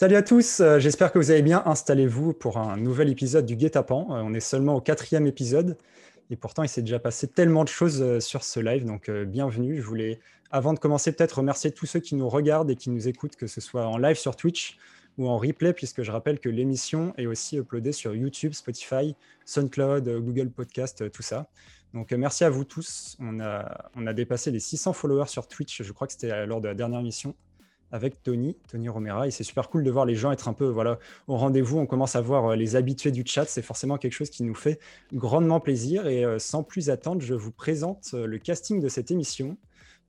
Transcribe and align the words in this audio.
Salut 0.00 0.16
à 0.16 0.22
tous, 0.22 0.60
euh, 0.60 0.78
j'espère 0.78 1.12
que 1.12 1.18
vous 1.18 1.30
allez 1.30 1.42
bien. 1.42 1.62
Installez-vous 1.66 2.32
pour 2.32 2.56
un 2.56 2.78
nouvel 2.78 3.10
épisode 3.10 3.44
du 3.44 3.54
Guet-apens. 3.54 4.06
Euh, 4.08 4.22
on 4.24 4.32
est 4.32 4.40
seulement 4.40 4.76
au 4.76 4.80
quatrième 4.80 5.26
épisode 5.26 5.76
et 6.30 6.36
pourtant 6.36 6.62
il 6.62 6.70
s'est 6.70 6.80
déjà 6.80 6.98
passé 6.98 7.28
tellement 7.28 7.64
de 7.64 7.68
choses 7.68 8.00
euh, 8.00 8.18
sur 8.18 8.42
ce 8.42 8.60
live, 8.60 8.86
donc 8.86 9.10
bienvenue. 9.10 9.76
Je 9.76 9.82
voulais, 9.82 10.18
avant 10.50 10.72
de 10.72 10.78
commencer, 10.78 11.12
peut-être 11.12 11.36
remercier 11.40 11.70
tous 11.70 11.84
ceux 11.84 12.00
qui 12.00 12.14
nous 12.14 12.30
regardent 12.30 12.70
et 12.70 12.76
qui 12.76 12.88
nous 12.88 13.08
écoutent, 13.08 13.36
que 13.36 13.46
ce 13.46 13.60
soit 13.60 13.86
en 13.86 13.98
live 13.98 14.16
sur 14.16 14.36
Twitch 14.36 14.78
ou 15.18 15.28
en 15.28 15.36
replay, 15.36 15.74
puisque 15.74 16.02
je 16.02 16.10
rappelle 16.10 16.40
que 16.40 16.48
l'émission 16.48 17.12
est 17.18 17.26
aussi 17.26 17.58
uploadée 17.58 17.92
sur 17.92 18.14
YouTube, 18.14 18.54
Spotify, 18.54 19.14
SoundCloud, 19.44 20.08
Google 20.20 20.48
Podcast, 20.48 21.10
tout 21.12 21.22
ça. 21.22 21.50
Donc 21.92 22.12
merci 22.12 22.44
à 22.44 22.48
vous 22.48 22.64
tous. 22.64 23.18
On 23.20 23.38
a, 23.38 23.90
on 23.96 24.06
a 24.06 24.14
dépassé 24.14 24.50
les 24.50 24.60
600 24.60 24.94
followers 24.94 25.28
sur 25.28 25.46
Twitch, 25.46 25.82
je 25.82 25.92
crois 25.92 26.06
que 26.06 26.14
c'était 26.14 26.46
lors 26.46 26.62
de 26.62 26.68
la 26.68 26.74
dernière 26.74 27.00
émission 27.00 27.34
avec 27.92 28.22
Tony, 28.22 28.56
Tony 28.68 28.88
Romera. 28.88 29.26
Et 29.26 29.30
c'est 29.30 29.44
super 29.44 29.68
cool 29.68 29.84
de 29.84 29.90
voir 29.90 30.04
les 30.04 30.14
gens 30.14 30.32
être 30.32 30.48
un 30.48 30.52
peu 30.52 30.66
voilà, 30.66 30.98
au 31.28 31.36
rendez-vous. 31.36 31.78
On 31.78 31.86
commence 31.86 32.16
à 32.16 32.20
voir 32.20 32.46
euh, 32.52 32.56
les 32.56 32.76
habitués 32.76 33.10
du 33.10 33.22
chat. 33.26 33.46
C'est 33.46 33.62
forcément 33.62 33.98
quelque 33.98 34.12
chose 34.12 34.30
qui 34.30 34.42
nous 34.42 34.54
fait 34.54 34.78
grandement 35.12 35.60
plaisir. 35.60 36.06
Et 36.06 36.24
euh, 36.24 36.38
sans 36.38 36.62
plus 36.62 36.90
attendre, 36.90 37.20
je 37.20 37.34
vous 37.34 37.52
présente 37.52 38.10
euh, 38.14 38.26
le 38.26 38.38
casting 38.38 38.80
de 38.80 38.88
cette 38.88 39.10
émission. 39.10 39.56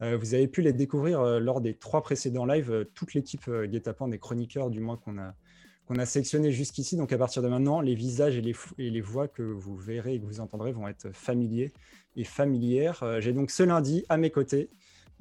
vous 0.02 0.34
avez 0.34 0.48
pu 0.48 0.64
les 0.64 0.74
découvrir 0.74 1.22
lors 1.40 1.62
des 1.62 1.76
trois 1.76 2.02
précédents 2.02 2.46
lives. 2.46 2.88
toute 2.96 3.14
l'équipe 3.14 3.48
Guetapan 3.48 4.08
des 4.08 4.18
chroniqueurs, 4.18 4.72
du 4.72 4.80
moins 4.80 4.98
qu'on 4.98 5.20
a, 5.20 5.36
qu'on 5.86 6.00
a 6.00 6.08
sélectionné 6.08 6.52
jusqu'ici. 6.52 6.96
Donc 6.98 7.14
à 7.14 7.20
partir 7.20 7.44
de 7.44 7.48
maintenant, 7.48 7.82
les 7.82 7.94
visages 7.94 8.36
et 8.36 8.42
les, 8.42 8.56
les 8.80 9.02
voix 9.02 9.28
que 9.28 9.44
vous 9.44 9.76
verrez 9.76 10.16
et 10.16 10.20
que 10.20 10.26
vous 10.26 10.40
entendrez 10.40 10.72
vont 10.72 10.88
être 10.88 11.12
familiers 11.14 11.72
et 12.16 12.24
familières. 12.24 13.04
J'ai 13.20 13.32
donc 13.32 13.52
ce 13.52 13.62
lundi 13.62 14.04
à 14.10 14.18
mes 14.18 14.32
côtés 14.32 14.70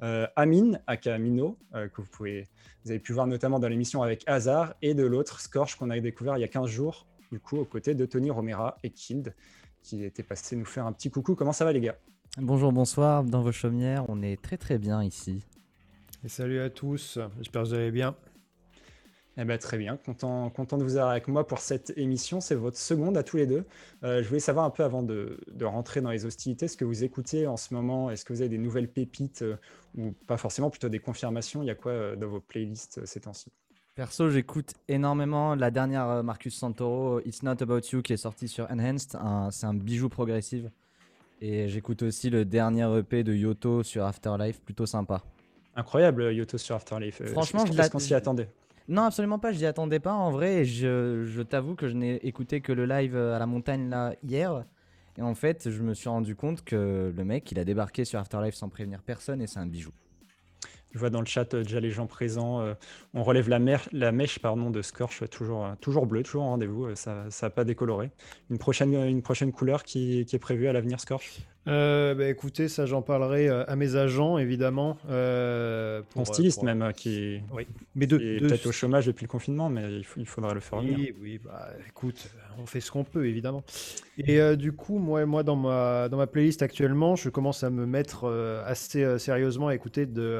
euh, 0.03 0.27
Amine, 0.35 0.81
aka 0.87 1.13
Amino, 1.13 1.57
euh, 1.75 1.87
que 1.87 2.01
vous, 2.01 2.07
pouvez, 2.07 2.47
vous 2.83 2.91
avez 2.91 2.99
pu 2.99 3.13
voir 3.13 3.27
notamment 3.27 3.59
dans 3.59 3.67
l'émission 3.67 4.01
avec 4.01 4.23
Hazard, 4.27 4.73
et 4.81 4.93
de 4.93 5.03
l'autre, 5.03 5.39
Scorch, 5.39 5.75
qu'on 5.75 5.89
a 5.89 5.99
découvert 5.99 6.37
il 6.37 6.41
y 6.41 6.43
a 6.43 6.47
15 6.47 6.67
jours, 6.67 7.05
du 7.31 7.39
coup, 7.39 7.57
aux 7.57 7.65
côtés 7.65 7.93
de 7.95 8.05
Tony 8.05 8.31
Romera 8.31 8.77
et 8.83 8.89
Kild, 8.89 9.33
qui 9.81 10.03
était 10.03 10.23
passé 10.23 10.55
nous 10.55 10.65
faire 10.65 10.85
un 10.85 10.91
petit 10.91 11.09
coucou. 11.09 11.35
Comment 11.35 11.53
ça 11.53 11.65
va, 11.65 11.73
les 11.73 11.81
gars? 11.81 11.97
Bonjour, 12.37 12.71
bonsoir, 12.71 13.23
dans 13.23 13.41
vos 13.41 13.51
chaumières, 13.51 14.05
on 14.07 14.21
est 14.21 14.41
très 14.41 14.57
très 14.57 14.77
bien 14.77 15.03
ici. 15.03 15.43
Et 16.23 16.29
salut 16.29 16.59
à 16.59 16.69
tous, 16.69 17.19
j'espère 17.37 17.63
que 17.63 17.67
vous 17.67 17.73
allez 17.73 17.91
bien. 17.91 18.15
Eh 19.37 19.45
ben, 19.45 19.57
très 19.57 19.77
bien, 19.77 19.95
content, 19.95 20.49
content 20.49 20.77
de 20.77 20.83
vous 20.83 20.97
avoir 20.97 21.11
avec 21.11 21.29
moi 21.29 21.47
pour 21.47 21.59
cette 21.59 21.93
émission. 21.97 22.41
C'est 22.41 22.55
votre 22.55 22.77
seconde 22.77 23.15
à 23.15 23.23
tous 23.23 23.37
les 23.37 23.47
deux. 23.47 23.63
Euh, 24.03 24.21
je 24.21 24.27
voulais 24.27 24.41
savoir 24.41 24.65
un 24.65 24.69
peu 24.69 24.83
avant 24.83 25.03
de, 25.03 25.39
rentrer 25.61 26.01
dans 26.01 26.11
les 26.11 26.25
hostilités, 26.25 26.67
ce 26.67 26.75
que 26.75 26.83
vous 26.83 27.05
écoutez 27.05 27.47
en 27.47 27.55
ce 27.55 27.73
moment. 27.73 28.09
Est-ce 28.09 28.25
que 28.25 28.33
vous 28.33 28.41
avez 28.41 28.49
des 28.49 28.57
nouvelles 28.57 28.89
pépites 28.89 29.41
euh, 29.41 29.55
ou 29.97 30.11
pas 30.27 30.35
forcément, 30.35 30.69
plutôt 30.69 30.89
des 30.89 30.99
confirmations? 30.99 31.63
Il 31.63 31.67
y 31.67 31.69
a 31.69 31.75
quoi 31.75 31.93
euh, 31.93 32.15
dans 32.17 32.27
vos 32.27 32.41
playlists 32.41 33.05
ces 33.05 33.21
temps-ci? 33.21 33.51
Perso, 33.95 34.29
j'écoute 34.29 34.73
énormément 34.89 35.55
la 35.55 35.71
dernière 35.71 36.23
Marcus 36.23 36.55
Santoro, 36.55 37.21
It's 37.21 37.43
Not 37.43 37.61
About 37.61 37.81
You, 37.91 38.01
qui 38.01 38.13
est 38.13 38.17
sortie 38.17 38.47
sur 38.47 38.69
Enhanced. 38.69 39.17
C'est 39.51 39.65
un 39.65 39.73
bijou 39.73 40.09
progressif. 40.09 40.63
Et 41.41 41.67
j'écoute 41.67 42.03
aussi 42.03 42.29
le 42.29 42.45
dernier 42.45 42.87
EP 42.99 43.23
de 43.23 43.33
Yoto 43.33 43.83
sur 43.83 44.05
Afterlife, 44.05 44.61
plutôt 44.61 44.85
sympa. 44.85 45.21
Incroyable, 45.75 46.33
Yoto 46.33 46.57
sur 46.57 46.75
Afterlife. 46.75 47.21
Franchement, 47.31 47.65
je 47.65 47.89
qu'on 47.89 47.99
s'y 47.99 48.13
attendait? 48.13 48.47
Non, 48.91 49.03
absolument 49.03 49.39
pas, 49.39 49.53
je 49.53 49.57
n'y 49.57 49.65
attendais 49.65 50.01
pas 50.01 50.11
en 50.11 50.31
vrai. 50.31 50.65
Je, 50.65 51.41
t'avoue 51.43 51.75
que 51.75 51.87
je 51.87 51.93
n'ai 51.93 52.15
écouté 52.27 52.59
que 52.59 52.73
le 52.73 52.85
live 52.85 53.15
à 53.15 53.39
la 53.39 53.45
montagne 53.45 53.89
là 53.89 54.15
hier. 54.21 54.65
Et 55.17 55.21
en 55.21 55.33
fait, 55.33 55.69
je 55.69 55.81
me 55.81 55.93
suis 55.93 56.09
rendu 56.09 56.35
compte 56.35 56.61
que 56.65 57.13
le 57.15 57.23
mec, 57.23 57.49
il 57.53 57.59
a 57.59 57.63
débarqué 57.63 58.03
sur 58.03 58.19
Afterlife 58.19 58.53
sans 58.53 58.67
prévenir 58.67 59.01
personne 59.01 59.41
et 59.41 59.47
c'est 59.47 59.59
un 59.59 59.65
bijou. 59.65 59.91
Je 60.91 60.99
vois 60.99 61.09
dans 61.09 61.21
le 61.21 61.25
chat 61.25 61.53
euh, 61.53 61.63
déjà 61.63 61.79
les 61.79 61.89
gens 61.89 62.05
présents. 62.05 62.59
Euh, 62.59 62.73
on 63.13 63.23
relève 63.23 63.47
la, 63.47 63.59
la 63.93 64.11
mèche 64.11 64.39
de 64.41 64.81
Scorch, 64.81 65.23
toujours, 65.29 65.65
euh, 65.65 65.73
toujours 65.79 66.05
bleu, 66.05 66.21
toujours 66.21 66.43
en 66.43 66.49
rendez-vous. 66.49 66.93
ça 66.95 67.29
n'a 67.41 67.49
pas 67.49 67.63
décoloré. 67.63 68.11
Une 68.49 68.57
prochaine, 68.57 68.93
une 68.93 69.21
prochaine 69.21 69.53
couleur 69.53 69.83
qui, 69.83 70.25
qui 70.25 70.35
est 70.35 70.39
prévue 70.39 70.67
à 70.67 70.73
l'avenir, 70.73 70.99
Scorch? 70.99 71.39
Euh, 71.67 72.15
bah, 72.15 72.27
écoutez, 72.27 72.67
ça 72.67 72.87
j'en 72.87 73.03
parlerai 73.03 73.47
euh, 73.47 73.63
à 73.67 73.75
mes 73.75 73.95
agents 73.95 74.39
évidemment. 74.39 74.97
Euh, 75.09 76.01
pour, 76.09 76.25
styliste 76.25 76.63
même 76.63 76.91
qui, 76.93 77.39
oui. 77.53 77.67
mais 77.93 78.07
de, 78.07 78.17
est 78.17 78.39
peut-être 78.39 78.65
au 78.65 78.71
chômage 78.71 79.05
depuis 79.05 79.25
le 79.25 79.29
confinement, 79.29 79.69
mais 79.69 79.83
il, 79.83 80.05
il 80.17 80.25
faudra 80.25 80.55
le 80.55 80.59
faire. 80.59 80.79
Oui, 80.79 81.13
oui, 81.21 81.39
bah, 81.43 81.69
écoute, 81.87 82.31
on 82.57 82.65
fait 82.65 82.81
ce 82.81 82.91
qu'on 82.91 83.03
peut 83.03 83.27
évidemment. 83.27 83.63
Et 84.17 84.39
du 84.55 84.71
coup, 84.71 84.97
moi, 84.97 85.25
moi 85.25 85.43
dans 85.43 85.55
ma 85.55 86.09
dans 86.09 86.17
ma 86.17 86.27
playlist 86.27 86.63
actuellement, 86.63 87.15
je 87.15 87.29
commence 87.29 87.63
à 87.63 87.69
me 87.69 87.85
mettre 87.85 88.27
assez 88.65 89.19
sérieusement 89.19 89.67
à 89.67 89.75
écouter 89.75 90.07
de 90.07 90.39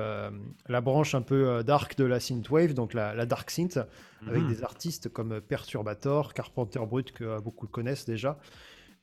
la 0.67 0.81
branche 0.81 1.13
un 1.13 1.21
peu 1.21 1.63
dark 1.63 1.97
de 1.97 2.03
la 2.03 2.19
synthwave, 2.19 2.73
donc 2.73 2.95
la, 2.95 3.13
la 3.13 3.25
dark 3.27 3.49
synth, 3.51 3.79
avec 4.27 4.41
mhm. 4.41 4.49
des 4.49 4.63
artistes 4.63 5.09
comme 5.09 5.39
Perturbator, 5.39 6.33
Carpenter 6.33 6.79
Brut 6.79 7.11
que 7.11 7.39
beaucoup 7.41 7.67
connaissent 7.67 8.05
déjà. 8.05 8.39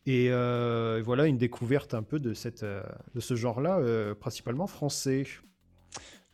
Et 0.06 0.28
euh, 0.30 1.02
voilà 1.04 1.26
une 1.26 1.36
découverte 1.36 1.92
un 1.94 2.02
peu 2.02 2.18
de, 2.18 2.32
cette, 2.32 2.62
euh, 2.62 2.82
de 3.14 3.20
ce 3.20 3.36
genre-là, 3.36 3.78
euh, 3.78 4.14
principalement 4.14 4.66
français. 4.66 5.24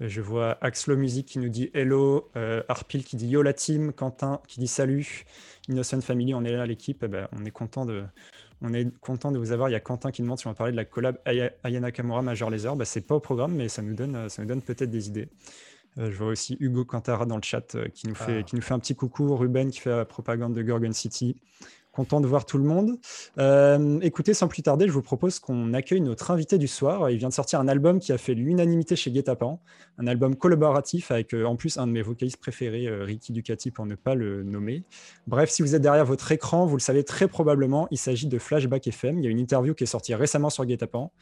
Je 0.01 0.21
vois 0.21 0.59
Axlo 0.61 0.97
Music 0.97 1.27
qui 1.27 1.39
nous 1.39 1.49
dit 1.49 1.71
hello, 1.73 2.31
Arpil 2.69 3.05
qui 3.05 3.17
dit 3.17 3.29
yo 3.29 3.43
la 3.43 3.53
team, 3.53 3.93
Quentin 3.93 4.41
qui 4.49 4.59
dit 4.59 4.67
salut, 4.67 5.25
Innocent 5.69 6.01
Family, 6.01 6.35
on 6.35 6.45
est 6.45 6.53
là 6.53 6.67
l'équipe, 6.67 7.03
eh 7.05 7.09
ben, 7.09 7.29
on 7.33 7.45
est 7.45 7.53
content 7.53 7.87
de, 7.87 8.05
on 8.61 8.73
est 8.75 8.93
content 8.99 9.31
de 9.31 9.39
vous 9.39 9.53
avoir. 9.53 9.69
Il 9.69 9.73
y 9.73 9.77
a 9.77 9.81
Quentin 9.81 10.11
qui 10.11 10.23
demande 10.23 10.39
si 10.39 10.49
on 10.49 10.51
va 10.51 10.55
parler 10.55 10.73
de 10.73 10.77
la 10.77 10.85
collab 10.85 11.19
Ayana 11.25 11.93
Kamura 11.93 12.23
Major 12.23 12.51
Laser. 12.51 12.75
Bah, 12.75 12.85
c'est 12.85 13.07
pas 13.07 13.15
au 13.15 13.21
programme, 13.21 13.55
mais 13.55 13.69
ça 13.69 13.83
nous 13.83 13.95
donne, 13.95 14.29
ça 14.29 14.43
nous 14.43 14.49
donne 14.49 14.63
peut-être 14.63 14.91
des 14.91 15.09
idées. 15.09 15.29
je 15.97 16.11
vois 16.11 16.29
aussi 16.29 16.57
Hugo 16.59 16.85
Cantara 16.85 17.25
dans 17.25 17.37
le 17.37 17.43
chat 17.43 17.77
qui, 17.95 18.09
nous 18.09 18.17
fait, 18.17 18.39
ah. 18.41 18.43
qui 18.43 18.57
nous 18.57 18.63
fait 18.63 18.75
un 18.75 18.81
petit 18.81 18.97
coucou. 18.97 19.35
Ruben 19.37 19.71
qui 19.71 19.79
fait 19.79 19.91
la 19.91 20.05
propagande 20.05 20.55
de 20.55 20.63
Gorgon 20.63 20.93
City. 20.93 21.37
Content 21.95 22.21
de 22.21 22.27
voir 22.27 22.45
tout 22.45 22.59
le 22.59 22.65
monde. 22.65 22.99
Euh, 23.39 24.01
écoutez, 24.01 24.35
sans 24.35 24.49
plus 24.49 24.63
tarder, 24.63 24.89
je 24.89 24.93
vous 24.93 25.01
propose 25.01 25.39
qu'on 25.39 25.73
accueille 25.75 26.01
notre 26.01 26.33
invité 26.33 26.59
du 26.59 26.67
soir. 26.67 27.09
Il 27.09 27.19
vient 27.19 27.29
de 27.29 27.33
sortir 27.33 27.61
un 27.61 27.69
album 27.69 28.01
qui 28.01 28.11
a 28.11 28.19
fait 28.19 28.35
l'unanimité 28.35 28.97
chez 28.97 29.13
Guetapan, 29.13 29.61
un 29.99 30.09
album 30.09 30.35
collaboratif 30.35 31.13
avec 31.13 31.33
euh, 31.35 31.45
en 31.45 31.55
plus 31.55 31.79
un 31.79 31.87
de 31.87 31.93
mes 31.93 32.03
vocalistes 32.03 32.39
préférés, 32.39 32.89
euh, 32.89 33.05
Ricky 33.05 33.31
Ducati, 33.33 33.71
pour 33.71 33.87
ne 33.87 33.95
pas 33.95 34.17
le 34.17 34.43
nommer. 34.43 34.83
Bref, 35.29 35.51
si 35.51 35.63
vous 35.63 35.77
êtes 35.77 35.83
derrière 35.83 36.05
votre 36.05 36.33
écran, 36.33 36.67
vous 36.67 36.77
le 36.77 36.83
savez 36.83 37.05
très 37.05 37.29
probablement, 37.29 37.87
il 37.93 37.99
s'agit 37.99 38.27
de 38.27 38.41
Flashback 38.41 38.89
FM. 38.89 39.21
Il 39.21 39.25
y 39.25 39.29
a 39.29 39.31
une 39.31 39.39
interview 39.39 39.73
qui 39.73 39.85
est 39.85 39.87
sortie 39.87 40.17
récemment 40.17 40.51
sur 40.51 40.67
Guetapan. 40.67 41.13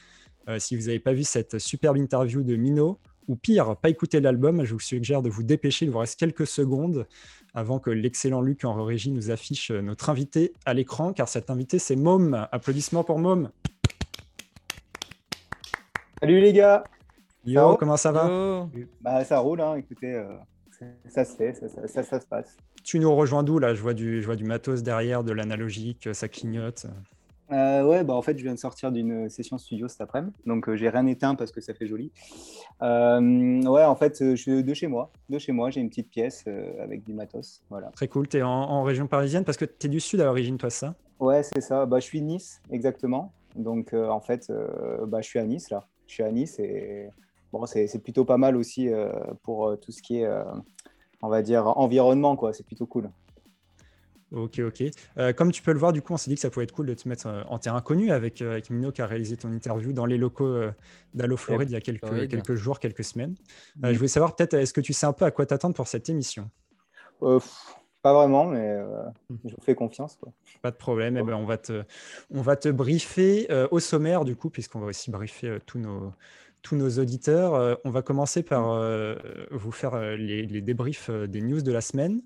si 0.56 0.74
vous 0.74 0.86
n'avez 0.86 1.00
pas 1.00 1.12
vu 1.12 1.24
cette 1.24 1.58
superbe 1.58 1.98
interview 1.98 2.42
de 2.42 2.56
Mino, 2.56 2.98
ou 3.28 3.36
pire, 3.36 3.76
pas 3.76 3.88
écouter 3.88 4.20
l'album, 4.20 4.64
je 4.64 4.72
vous 4.72 4.80
suggère 4.80 5.22
de 5.22 5.30
vous 5.30 5.42
dépêcher, 5.42 5.84
il 5.86 5.90
vous 5.90 5.98
reste 5.98 6.18
quelques 6.18 6.46
secondes 6.46 7.06
avant 7.54 7.78
que 7.78 7.90
l'excellent 7.90 8.40
Luc 8.40 8.64
en 8.64 8.82
régie 8.84 9.10
nous 9.10 9.30
affiche 9.30 9.70
euh, 9.70 9.82
notre 9.82 10.10
invité 10.10 10.52
à 10.64 10.74
l'écran, 10.74 11.12
car 11.12 11.28
cet 11.28 11.50
invité, 11.50 11.78
c'est 11.78 11.96
Mom. 11.96 12.46
Applaudissements 12.50 13.04
pour 13.04 13.18
Mom. 13.18 13.50
Salut 16.20 16.40
les 16.40 16.52
gars. 16.52 16.84
Yo, 17.44 17.76
comment 17.76 17.96
ça 17.96 18.12
va? 18.12 18.68
Bah, 19.00 19.24
Ça 19.24 19.40
roule, 19.40 19.60
hein. 19.60 19.74
écoutez, 19.74 20.14
euh, 20.14 20.36
ça 21.08 21.24
se 21.24 21.36
fait, 21.36 21.54
ça, 21.54 22.20
se 22.20 22.26
passe. 22.26 22.56
Tu 22.84 23.00
nous 23.00 23.14
rejoins 23.14 23.42
d'où 23.42 23.58
là? 23.58 23.74
Je 23.74 23.82
vois, 23.82 23.94
du, 23.94 24.20
je 24.20 24.26
vois 24.26 24.36
du 24.36 24.44
matos 24.44 24.82
derrière, 24.82 25.24
de 25.24 25.32
l'analogique, 25.32 26.08
ça 26.12 26.28
clignote. 26.28 26.86
Euh, 27.52 27.84
ouais, 27.84 28.02
bah 28.02 28.14
en 28.14 28.22
fait, 28.22 28.38
je 28.38 28.42
viens 28.42 28.54
de 28.54 28.58
sortir 28.58 28.90
d'une 28.90 29.28
session 29.28 29.58
studio 29.58 29.86
cet 29.86 30.00
après-midi, 30.00 30.34
donc 30.46 30.68
euh, 30.68 30.76
j'ai 30.76 30.88
rien 30.88 31.06
éteint 31.06 31.34
parce 31.34 31.52
que 31.52 31.60
ça 31.60 31.74
fait 31.74 31.86
joli. 31.86 32.10
Euh, 32.80 33.62
ouais, 33.62 33.84
en 33.84 33.94
fait, 33.94 34.18
je 34.20 34.34
suis 34.34 34.64
de 34.64 34.74
chez 34.74 34.86
moi. 34.86 35.12
De 35.28 35.38
chez 35.38 35.52
moi, 35.52 35.70
j'ai 35.70 35.80
une 35.80 35.90
petite 35.90 36.08
pièce 36.08 36.44
avec 36.80 37.04
du 37.04 37.12
matos. 37.12 37.62
Voilà. 37.68 37.88
Très 37.88 38.08
cool. 38.08 38.28
Tu 38.28 38.38
es 38.38 38.42
en, 38.42 38.82
région 38.82 39.06
parisienne 39.06 39.44
parce 39.44 39.58
que 39.58 39.66
tu 39.66 39.86
es 39.86 39.90
du 39.90 40.00
sud 40.00 40.20
à 40.20 40.24
l'origine, 40.24 40.56
toi, 40.56 40.70
ça? 40.70 40.94
Ouais, 41.20 41.42
c'est 41.42 41.60
ça. 41.60 41.86
Bah, 41.86 42.00
je 42.00 42.04
suis 42.04 42.20
de 42.20 42.26
Nice, 42.26 42.60
exactement. 42.70 43.32
Donc, 43.54 43.92
en 43.92 44.20
fait, 44.20 44.50
bah, 45.06 45.20
je 45.20 45.28
suis 45.28 45.38
à 45.38 45.44
Nice, 45.44 45.70
là. 45.70 45.86
Je 46.06 46.14
suis 46.14 46.22
à 46.22 46.32
Nice 46.32 46.58
et 46.58 47.08
bon, 47.52 47.66
c'est 47.66 48.02
plutôt 48.02 48.24
pas 48.24 48.38
mal 48.38 48.56
aussi 48.56 48.88
pour 49.42 49.78
tout 49.78 49.92
ce 49.92 50.02
qui 50.02 50.20
est, 50.20 50.28
on 51.20 51.28
va 51.28 51.42
dire, 51.42 51.66
environnement, 51.78 52.34
quoi. 52.36 52.52
C'est 52.52 52.66
plutôt 52.66 52.86
cool. 52.86 53.10
Ok, 54.32 54.60
ok. 54.60 54.82
Euh, 55.18 55.32
comme 55.32 55.52
tu 55.52 55.62
peux 55.62 55.72
le 55.72 55.78
voir, 55.78 55.92
du 55.92 56.00
coup, 56.00 56.14
on 56.14 56.16
s'est 56.16 56.30
dit 56.30 56.36
que 56.36 56.40
ça 56.40 56.50
pouvait 56.50 56.64
être 56.64 56.72
cool 56.72 56.86
de 56.86 56.94
te 56.94 57.08
mettre 57.08 57.26
euh, 57.26 57.42
en 57.48 57.58
terrain 57.58 57.80
connu 57.82 58.10
avec, 58.10 58.40
euh, 58.40 58.52
avec 58.52 58.70
Mino 58.70 58.90
qui 58.90 59.02
a 59.02 59.06
réalisé 59.06 59.36
ton 59.36 59.52
interview 59.52 59.92
dans 59.92 60.06
les 60.06 60.16
locaux 60.16 60.58
d'Allo 61.14 61.36
Floride 61.36 61.70
il 61.70 61.74
y 61.74 61.76
a 61.76 61.80
quelques, 61.80 62.28
quelques 62.28 62.54
jours, 62.54 62.80
quelques 62.80 63.04
semaines. 63.04 63.34
je 63.82 63.94
voulais 63.94 64.08
savoir 64.08 64.34
peut-être, 64.34 64.54
est-ce 64.54 64.72
que 64.72 64.80
tu 64.80 64.92
sais 64.92 65.06
un 65.06 65.12
peu 65.12 65.24
à 65.24 65.30
quoi 65.30 65.44
t'attendre 65.44 65.74
pour 65.74 65.86
cette 65.86 66.08
émission? 66.08 66.50
Pas 67.20 68.14
vraiment, 68.14 68.46
mais 68.46 68.82
hmm. 68.82 69.36
je 69.44 69.54
vous 69.54 69.62
fais 69.62 69.74
confiance. 69.74 70.18
Pas 70.60 70.70
de 70.70 70.76
problème. 70.76 71.16
Eh 71.16 71.22
ben, 71.22 71.34
on, 71.34 71.44
va 71.44 71.58
te, 71.58 71.84
on 72.30 72.40
va 72.40 72.56
te 72.56 72.68
briefer 72.68 73.46
au 73.70 73.80
sommaire, 73.80 74.24
du 74.24 74.34
coup, 74.34 74.50
puisqu'on 74.50 74.80
va 74.80 74.86
aussi 74.86 75.10
briefer 75.10 75.58
tous 75.66 75.78
nos 75.78 76.12
tous 76.62 76.76
nos 76.76 76.90
auditeurs. 77.00 77.80
on 77.84 77.90
va 77.90 78.02
commencer 78.02 78.44
par 78.44 78.80
vous 79.50 79.72
faire 79.72 80.00
les, 80.16 80.46
les 80.46 80.60
débriefs 80.60 81.10
des 81.10 81.42
news 81.42 81.60
de 81.60 81.72
la 81.72 81.80
semaine. 81.80 82.22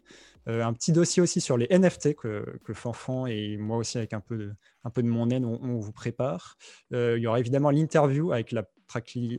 Euh, 0.49 0.63
un 0.63 0.73
petit 0.73 0.93
dossier 0.93 1.23
aussi 1.23 1.41
sur 1.41 1.57
les 1.57 1.67
NFT 1.77 2.15
que, 2.15 2.59
que, 2.65 2.73
Fanfan 2.73 3.27
et 3.27 3.57
moi 3.57 3.79
aussi 3.79 3.99
avec 3.99 4.13
un 4.13 4.21
peu 4.21 4.37
de, 4.37 4.55
un 4.85 4.91
peu 4.91 5.03
de 5.03 5.09
mon 5.09 5.29
aide, 5.31 5.45
on, 5.45 5.79
vous 5.79 5.93
prépare. 5.93 6.57
Euh, 6.93 7.17
il 7.19 7.23
y 7.23 7.27
aura 7.27 7.41
évidemment 7.41 7.71
l'interview 7.71 8.33
avec 8.33 8.53
la 8.53 8.65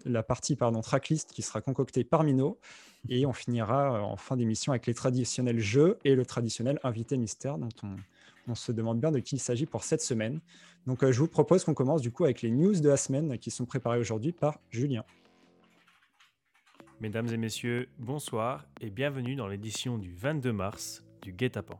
la 0.04 0.24
partie 0.24 0.57
pardon, 0.57 0.81
tracklist 0.81 1.31
qui 1.31 1.42
sera 1.42 1.62
concoctée 1.62 2.04
par 2.04 2.25
Mino. 2.25 2.59
Et 3.07 3.25
on 3.25 3.31
finira 3.31 4.04
en 4.04 4.18
fin 4.18 4.36
d'émission 4.36 4.74
avec 4.74 4.88
les 4.88 4.94
traditionnels 4.94 5.59
jeux 5.59 5.98
et 6.04 6.15
le 6.15 6.25
traditionnel 6.25 6.80
invité 6.83 7.15
mystère 7.15 7.57
dont 7.57 7.69
on, 7.81 7.95
on 8.50 8.56
se 8.56 8.74
demande 8.74 9.00
bien 9.00 9.12
de 9.12 9.19
qui 9.19 9.38
il 9.38 9.39
s'agit 9.39 9.65
pour 9.65 9.86
cette 9.86 10.01
semaine. 10.01 10.42
Donc 10.86 11.10
je 11.10 11.18
vous 11.18 11.30
propose 11.30 11.63
qu'on 11.63 11.74
commence 11.74 12.01
du 12.01 12.12
coup 12.12 12.25
avec 12.25 12.42
les 12.42 12.51
news 12.51 12.77
de 12.77 12.89
la 12.89 12.98
semaine 12.98 13.38
qui 13.38 13.51
sont 13.51 13.65
préparées 13.65 14.00
aujourd'hui 14.00 14.33
par 14.33 14.60
Julien. 14.69 15.06
Mesdames 17.00 17.32
et 17.32 17.38
messieurs, 17.38 17.90
bonsoir 18.00 18.66
et 18.82 18.90
bienvenue 18.90 19.36
dans 19.36 19.48
l'édition 19.48 20.00
du 20.00 20.16
22 20.16 20.52
mars 20.52 21.06
du 21.22 21.32
Guet-apens. 21.32 21.80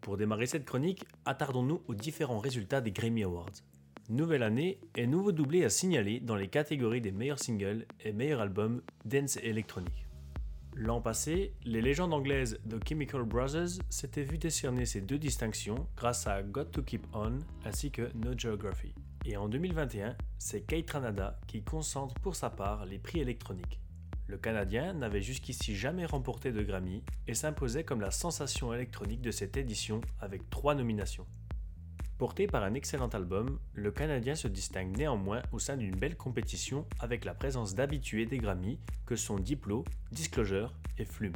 Pour 0.00 0.16
démarrer 0.16 0.46
cette 0.46 0.64
chronique, 0.64 1.04
attardons-nous 1.24 1.82
aux 1.88 1.94
différents 1.94 2.38
résultats 2.38 2.80
des 2.80 2.92
Grammy 2.92 3.24
Awards. 3.24 3.50
Nouvelle 4.08 4.44
année 4.44 4.78
et 4.96 5.08
nouveau 5.08 5.32
doublé 5.32 5.64
à 5.64 5.68
signaler 5.68 6.20
dans 6.20 6.36
les 6.36 6.46
catégories 6.46 7.00
des 7.00 7.10
meilleurs 7.10 7.40
singles 7.40 7.86
et 8.04 8.12
meilleurs 8.12 8.40
albums 8.40 8.82
dance 9.04 9.36
et 9.38 9.48
électronique. 9.48 10.06
L'an 10.76 11.00
passé, 11.00 11.52
les 11.64 11.82
légendes 11.82 12.14
anglaises 12.14 12.60
The 12.70 12.76
Chemical 12.88 13.24
Brothers 13.24 13.80
s'étaient 13.88 14.22
vu 14.22 14.38
décerner 14.38 14.86
ces 14.86 15.00
deux 15.00 15.18
distinctions 15.18 15.88
grâce 15.96 16.28
à 16.28 16.40
Got 16.44 16.66
to 16.66 16.82
Keep 16.82 17.04
On 17.14 17.40
ainsi 17.64 17.90
que 17.90 18.08
No 18.14 18.38
Geography. 18.38 18.94
Et 19.24 19.36
en 19.36 19.48
2021, 19.48 20.14
c'est 20.38 20.60
Kate 20.60 20.88
Ranada 20.88 21.40
qui 21.48 21.64
concentre 21.64 22.14
pour 22.20 22.36
sa 22.36 22.48
part 22.48 22.86
les 22.86 23.00
prix 23.00 23.18
électroniques. 23.18 23.80
Le 24.30 24.38
Canadien 24.38 24.92
n'avait 24.92 25.22
jusqu'ici 25.22 25.74
jamais 25.74 26.06
remporté 26.06 26.52
de 26.52 26.62
Grammy 26.62 27.02
et 27.26 27.34
s'imposait 27.34 27.82
comme 27.82 28.00
la 28.00 28.12
sensation 28.12 28.72
électronique 28.72 29.22
de 29.22 29.32
cette 29.32 29.56
édition 29.56 30.00
avec 30.20 30.48
trois 30.50 30.76
nominations. 30.76 31.26
Porté 32.16 32.46
par 32.46 32.62
un 32.62 32.74
excellent 32.74 33.08
album, 33.08 33.58
le 33.74 33.90
Canadien 33.90 34.36
se 34.36 34.46
distingue 34.46 34.96
néanmoins 34.96 35.42
au 35.50 35.58
sein 35.58 35.76
d'une 35.76 35.96
belle 35.96 36.16
compétition 36.16 36.86
avec 37.00 37.24
la 37.24 37.34
présence 37.34 37.74
d'habitués 37.74 38.24
des 38.24 38.38
Grammy 38.38 38.78
que 39.04 39.16
sont 39.16 39.36
Diplo, 39.36 39.84
Disclosure 40.12 40.72
et 40.96 41.04
Flume. 41.04 41.34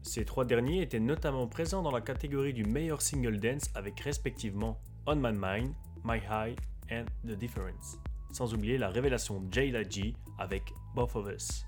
Ces 0.00 0.24
trois 0.24 0.46
derniers 0.46 0.80
étaient 0.80 0.98
notamment 0.98 1.46
présents 1.46 1.82
dans 1.82 1.92
la 1.92 2.00
catégorie 2.00 2.54
du 2.54 2.64
meilleur 2.64 3.02
single 3.02 3.38
dance 3.38 3.68
avec 3.74 4.00
respectivement 4.00 4.80
On 5.06 5.16
My 5.16 5.32
Mind, 5.34 5.74
My 6.02 6.16
High 6.30 6.56
and 6.90 7.04
The 7.26 7.32
Difference, 7.32 7.98
sans 8.32 8.54
oublier 8.54 8.78
la 8.78 8.88
révélation 8.88 9.46
Jayla 9.50 9.86
G 9.86 10.14
avec 10.38 10.72
Both 10.94 11.14
of 11.14 11.28
Us. 11.30 11.66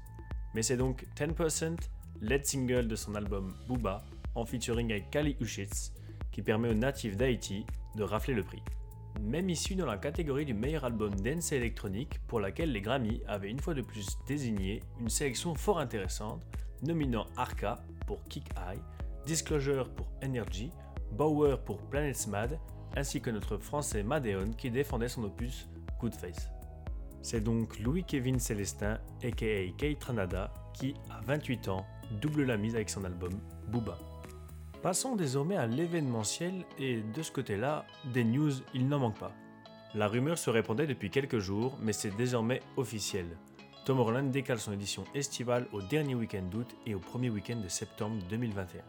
Mais 0.55 0.63
c'est 0.63 0.77
donc 0.77 1.07
10%, 1.17 1.77
lead 2.21 2.45
single 2.45 2.89
de 2.89 2.97
son 2.97 3.15
album 3.15 3.55
Booba, 3.67 4.05
en 4.35 4.45
featuring 4.45 4.91
avec 4.91 5.11
Kali 5.11 5.37
Uchitz, 5.41 5.93
qui 6.33 6.43
permet 6.43 6.69
aux 6.69 6.75
natifs 6.75 7.17
d'Haïti 7.17 7.67
de 7.97 8.03
rafler 8.03 8.35
le 8.35 8.43
prix. 8.43 8.63
Même 9.21 9.51
issu 9.51 9.75
dans 9.75 9.87
la 9.87 9.99
catégorie 9.99 10.45
du 10.45 10.55
meilleur 10.55 10.85
album 10.85 11.15
dance 11.15 11.53
électronique, 11.53 12.21
pour 12.29 12.41
laquelle 12.41 12.73
les 12.73 12.81
Grammy 12.81 13.21
avaient 13.27 13.51
une 13.51 13.61
fois 13.61 13.75
de 13.75 13.83
plus 13.83 14.17
désigné 14.27 14.81
une 15.01 15.09
sélection 15.09 15.55
fort 15.55 15.81
intéressante, 15.81 16.43
nominant 16.83 17.27
Arca 17.37 17.83
pour 18.07 18.23
Kick 18.25 18.49
Eye, 18.57 18.81
Disclosure 19.27 19.91
pour 19.91 20.09
Energy, 20.25 20.71
Bauer 21.13 21.59
pour 21.65 21.79
Planets 21.79 22.29
Mad, 22.29 22.59
ainsi 22.97 23.21
que 23.21 23.31
notre 23.31 23.59
français 23.59 24.03
Madeon 24.03 24.53
qui 24.57 24.71
défendait 24.71 25.09
son 25.09 25.25
opus 25.25 25.69
Good 26.01 26.15
Face. 26.15 26.51
C'est 27.23 27.43
donc 27.43 27.79
Louis-Kevin 27.81 28.39
Célestin, 28.39 28.99
aka 29.23 29.67
Kate 29.77 29.99
Tranada, 29.99 30.53
qui, 30.73 30.95
à 31.11 31.21
28 31.27 31.69
ans, 31.69 31.87
double 32.21 32.45
la 32.45 32.57
mise 32.57 32.75
avec 32.75 32.91
son 32.91 33.05
album 33.05 33.33
Booba. 33.69 33.99
Passons 34.83 35.17
désormais 35.17 35.57
à 35.57 35.67
l'événementiel 35.67 36.65
et 36.79 37.01
de 37.01 37.23
ce 37.23 37.33
côté-là, 37.33 37.85
des 38.13 38.25
news, 38.25 38.53
il 38.75 38.89
n'en 38.89 39.01
manque 39.01 39.19
pas. 39.19 39.33
La 39.95 40.07
rumeur 40.07 40.39
se 40.39 40.51
répandait 40.51 40.87
depuis 40.87 41.11
quelques 41.11 41.41
jours, 41.41 41.77
mais 41.83 41.93
c'est 41.93 42.17
désormais 42.17 42.61
officiel. 42.77 43.27
Tom 43.85 44.01
Holland 44.01 44.31
décale 44.31 44.59
son 44.59 44.73
édition 44.73 45.05
estivale 45.15 45.67
au 45.73 45.83
dernier 45.83 46.15
week-end 46.15 46.43
d'août 46.43 46.77
et 46.87 46.95
au 46.95 46.99
premier 47.01 47.31
week-end 47.31 47.57
de 47.57 47.69
septembre 47.69 48.23
2021. 48.29 48.83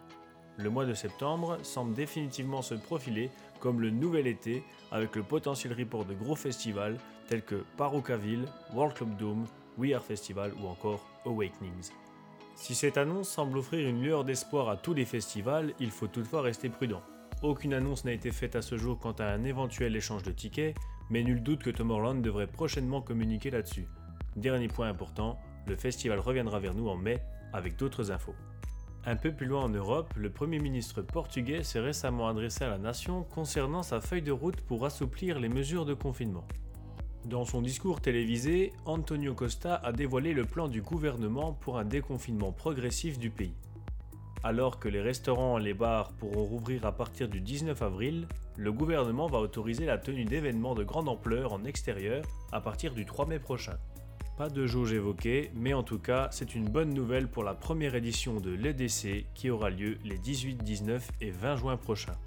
Le 0.58 0.70
mois 0.70 0.86
de 0.86 0.94
septembre 0.94 1.58
semble 1.64 1.94
définitivement 1.94 2.62
se 2.62 2.76
profiler 2.76 3.32
comme 3.62 3.80
le 3.80 3.90
nouvel 3.92 4.28
été 4.28 4.62
avec 4.92 5.16
le 5.16 5.24
potentiel 5.24 5.74
report 5.74 6.04
de 6.04 6.14
gros 6.14 6.36
festivals 6.36 6.98
tels 7.30 7.44
que 7.44 7.64
Paroucaville, 7.78 8.46
World 8.74 8.96
Club 8.96 9.16
Dome, 9.18 9.46
We 9.78 9.94
Are 9.94 10.04
Festival 10.04 10.52
ou 10.60 10.68
encore 10.68 11.08
Awakenings. 11.26 11.92
Si 12.56 12.74
cette 12.74 12.98
annonce 12.98 13.30
semble 13.30 13.60
offrir 13.60 13.88
une 13.88 14.02
lueur 14.02 14.26
d'espoir 14.26 14.68
à 14.68 14.76
tous 14.76 14.96
les 14.96 15.06
festivals, 15.06 15.74
il 15.80 15.92
faut 15.92 16.08
toutefois 16.08 16.42
rester 16.42 16.70
prudent. 16.70 17.04
Aucune 17.44 17.76
annonce 17.76 18.04
n'a 18.04 18.14
été 18.14 18.32
faite 18.32 18.56
à 18.56 18.64
ce 18.64 18.78
jour 18.78 18.98
quant 19.00 19.14
à 19.14 19.26
un 19.26 19.44
éventuel 19.44 19.96
échange 19.96 20.24
de 20.24 20.32
tickets, 20.32 20.76
mais 21.12 21.24
nul 21.24 21.42
doute 21.42 21.64
que 21.64 21.70
Tomorrowland 21.70 22.22
devrait 22.22 22.48
prochainement 22.48 23.02
communiquer 23.02 23.52
là-dessus. 23.52 23.88
Dernier 24.36 24.68
point 24.68 24.90
important, 24.90 25.40
le 25.68 25.76
festival 25.76 26.20
reviendra 26.20 26.60
vers 26.60 26.74
nous 26.74 26.90
en 26.90 26.98
mai 26.98 27.22
avec 27.54 27.78
d'autres 27.78 28.12
infos. 28.12 28.36
Un 29.06 29.16
peu 29.16 29.32
plus 29.32 29.46
loin 29.46 29.64
en 29.64 29.70
Europe, 29.70 30.14
le 30.18 30.32
Premier 30.32 30.60
ministre 30.60 31.02
portugais 31.02 31.64
s'est 31.64 31.80
récemment 31.80 32.28
adressé 32.28 32.66
à 32.66 32.70
la 32.70 32.78
nation 32.80 33.24
concernant 33.24 33.84
sa 33.84 34.02
feuille 34.02 34.24
de 34.24 34.32
route 34.32 34.60
pour 34.62 34.86
assouplir 34.86 35.40
les 35.40 35.50
mesures 35.50 35.86
de 35.86 35.94
confinement. 35.94 36.46
Dans 37.26 37.44
son 37.44 37.62
discours 37.62 38.02
télévisé, 38.02 38.72
Antonio 38.86 39.34
Costa 39.34 39.76
a 39.76 39.92
dévoilé 39.92 40.34
le 40.34 40.46
plan 40.46 40.68
du 40.68 40.82
gouvernement 40.82 41.54
pour 41.54 41.78
un 41.78 41.84
déconfinement 41.84 42.54
progressif 42.54 43.20
du 43.20 43.30
pays. 43.30 43.54
Alors 44.42 44.80
que 44.80 44.88
les 44.88 45.02
restaurants 45.02 45.60
et 45.60 45.64
les 45.64 45.74
bars 45.74 46.14
pourront 46.14 46.46
rouvrir 46.46 46.86
à 46.86 46.94
partir 46.94 47.28
du 47.28 47.42
19 47.42 47.82
avril, 47.82 48.28
le 48.56 48.72
gouvernement 48.72 49.28
va 49.28 49.40
autoriser 49.40 49.86
la 49.86 49.98
tenue 49.98 50.24
d'événements 50.24 50.76
de 50.76 50.86
grande 50.86 51.10
ampleur 51.10 51.52
en 51.52 51.66
extérieur 51.66 52.24
à 52.54 52.62
partir 52.62 52.94
du 52.94 53.06
3 53.06 53.26
mai 53.26 53.40
prochain. 53.40 53.78
Pas 54.38 54.50
de 54.50 54.66
jauge 54.66 54.94
évoquée, 54.94 55.52
mais 55.54 55.74
en 55.74 55.84
tout 55.84 56.00
cas, 56.00 56.30
c'est 56.32 56.56
une 56.56 56.70
bonne 56.70 56.94
nouvelle 56.94 57.28
pour 57.28 57.44
la 57.44 57.54
première 57.54 57.96
édition 57.96 58.40
de 58.40 58.52
l'EDC 58.52 59.26
qui 59.34 59.50
aura 59.50 59.70
lieu 59.70 59.98
les 60.06 60.18
18, 60.18 60.64
19 60.64 61.12
et 61.20 61.32
20 61.32 61.58
juin 61.58 61.76
prochains. 61.76 62.18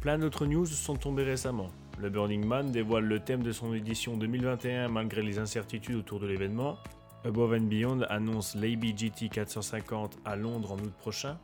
Plein 0.00 0.18
d'autres 0.18 0.46
news 0.46 0.66
sont 0.66 0.96
tombées 0.96 1.22
récemment. 1.22 1.68
Le 2.00 2.08
Burning 2.08 2.46
Man 2.46 2.72
dévoile 2.72 3.04
le 3.04 3.20
thème 3.20 3.42
de 3.42 3.52
son 3.52 3.74
édition 3.74 4.16
2021 4.16 4.88
malgré 4.88 5.22
les 5.22 5.38
incertitudes 5.38 5.96
autour 5.96 6.18
de 6.18 6.26
l'événement. 6.26 6.78
Above 7.26 7.52
and 7.52 7.66
Beyond 7.66 8.00
annonce 8.08 8.54
l'ABGT 8.54 9.28
450 9.30 10.18
à 10.24 10.34
Londres 10.34 10.72
en 10.72 10.78
août 10.78 10.94
prochain. 10.98 11.38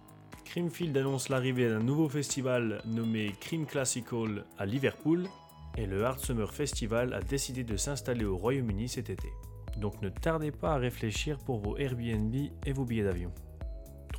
Creamfield 0.46 0.96
annonce 0.96 1.28
l'arrivée 1.28 1.68
d'un 1.68 1.80
nouveau 1.80 2.08
festival 2.08 2.80
nommé 2.86 3.34
Cream 3.38 3.66
Classical 3.66 4.46
à 4.56 4.64
Liverpool. 4.64 5.28
Et 5.76 5.84
le 5.84 6.02
Hard 6.06 6.20
Summer 6.20 6.50
Festival 6.50 7.12
a 7.12 7.20
décidé 7.20 7.62
de 7.62 7.76
s'installer 7.76 8.24
au 8.24 8.38
Royaume-Uni 8.38 8.88
cet 8.88 9.10
été. 9.10 9.28
Donc 9.76 10.00
ne 10.00 10.08
tardez 10.08 10.52
pas 10.52 10.72
à 10.72 10.78
réfléchir 10.78 11.36
pour 11.36 11.58
vos 11.58 11.76
Airbnb 11.76 12.34
et 12.64 12.72
vos 12.72 12.86
billets 12.86 13.04
d'avion. 13.04 13.30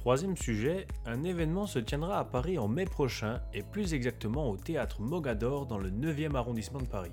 Troisième 0.08 0.38
sujet, 0.38 0.88
un 1.06 1.24
événement 1.24 1.66
se 1.66 1.80
tiendra 1.80 2.18
à 2.18 2.24
Paris 2.24 2.58
en 2.58 2.70
mai 2.70 2.86
prochain 2.86 3.42
et 3.54 3.62
plus 3.62 3.94
exactement 3.94 4.50
au 4.50 4.56
théâtre 4.56 5.02
Mogador 5.02 5.66
dans 5.66 5.80
le 5.80 5.90
9e 5.90 6.34
arrondissement 6.34 6.80
de 6.80 6.88
Paris. 6.88 7.12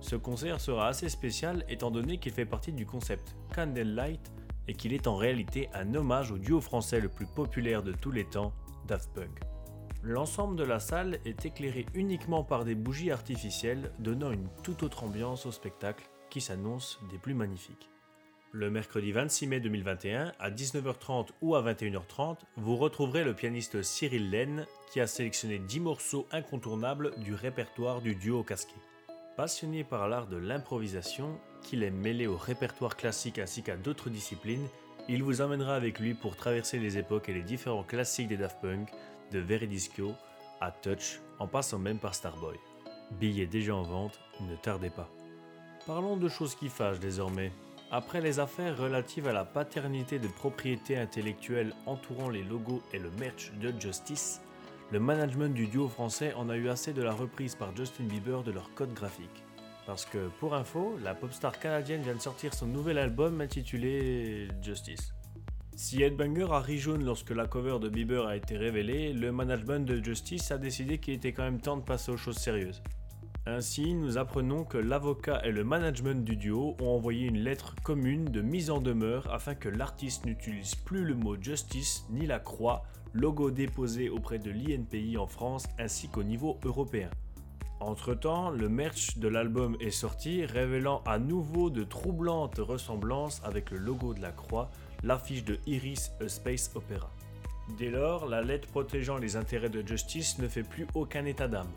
Ce 0.00 0.16
concert 0.16 0.60
sera 0.60 0.88
assez 0.88 1.08
spécial 1.08 1.64
étant 1.70 1.90
donné 1.90 2.18
qu'il 2.18 2.32
fait 2.32 2.44
partie 2.44 2.72
du 2.72 2.84
concept 2.84 3.34
Candlelight 3.54 4.20
et 4.68 4.74
qu'il 4.74 4.92
est 4.92 5.06
en 5.06 5.16
réalité 5.16 5.70
un 5.72 5.94
hommage 5.94 6.30
au 6.30 6.36
duo 6.36 6.60
français 6.60 7.00
le 7.00 7.08
plus 7.08 7.24
populaire 7.24 7.82
de 7.82 7.92
tous 7.92 8.10
les 8.10 8.26
temps, 8.26 8.52
Daft 8.86 9.14
Punk. 9.14 9.40
L'ensemble 10.02 10.56
de 10.56 10.64
la 10.64 10.78
salle 10.78 11.18
est 11.24 11.46
éclairé 11.46 11.86
uniquement 11.94 12.44
par 12.44 12.66
des 12.66 12.74
bougies 12.74 13.12
artificielles 13.12 13.92
donnant 13.98 14.30
une 14.30 14.50
toute 14.62 14.82
autre 14.82 15.04
ambiance 15.04 15.46
au 15.46 15.52
spectacle 15.52 16.06
qui 16.28 16.42
s'annonce 16.42 17.00
des 17.10 17.16
plus 17.16 17.32
magnifiques. 17.32 17.88
Le 18.58 18.70
mercredi 18.70 19.12
26 19.12 19.48
mai 19.48 19.60
2021, 19.60 20.32
à 20.40 20.50
19h30 20.50 21.28
ou 21.42 21.56
à 21.56 21.62
21h30, 21.62 22.38
vous 22.56 22.76
retrouverez 22.76 23.22
le 23.22 23.34
pianiste 23.34 23.82
Cyril 23.82 24.30
Laine 24.30 24.64
qui 24.90 24.98
a 24.98 25.06
sélectionné 25.06 25.58
10 25.58 25.80
morceaux 25.80 26.26
incontournables 26.32 27.12
du 27.18 27.34
répertoire 27.34 28.00
du 28.00 28.14
duo 28.14 28.42
casqué. 28.42 28.72
Passionné 29.36 29.84
par 29.84 30.08
l'art 30.08 30.26
de 30.26 30.38
l'improvisation, 30.38 31.38
qu'il 31.60 31.82
aime 31.82 31.98
mêler 31.98 32.26
au 32.26 32.38
répertoire 32.38 32.96
classique 32.96 33.38
ainsi 33.38 33.62
qu'à 33.62 33.76
d'autres 33.76 34.08
disciplines, 34.08 34.66
il 35.06 35.22
vous 35.22 35.42
emmènera 35.42 35.74
avec 35.74 36.00
lui 36.00 36.14
pour 36.14 36.34
traverser 36.34 36.78
les 36.78 36.96
époques 36.96 37.28
et 37.28 37.34
les 37.34 37.42
différents 37.42 37.84
classiques 37.84 38.28
des 38.28 38.38
Daft 38.38 38.62
Punk, 38.62 38.88
de 39.32 39.38
Veridisco 39.38 40.14
à 40.62 40.70
Touch, 40.70 41.20
en 41.40 41.46
passant 41.46 41.78
même 41.78 41.98
par 41.98 42.14
Starboy. 42.14 42.56
Billets 43.20 43.44
déjà 43.44 43.74
en 43.74 43.82
vente, 43.82 44.18
ne 44.40 44.56
tardez 44.56 44.88
pas. 44.88 45.10
Parlons 45.86 46.16
de 46.16 46.28
choses 46.30 46.54
qui 46.54 46.70
fâchent 46.70 47.00
désormais, 47.00 47.52
après 47.90 48.20
les 48.20 48.40
affaires 48.40 48.76
relatives 48.76 49.28
à 49.28 49.32
la 49.32 49.44
paternité 49.44 50.18
de 50.18 50.28
propriété 50.28 50.96
intellectuelle 50.96 51.72
entourant 51.86 52.28
les 52.28 52.42
logos 52.42 52.82
et 52.92 52.98
le 52.98 53.10
merch 53.12 53.52
de 53.60 53.72
Justice, 53.78 54.40
le 54.90 55.00
management 55.00 55.54
du 55.54 55.66
duo 55.66 55.88
français 55.88 56.32
en 56.34 56.48
a 56.48 56.56
eu 56.56 56.68
assez 56.68 56.92
de 56.92 57.02
la 57.02 57.12
reprise 57.12 57.54
par 57.54 57.74
Justin 57.76 58.04
Bieber 58.04 58.42
de 58.42 58.52
leur 58.52 58.72
code 58.74 58.92
graphique. 58.94 59.44
Parce 59.86 60.04
que, 60.04 60.28
pour 60.40 60.54
info, 60.54 60.96
la 61.02 61.14
pop 61.14 61.32
star 61.32 61.58
canadienne 61.60 62.02
vient 62.02 62.14
de 62.14 62.20
sortir 62.20 62.54
son 62.54 62.66
nouvel 62.66 62.98
album 62.98 63.40
intitulé 63.40 64.48
Justice. 64.62 65.12
Si 65.76 66.02
Headbanger 66.02 66.48
a 66.50 66.60
ri 66.60 66.78
jaune 66.78 67.04
lorsque 67.04 67.30
la 67.30 67.46
cover 67.46 67.78
de 67.80 67.88
Bieber 67.88 68.26
a 68.26 68.36
été 68.36 68.56
révélée, 68.56 69.12
le 69.12 69.30
management 69.30 69.86
de 69.86 70.02
Justice 70.02 70.50
a 70.50 70.58
décidé 70.58 70.98
qu'il 70.98 71.14
était 71.14 71.32
quand 71.32 71.44
même 71.44 71.60
temps 71.60 71.76
de 71.76 71.82
passer 71.82 72.10
aux 72.10 72.16
choses 72.16 72.38
sérieuses. 72.38 72.82
Ainsi, 73.48 73.94
nous 73.94 74.18
apprenons 74.18 74.64
que 74.64 74.76
l'avocat 74.76 75.40
et 75.44 75.52
le 75.52 75.62
management 75.62 76.24
du 76.24 76.34
duo 76.34 76.76
ont 76.80 76.88
envoyé 76.88 77.28
une 77.28 77.38
lettre 77.38 77.76
commune 77.84 78.24
de 78.24 78.42
mise 78.42 78.70
en 78.70 78.80
demeure 78.80 79.32
afin 79.32 79.54
que 79.54 79.68
l'artiste 79.68 80.26
n'utilise 80.26 80.74
plus 80.74 81.04
le 81.04 81.14
mot 81.14 81.40
justice 81.40 82.04
ni 82.10 82.26
la 82.26 82.40
croix, 82.40 82.82
logo 83.12 83.52
déposé 83.52 84.10
auprès 84.10 84.40
de 84.40 84.50
l'INPI 84.50 85.16
en 85.16 85.28
France 85.28 85.64
ainsi 85.78 86.08
qu'au 86.08 86.24
niveau 86.24 86.58
européen. 86.64 87.08
Entre-temps, 87.78 88.50
le 88.50 88.68
merch 88.68 89.18
de 89.18 89.28
l'album 89.28 89.76
est 89.78 89.92
sorti, 89.92 90.44
révélant 90.44 91.02
à 91.06 91.20
nouveau 91.20 91.70
de 91.70 91.84
troublantes 91.84 92.58
ressemblances 92.58 93.40
avec 93.44 93.70
le 93.70 93.78
logo 93.78 94.12
de 94.12 94.22
la 94.22 94.32
croix, 94.32 94.72
l'affiche 95.04 95.44
de 95.44 95.60
Iris 95.66 96.10
A 96.20 96.28
Space 96.28 96.72
Opera. 96.74 97.12
Dès 97.78 97.90
lors, 97.90 98.26
la 98.26 98.42
lettre 98.42 98.66
protégeant 98.66 99.18
les 99.18 99.36
intérêts 99.36 99.68
de 99.68 99.86
Justice 99.86 100.38
ne 100.40 100.48
fait 100.48 100.64
plus 100.64 100.88
aucun 100.94 101.24
état 101.26 101.46
d'âme. 101.46 101.70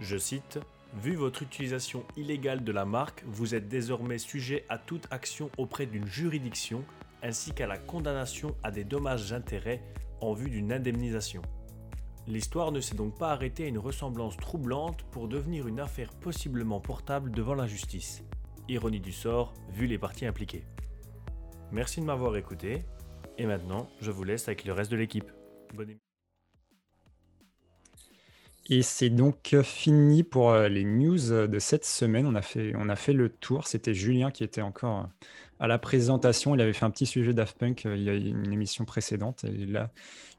Je 0.00 0.16
cite 0.16 0.58
Vu 0.94 1.14
votre 1.14 1.42
utilisation 1.42 2.04
illégale 2.16 2.64
de 2.64 2.72
la 2.72 2.84
marque, 2.84 3.24
vous 3.26 3.54
êtes 3.54 3.68
désormais 3.68 4.18
sujet 4.18 4.64
à 4.68 4.76
toute 4.76 5.06
action 5.10 5.50
auprès 5.56 5.86
d'une 5.86 6.06
juridiction 6.06 6.84
ainsi 7.22 7.52
qu'à 7.52 7.66
la 7.66 7.78
condamnation 7.78 8.54
à 8.62 8.70
des 8.70 8.84
dommages 8.84 9.30
d'intérêt 9.30 9.80
en 10.20 10.34
vue 10.34 10.50
d'une 10.50 10.72
indemnisation. 10.72 11.40
L'histoire 12.26 12.72
ne 12.72 12.80
s'est 12.80 12.94
donc 12.94 13.18
pas 13.18 13.30
arrêtée 13.30 13.64
à 13.64 13.68
une 13.68 13.78
ressemblance 13.78 14.36
troublante 14.36 15.02
pour 15.10 15.28
devenir 15.28 15.66
une 15.66 15.80
affaire 15.80 16.10
possiblement 16.10 16.80
portable 16.80 17.30
devant 17.30 17.54
la 17.54 17.66
justice. 17.66 18.22
Ironie 18.68 19.00
du 19.00 19.12
sort, 19.12 19.54
vu 19.70 19.86
les 19.86 19.98
parties 19.98 20.26
impliquées. 20.26 20.64
Merci 21.72 22.00
de 22.00 22.06
m'avoir 22.06 22.36
écouté, 22.36 22.80
et 23.38 23.46
maintenant 23.46 23.88
je 24.00 24.10
vous 24.10 24.24
laisse 24.24 24.46
avec 24.46 24.64
le 24.64 24.72
reste 24.72 24.90
de 24.90 24.96
l'équipe. 24.96 25.32
Bonne. 25.74 25.96
Et 28.74 28.80
c'est 28.80 29.10
donc 29.10 29.52
euh, 29.52 29.62
fini 29.62 30.22
pour 30.22 30.48
euh, 30.48 30.66
les 30.66 30.84
news 30.84 31.30
euh, 31.30 31.46
de 31.46 31.58
cette 31.58 31.84
semaine. 31.84 32.24
On 32.24 32.34
a 32.34 32.40
fait, 32.40 32.72
on 32.74 32.88
a 32.88 32.96
fait 32.96 33.12
le 33.12 33.28
tour. 33.28 33.66
C'était 33.66 33.92
Julien 33.92 34.30
qui 34.30 34.44
était 34.44 34.62
encore 34.62 35.10
à 35.60 35.66
la 35.66 35.78
présentation. 35.78 36.54
Il 36.54 36.60
avait 36.62 36.72
fait 36.72 36.86
un 36.86 36.90
petit 36.90 37.04
sujet 37.04 37.34
Daft 37.34 37.58
Punk 37.58 37.84
il 37.84 38.02
y 38.02 38.08
a 38.08 38.14
une 38.14 38.50
émission 38.50 38.86
précédente. 38.86 39.44
Et 39.44 39.66
là, 39.66 39.90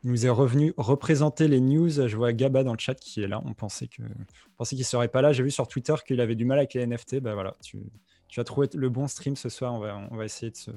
il 0.04 0.10
nous 0.10 0.26
est 0.26 0.32
revenu 0.32 0.74
représenter 0.78 1.48
les 1.48 1.62
news. 1.62 1.92
Je 1.92 2.18
vois 2.18 2.34
Gaba 2.34 2.64
dans 2.64 2.74
le 2.74 2.80
chat 2.80 2.96
qui 2.96 3.22
est 3.22 3.28
là. 3.28 3.40
On 3.46 3.54
pensait 3.54 3.88
que, 3.88 4.02
on 4.02 4.58
pensait 4.58 4.76
qu'il 4.76 4.86
serait 4.86 5.10
pas 5.10 5.22
là. 5.22 5.32
J'ai 5.32 5.44
vu 5.44 5.52
sur 5.52 5.68
Twitter 5.68 5.94
qu'il 6.04 6.20
avait 6.20 6.34
du 6.34 6.46
mal 6.46 6.58
avec 6.58 6.74
les 6.74 6.88
NFT. 6.88 7.20
Ben 7.20 7.36
voilà, 7.36 7.56
tu, 7.62 7.84
tu 8.30 8.40
as 8.40 8.44
trouvé 8.44 8.68
le 8.74 8.90
bon 8.90 9.08
stream 9.08 9.36
ce 9.36 9.50
soir. 9.50 9.76
On 9.76 9.80
va, 9.80 10.08
on 10.10 10.16
va 10.16 10.26
essayer 10.26 10.50
de 10.50 10.58
se, 10.58 10.72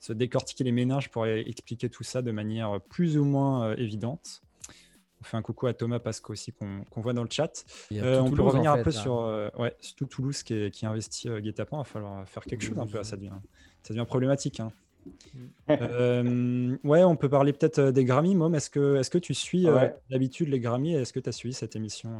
se 0.00 0.14
décortiquer 0.14 0.64
les 0.64 0.72
méninges 0.72 1.10
pour 1.10 1.26
expliquer 1.26 1.90
tout 1.90 2.04
ça 2.04 2.22
de 2.22 2.30
manière 2.30 2.80
plus 2.88 3.18
ou 3.18 3.24
moins 3.26 3.74
évidente. 3.74 4.40
On 5.20 5.24
fait 5.24 5.36
un 5.36 5.42
coucou 5.42 5.66
à 5.66 5.74
Thomas 5.74 5.98
Pasco 5.98 6.32
aussi 6.32 6.52
qu'on 6.52 7.00
voit 7.00 7.12
dans 7.12 7.22
le 7.22 7.30
chat. 7.30 7.64
Euh, 7.92 8.20
on 8.20 8.30
peut 8.30 8.42
revenir 8.42 8.72
un 8.72 8.82
peu 8.82 8.90
sur 8.90 9.20
euh, 9.20 9.48
ouais, 9.58 9.74
tout 9.96 10.06
Toulouse 10.06 10.42
qui, 10.42 10.70
qui 10.70 10.84
investit 10.84 11.28
euh, 11.28 11.40
Guetapan. 11.40 11.78
Il 11.78 11.80
va 11.80 11.84
falloir 11.84 12.28
faire 12.28 12.44
quelque 12.44 12.62
chose 12.62 12.78
un 12.78 12.86
peu. 12.86 13.02
Ça 13.02 13.16
devient, 13.16 13.32
ça 13.82 13.94
devient 13.94 14.06
problématique. 14.06 14.60
Hein. 14.60 14.70
ouais, 16.84 17.04
on 17.04 17.16
peut 17.16 17.28
parler 17.28 17.52
peut-être 17.52 17.80
des 17.80 18.04
Grammy. 18.04 18.34
Mom, 18.34 18.54
est-ce 18.54 18.68
que, 18.68 18.96
est 18.96 19.08
que 19.08 19.18
tu 19.18 19.34
suis 19.34 19.66
d'habitude 20.10 20.48
les 20.48 20.60
Grammy 20.60 20.94
Est-ce 20.94 21.12
que 21.12 21.20
tu 21.20 21.28
as 21.28 21.32
suivi 21.32 21.54
cette 21.54 21.76
émission 21.76 22.10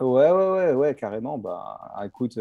Ouais, 0.00 0.30
ouais, 0.30 0.50
ouais, 0.50 0.72
ouais, 0.72 0.94
carrément. 0.94 1.38
Bah, 1.38 1.80
écoute, 2.04 2.38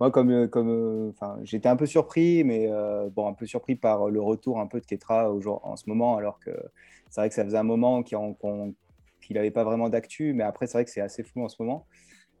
moi, 0.00 0.10
comme, 0.10 0.48
comme, 0.48 1.10
enfin, 1.10 1.38
j'étais 1.44 1.68
un 1.68 1.76
peu 1.76 1.86
surpris, 1.86 2.44
mais 2.44 2.68
bon, 3.14 3.28
un 3.28 3.34
peu 3.34 3.46
surpris 3.46 3.76
par 3.76 4.10
le 4.10 4.20
retour 4.20 4.60
un 4.60 4.66
peu 4.66 4.80
de 4.80 4.86
Ketra 4.86 5.32
en 5.32 5.76
ce 5.76 5.88
moment, 5.88 6.16
alors 6.16 6.38
que 6.40 6.50
c'est 7.14 7.20
vrai 7.20 7.28
que 7.28 7.36
ça 7.36 7.44
faisait 7.44 7.56
un 7.56 7.62
moment 7.62 8.02
qu'il 8.02 8.18
n'avait 9.30 9.52
pas 9.52 9.62
vraiment 9.62 9.88
d'actu, 9.88 10.32
mais 10.32 10.42
après, 10.42 10.66
c'est 10.66 10.78
vrai 10.78 10.84
que 10.84 10.90
c'est 10.90 11.00
assez 11.00 11.22
flou 11.22 11.44
en 11.44 11.48
ce 11.48 11.62
moment. 11.62 11.86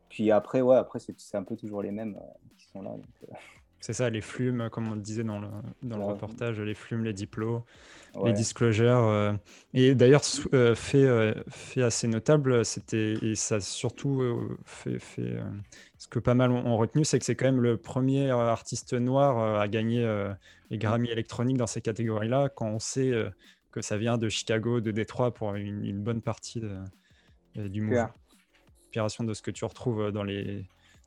Puis 0.08 0.32
après, 0.32 0.62
ouais, 0.62 0.74
après, 0.74 0.98
c'est 0.98 1.36
un 1.36 1.44
peu 1.44 1.54
toujours 1.54 1.80
les 1.80 1.92
mêmes 1.92 2.16
euh, 2.16 2.48
qui 2.58 2.66
sont 2.66 2.82
là. 2.82 2.90
Euh. 2.90 3.34
C'est 3.78 3.92
ça, 3.92 4.10
les 4.10 4.20
flumes, 4.20 4.68
comme 4.72 4.88
on 4.90 4.96
le 4.96 5.00
disait 5.00 5.22
dans 5.22 5.38
le, 5.38 5.46
dans 5.84 5.96
le 5.96 6.04
reportage, 6.04 6.58
les 6.58 6.74
flumes, 6.74 7.04
les 7.04 7.12
diplômes, 7.12 7.62
les 8.24 8.32
disclosures. 8.32 9.04
Euh. 9.04 9.32
et 9.74 9.94
d'ailleurs, 9.94 10.24
fait, 10.24 11.34
fait 11.50 11.82
assez 11.82 12.08
notable, 12.08 12.64
c'était, 12.64 13.12
et 13.22 13.36
ça 13.36 13.60
surtout 13.60 14.56
fait, 14.64 14.98
fait 14.98 15.36
ce 15.98 16.08
que 16.08 16.18
pas 16.18 16.34
mal 16.34 16.50
ont, 16.50 16.76
retenu, 16.78 17.04
c'est 17.04 17.20
que 17.20 17.24
c'est 17.24 17.36
quand 17.36 17.44
même 17.44 17.60
le 17.60 17.76
premier 17.76 18.30
artiste 18.30 18.94
noir 18.94 19.60
à 19.60 19.68
gagner 19.68 20.04
les 20.70 20.78
Grammy 20.78 21.10
électroniques 21.10 21.58
dans 21.58 21.68
ces 21.68 21.82
catégories-là, 21.82 22.48
quand 22.48 22.66
on 22.66 22.80
sait 22.80 23.12
que 23.74 23.82
ça 23.82 23.96
vient 23.96 24.18
de 24.18 24.28
Chicago, 24.28 24.80
de 24.80 24.92
Détroit 24.92 25.34
pour 25.34 25.56
une, 25.56 26.00
bonne 26.00 26.22
partie 26.22 26.62
du 27.56 27.80
mouvement. 27.82 28.08
L'inspiration 28.84 29.24
de 29.24 29.34
ce 29.34 29.42
que 29.42 29.50
tu 29.50 29.64
retrouves 29.64 30.12
dans 30.12 30.22
les, 30.22 30.64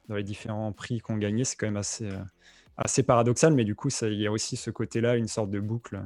dans 0.09 0.15
les 0.15 0.23
différents 0.23 0.71
prix 0.73 0.99
qu'on 0.99 1.17
gagnait, 1.17 1.45
c'est 1.45 1.55
quand 1.55 1.67
même 1.67 1.77
assez, 1.77 2.05
euh, 2.05 2.19
assez 2.75 3.03
paradoxal, 3.03 3.53
mais 3.53 3.63
du 3.63 3.75
coup, 3.75 3.89
il 4.01 4.13
y 4.13 4.27
a 4.27 4.31
aussi 4.31 4.57
ce 4.57 4.69
côté-là, 4.69 5.15
une 5.15 5.27
sorte 5.27 5.49
de 5.49 5.61
boucle. 5.61 6.01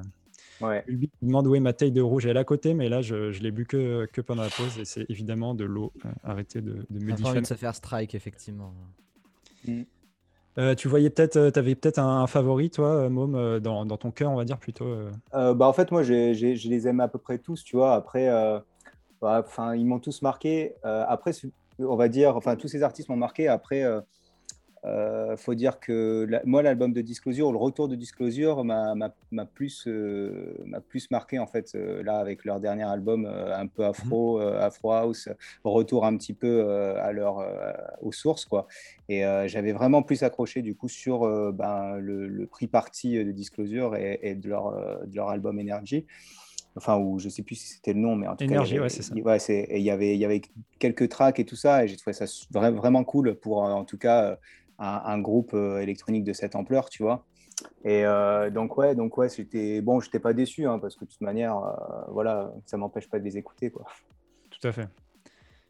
Ouais. 0.60 0.84
Il 0.88 0.98
me 0.98 1.08
demande 1.24 1.48
où 1.48 1.56
est 1.56 1.60
ma 1.60 1.74
taille 1.74 1.92
de 1.92 2.02
rouge, 2.02 2.28
elle 2.28 2.38
est 2.38 2.40
à 2.40 2.44
côté, 2.44 2.76
mais 2.76 2.90
là, 2.90 3.02
je, 3.02 3.32
je 3.32 3.42
l'ai 3.42 3.50
bu 3.50 3.66
que, 3.66 4.08
que, 4.14 4.22
pendant 4.22 4.44
la 4.44 4.50
pause, 4.50 4.78
et 4.78 4.86
c'est 4.86 5.10
évidemment 5.10 5.56
de 5.56 5.66
l'eau. 5.66 5.92
Euh, 6.06 6.10
arrêtez 6.24 6.62
de, 6.62 6.86
de 6.88 7.00
me 7.04 7.14
dire. 7.14 7.34
de 7.34 7.46
se 7.46 7.56
faire 7.56 7.74
strike, 7.74 8.14
effectivement. 8.14 8.76
Mm. 9.66 9.82
Euh, 10.58 10.76
tu 10.76 10.88
voyais 10.88 11.10
peut-être, 11.10 11.38
euh, 11.38 11.52
avais 11.56 11.76
peut-être 11.76 12.00
un, 12.00 12.28
favori, 12.28 12.70
toi, 12.70 12.88
euh, 12.88 13.10
Môme, 13.10 13.60
dans, 13.60 13.86
ton 13.86 14.12
cœur, 14.12 14.32
on 14.32 14.36
va 14.36 14.46
dire 14.46 14.58
plutôt. 14.58 14.86
bah, 15.32 15.56
en 15.68 15.74
fait, 15.74 15.92
moi, 15.92 16.04
je 16.04 16.68
les 16.68 16.88
aime 16.88 17.00
à 17.00 17.08
peu 17.08 17.20
près 17.20 17.38
tous, 17.38 17.64
tu 17.64 17.76
vois. 17.76 17.94
Après, 17.94 18.28
bah, 19.22 19.44
enfin, 19.46 19.76
ils 19.76 19.86
m'ont 19.86 20.00
tous 20.00 20.22
marqué. 20.22 20.76
après, 20.84 21.32
on 21.80 21.96
va 21.96 22.10
dire, 22.10 22.36
enfin, 22.36 22.56
tous 22.56 22.68
ces 22.68 22.84
artistes 22.84 23.10
m'ont 23.10 23.16
marqué. 23.16 23.48
Après, 23.48 23.84
euh, 24.84 25.38
faut 25.38 25.54
dire 25.54 25.80
que 25.80 26.28
moi, 26.46 26.64
l'album 26.64 26.92
de 26.92 27.02
Disclosure, 27.02 27.52
le 27.52 27.58
retour 27.58 27.88
de 27.88 27.96
Disclosure 27.96 28.64
m'a 28.64 29.46
plus, 29.54 29.86
euh, 29.88 30.56
plus 30.90 31.12
marqué 31.12 31.38
en 31.38 31.46
fait 31.46 31.74
euh, 31.76 32.02
là 32.04 32.18
avec 32.18 32.46
leur 32.46 32.60
dernier 32.60 32.84
album 32.84 33.26
euh, 33.26 33.56
un 33.56 33.68
peu 33.68 33.86
afro, 33.86 34.40
mhm. 34.40 34.56
afro 34.58 34.92
house, 34.92 35.30
retour 35.64 36.06
un 36.06 36.18
petit 36.18 36.34
peu 36.34 36.68
à 36.98 37.12
leur, 37.12 37.46
aux 38.02 38.12
sources 38.12 38.46
quoi. 38.46 38.68
Et 39.10 39.24
j'avais 39.46 39.74
vraiment 39.74 40.02
plus 40.04 40.24
accroché 40.24 40.62
du 40.62 40.76
coup 40.76 40.88
sur 40.88 41.22
ben, 41.54 41.98
le, 41.98 42.46
prix 42.48 42.68
parti 42.68 43.24
de 43.24 43.32
Disclosure 43.32 43.96
et, 43.96 44.36
de, 44.36 44.50
leur, 44.50 44.72
de 45.06 45.16
leur 45.16 45.30
album 45.30 45.60
Energy 45.60 46.06
enfin 46.78 46.98
ou 46.98 47.20
je 47.20 47.28
sais 47.28 47.44
plus 47.44 47.56
si 47.56 47.68
c'était 47.68 47.92
le 47.92 48.00
nom 48.00 48.16
mais 48.16 48.28
en 48.28 48.36
tout 48.38 48.48
cas 48.48 48.62
ouais, 48.62 48.90
c'est 48.90 49.02
ça 49.02 49.14
ouais, 49.14 49.38
il 49.72 49.82
y 49.82 49.92
avait 49.92 50.14
il 50.14 50.20
y 50.20 50.24
avait 50.24 50.42
quelques 50.80 51.10
tracks 51.10 51.38
et 51.38 51.46
tout 51.46 51.58
ça 51.58 51.84
et 51.84 51.90
j'ai 51.90 51.98
trouvé 51.98 52.14
ça 52.14 52.26
vraiment 52.52 53.04
cool 53.04 53.36
pour 53.36 53.58
en 53.64 53.84
tout 53.84 53.98
cas 53.98 54.38
un, 54.82 55.20
groupe 55.20 55.54
euh, 55.54 55.80
électronique 55.80 56.24
de 56.24 56.34
cette 56.34 56.56
ampleur, 56.56 56.90
tu 56.90 57.04
vois. 57.04 57.26
Et 57.86 58.06
euh, 58.06 58.50
donc 58.50 58.78
ouais, 58.78 58.96
donc 58.96 59.18
ouais, 59.18 59.30
j'étais 59.30 59.82
bon, 59.82 60.00
j'étais 60.00 60.20
pas 60.20 60.34
déçu 60.34 60.66
hein, 60.66 60.80
parce 60.80 60.96
que 60.96 61.06
de 61.06 61.10
toute 61.10 61.22
manière, 61.22 61.58
euh, 61.58 62.02
voilà, 62.10 62.52
ça 62.66 62.78
m'empêche 62.78 63.08
pas 63.08 63.20
de 63.20 63.24
les 63.24 63.38
écouter 63.38 63.70
quoi. 63.70 63.86
Tout 64.50 64.68
à 64.68 64.72
fait. 64.72 64.88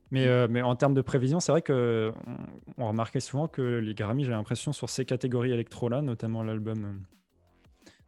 Mais, 0.10 0.27
mais 0.50 0.62
en 0.62 0.75
termes 0.75 0.94
de 0.94 1.01
prévision, 1.01 1.39
c'est 1.39 1.53
vrai 1.53 1.62
que 1.62 2.12
on, 2.77 2.89
remarquait 2.89 3.22
souvent 3.22 3.48
que 3.48 3.62
les 3.62 3.94
Grammy, 3.94 4.25
j'ai 4.25 4.32
l'impression 4.32 4.74
sur 4.74 4.89
ces 4.89 5.06
catégories 5.06 5.53
électro 5.53 5.88
là, 5.88 6.01
notamment 6.01 6.44
l'album, 6.44 7.01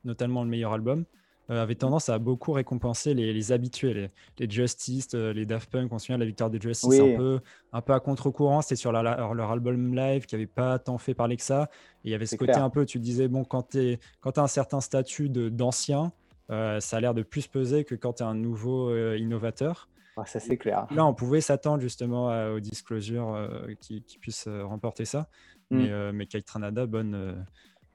notamment 0.04 0.44
le 0.44 0.50
meilleur 0.50 0.74
album, 0.74 1.06
avait 1.50 1.76
tendance 1.76 2.10
à 2.10 2.20
beaucoup 2.20 2.54
récompenser 2.54 3.14
les, 3.14 3.52
habitués, 3.52 4.10
les, 4.40 4.50
Justice, 4.50 5.10
euh, 5.14 5.34
les 5.34 5.46
Daft 5.46 5.70
Punk. 5.70 5.92
On 5.92 6.00
se 6.00 6.06
souvient 6.06 6.18
de 6.18 6.24
la 6.24 6.28
victoire 6.28 6.50
des 6.50 6.60
Justice 6.60 7.00
un, 7.00 7.16
peu, 7.16 7.40
un 7.74 7.82
peu 7.82 7.94
à 7.94 8.00
contre-courant. 8.00 8.62
C'était 8.62 8.76
sur 8.76 8.92
leur, 8.92 9.52
album 9.52 9.94
live 9.94 10.26
qui 10.26 10.36
n'avait 10.36 10.48
pas 10.48 10.80
tant 10.80 10.98
fait 10.98 11.14
parler 11.14 11.36
que 11.36 11.44
ça. 11.44 11.70
Et 12.04 12.10
il 12.10 12.12
y 12.12 12.16
avait 12.16 12.26
ce 12.26 12.36
côté 12.36 12.54
un 12.54 12.70
peu, 12.70 12.86
tu 12.86 13.00
disais, 13.00 13.28
bon, 13.28 13.44
quand 13.44 13.70
tu 13.70 14.00
as 14.24 14.42
un 14.42 14.48
certain 14.48 14.80
statut 14.80 15.30
d'ancien, 15.30 16.12
euh, 16.50 16.80
ça 16.80 16.98
a 16.98 17.00
l'air 17.02 17.14
de 17.14 17.24
plus 17.24 17.48
peser 17.48 17.84
que 17.84 17.96
quand 17.96 18.14
tu 18.14 18.24
es 18.24 18.26
un 18.26 18.36
nouveau 18.36 18.96
innovateur. 19.16 19.90
Ah, 20.16 20.26
ça, 20.26 20.40
c'est 20.40 20.58
clair. 20.58 20.86
Là, 20.92 21.06
on 21.06 21.14
pouvait 21.14 21.42
s'attendre 21.42 21.82
justement 21.82 22.28
aux 22.54 22.60
disclosures 22.60 23.50
qui, 23.82 24.04
qui, 24.04 24.18
puissent 24.18 24.48
remporter 24.48 25.06
ça. 25.06 25.28
Mm. 25.72 25.78
Mais, 25.78 26.14
mais 26.14 26.26
Kate 26.28 26.46
Tranada, 26.46 26.86
bonne 26.86 27.46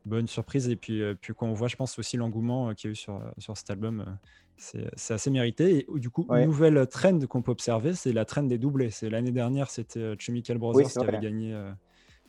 bonne 0.09 0.27
surprise. 0.27 0.69
Et 0.69 0.77
puis, 0.77 1.03
euh, 1.03 1.15
puis 1.21 1.33
quand 1.35 1.47
on 1.47 1.53
voit, 1.53 1.69
je 1.69 1.77
pense 1.77 1.99
aussi 1.99 2.17
l'engouement 2.17 2.71
euh, 2.71 2.75
qu'il 2.75 2.89
y 2.89 2.91
a 2.91 2.93
eu 2.93 2.97
sur, 2.97 3.17
euh, 3.17 3.31
sur 3.39 3.57
cet 3.57 3.71
album, 3.71 4.19
c'est 4.57 5.15
assez 5.15 5.31
mérité. 5.31 5.79
Et 5.79 5.87
du 5.99 6.11
coup, 6.11 6.27
une 6.31 6.47
nouvelle 6.47 6.87
trend 6.89 7.21
qu'on 7.29 7.43
peut 7.43 7.53
observer, 7.53 7.95
c'est 7.95 8.13
la 8.13 8.25
trend 8.25 8.43
des 8.43 8.59
doublés. 8.59 8.91
C'est 8.91 9.09
l'année 9.09 9.31
dernière, 9.31 9.71
c'était 9.71 10.15
Chemical 10.19 10.59
Brothers 10.59 10.89
qui 10.89 10.99
avait 10.99 11.21
gagné. 11.21 11.57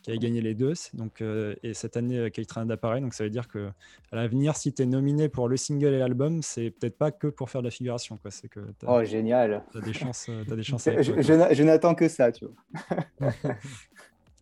qui 0.04 0.12
avait 0.12 0.20
gagné 0.20 0.40
les 0.40 0.54
deux. 0.54 0.74
Donc, 0.94 1.24
et 1.24 1.74
cette 1.74 1.98
année, 1.98 2.30
Kate 2.30 2.68
d'appareil. 2.68 3.02
Donc, 3.02 3.16
ça 3.16 3.24
veut 3.24 3.32
dire 3.32 3.48
que 3.48 3.72
à 4.12 4.16
l'avenir, 4.16 4.56
si 4.56 4.72
tu 4.72 4.84
es 4.84 4.86
nominé 4.86 5.28
pour 5.28 5.50
le 5.50 5.58
single 5.58 5.96
et 5.96 5.98
l'album, 5.98 6.44
c'est 6.44 6.70
peut-être 6.70 7.00
pas 7.00 7.10
que 7.10 7.26
pour 7.26 7.50
faire 7.50 7.62
de 7.62 7.68
la 7.68 7.72
figuration. 7.72 8.18
Quoi. 8.18 8.30
C'est 8.30 8.48
que 8.48 8.60
oh, 8.86 9.04
génial. 9.04 9.64
Tu 9.72 9.80
as 9.80 9.82
des 9.82 9.94
chances. 9.94 10.30
As 10.30 10.56
des 10.56 10.62
chances 10.62 10.86
je, 10.86 11.22
je 11.52 11.64
n'attends 11.64 11.96
que 11.96 12.08
ça, 12.08 12.32
tu 12.32 12.46
vois. 12.46 13.00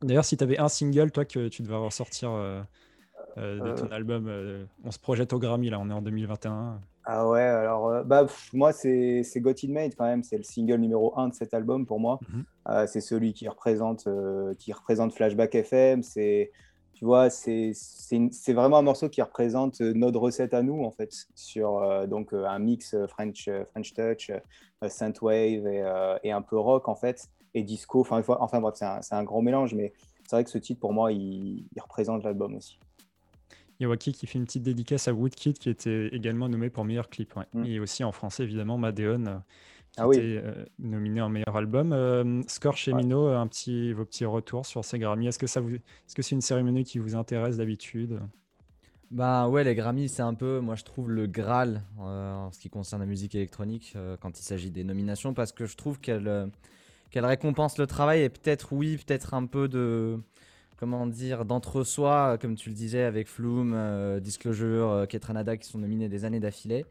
D'ailleurs, 0.01 0.25
si 0.25 0.38
tu 0.38 0.44
avais 0.44 0.60
un 0.60 0.67
single, 0.67 1.12
toi, 1.12 1.25
que 1.25 1.48
tu 1.48 1.63
devais 1.63 1.75
ressortir 1.75 2.32
euh, 2.32 2.62
de 3.38 3.75
ton 3.75 3.86
euh. 3.86 3.96
album. 3.96 4.27
Euh, 4.27 4.65
on 4.84 4.91
se 4.91 5.00
projette 5.00 5.34
au 5.34 5.39
Grammy, 5.39 5.70
là, 5.70 5.79
on 5.79 5.89
est 5.89 5.94
en 5.94 6.01
2021. 6.01 6.79
Ah 7.10 7.27
ouais, 7.29 7.41
alors 7.41 7.88
euh, 7.88 8.03
bah, 8.03 8.27
moi 8.51 8.74
c'est 8.74 9.24
Got 9.38 9.51
It 9.51 9.70
Made 9.70 9.96
quand 9.96 10.06
même, 10.06 10.24
c'est 10.24 10.36
le 10.36 10.44
single 10.44 10.75
numéro 10.75 11.17
1 11.17 11.29
de 11.29 11.34
cet 11.34 11.53
album 11.53 11.86
pour 11.86 12.00
moi. 12.00 12.20
Mhm. 12.29 12.88
c'est 12.88 13.00
celui 13.00 13.34
qui 13.34 13.48
représente, 13.48 14.10
qui 14.60 14.74
représente 14.74 15.13
Flashback 15.13 15.56
FM, 15.56 16.03
c'est 16.03 16.51
tu 16.94 17.06
vois, 17.06 17.29
c'est 17.29 17.74
vraiment 18.50 18.77
un 18.77 18.82
morceau 18.82 19.08
qui 19.08 19.22
représente 19.22 19.82
notre 19.82 20.20
recette 20.20 20.56
à 20.56 20.63
nous, 20.63 20.84
en 20.84 20.89
fait, 20.89 21.13
sur 21.36 22.08
donc, 22.08 22.34
un 22.34 22.58
mix 22.58 22.96
French, 23.08 23.48
French 23.70 23.94
Touch, 23.94 24.32
Synthwave 24.88 25.67
et, 25.67 25.86
et, 26.24 26.32
un 26.32 26.41
peu 26.41 26.58
rock, 26.58 26.89
en 26.89 26.96
fait, 26.96 27.29
et 27.53 27.62
disco. 27.62 28.01
Enfin, 28.01 28.24
enfin 28.27 28.60
bref, 28.60 28.74
c'est 28.77 28.86
un, 28.86 29.00
un, 29.12 29.24
grand 29.24 29.44
mélange, 29.44 29.75
mais 29.75 29.94
c'est 30.27 30.36
vrai 30.36 30.44
que 30.44 30.50
ce 30.50 30.58
titre, 30.58 30.79
pour 30.82 30.91
moi, 30.91 31.12
il, 31.12 31.65
représente 31.79 32.24
l'album 32.24 32.56
aussi. 32.56 32.79
Yawaki 33.79 34.12
qui 34.12 34.27
fait 34.27 34.39
une 34.39 34.46
petite 34.46 34.63
dédicace 34.63 35.07
à 35.07 35.13
Woodkid 35.13 35.57
qui 35.57 35.69
était 35.69 36.07
également 36.07 36.50
nommé 36.50 36.69
pour 36.69 36.86
meilleur 36.86 37.10
clip. 37.10 37.34
Mm. 37.53 37.65
Et 37.65 37.79
aussi 37.79 38.03
en 38.03 38.12
français, 38.12 38.43
évidemment, 38.43 38.77
Madeon 38.77 39.41
qui 39.98 40.03
ah 40.03 40.07
était 40.13 40.41
euh, 40.43 40.65
nominé 40.77 41.22
en 41.22 41.29
meilleur 41.29 41.55
album. 41.55 41.91
Euh, 41.91 42.41
Score 42.48 42.77
chez 42.77 42.93
Mino, 42.93 43.27
un 43.27 43.48
petit, 43.48 43.93
vos 43.93 44.05
petits 44.05 44.25
retours 44.25 44.65
sur 44.65 44.86
ces 44.86 45.00
Grammy. 45.00 45.27
Est-ce 45.27 45.39
que 45.39 45.48
ça 45.48 45.60
vous, 45.60 45.74
est-ce 45.74 46.13
que 46.13 46.22
c'est 46.22 46.36
une 46.36 46.41
cérémonie 46.41 46.84
qui 46.84 47.00
vous 47.00 47.15
intéresse 47.15 47.57
d'habitude? 47.57 48.19
Bah 49.10 49.48
ouais, 49.48 49.63
les 49.63 49.74
Grammy, 49.74 50.07
c'est 50.07 50.22
un 50.22 50.36
peu, 50.36 50.60
moi 50.60 50.75
je 50.75 50.84
trouve, 50.84 51.10
le 51.10 51.25
Graal 51.25 51.81
euh, 52.00 52.36
en 52.36 52.51
ce 52.51 52.60
qui 52.60 52.69
concerne 52.69 53.01
la 53.01 53.07
musique 53.07 53.34
électronique 53.34 53.96
quand 54.19 54.39
il 54.39 54.43
s'agit 54.43 54.69
des 54.69 54.84
nominations 54.84 55.34
parce 55.34 55.51
que 55.51 55.65
je 55.65 55.75
trouve 55.75 56.00
qu'elle 56.00 56.51
qu'elle 57.10 57.25
récompense 57.25 57.77
le 57.77 57.88
travail 57.88 58.22
et 58.22 58.29
peut-être, 58.29 58.74
oui, 58.74 58.98
peut-être 58.98 59.34
un 59.34 59.46
peu 59.46 59.69
de, 59.69 60.19
comment 60.77 61.07
dire, 61.07 61.46
d'entre-soi, 61.46 62.38
comme 62.39 62.55
tu 62.55 62.69
le 62.69 62.75
disais, 62.75 63.03
avec 63.03 63.27
Flume, 63.27 64.19
Disclosure, 64.22 65.05
Ketranada 65.10 65.57
qui 65.57 65.67
sont 65.67 65.79
nominés 65.79 66.10
des 66.10 66.25
années 66.25 66.39
d'affilée. 66.39 66.86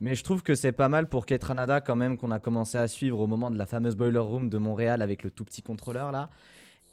Mais 0.00 0.14
je 0.14 0.24
trouve 0.24 0.42
que 0.42 0.54
c'est 0.54 0.72
pas 0.72 0.88
mal 0.88 1.08
pour 1.08 1.24
Ketranada 1.24 1.80
quand 1.80 1.96
même 1.96 2.18
qu'on 2.18 2.30
a 2.30 2.38
commencé 2.38 2.76
à 2.76 2.88
suivre 2.88 3.20
au 3.20 3.26
moment 3.26 3.50
de 3.50 3.56
la 3.56 3.66
fameuse 3.66 3.96
Boiler 3.96 4.18
Room 4.18 4.50
de 4.50 4.58
Montréal 4.58 5.02
avec 5.02 5.22
le 5.22 5.30
tout 5.30 5.44
petit 5.44 5.62
contrôleur 5.62 6.12
là. 6.12 6.30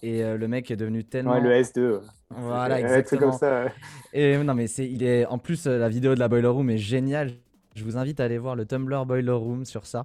Et 0.03 0.23
euh, 0.23 0.37
le 0.37 0.47
mec 0.47 0.71
est 0.71 0.75
devenu 0.75 1.03
tellement. 1.03 1.33
Ouais, 1.33 1.41
le 1.41 1.51
S2. 1.51 1.99
Voilà, 2.29 2.79
exactement. 2.79 3.29
Comme 3.29 3.33
ça, 3.33 3.65
Et 4.13 4.37
non, 4.37 4.55
mais 4.55 4.67
c'est, 4.67 4.89
il 4.89 5.03
est. 5.03 5.25
En 5.27 5.37
plus, 5.37 5.67
euh, 5.67 5.77
la 5.77 5.89
vidéo 5.89 6.15
de 6.15 6.19
la 6.19 6.27
Boiler 6.27 6.47
Room 6.47 6.69
est 6.71 6.77
géniale. 6.77 7.33
Je 7.75 7.83
vous 7.83 7.97
invite 7.97 8.19
à 8.19 8.25
aller 8.25 8.39
voir 8.39 8.55
le 8.55 8.65
Tumblr 8.65 9.05
Boiler 9.05 9.31
Room 9.31 9.63
sur 9.63 9.85
ça, 9.85 9.99
euh, 9.99 10.03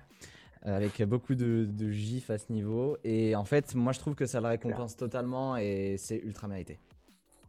avec 0.66 1.02
beaucoup 1.04 1.34
de, 1.34 1.64
de 1.64 1.90
gifs 1.90 2.28
à 2.28 2.38
ce 2.38 2.52
niveau. 2.52 2.98
Et 3.04 3.34
en 3.34 3.44
fait, 3.44 3.74
moi, 3.74 3.92
je 3.92 4.00
trouve 4.00 4.14
que 4.14 4.26
ça 4.26 4.40
le 4.40 4.48
récompense 4.48 4.96
totalement 4.96 5.56
et 5.56 5.96
c'est 5.98 6.18
ultra 6.18 6.48
mérité. 6.48 6.78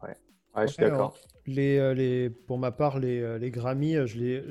Ouais, 0.01 0.15
ouais 0.55 0.67
je 0.67 0.73
suis 0.73 0.81
d'accord. 0.81 1.17
Les, 1.45 1.93
les, 1.93 2.29
pour 2.29 2.57
ma 2.57 2.71
part, 2.71 2.99
les, 2.99 3.39
les 3.39 3.51
Grammy, 3.51 3.95
je 4.05 4.19
les, 4.19 4.43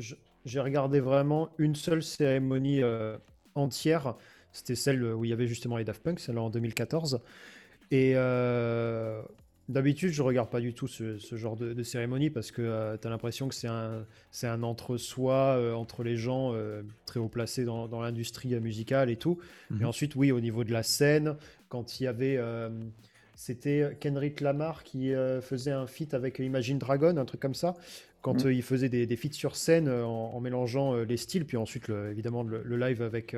j'ai 0.47 0.61
regardé 0.61 1.01
vraiment 1.01 1.51
une 1.59 1.75
seule 1.75 2.03
cérémonie 2.03 2.83
euh, 2.83 3.19
entière. 3.55 4.15
C'était 4.53 4.77
celle 4.77 5.05
où 5.05 5.25
il 5.25 5.31
y 5.31 5.33
avait 5.33 5.49
justement 5.49 5.77
les 5.77 5.85
Daft 5.85 6.03
Punk, 6.03 6.21
celle 6.21 6.39
en 6.39 6.49
2014. 6.49 7.21
Et 7.91 8.13
euh, 8.15 9.21
d'habitude, 9.69 10.11
je 10.13 10.23
regarde 10.23 10.51
pas 10.51 10.61
du 10.61 10.75
tout 10.75 10.87
ce, 10.87 11.19
genre 11.33 11.57
de, 11.57 11.83
cérémonie 11.83 12.31
parce 12.31 12.51
que 12.51 12.63
euh, 12.63 12.97
tu 12.97 13.07
as 13.07 13.11
l'impression 13.11 13.49
que 13.49 13.55
c'est 13.55 13.69
un, 13.69 14.05
c'est 14.31 14.47
un 14.47 14.63
entre-soi 14.63 15.75
entre 15.77 16.03
les 16.03 16.17
gens 16.17 16.55
très 17.05 17.21
haut 17.21 17.29
placés 17.29 17.65
dans, 17.65 18.01
l'industrie 18.01 18.59
musicale 18.61 19.11
et 19.11 19.17
tout. 19.17 19.39
Mais 19.71 19.81
mhm. 19.81 19.87
ensuite, 19.87 20.17
oui, 20.17 20.33
au 20.33 20.41
niveau 20.41 20.65
de 20.65 20.73
la 20.73 20.83
scène, 20.83 21.37
quand 21.69 22.01
il 22.01 22.05
y 22.05 22.07
avait. 22.07 22.41
c'était 23.35 23.97
Kendrick 24.01 24.41
Lamar 24.41 24.83
qui 24.83 25.13
faisait 25.43 25.73
un 25.73 25.87
feat 25.87 26.15
avec 26.15 26.39
Imagine 26.39 26.79
Dragon, 26.79 27.17
un 27.17 27.25
truc 27.25 27.41
comme 27.41 27.55
ça 27.55 27.75
quand 28.27 28.45
euh, 28.45 28.53
il 28.53 28.63
faisait 28.63 28.89
des, 28.89 29.07
des 29.07 29.15
feats 29.15 29.33
sur 29.33 29.55
scène 29.55 29.87
euh, 29.87 30.05
en, 30.05 30.41
mélangeant 30.41 30.95
euh, 30.95 31.05
les 31.05 31.17
styles, 31.17 31.45
puis 31.45 31.57
ensuite 31.57 31.89
évidemment 32.11 32.43
le, 32.43 32.77
live 32.77 33.01
avec 33.01 33.37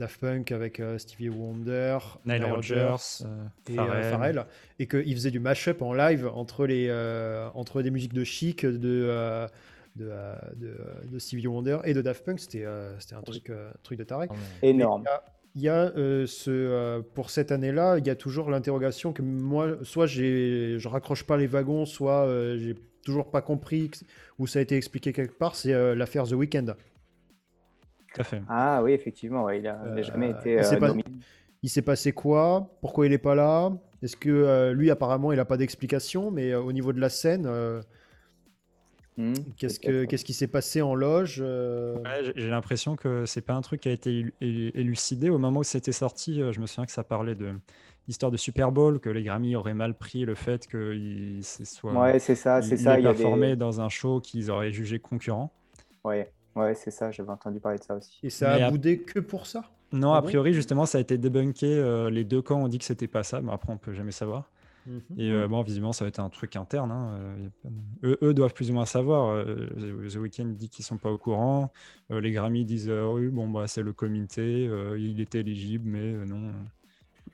Daft 0.00 0.20
Punk, 0.20 0.52
avec 0.52 0.82
Stevie 0.98 1.28
Wonder, 1.28 1.98
Nile 2.26 2.44
Rodgers, 2.44 3.24
et 3.68 3.76
Pharrell, 3.76 4.44
et 4.78 4.86
qu'il 4.86 5.14
faisait 5.14 5.30
du 5.30 5.40
mashup 5.40 5.82
en 5.82 5.92
live 5.92 6.28
entre, 6.34 6.66
les, 6.66 6.90
entre 7.54 7.82
des 7.82 7.90
musiques 7.90 8.14
de 8.14 8.24
chic, 8.24 8.66
de, 8.66 9.46
de, 9.96 10.10
de, 10.56 11.18
Stevie 11.18 11.46
Wonder 11.46 11.78
et 11.84 11.94
de 11.94 12.02
Daft 12.02 12.24
Punk. 12.24 12.40
C'était 12.40 12.64
un 12.64 13.22
truc, 13.24 13.52
truc 13.82 13.98
de 13.98 14.04
taré. 14.04 14.28
Énorme. 14.62 15.04
Il 15.54 15.62
y 15.62 15.68
a, 15.68 15.92
ce, 16.26 17.00
pour 17.14 17.30
cette 17.30 17.52
année-là, 17.52 17.98
il 17.98 18.06
y 18.06 18.10
a 18.10 18.16
toujours 18.16 18.50
l'interrogation 18.50 19.12
que 19.12 19.22
moi, 19.22 19.76
soit 19.82 20.06
je 20.06 20.88
raccroche 20.88 21.24
pas 21.24 21.36
les 21.36 21.46
wagons, 21.46 21.86
soit 21.86 22.26
j'ai 22.56 22.74
toujours 23.04 23.30
pas 23.30 23.42
compris 23.42 23.90
où 24.38 24.46
ça 24.46 24.58
a 24.58 24.62
été 24.62 24.76
expliqué 24.76 25.12
quelque 25.12 25.36
part, 25.36 25.54
c'est 25.54 25.72
euh, 25.72 25.94
l'affaire 25.94 26.26
The 26.26 26.32
Weeknd. 26.32 26.74
Tout 28.14 28.20
à 28.20 28.24
fait. 28.24 28.42
Ah 28.48 28.82
oui, 28.82 28.92
effectivement, 28.92 29.48
il 29.50 29.62
n'a 29.62 29.80
euh, 29.84 30.02
jamais 30.02 30.30
été 30.30 30.54
il 30.54 30.64
s'est, 30.64 30.82
euh, 30.82 30.94
il 31.62 31.70
s'est 31.70 31.82
passé 31.82 32.12
quoi? 32.12 32.70
Pourquoi 32.80 33.06
il 33.06 33.10
n'est 33.10 33.18
pas 33.18 33.34
là? 33.34 33.72
Est-ce 34.02 34.16
que 34.16 34.72
lui, 34.72 34.90
apparemment, 34.90 35.32
il 35.32 35.36
n'a 35.36 35.44
pas 35.44 35.56
d'explication, 35.56 36.30
mais 36.30 36.54
au 36.54 36.72
niveau 36.72 36.92
de 36.92 37.00
la 37.00 37.10
scène, 37.10 37.46
hmm, 39.18 39.34
qu'est-ce, 39.56 39.78
que, 39.78 40.04
qu'est-ce 40.06 40.24
qui 40.24 40.32
s'est 40.32 40.48
passé 40.48 40.80
en 40.80 40.94
loge 40.94 41.44
J'ai 42.34 42.48
l'impression 42.48 42.96
que 42.96 43.26
c'est 43.26 43.42
pas 43.42 43.54
un 43.54 43.60
truc 43.60 43.82
qui 43.82 43.88
a 43.90 43.92
été 43.92 44.32
élucidé. 44.40 45.28
Au 45.28 45.38
moment 45.38 45.60
où 45.60 45.64
c'était 45.64 45.92
sorti, 45.92 46.42
je 46.50 46.60
me 46.60 46.66
souviens 46.66 46.86
que 46.86 46.92
ça 46.92 47.04
parlait 47.04 47.34
de 47.34 47.54
histoire 48.10 48.30
de 48.30 48.36
Super 48.36 48.72
Bowl, 48.72 49.00
que 49.00 49.08
les 49.08 49.22
Grammy 49.22 49.56
auraient 49.56 49.74
mal 49.74 49.94
pris 49.94 50.24
le 50.24 50.34
fait 50.34 50.66
qu'ils 50.66 51.44
soient 51.44 51.92
ouais, 51.92 52.18
c'est 52.18 52.34
ça, 52.34 52.60
c'est 52.60 52.76
ça. 52.76 52.96
performés 52.96 53.56
dans 53.56 53.80
un 53.80 53.88
show 53.88 54.20
qu'ils 54.20 54.50
auraient 54.50 54.72
jugé 54.72 54.98
concurrent. 54.98 55.52
Ouais, 56.04 56.32
ouais, 56.56 56.74
c'est 56.74 56.90
ça, 56.90 57.10
j'avais 57.10 57.30
entendu 57.30 57.60
parler 57.60 57.78
de 57.78 57.84
ça 57.84 57.96
aussi. 57.96 58.18
Et 58.22 58.30
ça 58.30 58.52
a 58.52 58.70
boudé 58.70 59.00
que 59.00 59.20
pour 59.20 59.46
ça 59.46 59.64
Non, 59.92 60.12
ah 60.12 60.18
a 60.18 60.22
priori, 60.22 60.52
justement, 60.52 60.86
ça 60.86 60.98
a 60.98 61.00
été 61.00 61.18
débunké. 61.18 61.66
Euh, 61.66 62.10
les 62.10 62.24
deux 62.24 62.42
camps 62.42 62.62
ont 62.62 62.68
dit 62.68 62.78
que 62.78 62.84
c'était 62.84 63.08
pas 63.08 63.22
ça, 63.22 63.40
mais 63.40 63.52
après, 63.52 63.72
on 63.72 63.78
peut 63.78 63.92
jamais 63.92 64.12
savoir. 64.12 64.50
Mhm. 64.86 65.00
Et 65.18 65.30
euh, 65.30 65.46
bon, 65.46 65.62
visiblement, 65.62 65.92
ça 65.92 66.04
va 66.04 66.08
être 66.08 66.20
un 66.20 66.30
truc 66.30 66.56
interne. 66.56 66.90
Hein, 66.90 67.50
euh, 68.04 68.16
eux, 68.22 68.34
doivent 68.34 68.54
plus 68.54 68.70
ou 68.70 68.74
moins 68.74 68.86
savoir. 68.86 69.44
The 69.44 70.16
Weeknd 70.16 70.46
dit 70.56 70.68
qu'ils 70.68 70.84
sont 70.84 70.96
pas 70.96 71.10
au 71.10 71.18
courant. 71.18 71.70
les 72.08 72.32
Grammy 72.32 72.64
disent 72.64 72.90
oui, 72.90 73.28
bon, 73.28 73.48
bah, 73.48 73.66
c'est 73.66 73.82
le 73.82 73.92
comité. 73.92 74.70
il 74.98 75.20
était 75.20 75.40
éligible, 75.40 75.88
mais 75.88 76.12
non. 76.26 76.52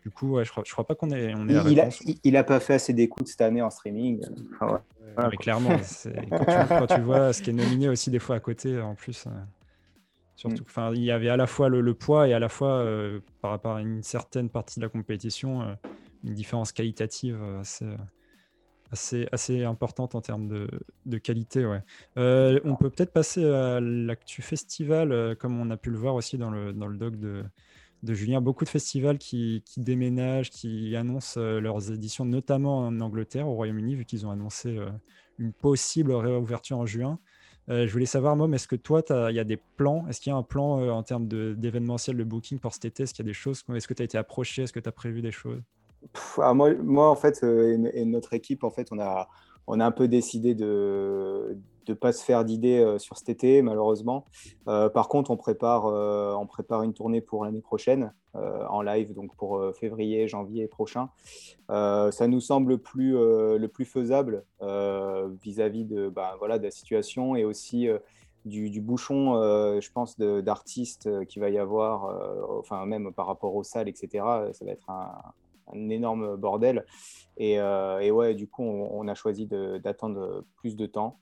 Du 0.06 0.12
coup, 0.12 0.38
je, 0.40 0.48
crois, 0.48 0.62
je 0.64 0.70
crois 0.70 0.86
pas 0.86 0.94
qu'on 0.94 1.10
est, 1.10 1.34
on 1.34 1.48
est 1.48 1.54
il, 1.68 1.80
a, 1.80 1.88
il, 2.22 2.36
a, 2.36 2.44
pas 2.44 2.60
fait 2.60 2.74
assez 2.74 2.92
d'écoute 2.92 3.26
cette 3.26 3.40
année 3.40 3.60
en 3.60 3.70
streaming. 3.70 4.24
mais 5.18 5.36
clairement, 5.36 5.70
quand 6.68 6.86
tu, 6.86 7.00
vois 7.00 7.32
ce 7.32 7.42
qui 7.42 7.50
est 7.50 7.52
nominé 7.52 7.88
aussi 7.88 8.12
des 8.12 8.20
fois 8.20 8.36
à 8.36 8.40
côté, 8.40 8.80
en 8.80 8.94
plus, 8.94 9.26
euh, 9.26 9.30
surtout, 10.36 10.62
mm. 10.62 10.66
enfin, 10.68 10.92
il 10.94 11.02
y 11.02 11.10
avait 11.10 11.28
à 11.28 11.36
la 11.36 11.48
fois 11.48 11.68
le, 11.68 11.92
poids 11.92 12.28
et 12.28 12.34
à 12.34 12.38
la 12.38 12.48
fois 12.48 12.68
euh, 12.68 13.18
par 13.40 13.50
rapport 13.50 13.74
à 13.74 13.80
une 13.80 14.04
certaine 14.04 14.48
partie 14.48 14.78
de 14.78 14.84
la 14.84 14.90
compétition, 14.90 15.62
euh, 15.62 15.74
une 16.22 16.34
différence 16.34 16.70
qualitative 16.70 17.42
assez, 17.58 17.86
assez, 18.92 19.26
assez 19.32 19.64
importante 19.64 20.14
en 20.14 20.20
termes 20.20 20.46
de, 20.46 20.68
de 21.04 21.18
qualité. 21.18 21.66
Ouais. 21.66 21.82
on 22.14 22.76
peut 22.76 22.90
peut-être 22.90 23.12
passer 23.12 23.44
à 23.44 23.80
l'actu 23.80 24.40
festival, 24.40 25.34
comme 25.34 25.60
on 25.60 25.68
a 25.70 25.76
pu 25.76 25.90
le 25.90 25.98
voir 25.98 26.14
aussi 26.14 26.38
dans 26.38 26.50
le, 26.50 26.72
dans 26.72 26.86
le 26.86 26.96
doc 26.96 27.16
de 27.16 27.42
de 28.02 28.14
Julien. 28.14 28.40
Beaucoup 28.40 28.64
de 28.64 28.68
festivals 28.68 29.18
qui, 29.18 29.62
déménagent, 29.76 30.50
qui 30.50 30.94
annoncent 30.96 31.40
euh, 31.40 31.60
leurs 31.60 31.90
éditions, 31.92 32.24
notamment 32.24 32.80
en 32.80 33.00
Angleterre, 33.00 33.48
au 33.48 33.54
Royaume-Uni, 33.54 33.94
vu 33.94 34.04
qu'ils 34.04 34.26
ont 34.26 34.30
annoncé 34.30 34.76
euh, 34.76 34.88
une 35.38 35.52
possible 35.52 36.12
réouverture 36.12 36.78
en 36.78 36.86
juin. 36.86 37.18
Euh, 37.68 37.86
je 37.86 37.92
voulais 37.92 38.06
savoir, 38.06 38.36
Mom, 38.36 38.52
est-ce 38.54 38.68
que 38.68 38.76
toi, 38.76 39.02
il 39.30 39.34
y 39.34 39.40
a 39.40 39.44
des 39.44 39.58
plans? 39.76 40.06
Est-ce 40.08 40.20
qu'il 40.20 40.30
y 40.30 40.34
a 40.34 40.36
un 40.36 40.42
plan 40.42 40.88
en 40.88 41.02
termes 41.02 41.26
d'événementiel 41.26 42.16
de, 42.16 42.24
booking 42.24 42.60
pour 42.60 42.72
cet 42.72 42.84
été? 42.84 43.02
Est-ce 43.02 43.14
qu'il 43.14 43.24
y 43.24 43.28
a 43.28 43.30
des 43.30 43.34
choses? 43.34 43.64
Est-ce 43.74 43.88
que 43.88 43.94
tu 43.94 44.02
as 44.02 44.04
été 44.04 44.18
approché? 44.18 44.62
Est-ce 44.62 44.72
que 44.72 44.80
tu 44.80 44.88
as 44.88 44.92
prévu 44.92 45.20
des 45.20 45.32
choses? 45.32 45.60
Ah, 46.38 46.54
moi, 46.54 47.10
en 47.10 47.16
fait, 47.16 47.42
et, 47.42 48.04
notre 48.04 48.34
équipe, 48.34 48.62
en 48.62 48.70
fait, 48.70 48.88
on 48.92 49.00
a, 49.00 49.28
on 49.66 49.80
a 49.80 49.84
un 49.84 49.90
peu 49.90 50.06
décidé 50.06 50.54
de 50.54 51.58
ne 51.88 51.94
pas 51.94 52.12
se 52.12 52.24
faire 52.24 52.44
d'idées 52.44 52.78
euh, 52.78 52.98
sur 52.98 53.16
cet 53.16 53.28
été, 53.28 53.62
malheureusement. 53.62 54.24
Euh, 54.68 54.88
par 54.88 55.08
contre, 55.08 55.30
on 55.30 55.36
prépare, 55.36 55.86
euh, 55.86 56.34
on 56.34 56.46
prépare 56.46 56.82
une 56.82 56.94
tournée 56.94 57.20
pour 57.20 57.44
l'année 57.44 57.60
prochaine, 57.60 58.12
en 58.68 58.82
live, 58.82 59.14
donc 59.14 59.34
pour 59.34 59.64
février, 59.80 60.28
janvier 60.28 60.68
prochain. 60.68 61.08
ça 61.70 62.26
nous 62.28 62.40
semble 62.42 62.76
plus, 62.76 63.12
le 63.12 63.66
plus 63.66 63.86
faisable 63.86 64.44
vis-à-vis 65.42 65.86
de, 65.86 66.10
bah, 66.10 66.34
voilà, 66.38 66.58
de 66.58 66.64
la 66.64 66.70
situation 66.70 67.34
et 67.34 67.46
aussi 67.46 67.88
du, 68.44 68.82
bouchon, 68.82 69.40
je 69.80 69.90
pense, 69.90 70.18
d'artistes 70.18 71.08
qu'il 71.28 71.40
va 71.40 71.48
y 71.48 71.56
avoir, 71.56 72.14
enfin 72.58 72.84
même 72.84 73.10
par 73.10 73.26
rapport 73.26 73.54
aux 73.54 73.64
salles, 73.64 73.88
etc. 73.88 74.22
Ça 74.52 74.66
va 74.66 74.72
être 74.72 74.90
un, 74.90 75.88
énorme 75.88 76.36
bordel. 76.36 76.84
Et, 77.38 77.54
et, 77.54 78.10
ouais, 78.10 78.34
du 78.34 78.48
coup, 78.48 78.64
on, 78.64 79.08
a 79.08 79.14
choisi 79.14 79.46
d'attendre 79.46 80.44
plus 80.56 80.76
de 80.76 80.84
temps 80.84 81.20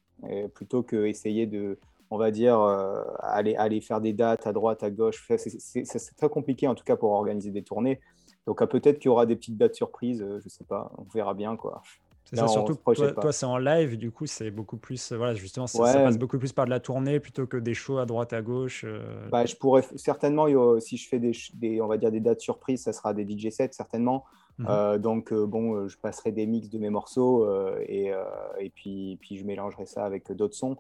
plutôt 0.55 0.83
que 0.83 1.07
essayer 1.07 1.47
de, 1.47 1.79
on 2.11 2.19
va 2.19 2.31
dire, 2.31 2.61
euh, 2.61 3.03
aller, 3.19 3.57
aller 3.57 3.81
faire 3.81 4.01
des 4.01 4.13
dates 4.13 4.47
à 4.47 4.53
droite, 4.53 4.83
à 4.83 4.91
gauche. 4.91 5.27
C'est 5.37 6.17
très 6.17 6.29
compliqué 6.29 6.69
en 6.69 6.75
tout 6.75 6.85
cas 6.85 6.97
pour 6.97 7.11
organiser 7.11 7.51
des 7.51 7.63
tournées. 7.63 8.01
Donc 8.47 8.65
peut-être 8.69 8.99
qu'il 8.99 9.07
y 9.07 9.09
aura 9.09 9.27
des 9.27 9.37
petites 9.37 9.57
dates 9.57 9.75
surprises, 9.75 10.23
euh, 10.23 10.39
je 10.45 10.49
sais 10.49 10.65
pas, 10.65 10.93
on 10.99 11.05
verra 11.15 11.35
bien 11.35 11.57
quoi. 11.57 11.83
C'est 12.25 12.37
ça, 12.37 12.49
surtout 12.49 12.75
toi, 12.75 13.13
toi 13.13 13.33
c'est 13.33 13.47
en 13.47 13.59
live, 13.59 13.99
du 13.99 14.11
coup, 14.11 14.27
c'est 14.27 14.51
beaucoup 14.51 14.79
plus. 14.79 15.13
Voilà, 15.13 15.35
justement, 15.35 15.67
ça, 15.67 15.79
passe 15.79 16.19
beaucoup 16.19 16.39
plus 16.39 16.53
par 16.53 16.65
de 16.65 16.71
la 16.71 16.81
tournée 16.81 17.21
plutôt 17.21 17.47
que 17.47 17.59
des 17.59 17.75
shows 17.75 17.99
à 17.99 18.07
droite, 18.07 18.33
à 18.33 18.41
gauche. 18.41 18.87
Bah, 19.31 19.45
je 19.45 19.55
pourrais 19.57 19.83
certainement, 19.97 20.47
si 20.81 20.97
je 20.97 21.07
fais 21.07 21.19
des, 21.19 21.33
des, 21.53 21.83
on 21.83 21.87
va 21.87 21.99
dire 21.99 22.11
des 22.11 22.21
dates 22.21 22.41
surprises, 22.41 22.83
ça 22.83 22.95
sera 22.95 23.13
des 23.13 23.29
DJ 23.29 23.51
sets, 23.51 23.73
certainement. 23.73 24.25
Mhm. 24.59 24.67
Euh, 24.69 24.99
donc, 24.99 25.33
euh, 25.33 25.47
bon, 25.47 25.75
euh, 25.75 25.89
je 25.89 25.99
passerai 25.99 26.31
des 26.31 26.47
mix 26.47 26.69
de 26.71 26.79
mes 26.79 26.91
morceaux 26.91 27.47
et, 27.81 28.13
et 28.59 28.71
puis, 28.71 29.19
puis 29.21 29.37
je 29.37 29.45
mélangerai 29.45 29.87
ça 29.87 30.05
avec 30.05 30.31
d'autres 30.33 30.55
sons. 30.55 30.77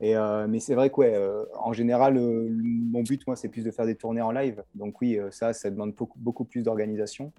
Et, 0.00 0.14
mais 0.48 0.60
c'est 0.60 0.74
vrai 0.74 0.90
que, 0.90 0.96
ouais, 0.96 1.16
en 1.54 1.72
général, 1.72 2.18
mon 2.18 3.02
but, 3.02 3.26
moi, 3.26 3.36
c'est 3.36 3.48
plus 3.48 3.64
de 3.64 3.70
faire 3.70 3.86
des 3.86 3.96
tournées 3.96 4.22
en 4.22 4.30
live. 4.30 4.62
Donc, 4.74 5.00
oui, 5.00 5.18
ça, 5.30 5.52
ça 5.52 5.70
demande 5.70 5.94
beaucoup, 5.94 6.18
beaucoup 6.18 6.44
plus 6.44 6.62
d'organisation. 6.62 7.32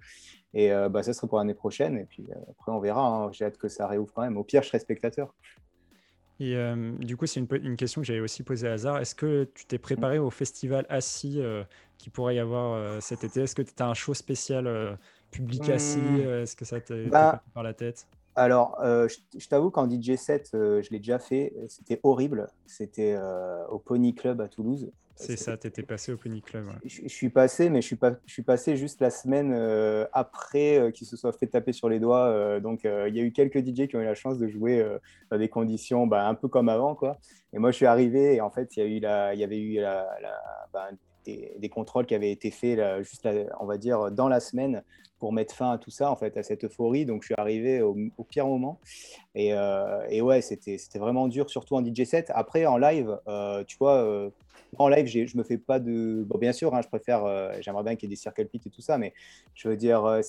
Et 0.52 0.70
bah, 0.90 1.02
ça 1.02 1.12
serait 1.12 1.28
pour 1.28 1.38
l'année 1.38 1.54
prochaine. 1.54 1.96
Et 1.96 2.04
puis 2.04 2.26
après, 2.50 2.72
on 2.72 2.80
verra. 2.80 3.06
Hein. 3.06 3.32
J'ai 3.32 3.44
hâte 3.44 3.58
que 3.58 3.68
ça 3.68 3.86
réouvre 3.86 4.12
quand 4.12 4.22
même. 4.22 4.36
Au 4.36 4.44
pire, 4.44 4.62
je 4.62 4.68
serai 4.68 4.78
spectateur. 4.78 5.34
Et 6.38 6.56
du 7.00 7.16
coup, 7.16 7.26
c'est 7.26 7.40
une, 7.40 7.48
une, 7.62 7.76
question 7.76 8.00
que 8.00 8.06
j'avais 8.06 8.20
aussi 8.20 8.42
posée 8.42 8.68
à 8.68 8.72
hasard. 8.72 8.98
Est-ce 8.98 9.14
que 9.14 9.44
tu 9.54 9.66
t'es 9.66 9.78
préparé 9.78 10.18
au 10.18 10.30
festival 10.30 10.86
Assis 10.88 11.40
qui 11.98 12.10
pourrait 12.10 12.36
y 12.36 12.38
avoir 12.38 13.02
cet 13.02 13.24
été? 13.24 13.42
Est-ce 13.42 13.54
que 13.54 13.62
tu 13.62 13.72
as 13.78 13.88
un 13.88 13.94
show 13.94 14.14
spécial 14.14 14.98
public 15.30 15.68
assis 15.68 15.98
mmh. 15.98 16.20
euh, 16.20 16.42
Est-ce 16.42 16.56
que 16.56 16.64
ça 16.64 16.80
t'a 16.80 16.94
bah, 17.06 17.42
par 17.54 17.62
la 17.62 17.74
tête? 17.74 18.06
alors, 18.36 18.78
euh, 18.80 19.08
je, 19.36 19.48
t'avoue 19.48 19.70
qu'en 19.70 19.90
DJ 19.90 20.14
7, 20.14 20.52
euh, 20.54 20.82
je 20.82 20.90
l'ai 20.90 20.98
déjà 20.98 21.18
fait. 21.18 21.52
C'était 21.68 22.00
horrible. 22.02 22.48
C'était 22.64 23.18
au 23.70 23.78
Pony 23.78 24.14
Club 24.14 24.40
à 24.40 24.48
Toulouse. 24.48 24.90
C'est 25.16 25.36
ça, 25.36 25.58
tu 25.58 25.66
étais 25.66 25.82
passé 25.82 26.12
au 26.12 26.16
Pony 26.16 26.40
Club. 26.40 26.68
Je, 26.86 27.06
suis 27.08 27.28
passé, 27.28 27.68
mais 27.68 27.82
je 27.82 27.86
suis, 27.86 27.96
pas, 27.96 28.12
je 28.24 28.32
suis 28.32 28.42
passé 28.42 28.76
juste 28.76 29.02
la 29.02 29.10
semaine 29.10 29.52
après 30.14 30.90
qu'il 30.94 31.06
se 31.06 31.16
soit 31.16 31.32
fait 31.32 31.48
taper 31.48 31.72
sur 31.72 31.90
les 31.90 32.00
doigts. 32.00 32.60
donc, 32.60 32.84
il 32.84 33.14
y 33.14 33.20
a 33.20 33.22
eu 33.22 33.32
quelques 33.32 33.58
DJ 33.58 33.88
qui 33.88 33.96
ont 33.96 34.00
eu 34.00 34.06
la 34.06 34.14
chance 34.14 34.38
de 34.38 34.48
jouer 34.48 34.86
dans 35.30 35.36
des 35.36 35.50
conditions 35.50 36.06
bah, 36.06 36.26
un 36.26 36.34
peu 36.34 36.48
comme 36.48 36.70
avant. 36.70 36.94
Quoi. 36.94 37.18
Et 37.52 37.58
moi, 37.58 37.72
je 37.72 37.76
suis 37.76 37.86
arrivé 37.86 38.36
et 38.36 38.40
en 38.40 38.50
fait, 38.50 38.74
il 38.76 38.80
y, 38.80 38.82
a 38.82 38.86
eu 38.86 39.00
la, 39.00 39.34
il 39.34 39.40
y 39.40 39.44
avait 39.44 39.58
eu 39.58 39.74
la, 39.74 40.08
bah, 40.72 40.88
des, 41.26 41.68
contrôles 41.68 42.06
qui 42.06 42.14
avaient 42.14 42.32
été 42.32 42.50
faits 42.50 42.80
juste, 43.02 43.28
on 43.58 43.66
va 43.66 43.76
dire, 43.76 44.10
dans 44.10 44.28
la 44.28 44.40
semaine 44.40 44.82
pour 45.20 45.32
mettre 45.32 45.54
fin 45.54 45.70
à 45.70 45.78
tout 45.78 45.90
ça, 45.90 46.10
en 46.10 46.16
fait, 46.16 46.36
à 46.36 46.42
cette 46.42 46.64
euphorie. 46.64 47.04
Donc, 47.04 47.22
je 47.22 47.26
suis 47.26 47.34
arrivé 47.36 47.82
au, 47.82 47.94
pire 48.28 48.46
moment. 48.46 48.80
Et, 49.34 49.52
euh, 49.52 50.20
ouais, 50.20 50.40
c'était 50.40 50.78
vraiment 50.96 51.28
dur, 51.28 51.48
surtout 51.50 51.76
en 51.76 51.84
DJ 51.84 52.04
set. 52.04 52.32
Après, 52.34 52.66
en 52.66 52.78
live, 52.78 53.16
euh, 53.28 53.62
tu 53.64 53.76
vois, 53.78 53.98
euh, 53.98 54.30
en 54.78 54.88
live, 54.88 55.06
je 55.06 55.36
me 55.36 55.44
fais 55.44 55.58
pas 55.58 55.78
de. 55.78 56.24
Bon, 56.26 56.38
bien 56.38 56.52
sûr, 56.52 56.74
hein, 56.74 56.80
je 56.82 56.88
préfère, 56.88 57.22
j'aimerais 57.60 57.84
bien 57.84 57.96
qu'il 57.96 58.08
y 58.08 58.12
ait 58.12 58.16
des 58.16 58.20
circle 58.20 58.46
pits 58.46 58.62
et 58.64 58.70
tout 58.70 58.80
ça, 58.80 58.98
mais 58.98 59.12
je 59.54 59.68
veux 59.68 59.76
dire, 59.76 60.20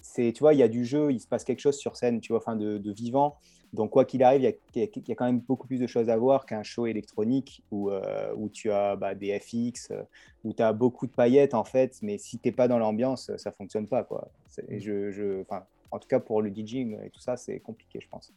c'est, 0.00 0.32
tu 0.32 0.40
vois, 0.40 0.54
il 0.54 0.60
y 0.60 0.62
a 0.62 0.68
du 0.68 0.84
jeu, 0.84 1.12
il 1.12 1.20
se 1.20 1.26
passe 1.26 1.44
quelque 1.44 1.60
chose 1.60 1.76
sur 1.76 1.96
scène, 1.96 2.20
tu 2.20 2.32
vois, 2.32 2.38
enfin, 2.38 2.56
de 2.56 2.92
vivant. 2.92 3.36
Donc, 3.72 3.90
quoi 3.90 4.04
qu'il 4.04 4.22
arrive, 4.22 4.42
il 4.74 4.82
y, 4.82 5.12
a 5.12 5.14
quand 5.14 5.24
même 5.24 5.40
beaucoup 5.40 5.66
plus 5.66 5.80
de 5.80 5.86
choses 5.86 6.10
à 6.10 6.16
voir 6.16 6.44
qu'un 6.44 6.62
show 6.62 6.86
électronique 6.86 7.62
où, 7.70 7.90
euh, 7.90 8.32
où 8.36 8.50
tu 8.50 8.70
as 8.70 8.96
bah, 8.96 9.14
des 9.14 9.38
FX, 9.38 9.90
euh, 9.90 10.02
où 10.44 10.52
tu 10.52 10.62
as 10.62 10.74
beaucoup 10.74 11.06
de 11.06 11.12
paillettes, 11.12 11.54
en 11.54 11.64
fait, 11.64 11.98
mais 12.02 12.18
si 12.18 12.38
tu 12.38 12.48
n'es 12.48 12.52
pas 12.52 12.68
dans 12.68 12.78
l'ambiance, 12.78 13.34
ça 13.36 13.50
ne 13.50 13.54
fonctionne 13.54 13.86
pas. 13.86 14.04
Quoi. 14.04 14.28
Je, 14.68 15.10
je, 15.10 15.42
en 15.90 15.98
tout 15.98 16.08
cas, 16.08 16.20
pour 16.20 16.42
le 16.42 16.50
DJing 16.50 16.98
et 17.02 17.08
tout 17.08 17.20
ça, 17.20 17.38
c'est 17.38 17.60
compliqué, 17.60 17.98
je 18.02 18.08
pense. 18.08 18.30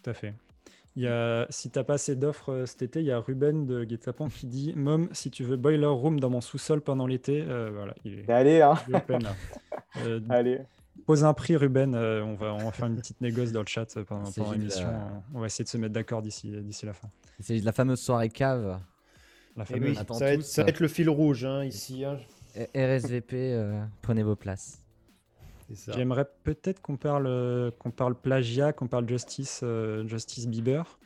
Tout 0.00 0.08
à 0.08 0.14
fait. 0.14 0.34
Il 0.94 1.02
y 1.02 1.08
a, 1.08 1.46
si 1.50 1.70
tu 1.70 1.78
n'as 1.78 1.84
pas 1.84 1.94
assez 1.94 2.14
d'offres 2.14 2.52
euh, 2.52 2.66
cet 2.66 2.82
été, 2.82 3.00
il 3.00 3.06
y 3.06 3.12
a 3.12 3.18
Ruben 3.18 3.66
de 3.66 3.84
Guetapan 3.84 4.28
qui 4.28 4.46
dit 4.46 4.72
Mom, 4.76 5.08
si 5.12 5.30
tu 5.30 5.42
veux 5.42 5.56
Boiler 5.56 5.86
Room 5.86 6.20
dans 6.20 6.30
mon 6.30 6.40
sous-sol 6.40 6.80
pendant 6.80 7.08
l'été, 7.08 7.42
voilà. 7.42 7.94
Il 8.04 8.20
est, 8.20 8.30
Allez, 8.30 8.60
hein. 8.60 8.74
Allez. 10.28 10.60
Pose 11.06 11.24
un 11.24 11.34
prix, 11.34 11.56
Ruben. 11.56 11.94
Euh, 11.94 12.22
on, 12.22 12.34
va, 12.34 12.54
on 12.54 12.64
va 12.64 12.72
faire 12.72 12.86
une 12.86 12.96
petite 12.96 13.20
négoce 13.20 13.52
dans 13.52 13.60
le 13.60 13.66
chat 13.66 13.96
euh, 13.96 14.04
pendant, 14.04 14.30
l'émission. 14.52 14.88
Euh, 14.88 15.08
on 15.34 15.40
va 15.40 15.46
essayer 15.46 15.64
de 15.64 15.68
se 15.68 15.76
mettre 15.76 15.94
d'accord 15.94 16.22
d'ici 16.22 16.52
la 16.82 16.92
fin. 16.92 17.08
C'est 17.40 17.58
la 17.58 17.72
fameuse 17.72 18.00
soirée 18.00 18.28
cave. 18.28 18.80
La 19.56 19.64
eh 19.74 19.94
ça, 19.94 20.04
va 20.62 20.68
être, 20.68 20.80
le 20.80 20.88
fil 20.88 21.10
rouge 21.10 21.44
hein, 21.44 21.64
ici. 21.64 22.04
Hein. 22.04 22.18
RSVP, 22.74 23.60
prenez 24.00 24.22
vos 24.22 24.36
places. 24.36 24.80
J'aimerais 25.88 26.26
peut-être 26.44 26.80
qu'on 26.80 26.96
parle, 26.96 27.72
qu'on 27.78 27.90
parle 27.90 28.14
plagiat, 28.14 28.72
qu'on 28.72 28.88
parle 28.88 29.08
justice, 29.08 29.64
justice 30.06 30.46
Bieber. 30.46 30.98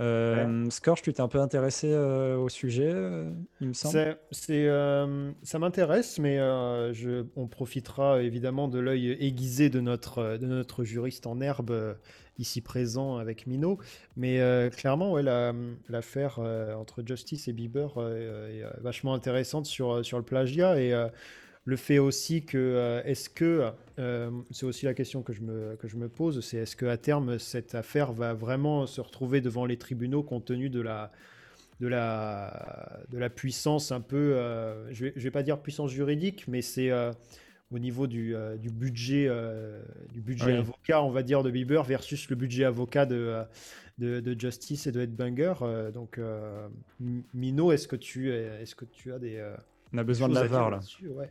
Euh, 0.00 0.68
Scorch, 0.70 1.02
tu 1.02 1.12
t'es 1.12 1.20
un 1.20 1.28
peu 1.28 1.40
intéressé 1.40 1.88
euh, 1.92 2.36
au 2.36 2.48
sujet, 2.48 2.90
euh, 2.92 3.30
il 3.60 3.68
me 3.68 3.72
semble. 3.72 4.18
C'est, 4.32 4.68
euh, 4.68 5.30
ça 5.42 5.58
m'intéresse, 5.58 6.18
mais 6.18 6.38
je, 6.92 7.24
on 7.36 7.46
profitera 7.46 8.22
évidemment 8.22 8.68
de 8.68 8.78
l'œil 8.78 9.12
aiguisé 9.20 9.70
de 9.70 9.80
notre, 9.80 10.36
de 10.36 10.46
notre 10.46 10.84
juriste 10.84 11.26
en 11.26 11.40
herbe 11.40 11.96
ici 12.38 12.60
présent 12.60 13.18
avec 13.18 13.46
Mino. 13.46 13.78
Mais 14.16 14.40
clairement, 14.76 15.12
ouais, 15.12 15.22
l'affaire 15.88 16.40
entre 16.76 17.02
Justice 17.06 17.46
et 17.46 17.52
Bieber 17.52 17.90
est 17.98 18.64
vachement 18.80 19.14
intéressante 19.14 19.66
sur, 19.66 20.04
sur 20.04 20.18
le 20.18 20.24
plagiat. 20.24 20.80
Et 20.80 20.92
le 21.64 21.76
fait 21.76 21.98
aussi 21.98 22.44
que, 22.44 22.58
euh, 22.58 23.02
est-ce 23.04 23.30
que, 23.30 23.70
euh, 23.98 24.30
c'est 24.50 24.66
aussi 24.66 24.84
la 24.84 24.94
question 24.94 25.22
que 25.22 25.32
je 25.32 25.40
me, 25.40 25.76
que 25.76 25.88
je 25.88 25.96
me 25.96 26.08
pose, 26.08 26.40
c'est 26.40 26.58
est-ce 26.58 26.76
qu'à 26.76 26.96
terme, 26.96 27.38
cette 27.38 27.74
affaire 27.74 28.12
va 28.12 28.34
vraiment 28.34 28.86
se 28.86 29.00
retrouver 29.00 29.40
devant 29.40 29.64
les 29.64 29.78
tribunaux 29.78 30.22
compte 30.22 30.44
tenu 30.44 30.68
de 30.68 30.80
la, 30.80 31.10
de 31.80 31.88
la, 31.88 33.00
de 33.10 33.18
la 33.18 33.30
puissance 33.30 33.92
un 33.92 34.02
peu, 34.02 34.34
euh, 34.34 34.92
je 34.92 35.06
ne 35.06 35.10
vais, 35.10 35.20
vais, 35.20 35.30
pas 35.30 35.42
dire 35.42 35.60
puissance 35.60 35.90
juridique, 35.90 36.46
mais 36.48 36.60
c'est 36.60 36.90
au 37.70 37.78
niveau 37.78 38.06
du, 38.06 38.34
du 38.60 38.70
budget, 38.70 39.28
du 40.12 40.20
budget 40.20 40.58
avocat, 40.58 41.02
on 41.02 41.10
va 41.10 41.22
dire, 41.22 41.42
de 41.42 41.50
Bieber 41.50 41.82
versus 41.82 42.28
le 42.28 42.36
budget 42.36 42.64
avocat 42.64 43.06
de, 43.06 43.42
de, 43.96 44.20
de 44.20 44.38
Justice 44.38 44.86
et 44.86 44.92
de 44.92 45.00
Headbanger. 45.00 45.54
donc, 45.94 46.20
Mino, 47.32 47.72
est-ce 47.72 47.88
que, 47.88 47.96
tu, 47.96 48.30
est-ce 48.30 48.74
que 48.74 48.84
tu 48.84 49.12
as 49.12 49.18
des 49.18 49.42
on 49.94 49.98
a 49.98 50.04
besoin 50.04 50.28
de 50.28 50.34
la 50.34 50.46
VAR 50.46 50.70
là. 50.70 50.80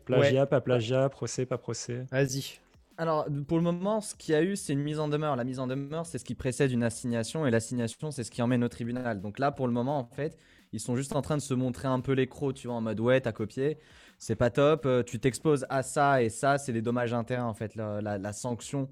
Plagiat, 0.06 0.46
pas 0.46 0.62
plagiat, 0.62 1.10
procès, 1.10 1.46
pas 1.46 1.58
procès. 1.58 2.06
Vas-y. 2.12 2.60
Alors, 2.98 3.26
pour 3.48 3.58
le 3.58 3.64
moment, 3.64 4.02
ce 4.02 4.16
qu'il 4.16 4.34
y 4.34 4.38
a 4.38 4.44
eu, 4.44 4.56
c'est 4.56 4.72
une 4.72 4.84
mise 4.84 5.00
en 5.00 5.08
demeure. 5.08 5.36
La 5.36 5.44
mise 5.44 5.60
en 5.60 5.68
demeure, 5.68 6.06
c'est 6.06 6.20
ce 6.20 6.24
qui 6.24 6.36
précède 6.36 6.72
une 6.72 6.84
assignation, 6.84 7.46
et 7.46 7.52
l'assignation, 7.52 8.12
c'est 8.12 8.24
ce 8.24 8.32
qui 8.32 8.42
emmène 8.42 8.64
au 8.64 8.70
tribunal. 8.70 9.20
Donc 9.20 9.40
là, 9.40 9.52
pour 9.52 9.68
le 9.68 9.74
moment, 9.74 9.98
en 9.98 10.06
fait, 10.06 10.38
ils 10.72 10.80
sont 10.80 10.96
juste 10.96 11.16
en 11.16 11.22
train 11.22 11.36
de 11.36 11.42
se 11.42 11.54
montrer 11.54 11.88
un 11.88 12.00
peu 12.00 12.14
les 12.14 12.28
crocs, 12.28 12.54
tu 12.54 12.68
vois, 12.68 12.78
en 12.78 12.82
mode 12.82 13.00
ouais, 13.00 13.20
t'as 13.20 13.32
copié, 13.32 13.80
c'est 14.20 14.36
pas 14.36 14.52
top, 14.52 14.86
euh, 14.86 15.04
tu 15.04 15.20
t'exposes 15.20 15.66
à 15.70 15.82
ça, 15.82 16.22
et 16.22 16.30
ça, 16.30 16.58
c'est 16.58 16.72
les 16.72 16.82
dommages 16.82 17.14
internes, 17.14 17.48
en 17.48 17.54
fait. 17.56 17.76
La, 17.76 18.34
sanction, 18.34 18.90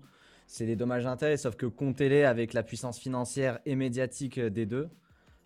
c'est 0.47 0.65
les 0.65 0.75
dommages 0.75 1.05
internes, 1.05 1.37
sauf 1.37 1.55
que 1.55 1.67
comptez-les 1.67 2.23
avec 2.23 2.53
la 2.53 2.63
puissance 2.63 2.97
financière 2.97 3.59
et 3.65 3.75
médiatique 3.75 4.39
des 4.39 4.65
deux 4.65 4.89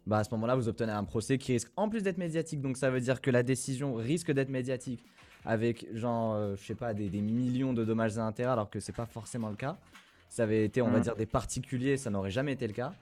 bah 0.07 0.19
à 0.19 0.23
ce 0.23 0.29
moment-là, 0.31 0.55
vous 0.55 0.67
obtenez 0.67 0.91
un 0.91 1.03
procès 1.03 1.37
qui 1.37 1.53
risque 1.53 1.71
en 1.75 1.89
plus 1.89 2.03
d'être 2.03 2.17
médiatique. 2.17 2.61
Donc 2.61 2.77
ça 2.77 2.89
veut 2.89 3.01
dire 3.01 3.21
que 3.21 3.31
la 3.31 3.43
décision 3.43 3.95
risque 3.95 4.31
d'être 4.31 4.49
médiatique 4.49 5.03
avec 5.45 5.87
genre, 5.95 6.35
euh, 6.35 6.55
je 6.55 6.63
sais 6.65 6.75
pas, 6.75 6.93
des, 6.93 7.09
millions 7.09 7.73
de 7.73 7.83
dommages 7.83 8.17
et 8.17 8.19
intérêts 8.19 8.51
alors 8.51 8.69
que 8.69 8.79
c'est 8.79 8.95
pas 8.95 9.05
forcément 9.05 9.49
le 9.49 9.55
cas. 9.55 9.77
Ça 10.29 10.43
avait 10.43 10.65
été, 10.65 10.81
on 10.81 10.89
va 10.89 10.99
mm. 10.99 11.03
dire, 11.03 11.15
des 11.15 11.25
particuliers, 11.25 11.97
ça 11.97 12.09
n'aurait 12.09 12.31
jamais 12.31 12.53
été 12.53 12.67
le 12.67 12.73
cas. 12.73 12.93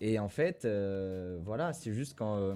Et 0.00 0.18
en 0.18 0.28
fait, 0.28 0.64
euh, 0.64 1.38
voilà, 1.44 1.72
c'est 1.72 1.92
juste 1.92 2.14
quand 2.18 2.36
euh, 2.36 2.54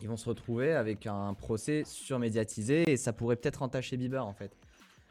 ils 0.00 0.08
vont 0.08 0.16
se 0.16 0.28
retrouver 0.28 0.72
avec 0.72 1.06
un 1.06 1.34
procès 1.34 1.82
surmédiatisé 1.84 2.90
et 2.90 2.96
ça 2.96 3.12
pourrait 3.12 3.36
peut-être 3.36 3.62
entacher 3.62 3.96
Bieber 3.96 4.26
en 4.26 4.32
fait. 4.32 4.50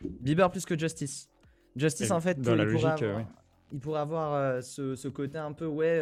Bieber 0.01 0.51
plus 0.51 0.65
que 0.65 0.77
Justice. 0.77 1.29
Justice 1.77 2.11
en 2.11 2.19
fait, 2.19 2.41
dans 2.41 2.55
la 2.55 2.65
logique, 2.65 3.05
il 3.71 3.79
pourrait 3.79 4.01
avoir 4.01 4.61
ce, 4.63 4.95
ce, 4.95 5.07
côté 5.07 5.37
un 5.37 5.53
peu 5.53 5.65
ouais 5.65 6.01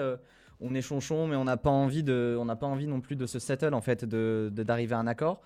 on 0.64 0.74
est 0.74 0.82
chonchon, 0.82 1.28
mais 1.28 1.36
on 1.36 1.44
n'a 1.44 1.58
pas 1.58 1.70
envie 1.70 2.04
de, 2.04 2.36
on 2.40 2.46
n'a 2.46 2.56
pas 2.56 2.68
envie 2.68 2.88
non 2.88 3.02
plus 3.02 3.16
de 3.16 3.26
se 3.26 3.38
settle 3.38 3.74
en 3.74 3.82
fait, 3.82 4.06
de 4.06 4.50
d'arriver 4.52 4.96
à 4.96 5.00
un 5.00 5.08
accord. 5.08 5.42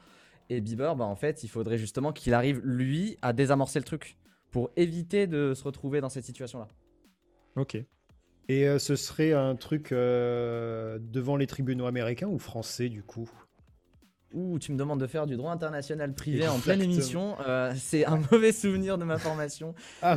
Et 0.50 0.62
Bieber, 0.62 0.96
bah 0.96 1.04
en 1.04 1.16
fait, 1.16 1.44
il 1.44 1.50
faudrait 1.50 1.78
justement 1.78 2.14
qu'il 2.14 2.34
arrive 2.34 2.62
lui 2.64 3.18
à 3.22 3.34
désamorcer 3.34 3.80
le 3.80 3.86
truc 3.86 4.18
pour 4.52 4.70
éviter 4.78 5.28
de 5.28 5.54
se 5.54 5.64
retrouver 5.64 6.00
dans 6.00 6.10
cette 6.10 6.24
situation-là. 6.24 6.70
Ok. 7.58 7.78
Et 8.50 8.68
euh, 8.68 8.80
ce 8.80 8.96
serait 8.96 9.34
un 9.34 9.56
truc 9.56 9.92
euh, 9.92 11.00
devant 11.02 11.36
les 11.36 11.48
tribunaux 11.48 11.86
américains 11.86 12.28
ou 12.28 12.40
français 12.40 12.88
du 12.88 13.04
coup? 13.04 13.30
Ouh, 14.34 14.60
tu 14.60 14.72
me 14.72 14.78
demandes 14.78 15.00
de 15.00 15.08
faire 15.08 15.26
du 15.26 15.36
droit 15.36 15.52
international 15.52 16.14
privé 16.14 16.48
en 16.48 16.60
pleine 16.60 16.82
émission. 16.82 17.36
Euh, 17.46 17.74
c'est 17.76 18.06
un 18.06 18.18
mauvais 18.32 18.52
souvenir 18.52 18.98
de 18.98 19.04
ma 19.04 19.18
formation. 19.18 19.74
Ah, 20.02 20.16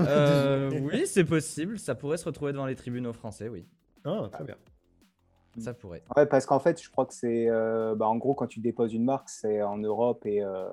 oui, 0.72 1.06
c'est 1.06 1.24
possible. 1.24 1.78
Ça 1.78 1.94
pourrait 1.94 2.18
se 2.18 2.24
retrouver 2.24 2.52
devant 2.52 2.66
les 2.66 2.76
tribunaux 2.76 3.12
français, 3.12 3.48
oui. 3.48 3.66
Ah, 4.04 4.28
très 4.32 4.44
bien. 4.44 4.56
Ça 5.60 5.74
pourrait. 5.74 6.02
Ouais, 6.16 6.26
parce 6.26 6.46
qu'en 6.46 6.58
fait, 6.58 6.82
je 6.82 6.90
crois 6.90 7.06
que 7.06 7.14
c'est. 7.14 7.48
Euh, 7.48 7.94
bah, 7.94 8.08
en 8.08 8.16
gros, 8.16 8.34
quand 8.34 8.46
tu 8.46 8.60
déposes 8.60 8.92
une 8.92 9.04
marque, 9.04 9.28
c'est 9.28 9.62
en 9.62 9.78
Europe 9.78 10.24
et. 10.26 10.42
Euh, 10.42 10.68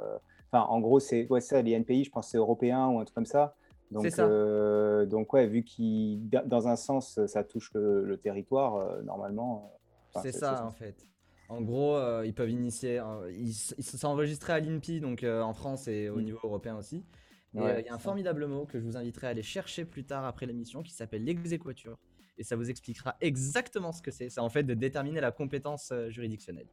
enfin, 0.51 0.65
en 0.65 0.79
gros, 0.79 0.99
c'est 0.99 1.27
ouais, 1.29 1.41
ça, 1.41 1.61
les 1.61 1.71
NPI, 1.73 2.05
je 2.05 2.11
pense 2.11 2.29
c'est 2.29 2.37
européen 2.37 2.87
ou 2.87 2.99
un 2.99 3.05
truc 3.05 3.15
comme 3.15 3.25
ça. 3.25 3.55
Donc, 3.91 4.07
ça. 4.07 4.25
Euh, 4.25 5.05
donc 5.05 5.31
ouais, 5.33 5.47
vu 5.47 5.63
qu'il, 5.63 6.29
dans 6.29 6.67
un 6.67 6.75
sens, 6.75 7.19
ça 7.25 7.43
touche 7.43 7.71
le, 7.73 8.17
territoire, 8.17 9.01
normalement. 9.03 9.73
c'est 10.21 10.31
ça, 10.31 10.65
en 10.65 10.71
fait. 10.71 11.05
En 11.49 11.61
gros, 11.61 11.97
ils 12.23 12.33
peuvent 12.33 12.49
initier. 12.49 13.01
ils, 13.29 13.53
sont 13.53 14.07
enregistrés 14.07 14.53
à 14.53 14.59
l'INPI, 14.59 14.99
donc 14.99 15.23
en 15.23 15.53
France 15.53 15.87
et 15.87 16.09
au 16.09 16.17
mm. 16.17 16.23
niveau 16.23 16.39
européen 16.43 16.77
aussi. 16.77 17.05
Il 17.53 17.61
y 17.61 17.89
a 17.89 17.93
un 17.93 17.97
formidable 17.97 18.45
mot 18.45 18.65
que 18.65 18.79
je 18.79 18.85
vous 18.85 18.97
inviterai 18.97 19.27
à 19.27 19.29
aller 19.31 19.43
chercher 19.43 19.85
plus 19.85 20.03
tard 20.03 20.25
après 20.25 20.45
l'émission 20.45 20.83
qui 20.83 20.93
s'appelle 20.93 21.23
l'exéquature. 21.23 21.97
Et 22.37 22.43
ça 22.43 22.55
vous 22.55 22.69
expliquera 22.69 23.15
exactement 23.21 23.91
ce 23.91 24.01
que 24.01 24.11
c'est. 24.11 24.29
C'est 24.29 24.39
en 24.39 24.49
fait 24.49 24.63
de 24.63 24.73
déterminer 24.73 25.21
la 25.21 25.31
compétence 25.31 25.89
euh, 25.91 26.09
juridictionnelle. 26.09 26.67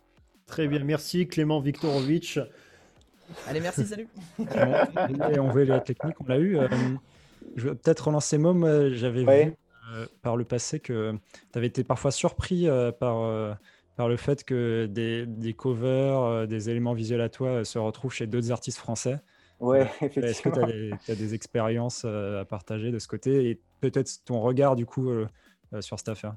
Très 0.47 0.69
bien, 0.69 0.85
merci 0.85 1.27
Clément 1.27 1.61
Viktorovitch. 1.61 2.39
Allez, 3.47 3.61
merci, 3.61 3.87
salut. 3.87 4.09
et 4.39 5.39
on 5.39 5.51
veut 5.51 5.65
la 5.65 5.81
technique, 5.81 6.21
on 6.21 6.27
l'a 6.27 6.39
eu. 6.39 6.59
Euh, 6.59 6.69
je 7.57 7.69
vais 7.69 7.75
peut-être 7.75 8.09
relancer 8.09 8.37
Mom. 8.37 8.93
J'avais 8.93 9.25
vu 9.25 9.53
par 10.23 10.37
le 10.37 10.45
passé 10.45 10.81
que 10.81 11.15
tu 11.53 11.59
avais 11.59 11.69
été 11.69 11.85
parfois 11.85 12.11
surpris 12.11 12.67
par 13.01 13.59
par 13.97 14.09
le 14.09 14.17
fait 14.17 14.45
que 14.45 14.87
des, 14.87 15.25
des 15.25 15.53
covers, 15.55 16.49
des 16.49 16.69
éléments 16.69 16.95
visuels 16.95 17.21
à 17.21 17.29
toi 17.29 17.65
se 17.65 17.79
retrouvent 17.79 18.13
chez 18.13 18.27
d'autres 18.27 18.51
artistes 18.51 18.79
français. 18.79 19.21
Ouais, 19.61 19.83
effectivement. 20.01 20.29
Est-ce 20.29 20.43
que 20.43 20.49
tu 21.05 21.13
as, 21.13 21.15
des 21.15 21.35
expériences 21.35 22.03
euh, 22.05 22.43
à 22.43 22.45
partager 22.45 22.91
de 22.91 22.99
ce 22.99 23.09
côté? 23.09 23.51
Et 23.51 23.61
peut-être 23.81 24.11
ton 24.25 24.41
regard 24.41 24.77
du 24.77 24.87
coup 24.87 25.11
euh, 25.11 25.23
euh, 25.23 25.27
sur 25.81 25.99
cette 25.99 26.09
affaire 26.09 26.37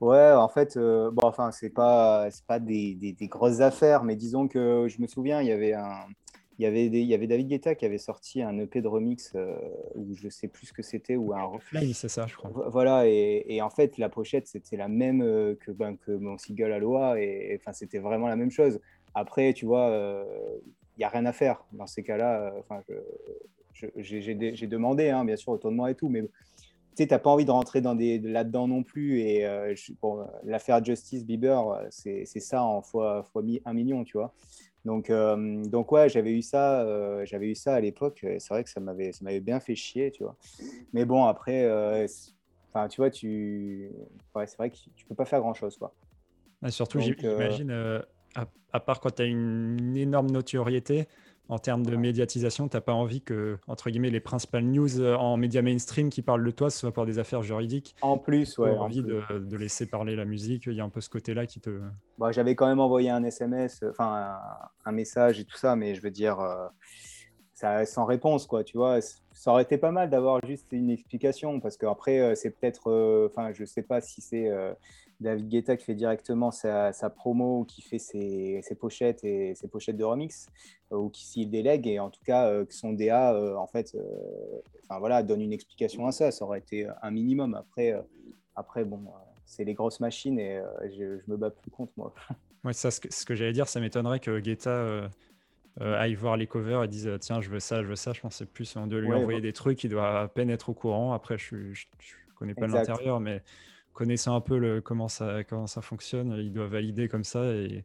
Ouais, 0.00 0.32
en 0.32 0.48
fait, 0.48 0.78
bon, 0.78 1.22
enfin, 1.24 1.50
c'est 1.50 1.68
pas, 1.68 2.30
c'est 2.30 2.46
pas 2.46 2.58
des, 2.58 2.94
des, 2.94 3.28
grosses 3.28 3.60
affaires, 3.60 4.02
mais 4.02 4.16
disons 4.16 4.48
que 4.48 4.86
je 4.88 4.98
me 5.02 5.06
souviens, 5.06 5.42
il 5.42 5.48
y 5.48 5.52
avait 5.52 5.74
un, 5.74 6.06
il 6.58 6.62
y 6.62 6.66
avait, 6.66 6.86
il 6.86 7.04
y 7.04 7.12
avait 7.12 7.26
David 7.26 7.48
Guetta 7.48 7.74
qui 7.74 7.84
avait 7.84 7.98
sorti 7.98 8.40
un 8.40 8.58
EP 8.58 8.80
de 8.80 8.88
remix 8.88 9.34
où 9.96 10.14
je 10.14 10.30
sais 10.30 10.48
plus 10.48 10.68
ce 10.68 10.72
que 10.72 10.80
c'était 10.80 11.16
ou 11.16 11.34
un 11.34 11.42
reflet, 11.42 11.92
c'est 11.92 12.08
ça, 12.08 12.26
je 12.26 12.34
crois. 12.34 12.50
Voilà, 12.70 13.06
et, 13.06 13.44
et, 13.46 13.60
en 13.60 13.68
fait, 13.68 13.98
la 13.98 14.08
pochette 14.08 14.46
c'était 14.46 14.78
la 14.78 14.88
même 14.88 15.20
que, 15.56 15.70
ben, 15.70 15.98
que 15.98 16.12
mon 16.12 16.38
single 16.38 16.72
Aloha, 16.72 17.20
et 17.20 17.60
enfin, 17.60 17.74
c'était 17.74 17.98
vraiment 17.98 18.28
la 18.28 18.36
même 18.36 18.50
chose. 18.50 18.80
Après, 19.14 19.52
tu 19.52 19.66
vois, 19.66 20.24
il 21.00 21.04
n'y 21.04 21.06
a 21.06 21.08
rien 21.08 21.24
à 21.24 21.32
faire. 21.32 21.64
Dans 21.72 21.86
ces 21.86 22.02
cas-là, 22.02 22.42
euh, 22.42 22.60
enfin, 22.60 22.82
j'ai 23.96 24.66
demandé, 24.66 25.08
hein, 25.08 25.24
bien 25.24 25.36
sûr, 25.36 25.52
autour 25.52 25.70
de 25.70 25.76
moi 25.76 25.90
et 25.90 25.94
tout, 25.94 26.10
mais 26.10 26.22
tu 26.90 27.02
sais, 27.02 27.06
tu 27.06 27.14
n'as 27.14 27.18
pas 27.18 27.30
envie 27.30 27.44
de 27.44 27.50
rentrer 27.50 27.80
dans 27.80 27.94
des, 27.94 28.18
là-dedans 28.18 28.68
non 28.68 28.82
plus. 28.82 29.20
Et 29.20 29.46
euh, 29.46 29.74
l'affaire 30.44 30.84
Justice 30.84 31.24
Bieber, 31.24 31.62
c'est 31.90 32.24
ça 32.26 32.62
en 32.62 32.82
fois, 32.82 33.22
fois 33.22 33.42
un 33.64 33.72
million, 33.72 34.04
tu 34.04 34.16
vois. 34.16 34.32
Donc, 34.84 35.10
euh, 35.10 35.62
donc 35.64 35.92
ouais, 35.92 36.08
j'avais 36.08 36.32
eu 36.32 36.42
ça, 36.42 36.86
j'avais 37.24 37.50
eu 37.50 37.54
ça 37.54 37.74
à 37.74 37.80
l'époque. 37.80 38.24
C'est 38.38 38.48
vrai 38.48 38.64
que 38.64 38.70
ça 38.70 38.80
m'avait, 38.80 39.12
ça 39.12 39.24
m'avait 39.24 39.40
bien 39.40 39.60
fait 39.60 39.74
chier, 39.74 40.10
tu 40.10 40.22
vois. 40.22 40.36
Mais 40.92 41.04
bon, 41.04 41.24
après, 41.24 41.66
enfin, 42.68 42.88
tu 42.88 43.00
vois, 43.00 43.10
tu, 43.10 43.90
ouais, 44.34 44.46
c'est 44.46 44.56
vrai 44.56 44.70
que 44.70 44.76
tu 44.96 45.04
peux 45.06 45.14
pas 45.14 45.26
faire 45.26 45.40
grand 45.40 45.54
chose, 45.54 45.76
quoi. 45.76 45.92
surtout, 46.70 47.00
j'imagine 47.00 48.02
à, 48.34 48.80
part 48.80 49.00
quand 49.00 49.14
tu 49.14 49.22
as 49.22 49.26
une, 49.26 49.96
énorme 49.96 50.30
notoriété 50.30 51.08
en 51.50 51.58
termes 51.58 51.84
de 51.84 51.96
médiatisation, 51.96 52.68
tu 52.68 52.76
n'as 52.76 52.80
pas 52.80 52.92
envie 52.92 53.22
que, 53.22 53.58
entre 53.66 53.90
guillemets, 53.90 54.10
les 54.10 54.20
principales 54.20 54.64
news 54.64 55.00
euh, 55.00 55.16
en 55.16 55.36
médias 55.36 55.62
mainstream 55.62 56.08
qui 56.08 56.22
parlent 56.22 56.44
de 56.44 56.50
toi, 56.52 56.70
ce 56.70 56.78
soit 56.78 56.92
pour 56.92 57.06
des 57.06 57.18
affaires 57.18 57.42
juridiques? 57.42 57.96
En 58.02 58.18
plus, 58.18 58.56
ouais. 58.58 58.70
envie 58.70 59.02
De, 59.02 59.56
laisser 59.56 59.86
parler 59.86 60.14
la 60.14 60.24
musique. 60.24 60.66
Il 60.66 60.74
y 60.74 60.80
a 60.80 60.84
un 60.84 60.88
peu 60.88 61.00
ce 61.00 61.10
côté-là 61.10 61.46
qui 61.46 61.60
te. 61.60 61.80
Bah, 62.18 62.30
J'avais 62.30 62.54
quand 62.54 62.68
même 62.68 62.78
envoyé 62.78 63.10
un 63.10 63.24
SMS, 63.24 63.84
enfin 63.90 64.38
un, 64.84 64.92
message 64.92 65.40
et 65.40 65.44
tout 65.44 65.56
ça, 65.56 65.74
mais 65.74 65.96
je 65.96 66.02
veux 66.02 66.12
dire, 66.12 66.38
euh, 66.38 66.68
ça, 67.52 67.84
sans 67.84 68.04
réponse, 68.04 68.46
quoi, 68.46 68.62
tu 68.62 68.76
vois. 68.76 69.00
Ça 69.32 69.50
aurait 69.50 69.64
été 69.64 69.76
pas 69.76 69.90
mal 69.90 70.08
d'avoir 70.08 70.40
juste 70.46 70.68
une 70.70 70.88
explication, 70.88 71.58
parce 71.58 71.76
qu'après, 71.76 72.20
euh, 72.20 72.34
c'est 72.36 72.50
peut-être, 72.50 73.26
enfin, 73.28 73.52
je 73.52 73.64
sais 73.64 73.82
pas 73.82 74.00
si 74.00 74.20
c'est 74.20 74.48
David 75.20 75.48
Guetta 75.48 75.76
qui 75.76 75.84
fait 75.84 75.94
directement 75.94 76.50
sa, 76.50 76.92
promo, 77.14 77.64
qui 77.64 77.82
fait 77.82 77.98
ses, 77.98 78.62
pochettes 78.78 79.22
et 79.22 79.54
ses 79.54 79.68
pochettes 79.68 79.96
de 79.96 80.04
remix, 80.04 80.48
euh, 80.92 80.96
ou 80.96 81.10
qui 81.10 81.26
s'il 81.26 81.50
délègue, 81.50 81.86
et 81.86 82.00
en 82.00 82.10
tout 82.10 82.22
cas 82.24 82.48
euh, 82.48 82.64
que 82.64 82.74
son 82.74 82.92
DA, 82.92 83.34
euh, 83.34 83.54
en 83.56 83.66
fait, 83.66 83.96
enfin 84.84 84.98
voilà, 84.98 85.22
donne 85.22 85.42
une 85.42 85.52
explication 85.52 86.06
à 86.06 86.12
ça. 86.12 86.30
Ça 86.30 86.44
aurait 86.44 86.58
été 86.58 86.88
un 87.02 87.10
minimum. 87.10 87.54
Après, 87.54 87.94
après 88.56 88.84
bon, 88.84 89.04
c'est 89.44 89.64
les 89.64 89.74
grosses 89.74 90.00
machines 90.00 90.38
et 90.38 90.60
je, 90.84 91.18
je, 91.18 91.30
me 91.30 91.36
bats 91.36 91.50
plus 91.50 91.70
contre 91.70 91.92
moi. 91.96 92.14
Ouais, 92.62 92.74
ça, 92.74 92.90
ce 92.90 93.24
que, 93.24 93.34
j'allais 93.34 93.54
dire, 93.54 93.68
ça 93.68 93.80
m'étonnerait 93.80 94.20
que 94.20 94.38
Guetta 94.38 95.08
aille 95.80 96.12
voir 96.12 96.36
les 96.36 96.46
covers 96.46 96.84
et 96.84 96.88
dise 96.88 97.10
tiens, 97.18 97.40
je 97.40 97.48
veux 97.48 97.58
ça, 97.58 97.82
je 97.82 97.88
veux 97.88 97.96
ça. 97.96 98.12
Je 98.12 98.20
pense 98.20 98.36
c'est 98.36 98.44
plus 98.44 98.76
on 98.76 98.86
doit 98.86 99.00
lui 99.00 99.14
envoyer 99.14 99.40
des 99.40 99.54
trucs, 99.54 99.82
il 99.82 99.88
doit 99.88 100.20
à 100.20 100.28
peine 100.28 100.50
être 100.50 100.68
au 100.68 100.74
courant. 100.74 101.14
Après, 101.14 101.38
je 101.38 101.56
ne 101.56 102.34
connais 102.34 102.52
pas 102.52 102.66
l'intérieur, 102.66 103.18
mais 103.18 103.42
connaissant 103.92 104.34
un 104.34 104.40
peu 104.40 104.58
le, 104.58 104.80
comment, 104.80 105.08
ça, 105.08 105.44
comment 105.44 105.66
ça 105.66 105.82
fonctionne, 105.82 106.34
il 106.38 106.52
doit 106.52 106.68
valider 106.68 107.08
comme 107.08 107.24
ça. 107.24 107.44
Et 107.52 107.84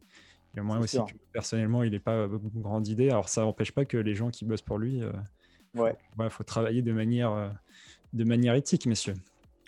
il 0.54 0.56
y 0.56 0.60
a 0.60 0.62
moins 0.62 0.78
aussi 0.78 0.96
que 0.96 1.12
personnellement, 1.32 1.82
il 1.82 1.92
n'est 1.92 1.98
pas 1.98 2.26
beaucoup 2.26 2.50
grande 2.54 2.88
idée. 2.88 3.10
Alors, 3.10 3.28
ça 3.28 3.42
n'empêche 3.42 3.72
pas 3.72 3.84
que 3.84 3.96
les 3.96 4.14
gens 4.14 4.30
qui 4.30 4.44
bossent 4.44 4.62
pour 4.62 4.78
lui, 4.78 4.98
il 4.98 5.04
euh, 5.04 5.12
ouais. 5.74 6.30
faut, 6.30 6.44
travailler 6.44 6.82
de 6.82 6.92
manière, 6.92 7.32
euh, 7.32 7.48
de 8.12 8.24
manière 8.24 8.54
éthique, 8.54 8.86
messieurs. 8.86 9.14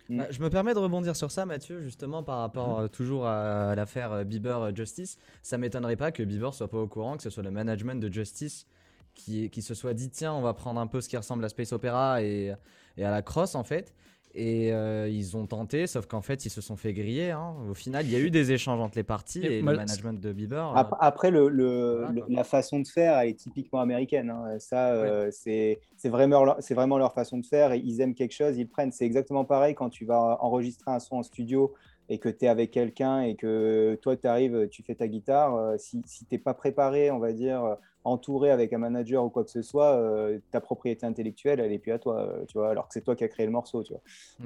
Bah, 0.09 0.27
je 0.31 0.40
me 0.40 0.48
permets 0.48 0.72
de 0.72 0.79
rebondir 0.79 1.14
sur 1.14 1.31
ça, 1.31 1.44
Mathieu, 1.44 1.83
justement 1.83 2.22
par 2.22 2.38
rapport 2.38 2.81
mmh. 2.81 2.85
euh, 2.85 2.88
toujours 2.88 3.27
à, 3.27 3.74
l'affaire 3.74 4.24
Bieber 4.24 4.74
Justice. 4.74 5.18
Ça 5.42 5.59
m'étonnerait 5.59 5.96
pas 5.96 6.12
que 6.12 6.22
Bieber 6.22 6.55
soit 6.55 6.68
pas 6.68 6.79
au 6.79 6.88
courant, 6.88 7.18
que 7.18 7.22
ce 7.22 7.31
soit 7.31 7.42
le 7.42 7.51
management 7.51 8.01
de 8.01 8.11
Justice 8.11 8.66
qui, 9.14 9.51
qui 9.51 9.61
se 9.61 9.74
soit 9.74 9.92
dit 9.92 10.09
tiens, 10.09 10.33
on 10.33 10.40
va 10.40 10.55
prendre 10.55 10.81
un 10.81 10.87
peu 10.87 11.03
ce 11.03 11.09
qui 11.11 11.16
ressemble 11.18 11.44
à 11.44 11.51
Space 11.51 11.72
Opera 11.72 12.22
et, 12.22 12.55
et 12.96 13.05
à 13.05 13.11
la 13.11 13.20
Cross 13.20 13.55
en 13.55 13.64
fait, 13.64 13.94
et 14.38 14.72
euh, 14.72 15.09
ils 15.09 15.37
ont 15.37 15.46
tenté, 15.46 15.88
sauf 15.88 16.07
qu'en 16.07 16.22
fait, 16.22 16.46
ils 16.46 16.51
se 16.51 16.61
sont 16.61 16.77
fait 16.77 16.92
griller. 16.92 17.33
Hein. 17.33 17.57
Au 17.68 17.74
final, 17.74 18.07
il 18.07 18.12
y 18.12 18.16
a 18.16 18.20
eu 18.20 18.31
des 18.31 18.53
échanges 18.53 18.81
entre 18.81 18.96
les 18.96 19.03
parties 19.03 19.44
et, 19.44 19.59
le 19.59 19.64
management 19.64 20.20
de 20.20 20.33
Bieber. 20.33 20.77
Euh, 20.77 20.83
après, 21.01 21.33
le, 21.33 22.07
la 22.29 22.44
façon 22.44 22.79
de 22.79 22.87
faire, 22.87 23.18
elle 23.18 23.31
est 23.31 23.35
typiquement 23.35 23.81
américaine. 23.81 24.31
Hein. 24.31 24.59
Ça, 24.61 24.92
euh, 24.92 25.31
c'est 25.33 25.81
vraiment, 26.05 26.55
vraiment 26.70 26.98
leur 26.98 27.12
façon 27.14 27.38
de 27.38 27.46
faire. 27.46 27.72
Et 27.72 27.79
ils 27.79 28.01
aiment 28.01 28.14
quelque 28.14 28.35
chose, 28.35 28.57
ils 28.57 28.68
prennent. 28.68 28.92
C'est 28.92 29.07
exactement 29.07 29.44
pareil 29.44 29.74
quand 29.74 29.90
tu 29.90 30.05
vas 30.05 30.38
enregistrer 30.40 30.92
un 30.92 31.01
son 31.01 31.16
en 31.16 31.22
studio 31.24 31.74
et 32.09 32.18
que 32.18 32.29
tu 32.29 32.44
es 32.44 32.48
avec 32.48 32.70
quelqu'un 32.70 33.22
et 33.22 33.35
que 33.35 33.98
toi, 34.01 34.16
tu 34.16 34.29
arrives, 34.29 34.68
tu 34.68 34.85
fais 34.85 34.94
ta 34.94 35.09
guitare. 35.09 35.74
si 35.79 36.01
si 36.07 36.24
tu 36.27 36.35
n'es 36.35 36.38
pas 36.38 36.55
préparé, 36.55 37.11
on 37.11 37.18
va 37.18 37.33
dire, 37.33 37.77
entouré 38.04 38.50
avec 38.50 38.72
un 38.72 38.78
manager 38.78 39.24
ou 39.24 39.30
quoi 39.30 39.44
que 39.44 39.50
ce 39.50 39.62
soit, 39.62 39.96
euh, 39.96 40.38
ta 40.50 40.61
propriété 40.61 41.06
intellectuelle, 41.06 41.61
elle 41.61 41.72
est 41.72 41.78
plus 41.78 41.92
à 41.92 41.98
toi, 41.98 42.20
euh, 42.20 42.44
tu 42.46 42.58
vois, 42.58 42.70
alors 42.70 42.88
que 42.88 42.94
c'est 42.94 43.02
toi 43.02 43.16
qui 43.16 43.24
as 43.24 43.28
créé 43.28 43.46
le 43.46 43.52
morceau, 43.52 43.82
tu 43.82 43.92
vois. 43.92 44.02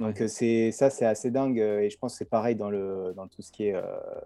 Donc 0.07 0.21
euh, 0.21 0.27
c'est 0.27 0.71
ça, 0.71 0.89
c'est 0.89 1.05
assez 1.05 1.31
dingue 1.31 1.57
et 1.57 1.89
je 1.89 1.97
pense 1.97 2.13
que 2.13 2.17
c'est 2.19 2.29
pareil 2.29 2.55
dans 2.55 2.69
le 2.69 3.13
dans 3.15 3.27
tout 3.27 3.41
ce 3.41 3.51
qui 3.51 3.65
est 3.65 3.75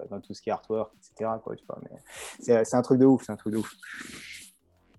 dans 0.09 0.19
tout 0.19 0.33
ce 0.33 0.41
qui 0.41 0.49
est 0.49 0.53
artwork, 0.53 0.91
etc. 0.95 1.31
Quoi, 1.43 1.55
tu 1.55 1.65
vois. 1.65 1.79
Mais 1.83 1.97
c'est 2.39 2.75
un 2.75 2.81
truc 2.81 2.99
de 2.99 3.05
ouf, 3.05 3.23
c'est 3.25 3.31
un 3.31 3.37
truc 3.37 3.53
de 3.53 3.59
ouf. 3.59 3.71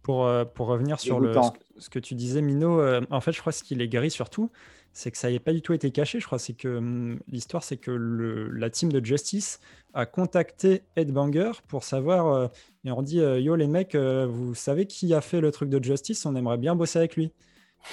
Pour, 0.02 0.26
pour 0.54 0.68
revenir 0.68 0.98
sur 0.98 1.20
le, 1.20 1.34
ce, 1.76 1.90
que 1.90 1.98
tu 1.98 2.14
disais, 2.14 2.40
Mino, 2.40 2.80
en 3.10 3.20
fait, 3.20 3.32
je 3.32 3.40
crois 3.42 3.52
que 3.52 3.58
ce 3.58 3.62
qui 3.62 3.74
est 3.74 3.88
gris 3.88 4.10
surtout, 4.10 4.50
c'est 4.98 5.12
que 5.12 5.16
ça 5.16 5.28
n'avait 5.28 5.38
pas 5.38 5.52
du 5.52 5.62
tout 5.62 5.72
été 5.72 5.92
caché. 5.92 6.18
Je 6.18 6.26
crois 6.26 6.38
que 6.38 6.78
hum, 6.78 7.20
l'histoire, 7.28 7.62
c'est 7.62 7.76
que 7.76 7.92
la 7.92 8.68
team 8.68 8.90
de 8.90 9.04
Justice 9.04 9.60
a 9.94 10.06
contacté 10.06 10.82
Ed 10.96 11.12
Banger 11.12 11.52
pour 11.68 11.84
savoir. 11.84 12.26
Euh, 12.26 12.48
et 12.84 12.90
on 12.90 13.02
dit 13.02 13.20
euh, 13.20 13.38
Yo, 13.38 13.54
les 13.54 13.68
mecs, 13.68 13.94
euh, 13.94 14.26
vous 14.26 14.56
savez 14.56 14.86
qui 14.86 15.14
a 15.14 15.20
fait 15.20 15.40
le 15.40 15.52
truc 15.52 15.70
de 15.70 15.82
Justice? 15.82 16.26
On 16.26 16.34
aimerait 16.34 16.58
bien 16.58 16.74
bosser 16.74 16.98
avec 16.98 17.14
lui. 17.14 17.30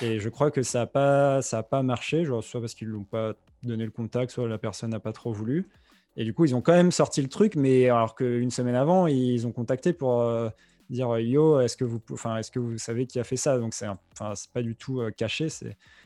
Et 0.01 0.19
je 0.19 0.29
crois 0.29 0.49
que 0.49 0.63
ça 0.63 0.79
n'a 0.79 0.87
pas, 0.87 1.41
pas 1.69 1.83
marché, 1.83 2.25
genre, 2.25 2.43
soit 2.43 2.59
parce 2.59 2.73
qu'ils 2.73 2.87
ne 2.87 2.93
l'ont 2.93 3.03
pas 3.03 3.33
donné 3.61 3.85
le 3.85 3.91
contact, 3.91 4.31
soit 4.31 4.47
la 4.47 4.57
personne 4.57 4.89
n'a 4.89 4.99
pas 4.99 5.13
trop 5.13 5.31
voulu. 5.31 5.69
Et 6.17 6.23
du 6.23 6.33
coup, 6.33 6.45
ils 6.45 6.55
ont 6.55 6.61
quand 6.61 6.73
même 6.73 6.91
sorti 6.91 7.21
le 7.21 7.29
truc, 7.29 7.55
mais 7.55 7.87
alors 7.87 8.15
qu'une 8.15 8.49
semaine 8.49 8.75
avant, 8.75 9.05
ils 9.05 9.45
ont 9.45 9.51
contacté 9.51 9.93
pour 9.93 10.27
dire 10.89 11.19
Yo, 11.19 11.59
est-ce 11.59 11.77
que, 11.77 11.85
vous, 11.85 12.01
est-ce 12.39 12.49
que 12.49 12.57
vous 12.57 12.79
savez 12.79 13.05
qui 13.05 13.19
a 13.19 13.23
fait 13.23 13.37
ça? 13.37 13.59
Donc, 13.59 13.75
c'est 13.75 13.87
pas 14.53 14.63
du 14.63 14.75
tout 14.75 15.03
caché, 15.15 15.49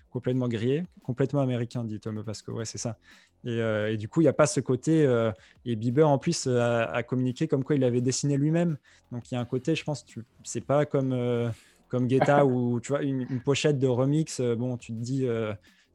complètement 0.09 0.47
grillé, 0.47 0.83
complètement 1.03 1.41
américain, 1.41 1.83
dit 1.83 1.99
Thomas, 1.99 2.23
parce 2.25 2.41
que 2.41 2.51
ouais, 2.51 2.65
c'est 2.65 2.77
ça. 2.77 2.97
Et, 3.45 3.61
euh, 3.61 3.95
du 3.95 4.07
coup, 4.09 4.21
il 4.21 4.25
n'y 4.25 4.29
a 4.29 4.33
pas 4.33 4.47
ce 4.47 4.59
côté. 4.59 5.05
Euh, 5.05 5.31
et 5.65 5.75
Bieber, 5.75 6.07
en 6.07 6.17
plus, 6.17 6.47
a, 6.47 7.03
communiqué 7.03 7.47
comme 7.47 7.63
quoi 7.63 7.75
il 7.75 7.83
avait 7.83 8.01
dessiné 8.01 8.37
lui-même. 8.37 8.77
Donc, 9.11 9.31
il 9.31 9.35
y 9.35 9.37
a 9.37 9.41
un 9.41 9.45
côté, 9.45 9.75
je 9.75 9.83
pense, 9.83 10.05
c'est 10.43 10.65
pas 10.65 10.85
comme, 10.85 11.13
euh, 11.13 11.49
comme 11.87 12.07
Guetta 12.07 12.45
où 12.45 12.79
tu 12.79 12.89
vois 12.89 13.03
une, 13.03 13.25
une, 13.29 13.41
pochette 13.41 13.79
de 13.79 13.87
remix. 13.87 14.41
bon, 14.41 14.77
tu 14.77 14.93
te 14.93 14.97
dis, 14.97 15.27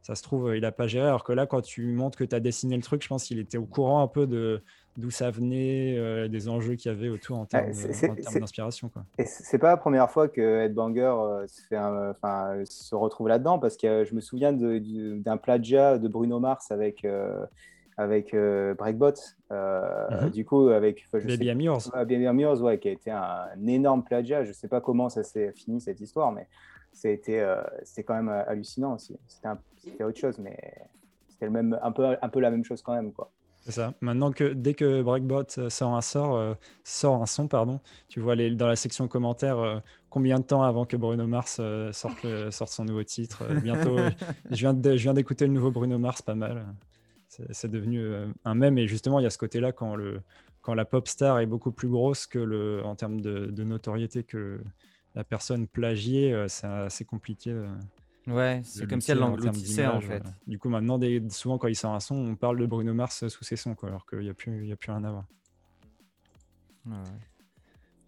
ça 0.03 0.15
se 0.15 0.23
trouve, 0.23 0.55
il 0.55 0.63
n'a 0.63 0.73
pas 0.73 0.87
géré. 0.87 1.07
Alors 1.07 1.25
que 1.25 1.33
là, 1.33 1.47
quand 1.47 1.61
tu 1.61 1.93
montres 1.93 2.19
que 2.19 2.25
tu 2.25 2.35
as 2.35 2.41
dessiné 2.41 2.77
le 2.77 2.83
truc, 2.83 3.03
je 3.03 3.09
pense 3.09 3.25
qu'il 3.25 3.39
était 3.39 3.59
au 3.59 3.67
courant 3.67 4.03
un 4.03 4.09
peu 4.09 4.27
de, 4.27 4.63
d'où 4.97 5.11
ça 5.11 5.31
venait, 5.31 5.97
euh, 5.99 6.29
des 6.29 6.49
enjeux 6.49 6.77
qu'il 6.77 6.91
y 6.91 6.95
avait 6.95 7.09
autour 7.09 7.39
en 7.39 7.47
termes, 7.47 7.73
d'inspiration. 8.35 8.91
Et 9.19 9.25
c'est 9.25 9.59
pas 9.59 9.69
la 9.69 9.77
première 9.77 10.11
fois 10.11 10.29
que 10.29 10.63
Ed 10.63 10.75
Banger 10.75 11.15
euh, 11.17 11.47
se, 11.47 12.65
se 12.65 12.95
retrouve 12.95 13.29
là-dedans, 13.29 13.59
parce 13.59 13.77
que 13.77 14.05
je 14.05 14.15
me 14.15 14.21
souviens 14.21 14.53
d'un 14.53 15.37
plagiat 15.37 15.99
de 15.99 16.09
Bruno 16.09 16.39
Mars 16.39 16.71
avec, 16.71 17.05
euh, 17.05 17.45
avec 17.97 18.35
Breakbot, 18.79 19.15
mhm. 19.51 20.31
du 20.31 20.45
coup, 20.45 20.69
avec 20.69 21.05
Baby 21.13 21.47
I'm 21.47 21.61
Yours. 21.61 21.91
Baby 21.93 22.25
Yours, 22.25 22.63
ouais, 22.63 22.79
qui 22.79 22.89
a 22.89 22.93
été 22.93 23.11
un, 23.11 23.49
énorme 23.67 24.05
plagiat. 24.05 24.45
Je 24.45 24.53
sais 24.53 24.69
pas 24.69 24.81
comment 24.81 25.09
ça 25.09 25.25
s'est 25.25 25.53
fini 25.53 25.81
cette 25.81 26.01
histoire, 26.01 26.31
mais 26.31 26.47
c'était 26.93 27.45
quand 28.07 28.15
même 28.15 28.29
hallucinant 28.29 28.95
aussi. 28.95 29.17
C'était 29.27 30.05
autre 30.05 30.19
chose, 30.19 30.39
mais 30.39 30.57
c'était 31.29 31.51
même 31.51 31.77
un 31.83 31.91
peu, 31.91 32.17
un 32.21 32.29
peu 32.29 32.39
la 32.39 32.51
même 32.53 32.65
chose 32.65 32.81
quand 32.81 32.95
même. 32.95 33.13
Quoi. 33.13 33.31
C'est 33.65 33.73
ça. 33.73 33.95
Maintenant 34.03 34.31
que 34.31 34.53
dès 34.53 34.75
que 34.75 35.01
Breakbot 35.01 35.45
euh, 35.57 35.71
sort 35.71 35.95
un 35.95 36.03
sort, 36.03 36.37
euh, 36.37 36.55
sort 36.85 37.23
un 37.23 37.27
son, 37.27 37.49
pardon, 37.49 37.81
tu 38.09 38.21
vois 38.21 38.35
les, 38.35 38.51
dans 38.55 38.67
la 38.67 38.77
section 38.77 39.09
commentaires 39.09 39.59
euh, 39.59 39.79
combien 40.11 40.39
de 40.39 40.45
temps 40.45 40.63
avant 40.63 40.85
que 40.85 40.99
Bruno 40.99 41.27
Mars 41.27 41.57
euh, 41.61 41.91
sorte, 41.93 42.23
le- 42.25 42.51
sorte 42.51 42.71
son 42.73 42.85
nouveau 42.85 43.03
titre. 43.05 43.43
bientôt, 43.63 43.97
je 44.51 44.57
viens 44.57 44.75
de- 44.75 44.97
je 44.97 45.03
viens 45.03 45.15
d'écouter 45.15 45.47
le 45.47 45.53
nouveau 45.55 45.71
Bruno 45.71 45.99
Mars, 45.99 46.21
pas 46.21 46.35
mal. 46.35 46.67
C'est 47.51 47.69
devenu 47.71 48.01
un 48.45 48.55
mème 48.55 48.79
et 48.79 48.87
justement 48.87 49.19
il 49.19 49.25
y 49.25 49.27
a 49.27 49.31
ce 49.31 49.39
côté-là 49.39 49.73
quand 49.73 49.97
le 49.97 50.21
quand 50.61 50.75
la 50.75 50.85
pop 50.85 51.09
star 51.09 51.41
est 51.41 51.47
beaucoup 51.47 51.73
plus 51.73 51.89
grosse 51.89 52.27
que 52.27 52.39
le 52.39 52.81
en 52.85 52.95
termes 52.95 53.21
de, 53.21 53.47
de 53.47 53.65
notoriété 53.65 54.23
que 54.23 54.61
la 55.17 55.25
personne 55.25 55.67
plagiée, 55.67 56.45
c'est 56.49 56.67
assez 56.69 57.05
compliqué. 57.05 57.53
Ouais, 58.27 58.61
c'est 58.65 58.87
comme 58.89 59.01
si 59.01 59.11
elle 59.11 59.19
l'engloutissait 59.19 59.87
en 59.87 60.01
fait. 60.01 60.07
voilà. 60.19 60.25
Du 60.47 60.59
coup, 60.59 60.69
maintenant, 60.71 60.99
des- 60.99 61.23
souvent 61.31 61.59
quand 61.59 61.69
il 61.69 61.77
sort 61.77 61.93
un 61.93 62.01
son, 62.01 62.15
on 62.17 62.37
parle 62.37 62.59
de 62.59 62.67
Bruno 62.67 62.95
Mars 62.95 63.29
sous 63.29 63.45
ses 63.45 63.57
sons, 63.57 63.75
quoi, 63.75 63.91
alors 63.91 64.07
qu'il 64.07 64.21
n'y 64.21 64.31
a, 64.31 64.35
plus- 64.35 64.63
il 64.63 64.69
y 64.69 64.73
a 64.73 64.77
plus 64.77 64.91
rien 64.93 65.05
à 65.05 65.11
voir. 65.11 65.25
Ouais, 66.87 66.93
ouais. 66.93 67.03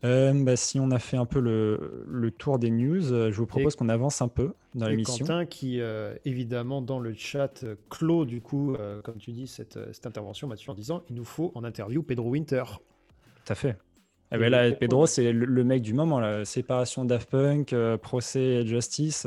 Euh, 0.05 0.33
bah, 0.45 0.57
si 0.57 0.79
on 0.79 0.91
a 0.91 0.99
fait 0.99 1.17
un 1.17 1.25
peu 1.25 1.41
le, 1.41 2.05
le 2.09 2.31
tour 2.31 2.59
des 2.59 2.71
news, 2.71 3.13
euh, 3.13 3.31
je 3.33 3.37
vous 3.37 3.47
propose 3.47 3.75
qu'on 3.77 3.89
avance 3.89 4.21
un 4.23 4.29
peu 4.29 4.53
dans 4.75 4.87
l'émission. 4.89 5.25
Quentin 5.25 5.47
qui, 5.47 5.81
euh, 5.81 6.15
évidemment, 6.25 6.83
dans 6.83 6.99
le 7.01 7.15
chat, 7.15 7.65
clôt, 7.89 8.25
du 8.27 8.41
coup, 8.41 8.75
euh, 8.75 9.01
comme 9.03 9.17
tu 9.17 9.33
dis, 9.33 9.47
cette, 9.47 9.79
cette 9.93 10.07
intervention, 10.07 10.47
Mathieu, 10.49 10.71
en 10.71 10.75
disant 10.75 11.03
il 11.09 11.17
nous 11.17 11.25
faut 11.25 11.51
en 11.55 11.65
interview 11.65 12.03
Pedro 12.03 12.29
Winter. 12.31 12.63
Tout 13.45 13.53
à 13.53 13.55
fait. 13.55 13.77
Eh 14.33 14.39
ben 14.39 14.51
là, 14.51 14.71
Pedro, 14.73 15.07
c'est 15.07 15.33
le, 15.33 15.45
le 15.47 15.65
mec 15.65 15.83
du 15.83 15.95
moment. 15.95 16.19
La 16.21 16.45
séparation 16.45 17.05
Daft 17.05 17.31
Punk, 17.31 17.73
euh, 17.73 17.97
procès 17.97 18.43
et 18.43 18.67
Justice. 18.67 19.25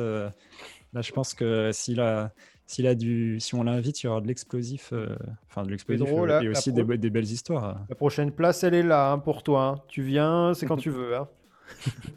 Là, 0.93 1.01
je 1.01 1.11
pense 1.11 1.33
que 1.33 1.71
s'il 1.71 1.99
a, 2.01 2.33
s'il 2.65 2.87
a 2.87 2.95
du, 2.95 3.39
si 3.39 3.55
on 3.55 3.63
l'invite, 3.63 4.01
il 4.03 4.07
y 4.07 4.09
aura 4.09 4.21
de 4.21 4.27
l'explosif, 4.27 4.91
euh, 4.93 5.15
enfin 5.47 5.63
de 5.63 5.69
l'explosif 5.69 6.05
Pedro, 6.05 6.23
euh, 6.23 6.27
là, 6.27 6.43
et 6.43 6.49
aussi 6.49 6.71
pro- 6.71 6.75
des, 6.83 6.83
be- 6.83 6.99
des 6.99 7.09
belles 7.09 7.23
histoires. 7.31 7.85
La 7.89 7.95
prochaine 7.95 8.31
place, 8.31 8.63
elle 8.63 8.73
est 8.73 8.83
là 8.83 9.11
hein, 9.11 9.19
pour 9.19 9.43
toi. 9.43 9.63
hein. 9.63 9.81
Tu 9.87 10.01
viens, 10.03 10.53
c'est 10.53 10.65
quand 10.65 10.77
tu 10.77 10.89
veux. 10.89 11.15
hein. 11.15 11.27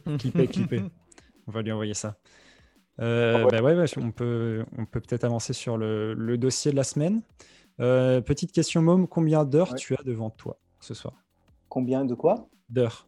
Clipper, 0.19 0.47
clipper. 0.49 0.83
On 1.47 1.53
va 1.53 1.63
lui 1.63 1.73
envoyer 1.73 1.95
ça. 1.95 2.17
Euh, 3.01 3.45
Ouais. 3.45 3.51
bah 3.51 3.63
ouais, 3.63 3.75
ouais, 3.75 3.85
on 3.99 4.11
peut, 4.13 4.65
on 4.79 4.85
peut 4.87 5.01
peut-être 5.01 5.25
avancer 5.25 5.53
sur 5.53 5.77
le, 5.77 6.15
le 6.15 6.39
dossier 6.39 6.71
de 6.71 6.77
la 6.77 6.85
semaine. 6.85 7.23
Euh, 7.81 8.21
petite 8.21 8.53
question, 8.53 8.83
Mom, 8.83 9.07
combien 9.09 9.45
d'heures 9.45 9.73
Ouais. 9.73 9.79
tu 9.79 9.95
as 9.95 10.03
devant 10.05 10.31
toi 10.31 10.59
ce 10.81 10.95
soir? 10.95 11.15
Combien 11.69 12.05
de 12.05 12.15
quoi? 12.15 12.49
D'heures. 12.69 13.07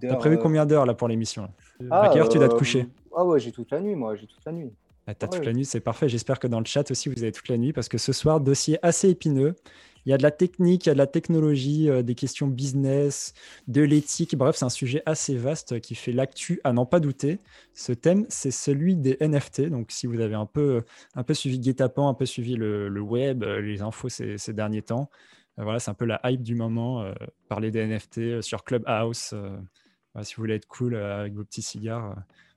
T'as 0.00 0.16
prévu 0.16 0.36
euh, 0.36 0.38
combien 0.40 0.66
d'heures 0.66 0.86
là 0.86 0.94
pour 0.94 1.06
l'émission? 1.08 1.48
Là 1.80 1.88
Ah, 1.90 2.02
À 2.04 2.08
quelle 2.08 2.22
heure 2.22 2.28
tu 2.28 2.38
dois 2.38 2.48
te 2.48 2.54
coucher 2.54 2.86
Ah 3.14 3.24
ouais, 3.24 3.38
j'ai 3.38 3.52
toute 3.52 3.70
la 3.70 3.80
nuit, 3.80 3.94
moi, 3.94 4.16
j'ai 4.16 4.26
toute 4.26 4.44
la 4.44 4.52
nuit. 4.52 4.72
Ah, 5.06 5.14
T'as 5.14 5.28
toute 5.28 5.40
ouais. 5.40 5.46
la 5.46 5.52
nuit, 5.52 5.64
c'est 5.64 5.80
parfait. 5.80 6.08
J'espère 6.08 6.38
que 6.40 6.48
dans 6.48 6.58
le 6.60 6.64
chat 6.66 6.90
aussi, 6.90 7.08
vous 7.08 7.22
avez 7.22 7.32
toute 7.32 7.48
la 7.48 7.56
nuit 7.58 7.72
parce 7.72 7.88
que 7.88 7.98
ce 7.98 8.12
soir, 8.12 8.40
dossier 8.40 8.78
assez 8.84 9.08
épineux. 9.10 9.54
Il 10.04 10.10
y 10.10 10.12
a 10.12 10.18
de 10.18 10.22
la 10.22 10.30
technique, 10.30 10.86
il 10.86 10.88
y 10.88 10.92
a 10.92 10.94
de 10.94 10.98
la 10.98 11.06
technologie, 11.08 11.90
euh, 11.90 12.02
des 12.02 12.14
questions 12.14 12.46
business, 12.48 13.34
de 13.68 13.82
l'éthique. 13.82 14.36
Bref, 14.36 14.56
c'est 14.56 14.64
un 14.64 14.68
sujet 14.68 15.02
assez 15.06 15.36
vaste 15.36 15.80
qui 15.80 15.94
fait 15.96 16.12
l'actu 16.12 16.60
à 16.64 16.72
n'en 16.72 16.86
pas 16.86 17.00
douter. 17.00 17.40
Ce 17.74 17.92
thème, 17.92 18.26
c'est 18.28 18.52
celui 18.52 18.96
des 18.96 19.16
NFT. 19.20 19.62
Donc, 19.68 19.90
si 19.92 20.06
vous 20.06 20.20
avez 20.20 20.34
un 20.36 20.46
peu, 20.46 20.84
un 21.14 21.22
peu 21.24 21.34
suivi 21.34 21.58
Guet-apens, 21.60 22.08
un 22.08 22.14
peu 22.14 22.26
suivi 22.26 22.54
le, 22.56 22.88
le 22.88 23.00
web, 23.00 23.42
euh, 23.44 23.60
les 23.60 23.82
infos 23.82 24.08
ces, 24.08 24.38
ces 24.38 24.52
derniers 24.52 24.82
temps, 24.82 25.10
euh, 25.58 25.64
voilà, 25.64 25.80
c'est 25.80 25.90
un 25.90 25.94
peu 25.94 26.04
la 26.04 26.20
hype 26.24 26.42
du 26.42 26.54
moment. 26.54 27.02
euh, 27.02 27.12
parler 27.48 27.70
des 27.72 27.80
NFT 27.86 28.42
sur 28.42 28.64
Clubhouse. 28.64 29.34
si 30.22 30.34
vous 30.34 30.42
voulez 30.42 30.54
être 30.54 30.66
cool 30.68 30.96
avec 30.96 31.34
vos 31.34 31.44
petits 31.44 31.62
cigares, 31.62 32.16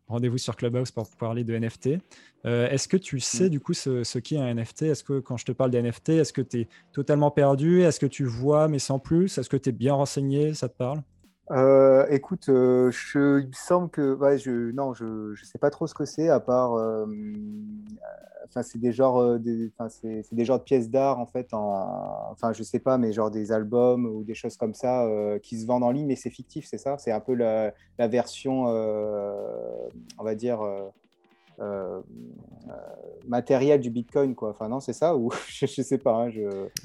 rendez-vous 0.10 0.38
sur 0.38 0.56
Clubhouse 0.56 0.92
pour 0.92 1.08
parler 1.18 1.44
de 1.44 1.58
NFT. 1.58 2.00
Euh, 2.46 2.70
est-ce 2.70 2.88
que 2.88 2.98
tu 2.98 3.20
sais 3.20 3.50
du 3.50 3.60
coup 3.60 3.74
ce, 3.74 4.04
ce 4.04 4.20
qu'est 4.20 4.38
un 4.38 4.54
NFT 4.54 4.84
Est-ce 4.84 5.04
que 5.04 5.20
quand 5.20 5.38
je 5.38 5.46
te 5.46 5.52
parle 5.52 5.72
des 5.72 5.82
NFT, 5.82 6.10
est-ce 6.10 6.34
que 6.34 6.42
tu 6.42 6.62
es 6.62 6.68
totalement 6.92 7.32
perdu? 7.32 7.82
Est-ce 7.84 8.00
que 8.00 8.06
tu 8.06 8.26
vois 8.26 8.68
mais 8.68 8.80
sans 8.80 9.00
plus? 9.00 9.38
Est-ce 9.38 9.50
que 9.50 9.58
tu 9.58 9.70
es 9.70 9.72
bien 9.72 9.94
renseigné? 9.94 10.54
Ça 10.54 10.68
te 10.68 10.76
parle? 10.76 11.02
Euh, 11.52 12.06
écoute, 12.12 12.48
euh, 12.50 12.92
je, 12.92 13.40
il 13.42 13.48
me 13.48 13.54
semble 13.54 13.90
que 13.90 14.14
ouais, 14.16 14.38
je 14.38 14.70
non, 14.72 14.94
je 14.94 15.34
je 15.34 15.46
sais 15.46 15.58
pas 15.58 15.72
trop 15.72 15.88
ce 15.88 15.96
que 15.96 16.06
c'est 16.06 16.30
à 16.30 16.40
part 16.40 16.74
euh, 16.76 17.08
enfin 18.48 18.62
c'est 18.62 18.78
des 18.80 18.92
genres 18.92 19.18
euh, 19.18 19.40
des 19.40 19.72
des 20.32 20.46
genres 20.46 20.60
de 20.60 20.64
pièces 20.64 20.90
d'art 20.90 21.20
en 21.20 21.26
fait 21.26 21.54
en 21.54 22.30
enfin 22.32 22.54
je 22.54 22.62
sais 22.64 22.80
pas 22.80 22.98
mais 23.00 23.14
genre 23.14 23.32
des 23.32 23.52
albums 23.52 24.06
ou 24.06 24.24
des 24.24 24.36
choses 24.36 24.58
comme 24.58 24.74
ça 24.76 25.06
euh, 25.06 25.40
qui 25.40 25.60
se 25.60 25.66
vendent 25.66 25.84
en 25.84 25.92
ligne 25.92 26.06
mais 26.08 26.16
c'est 26.16 26.30
fictif, 26.30 26.68
c'est 26.70 26.78
ça? 26.78 26.98
C'est 27.00 27.12
un 27.12 27.20
peu 27.20 27.34
la, 27.34 27.74
la 27.98 28.08
version 28.08 28.66
on 28.66 30.24
va 30.24 30.36
dire 30.36 30.60
euh, 31.60 32.02
euh, 32.70 32.74
matérielle 33.28 33.82
du 33.82 33.90
Bitcoin 33.90 34.36
quoi. 34.36 34.50
Enfin 34.50 34.70
non, 34.70 34.80
c'est 34.80 34.94
ça 34.94 35.16
ou 35.16 35.32
je, 35.48 35.66
je 35.66 35.82
sais 35.82 35.98
pas 35.98 36.14
hein, 36.14 36.30
je 36.30 36.42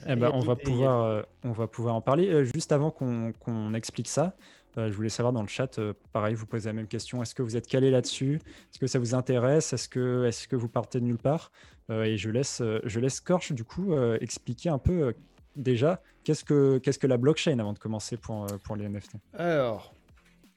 Eh 0.07 0.17
ben, 0.17 0.31
on, 0.35 0.41
va 0.41 0.57
pouvoir, 0.57 1.05
euh, 1.05 1.23
on 1.45 1.53
va 1.53 1.67
pouvoir 1.67 1.95
en 1.95 2.01
parler. 2.01 2.29
Euh, 2.29 2.45
juste 2.45 2.73
avant 2.73 2.91
qu'on 2.91 3.33
qu'on 3.41 3.75
explique 3.75 4.09
ça, 4.09 4.35
euh, 4.79 4.89
je 4.91 4.95
voulais 4.95 5.09
savoir 5.09 5.33
dans 5.33 5.43
le 5.43 5.49
chat, 5.49 5.79
euh, 5.79 5.93
pareil, 6.13 6.35
vous 6.35 6.47
posez 6.47 6.69
la 6.69 6.73
même 6.73 6.89
question. 6.89 7.23
Est-ce 7.23 7.35
que 7.35 7.43
vous 7.43 7.57
êtes 7.57 7.67
calé 7.67 7.91
là-dessus? 7.91 8.37
Est-ce 8.45 8.79
que 8.79 8.87
ça 8.87 8.99
vous 8.99 9.15
intéresse? 9.15 9.73
Est-ce 9.73 9.89
que, 9.89 10.27
est 10.27 10.47
que 10.47 10.57
vous 10.57 10.69
partez 10.69 11.01
de 11.01 11.05
nulle 11.05 11.19
part? 11.19 11.53
Euh, 11.91 12.05
Et 12.05 12.17
je 12.17 12.31
laisse, 12.31 12.61
euh, 12.61 12.81
je 12.85 12.99
laisse 12.99 13.21
Korch, 13.21 13.53
du 13.53 13.65
coup, 13.65 13.93
euh, 13.93 14.19
expliquer 14.21 14.71
un 14.71 14.79
peu 14.79 15.09
euh, 15.09 15.13
déjà 15.55 16.03
qu'est-ce 16.25 16.45
que, 16.45 16.79
qu'est-ce 16.79 16.99
que 16.99 17.07
la 17.07 17.19
blockchain 17.19 17.59
avant 17.59 17.73
de 17.73 17.79
commencer 17.79 18.17
pour, 18.17 18.45
euh, 18.45 18.57
pour 18.65 18.77
les 18.77 18.89
NFT. 18.89 19.13
Alors, 19.35 19.95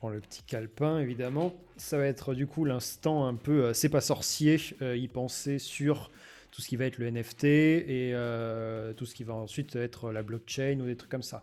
le 0.06 0.20
petit 0.20 0.44
calepin, 0.44 1.00
évidemment, 1.00 1.54
ça 1.78 1.98
va 1.98 2.06
être 2.06 2.34
du 2.34 2.46
coup 2.48 2.66
l'instant 2.66 3.26
un 3.26 3.34
peu 3.34 3.66
euh, 3.66 3.74
c'est 3.74 3.90
pas 3.90 4.02
sorcier, 4.02 4.58
euh, 4.82 4.96
y 4.96 5.08
penser 5.08 5.58
sur 5.58 6.12
tout 6.52 6.62
ce 6.62 6.68
qui 6.68 6.76
va 6.76 6.86
être 6.86 6.98
le 6.98 7.10
NFT 7.10 7.44
et 7.44 8.12
euh, 8.14 8.94
tout 8.94 9.06
ce 9.06 9.16
qui 9.16 9.24
va 9.24 9.34
ensuite 9.34 9.76
être 9.76 10.12
la 10.12 10.24
blockchain 10.24 10.80
ou 10.80 10.86
des 10.86 10.96
trucs 10.96 11.12
comme 11.12 11.24
ça. 11.24 11.42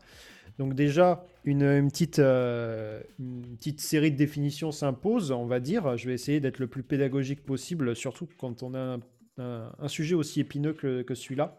Donc 0.59 0.75
déjà, 0.75 1.25
une, 1.45 1.88
petite, 1.88 2.21
une 2.21 3.57
petite 3.57 3.81
série 3.81 4.12
de 4.12 4.17
définitions 4.17 4.71
s'impose, 4.71 5.33
on 5.33 5.47
va 5.47 5.59
dire. 5.59 5.97
Je 5.97 6.07
vais 6.07 6.14
essayer 6.14 6.38
d'être 6.38 6.61
le 6.61 6.69
plus 6.69 6.85
pédagogique 6.85 7.45
possible, 7.45 7.97
surtout 7.97 8.29
quand 8.38 8.62
on 8.62 8.75
a 8.75 8.99
un, 9.38 9.88
sujet 9.88 10.14
aussi 10.14 10.40
épineux 10.40 10.73
que, 10.73 11.14
celui-là. 11.14 11.59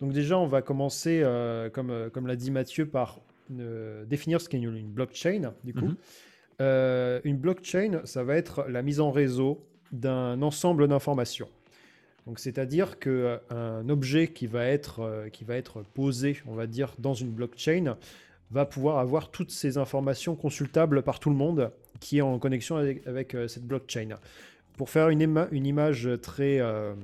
Donc 0.00 0.12
déjà, 0.12 0.38
on 0.38 0.46
va 0.46 0.60
commencer, 0.60 1.22
comme, 1.72 2.10
comme 2.12 2.26
l'a 2.26 2.36
dit 2.36 2.50
Mathieu, 2.50 2.86
par 2.86 3.20
euh, 3.58 4.04
définir 4.04 4.40
ce 4.40 4.48
qu'est 4.48 4.58
une, 4.58 4.76
une 4.76 4.90
blockchain, 4.90 5.52
du 5.64 5.72
coup. 5.74 5.86
Mhm. 5.86 5.96
Euh, 6.60 7.20
une 7.24 7.36
blockchain, 7.36 8.00
ça 8.04 8.24
va 8.24 8.36
être 8.36 8.66
la 8.68 8.82
mise 8.82 9.00
en 9.00 9.10
réseau 9.10 9.66
d'un 9.92 10.40
ensemble 10.42 10.88
d'informations. 10.88 11.48
Donc, 12.26 12.38
c'est-à-dire 12.40 12.98
que 12.98 13.38
euh, 13.52 13.80
un 13.82 13.88
objet 13.88 14.28
qui 14.28 14.46
va 14.46 14.66
être 14.66 15.00
euh, 15.00 15.28
qui 15.28 15.44
va 15.44 15.56
être 15.56 15.82
posé, 15.94 16.38
on 16.46 16.54
va 16.54 16.66
dire, 16.66 16.94
dans 16.98 17.14
une 17.14 17.30
blockchain, 17.30 17.96
va 18.50 18.64
pouvoir 18.64 18.98
avoir 18.98 19.30
toutes 19.30 19.50
ces 19.50 19.76
informations 19.78 20.34
consultables 20.34 21.02
par 21.02 21.20
tout 21.20 21.30
le 21.30 21.36
monde 21.36 21.70
qui 22.00 22.18
est 22.18 22.22
en 22.22 22.38
connexion 22.38 22.76
avec, 22.76 23.06
avec, 23.06 23.36
cette 23.48 23.66
blockchain. 23.66 24.18
Pour 24.76 24.90
faire 24.90 25.08
une, 25.08 25.20
ima- 25.22 25.48
une 25.50 25.66
image 25.66 26.08
très 26.22 26.60
euh, 26.60 26.94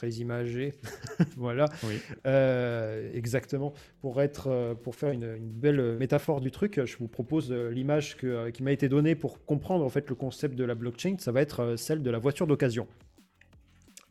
très 0.00 0.12
imagée, 0.12 0.72
voilà, 1.36 1.66
Oui. 1.84 2.00
euh, 2.26 3.10
exactement. 3.12 3.74
Pour, 4.00 4.22
être, 4.22 4.46
euh, 4.46 4.74
pour 4.74 4.94
faire 4.96 5.10
une, 5.10 5.24
une 5.36 5.50
belle 5.50 5.98
métaphore 5.98 6.40
du 6.40 6.50
truc, 6.50 6.80
je 6.86 6.96
vous 6.96 7.06
propose 7.06 7.52
euh, 7.52 7.68
l'image 7.70 8.16
que, 8.16 8.48
qui 8.48 8.62
m'a 8.62 8.72
été 8.72 8.88
donnée 8.88 9.14
pour 9.14 9.44
comprendre 9.44 9.84
en 9.84 9.90
fait 9.90 10.08
le 10.08 10.14
concept 10.14 10.54
de 10.54 10.64
la 10.64 10.74
blockchain. 10.74 11.16
Ça 11.18 11.32
va 11.32 11.42
être 11.42 11.74
celle 11.76 12.02
de 12.02 12.10
la 12.10 12.18
voiture 12.18 12.46
d'occasion. 12.46 12.86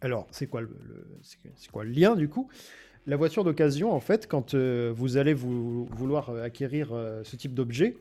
Alors, 0.01 0.27
c'est 0.29 0.45
quoi 0.45 0.61
le, 0.61 0.69
le- 0.87 1.07
c'est 1.23 1.37
c'est 1.55 1.71
quoi 1.71 1.83
le 1.83 1.89
lien 1.89 2.15
du 2.15 2.29
coup? 2.29 2.47
La 3.07 3.15
voiture 3.17 3.43
d'occasion, 3.43 3.91
en 3.91 3.99
fait, 3.99 4.27
quand 4.27 4.53
euh, 4.53 4.93
vous 4.95 5.17
allez 5.17 5.33
vous, 5.33 5.85
vouloir 5.85 6.29
acquérir 6.35 6.89
euh, 6.93 7.23
ce 7.23 7.35
type 7.35 7.55
d'objet, 7.55 7.97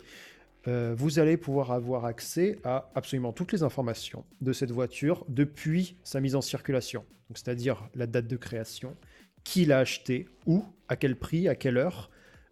euh, 0.67 0.95
vous 0.97 1.19
allez 1.19 1.37
pouvoir 1.37 1.71
avoir 1.71 2.05
accès 2.05 2.59
à 2.65 2.91
absolument 2.95 3.33
toutes 3.33 3.53
les 3.53 3.63
informations 3.63 4.25
de 4.41 4.53
cette 4.53 4.71
voiture 4.71 5.25
depuis 5.29 5.97
sa 6.03 6.21
mise 6.21 6.35
en 6.35 6.41
circulation. 6.41 7.05
C'est-à-dire 7.35 7.89
la 7.95 8.07
date 8.07 8.27
de 8.27 8.37
création, 8.37 8.97
qui 9.45 9.65
l'a 9.65 9.79
acheté, 9.79 10.27
où, 10.47 10.65
à 10.89 10.97
quel 10.97 11.17
prix, 11.17 11.49
à 11.49 11.55
quelle 11.55 11.77
heure, 11.77 12.11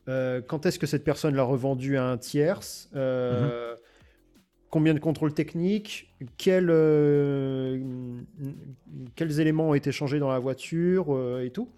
euh, 0.08 0.40
quand 0.40 0.66
est-ce 0.66 0.78
que 0.78 0.86
cette 0.86 1.04
personne 1.04 1.34
l'a 1.34 1.42
revendu 1.42 1.96
à 1.96 2.04
un 2.04 2.16
tierce, 2.16 2.88
euh, 2.94 3.74
combien 4.70 4.94
de 4.94 5.00
contrôles 5.00 5.34
techniques, 5.34 6.14
quels, 6.36 6.72
quels 9.16 9.40
éléments 9.40 9.70
ont 9.70 9.74
été 9.74 9.90
changés 9.90 10.18
dans 10.18 10.30
la 10.30 10.38
voiture 10.38 11.40
et 11.42 11.50
tout. 11.50 11.70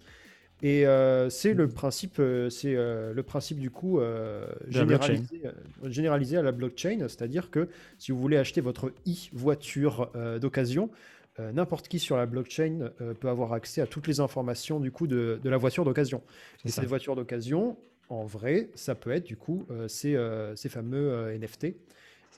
Et 0.62 0.86
euh, 0.86 1.30
c'est 1.30 1.54
le 1.54 1.68
principe, 1.68 2.18
euh, 2.18 2.50
c'est 2.50 2.74
euh, 2.74 3.12
le 3.12 3.22
principe 3.22 3.58
du 3.58 3.70
coup 3.70 4.00
euh, 4.00 4.48
généralisé, 4.68 5.42
généralisé 5.84 6.36
à 6.36 6.42
la 6.42 6.50
blockchain, 6.50 6.98
c'est-à-dire 7.02 7.50
que 7.50 7.68
si 7.98 8.10
vous 8.10 8.18
voulez 8.18 8.36
acheter 8.36 8.60
votre 8.60 8.92
e-voiture 9.06 10.10
d'occasion, 10.40 10.90
n'importe 11.38 11.86
qui 11.86 12.00
sur 12.00 12.16
la 12.16 12.26
blockchain 12.26 12.90
peut 13.20 13.28
avoir 13.28 13.52
accès 13.52 13.80
à 13.80 13.86
toutes 13.86 14.08
les 14.08 14.18
informations 14.18 14.80
du 14.80 14.90
coup 14.90 15.06
de, 15.06 15.38
de 15.42 15.50
la 15.50 15.56
voiture 15.56 15.84
d'occasion. 15.84 16.22
Et 16.64 16.70
ça. 16.70 16.80
cette 16.80 16.88
voiture 16.88 17.14
d'occasion, 17.14 17.76
en 18.08 18.24
vrai, 18.24 18.70
ça 18.74 18.96
peut 18.96 19.12
être 19.12 19.24
du 19.24 19.36
coup 19.36 19.64
ces, 19.86 20.16
ces 20.56 20.68
fameux 20.68 21.38
NFT. 21.38 21.76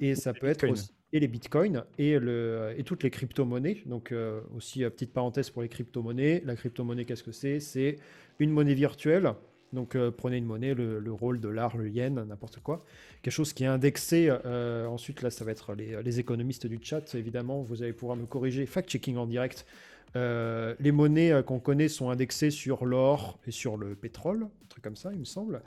Et 0.02 0.14
ça 0.14 0.34
peut 0.34 0.46
être 0.46 0.68
aussi 0.68 0.90
et 1.12 1.20
les 1.20 1.28
bitcoins 1.28 1.84
et, 1.98 2.18
le, 2.18 2.74
et 2.76 2.84
toutes 2.84 3.02
les 3.02 3.10
crypto-monnaies. 3.10 3.82
Donc 3.86 4.12
euh, 4.12 4.40
aussi, 4.56 4.84
euh, 4.84 4.90
petite 4.90 5.12
parenthèse 5.12 5.50
pour 5.50 5.62
les 5.62 5.68
crypto-monnaies. 5.68 6.42
La 6.44 6.54
crypto-monnaie, 6.54 7.04
qu'est-ce 7.04 7.24
que 7.24 7.32
c'est? 7.32 7.60
C'est 7.60 7.96
une 8.38 8.50
monnaie 8.50 8.74
virtuelle 8.74 9.32
Donc 9.72 9.96
prenez 10.16 10.38
une 10.38 10.46
monnaie, 10.46 10.74
le, 10.74 10.98
le 10.98 11.12
rôle, 11.12 11.40
dollar, 11.40 11.76
le 11.76 11.88
yen, 11.88 12.24
n'importe 12.24 12.60
quoi. 12.60 12.84
Quelque 13.22 13.34
chose 13.34 13.52
qui 13.52 13.64
est 13.64 13.68
indexé. 13.68 14.30
ensuite, 14.88 15.22
là, 15.22 15.30
ça 15.30 15.44
va 15.44 15.52
être 15.52 15.74
les, 15.74 16.02
les, 16.02 16.20
économistes 16.20 16.66
du 16.66 16.78
chat, 16.80 17.14
évidemment. 17.14 17.62
Vous 17.62 17.82
allez 17.82 17.92
pouvoir 17.92 18.16
me 18.16 18.26
corriger. 18.26 18.64
Fact-checking 18.66 19.16
en 19.16 19.26
direct. 19.26 19.66
les 20.14 20.92
monnaies 20.92 21.42
qu'on 21.44 21.60
connaît 21.60 21.88
sont 21.88 22.08
indexées 22.08 22.50
sur 22.50 22.86
l'or 22.86 23.38
et 23.46 23.50
sur 23.50 23.76
le 23.76 23.94
pétrole, 23.94 24.44
un 24.44 24.68
truc 24.68 24.82
comme 24.82 24.96
ça, 24.96 25.12
il 25.12 25.18
me 25.18 25.24
semble. 25.24 25.60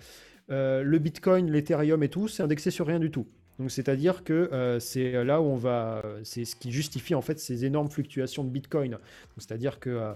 le 0.49 0.97
bitcoin, 0.97 1.51
l'ethereum 1.51 2.01
et 2.01 2.09
tout, 2.09 2.27
c'est 2.27 2.41
indexé 2.41 2.71
sur 2.71 2.87
rien 2.87 2.99
du 2.99 3.11
tout. 3.11 3.27
Donc 3.59 3.71
c'est-à-dire 3.71 4.23
que 4.23 4.33
euh, 4.33 4.79
c'est 4.79 5.23
là 5.23 5.41
où 5.41 5.45
on 5.45 5.55
va, 5.55 6.03
c'est 6.23 6.45
ce 6.45 6.55
qui 6.55 6.71
justifie 6.71 7.15
en 7.15 7.21
fait 7.21 7.39
ces 7.39 7.65
énormes 7.65 7.89
fluctuations 7.89 8.43
de 8.43 8.49
Bitcoin. 8.49 8.97
C'est-à-dire 9.37 9.79
que 9.79 9.89
euh, 9.89 10.13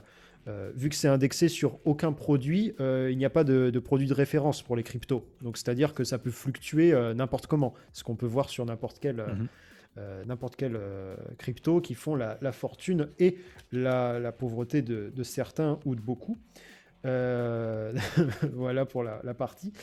euh, 0.48 0.72
vu 0.76 0.90
que 0.90 0.96
c'est 0.96 1.08
indexé 1.08 1.50
sur 1.50 1.80
aucun 1.86 2.14
produit, 2.14 2.74
il 2.80 3.18
n'y 3.18 3.26
a 3.26 3.30
pas 3.30 3.44
de, 3.44 3.80
produit 3.80 4.08
de 4.08 4.14
référence 4.14 4.62
pour 4.62 4.76
les 4.76 4.84
cryptos. 4.84 5.28
Donc 5.42 5.58
c'est-à-dire 5.58 5.94
que 5.94 6.04
ça 6.04 6.18
peut 6.18 6.32
fluctuer 6.32 6.94
n'importe 7.16 7.48
comment, 7.48 7.74
ce 7.94 8.04
qu'on 8.04 8.16
peut 8.16 8.26
voir 8.26 8.50
sur 8.50 8.66
n'importe 8.66 9.00
quel, 9.00 9.18
mhm. 9.18 9.48
n'importe 10.26 10.56
quel 10.56 10.80
crypto 11.38 11.82
qui 11.82 11.96
font 11.96 12.16
la, 12.16 12.52
fortune 12.54 13.10
et 13.20 13.38
la, 13.74 14.32
pauvreté 14.32 14.82
de, 14.82 15.24
certains 15.24 15.80
ou 15.86 15.96
de 15.96 16.02
beaucoup. 16.02 16.38
voilà 18.54 18.86
pour 18.86 19.04
la, 19.04 19.34
partie. 19.34 19.74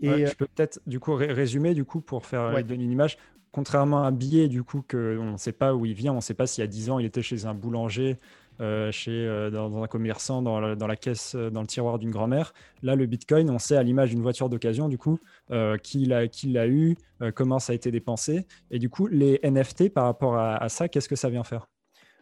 Et 0.00 0.08
euh, 0.08 0.26
je 0.26 0.34
peux 0.34 0.46
peut-être 0.46 0.80
du 0.86 1.00
coup 1.00 1.14
résumer 1.14 1.74
du 1.74 1.84
coup 1.84 2.00
pour 2.00 2.26
faire 2.26 2.52
donner 2.64 2.84
une 2.84 2.92
image. 2.92 3.18
Contrairement 3.52 4.04
à 4.04 4.08
un 4.08 4.12
billet 4.12 4.48
du 4.48 4.62
coup 4.62 4.82
que 4.86 5.16
on 5.18 5.32
ne 5.32 5.36
sait 5.38 5.52
pas 5.52 5.74
où 5.74 5.86
il 5.86 5.94
vient, 5.94 6.12
on 6.12 6.16
ne 6.16 6.20
sait 6.20 6.34
pas 6.34 6.46
s'il 6.46 6.62
y 6.62 6.64
a 6.64 6.68
10 6.68 6.90
ans 6.90 6.98
il 6.98 7.06
était 7.06 7.22
chez 7.22 7.46
un 7.46 7.54
boulanger, 7.54 8.18
euh, 8.60 8.92
chez 8.92 9.12
euh, 9.12 9.50
dans, 9.50 9.82
un 9.82 9.86
commerçant, 9.86 10.42
dans 10.42 10.60
la, 10.60 10.74
dans 10.74 10.86
la, 10.86 10.96
caisse, 10.96 11.34
dans 11.34 11.62
le 11.62 11.66
tiroir 11.66 11.98
d'une 11.98 12.10
grand-mère. 12.10 12.52
Là, 12.82 12.96
le 12.96 13.06
Bitcoin, 13.06 13.48
on 13.48 13.58
sait 13.58 13.76
à 13.76 13.82
l'image 13.82 14.10
d'une 14.10 14.20
voiture 14.20 14.50
d'occasion, 14.50 14.88
du 14.88 14.98
coup, 14.98 15.18
qui 15.82 16.04
l'a 16.04 16.28
qui 16.28 16.48
l'a 16.48 16.68
eu, 16.68 16.96
comment 17.34 17.58
ça 17.58 17.72
a 17.72 17.76
été 17.76 17.90
dépensé. 17.90 18.46
Et 18.70 18.78
du 18.78 18.90
coup, 18.90 19.06
les 19.06 19.40
NFT, 19.42 19.90
par 19.92 20.04
rapport 20.04 20.36
à, 20.36 20.56
à 20.56 20.68
ça, 20.68 20.88
qu'est-ce 20.88 21.08
que 21.08 21.16
ça 21.16 21.30
vient 21.30 21.44
faire? 21.44 21.66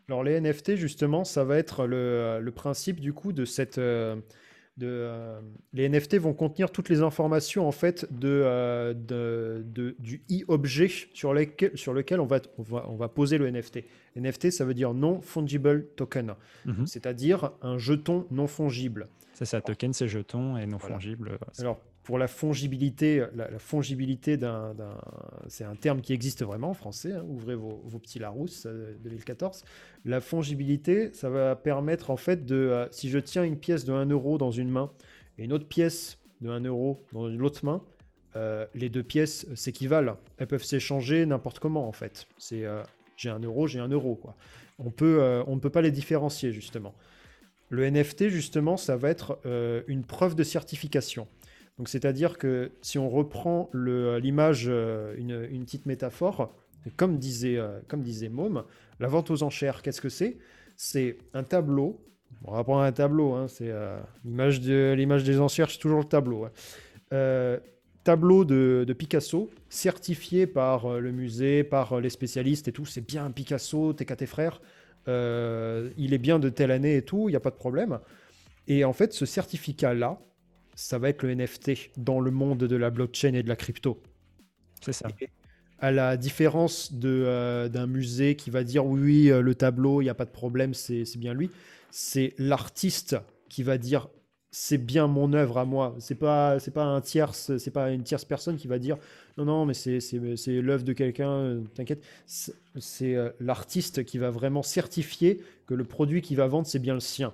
Alors, 0.08 0.22
les 0.22 0.40
NFT, 0.40 0.76
justement, 0.76 1.24
ça 1.24 1.44
va 1.44 1.56
être 1.56 1.86
le, 1.86 2.38
le 2.40 2.50
principe, 2.50 3.00
du 3.00 3.12
coup, 3.12 3.32
de 3.32 3.44
cette 3.44 3.78
de, 4.76 4.88
euh, 4.88 5.40
les 5.72 5.88
NFT 5.88 6.16
vont 6.16 6.34
contenir 6.34 6.70
toutes 6.70 6.88
les 6.88 7.00
informations 7.00 7.68
en 7.68 7.72
fait 7.72 8.12
de, 8.12 8.28
euh, 8.28 8.92
de, 8.92 9.64
du 9.98 10.22
e-objet 10.30 10.88
sur, 10.88 11.34
sur 11.74 11.94
lequel 11.94 12.20
on 12.20 12.26
va, 12.26 12.40
on 12.58 12.62
va, 12.62 12.86
on, 12.88 12.96
va, 12.96 13.08
poser 13.08 13.38
le 13.38 13.48
NFT. 13.50 13.84
NFT, 14.16 14.50
ça 14.50 14.64
veut 14.64 14.74
dire 14.74 14.92
non 14.92 15.20
fungible 15.20 15.86
token, 15.96 16.34
mhm. 16.64 16.86
c'est-à-dire 16.86 17.52
un 17.62 17.78
jeton 17.78 18.26
non 18.30 18.46
fongible. 18.46 19.08
C'est 19.34 19.44
ça, 19.44 19.60
token, 19.60 19.92
c'est 19.92 20.08
jeton 20.08 20.56
et 20.56 20.66
non 20.66 20.78
fongible. 20.78 21.38
Alors, 21.58 21.80
pour 22.04 22.18
la 22.18 22.28
fongibilité, 22.28 23.24
la, 23.34 23.58
fongibilité 23.58 24.36
d'un, 24.36 24.74
c'est 25.48 25.64
un 25.64 25.74
terme 25.74 26.02
qui 26.02 26.12
existe 26.12 26.44
vraiment 26.44 26.70
en 26.70 26.74
français. 26.74 27.12
Hein. 27.12 27.24
ouvrez 27.26 27.54
vos, 27.54 27.80
petits 27.98 28.18
Larousse 28.18 28.66
2014. 29.02 29.62
Euh, 29.64 29.68
la 30.04 30.20
fongibilité, 30.20 31.12
ça 31.14 31.30
va 31.30 31.56
permettre 31.56 32.10
en 32.10 32.18
fait 32.18 32.44
de, 32.44 32.56
euh, 32.56 32.86
si 32.90 33.08
je 33.08 33.18
tiens 33.18 33.42
une 33.42 33.58
pièce 33.58 33.86
de 33.86 33.92
1 33.92 34.10
euro 34.10 34.36
dans 34.36 34.50
une 34.50 34.68
main 34.68 34.92
et 35.38 35.44
une 35.44 35.52
autre 35.54 35.66
pièce 35.66 36.18
de 36.42 36.50
1 36.50 36.60
euro 36.64 37.02
dans 37.12 37.30
une 37.30 37.40
autre 37.40 37.64
main, 37.64 37.82
euh, 38.36 38.66
les 38.74 38.90
deux 38.90 39.02
pièces 39.02 39.46
s'équivalent. 39.54 40.18
Elles 40.36 40.46
peuvent 40.46 40.62
s'échanger 40.62 41.24
n'importe 41.24 41.58
comment 41.58 41.88
en 41.88 41.92
fait. 41.92 42.26
C'est 42.36 42.64
j'ai 43.16 43.30
un 43.30 43.38
euro, 43.38 43.66
j'ai 43.66 43.80
un 43.80 43.88
euro 43.88 44.14
quoi. 44.14 44.36
On 44.78 44.90
peut, 44.90 45.42
on 45.46 45.54
ne 45.54 45.60
peut 45.60 45.70
pas 45.70 45.82
les 45.82 45.92
différencier 45.92 46.52
justement. 46.52 46.94
Le 47.70 47.88
NFT 47.88 48.28
justement, 48.28 48.76
ça 48.76 48.96
va 48.96 49.08
être 49.08 49.40
une 49.86 50.04
preuve 50.04 50.34
de 50.34 50.42
certification. 50.42 51.28
Donc 51.78 51.88
c'est-à-dire 51.88 52.38
que 52.38 52.70
si 52.82 52.98
on 52.98 53.08
reprend 53.08 53.68
l'image, 53.74 54.66
euh, 54.68 55.14
une, 55.18 55.64
petite 55.64 55.86
métaphore, 55.86 56.54
comme 56.96 57.18
disait, 57.18 57.56
euh, 57.56 57.80
comme 57.88 58.02
disait 58.02 58.28
Môme, 58.28 58.64
la 59.00 59.08
vente 59.08 59.30
aux 59.30 59.42
enchères, 59.42 59.82
qu'est-ce 59.82 60.00
que 60.00 60.08
c'est? 60.08 60.36
C'est 60.76 61.18
un 61.32 61.42
tableau. 61.42 62.00
On 62.44 62.52
va 62.52 62.62
prendre 62.62 62.82
un 62.82 62.92
tableau, 62.92 63.32
hein, 63.32 63.48
c'est 63.48 63.70
euh, 63.70 63.98
l'image 64.24 64.60
des 64.60 65.40
enchères, 65.40 65.70
c'est 65.70 65.78
toujours 65.78 66.00
le 66.00 66.04
tableau. 66.04 66.44
Hein. 66.44 67.58
tableau 68.04 68.44
de, 68.44 68.94
Picasso, 68.96 69.50
certifié 69.68 70.46
par 70.46 71.00
le 71.00 71.10
musée, 71.10 71.64
par 71.64 72.00
les 72.00 72.10
spécialistes 72.10 72.68
et 72.68 72.72
tout. 72.72 72.86
C'est 72.86 73.06
bien 73.06 73.30
Picasso, 73.30 73.94
t'es 73.94 74.04
qu'à 74.04 74.16
tes 74.16 74.26
frères. 74.26 74.60
il 75.06 76.14
est 76.14 76.18
bien 76.18 76.38
de 76.38 76.48
telle 76.50 76.70
année 76.70 76.96
et 76.96 77.02
tout, 77.02 77.28
il 77.28 77.32
n'y 77.32 77.36
a 77.36 77.40
pas 77.40 77.50
de 77.50 77.56
problème. 77.56 77.98
Et 78.66 78.84
en 78.84 78.92
fait, 78.92 79.12
ce 79.12 79.26
certificat-là, 79.26 80.18
ça 80.74 80.98
va 80.98 81.08
être 81.08 81.22
le 81.22 81.34
NFT 81.34 81.90
dans 81.96 82.20
le 82.20 82.30
monde 82.30 82.58
de 82.58 82.76
la 82.76 82.90
blockchain 82.90 83.34
et 83.34 83.42
de 83.42 83.48
la 83.48 83.56
crypto. 83.56 84.02
C'est 84.80 84.92
ça. 84.92 85.08
à 85.78 85.90
la 85.92 86.16
différence 86.16 86.92
euh, 87.04 87.68
d'un 87.68 87.86
musée 87.86 88.36
qui 88.36 88.50
va 88.50 88.64
dire 88.64 88.84
oui, 88.84 89.30
euh, 89.30 89.40
le 89.40 89.54
tableau, 89.54 90.00
il 90.00 90.04
n'y 90.04 90.10
a 90.10 90.14
pas 90.14 90.24
de 90.24 90.30
problème, 90.30 90.74
c'est 90.74 91.04
bien 91.16 91.34
lui. 91.34 91.50
C'est 91.90 92.34
l'artiste 92.38 93.16
qui 93.48 93.62
va 93.62 93.78
dire 93.78 94.08
c'est 94.50 94.78
bien 94.78 95.08
mon 95.08 95.32
œuvre 95.32 95.58
à 95.58 95.64
moi. 95.64 95.96
C'est 95.98 96.14
pas 96.14 96.58
c'est 96.60 96.70
pas 96.70 96.84
un 96.84 97.00
tierce, 97.00 97.56
c'est 97.56 97.70
pas 97.70 97.90
une 97.90 98.02
tierce 98.02 98.24
personne 98.24 98.56
qui 98.56 98.68
va 98.68 98.78
dire 98.78 98.98
non 99.36 99.44
non 99.44 99.66
mais 99.66 99.74
c'est 99.74 100.00
l'œuvre 100.46 100.84
de 100.84 100.92
quelqu'un. 100.92 101.30
Euh, 101.30 101.60
t'inquiète. 101.74 102.02
C'est 102.26 103.16
l'artiste 103.40 104.04
qui 104.04 104.18
va 104.18 104.30
vraiment 104.30 104.62
certifier 104.62 105.40
que 105.66 105.74
le 105.74 105.84
produit 105.84 106.20
qu'il 106.20 106.36
va 106.36 106.46
vendre 106.46 106.66
c'est 106.66 106.78
bien 106.78 106.94
le 106.94 107.00
sien. 107.00 107.32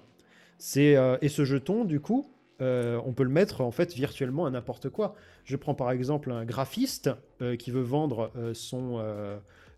C'est 0.58 0.96
et 1.22 1.28
ce 1.28 1.44
jeton 1.44 1.84
du 1.84 2.00
coup 2.00 2.30
euh, 2.60 3.00
on 3.04 3.12
peut 3.12 3.22
le 3.22 3.30
mettre 3.30 3.62
en 3.62 3.70
fait 3.70 3.94
virtuellement 3.94 4.46
à 4.46 4.50
n'importe 4.50 4.90
quoi. 4.90 5.14
Je 5.44 5.56
prends 5.56 5.74
par 5.74 5.90
exemple 5.90 6.30
un 6.30 6.44
graphiste 6.44 7.10
euh, 7.40 7.56
qui 7.56 7.70
veut 7.70 7.80
vendre 7.80 8.30
euh, 8.36 8.52
son, 8.54 9.02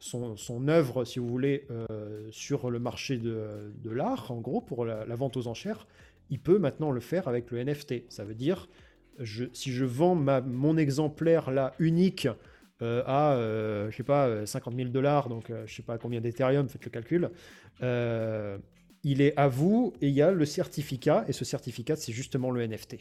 son, 0.00 0.68
œuvre, 0.68 1.04
si 1.04 1.20
vous 1.20 1.28
voulez, 1.28 1.66
sur 2.32 2.70
le 2.70 2.80
marché 2.80 3.18
de, 3.18 3.90
l'art, 3.90 4.32
en 4.32 4.40
gros, 4.40 4.60
pour 4.60 4.84
la, 4.84 5.04
vente 5.14 5.36
aux 5.36 5.46
enchères. 5.46 5.86
Il 6.30 6.40
peut 6.40 6.58
maintenant 6.58 6.90
le 6.90 7.00
faire 7.00 7.28
avec 7.28 7.50
le 7.52 7.62
NFT. 7.62 8.04
Ça 8.08 8.24
veut 8.24 8.34
dire, 8.34 8.68
si 9.22 9.72
je 9.72 9.84
vends 9.84 10.16
mon 10.16 10.76
exemplaire 10.76 11.52
là 11.52 11.74
unique 11.78 12.26
à, 12.80 13.36
je 13.90 13.96
sais 13.96 14.02
pas, 14.02 14.44
50 14.44 14.74
000 14.74 14.88
dollars, 14.88 15.28
donc 15.28 15.52
je 15.66 15.72
sais 15.72 15.84
pas 15.84 15.98
combien 15.98 16.20
d'Ethereum, 16.20 16.68
faites 16.68 16.84
le 16.84 16.90
calcul 16.90 17.30
il 19.04 19.20
est 19.20 19.36
à 19.36 19.48
vous 19.48 19.92
et 20.00 20.08
il 20.08 20.14
y 20.14 20.22
a 20.22 20.30
le 20.30 20.44
certificat. 20.44 21.24
Et 21.28 21.32
ce 21.32 21.44
certificat, 21.44 21.96
c'est 21.96 22.12
justement 22.12 22.50
le 22.50 22.66
NFT. 22.66 22.96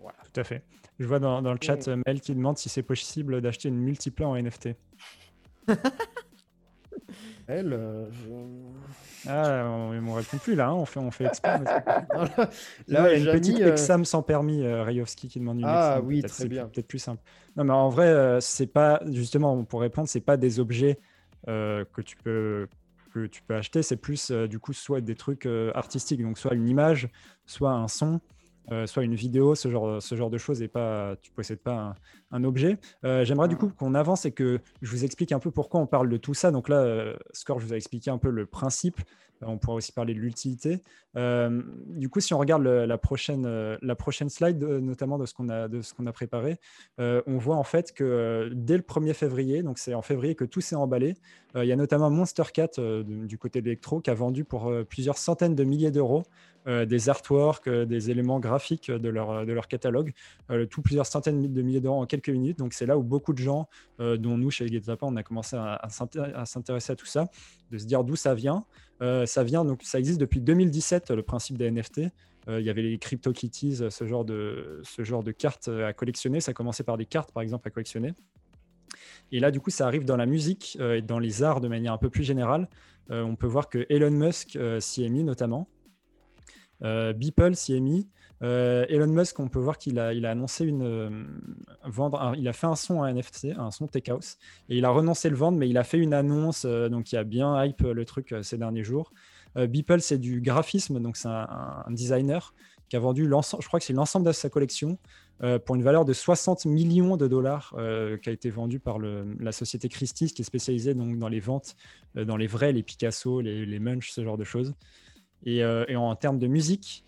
Voilà. 0.00 0.18
Tout 0.32 0.40
à 0.40 0.44
fait. 0.44 0.62
Je 0.98 1.06
vois 1.06 1.18
dans, 1.18 1.40
le 1.40 1.58
chat 1.60 1.86
Mel 2.06 2.20
qui 2.20 2.34
demande 2.34 2.58
si 2.58 2.68
c'est 2.68 2.82
possible 2.82 3.40
d'acheter 3.40 3.68
une 3.68 3.78
multiple 3.78 4.24
en 4.24 4.36
NFT. 4.36 4.70
Elle, 7.46 7.72
euh, 7.72 8.04
Ah, 9.26 9.64
on 9.66 9.92
ne 9.94 10.12
répond 10.12 10.36
plus 10.36 10.54
là, 10.54 10.68
hein. 10.68 10.74
on 10.74 10.84
fait, 10.84 11.00
on 11.00 11.10
fait 11.10 11.24
exprès. 11.24 11.58
là, 11.64 12.50
il 12.88 12.94
y 12.94 12.96
a 12.96 13.14
une 13.14 13.32
petite 13.32 13.60
euh, 13.60 13.72
exam 13.72 14.04
sans 14.04 14.22
permis, 14.22 14.62
euh, 14.62 14.82
Rayovski 14.82 15.28
qui 15.28 15.38
demande 15.38 15.60
une 15.60 15.64
Ah 15.66 16.00
oui, 16.02 16.22
très 16.22 16.46
bien. 16.46 16.66
Peut-être 16.66 16.88
plus 16.88 16.98
simple. 16.98 17.22
Non, 17.56 17.64
mais 17.64 17.72
en 17.72 17.88
vrai, 17.88 18.38
c'est 18.40 18.66
pas, 18.66 19.00
justement, 19.06 19.64
pour 19.64 19.80
répondre, 19.80 20.08
c'est 20.08 20.20
pas 20.20 20.36
des 20.36 20.60
objets 20.60 20.98
que 21.46 22.02
tu 22.04 22.16
peux 22.16 22.68
que 23.08 23.26
tu 23.26 23.42
peux 23.42 23.54
acheter, 23.54 23.82
c'est 23.82 23.96
plus 23.96 24.30
euh, 24.30 24.46
du 24.46 24.58
coup 24.58 24.72
soit 24.72 25.00
des 25.00 25.14
trucs 25.14 25.46
euh, 25.46 25.72
artistiques, 25.74 26.22
donc 26.22 26.38
soit 26.38 26.54
une 26.54 26.68
image, 26.68 27.08
soit 27.46 27.72
un 27.72 27.88
son, 27.88 28.20
euh, 28.72 28.86
soit 28.86 29.04
une 29.04 29.14
vidéo, 29.14 29.54
ce 29.54 29.70
genre, 29.70 30.02
ce 30.02 30.14
genre 30.14 30.30
de 30.30 30.38
choses, 30.38 30.62
et 30.62 30.68
pas, 30.68 31.16
tu 31.22 31.30
possèdes 31.32 31.60
pas 31.60 31.94
un, 32.30 32.44
objet. 32.44 32.78
J'aimerais 33.02 33.48
du 33.48 33.56
coup 33.56 33.70
qu'on 33.70 33.94
avance 33.94 34.24
et 34.24 34.32
que 34.32 34.60
je 34.82 34.90
vous 34.90 35.04
explique 35.04 35.32
un 35.32 35.38
peu 35.38 35.50
pourquoi 35.50 35.80
on 35.80 35.86
parle 35.86 36.08
de 36.08 36.16
tout 36.16 36.34
ça. 36.34 36.50
Donc 36.50 36.68
là, 36.68 37.14
Score, 37.32 37.58
je 37.58 37.66
vous 37.66 37.74
ai 37.74 37.76
expliqué 37.76 38.10
un 38.10 38.18
peu 38.18 38.30
le 38.30 38.46
principe. 38.46 39.00
On 39.40 39.56
pourra 39.56 39.76
aussi 39.76 39.92
parler 39.92 40.14
de 40.14 40.18
l'utilité. 40.18 40.82
du 41.14 42.08
coup, 42.08 42.20
si 42.20 42.34
on 42.34 42.38
regarde 42.38 42.62
la, 42.62 42.98
prochaine, 42.98 43.78
la 43.80 43.94
prochaine 43.94 44.28
slide, 44.28 44.62
notamment 44.62 45.18
de 45.18 45.26
ce 45.26 45.34
qu'on 45.34 45.48
a, 45.48 45.68
de 45.68 45.80
ce 45.80 45.94
qu'on 45.94 46.06
a 46.06 46.12
préparé, 46.12 46.58
on 46.98 47.38
voit 47.38 47.56
en 47.56 47.64
fait 47.64 47.92
que 47.92 48.50
dès 48.52 48.76
le 48.76 48.82
1er 48.82 49.14
février, 49.14 49.62
donc 49.62 49.78
c'est 49.78 49.94
en 49.94 50.02
février 50.02 50.34
que 50.34 50.44
tout 50.44 50.60
s'est 50.60 50.76
emballé, 50.76 51.14
il 51.56 51.64
y 51.64 51.72
a 51.72 51.76
notamment 51.76 52.10
Monster 52.10 52.44
Cat 52.52 52.78
du 52.78 53.38
côté 53.38 53.62
d'Electro 53.62 54.00
qui 54.00 54.10
a 54.10 54.14
vendu 54.14 54.44
pour 54.44 54.70
plusieurs 54.88 55.18
centaines 55.18 55.54
de 55.54 55.64
milliers 55.64 55.90
d'euros 55.90 56.24
euh, 56.57 56.57
des 56.68 57.08
artworks, 57.08 57.66
euh, 57.66 57.86
des 57.86 58.10
éléments 58.10 58.40
graphiques 58.40 58.90
de 58.90 59.08
leur, 59.08 59.46
de 59.46 59.52
leur 59.52 59.68
catalogue, 59.68 60.12
euh, 60.50 60.66
tout 60.66 60.82
plusieurs 60.82 61.06
centaines 61.06 61.52
de 61.52 61.62
milliers 61.62 61.80
d'euros 61.80 62.02
en 62.02 62.06
quelques 62.06 62.28
minutes. 62.28 62.58
Donc 62.58 62.74
c'est 62.74 62.84
là 62.84 62.98
où 62.98 63.02
beaucoup 63.02 63.32
de 63.32 63.38
gens, 63.38 63.68
dont 63.98 64.36
nous 64.36 64.50
chez 64.50 64.68
GetZappa, 64.68 65.06
on 65.06 65.16
a 65.16 65.22
commencé 65.22 65.56
à, 65.56 65.74
à 65.74 65.88
s'intéresser 66.44 66.92
à 66.92 66.96
tout 66.96 67.06
ça, 67.06 67.28
de 67.70 67.78
se 67.78 67.86
dire 67.86 68.04
d'où 68.04 68.16
ça 68.16 68.34
vient. 68.34 68.64
ça 69.00 69.44
vient, 69.44 69.64
donc 69.64 69.82
ça 69.82 69.98
existe 69.98 70.20
depuis 70.20 70.40
2017, 70.40 71.10
le 71.10 71.22
principe 71.22 71.58
des 71.58 71.70
NFT. 71.70 72.02
il 72.48 72.60
y 72.60 72.70
avait 72.70 72.82
les 72.82 72.98
CryptoKitties, 72.98 73.80
ce 73.90 74.06
genre 74.06 74.24
de, 74.24 74.80
ce 74.84 75.02
genre 75.04 75.22
de 75.22 75.32
cartes 75.32 75.68
à 75.68 75.92
collectionner. 75.92 76.40
Ça 76.40 76.52
commençait 76.52 76.84
par 76.84 76.96
des 76.96 77.06
cartes, 77.06 77.32
par 77.32 77.42
exemple, 77.42 77.66
à 77.66 77.70
collectionner. 77.70 78.12
Et 79.32 79.40
là, 79.40 79.50
du 79.50 79.60
coup, 79.60 79.70
ça 79.70 79.86
arrive 79.86 80.04
dans 80.04 80.16
la 80.16 80.26
musique 80.26 80.78
et 80.80 81.02
dans 81.02 81.18
les 81.18 81.42
arts 81.42 81.60
de 81.60 81.68
manière 81.68 81.92
un 81.92 81.98
peu 81.98 82.10
plus 82.10 82.24
générale. 82.24 82.68
on 83.10 83.36
peut 83.36 83.48
voir 83.48 83.68
que 83.68 83.86
Elon 83.88 84.10
Musk 84.10 84.58
s'y 84.80 85.04
est 85.04 85.08
mis 85.08 85.24
notamment. 85.24 85.68
Euh, 86.82 87.12
Beeple 87.12 87.54
s'y 87.54 87.74
est 87.74 87.80
mis. 87.80 88.08
Elon 88.40 89.08
Musk, 89.08 89.40
on 89.40 89.48
peut 89.48 89.58
voir 89.58 89.78
qu'il 89.78 89.98
a, 89.98 90.14
il 90.14 90.24
a 90.24 90.30
annoncé 90.30 90.64
une 90.64 91.26
vendre, 91.84 92.34
il 92.38 92.46
a 92.46 92.52
fait 92.52 92.68
un 92.68 92.76
son 92.76 93.02
à 93.02 93.12
NFT, 93.12 93.48
un 93.56 93.72
son 93.72 93.88
Tech 93.88 94.08
House, 94.08 94.38
et 94.68 94.78
il 94.78 94.84
a 94.84 94.90
renoncé 94.90 95.28
le 95.28 95.34
vendre, 95.34 95.58
mais 95.58 95.68
il 95.68 95.76
a 95.76 95.82
fait 95.82 95.98
une 95.98 96.14
annonce, 96.14 96.64
donc 96.64 97.10
il 97.10 97.16
a 97.16 97.24
bien 97.24 97.64
hype 97.64 97.82
le 97.82 98.04
truc 98.04 98.32
ces 98.42 98.56
derniers 98.56 98.84
jours. 98.84 99.12
Beeple, 99.56 100.00
c'est 100.00 100.18
du 100.18 100.40
graphisme, 100.40 101.00
donc 101.00 101.16
c'est 101.16 101.26
un, 101.26 101.84
designer 101.90 102.54
qui 102.88 102.94
a 102.94 103.00
vendu 103.00 103.26
l'ensemble, 103.26 103.62
je 103.62 103.68
crois 103.68 103.80
que 103.80 103.86
c'est 103.86 103.92
l'ensemble 103.92 104.26
de 104.26 104.32
sa 104.32 104.48
collection 104.48 104.98
euh, 105.44 105.58
pour 105.60 105.76
une 105.76 105.82
valeur 105.82 106.04
de 106.04 106.12
60 106.12 106.64
millions 106.64 107.16
de 107.16 107.28
dollars 107.28 107.72
euh, 107.78 108.16
qui 108.16 108.28
a 108.28 108.32
été 108.32 108.50
vendu 108.50 108.80
par 108.80 108.98
la 108.98 109.52
société 109.52 109.88
Christie's 109.88 110.32
qui 110.32 110.42
est 110.42 110.44
spécialisée 110.44 110.94
donc, 110.94 111.16
dans 111.16 111.28
les 111.28 111.38
ventes, 111.38 111.76
euh, 112.16 112.24
dans 112.24 112.36
les 112.36 112.48
vrais, 112.48 112.72
les 112.72 112.82
Picasso, 112.82 113.40
les, 113.40 113.64
les 113.64 113.78
Munch, 113.78 114.10
ce 114.10 114.24
genre 114.24 114.36
de 114.36 114.44
choses. 114.44 114.74
Et, 115.44 115.64
en 115.64 116.14
termes 116.16 116.38
de 116.38 116.46
musique, 116.46 117.04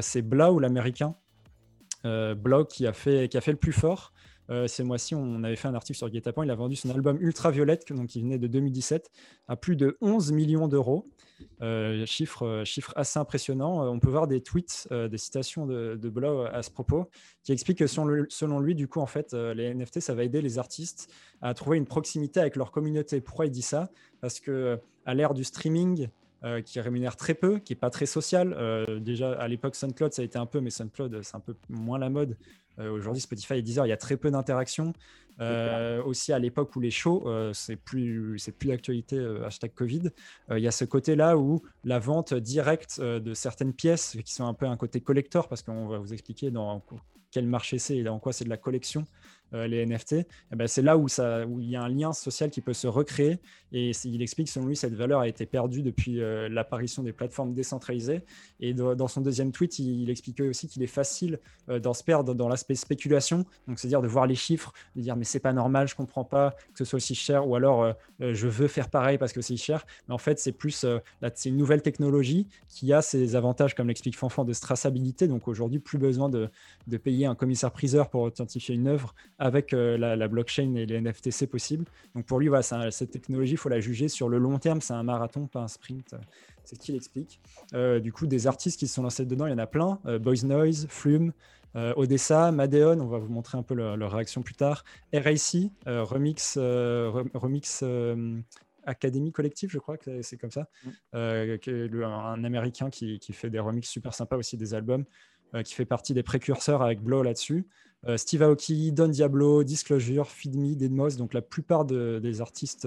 c'est 0.00 0.22
Blau, 0.22 0.58
l'américain, 0.58 1.14
Blau 2.04 2.64
qui 2.64 2.86
a, 2.86 2.92
fait, 2.92 3.28
qui 3.28 3.36
a 3.36 3.40
fait 3.40 3.52
le 3.52 3.58
plus 3.58 3.72
fort. 3.72 4.12
ces 4.66 4.82
mois-ci, 4.82 5.14
on 5.14 5.44
avait 5.44 5.56
fait 5.56 5.68
un 5.68 5.74
article 5.74 5.98
sur 5.98 6.10
Guetapan. 6.10 6.42
Il 6.44 6.50
a 6.50 6.54
vendu 6.54 6.76
son 6.76 6.90
album 6.90 7.18
Ultraviolette, 7.20 7.92
donc 7.92 8.08
qui 8.08 8.22
venait 8.22 8.38
de 8.38 8.46
2017, 8.46 9.10
à 9.48 9.56
plus 9.56 9.76
de 9.76 9.96
11 10.00 10.32
millions 10.32 10.68
d'euros. 10.68 11.06
Euh, 11.62 12.04
chiffre, 12.06 12.46
euh, 12.46 12.64
chiffre, 12.64 12.92
assez 12.96 13.18
impressionnant. 13.18 13.84
Euh, 13.84 13.88
on 13.88 13.98
peut 13.98 14.10
voir 14.10 14.26
des 14.26 14.40
tweets, 14.40 14.88
des 14.90 15.18
citations 15.18 15.66
de, 15.66 15.96
de 16.00 16.08
Blau 16.08 16.42
à 16.42 16.62
ce 16.62 16.70
propos, 16.70 17.08
qui 17.42 17.52
expliquent 17.52 17.78
que 17.78 17.86
selon, 17.86 18.60
lui, 18.60 18.74
du 18.74 18.88
coup, 18.88 19.00
en 19.00 19.06
fait, 19.06 19.32
les 19.32 19.72
NFT, 19.74 20.00
ça 20.00 20.14
va 20.14 20.24
aider 20.24 20.42
les 20.42 20.58
artistes 20.58 21.10
à 21.40 21.54
trouver 21.54 21.78
une 21.78 21.86
proximité 21.86 22.40
avec 22.40 22.56
leur 22.56 22.70
communauté. 22.70 23.20
Pourquoi 23.20 23.46
il 23.46 23.50
dit 23.50 23.62
ça? 23.62 23.90
Parce 24.20 24.40
que 24.40 24.78
à 25.06 25.14
l'ère 25.14 25.34
du 25.34 25.44
streaming, 25.44 26.08
qui 26.64 26.80
rémunère 26.80 27.16
très 27.16 27.34
peu, 27.34 27.58
qui 27.58 27.72
est 27.72 27.76
pas 27.76 27.90
très 27.90 28.06
social. 28.06 28.56
déjà 29.00 29.32
à 29.32 29.48
l'époque 29.48 29.76
SoundCloud 29.76 30.12
ça 30.12 30.22
a 30.22 30.24
été 30.24 30.38
un 30.38 30.46
peu, 30.46 30.60
mais 30.60 30.70
SoundCloud 30.70 31.22
c'est 31.22 31.36
un 31.36 31.40
peu 31.40 31.54
moins 31.68 31.98
la 31.98 32.10
mode. 32.10 32.36
Aujourd'hui 32.78 33.20
Spotify 33.20 33.54
et 33.54 33.62
Deezer, 33.62 33.86
il 33.86 33.90
y 33.90 33.92
a 33.92 33.96
très 33.96 34.16
peu 34.16 34.30
d'interactions. 34.30 34.92
Euh, 35.40 36.02
aussi 36.04 36.32
à 36.32 36.38
l'époque 36.38 36.76
où 36.76 36.80
les 36.80 36.90
shows, 36.90 37.24
euh, 37.26 37.52
c'est 37.52 37.76
plus 37.76 38.38
c'est 38.38 38.52
plus 38.52 38.68
d'actualité 38.68 39.16
euh, 39.16 39.44
hashtag 39.44 39.72
Covid. 39.74 40.10
Il 40.50 40.58
y 40.58 40.68
a 40.68 40.70
ce 40.70 40.84
côté-là 40.84 41.36
où 41.36 41.62
la 41.82 41.98
vente 41.98 42.34
directe 42.34 43.00
de 43.00 43.34
certaines 43.34 43.72
pièces 43.72 44.16
qui 44.24 44.32
sont 44.32 44.46
un 44.46 44.54
peu 44.54 44.66
un 44.66 44.76
côté 44.76 45.00
collector 45.00 45.48
parce 45.48 45.62
qu'on 45.62 45.88
va 45.88 45.98
vous 45.98 46.12
expliquer 46.12 46.50
dans 46.50 46.82
quel 47.30 47.46
marché 47.46 47.78
c'est 47.78 47.96
et 47.96 48.08
en 48.08 48.20
quoi 48.20 48.32
c'est 48.32 48.44
de 48.44 48.50
la 48.50 48.56
collection. 48.56 49.04
Euh, 49.54 49.68
les 49.68 49.86
NFT, 49.86 50.12
eh 50.14 50.26
ben, 50.56 50.66
c'est 50.66 50.82
là 50.82 50.96
où, 50.98 51.06
il 51.60 51.70
y 51.70 51.76
a 51.76 51.82
un 51.82 51.88
lien 51.88 52.12
social 52.12 52.50
qui 52.50 52.60
peut 52.60 52.72
se 52.72 52.88
recréer. 52.88 53.38
Et 53.72 53.92
il 54.04 54.22
explique, 54.22 54.48
selon 54.48 54.66
lui, 54.66 54.76
cette 54.76 54.94
valeur 54.94 55.20
a 55.20 55.28
été 55.28 55.46
perdue 55.46 55.82
depuis 55.82 56.20
euh, 56.20 56.48
l'apparition 56.48 57.02
des 57.02 57.12
plateformes 57.12 57.54
décentralisées. 57.54 58.22
Et 58.60 58.74
dans 58.74 59.08
son 59.08 59.20
deuxième 59.20 59.52
tweet, 59.52 59.78
il, 59.78 60.10
expliquait 60.10 60.48
aussi 60.48 60.68
qu'il 60.68 60.82
est 60.82 60.88
facile 60.88 61.38
euh, 61.68 61.78
d'en 61.78 61.94
se 61.94 62.02
perdre 62.02 62.34
dans 62.34 62.48
l'aspect 62.48 62.74
spéculation. 62.74 63.44
Donc, 63.68 63.78
c'est-à-dire 63.78 64.02
de 64.02 64.08
voir 64.08 64.26
les 64.26 64.34
chiffres, 64.34 64.72
de 64.96 65.02
dire 65.02 65.16
mais 65.16 65.24
c'est 65.24 65.40
pas 65.40 65.52
normal, 65.52 65.86
je 65.86 65.94
comprends 65.94 66.24
pas 66.24 66.56
que 66.72 66.78
ce 66.78 66.84
soit 66.84 66.96
aussi 66.96 67.14
cher, 67.14 67.46
ou 67.46 67.54
alors 67.54 67.94
je 68.20 68.48
veux 68.48 68.68
faire 68.68 68.90
pareil 68.90 69.18
parce 69.18 69.32
que 69.32 69.40
c'est 69.40 69.56
cher. 69.56 69.86
Mais 70.08 70.14
en 70.14 70.18
fait, 70.18 70.38
c'est 70.38 70.52
plus 70.52 70.84
une 71.44 71.56
nouvelle 71.56 71.82
technologie 71.82 72.48
qui 72.68 72.92
a 72.92 73.02
ses 73.02 73.36
avantages, 73.36 73.74
comme 73.74 73.88
l'explique 73.88 74.16
Fanfan, 74.16 74.44
de 74.44 74.52
traçabilité. 74.52 75.28
Donc 75.28 75.48
aujourd'hui, 75.48 75.78
plus 75.78 75.98
besoin 75.98 76.28
de, 76.28 76.48
de 76.86 76.96
payer 76.96 77.26
un 77.26 77.34
commissaire-priseur 77.34 78.08
pour 78.08 78.22
authentifier 78.22 78.74
une 78.74 78.88
œuvre 78.88 79.14
avec 79.44 79.74
euh, 79.74 79.98
la, 79.98 80.26
blockchain 80.26 80.74
et 80.74 80.86
les 80.86 80.98
NFT, 80.98 81.30
c'est 81.30 81.46
possible. 81.46 81.84
Donc 82.14 82.24
pour 82.24 82.40
lui, 82.40 82.48
voilà, 82.48 82.62
cette 82.62 83.10
technologie, 83.10 83.52
il 83.52 83.56
faut 83.58 83.68
la 83.68 83.78
juger 83.78 84.08
sur 84.08 84.30
le 84.30 84.38
long 84.38 84.58
terme. 84.58 84.80
C'est 84.80 84.94
un 84.94 85.02
marathon, 85.02 85.46
pas 85.46 85.60
un 85.60 85.68
sprint. 85.68 86.14
C'est 86.64 86.76
ce 86.76 86.80
qu'il 86.80 86.96
explique. 86.96 87.40
Euh, 87.74 88.00
du 88.00 88.10
coup, 88.10 88.26
des 88.26 88.46
artistes 88.46 88.78
qui 88.78 88.88
se 88.88 88.94
sont 88.94 89.02
lancés 89.02 89.26
dedans, 89.26 89.46
il 89.46 89.50
y 89.50 89.52
en 89.52 89.58
a 89.58 89.66
plein. 89.66 90.00
Euh, 90.06 90.18
Boys 90.18 90.44
Noise, 90.44 90.86
Flume, 90.88 91.32
Odessa, 91.74 92.52
Madeon, 92.52 93.00
on 93.00 93.08
va 93.08 93.18
vous 93.18 93.32
montrer 93.32 93.58
un 93.58 93.62
peu 93.62 93.74
leur, 93.74 94.12
réaction 94.12 94.42
plus 94.42 94.54
tard. 94.54 94.84
RAC, 95.12 95.56
Remix, 95.86 96.56
Remix 96.56 97.84
Academy 98.86 99.32
Collective, 99.32 99.70
je 99.70 99.78
crois 99.78 99.98
que 99.98 100.22
c'est 100.22 100.36
comme 100.36 100.52
ça. 100.52 100.68
Mm. 100.84 102.02
un 102.04 102.44
Américain 102.44 102.90
qui, 102.90 103.18
qui, 103.18 103.32
fait 103.32 103.50
des 103.50 103.58
remixes 103.58 103.90
super 103.90 104.14
sympas 104.14 104.36
aussi 104.36 104.56
des 104.56 104.72
albums, 104.72 105.04
qui 105.64 105.74
fait 105.74 105.84
partie 105.84 106.14
des 106.14 106.22
précurseurs 106.22 106.80
avec 106.80 107.02
Blow 107.02 107.24
là-dessus. 107.24 107.66
Euh, 108.06 108.16
Steve 108.16 108.42
Aoki, 108.42 108.92
Don 108.92 109.08
Diablo, 109.08 109.64
Disclosure, 109.64 110.28
Feedme, 110.28 110.74
Deadmos, 110.74 111.16
donc 111.16 111.34
la 111.34 111.42
plupart 111.42 111.84
des 111.84 112.40
artistes 112.40 112.86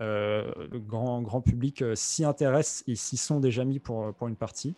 euh, 0.00 0.52
grand, 0.86 1.22
grand 1.22 1.40
public 1.40 1.82
euh, 1.82 1.94
s'y 1.94 2.24
intéressent 2.24 2.84
et 2.86 2.94
s'y 2.94 3.16
sont 3.16 3.40
déjà 3.40 3.64
mis 3.64 3.78
pour, 3.78 4.14
pour 4.14 4.28
une 4.28 4.36
partie. 4.36 4.74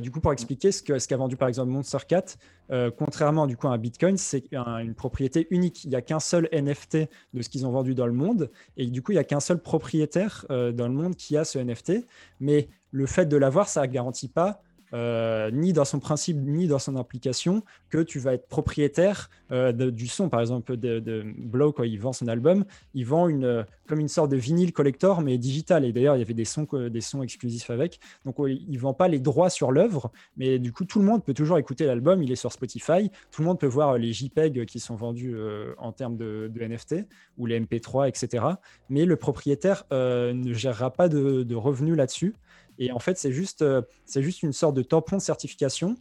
du 0.00 0.10
coup, 0.10 0.20
pour 0.20 0.32
expliquer 0.32 0.72
ce 0.72 0.82
qu'a 0.82 1.16
vendu 1.16 1.36
par 1.36 1.48
exemple 1.48 1.70
Monster 1.70 1.98
Cat, 2.08 2.36
contrairement 2.96 3.46
du 3.46 3.56
coup 3.56 3.68
à 3.68 3.78
Bitcoin, 3.78 4.16
c'est 4.16 4.44
une 4.52 4.94
propriété 4.94 5.46
unique. 5.50 5.84
Il 5.84 5.90
n'y 5.90 5.96
a 5.96 6.02
qu'un 6.02 6.18
seul 6.18 6.48
NFT 6.52 7.08
de 7.34 7.42
ce 7.42 7.48
qu'ils 7.48 7.66
ont 7.66 7.70
vendu 7.70 7.94
dans 7.94 8.06
le 8.06 8.12
monde, 8.12 8.50
et 8.76 8.86
du 8.86 9.02
coup, 9.02 9.12
il 9.12 9.16
n'y 9.16 9.20
a 9.20 9.24
qu'un 9.24 9.38
seul 9.38 9.58
propriétaire 9.58 10.44
dans 10.48 10.88
le 10.88 10.94
monde 10.94 11.14
qui 11.14 11.36
a 11.36 11.44
ce 11.44 11.58
NFT. 11.58 12.04
Mais 12.40 12.68
le 12.90 13.06
fait 13.06 13.26
de 13.26 13.36
l'avoir, 13.36 13.68
ça 13.68 13.82
ne 13.82 13.86
garantit 13.86 14.28
pas 14.28 14.62
euh, 14.94 15.50
ni 15.50 15.72
dans 15.72 15.84
son 15.84 15.98
principe, 15.98 16.36
ni 16.38 16.68
dans 16.68 16.78
son 16.78 16.96
implication, 16.96 17.62
que 17.90 17.98
tu 17.98 18.18
vas 18.18 18.34
être 18.34 18.46
propriétaire 18.48 19.30
euh, 19.50 19.72
du 19.72 20.06
son. 20.06 20.28
Par 20.28 20.40
exemple, 20.40 20.76
de, 20.76 21.00
de 21.00 21.24
Blow, 21.36 21.72
quand 21.72 21.82
il 21.82 21.98
vend 21.98 22.12
son 22.12 22.28
album, 22.28 22.64
il 22.94 23.04
vend 23.04 23.28
une, 23.28 23.64
comme 23.86 24.00
une 24.00 24.08
sorte 24.08 24.30
de 24.30 24.36
vinyle 24.36 24.72
collector, 24.72 25.22
mais 25.22 25.38
digital. 25.38 25.84
Et 25.84 25.92
d'ailleurs, 25.92 26.16
il 26.16 26.20
y 26.20 26.22
avait 26.22 26.34
des 26.34 26.44
sons, 26.44 27.22
exclusifs 27.22 27.70
avec. 27.70 27.98
Donc, 28.24 28.36
il 28.38 28.70
ne 28.70 28.78
vend 28.78 28.94
pas 28.94 29.08
les 29.08 29.18
droits 29.18 29.50
sur 29.50 29.72
l'œuvre, 29.72 30.10
mais 30.36 30.58
du 30.58 30.72
coup, 30.72 30.84
tout 30.84 31.00
le 31.00 31.04
monde 31.04 31.24
peut 31.24 31.34
toujours 31.34 31.58
écouter 31.58 31.86
l'album. 31.86 32.22
Il 32.22 32.30
est 32.30 32.36
sur 32.36 32.52
Spotify. 32.52 33.10
Tout 33.30 33.42
le 33.42 33.46
monde 33.46 33.58
peut 33.58 33.66
voir 33.66 33.98
les 33.98 34.12
JPEG 34.12 34.66
qui 34.66 34.80
sont 34.80 34.94
vendus 34.94 35.34
euh, 35.34 35.74
en 35.78 35.92
termes 35.92 36.16
de, 36.16 36.50
NFT 36.56 37.06
ou 37.38 37.46
les 37.46 37.60
MP3, 37.60 38.08
etc. 38.08 38.44
Mais 38.88 39.04
le 39.04 39.16
propriétaire 39.16 39.84
ne 39.90 40.52
gérera 40.52 40.90
pas 40.90 41.08
de 41.08 41.54
revenus 41.54 41.96
là-dessus. 41.96 42.34
Et 42.78 42.92
en 42.92 42.98
fait, 42.98 43.18
c'est 43.18 43.32
juste, 43.32 43.62
euh, 43.62 43.82
juste 44.16 44.42
une 44.42 44.52
sorte 44.52 44.74
de 44.74 44.82
tampon 44.82 45.16
de 45.16 45.22
certification. 45.22 45.96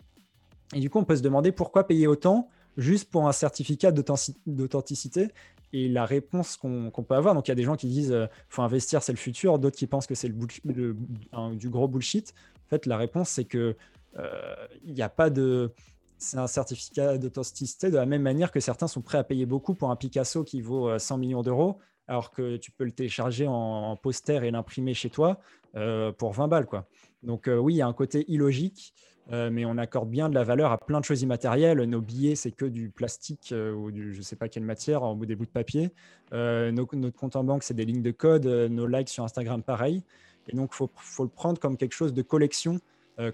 Et 0.74 0.80
du 0.80 0.90
coup, 0.90 1.00
on 1.00 1.04
peut 1.04 1.16
se 1.16 1.22
demander 1.22 1.52
pourquoi 1.52 1.88
payer 1.88 2.08
autant 2.08 2.50
juste 2.78 3.10
pour 3.10 3.28
un 3.28 3.32
certificat 3.32 3.92
d'authenticité. 3.92 5.30
Et 5.74 5.90
la 5.90 6.06
réponse 6.06 6.58
qu'on 6.58 6.92
peut 6.92 7.16
avoir, 7.16 7.34
donc 7.34 7.48
il 7.48 7.52
y 7.52 7.54
a 7.54 7.56
des 7.56 7.64
gens 7.64 7.76
qui 7.76 7.88
disent 7.88 8.12
euh, 8.12 8.28
faut 8.50 8.62
investir, 8.62 9.02
c'est 9.04 9.12
le 9.12 9.18
futur, 9.18 9.60
d'autres 9.60 9.78
qui 9.78 9.88
pensent 9.88 10.08
que 10.08 10.16
c'est 10.16 10.30
du 10.30 11.70
gros 11.70 11.88
bullshit. 11.88 12.34
En 12.66 12.70
fait, 12.70 12.86
la 12.86 12.98
réponse, 12.98 13.30
c'est 13.30 13.46
que 13.46 13.76
euh, 14.18 14.56
il 14.84 14.94
n'y 14.94 15.02
a 15.02 15.10
pas 15.10 15.30
de. 15.30 15.72
C'est 16.18 16.38
un 16.38 16.48
certificat 16.48 17.18
d'authenticité 17.18 17.90
de 17.92 17.98
la 17.98 18.06
même 18.06 18.22
manière 18.22 18.52
que 18.52 18.62
certains 18.62 18.88
sont 18.88 19.02
prêts 19.02 19.18
à 19.18 19.24
payer 19.24 19.46
beaucoup 19.46 19.74
pour 19.76 19.92
un 19.92 19.98
Picasso 19.98 20.46
qui 20.46 20.62
vaut 20.62 20.98
100 20.98 21.18
millions 21.18 21.42
d'euros 21.42 21.78
alors 22.08 22.32
que 22.32 22.58
tu 22.58 22.72
peux 22.72 22.84
le 22.84 22.92
télécharger 22.92 23.48
en, 23.48 23.96
poster 23.96 24.44
et 24.44 24.52
l'imprimer 24.52 24.94
chez 24.94 25.10
toi 25.10 25.40
euh, 25.76 26.12
pour 26.12 26.34
20 26.34 26.48
balles. 26.48 26.66
Quoi. 26.66 26.88
Donc 27.24 27.48
euh, 27.48 27.58
oui, 27.58 27.76
il 27.76 27.78
y 27.78 27.82
a 27.82 27.88
un 27.88 27.94
côté 27.94 28.26
illogique, 28.28 28.94
euh, 29.32 29.50
mais 29.52 29.66
on 29.66 29.78
accorde 29.78 30.10
bien 30.10 30.30
de 30.30 30.36
la 30.36 30.44
valeur 30.44 30.72
à 30.72 30.78
plein 30.78 31.00
de 31.00 31.06
choses 31.06 31.22
immatérielles. 31.22 31.82
Nos 31.82 32.02
billets, 32.02 32.36
c'est 32.36 32.52
que 32.52 32.66
du 32.66 32.90
plastique 32.90 33.54
ou 33.54 33.92
du, 33.92 34.14
je 34.14 34.20
ne 34.20 34.24
sais 34.24 34.36
pas 34.36 34.50
quelle 34.50 34.64
matière, 34.64 35.04
en 35.04 35.16
bout 35.16 35.26
des 35.26 35.36
bouts 35.36 35.46
de 35.46 35.50
papier. 35.50 35.92
notre 36.32 37.10
compte 37.10 37.36
en 37.36 37.44
banque, 37.44 37.64
c'est 37.64 37.74
des 37.74 37.86
lignes 37.86 38.04
de 38.04 38.12
code. 38.12 38.46
nos 38.46 38.88
likes 38.88 39.10
sur 39.10 39.24
Instagram, 39.24 39.64
pareil. 39.64 40.04
Et 40.48 40.56
donc, 40.56 40.70
il 40.74 40.76
faut, 40.76 40.92
faut, 40.96 41.24
le 41.24 41.30
prendre 41.30 41.60
comme 41.60 41.76
quelque 41.76 41.94
chose 41.94 42.14
de 42.14 42.22
collection. 42.22 42.80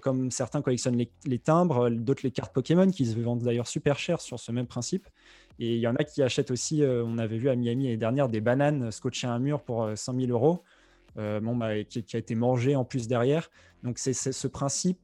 Comme 0.00 0.30
certains 0.30 0.62
collectionnent 0.62 1.02
les, 1.24 1.38
timbres, 1.38 1.90
d'autres 1.90 2.22
les 2.22 2.30
cartes 2.30 2.54
Pokémon 2.54 2.90
qui 2.90 3.04
se 3.06 3.18
vendent 3.18 3.42
d'ailleurs 3.42 3.66
super 3.66 3.98
cher 3.98 4.20
sur 4.20 4.38
ce 4.38 4.52
même 4.52 4.66
principe. 4.66 5.08
Et 5.58 5.74
il 5.74 5.80
y 5.80 5.86
en 5.86 5.94
a 5.94 6.04
qui 6.04 6.22
achètent 6.22 6.50
aussi, 6.50 6.82
euh, 6.82 7.04
on 7.04 7.18
avait 7.18 7.38
vu 7.38 7.48
à 7.48 7.56
Miami 7.56 7.84
l'année 7.84 7.96
dernière, 7.96 8.28
des 8.28 8.40
bananes 8.40 8.90
scotchées 8.90 9.26
à 9.26 9.32
un 9.32 9.38
mur 9.38 9.62
pour 9.62 9.88
100 9.94 10.14
euh, 10.14 10.26
000 10.26 10.32
euros, 10.32 10.62
euh, 11.18 11.40
bon, 11.40 11.56
bah, 11.56 11.84
qui, 11.84 12.04
a 12.14 12.18
été 12.18 12.34
mangé 12.34 12.74
en 12.74 12.84
plus 12.84 13.06
derrière. 13.08 13.50
Donc 13.82 13.98
c'est 13.98 14.12
ce 14.12 14.48
principe 14.48 14.98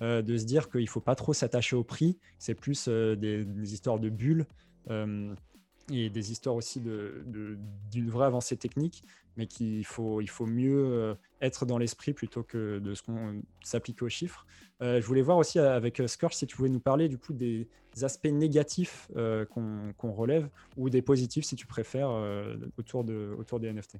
de 0.00 0.36
se 0.36 0.44
dire 0.44 0.70
qu'il 0.70 0.82
ne 0.82 0.88
faut 0.88 1.00
pas 1.00 1.14
trop 1.14 1.32
s'attacher 1.32 1.76
au 1.76 1.84
prix, 1.84 2.18
c'est 2.38 2.54
plus 2.54 2.88
des, 2.88 3.46
histoires 3.72 4.00
de 4.00 4.08
bulles 4.08 4.44
et 4.90 6.10
des 6.10 6.32
histoires 6.32 6.56
aussi 6.56 6.80
d'une 6.80 8.10
vraie 8.10 8.26
avancée 8.26 8.56
technique, 8.56 9.04
mais 9.36 9.46
qu'il 9.46 9.84
faut, 9.84 10.20
il 10.20 10.30
faut 10.30 10.46
mieux 10.46 11.16
être 11.40 11.66
dans 11.66 11.78
l'esprit 11.78 12.12
plutôt 12.12 12.42
que 12.42 12.78
de 12.78 12.94
ce 12.94 13.02
qu'on 13.02 13.42
s'applique 13.62 14.02
aux 14.02 14.08
chiffres. 14.08 14.46
je 14.80 15.04
voulais 15.04 15.22
voir 15.22 15.38
aussi 15.38 15.58
avec 15.58 16.02
Scorch 16.06 16.34
si 16.34 16.46
tu 16.46 16.56
pouvais 16.56 16.68
nous 16.68 16.80
parler 16.80 17.08
du 17.08 17.18
coup 17.18 17.32
des, 17.32 17.68
aspects 18.02 18.26
négatifs 18.26 19.08
euh, 19.16 19.44
qu'on 19.44 20.12
relève 20.12 20.48
ou 20.76 20.90
des 20.90 21.02
positifs 21.02 21.44
si 21.44 21.54
tu 21.54 21.66
préfères 21.66 22.10
euh, 22.10 22.56
autour, 22.76 23.04
de, 23.04 23.34
autour 23.38 23.60
des 23.60 23.72
NFT 23.72 23.98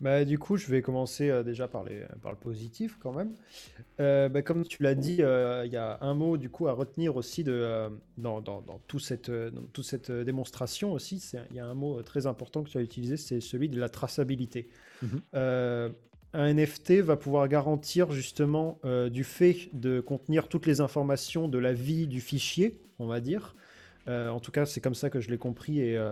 bah, 0.00 0.24
du 0.24 0.38
coup, 0.38 0.56
je 0.56 0.66
vais 0.68 0.82
commencer 0.82 1.28
euh, 1.28 1.42
déjà 1.42 1.68
par, 1.68 1.84
les, 1.84 2.04
par 2.22 2.32
le 2.32 2.38
positif 2.38 2.98
quand 3.00 3.12
même. 3.12 3.34
Bah, 3.98 4.42
comme 4.42 4.64
tu 4.64 4.82
l'as 4.82 4.94
dit, 4.94 5.16
il 5.18 5.72
y 5.72 5.76
a 5.76 5.98
un 6.00 6.14
mot 6.14 6.36
du 6.36 6.50
coup 6.50 6.68
à 6.68 6.72
retenir 6.72 7.16
aussi 7.16 7.44
de, 7.44 7.90
dans, 8.16 8.40
dans, 8.40 8.60
dans, 8.62 8.80
tout 8.86 8.98
cette, 8.98 9.30
dans 9.30 9.62
toute 9.72 9.84
cette 9.84 10.10
démonstration 10.10 10.92
aussi. 10.92 11.22
Il 11.50 11.56
y 11.56 11.60
a 11.60 11.66
un 11.66 11.74
mot 11.74 12.02
très 12.02 12.26
important 12.26 12.62
que 12.62 12.70
tu 12.70 12.78
as 12.78 12.82
utilisé, 12.82 13.16
c'est 13.16 13.40
celui 13.40 13.68
de 13.68 13.78
la 13.78 13.88
traçabilité. 13.88 14.68
Mmh 15.02 15.88
un 16.34 16.52
NFT 16.52 17.00
va 17.00 17.16
pouvoir 17.16 17.48
garantir 17.48 18.12
justement 18.12 18.78
du 19.10 19.24
fait 19.24 19.70
de 19.72 20.00
contenir 20.00 20.46
toutes 20.48 20.66
les 20.66 20.82
informations 20.82 21.48
de 21.48 21.56
la 21.56 21.72
vie 21.72 22.06
du 22.06 22.20
fichier, 22.20 22.82
on 22.98 23.06
va 23.06 23.20
dire. 23.20 23.56
En 24.08 24.40
tout 24.40 24.50
cas, 24.50 24.64
c'est 24.64 24.80
comme 24.80 24.94
ça 24.94 25.10
que 25.10 25.20
je 25.20 25.30
l'ai 25.30 25.38
compris 25.38 25.80
et 25.80 26.02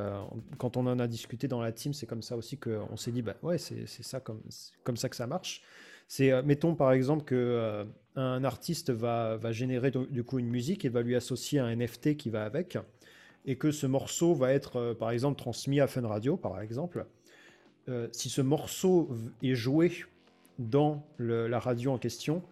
quand 0.58 0.76
on 0.76 0.86
en 0.86 0.98
a 0.98 1.06
discuté 1.06 1.48
dans 1.48 1.62
la 1.62 1.72
team, 1.72 1.94
c'est 1.94 2.06
comme 2.06 2.22
ça 2.22 2.36
aussi 2.36 2.58
qu'on 2.58 2.96
s'est 2.96 3.10
dit, 3.10 3.22
bah 3.22 3.36
ouais, 3.42 3.56
c'est 3.58 3.86
ça 3.86 4.20
comme, 4.20 4.42
comme 4.84 4.96
ça 4.96 5.08
que 5.08 5.16
ça 5.16 5.26
marche. 5.26 5.62
C'est, 6.08 6.32
euh, 6.32 6.42
mettons 6.44 6.74
par 6.74 6.92
exemple 6.92 7.24
que 7.24 7.34
euh, 7.34 7.84
un 8.14 8.44
artiste 8.44 8.90
va, 8.90 9.36
va 9.36 9.52
générer 9.52 9.90
du 9.90 10.24
coup 10.24 10.38
une 10.38 10.48
musique 10.48 10.84
et 10.84 10.88
va 10.88 11.02
lui 11.02 11.16
associer 11.16 11.58
un 11.58 11.74
NFT 11.74 12.16
qui 12.16 12.30
va 12.30 12.44
avec, 12.44 12.78
et 13.44 13.56
que 13.56 13.70
ce 13.70 13.86
morceau 13.86 14.34
va 14.34 14.52
être 14.52 14.76
euh, 14.76 14.94
par 14.94 15.10
exemple 15.10 15.38
transmis 15.38 15.80
à 15.80 15.86
Fun 15.86 16.06
Radio, 16.06 16.36
par 16.36 16.60
exemple. 16.60 17.06
si 18.10 18.30
ce 18.30 18.42
morceau 18.42 19.10
est 19.42 19.54
joué 19.54 19.92
dans 20.58 21.06
la 21.18 21.60
radio 21.60 21.92
en 21.92 21.98
question, 21.98 22.42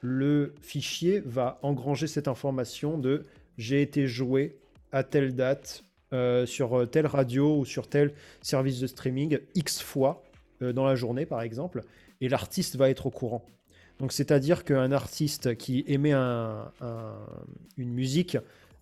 le 0.00 0.54
fichier 0.60 1.22
va 1.24 1.58
engranger 1.62 2.06
cette 2.06 2.28
information 2.28 2.98
de 2.98 3.22
j'ai 3.56 3.80
été 3.80 4.06
joué 4.06 4.58
à 4.94 5.02
telle 5.02 5.34
date 5.34 5.84
sur 6.46 6.88
telle 6.90 7.06
radio 7.06 7.58
ou 7.58 7.64
sur 7.64 7.88
tel 7.88 8.12
service 8.40 8.78
de 8.78 8.86
streaming 8.86 9.38
X 9.56 9.82
fois 9.82 10.22
dans 10.60 10.84
la 10.84 10.94
journée 10.94 11.26
par 11.26 11.42
exemple 11.42 11.82
et 12.20 12.28
l'artiste 12.28 12.76
va 12.76 12.88
être 12.88 13.06
au 13.06 13.10
courant. 13.10 13.44
Donc 13.98 14.12
c'est-à-dire 14.12 14.64
qu'un 14.64 14.92
artiste 14.92 15.56
qui 15.56 15.84
émet 15.88 16.12
un, 16.12 16.70
une 17.76 17.92
musique 17.92 18.38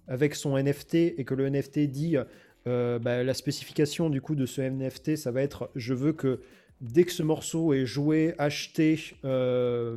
avec 0.08 0.34
son 0.34 0.58
NFT 0.58 0.94
et 0.94 1.24
que 1.24 1.34
le 1.34 1.48
NFT 1.48 1.80
dit 1.90 2.18
euh, 2.66 2.98
bah, 2.98 3.24
la 3.24 3.34
spécification 3.34 4.08
du 4.08 4.20
coup 4.20 4.34
de 4.34 4.46
ce 4.46 4.60
NFT, 4.60 5.16
ça 5.16 5.32
va 5.32 5.42
être 5.42 5.70
je 5.74 5.94
veux 5.94 6.12
que 6.12 6.40
dès 6.82 7.04
que 7.04 7.12
ce 7.12 7.22
morceau 7.22 7.72
est 7.72 7.86
joué, 7.86 8.34
acheté, 8.36 9.00
euh, 9.24 9.96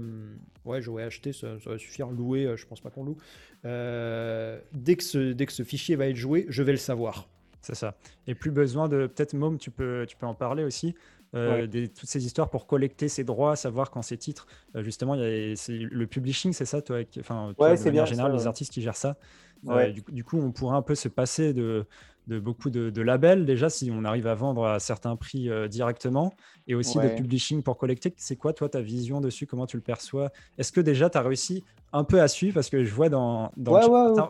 ouais, 0.64 0.82
joué, 0.82 1.04
acheté, 1.04 1.34
ça, 1.34 1.56
va 1.66 1.78
suffire, 1.78 2.08
louer, 2.08 2.46
euh, 2.46 2.56
je 2.56 2.66
pense 2.66 2.80
pas 2.80 2.90
qu'on 2.90 3.04
loue. 3.04 3.18
dès, 3.64 4.96
que 4.96 5.04
ce, 5.04 5.34
dès 5.34 5.46
que 5.46 5.52
ce 5.52 5.64
fichier 5.64 5.98
va 5.98 6.08
être 6.08 6.16
joué, 6.16 6.46
je 6.48 6.64
vais 6.64 6.72
le 6.72 6.78
savoir. 6.78 7.28
C'est 7.62 7.76
ça. 7.76 7.98
Et 8.28 8.36
plus 8.36 8.52
besoin 8.52 8.88
de. 8.88 9.08
Peut-être, 9.08 9.34
Mom, 9.34 9.58
tu 9.58 9.72
peux, 9.72 10.06
tu 10.08 10.16
peux 10.16 10.28
en 10.28 10.36
parler 10.36 10.64
aussi. 10.64 10.96
Euh, 11.36 11.68
toutes 11.68 12.10
ces 12.10 12.26
histoires 12.26 12.50
pour 12.50 12.66
collecter 12.66 13.10
ses 13.10 13.26
droits, 13.26 13.56
savoir 13.58 13.92
quand 13.92 14.02
ces 14.02 14.18
titres, 14.18 14.48
euh, 14.76 14.84
justement, 14.84 15.16
y 15.16 15.56
le 15.70 16.06
publishing, 16.06 16.54
c'est 16.54 16.66
ça, 16.66 16.82
toi, 16.82 17.00
enfin, 17.20 17.54
ouais, 17.58 17.76
c'est 17.76 17.92
bien 17.92 18.06
général, 18.06 18.34
les 18.34 18.48
artistes 18.48 18.72
qui 18.72 18.82
gèrent 18.82 18.96
ça. 18.96 19.18
Euh, 19.68 19.92
du, 19.92 20.24
coup, 20.24 20.38
on 20.38 20.52
pourrait 20.52 20.78
un 20.78 20.82
peu 20.82 20.96
se 20.96 21.08
passer 21.08 21.54
de, 21.54 21.86
de 22.28 22.40
beaucoup 22.40 22.70
de, 22.70 23.02
labels 23.02 23.46
déjà 23.46 23.70
si 23.70 23.92
on 23.92 24.04
arrive 24.04 24.28
à 24.28 24.36
vendre 24.36 24.66
à 24.66 24.80
certains 24.80 25.16
prix 25.16 25.50
directement 25.70 26.34
et 26.68 26.76
aussi 26.76 26.98
de 26.98 27.08
publishing 27.10 27.62
pour 27.64 27.78
collecter. 27.78 28.14
C'est 28.18 28.36
quoi 28.36 28.54
toi 28.54 28.70
ta 28.70 28.82
vision 28.82 29.22
dessus? 29.22 29.46
Comment 29.46 29.68
tu 29.68 29.78
le 29.78 29.84
perçois? 29.84 30.32
Est-ce 30.58 30.72
que 30.72 30.82
déjà 30.82 31.10
tu 31.10 31.18
as 31.18 31.22
réussi 31.22 31.64
un 31.94 32.04
peu 32.04 32.22
à 32.22 32.28
suivre? 32.28 32.56
Parce 32.56 32.70
que 32.70 32.84
je 32.84 32.94
vois 32.94 33.10
dans, 33.10 33.52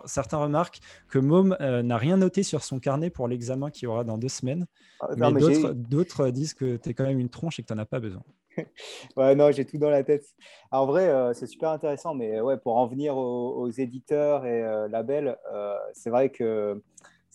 certains, 0.05 0.37
remarques 0.37 0.79
que 1.09 1.19
Mom 1.19 1.55
n'a 1.59 1.97
rien 1.97 2.17
noté 2.17 2.43
sur 2.43 2.63
son 2.63 2.79
carnet 2.79 3.09
pour 3.09 3.27
l'examen 3.27 3.69
qui 3.69 3.87
aura 3.87 4.03
dans 4.03 4.17
deux 4.17 4.29
semaines. 4.29 4.65
Ah, 4.99 5.31
mais, 5.31 5.41
d'autres 5.73 6.29
disent 6.29 6.53
que 6.53 6.77
tu 6.77 6.89
es 6.89 6.93
quand 6.93 7.05
même 7.05 7.19
une 7.19 7.29
tronche 7.29 7.59
et 7.59 7.63
que 7.63 7.67
tu 7.67 7.73
n'en 7.73 7.81
as 7.81 7.85
pas 7.85 7.99
besoin. 7.99 8.23
ouais, 9.17 9.35
non, 9.35 9.51
j'ai 9.51 9.65
tout 9.65 9.77
dans 9.77 9.89
la 9.89 10.03
tête. 10.03 10.25
en 10.71 10.85
vrai, 10.85 11.09
euh, 11.09 11.33
c'est 11.33 11.47
super 11.47 11.69
intéressant, 11.69 12.13
mais 12.13 12.39
ouais, 12.41 12.57
pour 12.57 12.77
en 12.77 12.87
venir 12.87 13.17
aux, 13.17 13.69
éditeurs 13.69 14.45
et 14.45 14.63
euh, 14.63 14.87
labels, 14.87 15.37
euh, 15.51 15.75
c'est 15.93 16.09
vrai 16.09 16.29
que 16.29 16.81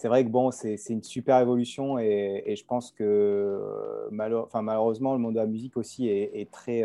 c'est 0.01 0.09
vrai 0.09 0.25
que 0.25 0.31
bon, 0.31 0.51
c'est 0.51 0.79
une 0.89 1.03
super 1.03 1.39
évolution 1.41 1.99
et, 1.99 2.55
je 2.57 2.65
pense 2.65 2.91
que 2.91 4.09
enfin, 4.45 4.63
malheureusement, 4.63 5.13
le 5.13 5.19
monde 5.21 5.35
de 5.35 5.41
la 5.41 5.47
musique 5.47 5.77
aussi 5.77 6.09
est, 6.09 6.51
très 6.51 6.85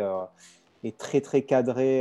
est 0.84 0.98
très 0.98 1.22
très 1.22 1.42
cadré 1.42 2.00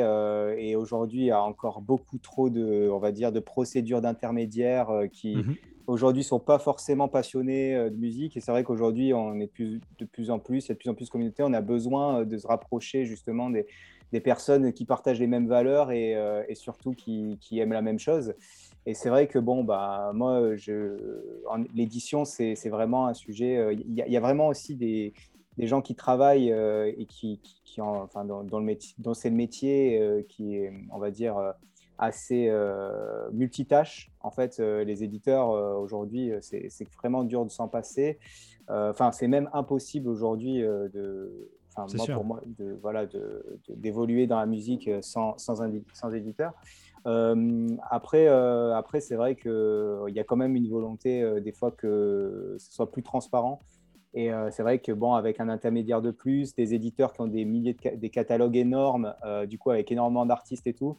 et 0.58 0.76
aujourd'hui 0.76 1.22
il 1.22 1.28
y 1.28 1.32
a 1.32 1.42
encore 1.42 1.80
beaucoup 1.82 2.18
trop 2.18 2.50
de 2.50 2.90
on 2.92 3.00
va 3.00 3.14
dire 3.14 3.32
de 3.32 3.40
procédures 3.40 4.02
d'intermédiaires 4.02 4.90
qui 5.12 5.38
mmh 5.38 5.56
aujourd'hui 5.88 6.24
sont 6.24 6.40
pas 6.40 6.60
forcément 6.60 7.08
passionnés 7.08 7.76
euh, 7.76 7.90
de 7.90 7.96
musique. 7.96 8.38
Et 8.38 8.40
c'est 8.40 8.52
vrai 8.52 8.64
qu'aujourd'hui, 8.64 9.14
on 9.14 9.40
est 9.40 9.52
de 9.60 10.06
plus 10.06 10.30
en 10.30 10.40
plus, 10.40 10.66
il 10.66 10.70
y 10.70 10.72
a 10.72 10.74
de 10.76 10.80
plus 10.80 10.90
en 10.90 10.94
plus 10.94 11.06
de 11.06 11.10
communautés. 11.10 11.44
On 11.44 11.54
a 11.54 11.62
besoin 11.62 12.22
euh, 12.22 12.26
de 12.26 12.38
se 12.38 12.48
rapprocher 12.48 13.06
justement 13.06 13.50
des, 13.50 13.66
personnes 14.24 14.72
qui 14.72 14.86
partagent 14.86 15.20
les 15.20 15.28
mêmes 15.28 15.50
valeurs 15.50 15.92
et, 15.92 16.16
euh, 16.16 16.42
surtout 16.54 16.94
qui, 16.94 17.38
aiment 17.60 17.74
la 17.74 17.82
même 17.82 18.00
chose. 18.00 18.34
Et 18.86 18.94
c'est 18.94 19.10
vrai 19.10 19.28
que 19.28 19.40
bon, 19.40 19.64
bah, 19.64 20.12
moi, 20.14 20.42
l'édition, 21.74 22.26
c'est 22.26 22.70
vraiment 22.70 23.08
un 23.08 23.14
sujet. 23.14 23.76
Il 23.88 23.94
y, 23.94 24.18
a 24.18 24.20
vraiment 24.20 24.48
aussi 24.48 24.76
des, 24.76 25.14
gens 25.58 25.82
qui 25.82 25.96
travaillent 25.96 26.52
et 26.52 27.06
qui, 27.08 27.40
qui, 27.64 27.82
enfin, 27.82 28.26
dans, 28.26 28.60
le 28.60 28.66
métier, 28.66 28.96
dans 29.00 29.14
c'est 29.14 29.30
le 29.30 29.36
métier 29.36 30.26
qui 30.30 30.56
est, 30.56 30.72
on 30.92 31.00
va 31.00 31.10
dire, 31.10 31.56
assez 31.98 32.48
euh, 32.50 33.30
multitâche. 33.32 34.12
En 34.22 34.32
fait, 34.32 34.60
euh, 34.60 34.84
les 34.84 35.04
éditeurs 35.04 35.52
euh, 35.52 35.76
aujourd'hui, 35.76 36.32
c'est 36.42 36.70
vraiment 36.98 37.24
dur 37.24 37.46
de 37.46 37.52
s'en 37.52 37.68
passer. 37.68 38.20
Enfin, 38.68 39.12
c'est 39.12 39.28
même 39.28 39.50
impossible 39.54 40.10
aujourd'hui 40.10 40.62
de, 40.62 41.50
enfin, 41.76 41.86
moi, 41.96 42.16
pour 42.16 42.26
moi, 42.26 42.42
de, 42.58 42.78
voilà, 42.82 43.06
d'évoluer 43.70 44.26
dans 44.26 44.40
la 44.40 44.48
musique 44.48 44.90
sans, 45.02 45.38
sans, 45.38 45.62
sans 45.94 46.14
éditeur. 46.16 46.54
Après, 47.06 48.28
après 48.28 49.00
c'est 49.00 49.16
vrai 49.16 49.36
qu'il 49.36 50.14
y 50.14 50.20
a 50.20 50.24
quand 50.24 50.36
même 50.36 50.56
une 50.56 50.70
volonté 50.70 51.40
des 51.42 51.52
fois 51.52 51.72
que 51.72 52.56
ce 52.60 52.74
soit 52.74 52.92
plus 52.92 53.04
transparent. 53.04 53.60
Et 54.14 54.32
c'est 54.52 54.64
vrai 54.64 54.80
que 54.80 54.92
bon, 54.92 55.14
avec 55.14 55.40
un 55.40 55.50
intermédiaire 55.50 56.02
de 56.02 56.12
plus, 56.12 56.56
des 56.56 56.74
éditeurs 56.74 57.14
qui 57.14 57.22
ont 57.22 57.28
des 57.28 57.46
milliers 57.46 57.74
de 57.74 57.96
des 57.96 58.10
catalogues 58.10 58.56
énormes, 58.56 59.14
du 59.48 59.58
coup 59.60 59.72
avec 59.72 59.92
énormément 59.92 60.26
d'artistes 60.26 60.68
et 60.68 60.74
tout, 60.74 60.98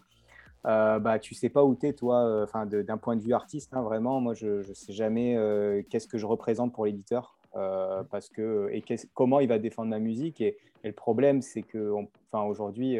euh, 0.67 0.99
bah, 0.99 1.19
tu 1.19 1.35
sais 1.35 1.49
pas 1.49 1.65
où 1.65 1.77
tu 1.77 1.87
es, 1.87 1.93
toi, 1.93 2.25
euh, 2.27 2.45
enfin, 2.45 2.67
d'un 2.67 2.97
point 2.97 3.15
de 3.15 3.23
vue 3.23 3.35
artiste, 3.35 3.73
hein, 3.73 3.83
vraiment. 3.83 4.21
Moi, 4.21 4.35
je 4.35 4.69
ne 4.69 4.75
sais 4.75 4.93
jamais 4.93 5.37
euh, 5.37 5.83
qu'est-ce 5.89 6.09
que 6.09 6.19
je 6.19 6.27
représente 6.27 6.73
pour 6.73 6.87
l'éditeur. 6.87 7.39
parce 8.11 8.29
que 8.29 8.69
et 8.73 8.85
comment 9.15 9.41
il 9.41 9.49
va 9.49 9.59
défendre 9.59 9.89
ma 9.91 9.99
musique 9.99 10.41
et, 10.41 10.59
le 10.85 10.93
problème 10.93 11.43
c'est 11.43 11.63
que 11.63 11.91
enfin 12.31 12.45
aujourd'hui 12.45 12.99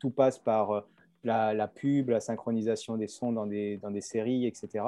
tout 0.00 0.10
passe 0.10 0.40
par 0.40 0.82
la, 1.24 1.68
pub, 1.68 2.10
la 2.10 2.20
synchronisation 2.20 2.96
des 2.96 3.08
sons 3.08 3.32
dans 3.32 3.46
des, 3.46 3.76
dans 3.78 3.90
des 3.90 4.00
séries, 4.00 4.46
etc. 4.46 4.84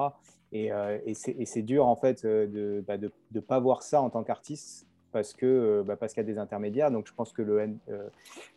Et, 0.53 0.71
et 1.07 1.45
c'est 1.47 1.63
dur 1.63 1.87
en 1.87 1.97
fait 1.97 2.25
de 2.27 2.49
ne 2.53 2.81
bah, 2.81 2.99
de, 2.99 3.41
pas 3.41 3.59
voir 3.59 3.83
ça 3.83 4.03
en 4.03 4.11
tant 4.11 4.23
qu'artiste 4.23 4.87
parce 5.11 5.33
que 5.33 5.83
bah, 5.87 5.97
parce 5.97 6.13
qu'il 6.13 6.23
y 6.23 6.27
a 6.27 6.31
des 6.31 6.39
intermédiaires. 6.39 6.91
Donc 6.91 7.07
je 7.07 7.15
pense 7.15 7.33
que 7.33 7.43
le 7.43 7.79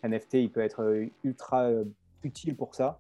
NFT 0.04 0.34
il 0.36 0.52
peut 0.52 0.62
être 0.62 1.08
ultra 1.24 1.70
utile 2.24 2.56
pour 2.56 2.76
ça 2.76 3.00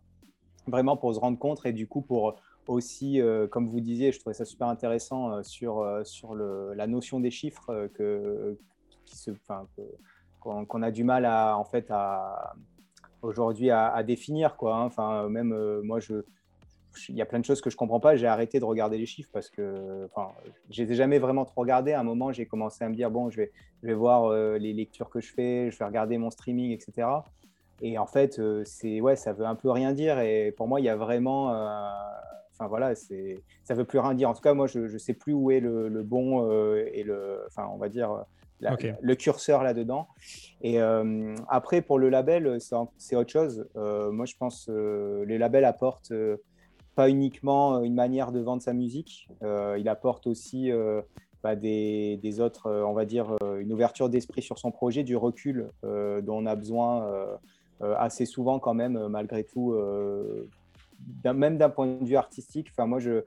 vraiment 0.67 0.97
pour 0.97 1.13
se 1.13 1.19
rendre 1.19 1.37
compte 1.37 1.65
et 1.65 1.73
du 1.73 1.87
coup 1.87 2.01
pour 2.01 2.35
aussi, 2.67 3.21
euh, 3.21 3.47
comme 3.47 3.67
vous 3.67 3.79
disiez, 3.79 4.11
je 4.11 4.19
trouvais 4.19 4.33
ça 4.33 4.45
super 4.45 4.67
intéressant 4.67 5.31
euh, 5.31 5.43
sur, 5.43 5.79
euh, 5.79 6.03
sur 6.03 6.35
le, 6.35 6.73
la 6.73 6.87
notion 6.87 7.19
des 7.19 7.31
chiffres 7.31 7.89
qu'on, 10.39 10.81
a 10.81 10.91
du 10.91 11.03
mal 11.03 11.25
à, 11.25 11.57
en 11.57 11.63
fait, 11.63 11.87
à, 11.89 12.55
aujourd'hui 13.25 13.71
à, 13.71 14.01
définir. 14.03 14.55
Quoi, 14.55 14.75
hein. 14.75 14.85
Enfin, 14.85 15.27
même 15.29 15.53
moi, 15.81 15.99
je, 15.99 16.23
il 17.09 17.15
y 17.15 17.21
a 17.21 17.25
plein 17.25 17.39
de 17.39 17.45
choses 17.45 17.61
que 17.61 17.69
je 17.69 17.77
comprends 17.77 17.99
pas. 17.99 18.15
J'ai 18.15 18.27
arrêté 18.27 18.59
de 18.59 18.65
regarder 18.65 18.97
les 18.97 19.05
chiffres 19.05 19.29
parce 19.33 19.49
que, 19.49 20.07
enfin, 20.13 20.31
je 20.69 20.83
les 20.83 20.91
ai 20.93 20.95
jamais 20.95 21.19
vraiment 21.19 21.45
trop 21.45 21.61
regardés. 21.61 21.93
À 21.93 21.99
un 21.99 22.03
moment, 22.03 22.31
j'ai 22.31 22.45
commencé 22.45 22.83
à 22.83 22.89
me 22.89 22.95
dire 22.95 23.11
bon, 23.11 23.29
je 23.29 23.37
vais, 23.37 23.51
je 23.81 23.87
vais 23.87 23.93
voir 23.93 24.31
les 24.57 24.73
lectures 24.73 25.09
que 25.09 25.19
je 25.19 25.33
fais, 25.33 25.71
je 25.71 25.77
vais 25.77 25.85
regarder 25.85 26.17
mon 26.17 26.29
streaming, 26.29 26.71
etc. 26.71 27.07
Et 27.81 27.97
en 27.97 28.05
fait, 28.05 28.39
euh, 28.39 28.63
c'est 28.65 29.01
ouais, 29.01 29.15
ça 29.15 29.33
veut 29.33 29.45
un 29.45 29.55
peu 29.55 29.69
rien 29.69 29.93
dire. 29.93 30.19
Et 30.19 30.51
pour 30.51 30.67
moi, 30.67 30.79
il 30.79 30.85
y 30.85 30.89
a 30.89 30.95
vraiment, 30.95 31.53
euh, 31.53 32.67
voilà, 32.67 32.95
c'est, 32.95 33.43
ça 33.63 33.73
veut 33.73 33.85
plus 33.85 33.99
rien 33.99 34.13
dire. 34.13 34.29
En 34.29 34.33
tout 34.33 34.41
cas, 34.41 34.53
moi, 34.53 34.67
je 34.67 34.79
ne 34.79 34.97
sais 34.97 35.13
plus 35.13 35.33
où 35.33 35.51
est 35.51 35.59
le, 35.59 35.89
bon 36.03 36.49
euh, 36.49 36.87
et 36.93 37.03
le, 37.03 37.43
enfin, 37.47 37.69
on 37.71 37.77
va 37.77 37.89
dire. 37.89 38.25
Le 38.61 39.13
curseur 39.15 39.63
là-dedans. 39.63 40.07
Et 40.61 40.79
après, 41.47 41.81
pour 41.81 41.99
le 41.99 42.09
label, 42.09 42.57
c'est 42.97 43.15
autre 43.15 43.31
chose. 43.31 43.67
moi, 43.75 44.25
je 44.25 44.35
pense 44.37 44.65
que 44.65 45.23
les 45.27 45.37
labels 45.37 45.65
apportent 45.65 46.13
pas 46.95 47.09
uniquement 47.09 47.81
une 47.81 47.95
manière 47.95 48.31
de 48.31 48.39
vendre 48.39 48.61
sa 48.61 48.73
musique, 48.73 49.27
il 49.41 49.89
apporte 49.89 50.27
aussi 50.27 50.71
bah, 51.43 51.55
des, 51.55 52.17
des, 52.17 52.39
autres, 52.39 52.71
on 52.71 52.93
va 52.93 53.05
dire, 53.05 53.35
une 53.59 53.73
ouverture 53.73 54.09
d'esprit 54.09 54.41
sur 54.41 54.57
son 54.57 54.71
projet, 54.71 55.03
du 55.03 55.15
recul 55.15 55.69
dont 55.83 56.37
on 56.37 56.45
a 56.45 56.55
besoin 56.55 57.37
euh, 57.81 57.93
assez 57.97 58.25
souvent 58.25 58.57
quand 58.57 58.73
même, 58.73 58.95
euh, 58.95 59.09
malgré 59.09 59.43
tout, 59.43 59.73
euh, 59.73 60.47
même 61.25 61.57
d'un 61.57 61.69
point 61.69 61.87
de 61.87 62.05
vue 62.05 62.15
artistique. 62.15 62.67
Enfin, 62.71 62.85
moi, 62.87 62.99
je, 62.99 63.23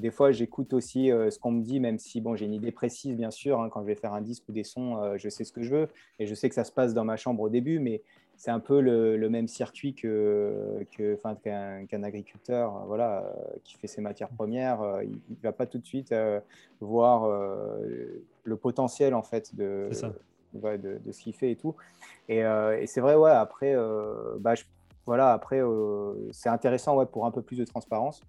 des 0.00 0.10
fois, 0.10 0.32
j'écoute 0.32 0.72
aussi 0.72 1.08
ce 1.08 1.38
qu'on 1.38 1.52
me 1.52 1.62
dit, 1.62 1.80
même 1.80 1.98
si 1.98 2.20
bon, 2.20 2.34
j'ai 2.34 2.46
une 2.46 2.54
idée 2.54 2.72
précise, 2.72 3.16
bien 3.16 3.30
sûr. 3.30 3.60
Hein, 3.60 3.68
quand 3.70 3.82
je 3.82 3.86
vais 3.86 3.94
faire 3.94 4.14
un 4.14 4.20
disque 4.20 4.44
ou 4.48 4.52
des 4.52 4.64
sons, 4.64 5.16
je 5.16 5.28
sais 5.28 5.44
ce 5.44 5.52
que 5.52 5.62
je 5.62 5.70
veux 5.70 5.88
et 6.18 6.26
je 6.26 6.34
sais 6.34 6.48
que 6.48 6.54
ça 6.54 6.64
se 6.64 6.72
passe 6.72 6.94
dans 6.94 7.04
ma 7.04 7.16
chambre 7.16 7.42
au 7.42 7.48
début, 7.48 7.78
mais 7.78 8.02
c'est 8.36 8.50
un 8.50 8.58
peu 8.58 8.80
le, 8.80 9.28
même 9.28 9.48
circuit 9.48 9.94
que, 9.94 10.82
qu'un, 10.90 12.02
agriculteur 12.02 12.84
voilà, 12.86 13.30
qui 13.64 13.76
fait 13.76 13.86
ses 13.86 14.00
matières 14.00 14.30
premières. 14.30 14.80
il 15.02 15.10
ne 15.10 15.42
va 15.42 15.52
pas 15.52 15.66
tout 15.66 15.78
de 15.78 15.84
suite 15.84 16.14
voir 16.80 17.28
le 18.44 18.56
potentiel 18.56 19.14
en 19.14 19.22
fait 19.22 19.54
de, 19.54 19.90
de, 20.54 20.98
de, 21.04 21.12
ce 21.12 21.20
qu'il 21.20 21.34
fait 21.34 21.50
et 21.50 21.56
tout. 21.56 21.76
Et, 22.30 22.38
et 22.38 22.86
c'est 22.86 23.02
vrai, 23.02 23.14
ouais, 23.14 23.30
après, 23.30 23.76
bah, 24.38 24.54
voilà, 25.04 25.32
après 25.32 25.60
c'est 26.32 26.48
intéressant 26.48 26.96
ouais, 26.96 27.06
pour 27.06 27.26
un 27.26 27.30
peu 27.30 27.42
plus 27.42 27.58
de 27.58 27.64
transparence. 27.64 28.22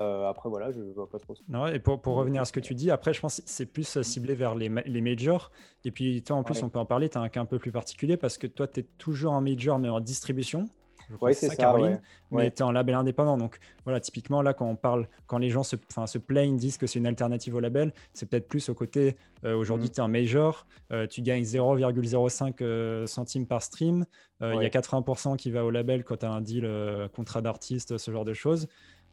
Euh, 0.00 0.28
après, 0.28 0.48
voilà, 0.48 0.72
je 0.72 0.80
vois 0.80 1.08
pas 1.08 1.18
trop. 1.18 1.34
Non, 1.48 1.66
et 1.66 1.78
pour, 1.78 2.00
pour, 2.00 2.16
revenir 2.16 2.42
à 2.42 2.44
ce 2.44 2.52
que 2.52 2.60
tu 2.60 2.74
dis, 2.74 2.90
après, 2.90 3.14
je 3.14 3.20
pense 3.20 3.36
que 3.36 3.42
c'est 3.46 3.66
plus 3.66 3.96
euh, 3.96 4.02
ciblé 4.02 4.34
vers 4.34 4.54
les, 4.54 4.68
les 4.86 5.00
majors. 5.00 5.52
Et 5.84 5.92
puis, 5.92 6.22
toi, 6.22 6.36
en 6.36 6.42
plus, 6.42 6.62
on 6.62 6.68
peut 6.68 6.80
en 6.80 6.86
parler, 6.86 7.08
tu 7.08 7.18
as 7.18 7.20
un 7.20 7.28
cas 7.28 7.40
un 7.40 7.46
peu 7.46 7.58
plus 7.58 7.70
particulier 7.70 8.16
parce 8.16 8.36
que 8.36 8.46
toi, 8.46 8.66
tu 8.66 8.80
es 8.80 8.82
toujours 8.98 9.32
en 9.32 9.40
major, 9.40 9.78
mais 9.78 9.88
en 9.88 10.00
distribution. 10.00 10.68
Oui, 11.20 11.34
c'est 11.34 11.48
ça, 11.48 11.56
Caroline, 11.56 12.00
mais 12.30 12.50
tu 12.50 12.60
es 12.60 12.62
en 12.62 12.72
label 12.72 12.94
indépendant. 12.94 13.36
Donc, 13.36 13.58
voilà, 13.84 14.00
typiquement, 14.00 14.40
là, 14.40 14.54
quand 14.54 14.66
on 14.66 14.74
parle, 14.74 15.06
quand 15.26 15.36
les 15.36 15.50
gens 15.50 15.62
se, 15.62 15.76
se 16.06 16.18
plaignent, 16.18 16.56
disent 16.56 16.78
que 16.78 16.86
c'est 16.86 16.98
une 16.98 17.06
alternative 17.06 17.54
au 17.54 17.60
label, 17.60 17.92
c'est 18.14 18.26
peut-être 18.26 18.48
plus 18.48 18.70
au 18.70 18.74
côté, 18.74 19.14
euh, 19.44 19.54
aujourd'hui, 19.54 19.88
mm. 19.88 19.92
tu 19.92 19.96
es 19.96 20.00
en 20.00 20.08
major, 20.08 20.66
tu 21.10 21.20
gagnes 21.20 21.42
0,05 21.42 23.06
centimes 23.06 23.46
par 23.46 23.62
stream. 23.62 24.06
Il 24.40 24.62
y 24.62 24.66
a 24.66 24.70
80% 24.70 25.36
qui 25.36 25.50
va 25.50 25.64
au 25.64 25.70
label 25.70 26.04
quand 26.04 26.16
tu 26.16 26.26
as 26.26 26.30
un 26.30 26.40
deal 26.40 26.68
contrat 27.14 27.42
d'artiste, 27.42 27.98
ce 27.98 28.10
genre 28.10 28.24
de 28.24 28.34
choses. 28.34 28.66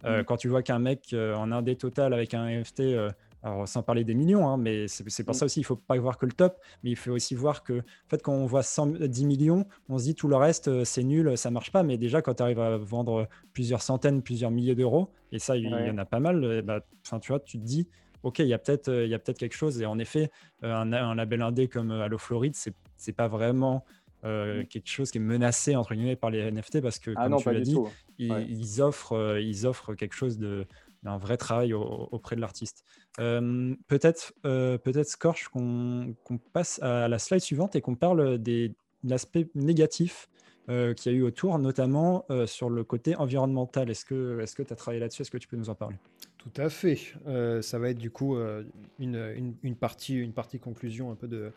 Euh, 0.06 0.22
mm. 0.22 0.26
Quand 0.26 0.38
tu 0.38 0.47
vois 0.47 0.64
qu'un 0.64 0.80
mec 0.80 1.14
euh, 1.14 1.36
en 1.36 1.52
indé 1.52 1.76
total 1.76 2.14
avec 2.14 2.34
un 2.34 2.47
NFT, 2.47 2.82
euh, 2.82 3.10
alors 3.43 3.68
sans 3.68 3.82
parler 3.82 4.04
des 4.04 4.14
millions, 4.14 4.47
hein, 4.47 4.58
mais 4.58 4.88
c'est 4.88 5.24
pour 5.24 5.34
mm. 5.34 5.38
ça 5.38 5.45
aussi, 5.45 5.60
il 5.60 5.64
faut 5.64 5.76
pas 5.76 5.97
voir 5.97 6.18
que 6.18 6.26
le 6.26 6.32
top, 6.32 6.60
mais 6.84 6.91
il 6.91 6.95
faut 6.95 7.12
aussi 7.12 7.36
voir 7.36 7.64
que, 7.64 7.80
en 7.80 8.10
fait, 8.10 8.22
quand 8.22 8.34
on 8.34 8.45
voit 8.45 8.64
110 8.64 9.26
millions, 9.26 9.66
on 9.89 9.97
se 9.97 10.04
dit 10.06 10.16
tout 10.16 10.28
le 10.28 10.36
reste, 10.36 10.84
c'est 10.84 11.04
nul, 11.04 11.38
ça 11.38 11.52
marche 11.52 11.72
pas. 11.72 11.84
Mais 11.84 11.97
déjà, 11.97 12.22
quand 12.22 12.36
tu 12.36 12.43
arrives 12.43 12.60
à 12.60 12.78
vendre 12.78 13.28
plusieurs 13.54 13.82
centaines, 13.82 14.22
plusieurs 14.22 14.52
milliers 14.52 14.76
d'euros, 14.76 15.12
et 15.32 15.39
ça, 15.39 15.58
il 15.58 15.66
y 15.66 15.89
en 15.89 15.97
a 15.97 16.06
pas 16.06 16.20
mal, 16.20 16.62
bah, 16.62 16.82
tu 17.04 17.28
vois, 17.28 17.39
tu 17.39 17.58
te 17.58 17.64
dis, 17.64 17.88
ok, 18.24 18.39
il 18.39 18.47
y 18.47 18.54
a 18.54 18.60
peut-être 18.60 18.91
peut 19.24 19.34
quelque 19.34 19.56
chose. 19.56 19.82
Et 19.82 19.86
en 19.86 19.97
effet, 19.97 20.30
un, 20.62 20.93
un, 20.93 21.16
label 21.16 21.41
indé 21.41 21.68
comme 21.68 21.91
Allo 21.91 22.18
Floride, 22.18 22.56
c'est 22.56 23.14
pas 23.14 23.28
vraiment 23.28 23.84
euh, 24.24 24.63
quelque 24.65 24.88
chose 24.88 25.09
qui 25.11 25.17
est 25.17 25.22
menacé 25.22 25.76
entre 25.76 25.95
guillemets 25.95 26.15
par 26.15 26.30
les 26.30 26.51
NFT 26.51 26.82
parce 26.82 26.99
que, 26.99 27.11
ah 27.15 27.28
comme 27.28 27.41
tu 27.41 27.51
l'as 27.51 27.59
dit, 27.59 27.78
ils, 28.19 28.82
offrent, 28.82 29.13
euh, 29.13 29.41
ils 29.41 29.65
offrent 29.65 29.95
quelque 29.95 30.13
chose 30.13 30.38
de 30.38 30.65
d'un 31.03 31.17
vrai 31.17 31.36
travail 31.36 31.74
auprès 31.74 32.36
de 32.36 32.41
l'artiste. 32.41 32.86
Euh, 33.19 33.74
peut-être, 33.88 34.34
peut-être 34.43 35.07
Scorch, 35.07 35.47
qu'on 35.47 36.15
passe 36.53 36.80
à 36.84 37.07
la 37.07 37.17
slide 37.17 37.39
suivante 37.39 37.76
et 37.76 37.82
qu'on 37.82 37.95
parle 37.95 38.38
des, 38.38 38.69
de 38.69 39.09
l'aspect 39.09 39.49
négatif 39.55 40.30
qu'il 40.67 41.11
y 41.11 41.15
a 41.15 41.17
eu 41.17 41.24
autour, 41.24 41.57
notamment 41.57 42.28
sur 42.45 42.69
le 42.69 42.84
côté 42.84 43.15
environnemental. 43.15 43.89
Est-ce 43.89 44.05
que 44.05 44.45
tu 44.45 44.61
est 44.61 44.72
as 44.72 44.76
travaillé 44.76 44.99
là-dessus? 44.99 45.24
Est-ce 45.24 45.32
que 45.32 45.39
tu 45.39 45.47
peux 45.47 45.57
nous 45.57 45.72
en 45.72 45.76
parler? 45.76 45.97
Tout 46.41 46.61
à 46.61 46.69
fait. 46.69 46.97
Euh, 47.27 47.61
ça 47.61 47.77
va 47.77 47.89
être 47.89 47.99
du 47.99 48.09
coup 48.09 48.35
euh, 48.35 48.63
une, 48.97 49.55
une, 49.61 49.75
partie, 49.75 50.15
une 50.15 50.33
partie 50.33 50.57
conclusion 50.57 51.11
un 51.11 51.15
peu 51.15 51.27
de, 51.27 51.51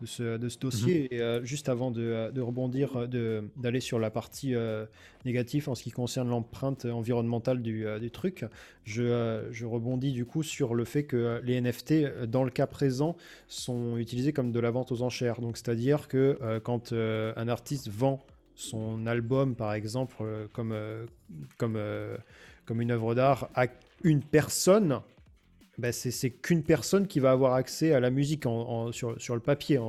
de, 0.00 0.06
ce, 0.06 0.38
de 0.38 0.48
ce, 0.48 0.58
dossier. 0.58 1.02
Mhm. 1.02 1.08
Et 1.10 1.20
euh, 1.20 1.44
juste 1.44 1.68
avant 1.68 1.90
de, 1.90 2.30
de 2.32 2.40
rebondir, 2.40 3.06
d'aller 3.06 3.80
sur 3.80 3.98
la 3.98 4.10
partie 4.10 4.54
négative 5.26 5.68
en 5.68 5.74
ce 5.74 5.82
qui 5.82 5.90
concerne 5.90 6.30
l'empreinte 6.30 6.86
environnementale 6.86 7.60
du, 7.60 7.84
du 8.00 8.10
truc, 8.10 8.46
je, 8.84 9.46
je, 9.50 9.66
rebondis 9.66 10.12
du 10.12 10.24
coup 10.24 10.42
sur 10.42 10.74
le 10.74 10.84
fait 10.84 11.04
que 11.04 11.40
les 11.44 11.60
NFT, 11.60 12.24
dans 12.26 12.44
le 12.44 12.50
cas 12.50 12.66
présent, 12.66 13.16
sont 13.46 13.98
utilisés 13.98 14.32
comme 14.32 14.52
de 14.52 14.60
la 14.60 14.70
vente 14.70 14.90
aux 14.90 15.02
enchères. 15.02 15.40
Donc 15.42 15.58
c'est-à-dire 15.58 16.08
que 16.08 16.60
quand 16.64 16.92
un 16.92 17.48
artiste 17.48 17.90
vend 17.90 18.24
son 18.54 19.06
album, 19.06 19.54
par 19.54 19.74
exemple, 19.74 20.24
comme, 20.52 20.74
comme, 21.58 21.78
comme 22.64 22.80
une 22.80 22.90
œuvre 22.90 23.14
d'art 23.14 23.50
à 23.54 23.66
une 24.02 24.22
personne, 24.22 25.00
ben 25.78 25.92
c'est 25.92 26.30
qu'une 26.30 26.62
personne 26.62 27.06
qui 27.06 27.20
va 27.20 27.30
avoir 27.30 27.54
accès 27.54 27.92
à 27.92 28.00
la 28.00 28.10
musique 28.10 28.44
sur, 28.92 29.34
le 29.34 29.40
papier. 29.40 29.80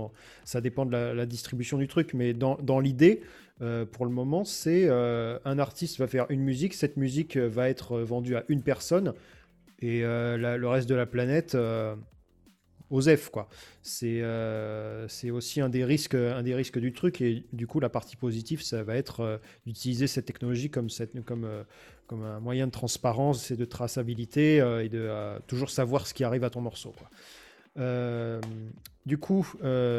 Ça 0.45 0.61
dépend 0.61 0.85
de 0.85 0.91
la, 0.91 1.25
distribution 1.25 1.77
du 1.77 1.87
truc, 1.87 2.13
mais 2.13 2.33
dans, 2.33 2.55
dans 2.61 2.79
l'idée, 2.79 3.21
euh, 3.61 3.85
pour 3.85 4.05
le 4.05 4.11
moment, 4.11 4.43
c'est 4.43 4.85
euh, 4.85 5.37
un 5.45 5.59
artiste 5.59 5.99
va 5.99 6.07
faire 6.07 6.25
une 6.29 6.41
musique, 6.41 6.73
cette 6.73 6.97
musique 6.97 7.37
va 7.37 7.69
être 7.69 7.99
vendue 7.99 8.35
à 8.35 8.43
une 8.47 8.63
personne, 8.63 9.13
et 9.79 10.03
euh, 10.03 10.57
le 10.57 10.67
reste 10.67 10.89
de 10.89 10.95
la 10.95 11.05
planète 11.05 11.55
F 12.99 13.29
quoi. 13.29 13.47
C'est 13.81 14.21
c'est 15.07 15.31
aussi 15.31 15.61
un 15.61 15.69
des 15.69 15.85
risques 15.85 16.15
un 16.15 16.43
des 16.43 16.55
risques 16.55 16.79
du 16.79 16.91
truc 16.91 17.21
et 17.21 17.45
du 17.53 17.67
coup 17.67 17.79
la 17.79 17.89
partie 17.89 18.15
positive 18.15 18.61
ça 18.61 18.83
va 18.83 18.95
être 18.95 19.39
d'utiliser 19.65 20.07
cette 20.07 20.25
technologie 20.25 20.69
comme 20.69 20.89
cette 20.89 21.23
comme 21.23 21.47
comme 22.11 22.25
un 22.25 22.41
moyen 22.41 22.67
de 22.67 22.71
transparence 22.71 23.51
et 23.51 23.55
de 23.55 23.63
traçabilité 23.63 24.59
euh, 24.59 24.83
et 24.83 24.89
de 24.89 24.99
euh, 24.99 25.39
toujours 25.47 25.69
savoir 25.69 26.05
ce 26.05 26.13
qui 26.13 26.25
arrive 26.25 26.43
à 26.43 26.49
ton 26.49 26.59
morceau. 26.59 26.93
Euh, 27.79 28.41
du 29.05 29.17
coup, 29.17 29.51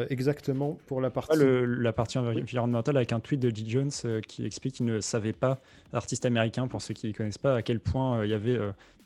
exactement 0.09 0.77
pour 0.87 1.01
la 1.01 1.09
partie. 1.09 1.37
la 1.37 1.93
partie 1.93 2.17
environnementale 2.17 2.97
avec 2.97 3.11
un 3.11 3.19
tweet 3.19 3.39
de 3.39 3.49
G. 3.53 3.63
Jones 3.67 4.21
qui 4.27 4.45
explique 4.45 4.75
qu'il 4.75 4.85
ne 4.85 4.99
savait 4.99 5.33
pas, 5.33 5.59
artiste 5.91 6.25
américain, 6.25 6.67
pour 6.67 6.81
ceux 6.81 6.93
qui 6.93 7.07
ne 7.07 7.13
connaissent 7.13 7.37
pas, 7.37 7.55
à 7.55 7.61
quel 7.61 7.79
point 7.79 8.23
il 8.23 8.31
y 8.31 8.33
avait 8.33 8.57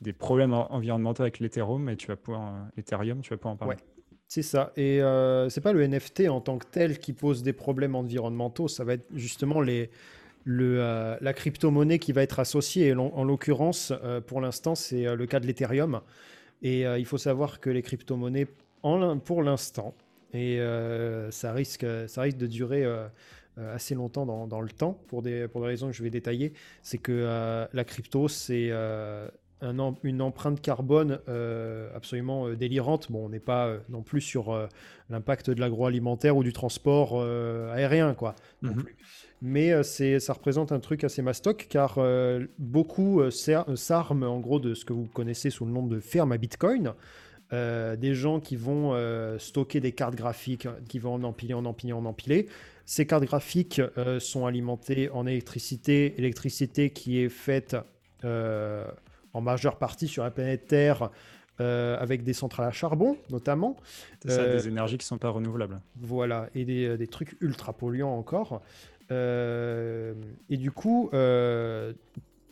des 0.01 0.13
problèmes 0.13 0.53
environnementaux 0.53 1.23
avec 1.23 1.39
l'Ethereum 1.39 1.89
et 1.89 1.95
tu 1.95 2.07
vas 2.07 2.15
pouvoir, 2.15 2.53
Ethereum, 2.77 3.21
tu 3.21 3.31
vas 3.31 3.37
pouvoir 3.37 3.53
en 3.53 3.57
parler. 3.57 3.77
C'est 4.27 4.41
ça. 4.41 4.73
Et 4.75 5.01
euh, 5.01 5.47
c'est 5.49 5.61
pas 5.61 5.71
le 5.71 5.85
NFT 5.87 6.27
en 6.27 6.41
tant 6.41 6.57
que 6.57 6.65
tel 6.69 6.99
qui 6.99 7.13
pose 7.13 7.43
des 7.43 7.53
problèmes 7.53 7.95
environnementaux, 7.95 8.67
ça 8.67 8.83
va 8.83 8.93
être 8.93 9.05
justement 9.13 9.61
les, 9.61 9.89
le, 10.43 10.77
euh, 10.79 11.15
la 11.21 11.33
crypto-monnaie 11.33 11.99
qui 11.99 12.11
va 12.11 12.23
être 12.23 12.39
associée. 12.39 12.93
en, 12.93 13.23
l'occurrence, 13.23 13.93
euh, 14.03 14.19
pour 14.19 14.41
l'instant, 14.41 14.75
c'est 14.75 15.07
euh, 15.07 15.15
le 15.15 15.25
cas 15.27 15.39
de 15.39 15.47
l'Ethereum. 15.47 16.01
Et 16.61 16.81
il 16.81 17.05
faut 17.05 17.17
savoir 17.17 17.59
que 17.59 17.69
les 17.69 17.81
crypto-monnaies, 17.81 18.47
pour 19.25 19.43
l'instant, 19.43 19.93
et 20.33 20.59
ça, 21.29 21.53
risque, 21.53 21.85
ça 22.07 22.21
risque 22.21 22.37
de 22.37 22.47
durer 22.47 22.85
assez 23.57 23.95
longtemps 23.95 24.25
dans, 24.25 24.47
dans, 24.47 24.61
le 24.61 24.69
temps, 24.69 24.99
pour 25.07 25.21
des, 25.21 25.47
pour 25.47 25.61
des 25.61 25.67
raisons 25.67 25.87
que 25.87 25.93
je 25.93 26.03
vais 26.03 26.09
détailler, 26.09 26.53
c'est 26.81 26.97
que 26.97 27.67
la 27.71 27.83
crypto, 27.83 28.27
c'est 28.27 28.71
un, 28.71 29.95
une 30.03 30.21
empreinte 30.21 30.61
carbone 30.61 31.19
absolument 31.93 32.49
délirante. 32.49 33.11
Bon, 33.11 33.25
on 33.25 33.29
n'est 33.29 33.39
pas 33.39 33.75
non 33.89 34.01
plus 34.01 34.21
sur 34.21 34.67
l'impact 35.09 35.51
de 35.51 35.59
l'agroalimentaire 35.59 36.35
ou 36.37 36.43
du 36.43 36.53
transport 36.53 37.21
aérien, 37.71 38.15
quoi. 38.15 38.35
Non 38.63 38.71
mhm. 38.71 38.83
plus 38.83 38.97
mais 39.41 39.71
euh, 39.71 39.83
ça 40.19 40.33
représente 40.33 40.71
un 40.71 40.79
truc 40.79 41.03
assez 41.03 41.21
mastoc 41.21 41.67
car 41.69 41.95
euh, 41.97 42.45
beaucoup 42.57 43.21
euh, 43.21 43.29
s'arment 43.29 44.23
en 44.23 44.39
gros 44.39 44.59
de 44.59 44.73
ce 44.73 44.85
que 44.85 44.93
vous 44.93 45.05
connaissez 45.05 45.49
sous 45.49 45.65
le 45.65 45.71
nom 45.71 45.85
de 45.85 45.99
ferme 45.99 46.31
à 46.31 46.37
Bitcoin. 46.37 46.93
des 47.51 48.13
gens 48.13 48.39
qui 48.39 48.55
vont 48.55 48.93
stocker 49.39 49.79
des 49.79 49.93
cartes 49.93 50.15
graphiques, 50.15 50.67
qui 50.89 50.99
vont 50.99 51.13
en 51.13 51.23
empiler, 51.23 51.53
en 51.53 51.65
empiler, 51.65 51.93
en 51.93 52.05
empiler. 52.05 52.47
Ces 52.85 53.05
cartes 53.05 53.23
graphiques 53.23 53.81
sont 54.19 54.45
alimentées 54.45 55.09
en 55.11 55.25
électricité, 55.25 56.15
électricité 56.17 56.89
qui 56.89 57.19
est 57.21 57.29
faite 57.29 57.77
en 58.25 59.41
majeure 59.41 59.77
partie 59.77 60.09
sur 60.09 60.23
la 60.23 60.31
planète 60.31 60.67
Terre 60.67 61.09
avec 61.59 62.23
des 62.23 62.33
centrales 62.33 62.67
à 62.67 62.71
charbon 62.71 63.15
notamment. 63.29 63.77
C'est 64.21 64.31
ça, 64.31 64.45
des 64.45 64.67
énergies 64.67 64.97
qui 64.97 65.05
ne 65.05 65.07
sont 65.07 65.17
pas 65.17 65.29
renouvelables. 65.29 65.79
Voilà, 65.95 66.49
et 66.53 66.65
des, 66.65 66.97
des 66.97 67.07
trucs 67.07 67.37
ultra 67.39 67.71
polluants 67.71 68.17
encore. 68.17 68.61
Euh, 69.11 70.13
et 70.49 70.57
du 70.57 70.71
coup, 70.71 71.09
euh, 71.13 71.93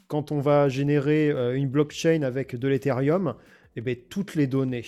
quand 0.08 0.32
on 0.32 0.40
va 0.40 0.70
générer 0.70 1.30
euh, 1.30 1.56
une 1.56 1.68
blockchain 1.68 2.22
avec 2.22 2.56
de 2.56 2.68
l'Ethereum, 2.68 3.36
eh 3.76 3.82
bien, 3.82 3.96
toutes 4.10 4.36
les 4.36 4.48
données 4.48 4.86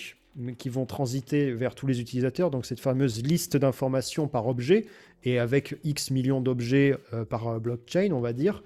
qui 0.56 0.68
vont 0.68 0.86
transiter 0.86 1.52
vers 1.52 1.74
tous 1.74 1.86
les 1.86 2.00
utilisateurs, 2.00 2.50
donc 2.50 2.64
cette 2.64 2.80
fameuse 2.80 3.22
liste 3.22 3.56
d'informations 3.56 4.28
par 4.28 4.46
objet, 4.46 4.86
et 5.24 5.38
avec 5.38 5.76
X 5.82 6.12
millions 6.12 6.40
d'objets 6.40 6.96
par 7.28 7.58
blockchain, 7.58 8.12
on 8.12 8.20
va 8.20 8.32
dire, 8.32 8.62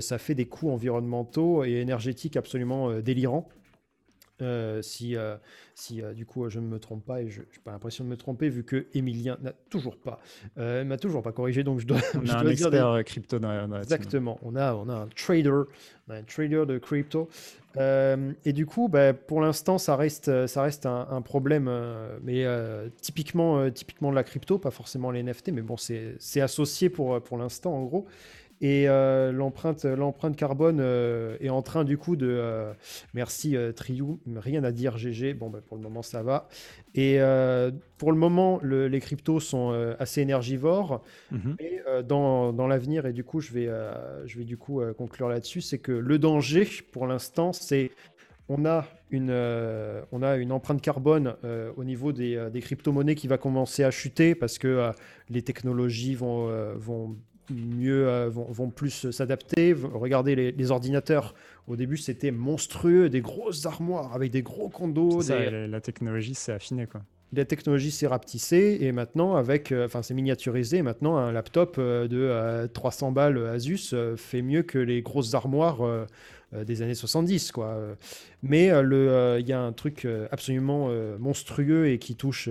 ça 0.00 0.18
fait 0.18 0.34
des 0.34 0.46
coûts 0.46 0.70
environnementaux 0.70 1.64
et 1.64 1.74
énergétiques 1.74 2.36
absolument 2.36 2.98
délirants. 2.98 3.48
Euh, 4.42 4.82
si 4.82 5.16
euh, 5.16 5.36
si 5.74 6.02
euh, 6.02 6.12
du 6.12 6.26
coup 6.26 6.48
je 6.48 6.58
ne 6.58 6.66
me 6.66 6.78
trompe 6.78 7.04
pas 7.04 7.22
et 7.22 7.28
je 7.28 7.40
n'ai 7.40 7.46
pas 7.64 7.72
l'impression 7.72 8.04
de 8.04 8.08
me 8.08 8.16
tromper 8.16 8.48
vu 8.48 8.64
que 8.64 8.86
Emilien 8.94 9.38
n'a 9.40 9.52
toujours 9.70 9.96
pas 9.96 10.20
m'a 10.56 10.96
toujours 10.96 11.22
pas 11.22 11.32
corrigé 11.32 11.62
donc 11.62 11.80
je 11.80 11.86
dois 11.86 11.98
on 12.14 12.26
a 12.28 12.38
un 12.38 12.46
expert 12.46 13.04
crypto 13.04 13.38
dans, 13.38 13.78
exactement. 13.78 14.38
On 14.42 14.56
a 14.56 14.74
on 14.74 14.88
a 14.88 14.94
un 14.94 15.08
trader 15.08 15.62
un 16.08 16.22
trader 16.24 16.64
de 16.66 16.78
crypto. 16.78 17.28
Et 17.78 18.52
du 18.52 18.66
coup 18.66 18.88
bah, 18.88 19.14
pour 19.14 19.40
l'instant 19.40 19.78
ça 19.78 19.96
reste 19.96 20.46
ça 20.46 20.62
reste 20.62 20.86
un, 20.86 21.22
problème 21.22 21.70
mais 22.22 22.44
typiquement 23.00 23.70
typiquement 23.70 24.10
de 24.10 24.16
la 24.16 24.24
crypto 24.24 24.58
pas 24.58 24.70
forcément 24.70 25.10
les 25.10 25.22
NFT 25.22 25.52
mais 25.52 25.62
bon 25.62 25.76
c'est 25.76 26.40
associé 26.40 26.90
pour 26.90 27.22
pour 27.22 27.38
l'instant 27.38 27.74
en 27.74 27.84
gros 27.84 28.06
et 28.62 28.88
euh, 28.88 29.32
l'empreinte, 29.32 29.84
l'empreinte 29.84 30.36
carbone 30.36 30.78
euh, 30.80 31.36
est 31.40 31.50
en 31.50 31.60
train 31.60 31.84
du 31.84 31.98
coup 31.98 32.16
de... 32.16 32.28
Euh, 32.28 32.72
merci 33.12 33.56
Triou, 33.76 34.20
rien 34.36 34.64
à 34.64 34.72
dire 34.72 34.96
GG, 34.96 35.34
bon 35.34 35.50
bah, 35.50 35.60
pour 35.66 35.76
le 35.76 35.82
moment 35.82 36.02
ça 36.02 36.22
va. 36.22 36.48
Et 36.94 37.18
pour 37.98 38.12
le 38.12 38.18
moment, 38.18 38.60
les 38.62 39.00
cryptos 39.00 39.40
sont 39.40 39.94
assez 39.98 40.20
énergivores. 40.20 41.02
Mhm. 41.30 41.56
Et 41.58 41.80
dans, 42.04 42.52
dans 42.52 42.66
l'avenir, 42.66 43.06
et 43.06 43.12
du 43.12 43.24
coup 43.24 43.40
je 43.40 43.52
vais, 43.52 43.68
je 44.26 44.38
vais 44.38 44.44
du 44.44 44.56
coup 44.56 44.80
conclure 44.96 45.28
là-dessus, 45.28 45.60
c'est 45.60 45.78
que 45.78 45.92
le 45.92 46.18
danger 46.18 46.68
pour 46.92 47.06
l'instant 47.06 47.52
c'est 47.52 47.90
on 48.48 48.66
a 48.66 48.86
une, 49.10 49.30
euh, 49.30 50.02
on 50.12 50.22
a 50.22 50.36
une 50.36 50.52
empreinte 50.52 50.80
carbone 50.80 51.36
euh, 51.44 51.72
au 51.76 51.84
niveau 51.84 52.12
des, 52.12 52.36
euh, 52.36 52.50
des 52.50 52.60
crypto-monnaies 52.60 53.14
qui 53.14 53.28
va 53.28 53.38
commencer 53.38 53.84
à 53.84 53.90
chuter 53.90 54.34
parce 54.34 54.58
que 54.58 54.90
les 55.28 55.42
technologies 55.42 56.14
vont, 56.14 56.74
vont 56.76 57.16
mieux, 57.52 58.26
vont, 58.26 58.46
vont, 58.50 58.70
plus 58.70 59.10
s'adapter. 59.10 59.74
Regardez 59.74 60.34
les, 60.34 60.52
les, 60.52 60.70
ordinateurs. 60.70 61.34
Au 61.68 61.76
début, 61.76 61.96
c'était 61.96 62.30
monstrueux, 62.30 63.08
des 63.08 63.20
grosses 63.20 63.66
armoires 63.66 64.14
avec 64.14 64.30
des 64.30 64.42
gros 64.42 64.68
condos. 64.68 65.22
Des... 65.22 65.68
la 65.68 65.80
technologie 65.80 66.34
s'est 66.34 66.52
affinée, 66.52 66.86
quoi. 66.86 67.02
La 67.34 67.46
technologie 67.46 67.90
s'est 67.90 68.06
rapetissée 68.06 68.78
et 68.82 68.92
maintenant, 68.92 69.36
avec, 69.36 69.72
enfin, 69.72 70.02
c'est 70.02 70.12
miniaturisé. 70.12 70.82
maintenant, 70.82 71.16
un 71.16 71.32
laptop 71.32 71.80
de 71.80 72.66
300 72.74 73.12
balles 73.12 73.46
Asus 73.46 73.94
fait 74.16 74.42
mieux 74.42 74.62
que 74.62 74.78
les 74.78 75.00
grosses 75.00 75.32
armoires 75.32 75.80
euh, 75.80 76.04
des 76.52 76.82
années 76.82 76.94
70. 76.94 77.52
Quoi. 77.52 77.96
Mais 78.42 78.70
euh, 78.70 78.82
euh, 78.82 79.38
il 79.40 79.48
y 79.48 79.52
a 79.52 79.60
un 79.60 79.72
truc 79.72 80.06
absolument 80.30 80.90
monstrueux 81.18 81.88
et 81.88 81.98
qui 81.98 82.14
touche 82.14 82.48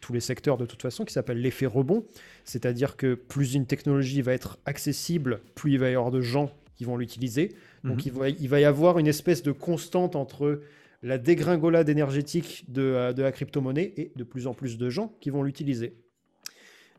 tous 0.00 0.12
les 0.12 0.20
secteurs 0.20 0.56
de 0.56 0.66
toute 0.66 0.82
façon, 0.82 1.04
qui 1.04 1.12
s'appelle 1.12 1.40
l'effet 1.40 1.66
rebond. 1.66 2.04
C'est-à-dire 2.44 2.96
que 2.96 3.14
plus 3.14 3.54
une 3.54 3.66
technologie 3.66 4.22
va 4.22 4.32
être 4.32 4.58
accessible, 4.66 5.40
plus 5.54 5.72
il 5.72 5.78
va 5.78 5.90
y 5.90 5.94
avoir 5.94 6.10
de 6.10 6.20
gens 6.20 6.50
qui 6.76 6.84
vont 6.84 6.96
l'utiliser. 6.96 7.52
Donc 7.84 7.98
mhm. 7.98 8.02
il, 8.06 8.12
va, 8.12 8.28
il 8.28 8.48
va 8.48 8.60
y 8.60 8.64
avoir 8.64 8.98
une 8.98 9.06
espèce 9.06 9.42
de 9.42 9.52
constante 9.52 10.16
entre 10.16 10.60
la 11.02 11.18
dégringolade 11.18 11.88
énergétique 11.88 12.64
de, 12.68 13.12
de 13.12 13.22
la 13.22 13.32
crypto-monnaie 13.32 13.92
et 13.96 14.12
de 14.16 14.24
plus 14.24 14.46
en 14.46 14.54
plus 14.54 14.76
de 14.78 14.90
gens 14.90 15.14
qui 15.20 15.30
vont 15.30 15.42
l'utiliser. 15.42 15.94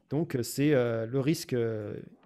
Donc 0.10 0.38
c'est 0.42 0.72
le 0.72 1.20
risque 1.20 1.54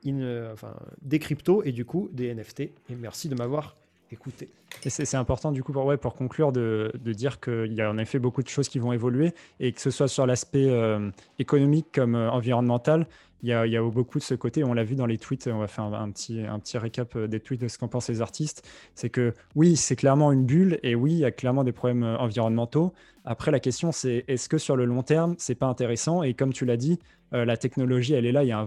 in, 0.06 0.52
enfin, 0.54 0.76
des 1.02 1.18
cryptos 1.18 1.64
et 1.64 1.72
du 1.72 1.84
coup 1.86 2.10
des 2.14 2.34
NFT. 2.34 2.60
Et 2.60 2.96
merci 2.96 3.28
de 3.28 3.36
m'avoir 3.36 3.81
écoutez. 4.12 4.50
Et 4.84 4.90
c'est 4.90 5.18
important 5.18 5.52
du 5.52 5.64
coup 5.64 5.74
pour, 5.74 6.16
conclure 6.16 6.52
de, 6.52 6.92
dire 7.06 7.40
qu'il 7.40 7.74
y 7.74 7.82
a 7.82 7.90
en 7.90 7.98
effet 7.98 8.20
beaucoup 8.20 8.44
de 8.44 8.48
choses 8.48 8.70
qui 8.70 8.80
vont 8.80 8.94
évoluer 8.94 9.34
et 9.60 9.72
que 9.72 9.82
ce 9.82 9.92
soit 9.92 10.08
sur 10.08 10.26
l'aspect 10.26 10.70
euh, 10.70 11.10
économique 11.40 11.88
comme 11.94 12.16
euh, 12.16 12.32
environnemental, 12.32 13.08
il 13.44 13.50
y, 13.50 13.54
a, 13.54 13.82
beaucoup 13.82 14.20
de 14.20 14.24
ce 14.24 14.36
côté. 14.36 14.64
On 14.64 14.74
l'a 14.74 14.84
vu 14.84 14.94
dans 14.96 15.08
les 15.08 15.18
tweets, 15.18 15.48
on 15.48 15.58
va 15.58 15.68
faire 15.68 15.86
un, 15.86 16.12
petit, 16.12 16.46
récap 16.78 17.16
euh, 17.16 17.28
des 17.28 17.40
tweets 17.40 17.62
de 17.62 17.68
ce 17.68 17.80
qu'en 17.80 17.88
pensent 17.88 18.10
les 18.10 18.22
artistes. 18.22 18.68
C'est 18.94 19.10
que 19.10 19.34
oui, 19.56 19.76
c'est 19.76 19.96
clairement 19.96 20.32
une 20.32 20.46
bulle 20.46 20.80
et 20.84 20.94
oui, 20.94 21.14
il 21.14 21.20
y 21.20 21.26
a 21.26 21.32
clairement 21.32 21.64
des 21.64 21.72
problèmes 21.72 22.04
environnementaux. 22.04 22.94
Après, 23.26 23.50
la 23.50 23.60
question 23.60 23.92
c'est 23.92 24.26
est-ce 24.28 24.48
que 24.48 24.60
sur 24.60 24.76
le 24.76 24.86
long 24.86 25.02
terme, 25.02 25.36
c'est 25.40 25.56
pas 25.56 25.66
intéressant? 25.66 26.22
Et 26.22 26.36
comme 26.36 26.54
tu 26.54 26.66
l'as 26.66 26.78
dit, 26.78 27.00
la 27.32 27.56
technologie, 27.56 28.14
elle 28.14 28.26
est 28.26 28.32
là, 28.32 28.44
il 28.44 28.48
y 28.48 28.52
a 28.52 28.60
un 28.60 28.64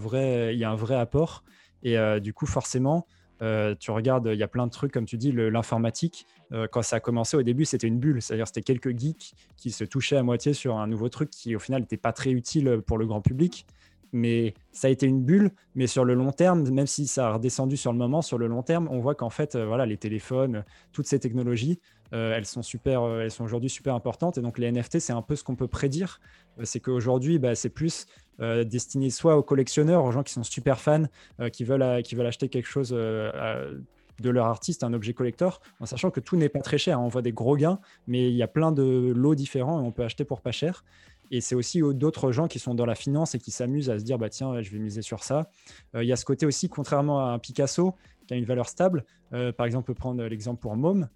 vrai 0.76 0.95
apport. 0.95 1.45
Et 1.82 1.97
du 2.20 2.32
coup, 2.32 2.47
forcément, 2.47 3.07
euh, 3.45 3.74
tu 3.78 3.90
regardes, 3.90 4.30
il 4.32 4.38
y 4.38 4.42
a 4.42 4.49
plein 4.49 4.66
de 4.66 4.72
trucs, 4.72 4.90
comme 4.90 5.05
tu 5.05 5.18
dis, 5.18 5.30
l'informatique. 5.32 6.26
Euh, 6.53 6.66
quand 6.70 6.82
ça 6.82 6.97
a 6.97 7.01
commencé 7.01 7.36
au 7.36 7.42
début, 7.42 7.64
c'était 7.64 7.86
une 7.86 7.99
bulle. 7.99 8.22
C'est-à-dire, 8.22 8.47
c'était 8.47 8.62
quelques 8.62 8.99
geeks 8.99 9.34
qui 9.57 9.70
se 9.70 9.84
touchaient 9.84 10.16
à 10.16 10.22
moitié 10.22 10.55
sur 10.55 10.78
un 10.78 10.86
nouveau 10.86 11.09
truc 11.11 11.30
qui, 11.30 11.55
au 11.55 11.59
final, 11.59 11.82
n'était 11.82 11.99
pas 11.99 12.12
très 12.12 12.30
utile 12.30 12.80
pour 12.86 12.97
le 12.97 13.07
grand 13.07 13.20
public. 13.20 13.66
Mais 14.12 14.55
ça 14.72 14.86
a 14.86 14.90
été 14.90 15.07
une 15.07 15.22
bulle. 15.22 15.51
Mais 15.74 15.86
sur 15.86 16.05
le 16.05 16.14
long 16.14 16.32
terme, 16.32 16.68
même 16.70 16.86
si 16.86 17.07
ça 17.07 17.28
a 17.28 17.32
redescendu 17.34 17.76
sur 17.76 17.92
le 17.92 17.99
moment, 17.99 18.22
sur 18.22 18.38
le 18.38 18.47
long 18.47 18.62
terme, 18.62 18.88
on 18.90 19.01
voit 19.01 19.14
qu'en 19.14 19.30
fait, 19.30 19.57
euh, 19.57 19.66
voilà, 19.66 19.84
les 19.84 19.99
téléphones, 19.99 20.64
toutes 20.92 21.07
ces 21.07 21.18
technologies, 21.18 21.80
elles 22.15 22.47
sont 22.47 22.62
super, 22.62 23.05
elles 23.21 23.31
sont 23.31 23.45
aujourd'hui 23.45 23.69
super 23.69 23.95
importantes. 23.95 24.39
Et 24.39 24.41
donc, 24.41 24.59
les 24.59 24.71
NFT, 24.71 25.01
c'est 25.01 25.12
un 25.12 25.23
peu 25.23 25.37
ce 25.37 25.43
qu'on 25.43 25.57
peut 25.57 25.69
prédire. 25.69 26.21
c'est 26.62 26.81
qu'aujourd'hui, 26.81 27.39
bah, 27.39 27.55
c'est 27.55 27.71
plus 27.71 28.07
euh, 28.41 28.65
destiné 28.65 29.11
soit 29.11 29.37
aux 29.37 29.43
collectionneurs, 29.43 30.05
aux 30.05 30.11
gens 30.11 30.25
qui 30.25 30.33
sont 30.33 30.43
super 30.43 30.81
fans, 30.81 31.05
euh, 31.41 31.51
qui, 31.51 31.62
veulent, 31.65 31.83
euh, 31.83 32.27
acheter 32.27 32.49
quelque 32.49 32.67
chose 32.67 32.91
de 32.91 34.31
leur 34.31 34.47
artiste, 34.47 34.85
un 34.85 34.93
objet 34.93 35.12
collector, 35.12 35.61
en 35.81 35.87
sachant 35.87 36.11
que 36.11 36.21
tout 36.21 36.37
n'est 36.37 36.49
pas 36.49 36.61
très 36.61 36.79
cher. 36.79 37.01
On 37.01 37.09
voit 37.09 37.23
des 37.23 37.33
gros 37.33 37.57
gains, 37.57 37.79
mais 38.07 38.29
il 38.31 38.37
y 38.37 38.43
a 38.43 38.49
plein 38.49 38.73
de 38.73 39.12
lots 39.15 39.35
différents 39.35 39.81
et 39.81 39.85
on 39.85 39.93
peut 39.93 40.05
acheter 40.05 40.25
pour 40.25 40.41
pas 40.41 40.53
cher. 40.53 40.85
Et 41.31 41.41
c'est 41.41 41.55
aussi 41.55 41.81
d'autres 41.95 42.33
gens 42.33 42.49
qui 42.49 42.59
sont 42.59 42.75
dans 42.75 42.87
la 42.87 42.95
finance 42.95 43.35
et 43.35 43.39
qui 43.39 43.51
s'amusent 43.51 43.91
à 43.91 43.99
se 43.99 44.05
dire 44.05 44.19
bah 44.19 44.29
tiens, 44.29 44.61
je 44.62 44.71
vais 44.71 44.79
miser 44.79 45.03
sur 45.03 45.25
ça. 45.25 45.51
Il 45.95 46.05
y 46.05 46.12
a 46.12 46.17
ce 46.17 46.25
côté 46.25 46.47
aussi, 46.47 46.69
contrairement 46.69 47.27
à 47.27 47.33
un 47.33 47.39
Picasso 47.39 47.95
qui 48.27 48.35
a 48.35 48.37
une 48.37 48.45
valeur 48.45 48.69
stable. 48.69 49.05
par 49.31 49.67
exemple, 49.67 49.91
on 49.91 49.95
peut 49.95 49.99
prendre 49.99 50.23
l'exemple 50.25 50.61
pour 50.61 50.77
Mom 50.77 51.09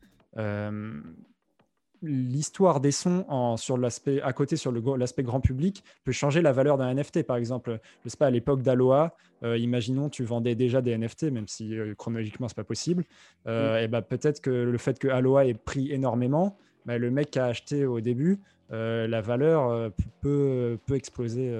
l'histoire 2.02 2.80
des 2.80 2.92
sons 2.92 3.24
en, 3.28 3.56
sur 3.56 3.76
l'aspect 3.76 4.20
à 4.22 4.32
côté 4.32 4.56
sur 4.56 4.72
l'aspect 4.96 5.22
grand 5.22 5.40
public 5.40 5.82
peut 6.04 6.12
changer 6.12 6.42
la 6.42 6.52
valeur 6.52 6.78
d'un 6.78 6.94
NFT 6.94 7.24
par 7.24 7.36
exemple. 7.36 7.80
Je 8.04 8.08
sais 8.08 8.16
pas 8.16 8.26
à 8.26 8.30
l'époque 8.30 8.62
d'Aloha 8.62 9.16
euh, 9.42 9.56
imaginons 9.56 10.08
tu 10.08 10.24
vendais 10.24 10.54
déjà 10.54 10.80
des 10.80 10.96
NFT 10.96 11.24
même 11.24 11.48
si 11.48 11.64
chronologiquement, 11.66 11.94
chronologiquement 11.96 12.48
c'est 12.48 12.56
pas 12.56 12.64
possible. 12.64 13.04
Euh, 13.46 13.82
et 13.82 13.88
bah, 13.88 14.02
peut-être 14.02 14.40
que 14.40 14.50
le 14.50 14.78
fait 14.78 14.98
que 14.98 15.08
Aloha 15.08 15.46
ait 15.46 15.54
pris 15.54 15.92
énormément 15.92 16.56
bah, 16.86 16.98
le 16.98 17.10
mec 17.10 17.30
qui 17.30 17.38
a 17.38 17.46
acheté 17.46 17.84
au 17.84 18.00
début 18.00 18.38
euh, 18.70 19.08
la 19.08 19.20
valeur 19.20 19.90
peut, 20.20 20.78
peut 20.86 20.94
exploser 20.94 21.50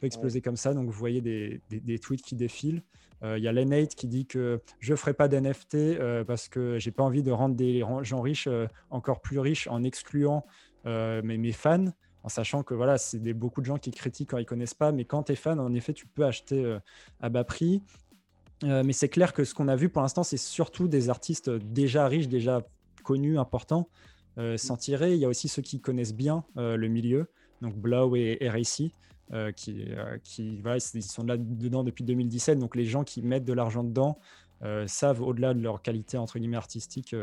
peut 0.00 0.06
exploser 0.06 0.40
comme 0.40 0.56
ça. 0.56 0.74
Donc 0.74 0.86
vous 0.86 0.92
voyez 0.98 1.20
des, 1.20 1.60
des 1.70 1.98
tweets 1.98 2.22
qui 2.22 2.34
défilent. 2.36 2.82
euh, 2.82 3.07
il 3.22 3.42
y 3.42 3.48
a 3.48 3.52
Lenate 3.52 3.94
qui 3.94 4.06
dit 4.06 4.26
que 4.26 4.60
je 4.78 4.92
ne 4.92 4.96
ferai 4.96 5.12
pas 5.12 5.28
d'NFT 5.28 5.74
euh, 5.74 6.24
parce 6.24 6.48
que 6.48 6.78
j'ai 6.78 6.90
pas 6.90 7.02
envie 7.02 7.22
de 7.22 7.32
rendre 7.32 7.56
des 7.56 7.84
gens 8.02 8.20
riches 8.20 8.46
euh, 8.46 8.66
encore 8.90 9.20
plus 9.20 9.38
riches 9.38 9.66
en 9.68 9.82
excluant 9.82 10.44
mes, 10.84 11.52
fans, 11.52 11.92
en 12.22 12.30
sachant 12.30 12.62
que 12.62 12.72
voilà, 12.72 12.96
c'est 12.96 13.18
beaucoup 13.34 13.60
de 13.60 13.66
gens 13.66 13.76
qui 13.76 13.90
critiquent 13.90 14.30
quand 14.30 14.38
ils 14.38 14.46
connaissent 14.46 14.72
pas, 14.72 14.90
mais 14.90 15.04
quand 15.04 15.24
tu 15.24 15.32
es 15.32 15.36
fan, 15.36 15.60
en 15.60 15.74
effet, 15.74 15.92
tu 15.92 16.06
peux 16.06 16.24
acheter 16.24 16.78
à 17.20 17.28
bas 17.28 17.44
prix. 17.44 17.82
mais 18.62 18.94
c'est 18.94 19.10
clair 19.10 19.34
que 19.34 19.44
ce 19.44 19.52
qu'on 19.52 19.68
a 19.68 19.76
vu 19.76 19.90
pour 19.90 20.00
l'instant, 20.00 20.22
c'est 20.22 20.38
surtout 20.38 20.88
des 20.88 21.10
artistes 21.10 21.50
déjà 21.50 22.08
riches, 22.08 22.28
déjà 22.28 22.62
connus, 23.04 23.38
importants, 23.38 23.90
s'en 24.56 24.78
tirer. 24.78 25.12
Il 25.12 25.18
y 25.18 25.26
a 25.26 25.28
aussi 25.28 25.46
ceux 25.46 25.60
qui 25.60 25.78
connaissent 25.78 26.14
bien 26.14 26.42
le 26.56 26.88
milieu, 26.88 27.26
donc 27.60 27.76
Blow 27.76 28.16
et 28.16 28.48
RAC, 28.48 28.90
euh, 29.34 29.52
qui, 29.52 29.84
euh, 29.90 30.16
qui 30.24 30.62
sont 31.02 31.24
là 31.24 31.36
dedans 31.36 31.84
depuis 31.84 32.02
2017. 32.02 32.58
Donc 32.58 32.74
les 32.74 32.86
gens 32.86 33.04
qui 33.04 33.20
mettent 33.20 33.44
de 33.44 33.52
l'argent 33.52 33.84
dedans 33.84 34.18
euh, 34.62 34.86
savent, 34.86 35.20
au-delà 35.20 35.52
de 35.52 35.60
leur 35.60 35.82
qualité 35.82 36.16
entre 36.16 36.38
guillemets 36.38 36.56
artistique, 36.56 37.14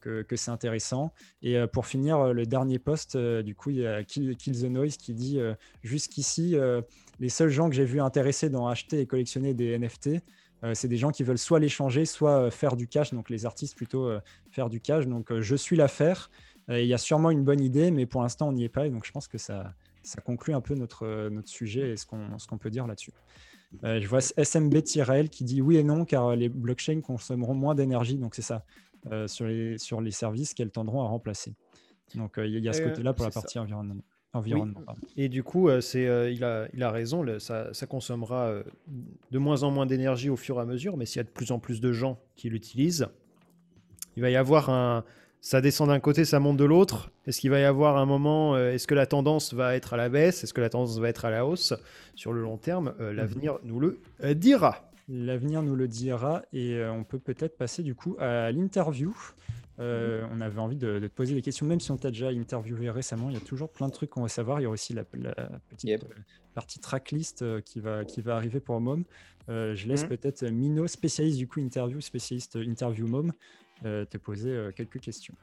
que, 0.00 0.22
que 0.22 0.36
c'est 0.36 0.50
intéressant. 0.50 1.12
Et 1.42 1.58
pour 1.66 1.86
finir, 1.86 2.32
le 2.32 2.46
dernier 2.46 2.78
post, 2.78 3.16
du 3.16 3.54
coup, 3.54 3.70
il 3.70 3.76
y 3.76 3.86
a 3.86 4.02
Kill, 4.04 4.36
the 4.36 4.64
Noise 4.64 4.96
qui 4.96 5.12
dit 5.12 5.38
jusqu'ici, 5.82 6.56
les 7.20 7.28
seuls 7.30 7.48
gens 7.48 7.70
que 7.70 7.74
j'ai 7.74 7.86
vu 7.86 8.00
intéressés 8.00 8.50
dans 8.50 8.68
acheter 8.68 9.00
et 9.00 9.06
collectionner 9.06 9.54
des 9.54 9.78
NFT, 9.78 10.20
c'est 10.74 10.88
des 10.88 10.98
gens 10.98 11.10
qui 11.10 11.24
veulent 11.24 11.38
soit 11.38 11.58
l'échanger, 11.58 12.04
soit 12.04 12.50
faire 12.50 12.76
du 12.76 12.86
cash, 12.86 13.14
donc 13.14 13.30
les 13.30 13.46
artistes 13.46 13.76
plutôt 13.76 14.10
faire 14.50 14.68
du 14.68 14.78
cash. 14.80 15.06
Donc 15.06 15.32
je 15.40 15.56
suis 15.56 15.76
l'affaire. 15.76 16.30
Il 16.68 16.84
y 16.84 16.92
a 16.92 16.98
sûrement 16.98 17.30
une 17.30 17.42
bonne 17.42 17.60
idée, 17.60 17.90
mais 17.90 18.04
pour 18.04 18.22
l'instant 18.22 18.48
on 18.48 18.52
n'y 18.52 18.64
est 18.64 18.68
pas. 18.68 18.86
Et 18.86 18.90
donc 18.90 19.06
je 19.06 19.12
pense 19.12 19.26
que 19.26 19.38
ça, 19.38 19.74
ça 20.04 20.20
conclut 20.20 20.54
un 20.54 20.60
peu 20.60 20.74
notre, 20.74 21.04
euh, 21.04 21.30
notre 21.30 21.48
sujet 21.48 21.90
et 21.90 21.96
ce 21.96 22.06
qu'on 22.06 22.58
peut 22.58 22.70
dire 22.70 22.86
là-dessus. 22.86 23.12
Euh, 23.82 24.00
je 24.00 24.06
vois 24.06 24.20
SMB-L 24.20 25.28
qui 25.30 25.44
dit 25.44 25.60
oui 25.60 25.76
et 25.76 25.82
non, 25.82 26.04
car 26.04 26.36
les 26.36 26.48
blockchains 26.48 27.00
consommeront 27.00 27.54
moins 27.54 27.74
d'énergie, 27.74 28.18
donc 28.18 28.34
c'est 28.34 28.42
ça, 28.42 28.64
euh, 29.10 29.26
sur, 29.26 29.46
les, 29.46 29.78
sur 29.78 30.00
les 30.00 30.12
services 30.12 30.54
qu'elles 30.54 30.70
tendront 30.70 31.02
à 31.02 31.08
remplacer. 31.08 31.54
Donc 32.14 32.34
il 32.38 32.58
y, 32.58 32.68
a 32.68 32.72
ce 32.72 32.82
côté-là 32.82 33.12
pour 33.14 33.24
la 33.24 33.32
partie 33.32 33.58
environnement. 33.58 33.96
environnement 34.34 34.80
Et 35.16 35.28
du 35.28 35.42
coup, 35.42 35.68
c'est, 35.80 36.32
il, 36.32 36.44
a, 36.44 36.68
il 36.72 36.82
a 36.82 36.90
raison, 36.90 37.24
ça, 37.40 37.72
ça, 37.72 37.86
consommera 37.86 38.62
de 39.30 39.38
moins 39.38 39.62
en 39.64 39.70
moins 39.70 39.86
d'énergie 39.86 40.28
au 40.28 40.36
fur 40.36 40.58
et 40.58 40.60
à 40.60 40.64
mesure, 40.66 40.96
mais 40.96 41.06
s'il 41.06 41.16
y 41.16 41.20
a 41.20 41.24
de 41.24 41.30
plus 41.30 41.50
en 41.50 41.58
plus 41.58 41.80
de 41.80 41.92
gens 41.92 42.20
qui 42.36 42.50
l'utilisent, 42.50 43.08
il 44.16 44.22
va 44.22 44.30
y 44.30 44.36
avoir 44.36 44.70
un, 44.70 45.02
ça 45.44 45.60
descend 45.60 45.88
d'un 45.88 46.00
côté, 46.00 46.24
ça 46.24 46.40
monte 46.40 46.56
de 46.56 46.64
l'autre. 46.64 47.10
Est-ce 47.26 47.38
qu'il 47.38 47.50
va 47.50 47.60
y 47.60 47.64
avoir 47.64 47.98
un 47.98 48.06
moment, 48.06 48.54
euh, 48.54 48.72
est-ce 48.72 48.86
que 48.86 48.94
la 48.94 49.04
tendance 49.04 49.52
va 49.52 49.76
être 49.76 49.92
à 49.92 49.98
la 49.98 50.08
baisse? 50.08 50.42
Est-ce 50.42 50.54
que 50.54 50.62
la 50.62 50.70
tendance 50.70 50.98
va 50.98 51.10
être 51.10 51.26
à 51.26 51.30
la 51.30 51.44
hausse? 51.44 51.74
Sur 52.14 52.32
le 52.32 52.40
long 52.40 52.56
terme, 52.56 52.94
euh, 52.98 53.12
l'avenir 53.12 53.58
nous 53.62 53.78
le 53.78 54.00
euh, 54.22 54.32
dira. 54.32 54.90
L'avenir 55.06 55.62
nous 55.62 55.76
le 55.76 55.86
dira 55.86 56.40
et 56.54 56.82
on 56.86 57.04
peut 57.04 57.18
peut-être 57.18 57.58
passer 57.58 57.82
du 57.82 57.94
coup 57.94 58.16
à 58.18 58.50
l'interview. 58.52 59.14
Mhm. 59.78 59.84
On 60.32 60.40
avait 60.40 60.60
envie 60.60 60.76
de, 60.76 60.98
te 60.98 61.06
poser 61.08 61.34
des 61.34 61.42
questions, 61.42 61.66
même 61.66 61.80
si 61.80 61.90
on 61.90 61.98
t'a 61.98 62.08
déjà 62.08 62.28
interviewé 62.28 62.88
récemment. 62.88 63.28
Il 63.28 63.34
y 63.34 63.36
a 63.36 63.44
toujours 63.44 63.68
plein 63.68 63.88
de 63.88 63.92
trucs 63.92 64.08
qu'on 64.08 64.22
va 64.22 64.28
savoir. 64.28 64.60
Il 64.60 64.62
y 64.62 64.66
a 64.66 64.70
aussi 64.70 64.94
la, 64.94 65.04
petite 65.04 66.06
partie 66.54 66.78
tracklist 66.78 67.44
qui, 67.64 67.80
va, 67.80 68.06
qui 68.06 68.22
va 68.22 68.36
arriver 68.36 68.60
pour 68.60 68.80
Mom. 68.80 69.04
je 69.48 69.86
laisse 69.86 70.04
mhm. 70.04 70.08
peut-être 70.08 70.42
Mino, 70.46 70.86
spécialiste 70.86 71.36
du 71.36 71.46
coup 71.46 71.60
interview, 71.60 72.00
spécialiste 72.00 72.56
interview 72.56 73.06
Mom, 73.06 73.30
te 73.82 74.16
poser 74.16 74.50
euh, 74.50 74.72
quelques 74.72 75.00
questions. 75.00 75.34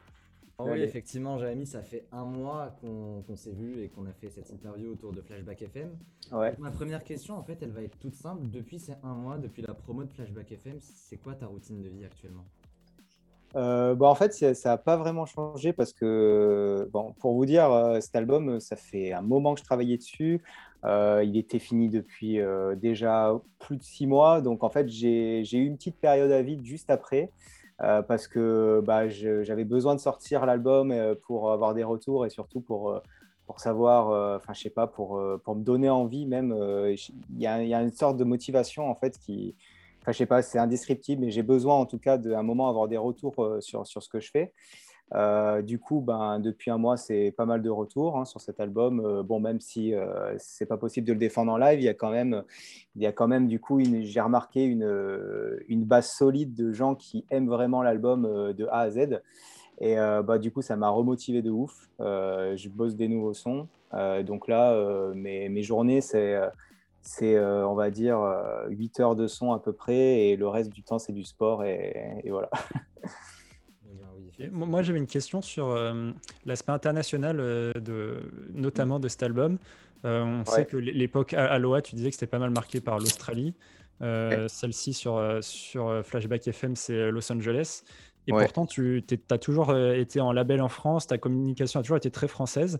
Oh 0.57 0.65
oui, 0.69 0.81
effectivement, 0.81 1.39
Jérémy, 1.39 1.65
ça 1.65 1.81
fait 1.81 2.05
un 2.11 2.23
mois 2.23 2.75
qu'on 2.81 3.35
s'est 3.35 3.51
vu 3.51 3.81
et 3.81 3.89
qu'on 3.89 4.05
a 4.05 4.13
fait 4.13 4.29
cette 4.29 4.51
interview 4.51 4.91
autour 4.91 5.11
de 5.11 5.21
Flashback 5.21 5.63
FM. 5.63 5.89
Ouais. 6.31 6.53
Ma 6.59 6.69
première 6.69 7.03
question, 7.03 7.35
en 7.35 7.41
fait, 7.41 7.57
elle 7.61 7.71
va 7.71 7.81
être 7.81 7.97
toute 7.97 8.13
simple. 8.13 8.43
Depuis 8.47 8.77
ces 8.77 8.93
un 9.03 9.15
mois, 9.15 9.39
depuis 9.39 9.63
la 9.63 9.73
promo 9.73 10.03
de 10.03 10.11
Flashback 10.11 10.51
FM, 10.51 10.77
c'est 10.79 11.17
quoi 11.17 11.33
ta 11.33 11.47
routine 11.47 11.81
de 11.81 11.89
vie 11.89 12.05
actuellement? 12.05 12.45
Euh, 13.55 13.95
bah 13.95 14.07
en 14.07 14.15
fait, 14.15 14.31
ça 14.31 14.69
n'a 14.69 14.77
pas 14.77 14.97
vraiment 14.97 15.25
changé 15.25 15.73
parce 15.73 15.93
que, 15.93 16.87
bon, 16.93 17.13
pour 17.13 17.33
vous 17.33 17.45
dire, 17.45 17.97
cet 17.99 18.15
album, 18.15 18.59
ça 18.59 18.75
fait 18.75 19.13
un 19.13 19.21
moment 19.21 19.55
que 19.55 19.61
je 19.61 19.65
travaillais 19.65 19.97
dessus. 19.97 20.41
il 20.85 21.37
était 21.37 21.59
fini 21.59 21.89
depuis 21.89 22.39
déjà 22.77 23.33
plus 23.57 23.77
de 23.77 23.83
six 23.83 24.05
mois. 24.05 24.41
Donc, 24.41 24.63
en 24.63 24.69
fait, 24.69 24.87
j'ai 24.89 25.41
eu 25.41 25.65
une 25.65 25.75
petite 25.75 25.97
période 25.97 26.31
à 26.31 26.43
vide 26.43 26.63
juste 26.63 26.91
après. 26.91 27.31
Parce 28.07 28.27
que 28.27 28.81
bah, 28.85 29.07
j'avais 29.09 29.65
besoin 29.65 29.95
de 29.95 29.99
sortir 29.99 30.45
l'album 30.45 30.93
pour 31.23 31.51
avoir 31.51 31.73
des 31.73 31.83
retours 31.83 32.25
et 32.25 32.29
surtout 32.29 32.61
pour, 32.61 33.01
pour 33.45 33.59
savoir, 33.59 34.37
enfin, 34.37 34.53
je 34.53 34.61
sais 34.61 34.69
pas, 34.69 34.87
pour, 34.87 35.21
pour 35.43 35.55
me 35.55 35.63
donner 35.63 35.89
envie 35.89 36.25
même. 36.25 36.55
Il 36.89 37.39
y, 37.39 37.47
a, 37.47 37.63
y, 37.63 37.73
a 37.73 37.81
une 37.81 37.91
sorte 37.91 38.17
de 38.17 38.23
motivation 38.23 38.89
en 38.89 38.95
fait 38.95 39.17
qui, 39.17 39.55
enfin, 40.01 40.11
je 40.11 40.17
sais 40.19 40.25
pas, 40.25 40.41
c'est 40.41 40.59
indescriptible, 40.59 41.25
mais 41.25 41.31
j'ai 41.31 41.43
besoin 41.43 41.75
en 41.75 41.85
tout 41.85 41.99
cas 41.99 42.17
d'un 42.17 42.43
moment 42.43 42.69
avoir 42.69 42.87
des 42.87 42.97
retours 42.97 43.35
sur, 43.61 43.87
sur 43.87 44.03
ce 44.03 44.09
que 44.09 44.19
je 44.19 44.29
fais. 44.29 44.53
Euh, 45.13 45.61
du 45.61 45.77
coup, 45.79 45.99
ben, 45.99 46.39
depuis 46.39 46.71
un 46.71 46.77
mois, 46.77 46.95
c'est 46.95 47.33
pas 47.35 47.45
mal 47.45 47.61
de 47.61 47.69
retours 47.69 48.17
hein, 48.17 48.25
sur 48.25 48.39
cet 48.39 48.59
album. 48.59 49.01
Euh, 49.05 49.23
bon, 49.23 49.39
même 49.39 49.59
si 49.59 49.93
euh, 49.93 50.35
c'est 50.37 50.65
pas 50.65 50.77
possible 50.77 51.07
de 51.07 51.13
le 51.13 51.19
défendre 51.19 51.51
en 51.51 51.57
live, 51.57 51.79
il 51.79 51.83
y 51.83 51.89
a 51.89 51.93
quand 51.93 52.11
même, 52.11 52.43
il 52.95 53.01
y 53.01 53.05
a 53.05 53.11
quand 53.11 53.27
même 53.27 53.47
du 53.47 53.59
coup, 53.59 53.79
j'ai 53.83 54.21
remarqué 54.21 54.63
une, 54.63 55.83
base 55.85 56.11
solide 56.11 56.53
de 56.53 56.71
gens 56.71 56.95
qui 56.95 57.25
aiment 57.29 57.49
vraiment 57.49 57.81
l'album 57.83 58.53
de 58.53 58.65
A 58.67 58.79
à 58.79 58.89
Z. 58.91 59.21
Et 59.79 59.95
bah, 59.95 60.37
du 60.37 60.51
coup, 60.51 60.61
ça 60.61 60.75
m'a 60.75 60.89
remotivé 60.89 61.41
de 61.41 61.49
ouf. 61.49 61.89
je 61.99 62.69
bosse 62.69 62.95
des 62.95 63.07
nouveaux 63.07 63.33
sons. 63.33 63.67
donc 64.25 64.47
là, 64.47 65.11
mes, 65.13 65.63
journées, 65.63 66.01
c'est, 66.01 66.39
c'est 67.01 67.39
on 67.39 67.73
va 67.73 67.89
dire, 67.89 68.19
8 68.69 68.99
heures 68.99 69.15
de 69.15 69.27
son 69.27 69.51
à 69.51 69.59
peu 69.59 69.73
près. 69.73 70.27
Et 70.27 70.35
le 70.37 70.47
reste 70.47 70.71
du 70.71 70.83
temps, 70.83 70.99
c'est 70.99 71.13
du 71.13 71.23
sport. 71.23 71.65
et 71.65 72.23
voilà. 72.29 72.49
Moi, 74.51 74.81
j'avais 74.81 74.99
une 74.99 75.07
question 75.07 75.41
sur 75.41 75.69
euh, 75.69 76.11
l'aspect 76.45 76.71
international, 76.71 77.37
euh, 77.39 77.73
de, 77.73 78.19
notamment 78.53 78.99
de 78.99 79.07
cet 79.07 79.23
album. 79.23 79.57
Euh, 80.05 80.23
on 80.23 80.45
sait 80.45 80.65
que 80.65 80.77
l'époque 80.77 81.33
Aloha, 81.33 81.81
tu 81.81 81.95
disais 81.95 82.09
que 82.09 82.15
c'était 82.15 82.27
pas 82.27 82.39
mal 82.39 82.49
marqué 82.49 82.81
par 82.81 82.97
l'Australie. 82.97 83.53
Celle-ci 83.99 84.93
sur, 84.93 85.21
sur 85.41 86.01
Flashback 86.03 86.47
FM, 86.47 86.75
c'est 86.75 87.11
Los 87.11 87.31
Angeles. 87.31 87.83
Et 88.27 88.31
pourtant, 88.31 88.65
tu 88.65 89.03
as 89.29 89.37
toujours 89.37 89.75
été 89.77 90.19
en 90.19 90.31
label 90.31 90.61
en 90.61 90.69
France, 90.69 91.05
ta 91.05 91.19
communication 91.19 91.79
a 91.79 91.83
toujours 91.83 91.97
été 91.97 92.09
très 92.09 92.27
française. 92.27 92.79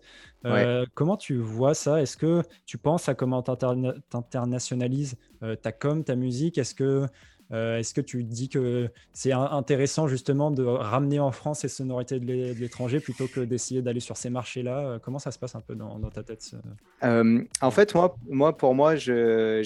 Comment 0.96 1.18
tu 1.18 1.36
vois 1.38 1.76
ça? 1.76 2.02
Est-ce 2.02 2.18
que 2.18 2.42
tu 2.66 2.80
penses 2.80 3.08
à 3.08 3.14
comment 3.14 3.44
tu 3.44 3.52
internationalises 4.14 5.16
ta 5.62 5.72
com, 5.72 6.04
ta 6.04 6.16
musique? 6.16 6.58
Est-ce 6.58 6.74
que 6.74 7.06
euh, 7.54 7.78
est-ce 7.78 7.94
que 7.94 8.02
tu 8.02 8.24
dis 8.24 8.50
que 8.50 8.90
c'est 9.14 9.34
intéressant 9.34 10.08
justement 10.08 10.52
de 10.52 10.64
ramener 10.64 11.20
en 11.20 11.32
France 11.32 11.60
ces 11.60 11.68
sonorités 11.68 12.20
de 12.20 12.54
l'étranger 12.60 13.00
plutôt 13.00 13.28
que 13.28 13.42
d'essayer 13.42 13.82
d'aller 13.82 14.00
sur 14.00 14.18
ces 14.18 14.30
marchés-là? 14.30 14.80
Euh, 14.80 15.00
Comment 15.00 15.20
ça 15.20 15.32
se 15.32 15.40
passe 15.40 15.56
un 15.56 15.62
peu 15.62 15.76
dans, 15.76 16.00
ta 16.10 16.24
tête 16.24 16.52
euh, 17.04 17.44
En 17.62 17.72
fait, 17.72 17.94
moi, 17.94 18.16
moi 18.30 18.58
pour 18.58 18.74
moi, 18.74 18.96
je, 18.96 19.62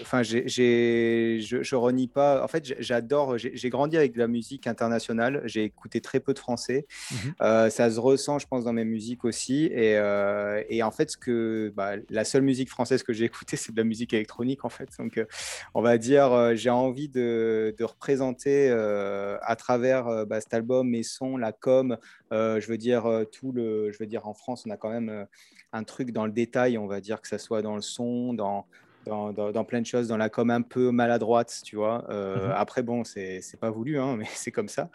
enfin, 0.00 0.22
je, 0.22 0.46
je 0.48 1.76
renie 1.76 2.08
pas. 2.08 2.42
En 2.42 2.48
fait, 2.48 2.74
j'adore. 2.80 3.38
J'ai 3.38 3.70
grandi 3.70 3.96
avec 3.96 4.12
de 4.12 4.18
la 4.18 4.26
musique 4.26 4.66
internationale. 4.66 5.42
J'ai 5.44 5.64
écouté 5.64 6.00
très 6.00 6.20
peu 6.20 6.34
de 6.34 6.38
français. 6.38 6.86
Mmh 7.10 7.16
euh, 7.42 7.70
ça 7.70 7.90
se 7.90 8.00
ressent, 8.00 8.38
je 8.38 8.46
pense, 8.46 8.64
dans 8.64 8.72
mes 8.72 8.84
musiques 8.84 9.24
aussi. 9.24 9.66
Et, 9.66 9.96
euh, 9.96 10.62
et 10.68 10.82
en 10.82 10.90
fait, 10.90 11.10
ce 11.10 11.16
que 11.16 11.72
bah, 11.76 11.92
la 12.10 12.24
seule 12.24 12.42
musique 12.42 12.68
française 12.68 13.02
que 13.02 13.12
j'ai 13.12 13.24
écoutée, 13.24 13.56
c'est 13.56 13.72
de 13.72 13.76
la 13.76 13.84
musique 13.84 14.12
électronique, 14.12 14.64
en 14.64 14.68
fait. 14.68 14.88
Donc, 14.98 15.18
euh, 15.18 15.26
on 15.74 15.82
va 15.82 15.98
dire, 15.98 16.56
j'ai 16.56 16.70
envie 16.70 17.08
de, 17.08 17.74
de 17.76 17.84
représenter 17.84 18.70
à 18.70 19.56
travers 19.56 20.26
bah, 20.26 20.40
cet 20.40 20.54
album 20.54 20.88
mes 20.88 21.02
sons, 21.02 21.36
la 21.36 21.52
com. 21.52 21.96
je 22.30 22.66
veux 22.66 22.78
dire 22.78 23.24
tout 23.32 23.52
le. 23.52 23.92
Je 23.92 23.98
veux 23.98 24.06
dire, 24.06 24.26
en 24.26 24.34
France, 24.34 24.64
on 24.66 24.70
a 24.70 24.76
quand 24.76 24.90
même 24.90 25.26
un 25.72 25.84
truc 25.84 26.10
dans 26.10 26.26
le 26.26 26.32
détail. 26.32 26.78
On 26.78 26.86
va 26.86 27.00
dire 27.00 27.20
que 27.20 27.28
ça 27.28 27.38
soit 27.38 27.62
dans 27.62 27.76
le 27.76 27.82
son, 27.82 28.34
dans 28.34 28.66
dans, 29.06 29.64
plein 29.64 29.80
de 29.80 29.86
choses, 29.86 30.08
dans 30.08 30.16
la 30.16 30.28
com 30.28 30.50
un 30.50 30.62
peu 30.62 30.90
maladroite, 30.90 31.60
tu 31.64 31.76
vois. 31.76 32.04
Euh, 32.10 32.46
mhm. 32.46 32.54
Après, 32.56 32.82
bon, 32.82 33.04
c'est 33.04 33.40
pas 33.60 33.70
voulu, 33.70 33.98
hein, 33.98 34.16
mais 34.18 34.26
c'est 34.34 34.50
comme 34.50 34.68
ça. 34.68 34.90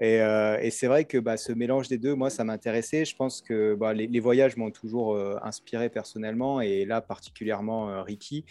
Et, 0.00 0.20
euh, 0.20 0.58
et 0.60 0.70
c'est 0.70 0.86
vrai 0.86 1.04
que 1.04 1.18
bah, 1.18 1.36
ce 1.36 1.52
mélange 1.52 1.88
des 1.88 1.98
deux, 1.98 2.14
moi, 2.14 2.30
ça 2.30 2.44
m'intéressait. 2.44 3.04
Je 3.04 3.16
pense 3.16 3.42
que 3.42 3.74
bah, 3.74 3.92
les, 3.92 4.20
voyages 4.20 4.56
m'ont 4.56 4.70
toujours 4.70 5.14
euh, 5.14 5.36
inspiré 5.42 5.88
personnellement, 5.88 6.60
et 6.60 6.84
là, 6.84 7.00
particulièrement 7.00 8.02
Ricky. 8.02 8.44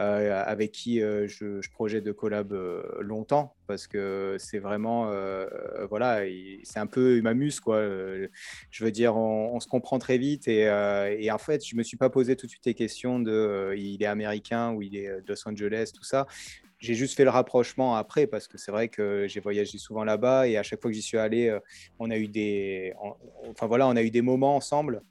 Euh, 0.00 0.42
avec 0.46 0.72
qui 0.72 1.02
euh, 1.02 1.28
je, 1.28 1.60
projette 1.72 2.04
de 2.04 2.12
collab 2.12 2.54
euh, 2.54 2.82
longtemps 3.00 3.54
parce 3.66 3.86
que 3.86 4.36
c'est 4.38 4.58
vraiment, 4.58 5.12
voilà, 5.90 6.22
c'est 6.64 6.78
un 6.78 6.86
peu, 6.86 7.18
il 7.18 7.22
m'amuse 7.22 7.60
quoi. 7.60 7.80
je 7.82 8.84
veux 8.84 8.90
dire, 8.90 9.16
on, 9.16 9.60
se 9.60 9.68
comprend 9.68 9.98
très 9.98 10.18
vite 10.18 10.48
et, 10.48 10.68
en 11.30 11.38
fait, 11.38 11.64
je 11.64 11.76
me 11.76 11.82
suis 11.82 11.96
pas 11.96 12.10
posé 12.10 12.34
tout 12.34 12.46
de 12.46 12.50
suite 12.50 12.66
les 12.66 12.74
questions 12.74 13.20
de 13.20 13.74
il 13.76 14.02
est 14.02 14.06
américain 14.06 14.72
ou 14.72 14.82
il 14.82 14.96
est 14.96 15.08
de 15.08 15.24
Los 15.28 15.46
Angeles, 15.46 15.92
tout 15.94 16.02
ça 16.02 16.26
j'ai 16.80 16.94
juste 16.94 17.14
fait 17.14 17.24
le 17.24 17.30
rapprochement 17.30 17.94
après 17.94 18.26
parce 18.26 18.48
que 18.48 18.56
c'est 18.56 18.72
vrai 18.72 18.88
que 18.88 19.26
j'ai 19.28 19.40
voyagé 19.40 19.76
souvent 19.76 20.02
là-bas 20.02 20.48
et 20.48 20.56
à 20.56 20.62
chaque 20.62 20.80
fois 20.80 20.90
que 20.90 20.94
j'y 20.96 21.02
suis 21.02 21.18
allé, 21.18 21.56
on 21.98 22.10
a 22.10 22.16
eu 22.16 22.26
des, 22.26 22.94
enfin 23.50 23.66
voilà, 23.66 23.86
on 23.86 23.94
a 23.94 24.02
eu 24.02 24.10
des 24.10 24.22
moments 24.22 24.56
ensemble 24.56 25.02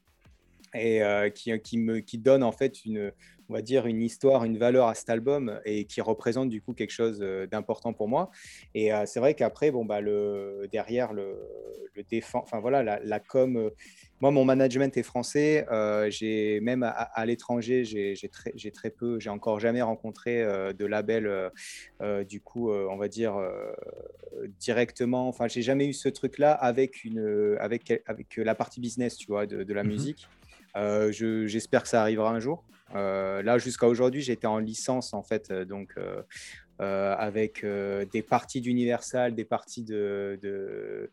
et 0.73 1.01
qui, 1.33 1.77
me 1.77 1.99
qui 1.99 2.17
donne 2.17 2.43
en 2.43 2.51
fait 2.51 2.83
une 2.85 3.13
on 3.49 3.53
va 3.53 3.61
dire, 3.61 3.87
une 3.87 4.01
histoire, 4.01 4.43
une 4.43 4.57
valeur 4.57 4.87
à 4.87 4.95
cet 4.95 5.09
album 5.09 5.59
et 5.65 5.85
qui 5.85 6.01
représente 6.01 6.49
du 6.49 6.61
coup 6.61 6.73
quelque 6.73 6.91
chose 6.91 7.19
euh, 7.21 7.47
d'important 7.47 7.93
pour 7.93 8.07
moi. 8.07 8.29
Et 8.75 8.93
euh, 8.93 9.05
c'est 9.05 9.19
vrai 9.19 9.33
qu'après, 9.33 9.71
bon, 9.71 9.85
bah, 9.85 10.01
le, 10.01 10.67
derrière, 10.71 11.13
le, 11.13 11.35
le 11.95 12.03
défend, 12.03 12.39
enfin 12.43 12.59
voilà, 12.59 12.83
la, 12.83 13.19
com. 13.19 13.57
Euh, 13.57 13.69
moi, 14.21 14.31
mon 14.31 14.45
management 14.45 14.95
est 14.97 15.03
français. 15.03 15.65
j'ai 16.09 16.59
même 16.59 16.83
à, 16.83 17.25
l'étranger, 17.25 17.85
j'ai 17.85 18.29
très, 18.29 18.51
très, 18.51 18.89
peu, 18.89 19.17
j'ai 19.17 19.29
encore 19.29 19.61
jamais 19.61 19.81
rencontré 19.81 20.43
de 20.43 20.85
label, 20.85 21.51
du 22.27 22.41
coup, 22.41 22.69
on 22.69 22.97
va 22.97 23.07
dire 23.07 23.39
directement. 24.59 25.29
Enfin, 25.29 25.47
j'ai 25.47 25.61
jamais 25.61 25.87
eu 25.87 25.93
ce 25.93 26.09
truc-là 26.09 26.51
avec 26.51 27.05
une, 27.05 27.55
avec, 27.61 28.03
avec 28.07 28.35
la 28.35 28.55
partie 28.55 28.81
business, 28.81 29.15
tu 29.15 29.27
vois, 29.27 29.45
de, 29.45 29.73
la 29.73 29.85
mmh 29.85 29.87
musique. 29.87 30.27
J'espère 31.11 31.83
que 31.83 31.89
ça 31.89 32.01
arrivera 32.01 32.29
un 32.29 32.41
jour. 32.41 32.65
Euh, 32.95 33.41
là, 33.43 33.57
jusqu'à 33.57 33.87
aujourd'hui, 33.87 34.21
j'étais 34.21 34.47
en 34.47 34.57
licence, 34.57 35.13
en 35.13 35.23
fait, 35.23 35.51
euh, 35.51 35.65
donc 35.65 35.95
euh, 35.97 37.15
avec 37.17 37.65
des 37.65 38.21
parties 38.21 38.61
d'Universal, 38.61 39.35
des 39.35 39.45
parties 39.45 39.83
de, 39.83 40.39
de 40.41 41.11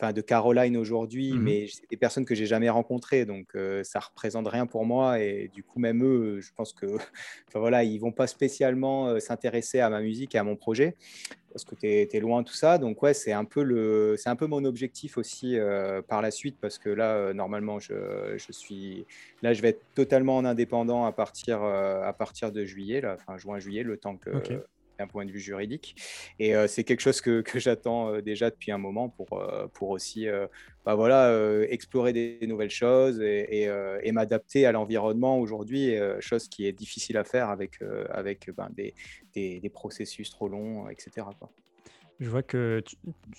de 0.00 0.20
Caroline 0.20 0.76
aujourd'hui, 0.76 1.32
mmh 1.32 1.42
mais 1.42 1.66
c'est 1.68 1.88
des 1.90 1.96
personnes 1.96 2.24
que 2.24 2.34
j'ai 2.34 2.46
jamais 2.46 2.68
rencontrées, 2.68 3.24
donc 3.24 3.56
ça 3.82 4.00
représente 4.00 4.46
rien 4.48 4.66
pour 4.66 4.84
moi. 4.84 5.20
Et 5.20 5.50
du 5.52 5.62
coup, 5.62 5.78
même 5.78 6.04
eux, 6.04 6.40
je 6.40 6.50
pense 6.54 6.72
que, 6.72 6.86
enfin 7.48 7.58
voilà, 7.58 7.84
ils 7.84 7.98
vont 7.98 8.12
pas 8.12 8.26
spécialement 8.26 9.18
s'intéresser 9.20 9.80
à 9.80 9.90
ma 9.90 10.00
musique 10.00 10.34
et 10.34 10.38
à 10.38 10.44
mon 10.44 10.56
projet 10.56 10.96
parce 11.52 11.64
que 11.64 11.74
tu 11.74 12.16
es, 12.16 12.20
loin 12.20 12.42
tout 12.42 12.54
ça. 12.54 12.78
Donc 12.78 13.02
ouais, 13.02 13.14
c'est 13.14 13.32
un 13.32 13.44
peu 13.44 13.62
le, 13.62 14.14
c'est 14.16 14.28
un 14.28 14.36
peu 14.36 14.46
mon 14.46 14.64
objectif 14.64 15.18
aussi 15.18 15.58
euh, 15.58 16.02
par 16.02 16.22
la 16.22 16.30
suite 16.30 16.56
parce 16.60 16.78
que 16.78 16.88
là, 16.88 17.14
euh, 17.14 17.32
normalement, 17.32 17.78
je, 17.78 18.36
je, 18.36 18.52
suis, 18.52 19.06
là, 19.42 19.52
je 19.52 19.62
vais 19.62 19.70
être 19.70 19.84
totalement 19.94 20.36
en 20.36 20.44
indépendant 20.44 21.04
à 21.04 21.12
partir, 21.12 21.62
euh, 21.62 22.02
à 22.02 22.12
partir 22.12 22.52
de 22.52 22.64
juillet, 22.64 23.00
là, 23.00 23.16
enfin 23.18 23.38
juin 23.38 23.58
juillet, 23.58 23.82
le 23.82 23.96
temps 23.96 24.16
que 24.16 24.30
d'un 24.98 25.06
point 25.06 25.24
de 25.24 25.30
vue 25.30 25.40
juridique. 25.40 25.94
Et 26.38 26.54
euh, 26.54 26.66
c'est 26.66 26.84
quelque 26.84 27.00
chose 27.00 27.20
que, 27.20 27.40
que 27.42 27.58
j'attends 27.58 28.12
euh, 28.12 28.20
déjà 28.20 28.50
depuis 28.50 28.72
un 28.72 28.78
moment 28.78 29.08
pour, 29.08 29.34
euh, 29.34 29.66
pour 29.72 29.90
aussi 29.90 30.26
bah 30.84 30.94
voilà, 30.94 31.34
explorer 31.68 32.12
des, 32.12 32.38
nouvelles 32.46 32.70
choses 32.70 33.20
et, 33.20 33.68
m'adapter 34.12 34.64
à 34.64 34.72
l'environnement 34.72 35.38
aujourd'hui, 35.38 35.94
chose 36.20 36.48
qui 36.48 36.66
est 36.66 36.72
difficile 36.72 37.18
à 37.18 37.24
faire 37.24 37.50
avec, 37.50 37.80
avec 38.10 38.50
ben, 38.56 38.70
des, 38.74 38.94
des, 39.34 39.68
processus 39.68 40.30
trop 40.30 40.48
longs, 40.48 40.88
etc. 40.88 41.26
Je 42.20 42.30
vois 42.30 42.42
qu'il 42.42 42.82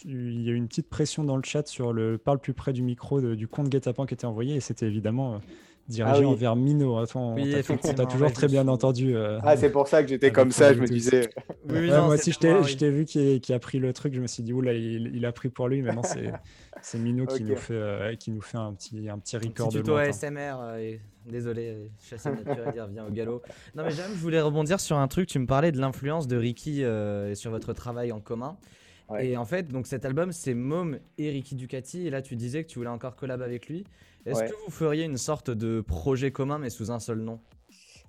y 0.05 0.49
a 0.49 0.53
une 0.53 0.67
petite 0.67 0.89
pression 0.89 1.23
dans 1.23 1.37
le 1.37 1.43
chat 1.43 1.67
sur 1.67 1.91
le 1.91 2.19
parle 2.19 2.39
plus 2.39 2.53
près 2.53 2.71
du 2.71 2.83
micro 2.83 3.19
du 3.19 3.47
compte 3.47 3.69
Guetapan 3.69 4.05
qui 4.05 4.13
était 4.13 4.25
envoyé 4.25 4.55
et 4.55 4.59
c'était 4.59 4.85
évidemment 4.85 5.41
dirigé 5.89 6.23
ah 6.23 6.27
envers 6.27 6.55
Mino. 6.55 6.97
Attends, 6.97 7.33
oui, 7.33 7.55
on 7.69 7.93
t'a 7.93 8.05
toujours 8.05 8.31
très 8.31 8.47
bien 8.47 8.67
entendu. 8.67 9.15
Euh, 9.15 9.39
ah, 9.43 9.57
c'est 9.57 9.71
pour 9.71 9.87
ça 9.87 10.03
que 10.03 10.09
j'étais 10.09 10.31
comme 10.31 10.51
ça, 10.51 10.73
je 10.73 10.79
me 10.79 10.87
disais. 10.87 11.29
moi 11.67 12.07
aussi, 12.09 12.31
je 12.31 12.77
t'ai 12.77 12.89
vu 12.89 13.05
qui, 13.05 13.53
a 13.53 13.59
pris 13.59 13.79
le 13.79 13.91
truc, 13.91 14.13
je 14.13 14.21
me 14.21 14.27
suis 14.27 14.43
dit, 14.43 14.53
oula, 14.53 14.73
il, 14.73 15.11
il 15.13 15.25
a 15.25 15.31
pris 15.31 15.49
pour 15.49 15.67
lui, 15.67 15.81
mais 15.81 15.93
non, 15.93 16.03
c'est 16.03 16.97
Mino 16.99 17.25
qui, 17.25 17.43
nous 17.43 17.55
fait, 17.55 17.73
euh, 17.73 18.15
qui 18.15 18.31
nous 18.31 18.41
fait 18.41 18.57
un 18.57 18.73
petit, 18.73 19.09
un 19.09 19.17
petit 19.17 19.35
record 19.35 19.67
un 19.67 19.69
petit 19.69 19.77
tuto 19.79 19.95
ASMR, 19.95 20.55
euh, 20.61 20.95
désolé, 21.25 21.89
je 21.99 22.05
suis 22.05 22.15
assez 22.15 22.29
naturel, 22.29 22.71
il 22.75 22.81
revient 22.81 23.03
au 23.07 23.11
galop. 23.11 23.41
Non, 23.75 23.83
mais 23.83 23.91
j'aime, 23.91 24.11
je 24.11 24.19
voulais 24.19 24.41
rebondir 24.41 24.79
sur 24.79 24.97
un 24.97 25.07
truc, 25.07 25.27
tu 25.27 25.39
me 25.39 25.47
parlais 25.47 25.71
de 25.71 25.79
l'influence 25.79 26.27
de 26.27 26.37
Ricky 26.37 26.83
sur 27.33 27.51
votre 27.51 27.73
travail 27.73 28.11
en 28.11 28.19
commun. 28.19 28.57
Et 29.19 29.37
en 29.37 29.45
fait, 29.45 29.67
donc 29.67 29.87
cet 29.87 30.05
album, 30.05 30.31
c'est 30.31 30.53
Mom 30.53 30.99
et 31.17 31.31
Ricky 31.31 31.55
Ducati. 31.55 32.05
Et 32.05 32.09
là, 32.11 32.21
tu 32.21 32.35
disais 32.35 32.63
que 32.63 32.69
tu 32.69 32.77
voulais 32.77 32.91
encore 32.91 33.15
collab 33.15 33.41
avec 33.41 33.67
lui. 33.67 33.85
Est-ce 34.25 34.43
que 34.43 34.65
vous 34.65 34.71
feriez 34.71 35.05
une 35.05 35.17
sorte 35.17 35.49
de 35.49 35.81
projet 35.81 36.31
commun, 36.31 36.59
mais 36.59 36.69
sous 36.69 36.91
un 36.91 36.99
seul 36.99 37.19
nom? 37.19 37.39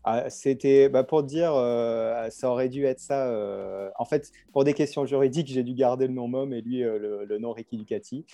Ah, 0.03 0.31
C'était 0.31 0.89
bah, 0.89 1.05
pour 1.05 1.23
dire, 1.23 1.53
euh, 1.55 2.31
ça 2.31 2.51
aurait 2.51 2.71
dû 2.71 2.85
être 2.85 3.01
ça. 3.01 3.29
Euh, 3.29 3.91
en 3.99 4.07
fait, 4.07 4.33
pour 4.53 4.65
des 4.65 4.73
questions 4.73 5.05
juridiques, 5.05 5.49
j'ai 5.49 5.63
dû 5.63 5.75
garder 5.75 6.07
le 6.07 6.15
nom 6.15 6.27
Mom 6.27 6.55
et 6.55 6.63
lui 6.63 6.83
euh, 6.83 7.27
le, 7.27 7.39
nom 7.39 7.53
Ricky 7.53 7.77
Ducati. 7.77 8.25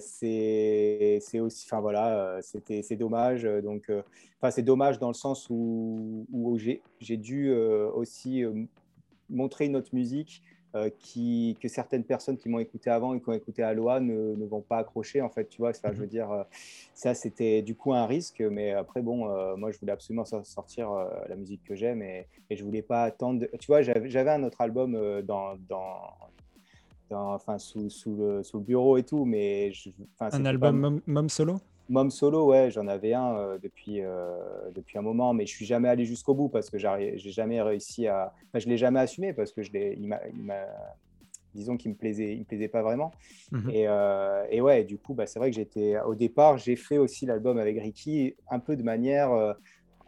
c'est 0.00 1.40
aussi, 1.40 1.66
enfin 1.66 1.80
voilà, 1.80 2.38
c'était 2.42 2.82
c'est 2.82 2.96
dommage. 2.96 3.44
Donc, 3.44 3.90
enfin 4.40 4.50
c'est 4.50 4.62
dommage 4.62 4.98
dans 4.98 5.08
le 5.08 5.14
sens 5.14 5.48
où, 5.48 6.26
où 6.30 6.58
j'ai 6.58 7.16
dû 7.16 7.50
aussi 7.50 8.44
montrer 9.30 9.68
notre 9.68 9.94
musique 9.94 10.42
euh, 10.74 10.90
qui, 10.98 11.56
que 11.62 11.68
certaines 11.68 12.04
personnes 12.04 12.36
qui 12.36 12.48
m'ont 12.48 12.58
écouté 12.58 12.90
avant 12.90 13.14
et 13.14 13.20
qui 13.20 13.28
ont 13.28 13.32
écouté 13.32 13.62
Aloha 13.62 14.00
ne, 14.00 14.34
ne 14.36 14.46
vont 14.46 14.60
pas 14.60 14.78
accrocher, 14.78 15.22
en 15.22 15.30
fait, 15.30 15.48
tu 15.48 15.58
vois. 15.62 15.72
Ça, 15.72 15.92
je 15.92 15.98
veux 15.98 16.04
Mhm. 16.04 16.10
dire, 16.10 16.30
euh, 16.30 16.42
ça, 16.94 17.14
c'était 17.14 17.62
du 17.62 17.74
coup 17.74 17.94
un 17.94 18.04
risque, 18.06 18.40
mais 18.40 18.72
après, 18.72 19.00
bon, 19.00 19.30
euh, 19.30 19.56
moi, 19.56 19.70
je 19.70 19.78
voulais 19.78 19.92
absolument 19.92 20.24
sor- 20.26 20.44
sortir 20.44 20.90
la 21.28 21.36
musique 21.36 21.62
que 21.64 21.74
j'aime 21.74 22.02
et, 22.02 22.26
et 22.50 22.56
je 22.56 22.64
voulais 22.64 22.82
pas 22.82 23.04
attendre. 23.04 23.40
de- 23.40 23.50
Tu 23.58 23.66
vois, 23.66 23.80
j'avais 23.82 24.30
un 24.30 24.42
autre 24.44 24.60
album 24.60 24.92
dans, 25.22 25.56
dans, 25.68 26.00
dans- 27.08 27.34
enfin, 27.34 27.58
sous, 27.58 27.88
sous, 27.88 28.14
le, 28.16 28.42
sous 28.42 28.58
le 28.58 28.64
bureau 28.64 28.98
et 28.98 29.02
tout, 29.04 29.24
mais 29.24 29.72
je, 29.72 29.90
Un 30.20 30.28
pas- 30.42 30.48
album 30.48 30.78
Mom, 30.78 31.00
Mom 31.06 31.28
solo? 31.30 31.56
Mom 31.88 32.10
solo, 32.10 32.46
ouais, 32.46 32.70
j'en 32.70 32.86
avais 32.86 33.14
un 33.14 33.36
euh, 33.36 33.58
depuis, 33.58 34.02
euh, 34.02 34.36
depuis 34.74 34.98
un 34.98 35.02
moment, 35.02 35.32
mais 35.32 35.46
je 35.46 35.54
suis 35.54 35.64
jamais 35.64 35.88
allé 35.88 36.04
jusqu'au 36.04 36.34
bout 36.34 36.48
parce 36.48 36.70
que 36.70 36.78
j'ai 36.78 37.18
jamais 37.18 37.62
réussi 37.62 38.06
à. 38.06 38.32
Enfin, 38.48 38.58
je 38.58 38.68
l'ai 38.68 38.76
jamais 38.76 39.00
assumé 39.00 39.32
parce 39.32 39.52
que 39.52 39.62
je 39.62 39.72
l'ai, 39.72 39.98
disons 41.54 41.76
qu'il 41.76 41.90
me 41.92 41.96
plaisait, 41.96 42.34
il 42.34 42.40
me 42.40 42.44
plaisait 42.44 42.68
pas 42.68 42.82
vraiment. 42.82 43.10
Mhm. 43.52 43.70
Et, 43.70 43.88
euh, 43.88 44.44
et 44.50 44.60
ouais, 44.60 44.84
du 44.84 44.98
coup, 44.98 45.14
bah, 45.14 45.26
c'est 45.26 45.38
vrai 45.38 45.50
que 45.50 45.56
j'étais 45.56 45.98
au 46.00 46.14
départ, 46.14 46.58
j'ai 46.58 46.76
fait 46.76 46.98
aussi 46.98 47.26
l'album 47.26 47.58
avec 47.58 47.80
Ricky 47.80 48.36
un 48.50 48.58
peu 48.58 48.76
de 48.76 48.82
manière 48.82 49.56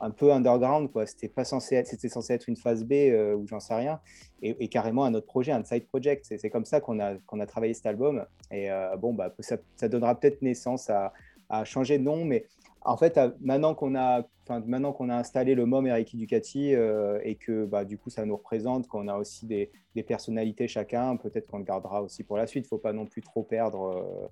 un 0.01 0.11
peu 0.11 0.33
underground, 0.33 0.91
quoi. 0.91 1.07
C'était 1.07 1.28
pas 1.28 1.45
censé 1.45 1.76
être, 1.76 1.87
c'était 1.87 2.09
censé 2.09 2.33
être 2.33 2.49
une 2.49 2.57
phase 2.57 2.85
B 2.85 2.93
euh, 2.93 3.35
ou 3.35 3.47
j'en 3.47 3.61
sais 3.61 3.74
rien, 3.74 4.01
et, 4.43 4.57
et 4.64 4.68
carrément 4.68 5.05
un 5.05 5.14
autre 5.14 5.26
projet, 5.26 5.53
un 5.53 5.62
side 5.62 5.87
project. 5.87 6.24
C'est, 6.26 6.39
c'est 6.39 6.51
comme 6.51 6.64
ça 6.64 6.81
qu'on 6.81 6.99
a 6.99 7.14
qu'on 7.26 7.41
a 7.41 7.47
travaillé 7.47 7.74
cet 7.74 7.87
album. 7.87 8.24
Et 8.51 8.70
euh, 8.70 8.97
bon, 8.97 9.12
bah, 9.12 9.33
ça, 9.41 9.59
ça 9.76 9.89
donnera 9.89 10.18
peut-être 10.18 10.43
naissance 10.43 10.89
à, 10.91 11.12
à 11.51 11.64
changer 11.64 11.98
de 11.98 12.05
nom, 12.05 12.24
mais 12.24 12.46
en 12.82 12.96
fait, 12.96 13.20
maintenant 13.40 13.74
qu'on 13.74 13.94
a, 13.94 14.22
enfin, 14.44 14.62
maintenant 14.66 14.92
qu'on 14.94 15.11
a 15.11 15.16
installé 15.16 15.55
le 15.55 15.66
MOM 15.66 15.86
et 15.86 15.92
Ricky 15.92 16.16
Ducati 16.16 16.74
euh, 16.74 17.20
et 17.22 17.34
que 17.34 17.66
bah, 17.66 17.84
du 17.84 17.98
coup 17.98 18.09
ça 18.09 18.24
nous 18.24 18.36
représente, 18.36 18.88
qu'on 18.88 19.07
a 19.09 19.16
aussi 19.18 19.44
des, 19.46 19.70
des 19.94 20.03
personnalités 20.03 20.66
chacun, 20.66 21.16
peut-être 21.16 21.46
qu'on 21.46 21.59
le 21.59 21.64
gardera 21.64 22.03
aussi 22.03 22.24
pour 22.24 22.38
la 22.38 22.46
suite. 22.46 22.64
Il 22.64 22.68
faut 22.68 22.78
pas 22.78 22.94
non 22.94 23.05
plus 23.05 23.20
trop 23.20 23.42
perdre, 23.42 23.82
euh, 23.82 24.28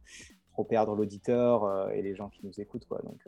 trop 0.52 0.64
perdre 0.64 0.94
l'auditeur 0.94 1.64
euh, 1.64 1.90
et 1.90 2.00
les 2.00 2.14
gens 2.14 2.30
qui 2.30 2.40
nous 2.46 2.58
écoutent, 2.58 2.86
quoi. 2.86 3.00
Donc, 3.04 3.20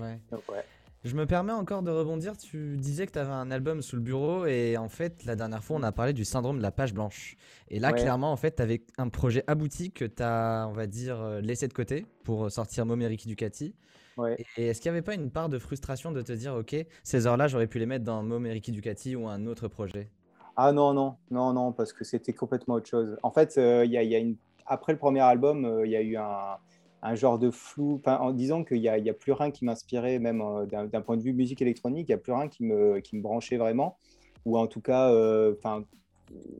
Ouais. 0.00 0.18
donc, 0.32 0.40
ouais. 0.50 0.64
Je 1.04 1.14
me 1.16 1.26
permets 1.26 1.52
encore 1.52 1.82
de 1.82 1.90
rebondir. 1.90 2.34
Tu 2.38 2.78
disais 2.78 3.06
que 3.06 3.12
tu 3.12 3.18
avais 3.18 3.30
un 3.30 3.50
album 3.50 3.82
sous 3.82 3.96
le 3.96 4.00
bureau 4.02 4.46
et 4.46 4.78
en 4.78 4.88
fait, 4.88 5.24
la 5.26 5.36
dernière 5.36 5.62
fois, 5.62 5.76
on 5.76 5.82
a 5.82 5.92
parlé 5.92 6.14
du 6.14 6.24
syndrome 6.24 6.56
de 6.56 6.62
la 6.62 6.70
page 6.72 6.94
blanche. 6.94 7.36
Et 7.68 7.78
là, 7.78 7.92
Ouais. 7.92 7.98
clairement, 8.00 8.32
en 8.32 8.36
fait, 8.36 8.56
tu 8.56 8.62
avais 8.62 8.82
un 8.96 9.10
projet 9.10 9.44
abouti 9.46 9.92
que 9.92 10.06
tu 10.06 10.22
as, 10.22 10.66
on 10.66 10.72
va 10.72 10.86
dire, 10.86 11.20
euh, 11.20 11.40
laissé 11.42 11.68
de 11.68 11.74
côté 11.74 12.06
pour 12.24 12.50
sortir 12.50 12.86
Momeriki 12.86 13.28
Ducati. 13.28 13.74
Ouais. 14.16 14.38
Et 14.56 14.68
est-ce 14.68 14.80
qu'il 14.80 14.90
n'y 14.90 14.96
avait 14.96 15.02
pas 15.04 15.14
une 15.14 15.30
part 15.30 15.50
de 15.50 15.58
frustration 15.58 16.10
de 16.10 16.22
te 16.22 16.32
dire, 16.32 16.54
ok, 16.54 16.74
ces 17.02 17.26
heures-là, 17.26 17.48
j'aurais 17.48 17.66
pu 17.66 17.78
les 17.78 17.86
mettre 17.86 18.04
dans 18.06 18.22
Momeriki 18.22 18.72
Ducati 18.72 19.14
ou 19.14 19.28
un 19.28 19.44
autre 19.46 19.68
projet? 19.68 20.10
Ah 20.56 20.72
non, 20.72 20.94
non, 20.94 21.16
non, 21.30 21.52
non, 21.52 21.72
parce 21.72 21.92
que 21.92 22.04
c'était 22.04 22.32
complètement 22.32 22.74
autre 22.76 22.88
chose. 22.88 23.18
En 23.22 23.30
fait, 23.30 23.58
euh, 23.58 23.84
il 23.84 23.90
y 23.90 23.98
a, 23.98 24.02
il 24.02 24.10
y 24.10 24.14
a 24.14 24.18
une... 24.20 24.36
après 24.66 24.92
le 24.92 24.98
premier 24.98 25.20
album, 25.20 25.64
euh, 25.66 25.84
il 25.84 25.90
y 25.92 25.96
a 25.96 26.00
eu 26.00 26.16
un, 26.16 26.56
un 27.04 27.14
genre 27.14 27.38
de 27.38 27.50
flou, 27.50 28.00
en 28.06 28.32
disant 28.32 28.64
qu'il 28.64 28.80
n'y 28.80 28.88
a, 28.88 28.94
a 28.94 29.12
plus 29.12 29.32
rien 29.32 29.50
qui 29.50 29.66
m'inspirait, 29.66 30.18
même 30.18 30.40
euh, 30.40 30.64
d'un 30.64 31.02
point 31.02 31.18
de 31.18 31.22
vue 31.22 31.34
musique 31.34 31.60
électronique, 31.60 32.08
il 32.08 32.12
n'y 32.12 32.14
a 32.14 32.18
plus 32.18 32.32
rien 32.32 32.48
qui 32.48 32.64
me, 32.64 33.00
qui 33.00 33.16
me 33.16 33.22
branchait 33.22 33.58
vraiment. 33.58 33.98
Ou 34.46 34.56
en 34.56 34.66
tout 34.66 34.80
cas, 34.80 35.10
euh, 35.12 35.54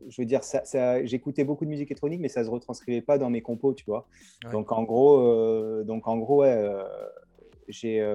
je 0.09 0.21
veux 0.21 0.27
dire, 0.27 0.45
ça, 0.45 0.63
ça- 0.67 1.03
j'écoutais 1.05 1.45
beaucoup 1.45 1.65
de 1.65 1.71
musique 1.71 1.91
électronique, 1.91 2.21
mais 2.21 2.29
ça 2.29 2.41
ne 2.41 2.47
se 2.47 2.51
retranscrivait 2.51 3.01
pas 3.01 3.17
dans 3.17 3.31
mes 3.31 3.41
compos, 3.41 3.73
tu 3.73 3.87
vois. 3.87 4.07
Ouais. 4.45 4.53
Donc 4.53 4.71
en 4.71 4.83
gros, 4.83 5.19
euh, 5.19 5.83
donc 5.83 6.07
en 6.09 6.19
gros, 6.19 6.43
ouais, 6.43 6.71
j'ai 7.69 8.07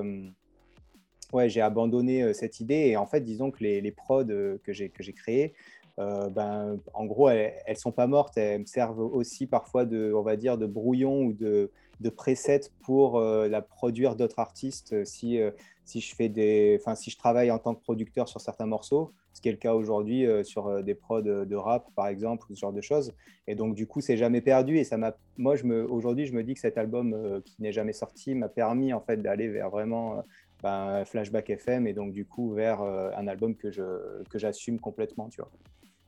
ouais, 1.33 1.49
j'ai 1.49 1.61
abandonné 1.61 2.33
cette 2.35 2.59
idée 2.59 2.89
et 2.89 2.97
en 2.97 3.07
fait, 3.07 3.21
disons 3.21 3.49
que 3.49 3.63
les, 3.63 3.81
les 3.81 3.91
prods 3.91 4.25
que 4.25 4.71
j'ai 4.71 4.89
que 4.89 5.01
j'ai 5.01 5.13
créés, 5.13 5.53
euh, 5.99 6.29
ben, 6.29 6.77
en 6.93 7.05
gros, 7.05 7.29
elles, 7.29 7.53
elles 7.65 7.77
sont 7.77 7.91
pas 7.91 8.07
mortes, 8.07 8.37
elles 8.37 8.61
me 8.61 8.65
servent 8.65 8.99
aussi 8.99 9.47
parfois 9.47 9.85
de, 9.85 10.13
on 10.15 10.21
va 10.21 10.37
dire, 10.37 10.57
de 10.57 10.65
brouillon 10.65 11.23
ou 11.23 11.33
de, 11.33 11.71
de 11.99 12.09
preset 12.09 12.61
pour 12.81 13.17
euh, 13.17 13.47
la 13.47 13.61
produire 13.61 14.15
d'autres 14.15 14.39
artistes 14.39 14.93
euh, 14.93 15.05
si, 15.05 15.39
euh, 15.39 15.51
si 15.85 15.99
je 16.01 16.15
fais 16.15 16.29
des, 16.29 16.79
si 16.95 17.09
je 17.09 17.17
travaille 17.17 17.51
en 17.51 17.59
tant 17.59 17.75
que 17.75 17.81
producteur 17.81 18.27
sur 18.29 18.39
certains 18.39 18.65
morceaux, 18.65 19.11
ce 19.33 19.41
qui 19.41 19.49
est 19.49 19.51
le 19.51 19.57
cas 19.57 19.73
aujourd'hui 19.73 20.25
sur 20.43 20.83
des 20.83 20.93
prods 20.95 21.21
de, 21.21 21.55
rap 21.55 21.87
par 21.95 22.07
exemple 22.07 22.47
ce 22.49 22.59
genre 22.59 22.73
de 22.73 22.81
choses. 22.81 23.13
Et 23.47 23.55
donc 23.55 23.73
du 23.73 23.87
coup, 23.87 24.01
c'est 24.01 24.17
jamais 24.17 24.41
perdu 24.41 24.77
et 24.77 24.83
ça 24.83 24.97
m'a, 24.97 25.15
moi, 25.37 25.55
je 25.55 25.63
me, 25.63 25.89
aujourd'hui, 25.89 26.25
je 26.25 26.33
me 26.33 26.43
dis 26.43 26.53
que 26.53 26.59
cet 26.59 26.77
album 26.77 27.41
qui 27.45 27.55
n'est 27.59 27.71
jamais 27.71 27.93
sorti 27.93 28.35
m'a 28.35 28.49
permis 28.49 28.91
en 28.93 28.99
fait 28.99 29.17
d'aller 29.17 29.47
vers 29.47 29.69
vraiment 29.69 30.23
ben, 30.61 31.05
Flashback 31.05 31.49
FM 31.49 31.87
et 31.87 31.93
donc 31.93 32.11
du 32.11 32.25
coup 32.25 32.53
vers 32.53 32.81
un 32.81 33.27
album 33.27 33.55
que 33.55 33.71
je 33.71 34.23
que 34.29 34.37
j'assume 34.37 34.79
complètement, 34.79 35.29
tu 35.29 35.41
vois. 35.41 35.51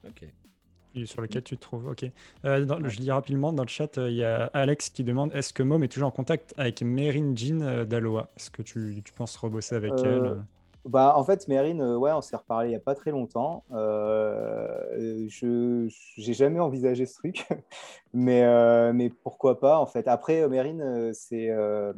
Ok. 0.07 0.27
Et 0.93 1.05
sur 1.05 1.21
lequel 1.21 1.41
tu 1.43 1.55
te 1.55 1.61
trouves. 1.61 1.87
Ok. 1.87 2.05
Euh, 2.43 2.65
dans- 2.65 2.85
je 2.87 2.99
lis 2.99 3.11
rapidement 3.11 3.53
dans 3.53 3.63
le 3.63 3.69
chat, 3.69 3.97
euh, 3.97 4.09
il 4.09 4.17
y 4.17 4.23
a 4.25 4.45
Alex 4.53 4.89
qui 4.89 5.03
demande 5.05 5.31
est-ce 5.33 5.53
que 5.53 5.63
Mom 5.63 5.81
est 5.83 5.87
toujours 5.87 6.09
en 6.09 6.11
contact 6.11 6.53
avec 6.57 6.81
Merin 6.81 7.33
Jean 7.35 7.61
euh, 7.61 7.85
d'Aloha? 7.85 8.29
Est-ce 8.35 8.51
que 8.51 8.61
tu, 8.61 9.01
tu 9.05 9.13
penses 9.13 9.35
rebosser 9.37 9.75
avec 9.75 9.93
Euh, 9.93 10.17
elle 10.17 10.25
euh? 10.27 10.35
Bah, 10.86 11.13
en 11.15 11.23
fait, 11.23 11.47
Mérine, 11.47 11.82
euh, 11.82 11.95
ouais, 11.95 12.11
on 12.11 12.21
s'est 12.21 12.36
reparlé 12.36 12.69
il 12.69 12.71
n'y 12.71 12.75
a 12.75 12.79
pas 12.79 12.95
très 12.95 13.11
longtemps. 13.11 13.63
Euh, 13.71 15.27
je 15.27 15.88
j'ai 16.17 16.34
jamais 16.34 16.59
envisagé 16.59 17.05
ce 17.05 17.13
truc, 17.13 17.47
mais, 18.13 18.43
euh, 18.43 18.91
mais 18.91 19.09
pourquoi 19.09 19.59
pas, 19.59 19.77
en 19.77 19.86
fait. 19.86 20.07
Après, 20.07 20.47
Mérine, 20.49 21.11
c'est, 21.13 21.51
euh, 21.51 21.93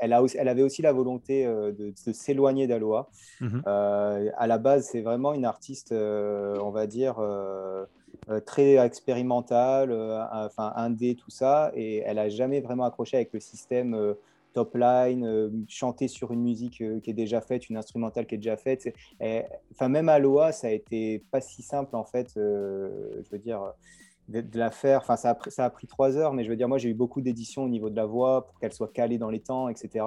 elle, 0.00 0.14
a 0.14 0.22
aussi, 0.22 0.38
elle 0.38 0.48
avait 0.48 0.62
aussi 0.62 0.80
la 0.80 0.92
volonté 0.92 1.44
de, 1.44 1.72
de 2.06 2.12
s'éloigner 2.12 2.66
d'Aloha. 2.66 3.08
Mhm. 3.40 3.62
Euh, 3.66 4.30
à 4.36 4.46
la 4.46 4.58
base, 4.58 4.88
c'est 4.90 5.02
vraiment 5.02 5.34
une 5.34 5.44
artiste, 5.44 5.92
on 5.92 6.70
va 6.70 6.86
dire, 6.86 7.16
très 8.46 8.82
expérimentale, 8.82 9.92
enfin 10.32 10.72
indé, 10.76 11.16
tout 11.16 11.30
ça, 11.30 11.70
et 11.74 11.98
elle 11.98 12.18
a 12.18 12.30
jamais 12.30 12.60
vraiment 12.60 12.84
accroché 12.84 13.18
avec 13.18 13.32
le 13.34 13.40
système 13.40 14.14
top 14.52 14.74
line, 14.74 15.24
euh, 15.26 15.50
chanter 15.68 16.08
sur 16.08 16.32
une 16.32 16.42
musique 16.42 16.80
euh, 16.80 17.00
qui 17.00 17.10
est 17.10 17.14
déjà 17.14 17.40
faite, 17.40 17.68
une 17.70 17.76
instrumentale 17.76 18.26
qui 18.26 18.34
est 18.36 18.38
déjà 18.38 18.56
faite. 18.56 18.88
Et- 19.20 19.42
Enfin, 19.72 19.88
même 19.88 20.08
à 20.08 20.18
Loa, 20.18 20.52
ça 20.52 20.68
a 20.68 20.70
été 20.70 21.24
pas 21.30 21.40
si 21.40 21.62
simple 21.62 21.96
en 21.96 22.04
fait. 22.04 22.28
euh, 22.36 23.22
je 23.24 23.30
veux 23.30 23.38
dire. 23.38 23.72
De, 24.28 24.42
la 24.54 24.70
faire, 24.70 25.00
enfin 25.00 25.16
ça 25.16 25.30
a, 25.32 25.50
ça 25.50 25.64
a 25.64 25.70
pris 25.70 25.86
trois 25.88 26.16
heures, 26.16 26.32
mais 26.32 26.44
je 26.44 26.48
veux 26.48 26.56
dire, 26.56 26.68
moi 26.68 26.78
j'ai 26.78 26.88
eu 26.88 26.94
beaucoup 26.94 27.20
d'éditions 27.20 27.64
au 27.64 27.68
niveau 27.68 27.90
de 27.90 27.96
la 27.96 28.06
voix 28.06 28.46
pour 28.46 28.58
qu'elle 28.60 28.72
soit 28.72 28.90
calée 28.92 29.18
dans 29.18 29.28
les 29.30 29.40
temps, 29.40 29.68
etc 29.68 30.04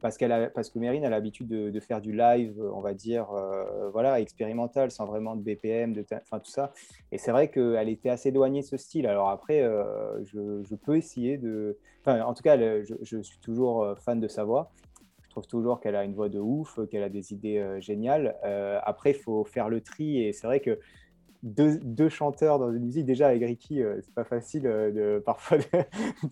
parce, 0.00 0.16
qu'elle 0.16 0.32
a, 0.32 0.48
parce 0.50 0.70
que 0.70 0.78
Mérine 0.78 1.04
a 1.04 1.10
l'habitude 1.10 1.48
de, 1.48 1.80
faire 1.80 2.00
du 2.00 2.12
live, 2.12 2.60
on 2.74 2.80
va 2.80 2.94
dire, 2.94 3.30
euh, 3.32 3.90
voilà, 3.90 4.20
expérimental, 4.20 4.90
sans 4.90 5.06
vraiment 5.06 5.36
de 5.36 5.42
BPM, 5.42 5.92
de, 5.92 6.02
tout 6.02 6.38
ça. 6.44 6.72
Et 7.12 7.18
c'est 7.18 7.32
vrai 7.32 7.48
qu'elle 7.48 7.88
était 7.88 8.10
assez 8.10 8.28
éloignée 8.30 8.60
de 8.60 8.66
ce 8.66 8.76
style. 8.76 9.06
Alors 9.06 9.28
après, 9.28 9.62
euh, 9.62 10.24
je, 10.24 10.74
peux 10.74 10.96
essayer 10.96 11.38
de... 11.38 11.78
En 12.06 12.34
tout 12.34 12.42
cas, 12.42 12.56
je, 12.58 13.22
suis 13.22 13.38
toujours 13.40 13.82
euh, 13.82 13.94
fan 13.94 14.20
de 14.20 14.28
sa 14.28 14.44
voix. 14.44 14.72
Je 15.30 15.34
trouve 15.34 15.46
toujours 15.46 15.78
qu'elle 15.78 15.94
a 15.94 16.02
une 16.02 16.14
voix 16.14 16.28
de 16.28 16.40
ouf, 16.40 16.80
qu'elle 16.90 17.04
a 17.04 17.08
des 17.08 17.32
idées 17.32 17.58
euh, 17.58 17.80
géniales. 17.80 18.34
Euh, 18.44 18.80
après, 18.82 19.12
il 19.12 19.16
faut 19.16 19.44
faire 19.44 19.68
le 19.68 19.80
tri. 19.80 20.20
Et 20.24 20.32
c'est 20.32 20.48
vrai 20.48 20.58
que 20.58 20.80
deux, 21.42 21.78
deux 21.78 22.08
chanteurs 22.08 22.58
dans 22.58 22.72
une 22.72 22.84
musique, 22.84 23.06
déjà 23.06 23.28
avec 23.28 23.42
Ricky, 23.42 23.82
euh, 23.82 23.98
c'est 24.02 24.14
pas 24.14 24.24
facile 24.24 24.66
euh, 24.66 24.90
de, 24.92 25.18
parfois 25.24 25.58
de, 25.58 25.64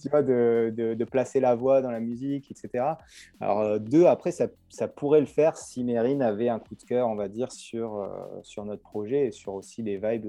tu 0.01 0.09
vois, 0.11 0.23
de, 0.23 0.73
de- 0.77 0.95
de 0.95 1.05
placer 1.05 1.41
la 1.41 1.55
voix 1.55 1.81
dans 1.83 1.91
la 1.91 2.01
musique, 2.01 2.51
etc. 2.51 2.99
Alors, 3.41 3.61
euh, 3.61 3.79
deux, 3.79 4.07
après, 4.07 4.31
ça, 4.33 4.49
ça 4.69 4.89
pourrait 4.89 5.21
le 5.21 5.27
faire 5.27 5.57
si 5.57 5.85
Mérine 5.85 6.23
avait 6.23 6.49
un 6.49 6.59
coup 6.59 6.75
de 6.75 6.83
cœur, 6.83 7.09
on 7.09 7.15
va 7.17 7.29
dire, 7.29 7.53
sur, 7.53 7.97
euh, 7.97 8.09
sur 8.43 8.64
notre 8.64 8.83
projet 8.83 9.26
et 9.26 9.30
sur 9.30 9.55
aussi 9.55 9.83
les 9.83 9.97
vibes 9.97 10.26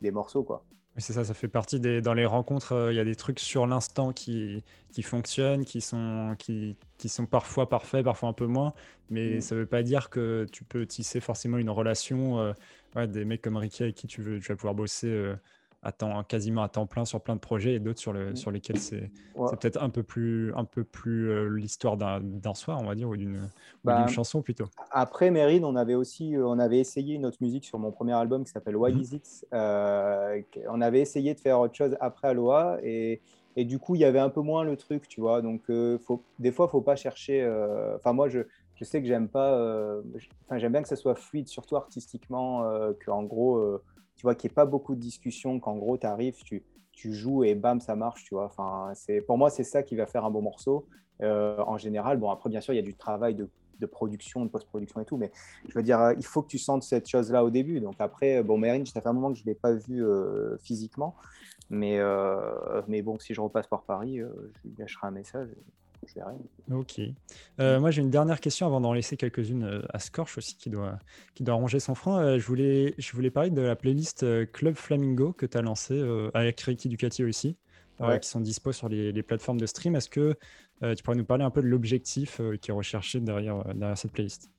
des 0.00 0.10
morceaux, 0.10 0.42
quoi. 0.42 0.64
C'est 1.00 1.12
ça, 1.12 1.22
ça 1.22 1.32
fait 1.32 1.46
partie 1.46 1.78
des. 1.78 2.00
Dans 2.00 2.14
les 2.14 2.26
rencontres, 2.26 2.88
il 2.90 2.96
y 2.96 2.98
a 2.98 3.04
des 3.04 3.14
trucs 3.14 3.38
sur 3.38 3.68
l'instant 3.68 4.12
qui, 4.12 4.64
qui 4.90 5.02
fonctionnent, 5.02 5.64
qui 5.64 5.80
sont, 5.80 6.34
qui, 6.40 6.76
qui 6.96 7.08
sont 7.08 7.24
parfois 7.26 7.68
parfaits, 7.68 8.02
parfois 8.04 8.28
un 8.30 8.32
peu 8.32 8.46
moins. 8.46 8.72
Mais 9.08 9.36
Mm. 9.36 9.40
ça 9.40 9.54
veut 9.54 9.66
pas 9.66 9.84
dire 9.84 10.10
que 10.10 10.44
tu 10.50 10.64
peux 10.64 10.86
tisser 10.86 11.20
forcément 11.20 11.56
une 11.58 11.70
relation. 11.70 12.52
Ouais, 12.94 13.08
des 13.08 13.24
mecs 13.24 13.42
comme 13.42 13.56
Ricky 13.56 13.82
avec 13.84 13.94
qui 13.96 14.06
tu, 14.06 14.22
veux, 14.22 14.40
tu 14.40 14.48
vas 14.52 14.56
pouvoir 14.56 14.74
bosser 14.74 15.08
euh, 15.08 15.36
à 15.82 15.92
temps, 15.92 16.22
quasiment 16.24 16.62
à 16.62 16.68
temps 16.68 16.86
plein 16.86 17.04
sur 17.04 17.22
plein 17.22 17.34
de 17.36 17.40
projets 17.40 17.74
et 17.74 17.80
d'autres 17.80 18.00
sur, 18.00 18.12
le, 18.12 18.32
Mm. 18.32 18.36
sur 18.36 18.50
lesquels 18.50 18.78
c'est 18.78 19.12
Ouais. 19.34 19.50
c'est 19.50 19.58
peut-être 19.60 19.82
un 19.82 19.88
peu 19.90 20.02
plus, 20.02 20.52
un 20.54 20.64
peu 20.64 20.84
plus 20.84 21.30
euh, 21.30 21.48
l'histoire 21.48 21.96
d'un 21.96 22.20
d'un 22.20 22.52
soir, 22.54 22.78
on 22.82 22.86
va 22.86 22.94
dire, 22.94 23.08
ou 23.08 23.16
d'une 23.16 23.50
Bah, 23.84 23.94
d'une 23.94 24.08
chanson 24.08 24.42
plutôt. 24.42 24.66
Après 24.90 25.30
Mérine, 25.30 25.64
on 25.64 25.76
avait 25.76 25.94
aussi 25.94 26.36
euh, 26.36 26.46
on 26.46 26.58
avait 26.58 26.78
essayé 26.78 27.14
une 27.14 27.26
autre 27.26 27.38
musique 27.40 27.64
sur 27.64 27.78
mon 27.78 27.90
premier 27.92 28.12
album 28.14 28.44
qui 28.44 28.50
s'appelle 28.50 28.76
Why 28.76 28.92
Mhm. 28.92 29.00
Is 29.00 29.16
It. 29.16 29.46
Euh, 29.52 30.42
on 30.68 30.80
avait 30.80 31.00
essayé 31.00 31.34
de 31.34 31.40
faire 31.40 31.60
autre 31.60 31.74
chose 31.74 31.96
après 32.00 32.28
Aloha 32.28 32.78
et, 32.82 33.22
et 33.56 33.64
du 33.64 33.78
coup 33.78 33.94
il 33.96 34.00
y 34.00 34.04
avait 34.04 34.18
un 34.20 34.30
peu 34.30 34.40
moins 34.40 34.64
le 34.64 34.76
truc, 34.76 35.08
tu 35.08 35.20
vois. 35.20 35.42
Donc 35.42 35.62
euh, 35.70 35.98
faut, 35.98 36.24
des 36.38 36.52
fois 36.52 36.68
faut 36.68 36.82
pas 36.82 36.96
chercher. 36.96 37.42
euh, 37.42 37.96
Enfin 37.96 38.12
moi 38.12 38.28
je, 38.28 38.40
je 38.78 38.84
sais 38.84 39.00
que 39.00 39.08
j'aime 39.08 39.28
pas. 39.28 39.54
euh, 39.54 40.02
Enfin 40.46 40.58
j'aime 40.58 40.72
bien 40.72 40.82
que 40.82 40.88
ça 40.88 40.96
soit 40.96 41.14
fluide, 41.16 41.48
surtout 41.48 41.76
artistiquement, 41.76 42.64
euh, 42.64 42.92
qu'en 43.04 43.24
gros 43.24 43.56
euh, 43.56 43.82
tu 44.16 44.22
vois 44.22 44.34
qu'il 44.34 44.48
n'y 44.48 44.52
ait 44.52 44.54
pas 44.54 44.66
beaucoup 44.66 44.94
de 44.94 45.00
discussions, 45.00 45.60
qu'en 45.60 45.76
gros 45.76 45.98
tu 45.98 46.06
arrives, 46.06 46.36
tu, 46.44 46.62
joues 47.12 47.44
et 47.44 47.54
bam 47.54 47.80
ça 47.80 47.94
marche, 47.96 48.24
tu 48.24 48.34
vois. 48.34 48.46
Enfin 48.46 48.92
c'est 48.94 49.20
pour 49.20 49.38
moi 49.38 49.50
c'est 49.50 49.64
ça 49.64 49.82
qui 49.82 49.96
va 49.96 50.06
faire 50.06 50.24
un 50.24 50.30
bon 50.30 50.42
morceau. 50.42 50.86
En 51.20 51.76
général, 51.78 52.18
bon 52.18 52.30
après 52.30 52.48
bien 52.50 52.60
sûr 52.60 52.72
il 52.74 52.76
y 52.76 52.80
a 52.80 52.82
du 52.82 52.94
travail 52.94 53.34
de 53.34 53.48
de 53.80 53.86
production, 53.86 54.44
de 54.44 54.50
post-production 54.50 55.00
et 55.00 55.04
tout. 55.04 55.16
Mais 55.16 55.30
je 55.68 55.74
veux 55.74 55.84
dire, 55.84 56.12
il 56.16 56.24
faut 56.24 56.42
que 56.42 56.48
tu 56.48 56.58
sentes 56.58 56.82
cette 56.82 57.08
chose-là 57.08 57.44
au 57.44 57.50
début. 57.50 57.78
Donc 57.78 57.94
après, 58.00 58.42
bon, 58.42 58.58
Marine, 58.58 58.84
ça 58.84 59.00
fait 59.00 59.08
un 59.08 59.12
moment 59.12 59.32
que 59.32 59.38
je 59.38 59.44
ne 59.44 59.46
l'ai 59.46 59.54
pas 59.54 59.72
vu 59.72 60.04
physiquement. 60.60 61.14
Mais, 61.70 62.00
mais 62.88 63.02
bon, 63.02 63.20
si 63.20 63.34
je 63.34 63.40
repasse 63.40 63.68
par 63.68 63.84
Paris, 63.84 64.18
je 64.18 64.68
lui 64.68 64.74
lâcherai 64.76 65.06
un 65.06 65.12
message. 65.12 65.50
Je 66.06 66.14
verrai. 66.14 66.34
Ok. 66.70 67.00
moi, 67.58 67.90
j'ai 67.90 68.02
une 68.02 68.10
dernière 68.10 68.40
question 68.40 68.66
avant 68.66 68.80
d'en 68.80 68.92
laisser 68.92 69.16
quelques-unes 69.16 69.82
à 69.90 69.98
Scorch 69.98 70.38
aussi, 70.38 70.56
qui 70.56 70.70
doit, 70.70 70.98
qui 71.34 71.42
doit 71.42 71.54
ranger 71.54 71.80
son 71.80 71.94
frein. 71.94 72.38
je, 72.38 72.46
voulais, 72.46 72.94
je 72.98 73.12
voulais 73.12 73.30
parler 73.30 73.50
de 73.50 73.60
la 73.60 73.76
playlist 73.76 74.24
Club 74.52 74.74
Flamingo 74.74 75.32
que 75.32 75.44
tu 75.44 75.58
as 75.58 75.62
lancée 75.62 76.02
avec 76.34 76.60
Ricky 76.60 76.88
Ducati 76.88 77.24
aussi. 77.24 77.56
qui 78.22 78.28
sont 78.28 78.40
dispo 78.40 78.72
sur 78.72 78.88
les, 78.88 79.12
les 79.12 79.22
plateformes 79.22 79.60
de 79.60 79.66
stream. 79.66 79.96
Est-ce 79.96 80.08
que 80.08 80.36
euh, 80.82 80.94
tu 80.94 81.02
pourrais 81.02 81.16
nous 81.16 81.24
parler 81.24 81.44
un 81.44 81.50
peu 81.50 81.62
de 81.62 81.66
l'objectif 81.66 82.40
euh, 82.40 82.56
qui 82.56 82.70
est 82.70 82.74
recherché 82.74 83.20
derrière, 83.20 83.56
euh, 83.56 83.74
derrière 83.74 83.98
cette 83.98 84.12
playlist? 84.12 84.50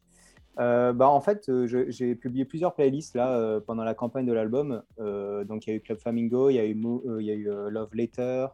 Bah, 0.57 1.07
en 1.07 1.22
fait, 1.22 1.49
j'ai 1.88 2.16
publié 2.16 2.44
plusieurs 2.44 2.76
playlists 2.76 3.16
là 3.16 3.61
pendant 3.61 3.86
la 3.86 3.94
campagne 3.94 4.26
de 4.26 4.34
l'album. 4.34 4.84
donc, 4.98 5.66
il 5.66 5.70
y 5.70 5.74
a 5.74 5.76
eu 5.78 5.80
Club 5.80 5.99
Flamingo, 5.99 6.49
il 6.49 6.56
y 6.56 6.60
a 6.60 6.66
eu, 6.66 6.76
il 6.76 7.26
y 7.26 7.32
a 7.32 7.34
eu 7.34 7.45
Love 7.70 7.95
Letter, 7.95 8.48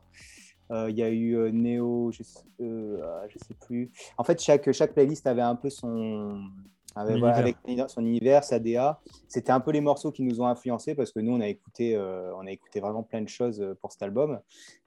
il 0.72 0.96
y 0.96 1.04
a 1.04 1.10
eu 1.10 1.52
Neo, 1.52 2.12
je 2.12 2.24
ne 2.60 3.02
ah, 3.04 3.26
sais 3.30 3.54
plus. 3.66 3.92
En 4.18 4.24
fait, 4.24 4.42
chaque, 4.42 4.72
chaque 4.72 4.94
playlist 4.94 5.28
avait 5.28 5.42
un 5.42 5.56
peu 5.56 5.70
son, 5.70 6.42
avec, 6.96 7.58
son 7.88 8.06
univers, 8.06 8.44
sa 8.44 8.60
DA. 8.60 9.02
C'était 9.28 9.52
un 9.52 9.60
peu 9.60 9.72
les 9.72 9.82
morceaux 9.82 10.12
qui 10.12 10.24
nous 10.24 10.42
ont 10.42 10.48
influencés 10.48 10.96
parce 10.96 11.12
que 11.12 11.20
nous, 11.20 11.34
on 11.34 11.42
a 11.42 11.48
écouté, 11.48 11.96
euh, 11.96 12.34
on 12.36 12.48
a 12.48 12.52
écouté 12.52 12.80
vraiment 12.80 13.04
plein 13.04 13.22
de 13.22 13.28
choses 13.28 13.62
euh, 13.62 13.78
pour 13.82 13.92
cet 13.92 14.02
album. 14.02 14.40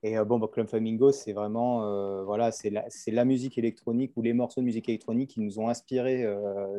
Et 0.02 0.16
euh, 0.16 0.24
bon, 0.24 0.38
bah, 0.38 0.48
Club 0.50 0.68
Flamingo, 0.68 1.12
c'est 1.12 1.32
vraiment, 1.32 2.24
voilà, 2.24 2.50
c'est 2.50 2.70
la, 2.70 2.86
la, 3.08 3.24
musique 3.24 3.58
électronique 3.58 4.12
ou 4.16 4.22
les 4.22 4.32
morceaux 4.32 4.60
de 4.60 4.66
musique 4.66 4.88
électronique 4.88 5.30
qui 5.30 5.40
nous 5.40 5.58
ont 5.58 5.68
inspirés 5.68 6.26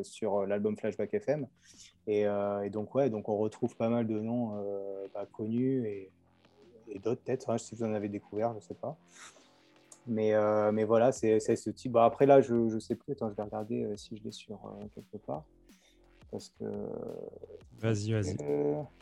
sur 0.03 0.45
l'album 0.45 0.77
Flashback 0.77 1.13
FM. 1.13 1.47
Et, 2.07 2.25
donc, 2.71 2.95
ouais, 2.95 3.09
donc 3.09 3.29
on 3.29 3.37
retrouve 3.37 3.75
pas 3.75 3.89
mal 3.89 4.07
de 4.07 4.19
noms 4.19 4.53
bah, 5.13 5.27
connus 5.31 5.85
et, 5.87 6.11
d'autres 6.97 7.21
peut-être, 7.21 7.59
si 7.59 7.75
vous 7.75 7.83
en 7.83 7.93
avez 7.93 8.09
découvert, 8.09 8.53
je 8.55 8.65
sais 8.65 8.73
pas. 8.73 8.97
Mais, 10.07 10.33
euh, 10.33 10.71
mais 10.71 10.85
voilà, 10.85 11.11
c'est 11.11 11.39
ce 11.39 11.69
type. 11.69 11.91
Bon, 11.91 12.01
après, 12.01 12.25
là, 12.25 12.41
je 12.41 12.55
ne 12.55 12.79
sais 12.79 12.95
plus. 12.95 13.11
Attends, 13.11 13.29
je 13.29 13.35
vais 13.35 13.43
regarder 13.43 13.83
euh, 13.83 13.95
si 13.95 14.17
je 14.17 14.23
l'ai 14.23 14.31
sur 14.31 14.55
euh, 14.65 14.85
quelque 14.95 15.23
part. 15.23 15.43
Parce 16.31 16.49
que. 16.59 16.65
Vas-y, 17.79 18.13
vas-y. 18.13 18.37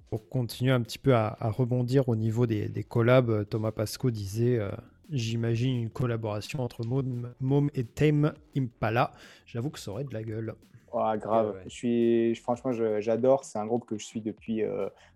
Pour 0.09 0.27
continuer 0.30 0.72
un 0.72 0.81
petit 0.81 0.99
peu 0.99 1.15
à, 1.15 1.38
rebondir 1.41 2.09
au 2.09 2.15
niveau 2.15 2.45
des, 2.45 2.68
des 2.68 2.84
collabs, 2.84 3.47
Thomas 3.49 3.72
Pasco 3.72 4.11
disait 4.11 4.59
J'imagine 5.09 5.76
une 5.76 5.89
collaboration 5.89 6.61
entre 6.61 6.85
Mom, 6.85 7.69
et 7.73 7.85
Tame 7.85 8.34
Impala. 8.55 9.11
J'avoue 9.45 9.69
que 9.69 9.80
ça 9.80 9.91
aurait 9.91 10.03
de 10.03 10.14
la 10.14 10.23
gueule. 10.23 10.55
Oh, 10.91 11.03
grave. 11.18 11.55
Je 11.65 11.69
suis, 11.69 12.35
franchement, 12.35 12.72
j'adore. 12.99 13.43
C'est 13.43 13.59
un 13.59 13.65
groupe 13.65 13.85
que 13.85 13.97
je 13.97 14.05
suis 14.05 14.22
depuis, 14.22 14.64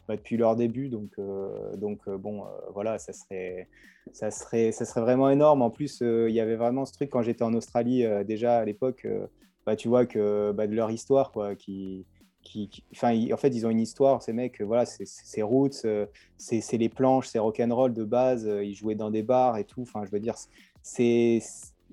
bah, 0.08 0.16
depuis 0.16 0.38
leur 0.38 0.56
début. 0.56 0.90
Donc, 0.90 1.12
donc 1.76 2.08
bon, 2.10 2.44
voilà, 2.74 2.98
ça 3.00 3.14
serait, 3.14 3.68
ça, 4.12 4.32
serait, 4.32 4.72
ça 4.72 4.86
serait 4.86 5.02
vraiment 5.02 5.30
énorme. 5.30 5.62
En 5.62 5.70
plus, 5.70 6.02
il 6.02 6.34
y 6.34 6.40
avait 6.40 6.56
vraiment 6.56 6.86
ce 6.86 6.94
truc 6.94 7.10
quand 7.10 7.22
j'étais 7.22 7.44
en 7.44 7.54
Australie, 7.54 8.06
déjà 8.26 8.58
à 8.58 8.66
l'époque, 8.66 9.08
bah, 9.66 9.76
tu 9.76 9.88
vois 9.88 10.06
que 10.06 10.52
bah, 10.52 10.68
de 10.68 10.76
leur 10.76 10.92
histoire, 10.92 11.32
quoi, 11.32 11.56
qui. 11.56 12.06
Qui, 12.44 12.84
en 13.32 13.38
fait, 13.38 13.50
ils 13.50 13.68
ont 13.68 13.70
une 13.70 13.80
histoire, 13.80 14.24
ces 14.24 14.34
mecs, 14.34 14.62
voilà, 14.62 14.84
c'est 14.88 15.42
roots, 15.44 15.86
c'est 16.38 16.78
les 16.78 16.90
planches, 16.90 17.28
c'est 17.28 17.38
rock'n'roll 17.38 17.94
de 17.94 18.04
base, 18.04 18.50
ils 18.64 18.74
jouaient 18.74 18.96
dans 18.96 19.12
des 19.12 19.22
bars 19.22 19.58
et 19.58 19.64
tout. 19.64 19.84
Enfin, 19.84 20.04
je 20.06 20.12
veux 20.12 20.20
dire, 20.20 20.34
c'est 20.82 21.40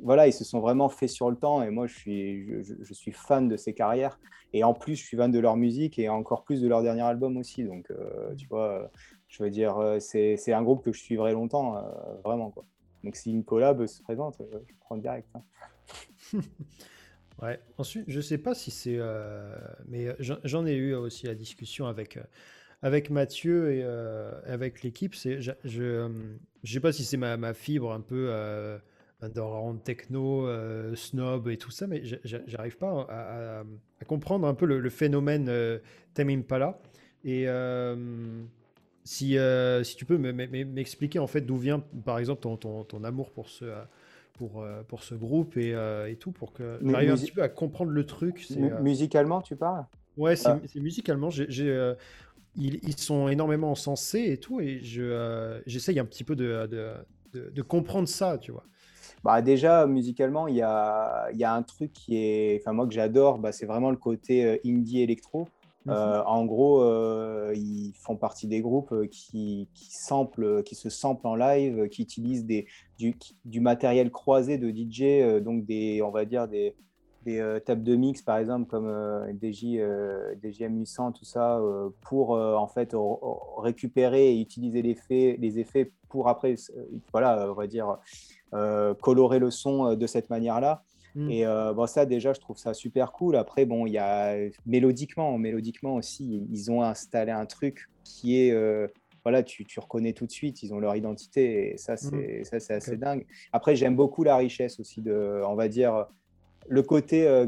voilà, 0.03 0.27
ils 0.27 0.33
se 0.33 0.45
sont 0.45 0.61
vraiment 0.61 0.89
faits 0.89 1.11
sur 1.11 1.31
le 1.31 1.37
temps 1.37 1.63
et 1.63 1.71
moi 1.71 1.87
je 1.87 1.95
suis, 1.95 2.63
je, 2.63 2.95
suis 2.95 3.13
fan 3.13 3.49
de 3.49 3.57
ces 3.57 3.75
carrières 3.75 4.19
et 4.53 4.65
en 4.65 4.75
plus 4.75 4.97
je 4.97 5.05
suis 5.05 5.17
fan 5.17 5.31
de 5.31 5.39
leur 5.39 5.57
musique 5.57 5.99
et 5.99 6.09
encore 6.09 6.45
plus 6.45 6.61
de 6.61 6.69
leur 6.69 6.83
dernier 6.83 7.03
album 7.03 7.37
aussi. 7.37 7.65
Donc 7.65 7.91
euh, 7.91 8.35
tu 8.37 8.47
vois, 8.49 8.91
je 9.29 9.43
veux 9.43 9.51
dire, 9.51 9.79
euh, 9.79 9.99
c'est 10.01 10.53
un 10.53 10.63
groupe 10.63 10.85
que 10.85 10.93
je 10.93 11.01
suivrai 11.01 11.33
longtemps, 11.33 11.77
euh, 11.77 11.83
vraiment 12.25 12.51
quoi. 12.51 12.65
Donc 13.05 13.17
si 13.17 13.31
une 13.31 13.45
collab 13.45 13.87
se 13.87 14.03
présente, 14.03 14.37
je 14.41 14.75
prends 14.81 14.97
direct. 14.97 15.29
Hein. 15.35 15.43
ouais, 17.43 17.61
ensuite 17.79 18.05
je 18.09 18.21
sais 18.21 18.39
pas 18.39 18.55
si 18.55 18.71
c'est. 18.71 18.99
mais 19.87 20.09
j'en 20.21 20.67
ai 20.67 20.75
eu 20.75 20.95
aussi 20.95 21.27
la 21.27 21.35
discussion 21.35 21.87
avec 21.87 22.19
avec 22.83 23.11
Mathieu 23.11 23.73
et 23.73 23.83
avec 24.47 24.83
l'équipe, 24.83 25.15
je 25.15 25.53
ne 26.07 26.39
sais 26.65 26.81
pas 26.81 26.93
si 26.93 27.05
c'est 27.05 27.17
ma, 27.17 27.37
ma, 27.37 27.55
fibre 27.55 27.93
un 27.93 28.01
peu 28.01 28.31
dans 29.27 29.75
techno, 29.77 30.47
euh, 30.47 30.95
snob 30.95 31.49
et 31.49 31.57
tout 31.57 31.71
ça, 31.71 31.87
mais 31.87 32.03
j'arrive 32.25 32.77
pas 32.77 33.07
à, 33.11 34.05
comprendre 34.07 34.47
un 34.47 34.55
peu 34.55 34.67
le, 34.67 34.91
phénomène 34.91 35.49
euh, 35.49 35.79
Tame 36.15 36.31
Impala. 36.31 36.79
Et 37.25 37.49
euh, 37.49 37.97
si, 39.03 39.37
euh, 39.37 39.83
si 39.83 39.97
tu 39.97 40.05
peux 40.05 40.19
m'expliquer 40.19 41.19
en 41.19 41.27
fait 41.27 41.41
d'où 41.41 41.57
vient, 41.57 41.81
par 42.05 42.19
exemple, 42.19 42.43
ton, 42.43 42.57
ton, 42.57 42.85
ton, 42.85 43.03
amour 43.03 43.33
pour 43.33 43.49
ce, 43.49 43.65
pour, 44.35 44.65
pour 44.87 45.03
ce 45.03 45.17
groupe 45.17 45.57
et, 45.57 45.75
et 46.09 46.17
tout, 46.17 46.31
pour 46.31 46.53
que 46.53 46.79
j'arrive 46.85 47.11
un 47.11 47.17
petit 47.17 47.33
peu 47.33 47.43
à 47.43 47.49
comprendre 47.49 47.91
le 47.91 48.07
truc. 48.07 48.49
Musicalement, 48.81 49.43
tu 49.43 49.57
parles? 49.57 49.85
Ouais, 50.17 50.37
c'est 50.37 50.49
ah. 50.49 50.61
musicalement. 50.77 51.31
J'ai 51.31 51.95
ils, 52.57 52.81
ils, 52.83 52.99
sont 52.99 53.29
énormément 53.29 53.71
encensés 53.71 54.33
et 54.33 54.39
tout, 54.39 54.61
et 54.61 54.81
j'essaye 55.67 55.99
un 55.99 56.05
petit 56.05 56.25
peu 56.25 56.35
de, 56.35 56.67
de, 56.67 56.93
de, 57.33 57.51
de 57.51 57.63
comprendre 57.63 58.09
ça, 58.09 58.39
tu 58.39 58.53
vois. 58.53 58.65
Bah, 59.25 59.43
déjà, 59.43 59.87
musicalement, 59.87 60.47
il 60.49 60.57
y 60.57 60.63
a, 60.63 61.29
y 61.33 61.45
a, 61.45 61.53
un 61.53 61.63
truc 61.63 61.93
qui 61.93 62.17
est, 62.17 62.61
enfin 62.61 62.73
moi 62.73 62.87
que 62.87 62.95
j'adore, 62.95 63.39
bah, 63.39 63.53
c'est 63.53 63.67
vraiment 63.67 63.91
le 63.91 63.97
côté 63.97 64.45
euh, 64.45 64.57
indie 64.65 65.03
électro. 65.03 65.49
Mhm. 65.87 65.93
Euh, 65.93 66.25
en 66.25 66.45
gros, 66.45 66.83
euh, 66.83 67.53
ils 67.57 67.93
font 68.01 68.17
partie 68.17 68.47
des 68.47 68.61
groupes 68.61 69.09
qui, 69.11 69.69
qui, 69.75 69.91
samplent, 69.91 70.63
qui 70.63 70.75
se 70.75 70.91
samplent 70.91 71.27
en 71.27 71.35
live, 71.35 71.89
qui 71.89 72.03
utilisent 72.03 72.45
des, 72.45 72.67
du, 72.99 73.17
du 73.45 73.61
matériel 73.61 74.11
croisé 74.11 74.59
de 74.59 74.71
DJ, 74.71 75.43
donc 75.43 75.65
des, 75.65 76.03
on 76.03 76.11
va 76.11 76.25
dire 76.25 76.47
des, 76.47 76.75
des 77.25 77.59
tables 77.65 77.83
de 77.83 77.97
mix 77.97 78.23
par 78.23 78.39
exemple 78.39 78.67
comme 78.69 78.89
DJ, 79.41 79.79
DJM 80.43 80.79
800, 80.79 81.13
tout 81.13 81.25
ça, 81.25 81.61
pour 82.03 82.31
en 82.31 82.67
fait 82.67 82.95
récupérer 83.57 84.35
et 84.35 84.41
utiliser 84.41 84.83
les 84.83 84.91
effets, 84.91 85.37
les 85.41 85.59
effets 85.59 85.91
pour 86.09 86.29
après, 86.29 86.55
voilà, 87.13 87.51
on 87.51 87.55
va 87.55 87.67
dire 87.67 87.91
euh, 87.91 87.97
colorer 89.01 89.39
le 89.39 89.51
son 89.51 89.87
euh, 89.87 89.97
de 89.97 90.07
cette 90.07 90.31
manière-là. 90.31 90.83
Mm. 91.15 91.31
Et 91.31 91.47
euh, 91.47 91.73
bon, 91.73 91.87
ça, 91.87 92.07
déjà, 92.07 92.33
je 92.33 92.41
trouve 92.41 92.59
ça 92.59 92.75
super 92.75 93.13
cool. 93.13 93.37
Après, 93.37 93.65
bon, 93.65 93.87
il 93.87 93.93
y 93.93 93.99
a 93.99 94.37
mélodiquement, 94.67 95.37
mélodiquement 95.39 95.95
aussi, 95.97 96.47
ils 96.51 96.71
ont 96.71 96.83
installé 96.83 97.33
un 97.33 97.47
truc 97.47 97.89
qui 98.05 98.39
est 98.39 98.55
voilà, 99.25 99.43
tu, 99.43 99.65
tu, 99.67 99.79
reconnais 99.79 100.15
tout 100.15 100.25
de 100.25 100.31
suite, 100.31 100.63
ils 100.63 100.73
ont 100.73 100.79
leur 100.79 100.97
identité 100.97 101.73
et 101.73 101.77
ça, 101.77 101.95
mm. 101.95 102.43
c'est 102.45 102.61
c'est 102.61 102.75
assez 102.75 102.97
dingue. 102.97 103.27
Après, 103.53 103.77
j'aime 103.77 103.97
beaucoup 103.97 104.23
la 104.23 104.37
richesse 104.37 104.81
aussi 104.81 105.03
de, 105.03 105.43
on 105.45 105.55
va 105.55 105.69
dire, 105.69 106.07
le 106.69 106.83
côté 106.83 107.47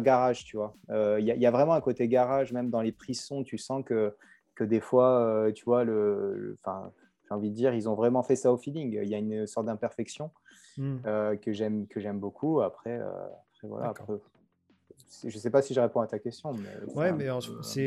garage, 0.00 0.44
tu 0.44 0.56
vois. 0.56 0.74
Il 0.90 1.24
y, 1.24 1.38
y, 1.38 1.46
a 1.46 1.50
vraiment 1.50 1.74
un 1.74 1.80
côté 1.80 2.08
garage, 2.08 2.52
même 2.52 2.70
dans 2.70 2.80
les 2.80 2.92
prissons, 2.92 3.44
tu 3.44 3.58
sens 3.58 3.84
que, 3.84 4.14
que 4.54 4.64
des 4.64 4.80
fois, 4.80 5.50
tu 5.54 5.64
vois, 5.64 5.84
le, 5.84 6.56
envie 7.34 7.50
de 7.50 7.54
dire, 7.54 7.74
ils 7.74 7.88
ont 7.88 7.94
vraiment 7.94 8.22
fait 8.22 8.36
ça 8.36 8.52
au 8.52 8.56
feeling. 8.56 8.98
Il 9.02 9.08
y 9.08 9.14
a 9.14 9.18
une 9.18 9.46
sorte 9.46 9.66
d'imperfection 9.66 10.30
hmm. 10.76 10.96
euh, 11.06 11.36
que 11.36 11.52
j'aime 11.52 11.86
que 11.86 12.00
j'aime 12.00 12.18
beaucoup. 12.18 12.60
Après, 12.60 12.98
euh, 12.98 13.10
voilà. 13.62 13.92
je 14.08 15.26
ne 15.26 15.30
sais 15.30 15.50
pas 15.50 15.62
si 15.62 15.74
je 15.74 15.80
réponds 15.80 16.00
à 16.00 16.06
ta 16.06 16.18
question. 16.18 16.52
Mais 16.52 16.92
ouais, 16.94 17.12
mais 17.12 17.28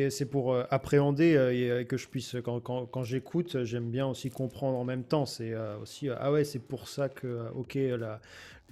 c'est 0.10 0.26
pour 0.30 0.54
euh, 0.54 0.64
appréhender 0.70 1.80
et 1.82 1.86
que 1.86 1.98
je 1.98 2.08
puisse, 2.08 2.36
quand, 2.44 2.60
quand, 2.60 2.86
quand 2.86 3.04
j'écoute, 3.04 3.64
j'aime 3.64 3.90
bien 3.90 4.08
aussi 4.08 4.30
comprendre 4.30 4.78
en 4.78 4.84
même 4.84 5.04
temps. 5.04 5.26
C'est 5.26 5.56
aussi, 5.82 6.10
ah 6.10 6.32
ouais, 6.32 6.44
c'est 6.44 6.60
pour 6.60 6.88
ça 6.88 7.10
que, 7.10 7.50
ok, 7.56 7.76
la, 7.76 8.20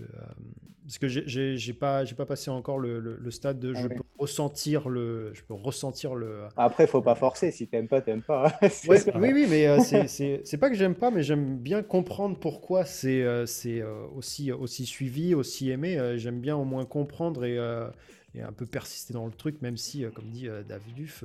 euh, 0.01 0.05
parce 0.83 0.97
que 0.99 1.07
j'ai 1.07 1.73
pas, 1.73 2.05
j'ai 2.05 2.15
pas 2.15 2.25
passé 2.25 2.51
encore 2.51 2.77
le, 2.79 2.99
le, 2.99 3.31
stade 3.31 3.59
de 3.59 3.73
je 3.73 3.87
peux 3.87 4.03
ressentir 4.17 4.89
le, 4.89 5.33
je 5.33 5.41
peux 5.43 5.53
ressentir 5.53 6.15
le. 6.15 6.43
Après, 6.57 6.87
faut 6.87 7.01
pas 7.01 7.15
forcer. 7.15 7.51
Si 7.51 7.67
t'aimes 7.67 7.87
pas, 7.87 8.01
t'aimes 8.01 8.21
pas. 8.21 8.57
oui, 8.87 8.97
oui, 9.15 9.47
mais 9.49 9.67
euh, 9.67 9.79
c'est 9.79 10.57
pas 10.57 10.69
que 10.69 10.75
j'aime 10.75 10.95
pas, 10.95 11.11
mais 11.11 11.23
j'aime 11.23 11.57
bien 11.57 11.83
comprendre 11.83 12.37
pourquoi 12.39 12.85
c'est 12.85 13.21
euh, 13.21 13.45
c'est 13.45 13.83
aussi 14.15 14.51
aussi 14.51 14.85
suivi, 14.85 15.35
aussi 15.35 15.69
aimé. 15.69 16.15
j'aime 16.17 16.39
bien 16.39 16.55
au 16.55 16.65
moins 16.65 16.85
comprendre 16.85 17.45
et, 17.45 17.55
et, 18.35 18.41
un 18.41 18.51
peu 18.51 18.65
persister 18.65 19.13
dans 19.13 19.25
le 19.25 19.31
truc, 19.31 19.61
même 19.61 19.77
si, 19.77 20.05
comme 20.13 20.29
dit 20.29 20.47
David 20.67 20.95
Duff, 20.95 21.23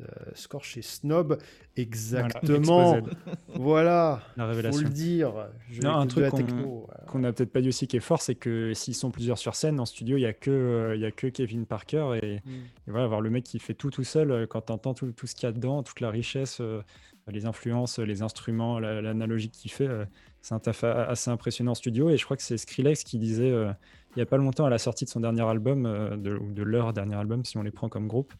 euh, 0.00 0.06
score 0.34 0.64
chez 0.64 0.82
Snob, 0.82 1.38
exactement. 1.76 2.98
Voilà, 3.54 4.20
la 4.36 4.46
révélation. 4.46 4.80
Faut 4.80 4.88
le 4.88 4.92
dire. 4.92 5.32
un 5.84 6.06
truc 6.08 6.26
qu'on 7.06 7.18
n'a 7.20 7.32
peut-être 7.32 7.52
pas 7.52 7.60
dit 7.60 7.68
aussi 7.68 7.86
qui 7.86 7.96
est 7.96 8.00
fort, 8.00 8.20
c'est 8.20 8.34
que 8.34 8.74
s'ils 8.74 8.96
sont 8.96 9.12
plusieurs 9.12 9.38
sur 9.38 9.54
scène 9.54 9.78
en 9.78 9.86
studio, 9.86 10.16
il 10.16 10.22
y 10.22 10.26
a 10.26 10.32
que 10.32 10.50
euh, 10.50 10.96
il 10.96 11.00
y 11.00 11.04
a 11.04 11.12
que 11.12 11.28
Kevin 11.28 11.64
Parker 11.64 12.18
et, 12.20 12.40
mm. 12.44 12.50
voilà, 12.88 13.06
voir 13.06 13.20
le 13.20 13.30
mec 13.30 13.44
qui 13.44 13.60
fait 13.60 13.74
tout 13.74 13.90
tout 13.90 14.02
seul 14.02 14.32
euh, 14.32 14.46
quand 14.48 14.62
tu 14.62 14.72
entends 14.72 14.94
tout, 14.94 15.12
tout 15.12 15.28
ce 15.28 15.36
qu'il 15.36 15.44
y 15.44 15.48
a 15.48 15.52
dedans, 15.52 15.84
toute 15.84 16.00
la 16.00 16.10
richesse, 16.10 16.60
les 17.28 17.46
influences, 17.46 18.00
les 18.00 18.22
instruments, 18.22 18.80
l'analogie 18.80 19.50
qu'il 19.50 19.70
fait, 19.70 19.88
c'est 20.42 20.54
un 20.54 20.58
taf 20.58 20.82
assez 20.82 21.30
impressionnant 21.30 21.70
en 21.70 21.76
studio 21.76 22.10
et 22.10 22.16
je 22.16 22.24
crois 22.24 22.36
que 22.36 22.42
c'est 22.42 22.58
Skrillex 22.58 23.04
qui 23.04 23.18
disait 23.18 23.50
il 23.50 24.16
n'y 24.16 24.22
a 24.22 24.26
pas 24.26 24.36
longtemps 24.36 24.64
à 24.64 24.70
la 24.70 24.78
sortie 24.78 25.04
de 25.04 25.10
son 25.10 25.20
dernier 25.20 25.42
album, 25.42 25.84
de, 26.20 26.34
ou 26.34 26.52
de 26.52 26.62
leur 26.64 26.92
dernier 26.92 27.14
album, 27.14 27.44
si 27.44 27.56
on 27.56 27.62
les 27.62 27.70
prend 27.70 27.88
comme 27.88 28.08
groupe, 28.08 28.34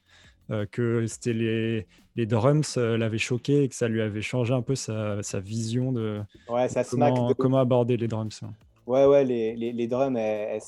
que 0.70 1.06
c'était 1.06 1.32
les, 1.32 1.86
les 2.16 2.26
drums 2.26 2.76
l'avaient 2.76 3.18
choqué 3.18 3.64
et 3.64 3.68
que 3.68 3.74
ça 3.74 3.88
lui 3.88 4.02
avait 4.02 4.22
changé 4.22 4.54
un 4.54 4.62
peu 4.62 4.74
sa, 4.74 5.22
sa 5.22 5.40
vision 5.40 5.92
de, 5.92 6.20
ouais, 6.48 6.68
ça 6.68 6.84
comment, 6.84 7.28
de... 7.28 7.34
comment, 7.34 7.58
aborder 7.58 7.96
les 7.96 8.08
drums. 8.08 8.40
Ouais, 8.86 9.06
ouais, 9.06 9.24
les, 9.24 9.56
les, 9.56 9.72
les 9.72 9.86
drums, 9.86 10.16
elles, 10.16 10.60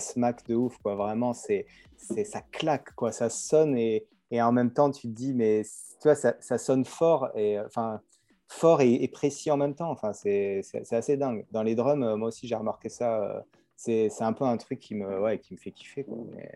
smack 0.00 0.46
de 0.46 0.54
ouf, 0.54 0.76
quoi. 0.78 0.94
Vraiment, 0.94 1.32
c'est, 1.32 1.66
ça 1.96 2.40
claque, 2.52 2.94
quoi. 2.94 3.10
Ça 3.10 3.28
sonne 3.28 3.76
et, 3.76 4.06
et, 4.30 4.40
en 4.40 4.52
même 4.52 4.72
temps, 4.72 4.90
tu 4.90 5.08
te 5.08 5.12
dis, 5.12 5.34
mais 5.34 5.62
tu 6.00 6.08
vois, 6.08 6.14
ça, 6.14 6.34
ça 6.40 6.58
sonne 6.58 6.84
fort 6.84 7.30
et, 7.34 7.58
enfin, 7.58 8.00
fort 8.46 8.82
et, 8.82 9.08
précis 9.08 9.50
en 9.50 9.56
même 9.56 9.74
temps. 9.74 9.90
Enfin, 9.90 10.12
c'est, 10.12 10.62
assez 10.92 11.16
dingue. 11.16 11.44
Dans 11.50 11.64
les 11.64 11.74
drums, 11.74 12.14
moi 12.16 12.28
aussi, 12.28 12.46
j'ai 12.46 12.56
remarqué 12.56 12.88
ça. 12.88 13.44
C'est, 13.76 14.10
un 14.20 14.32
peu 14.32 14.44
un 14.44 14.56
truc 14.56 14.78
qui 14.78 14.94
me, 14.94 15.20
ouais, 15.20 15.38
qui 15.38 15.54
me 15.54 15.58
fait 15.58 15.72
kiffer, 15.72 16.04
quoi. 16.04 16.18
Mais, 16.32 16.50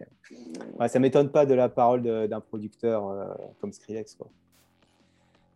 ouais, 0.79 0.89
ça 0.89 0.99
m'étonne 0.99 1.31
pas 1.31 1.45
de 1.45 1.55
la 1.55 1.69
parole 1.69 2.03
d'un 2.03 2.41
producteur 2.41 3.09
euh, 3.09 3.27
comme 3.61 3.73
Skrillex, 3.73 4.15
quoi. 4.15 4.29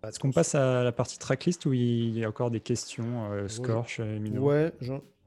Est-ce 0.06 0.18
qu'on 0.18 0.32
passe 0.32 0.54
à 0.54 0.82
la 0.82 0.92
partie 0.92 1.18
tracklist 1.18 1.66
où 1.66 1.74
il 1.74 2.18
y 2.18 2.24
a 2.24 2.28
encore 2.28 2.50
des 2.50 2.60
questions, 2.60 3.30
euh, 3.32 3.48
Scorch, 3.48 4.00
et 4.00 4.18
Mino? 4.18 4.42
Ouais, 4.42 4.72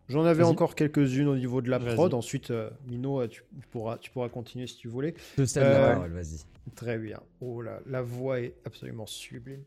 j'en 0.09 0.25
avais 0.25 0.43
encore 0.43 0.75
quelques-unes 0.75 1.27
au 1.27 1.35
niveau 1.35 1.61
de 1.61 1.69
la 1.69 1.79
prod. 1.79 2.13
Ensuite, 2.13 2.51
euh, 2.51 2.69
Mino, 2.87 3.25
tu 3.27 3.43
pourras, 3.71 3.97
tu 3.97 4.09
pourras 4.09 4.29
continuer 4.29 4.67
si 4.67 4.77
tu 4.77 4.87
voulais. 4.87 5.13
Je 5.37 5.45
sais 5.45 5.59
la 5.61 5.93
parole, 5.93 6.11
vas-y. 6.11 6.39
Très 6.75 6.97
bien. 6.97 7.19
Oh 7.41 7.61
là, 7.61 7.79
la 7.85 8.01
voix 8.01 8.39
est 8.39 8.55
absolument 8.65 9.05
sublime. 9.05 9.63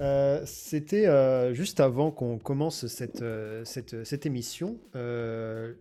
Euh, 0.00 0.42
c'était 0.44 1.06
euh, 1.06 1.54
juste 1.54 1.80
avant 1.80 2.10
qu'on 2.10 2.38
commence 2.38 2.86
cette, 2.86 3.22
euh, 3.22 3.64
cette, 3.64 4.04
cette, 4.04 4.26
émission. 4.26 4.78
le, 4.94 5.76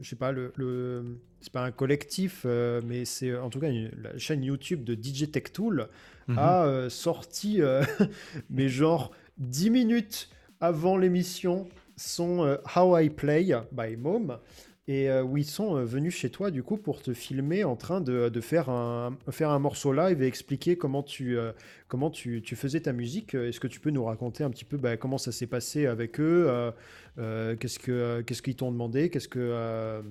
je 0.00 0.08
sais 0.08 0.16
pas, 0.16 0.32
le, 0.32 0.52
le 0.56 1.18
c'est 1.40 1.52
pas 1.52 1.62
un 1.62 1.70
collectif, 1.70 2.44
mais 2.84 3.04
c'est 3.04 3.36
en 3.36 3.50
tout 3.50 3.60
cas 3.60 3.68
la 3.70 4.18
chaîne 4.18 4.42
YouTube 4.42 4.82
de 4.82 4.94
DJ 4.94 5.30
Tech 5.30 5.52
Tool 5.52 5.88
mhm. 6.26 6.38
a 6.38 6.90
sorti, 6.90 7.60
mais 8.50 8.68
genre 8.68 9.12
10 9.38 9.70
minutes 9.70 10.28
avant 10.60 10.96
l'émission, 10.96 11.68
son 11.96 12.58
How 12.74 12.98
I 12.98 13.10
Play 13.10 13.54
by 13.72 13.96
Mom 13.96 14.38
et 14.88 15.10
euh, 15.10 15.22
où 15.22 15.36
ils 15.36 15.44
sont 15.44 15.76
euh, 15.76 15.84
venus 15.84 16.14
chez 16.14 16.30
toi 16.30 16.50
du 16.50 16.62
coup 16.62 16.76
pour 16.76 17.02
te 17.02 17.12
filmer 17.12 17.64
en 17.64 17.74
train 17.74 18.00
de, 18.00 18.28
de, 18.28 18.40
faire, 18.40 18.68
un, 18.68 19.16
faire 19.30 19.50
un 19.50 19.58
morceau 19.58 19.92
live 19.92 20.22
et 20.22 20.26
expliquer 20.26 20.76
comment 20.76 21.02
tu, 21.02 21.36
euh, 21.36 21.52
comment 21.88 22.10
tu, 22.10 22.40
tu, 22.40 22.54
faisais 22.54 22.80
ta 22.80 22.92
musique. 22.92 23.34
Est-ce 23.34 23.58
que 23.58 23.66
tu 23.66 23.80
peux 23.80 23.90
nous 23.90 24.04
raconter 24.04 24.44
un 24.44 24.50
petit 24.50 24.64
peu 24.64 24.76
bah, 24.76 24.96
comment 24.96 25.18
ça 25.18 25.32
s'est 25.32 25.48
passé 25.48 25.86
avec 25.86 26.20
eux 26.20 26.72
Qu'est-ce 27.16 27.78
qu'ils 27.78 28.24
qu'est-ce 28.24 28.42
qu'ils 28.42 28.56
t'ont 28.56 28.70
demandé 28.70 29.10
Qu'est-ce 29.10 29.28
que 29.28 30.02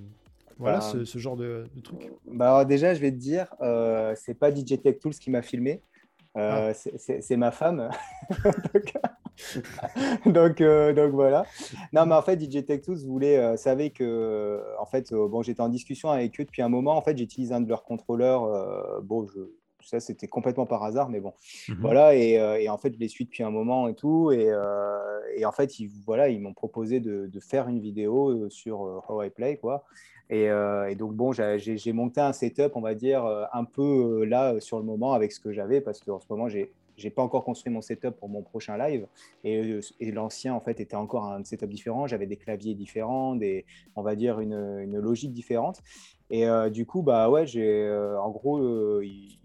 voilà 0.57 0.79
bah, 0.79 0.83
ce, 0.83 1.05
ce, 1.05 1.19
genre 1.19 1.37
de, 1.37 1.67
de 1.75 1.81
truc? 1.81 2.11
bah 2.25 2.63
Déjà, 2.65 2.93
je 2.93 2.99
vais 3.01 3.11
te 3.11 3.17
dire, 3.17 3.47
c'est 4.15 4.37
pas 4.37 4.53
DJ 4.53 4.81
Tech 4.81 4.99
Tools 4.99 5.13
qui 5.13 5.29
m'a 5.29 5.41
filmé. 5.41 5.81
Ah. 6.35 6.73
C'est 6.73 7.37
ma 7.37 7.51
femme. 7.51 7.89
donc, 10.25 10.61
euh, 10.61 10.93
donc 10.93 11.11
voilà. 11.11 11.45
Non, 11.93 12.05
mais 12.05 12.15
en 12.15 12.21
fait, 12.21 12.39
DJ 12.39 12.65
Tech 12.65 12.81
Tools 12.81 12.99
voulait, 13.05 13.37
euh, 13.37 13.57
savait 13.57 13.89
que, 13.89 14.03
euh, 14.03 14.61
en 14.79 14.85
fait, 14.85 15.13
bon, 15.13 15.41
j'étais 15.41 15.61
en 15.61 15.69
discussion 15.69 16.09
avec 16.09 16.39
eux 16.39 16.45
depuis 16.45 16.61
un 16.61 16.69
moment. 16.69 16.95
En 16.95 17.01
fait, 17.01 17.17
j'utilise 17.17 17.51
un 17.51 17.61
de 17.61 17.69
leurs 17.69 17.83
contrôleurs. 17.83 19.01
bon, 19.03 19.25
je, 19.27 19.39
ça, 19.83 19.99
c'était 19.99 20.27
complètement 20.27 20.65
par 20.65 20.83
hasard, 20.83 21.09
mais 21.09 21.19
bon, 21.19 21.33
mhm. 21.69 21.77
voilà. 21.79 22.15
Et, 22.15 22.33
et, 22.33 22.69
en 22.69 22.77
fait, 22.77 22.93
je 22.93 22.99
les 22.99 23.07
suis 23.07 23.25
depuis 23.25 23.43
un 23.43 23.51
moment 23.51 23.87
et 23.87 23.95
tout. 23.95 24.31
Et, 24.31 24.51
et 25.35 25.45
en 25.45 25.51
fait, 25.51 25.79
ils, 25.79 25.89
voilà, 26.05 26.29
ils 26.29 26.41
m'ont 26.41 26.53
proposé 26.53 26.99
de, 26.99 27.27
de, 27.27 27.39
faire 27.39 27.67
une 27.67 27.79
vidéo 27.79 28.49
sur 28.49 29.03
How 29.09 29.23
I 29.23 29.29
Play, 29.29 29.57
quoi. 29.57 29.85
Et, 30.29 30.45
et 30.45 30.95
donc, 30.95 31.13
bon, 31.13 31.31
j'ai 31.31 31.93
monté 31.93 32.19
un 32.19 32.33
setup, 32.33 32.71
on 32.75 32.81
va 32.81 32.95
dire, 32.95 33.25
un 33.53 33.63
peu 33.63 34.25
là 34.25 34.59
sur 34.59 34.79
le 34.79 34.85
moment 34.85 35.13
avec 35.13 35.31
ce 35.31 35.39
que 35.39 35.51
j'avais, 35.51 35.81
parce 35.81 35.99
qu'en 35.99 36.19
ce 36.19 36.25
moment, 36.29 36.49
j'ai 36.49 36.71
j'ai 36.97 37.09
pas 37.09 37.21
encore 37.21 37.43
construit 37.43 37.71
mon 37.71 37.81
setup 37.81 38.11
pour 38.11 38.29
mon 38.29 38.41
prochain 38.41 38.77
live. 38.77 39.07
Et, 39.43 39.81
l'ancien 40.11 40.53
en 40.53 40.59
fait 40.59 40.79
était 40.79 40.95
encore 40.95 41.25
un 41.25 41.43
setup 41.43 41.69
différent. 41.69 42.07
J'avais 42.07 42.27
des 42.27 42.37
claviers 42.37 42.73
différents 42.73 43.35
des 43.35 43.65
on 43.95 44.01
va 44.01 44.15
dire 44.15 44.39
une, 44.39 44.97
logique 44.99 45.33
différente. 45.33 45.81
Et 46.29 46.47
euh, 46.47 46.69
du 46.69 46.85
coup 46.85 47.03
bah 47.03 47.29
ouais 47.29 47.45
j'ai 47.45 47.83
euh, 47.83 48.19
en 48.19 48.31
gros 48.31 48.57
euh, 48.57 49.01
il, 49.03 49.37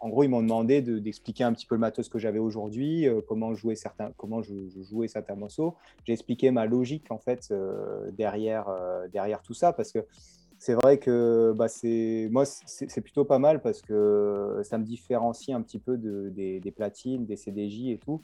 en 0.00 0.08
gros 0.08 0.22
ils 0.22 0.28
m'ont 0.28 0.42
demandé 0.42 0.82
d'expliquer 0.82 1.44
un 1.44 1.52
petit 1.52 1.66
peu 1.66 1.74
le 1.74 1.80
matos 1.80 2.08
que 2.08 2.18
j'avais 2.18 2.38
aujourd'hui 2.38 3.06
comment 3.28 3.54
jouer 3.54 3.74
certains 3.74 4.10
comment 4.16 4.42
je, 4.42 4.54
jouais 4.82 5.08
certains 5.08 5.34
morceaux 5.36 5.74
j'ai 6.04 6.12
expliqué 6.12 6.50
ma 6.50 6.66
logique 6.66 7.10
en 7.10 7.18
fait 7.18 7.52
derrière 8.12 8.66
derrière 9.12 9.42
tout 9.42 9.54
ça 9.54 9.72
parce 9.72 9.92
que 9.92 10.04
c'est 10.58 10.74
vrai 10.74 10.98
que 10.98 11.52
bah, 11.56 11.66
moi, 12.30 12.44
c'est 12.44 13.00
plutôt 13.00 13.24
pas 13.24 13.38
mal 13.38 13.60
parce 13.60 13.82
que 13.82 14.60
ça 14.64 14.78
me 14.78 14.84
différencie 14.84 15.54
un 15.56 15.62
petit 15.62 15.78
peu 15.78 15.96
de, 15.96 16.30
des, 16.30 16.72
platines, 16.74 17.26
des 17.26 17.36
CDJ 17.36 17.88
et 17.88 17.98
tout. 17.98 18.22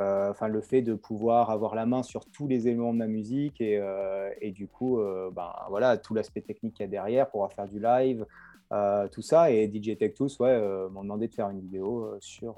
Euh, 0.00 0.30
enfin, 0.30 0.48
le 0.48 0.60
fait 0.60 0.82
de 0.82 0.94
pouvoir 0.94 1.50
avoir 1.50 1.76
la 1.76 1.86
main 1.86 2.02
sur 2.02 2.26
tous 2.26 2.48
les 2.48 2.66
éléments 2.66 2.92
de 2.92 2.98
ma 2.98 3.06
musique 3.06 3.60
et, 3.60 3.78
euh, 3.78 4.30
du 4.50 4.66
coup, 4.66 4.98
euh, 4.98 5.30
ben, 5.30 5.52
voilà, 5.68 5.96
tout 5.98 6.14
l'aspect 6.14 6.40
technique 6.40 6.74
qu'il 6.74 6.84
y 6.84 6.88
a 6.88 6.90
derrière, 6.90 7.30
pouvoir 7.30 7.52
faire 7.52 7.68
du 7.68 7.78
live, 7.78 8.26
tout 9.12 9.22
ça. 9.22 9.50
Et 9.50 9.70
DJ 9.72 9.96
Tech 9.96 10.14
Tools 10.14 10.30
ouais, 10.40 10.88
m'ont 10.90 11.02
demandé 11.02 11.28
de 11.28 11.34
faire 11.34 11.50
une 11.50 11.60
vidéo 11.60 12.16
sur, 12.20 12.56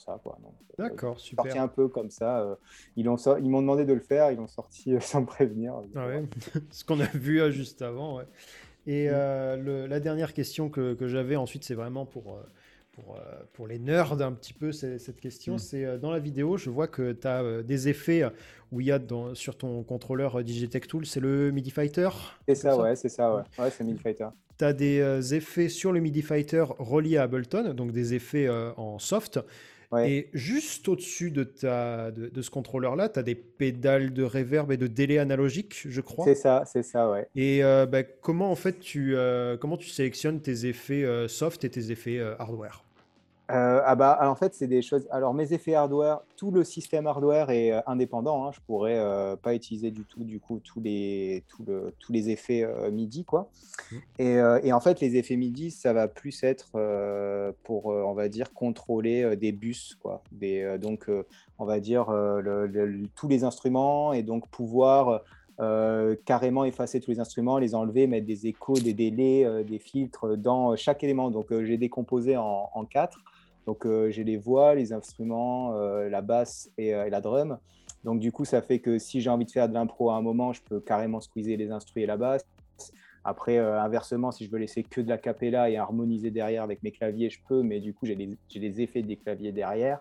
ça. 0.00 0.20
Quoi. 0.22 0.38
Euh, 0.44 0.48
D'accord, 0.78 1.18
super. 1.20 1.44
Sorti 1.44 1.58
un 1.58 1.68
peu 1.68 1.88
comme 1.88 2.10
ça. 2.10 2.40
Euh, 2.40 2.54
ils, 2.96 3.06
ils 3.06 3.50
m'ont 3.50 3.60
demandé 3.60 3.84
de 3.84 3.92
le 3.92 4.00
faire, 4.00 4.30
ils 4.30 4.36
l'ont 4.36 4.48
sorti 4.48 4.94
euh, 4.94 5.00
sans 5.00 5.22
me 5.22 5.26
prévenir. 5.26 5.74
Ah 5.94 6.06
Ce 6.70 6.84
qu'on 6.84 7.00
a 7.00 7.06
vu 7.06 7.52
juste 7.52 7.82
avant. 7.82 8.18
Ouais. 8.18 8.24
Et 8.86 9.08
mm. 9.08 9.86
la 9.86 10.00
dernière 10.00 10.34
question 10.34 10.68
que, 10.68 10.94
que 10.94 11.06
j'avais 11.06 11.36
ensuite, 11.36 11.64
c'est 11.64 11.74
vraiment 11.74 12.04
pour, 12.04 12.40
pour, 12.92 13.16
pour, 13.52 13.68
les 13.68 13.78
nerds 13.78 14.20
un 14.20 14.32
petit 14.32 14.52
peu 14.52 14.72
cette 14.72 15.20
question. 15.20 15.54
Mm. 15.54 15.58
C'est 15.58 15.98
dans 15.98 16.10
la 16.10 16.18
vidéo, 16.18 16.56
je 16.56 16.68
vois 16.68 16.88
que 16.88 17.12
tu 17.12 17.28
as 17.28 17.62
des 17.62 17.88
effets 17.88 18.24
où 18.72 18.80
il 18.80 18.88
y 18.88 18.92
a 18.92 18.98
dans, 18.98 19.36
sur 19.36 19.56
ton 19.56 19.84
contrôleur 19.84 20.42
Digitech 20.42 20.88
Tool, 20.88 21.06
c'est 21.06 21.20
le 21.20 21.52
MIDI 21.52 21.70
Fighter? 21.70 22.08
C'est 22.48 22.56
ça, 22.56 22.76
ouais, 22.76 22.96
c'est 22.96 23.08
ça, 23.08 23.32
ouais. 23.36 23.42
ouais 23.58 23.70
c'est 23.70 23.84
MIDI 23.84 24.00
Fighter. 24.00 24.26
Tu 24.62 24.66
as 24.66 24.72
des 24.72 25.34
effets 25.34 25.68
sur 25.68 25.90
le 25.90 25.98
MIDI 25.98 26.22
Fighter 26.22 26.64
reliés 26.78 27.16
à 27.16 27.24
Ableton, 27.24 27.74
donc 27.74 27.90
des 27.90 28.14
effets 28.14 28.48
en 28.76 29.00
soft. 29.00 29.40
Et 30.00 30.28
juste 30.32 30.88
au-dessus 30.88 31.30
de, 31.30 31.44
ta, 31.44 32.10
de, 32.10 32.42
ce 32.42 32.50
contrôleur-là, 32.50 33.08
tu 33.08 33.18
as 33.18 33.22
des 33.22 33.34
pédales 33.34 34.12
de 34.12 34.22
reverb 34.22 34.72
et 34.72 34.76
de 34.76 34.86
délai 34.86 35.18
analogique, 35.18 35.82
je 35.86 36.00
crois. 36.00 36.24
C'est 36.24 36.34
ça, 36.34 36.64
c'est 36.66 36.82
ça, 36.82 37.10
ouais. 37.10 37.28
Et 37.36 37.62
euh, 37.62 37.84
bah, 37.84 38.02
comment 38.02 38.50
en 38.50 38.54
fait 38.54 38.80
tu, 38.80 39.14
euh, 39.16 39.56
comment 39.56 39.76
tu 39.76 39.90
sélectionnes 39.90 40.40
tes 40.40 40.66
effets 40.66 41.04
euh, 41.04 41.28
soft 41.28 41.64
et 41.64 41.70
tes 41.70 41.90
effets 41.90 42.20
hardware? 42.38 42.84
Euh, 43.50 43.82
ah 43.84 43.96
bah, 43.96 44.12
alors 44.12 44.32
en 44.32 44.36
fait, 44.36 44.54
c'est 44.54 44.68
des 44.68 44.82
choses. 44.82 45.06
Alors 45.10 45.34
mes 45.34 45.52
effets 45.52 45.74
hardware, 45.74 46.22
tout 46.36 46.50
le 46.50 46.64
système 46.64 47.06
hardware 47.06 47.50
est 47.50 47.72
euh, 47.72 47.80
indépendant. 47.86 48.46
Hein. 48.46 48.50
Je 48.54 48.60
pourrais 48.60 48.96
euh, 48.96 49.36
pas 49.36 49.54
utiliser 49.54 49.90
du 49.90 50.04
tout, 50.04 50.24
du 50.24 50.38
coup, 50.38 50.60
tous 50.60 50.80
les, 50.80 51.44
tout 51.48 51.64
le, 51.66 51.92
tous 51.98 52.12
les 52.12 52.30
effets 52.30 52.66
MIDI, 52.90 53.24
quoi. 53.24 53.50
Mmh. 53.90 53.96
Et, 54.20 54.36
et, 54.62 54.72
en 54.72 54.80
fait, 54.80 55.00
les 55.00 55.16
effets 55.16 55.36
MIDI, 55.36 55.70
ça 55.70 55.92
va 55.92 56.08
plus 56.08 56.42
être 56.44 56.72
pour, 57.64 57.86
on 57.86 58.14
va 58.14 58.28
dire, 58.28 58.52
contrôler 58.52 59.36
des 59.36 59.52
bus, 59.52 59.96
quoi. 60.00 60.22
Des, 60.30 60.78
donc, 60.78 61.10
on 61.58 61.64
va 61.64 61.80
dire 61.80 62.10
le, 62.10 63.06
tous 63.14 63.28
les 63.28 63.44
instruments 63.44 64.12
et 64.12 64.22
donc 64.22 64.48
pouvoir 64.48 65.22
carrément 66.24 66.64
effacer 66.64 67.00
tous 67.00 67.10
les 67.10 67.20
instruments, 67.20 67.58
les 67.58 67.74
enlever, 67.74 68.06
mettre 68.06 68.26
des 68.26 68.46
échos, 68.46 68.74
des 68.74 68.94
délais, 68.94 69.64
des 69.64 69.78
filtres 69.78 70.36
dans 70.36 70.76
chaque 70.76 71.02
élément. 71.04 71.30
Donc, 71.30 71.48
j'ai 71.50 71.76
décomposé 71.76 72.36
en, 72.36 72.70
en 72.72 72.84
quatre. 72.84 73.18
Donc 73.66 73.86
euh, 73.86 74.10
j'ai 74.10 74.24
les 74.24 74.36
voix, 74.36 74.74
les 74.74 74.92
instruments, 74.92 75.74
euh, 75.74 76.08
la 76.08 76.20
basse 76.20 76.70
euh, 76.80 77.04
et, 77.04 77.10
la 77.10 77.20
drum. 77.20 77.58
Donc 78.04 78.18
du 78.18 78.32
coup, 78.32 78.44
ça 78.44 78.62
fait 78.62 78.80
que 78.80 78.98
si 78.98 79.20
j'ai 79.20 79.30
envie 79.30 79.44
de 79.44 79.50
faire 79.50 79.68
de 79.68 79.74
l'impro 79.74 80.10
à 80.10 80.16
un 80.16 80.22
moment, 80.22 80.52
je 80.52 80.62
peux 80.62 80.80
carrément 80.80 81.20
squeezer 81.20 81.56
les 81.56 81.70
instruments 81.70 82.02
et 82.02 82.06
la 82.06 82.16
basse. 82.16 82.44
Après, 83.24 83.56
inversement, 83.56 84.32
si 84.32 84.44
je 84.44 84.50
veux 84.50 84.58
laisser 84.58 84.82
que 84.82 85.00
de 85.00 85.08
la 85.08 85.16
capella 85.16 85.70
et 85.70 85.76
harmoniser 85.76 86.32
derrière 86.32 86.64
avec 86.64 86.82
mes 86.82 86.90
claviers, 86.90 87.30
je 87.30 87.38
peux, 87.48 87.62
mais 87.62 87.78
du 87.78 87.94
coup, 87.94 88.04
j'ai 88.04 88.16
les, 88.16 88.80
effets 88.80 89.02
des 89.02 89.14
claviers 89.14 89.52
derrière. 89.52 90.00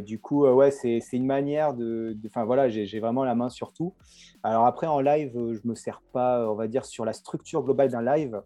du 0.00 0.18
coup, 0.18 0.46
ouais, 0.46 0.70
c'est 0.70 1.02
une 1.12 1.26
manière 1.26 1.74
de. 1.74 2.16
Enfin, 2.24 2.46
voilà, 2.46 2.70
j'ai 2.70 3.00
vraiment 3.00 3.24
la 3.24 3.34
main 3.34 3.50
sur 3.50 3.74
tout. 3.74 3.92
Alors, 4.42 4.64
après, 4.64 4.86
en 4.86 5.00
live, 5.00 5.32
je 5.34 5.68
me 5.68 5.74
sers 5.74 6.00
pas, 6.14 6.50
on 6.50 6.54
va 6.54 6.66
dire, 6.66 6.86
sur 6.86 7.04
la 7.04 7.12
structure 7.12 7.62
globale 7.62 7.90
d'un 7.90 8.16
live. 8.16 8.40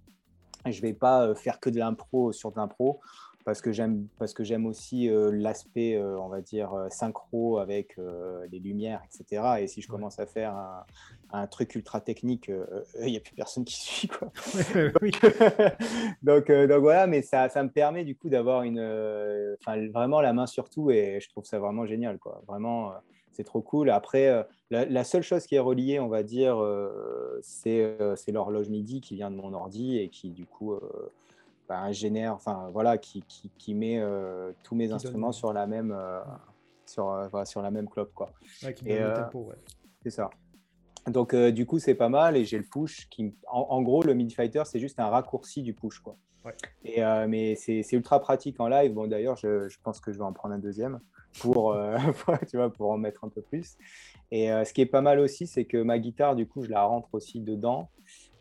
Je 0.67 0.83
vais 0.83 0.93
pas 0.93 1.33
faire 1.37 1.61
que 1.61 1.71
de 1.71 1.79
l'impro 1.79 2.33
sur 2.33 2.51
de 2.51 2.57
l'impro 2.57 2.99
parce 3.45 3.61
que 3.61 3.73
j'aime 3.73 4.07
parce 4.19 4.35
que 4.35 4.45
j'aime 4.45 4.67
aussi 4.67 5.09
euh, 5.09 5.31
l'aspect 5.33 5.97
euh, 5.97 6.19
on 6.19 6.29
va 6.29 6.41
dire 6.41 6.73
euh, 6.75 6.89
synchro 6.91 7.59
avec 7.59 7.97
les 8.51 8.59
lumières 8.59 9.03
etc 9.07 9.43
et 9.61 9.67
si 9.67 9.81
je 9.81 9.89
commence 9.89 10.19
à 10.19 10.27
faire 10.27 10.55
un, 11.33 11.47
truc 11.47 11.75
ultra 11.75 12.01
technique 12.01 12.51
il 13.01 13.07
n'y 13.07 13.17
a 13.17 13.21
plus 13.21 13.35
personne 13.35 13.65
qui 13.65 13.75
suit 13.81 14.09
quoi. 14.09 14.31
Donc 16.23 16.51
donc 16.51 16.81
voilà 16.81 17.07
mais 17.07 17.23
ça, 17.23 17.49
ça 17.49 17.63
me 17.63 17.71
permet 17.71 18.05
du 18.05 18.17
coup 18.17 18.29
d'avoir 18.29 18.63
une 18.63 18.81
enfin 19.61 19.87
vraiment 19.89 20.21
la 20.21 20.33
main 20.33 20.47
sur 20.47 20.69
tout 20.69 20.91
et 20.91 21.19
je 21.21 21.29
trouve 21.29 21.45
ça 21.45 21.59
vraiment 21.59 21.87
génial 21.87 22.19
quoi. 22.19 22.43
Vraiment 22.47 22.93
c'est 23.33 23.45
trop 23.45 23.63
cool. 23.63 23.89
Après, 23.89 24.47
la, 24.71 24.85
la 24.85 25.05
seule 25.05 25.23
chose 25.23 25.47
qui 25.47 25.55
est 25.55 25.59
reliée, 25.59 25.99
on 25.99 26.09
va 26.09 26.23
dire, 26.23 26.63
c'est 27.41 27.97
l'horloge 28.29 28.69
MIDI 28.69 29.01
qui 29.01 29.15
vient 29.15 29.31
de 29.31 29.37
mon 29.37 29.55
ordi 29.55 29.97
et 29.97 30.11
qui, 30.11 30.29
du 30.33 30.45
coup, 30.45 30.79
bah, 31.69 31.93
génère, 31.93 32.35
enfin, 32.35 32.69
voilà, 32.73 32.99
qui, 32.99 33.23
qui, 33.23 33.51
qui 33.59 33.75
met 33.75 33.99
euh, 33.99 34.53
tous 34.63 34.75
mes 34.75 34.93
instruments 34.93 35.33
sur 35.33 35.53
la 35.53 35.67
même, 35.67 35.93
euh, 35.93 36.21
sur, 36.93 37.11
euh, 37.11 37.29
voilà, 37.29 37.45
sur 37.45 37.63
la 37.63 37.71
même 37.71 37.89
clope, 37.89 38.13
quoi. 38.15 38.33
Ouais, 38.63 38.75
qui 38.75 38.89
Et, 38.89 38.95
donne 38.95 38.99
le 38.99 39.11
euh, 39.11 39.17
tempo, 39.17 39.39
ouais. 39.41 39.57
C'est 40.03 40.11
ça. 40.11 40.31
Donc, 41.07 41.35
euh, 41.35 41.51
du 41.51 41.67
coup, 41.67 41.79
c'est 41.79 41.95
pas 41.95 42.09
mal. 42.09 42.37
Et 42.37 42.45
j'ai 42.45 42.59
le 42.59 42.65
push. 42.65 43.09
Qui... 43.09 43.35
En, 43.49 43.61
en 43.71 43.83
gros, 43.83 44.03
le 44.03 44.15
MIDI 44.15 44.35
Fighter, 44.35 44.63
c'est 44.67 44.79
juste 44.79 45.01
un 45.01 45.09
raccourci 45.09 45.63
du 45.63 45.75
push. 45.75 45.99
Quoi. 46.01 46.17
Ouais. 46.45 46.55
Et, 46.85 47.01
mais 47.29 47.55
c'est 47.55 47.85
ultra 47.93 48.21
pratique 48.21 48.61
en 48.61 48.69
live. 48.69 48.93
Bon, 48.93 49.07
d'ailleurs, 49.07 49.37
je, 49.37 49.69
je 49.69 49.79
pense 49.83 50.01
que 50.01 50.13
je 50.13 50.19
vais 50.19 50.25
en 50.25 50.33
prendre 50.33 50.55
un 50.55 50.59
deuxième 50.59 51.01
pour, 51.41 51.77
tu 52.49 52.57
vois, 52.57 52.73
pour 52.73 52.91
en 52.91 52.99
mettre 52.99 53.25
un 53.25 53.29
peu 53.29 53.43
plus. 53.43 53.77
Et 54.31 54.49
ce 54.49 54.73
qui 54.73 54.81
est 54.81 54.87
pas 54.87 55.03
mal 55.03 55.21
aussi, 55.21 55.47
c'est 55.47 55.65
que 55.65 55.81
ma 55.81 55.99
guitare, 55.99 56.35
du 56.35 56.47
coup, 56.49 56.63
je 56.63 56.69
la 56.69 56.83
rentre 56.83 57.09
aussi 57.13 57.41
dedans. 57.41 57.91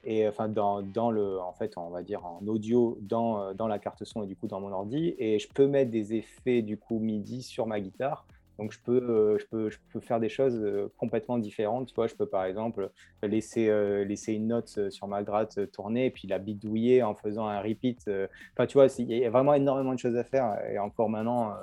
Et 0.03 0.27
enfin, 0.27 0.49
dans, 0.49 0.81
dans 0.81 1.11
le, 1.11 1.39
en 1.39 1.53
fait, 1.53 1.77
on 1.77 1.89
va 1.89 2.01
dire 2.01 2.25
en 2.25 2.39
audio 2.47 2.97
dans, 3.01 3.41
euh, 3.41 3.53
dans 3.53 3.67
la 3.67 3.77
carte 3.79 4.03
son 4.03 4.23
et 4.23 4.27
du 4.27 4.35
coup 4.35 4.47
dans 4.47 4.59
mon 4.59 4.71
ordi. 4.71 5.15
Et 5.19 5.37
je 5.39 5.47
peux 5.47 5.67
mettre 5.67 5.91
des 5.91 6.13
effets, 6.15 6.61
du 6.61 6.77
coup, 6.77 6.99
MIDI 6.99 7.43
sur 7.43 7.67
ma 7.67 7.79
guitare. 7.79 8.25
Donc, 8.59 8.73
je 8.73 8.79
peux, 8.79 9.01
euh, 9.01 9.39
je, 9.39 9.45
peux, 9.47 9.69
je 9.69 9.77
peux 9.91 9.99
faire 9.99 10.19
des 10.19 10.29
choses 10.29 10.55
euh, 10.55 10.91
complètement 10.97 11.37
différentes. 11.39 11.87
Tu 11.87 11.95
vois, 11.95 12.05
je 12.07 12.13
peux 12.15 12.27
par 12.27 12.45
exemple 12.45 12.91
laisser, 13.23 13.69
euh, 13.69 14.03
laisser 14.03 14.33
une 14.33 14.47
note 14.47 14.71
euh, 14.77 14.89
sur 14.91 15.07
ma 15.07 15.23
gratte 15.23 15.57
euh, 15.57 15.65
tourner 15.65 16.07
et 16.07 16.11
puis 16.11 16.27
la 16.27 16.37
bidouiller 16.37 17.01
en 17.01 17.15
faisant 17.15 17.47
un 17.47 17.59
repeat. 17.61 18.07
euh. 18.07 18.27
Enfin, 18.53 18.67
tu 18.67 18.73
vois, 18.73 18.87
il 18.99 19.11
y 19.11 19.25
a 19.25 19.29
vraiment 19.31 19.53
énormément 19.55 19.93
de 19.93 19.99
choses 19.99 20.15
à 20.15 20.23
faire. 20.23 20.59
Et 20.69 20.77
encore 20.77 21.09
maintenant, 21.09 21.51
euh, 21.51 21.55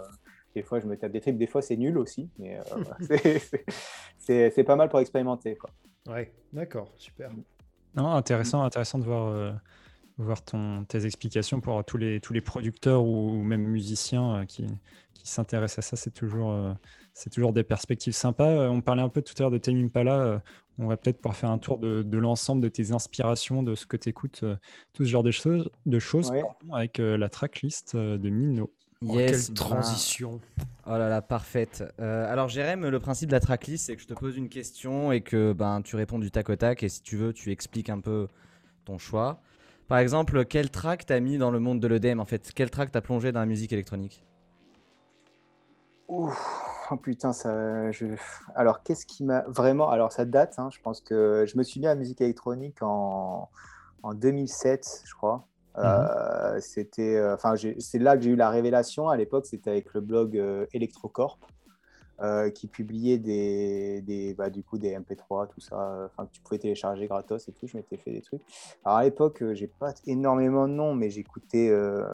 des 0.56 0.62
fois, 0.62 0.80
je 0.80 0.86
me 0.86 0.96
tape 0.96 1.12
des 1.12 1.20
tripes. 1.20 1.38
Des 1.38 1.46
fois, 1.46 1.62
c'est 1.62 1.76
nul 1.76 1.98
aussi. 1.98 2.30
Mais 2.38 2.58
euh, 2.58 3.38
c'est 4.18 4.64
pas 4.64 4.76
mal 4.76 4.88
pour 4.88 4.98
expérimenter. 4.98 5.56
Quoi. 5.56 5.70
Ouais, 6.08 6.32
d'accord, 6.52 6.92
super. 6.96 7.30
Non, 7.98 8.12
intéressant, 8.14 8.62
intéressant 8.62 9.00
de 9.00 9.04
voir, 9.04 9.26
euh, 9.26 9.52
voir 10.18 10.44
ton, 10.44 10.84
tes 10.84 11.04
explications 11.04 11.60
pour 11.60 11.84
tous 11.84 11.96
les, 11.96 12.20
tous 12.20 12.32
les 12.32 12.40
producteurs 12.40 13.02
ou, 13.02 13.32
ou 13.32 13.42
même 13.42 13.62
musiciens 13.62 14.36
euh, 14.36 14.44
qui, 14.44 14.64
qui 15.14 15.28
s'intéressent 15.28 15.84
à 15.84 15.88
ça. 15.90 15.96
C'est 15.96 16.12
toujours, 16.12 16.52
euh, 16.52 16.72
c'est 17.12 17.28
toujours 17.30 17.52
des 17.52 17.64
perspectives 17.64 18.12
sympas. 18.12 18.68
On 18.70 18.80
parlait 18.82 19.02
un 19.02 19.08
peu 19.08 19.20
tout 19.20 19.34
à 19.38 19.42
l'heure 19.42 19.50
de 19.50 19.58
Tame 19.58 19.84
Impala. 19.84 20.40
on 20.78 20.86
va 20.86 20.96
peut-être 20.96 21.16
pouvoir 21.20 21.34
faire 21.34 21.50
un 21.50 21.58
tour 21.58 21.76
de, 21.78 22.04
de 22.04 22.18
l'ensemble 22.18 22.62
de 22.62 22.68
tes 22.68 22.92
inspirations, 22.92 23.64
de 23.64 23.74
ce 23.74 23.84
que 23.84 23.96
tu 23.96 24.10
écoutes, 24.10 24.44
tout 24.92 25.04
ce 25.04 25.08
genre 25.10 25.24
de 25.24 25.32
choses, 25.32 25.68
de 25.84 25.98
choses 25.98 26.30
Ouais. 26.30 26.42
pardon, 26.42 26.74
avec 26.74 26.98
la 26.98 27.28
tracklist 27.28 27.96
de 27.96 28.30
Mino. 28.30 28.72
Oh, 29.06 29.14
Yes, 29.14 29.46
quelle 29.46 29.54
ben, 29.54 29.54
transition. 29.54 30.40
Oh 30.86 30.90
là 30.90 31.08
là, 31.08 31.22
parfaite. 31.22 31.84
Euh, 32.00 32.30
alors 32.30 32.48
Jérém, 32.48 32.86
le 32.86 32.98
principe 32.98 33.28
de 33.28 33.34
la 33.34 33.40
tracklist, 33.40 33.86
c'est 33.86 33.96
que 33.96 34.02
je 34.02 34.08
te 34.08 34.14
pose 34.14 34.36
une 34.36 34.48
question 34.48 35.12
et 35.12 35.20
que 35.20 35.52
ben, 35.52 35.82
tu 35.82 35.96
réponds 35.96 36.18
du 36.18 36.30
tac 36.30 36.48
au 36.48 36.56
tac 36.56 36.82
et 36.82 36.88
si 36.88 37.02
tu 37.02 37.16
veux, 37.16 37.32
tu 37.32 37.52
expliques 37.52 37.90
un 37.90 38.00
peu 38.00 38.28
ton 38.84 38.98
choix. 38.98 39.40
Par 39.86 39.98
exemple, 39.98 40.44
quel 40.44 40.70
track 40.70 41.06
t'as 41.06 41.20
mis 41.20 41.38
dans 41.38 41.50
le 41.50 41.60
monde 41.60 41.80
de 41.80 41.88
l'EDM 41.88 42.20
en 42.20 42.24
fait? 42.24 42.52
Quel 42.54 42.70
track 42.70 42.90
t'as 42.90 43.00
plongé 43.00 43.32
dans 43.32 43.40
la 43.40 43.46
musique 43.46 43.72
électronique? 43.72 44.24
Ouf, 46.08 46.88
oh 46.90 46.96
putain, 46.96 47.32
ça. 47.32 47.90
Je... 47.92 48.06
Alors, 48.54 48.82
qu'est-ce 48.82 49.06
qui 49.06 49.24
m'a 49.24 49.44
vraiment. 49.46 49.90
Alors, 49.90 50.12
ça 50.12 50.24
date, 50.24 50.58
hein, 50.58 50.70
je 50.72 50.80
pense 50.80 51.00
que 51.00 51.44
je 51.46 51.56
me 51.56 51.62
suis 51.62 51.80
mis 51.80 51.86
à 51.86 51.90
la 51.90 51.96
musique 51.96 52.20
électronique 52.20 52.82
en, 52.82 53.48
en 54.02 54.14
2007, 54.14 55.02
je 55.04 55.14
crois. 55.14 55.47
Euh, 55.78 56.60
c'était, 56.60 57.16
euh, 57.16 57.34
enfin, 57.34 57.54
c'est 57.78 57.98
là 57.98 58.16
que 58.16 58.22
j'ai 58.24 58.30
eu 58.30 58.36
la 58.36 58.50
révélation. 58.50 59.08
À 59.08 59.16
l'époque, 59.16 59.46
c'était 59.46 59.70
avec 59.70 59.92
le 59.94 60.00
blog 60.00 60.36
euh, 60.36 60.66
Electrocorp 60.72 61.38
euh, 62.20 62.50
qui 62.50 62.66
publiait 62.66 63.18
des, 63.18 64.02
des, 64.02 64.34
bah, 64.34 64.50
du 64.50 64.64
coup, 64.64 64.76
des 64.78 64.92
MP3, 64.98 65.46
tout 65.48 65.60
ça, 65.60 66.06
enfin, 66.06 66.26
que 66.26 66.32
tu 66.32 66.40
pouvais 66.40 66.58
télécharger 66.58 67.06
gratos 67.06 67.46
et 67.48 67.52
tout. 67.52 67.66
Je 67.68 67.76
m'étais 67.76 67.96
fait 67.96 68.10
des 68.10 68.22
trucs. 68.22 68.42
Alors, 68.84 68.98
à 68.98 69.04
l'époque, 69.04 69.42
euh, 69.42 69.54
j'ai 69.54 69.68
pas 69.68 69.94
énormément 70.06 70.66
de 70.66 70.72
noms, 70.72 70.94
mais 70.94 71.10
j'écoutais 71.10 71.68
euh, 71.70 72.04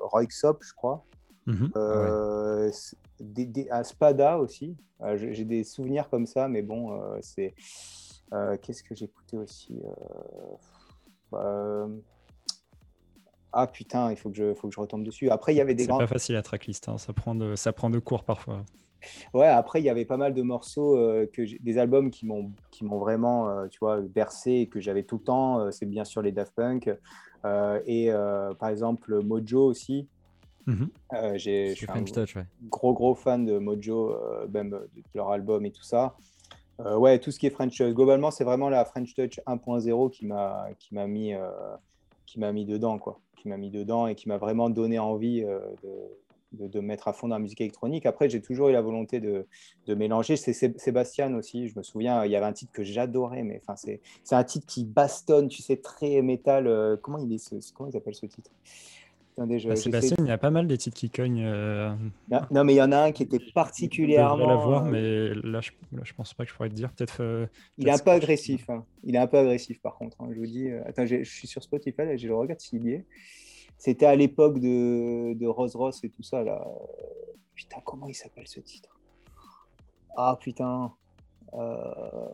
Roy 0.00 0.26
Xop, 0.26 0.62
je 0.62 0.72
crois. 0.74 1.04
Mhm. 1.46 1.70
S- 2.68 2.94
des, 3.20 3.46
des- 3.46 3.68
à 3.70 3.82
Spada 3.84 4.38
aussi. 4.38 4.76
J'ai 5.16 5.44
des 5.44 5.62
souvenirs 5.64 6.08
comme 6.08 6.26
ça, 6.26 6.48
mais 6.48 6.62
bon, 6.62 6.98
c'est. 7.20 7.54
Qu'est-ce 8.62 8.82
que 8.82 8.94
j'écoutais 8.94 9.36
aussi 9.36 9.80
euh, 11.34 11.88
Ah 13.58 13.66
putain, 13.66 14.10
il 14.10 14.16
faut 14.18 14.28
que, 14.28 14.36
je, 14.36 14.52
faut 14.54 14.68
que 14.68 14.74
je 14.74 14.80
retombe 14.80 15.02
dessus. 15.02 15.30
Après, 15.30 15.54
il 15.54 15.56
y 15.56 15.60
avait 15.62 15.74
des 15.74 15.84
C'est 15.84 15.88
grands. 15.88 15.98
pas 15.98 16.06
facile 16.06 16.34
la 16.34 16.42
tracklist, 16.42 16.88
hein, 16.90 16.98
ça, 16.98 17.14
prend 17.14 17.34
de, 17.34 17.56
ça 17.56 17.72
prend 17.72 17.88
de 17.88 17.98
cours 17.98 18.22
parfois. 18.22 18.64
Ouais, 19.32 19.46
après, 19.46 19.80
il 19.80 19.84
y 19.84 19.88
avait 19.88 20.04
pas 20.04 20.16
mal 20.18 20.34
de 20.34 20.42
morceaux, 20.42 20.96
euh, 20.96 21.26
que 21.32 21.42
des 21.62 21.78
albums 21.78 22.10
qui 22.10 22.26
m'ont 22.26 22.52
vraiment, 22.98 23.48
euh, 23.48 23.66
tu 23.68 23.78
vois, 23.80 24.00
bercé 24.02 24.52
et 24.52 24.66
que 24.68 24.80
j'avais 24.80 25.04
tout 25.04 25.16
le 25.18 25.22
temps. 25.24 25.60
Euh, 25.60 25.70
c'est 25.70 25.86
bien 25.86 26.04
sûr 26.04 26.20
les 26.22 26.32
Daft 26.32 26.52
Punk. 26.54 26.88
et 27.86 28.10
par 28.58 28.68
exemple, 28.68 29.22
Mojo 29.22 29.64
aussi. 29.64 30.06
Mhm. 30.66 30.88
Je 31.36 31.72
suis 31.74 31.86
un- 31.88 31.92
French 31.92 32.12
Touch, 32.12 32.34
ouais. 32.36 32.44
gros 32.68 32.92
gros 32.92 33.14
fan 33.14 33.46
de 33.46 33.58
Mojo, 33.58 34.14
même 34.52 34.70
de 34.70 34.88
leur 35.14 35.30
album 35.30 35.64
et 35.64 35.70
tout 35.70 35.84
ça. 35.84 36.16
Ouais, 36.78 37.18
tout 37.20 37.30
ce 37.30 37.38
qui 37.38 37.46
est 37.46 37.50
French 37.50 37.78
Touch. 37.78 37.94
Globalement, 37.94 38.30
c'est 38.30 38.44
vraiment 38.44 38.68
la 38.68 38.84
French 38.84 39.14
Touch 39.14 39.40
1.0 39.46 40.10
qui 40.10 40.26
m'a 40.26 40.66
qui 40.78 40.94
m'a 40.94 41.06
mis 41.06 41.32
qui 42.26 42.38
m'a 42.40 42.52
mis 42.52 42.64
dedans 42.64 42.98
quoi, 42.98 43.20
qui 43.36 43.48
m'a 43.48 43.56
mis 43.56 43.70
dedans 43.70 44.06
et 44.06 44.14
qui 44.14 44.28
m'a 44.28 44.38
vraiment 44.38 44.70
donné 44.70 44.98
envie 44.98 45.44
euh, 45.44 45.60
de, 45.82 46.64
de, 46.64 46.68
de 46.68 46.80
me 46.80 46.86
mettre 46.86 47.08
à 47.08 47.12
fond 47.12 47.28
dans 47.28 47.36
la 47.36 47.40
musique 47.40 47.60
électronique. 47.60 48.06
Après, 48.06 48.28
j'ai 48.28 48.40
toujours 48.40 48.68
eu 48.68 48.72
la 48.72 48.82
volonté 48.82 49.20
de, 49.20 49.46
mélanger. 49.94 50.36
C'est 50.36 50.52
Sé- 50.52 50.74
Sébastien 50.78 51.34
aussi. 51.34 51.68
Je 51.68 51.78
me 51.78 51.82
souviens, 51.82 52.24
il 52.24 52.30
y 52.30 52.36
avait 52.36 52.46
un 52.46 52.52
titre 52.52 52.72
que 52.72 52.82
j'adorais, 52.82 53.42
mais 53.42 53.60
enfin 53.62 53.76
c'est 53.76 54.00
un 54.34 54.44
titre 54.44 54.66
qui 54.66 54.84
bastonne, 54.84 55.48
tu 55.48 55.62
sais, 55.62 55.76
très 55.76 56.22
métal. 56.22 56.66
euh, 56.66 56.96
comment 56.96 57.18
il 57.18 57.32
est 57.32 57.38
ce, 57.38 57.56
comment 57.72 57.88
il 57.88 57.92
s'appelle 57.92 58.14
ce 58.14 58.26
titre? 58.26 58.50
Attendez, 59.38 59.58
je, 59.58 59.68
Bah, 59.68 59.76
Sébastien, 59.76 60.16
il 60.20 60.26
y 60.26 60.30
a 60.30 60.38
pas 60.38 60.50
mal 60.50 60.66
des 60.66 60.78
titres 60.78 60.96
qui 60.96 61.10
cognent. 61.10 61.44
euh, 61.44 61.90
non, 62.30 62.40
non, 62.50 62.64
mais 62.64 62.72
il 62.72 62.76
y 62.76 62.82
en 62.82 62.90
a 62.92 62.98
un 62.98 63.12
qui 63.12 63.24
était 63.24 63.38
Je 63.38 63.52
particulièrement. 63.52 64.46
l'avoir, 64.46 64.86
euh, 64.86 64.90
mais 64.90 65.34
là 65.50 65.60
je, 65.60 65.72
là, 65.92 66.00
je 66.04 66.14
pense 66.14 66.32
pas 66.32 66.44
que 66.44 66.50
je 66.50 66.56
pourrais 66.56 66.70
te 66.70 66.74
dire. 66.74 66.90
Peut-être. 66.92 67.22
euh, 67.22 67.46
Il 67.76 67.86
est 67.86 67.90
un 67.90 67.98
peu 67.98 68.12
agressif. 68.12 68.68
hein. 68.70 68.86
Il 69.04 69.14
est 69.14 69.18
un 69.18 69.26
peu 69.26 69.36
agressif, 69.36 69.80
par 69.82 69.96
contre. 69.96 70.16
hein, 70.22 70.28
Je 70.32 70.38
vous 70.38 70.46
dis. 70.46 70.70
Attends, 70.86 71.04
je 71.04 71.22
suis 71.22 71.46
sur 71.46 71.62
Spotify, 71.62 71.98
là, 72.06 72.16
je 72.16 72.26
le 72.28 72.34
regarde 72.34 72.60
s'il 72.60 72.84
y 72.86 72.92
est. 72.92 73.04
C'était 73.76 74.06
à 74.06 74.16
l'époque 74.16 74.58
de, 74.58 75.34
de 75.34 75.46
Rose 75.46 75.76
Ross 75.76 76.02
et 76.02 76.08
tout 76.08 76.22
ça. 76.22 76.42
Là. 76.42 76.66
Putain, 77.54 77.76
comment 77.84 78.08
il 78.08 78.14
s'appelle 78.14 78.48
ce 78.48 78.60
titre? 78.60 78.98
Ah, 80.16 80.38
putain. 80.40 80.92
Euh, 81.52 82.28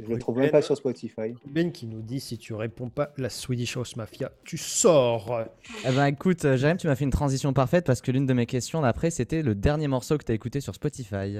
Je 0.00 0.06
le 0.06 0.14
Oui, 0.14 0.18
trouve 0.20 0.38
même 0.38 0.50
pas 0.50 0.62
sur 0.62 0.76
Spotify. 0.76 1.34
Ben 1.46 1.72
qui 1.72 1.86
nous 1.86 2.02
dit 2.02 2.20
si 2.20 2.38
tu 2.38 2.54
réponds 2.54 2.88
pas 2.88 3.10
la 3.16 3.28
Swedish 3.28 3.76
House 3.76 3.96
Mafia, 3.96 4.30
tu 4.44 4.56
sors. 4.56 5.40
Eh 5.84 5.90
ben 5.92 6.06
écoute, 6.06 6.44
euh, 6.44 6.56
Jérém, 6.56 6.76
tu 6.76 6.86
m'as 6.86 6.94
fait 6.94 7.04
une 7.04 7.10
transition 7.10 7.52
parfaite 7.52 7.84
parce 7.84 8.00
que 8.00 8.10
l'une 8.12 8.26
de 8.26 8.32
mes 8.32 8.46
questions 8.46 8.80
d'après, 8.80 9.10
c'était 9.10 9.42
le 9.42 9.54
dernier 9.56 9.88
morceau 9.88 10.16
que 10.16 10.24
t'as 10.24 10.34
écouté 10.34 10.60
sur 10.60 10.74
Spotify. 10.74 11.38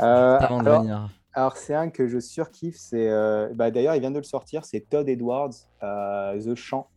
Euh, 0.00 0.38
Avant 0.38 0.62
de 0.62 0.70
venir. 0.70 1.08
alors, 1.32 1.56
c'est 1.56 1.74
un 1.74 1.90
que 1.90 2.06
je 2.06 2.18
surkiffe. 2.20 2.76
C'est, 2.76 3.08
euh, 3.10 3.48
bah, 3.54 3.70
D'ailleurs, 3.70 3.94
il 3.96 4.00
vient 4.00 4.10
de 4.10 4.18
le 4.18 4.22
sortir. 4.24 4.64
C'est 4.64 4.80
Todd 4.88 5.08
Edwards, 5.08 5.50
euh, 5.82 6.38
The 6.40 6.54
Chant. 6.54 6.88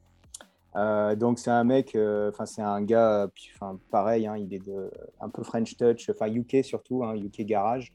Euh, 0.78 1.16
donc 1.16 1.38
c'est 1.38 1.52
un 1.52 1.66
mec, 1.66 1.96
euh, 1.96 2.30
enfin 2.30 2.46
c'est 2.46 2.62
un 2.62 2.82
gars, 2.82 3.24
euh, 3.24 3.28
puis, 3.28 3.50
enfin 3.56 3.78
pareil, 3.90 4.26
hein, 4.26 4.38
il 4.38 4.54
est 4.54 4.66
de, 4.66 4.90
un 5.20 5.28
peu 5.30 5.44
French 5.44 5.76
touch, 5.76 6.10
enfin 6.10 6.28
UK 6.34 6.64
surtout, 6.64 7.04
hein, 7.04 7.16
UK 7.18 7.42
garage, 7.42 7.92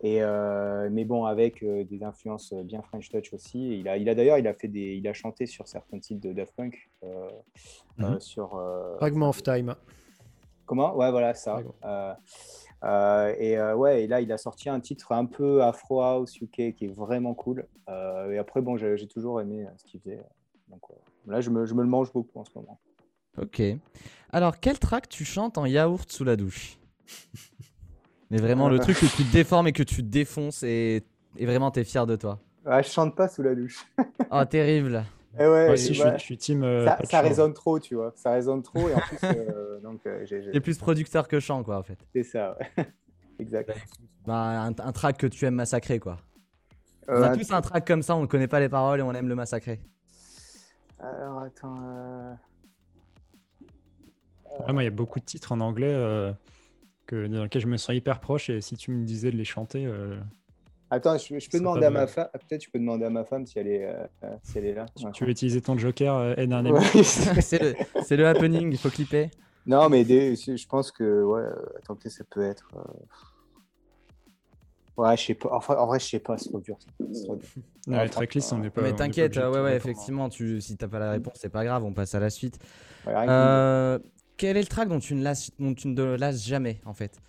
et 0.00 0.22
euh, 0.22 0.88
mais 0.90 1.04
bon 1.04 1.26
avec 1.26 1.62
euh, 1.62 1.84
des 1.84 2.02
influences 2.02 2.54
bien 2.54 2.80
French 2.80 3.10
touch 3.10 3.32
aussi. 3.34 3.78
Il 3.80 3.88
a, 3.88 3.98
il 3.98 4.08
a 4.08 4.14
d'ailleurs, 4.14 4.38
il 4.38 4.46
a 4.46 4.54
fait 4.54 4.68
des, 4.68 4.94
il 4.94 5.06
a 5.06 5.12
chanté 5.12 5.44
sur 5.44 5.68
certains 5.68 5.98
titres 5.98 6.22
de 6.26 6.32
Daft 6.32 6.54
Punk, 6.56 6.90
euh, 7.02 7.28
Mhm. 7.98 8.04
euh, 8.06 8.20
sur 8.20 8.56
euh, 8.56 8.96
Fragment 8.96 9.28
of 9.28 9.42
Time. 9.42 9.74
Comment? 10.66 10.96
Ouais, 10.96 11.10
voilà, 11.10 11.34
ça. 11.34 11.60
Euh, 11.84 12.14
euh, 12.84 13.34
et 13.38 13.58
euh, 13.58 13.74
ouais, 13.76 14.04
et 14.04 14.06
là, 14.06 14.20
il 14.22 14.32
a 14.32 14.38
sorti 14.38 14.68
un 14.70 14.80
titre 14.80 15.12
un 15.12 15.26
peu 15.26 15.62
Afro 15.62 16.00
House 16.00 16.40
UK 16.40 16.74
qui 16.74 16.86
est 16.86 16.94
vraiment 16.94 17.34
cool. 17.34 17.66
Euh, 17.90 18.30
et 18.30 18.38
après, 18.38 18.62
bon, 18.62 18.76
j'ai 18.78 18.96
j'ai 18.96 19.06
toujours 19.06 19.40
aimé 19.42 19.66
ce 19.76 19.84
qu'il 19.84 20.00
faisait. 20.00 20.22
Donc 20.68 20.80
euh, 20.90 20.94
là, 21.26 21.40
je 21.40 21.50
me, 21.50 21.64
je 21.66 21.74
me 21.74 21.82
le 21.82 21.88
mange 21.88 22.12
beaucoup 22.12 22.38
en 22.40 22.44
ce 22.44 22.50
moment. 22.56 22.80
Ok. 23.38 23.62
Alors, 24.30 24.58
quel 24.60 24.78
track 24.78 25.08
tu 25.08 25.24
chantes 25.24 25.58
en 25.58 25.66
yaourt 25.66 26.10
sous 26.10 26.24
la 26.24 26.36
douche? 26.36 26.78
Mais 28.30 28.38
vraiment, 28.38 28.68
le 28.68 28.78
truc 28.78 28.96
que 28.98 29.06
tu 29.16 29.22
déformes 29.24 29.68
et 29.68 29.72
que 29.72 29.82
tu 29.82 30.02
défonces 30.02 30.62
et, 30.62 31.04
et 31.36 31.46
vraiment 31.46 31.70
t'es 31.70 31.84
fier 31.84 32.06
de 32.06 32.16
toi. 32.16 32.40
Ah, 32.66 32.80
je 32.82 32.88
chante 32.88 33.14
pas 33.14 33.28
sous 33.28 33.42
la 33.42 33.54
douche. 33.54 33.84
Oh, 34.30 34.44
terrible. 34.44 35.04
Et 35.38 35.42
ouais, 35.42 35.46
Moi 35.48 35.68
et 35.68 35.72
aussi, 35.72 35.94
je 35.94 36.00
suis, 36.00 36.10
je 36.18 36.22
suis 36.22 36.36
team. 36.38 36.62
euh, 36.64 36.88
ça, 37.04 37.20
résonne 37.20 37.52
trop, 37.52 37.78
tu 37.78 37.94
vois. 37.94 38.12
Ça 38.16 38.30
résonne 38.32 38.62
trop. 38.62 38.88
Et 38.88 38.94
en 38.94 39.00
plus, 39.00 39.18
euh, 39.24 39.78
donc, 39.82 40.00
euh, 40.06 40.24
j'ai- 40.24 40.42
j'ai- 40.42 40.50
T'es 40.50 40.60
plus 40.60 40.78
producteur 40.78 41.28
que 41.28 41.38
chant, 41.40 41.62
quoi, 41.62 41.76
en 41.78 41.82
fait. 41.82 41.98
c'est 42.12 42.22
ça. 42.22 42.56
ouais. 42.78 42.86
exact. 43.38 43.70
Bah, 44.26 44.62
un, 44.62 44.68
un 44.70 44.92
track 44.92 45.18
que 45.18 45.26
tu 45.26 45.44
aimes 45.44 45.54
massacrer, 45.56 45.98
quoi. 46.00 46.18
On 47.06 47.22
a 47.22 47.36
tous 47.36 47.50
un 47.52 47.60
track 47.60 47.86
comme 47.86 48.02
ça, 48.02 48.16
on 48.16 48.22
ne 48.22 48.26
connaît 48.26 48.48
pas 48.48 48.60
les 48.60 48.68
paroles 48.70 49.00
et 49.00 49.02
on 49.02 49.12
aime 49.12 49.28
le 49.28 49.34
massacrer. 49.34 49.80
Alors, 51.04 51.40
attends. 51.42 51.76
euh, 51.82 52.34
Ouais, 54.66 54.72
moi, 54.72 54.82
il 54.82 54.86
y 54.86 54.88
a 54.88 54.92
beaucoup 54.92 55.20
de 55.20 55.24
titres 55.24 55.52
en 55.52 55.60
anglais. 55.60 55.92
euh, 55.92 56.32
que, 57.06 57.26
dans 57.26 57.42
lesquels 57.42 57.60
je 57.60 57.66
me 57.66 57.76
sens 57.76 57.94
hyper 57.94 58.20
proche 58.20 58.48
et 58.48 58.62
si 58.62 58.76
tu 58.76 58.90
me 58.90 59.04
disais 59.04 59.30
de 59.30 59.36
les 59.36 59.44
chanter. 59.44 59.84
euh, 59.84 60.18
Attends, 60.90 61.18
je, 61.18 61.50
peux 61.50 61.58
demander 61.58 61.86
à 61.86 61.90
ma 61.90 62.06
femme. 62.06 62.28
Peut-être 62.32 62.64
je 62.64 62.70
peux 62.70 62.78
demander 62.78 63.04
à 63.04 63.10
ma 63.10 63.24
femme 63.24 63.46
si 63.46 63.58
elle 63.58 63.66
est, 63.66 63.84
euh, 63.84 64.36
si 64.42 64.58
elle 64.58 64.66
est 64.66 64.74
là. 64.74 64.86
tu- 65.12 65.24
veux 65.24 65.30
utiliser 65.30 65.60
ton 65.60 65.76
joker 65.76 66.14
euh, 66.16 66.34
aide 66.36 66.52
un 66.52 66.64
Ouais. 66.64 66.80
c'est 67.42 68.16
le, 68.16 68.26
happening, 68.26 68.72
il 68.72 68.78
faut 68.78 68.90
clipper. 68.90 69.30
non, 69.66 69.88
mais 69.88 70.04
des- 70.04 70.34
je 70.36 70.66
pense 70.66 70.92
que 70.92 71.22
ouais. 71.24 71.42
Attends, 71.78 71.98
ça 72.08 72.24
peut 72.30 72.42
être. 72.42 72.70
Ouais, 74.96 75.16
je 75.16 75.24
sais 75.26 75.34
pas. 75.34 75.48
Enfin, 75.52 75.76
en 75.76 75.86
vrai, 75.86 75.98
je 75.98 76.06
sais 76.06 76.18
pas. 76.20 76.38
C'est 76.38 76.48
trop 76.50 76.60
dur. 76.60 76.78
trop 76.78 77.36
dur. 77.36 77.48
Non, 77.86 77.98
Ouais, 77.98 78.08
tracklists, 78.08 78.52
on 78.52 78.58
n'est 78.58 78.70
pas. 78.70 78.82
Mais 78.82 78.94
t'inquiète, 78.94 79.36
ouais, 79.36 79.42
ouais, 79.42 79.50
répondre. 79.50 79.74
effectivement, 79.76 80.28
tu, 80.28 80.60
si 80.60 80.76
t'as 80.76 80.88
pas 80.88 80.98
la 80.98 81.10
réponse, 81.10 81.34
c'est 81.40 81.48
pas 81.48 81.64
grave, 81.64 81.84
on 81.84 81.92
passe 81.92 82.14
à 82.14 82.20
la 82.20 82.30
suite. 82.30 82.58
Ouais, 83.06 83.26
Euh, 83.28 83.98
quel 84.36 84.56
est 84.56 84.62
le 84.62 84.66
track 84.66 84.88
dont 84.88 85.00
tu 85.00 85.14
ne 85.14 85.22
lasses, 85.22 85.50
dont 85.58 85.74
tu 85.74 85.88
ne 85.88 85.94
te 85.94 86.00
lasses 86.02 86.44
jamais, 86.46 86.80
en 86.84 86.94
fait? 86.94 87.20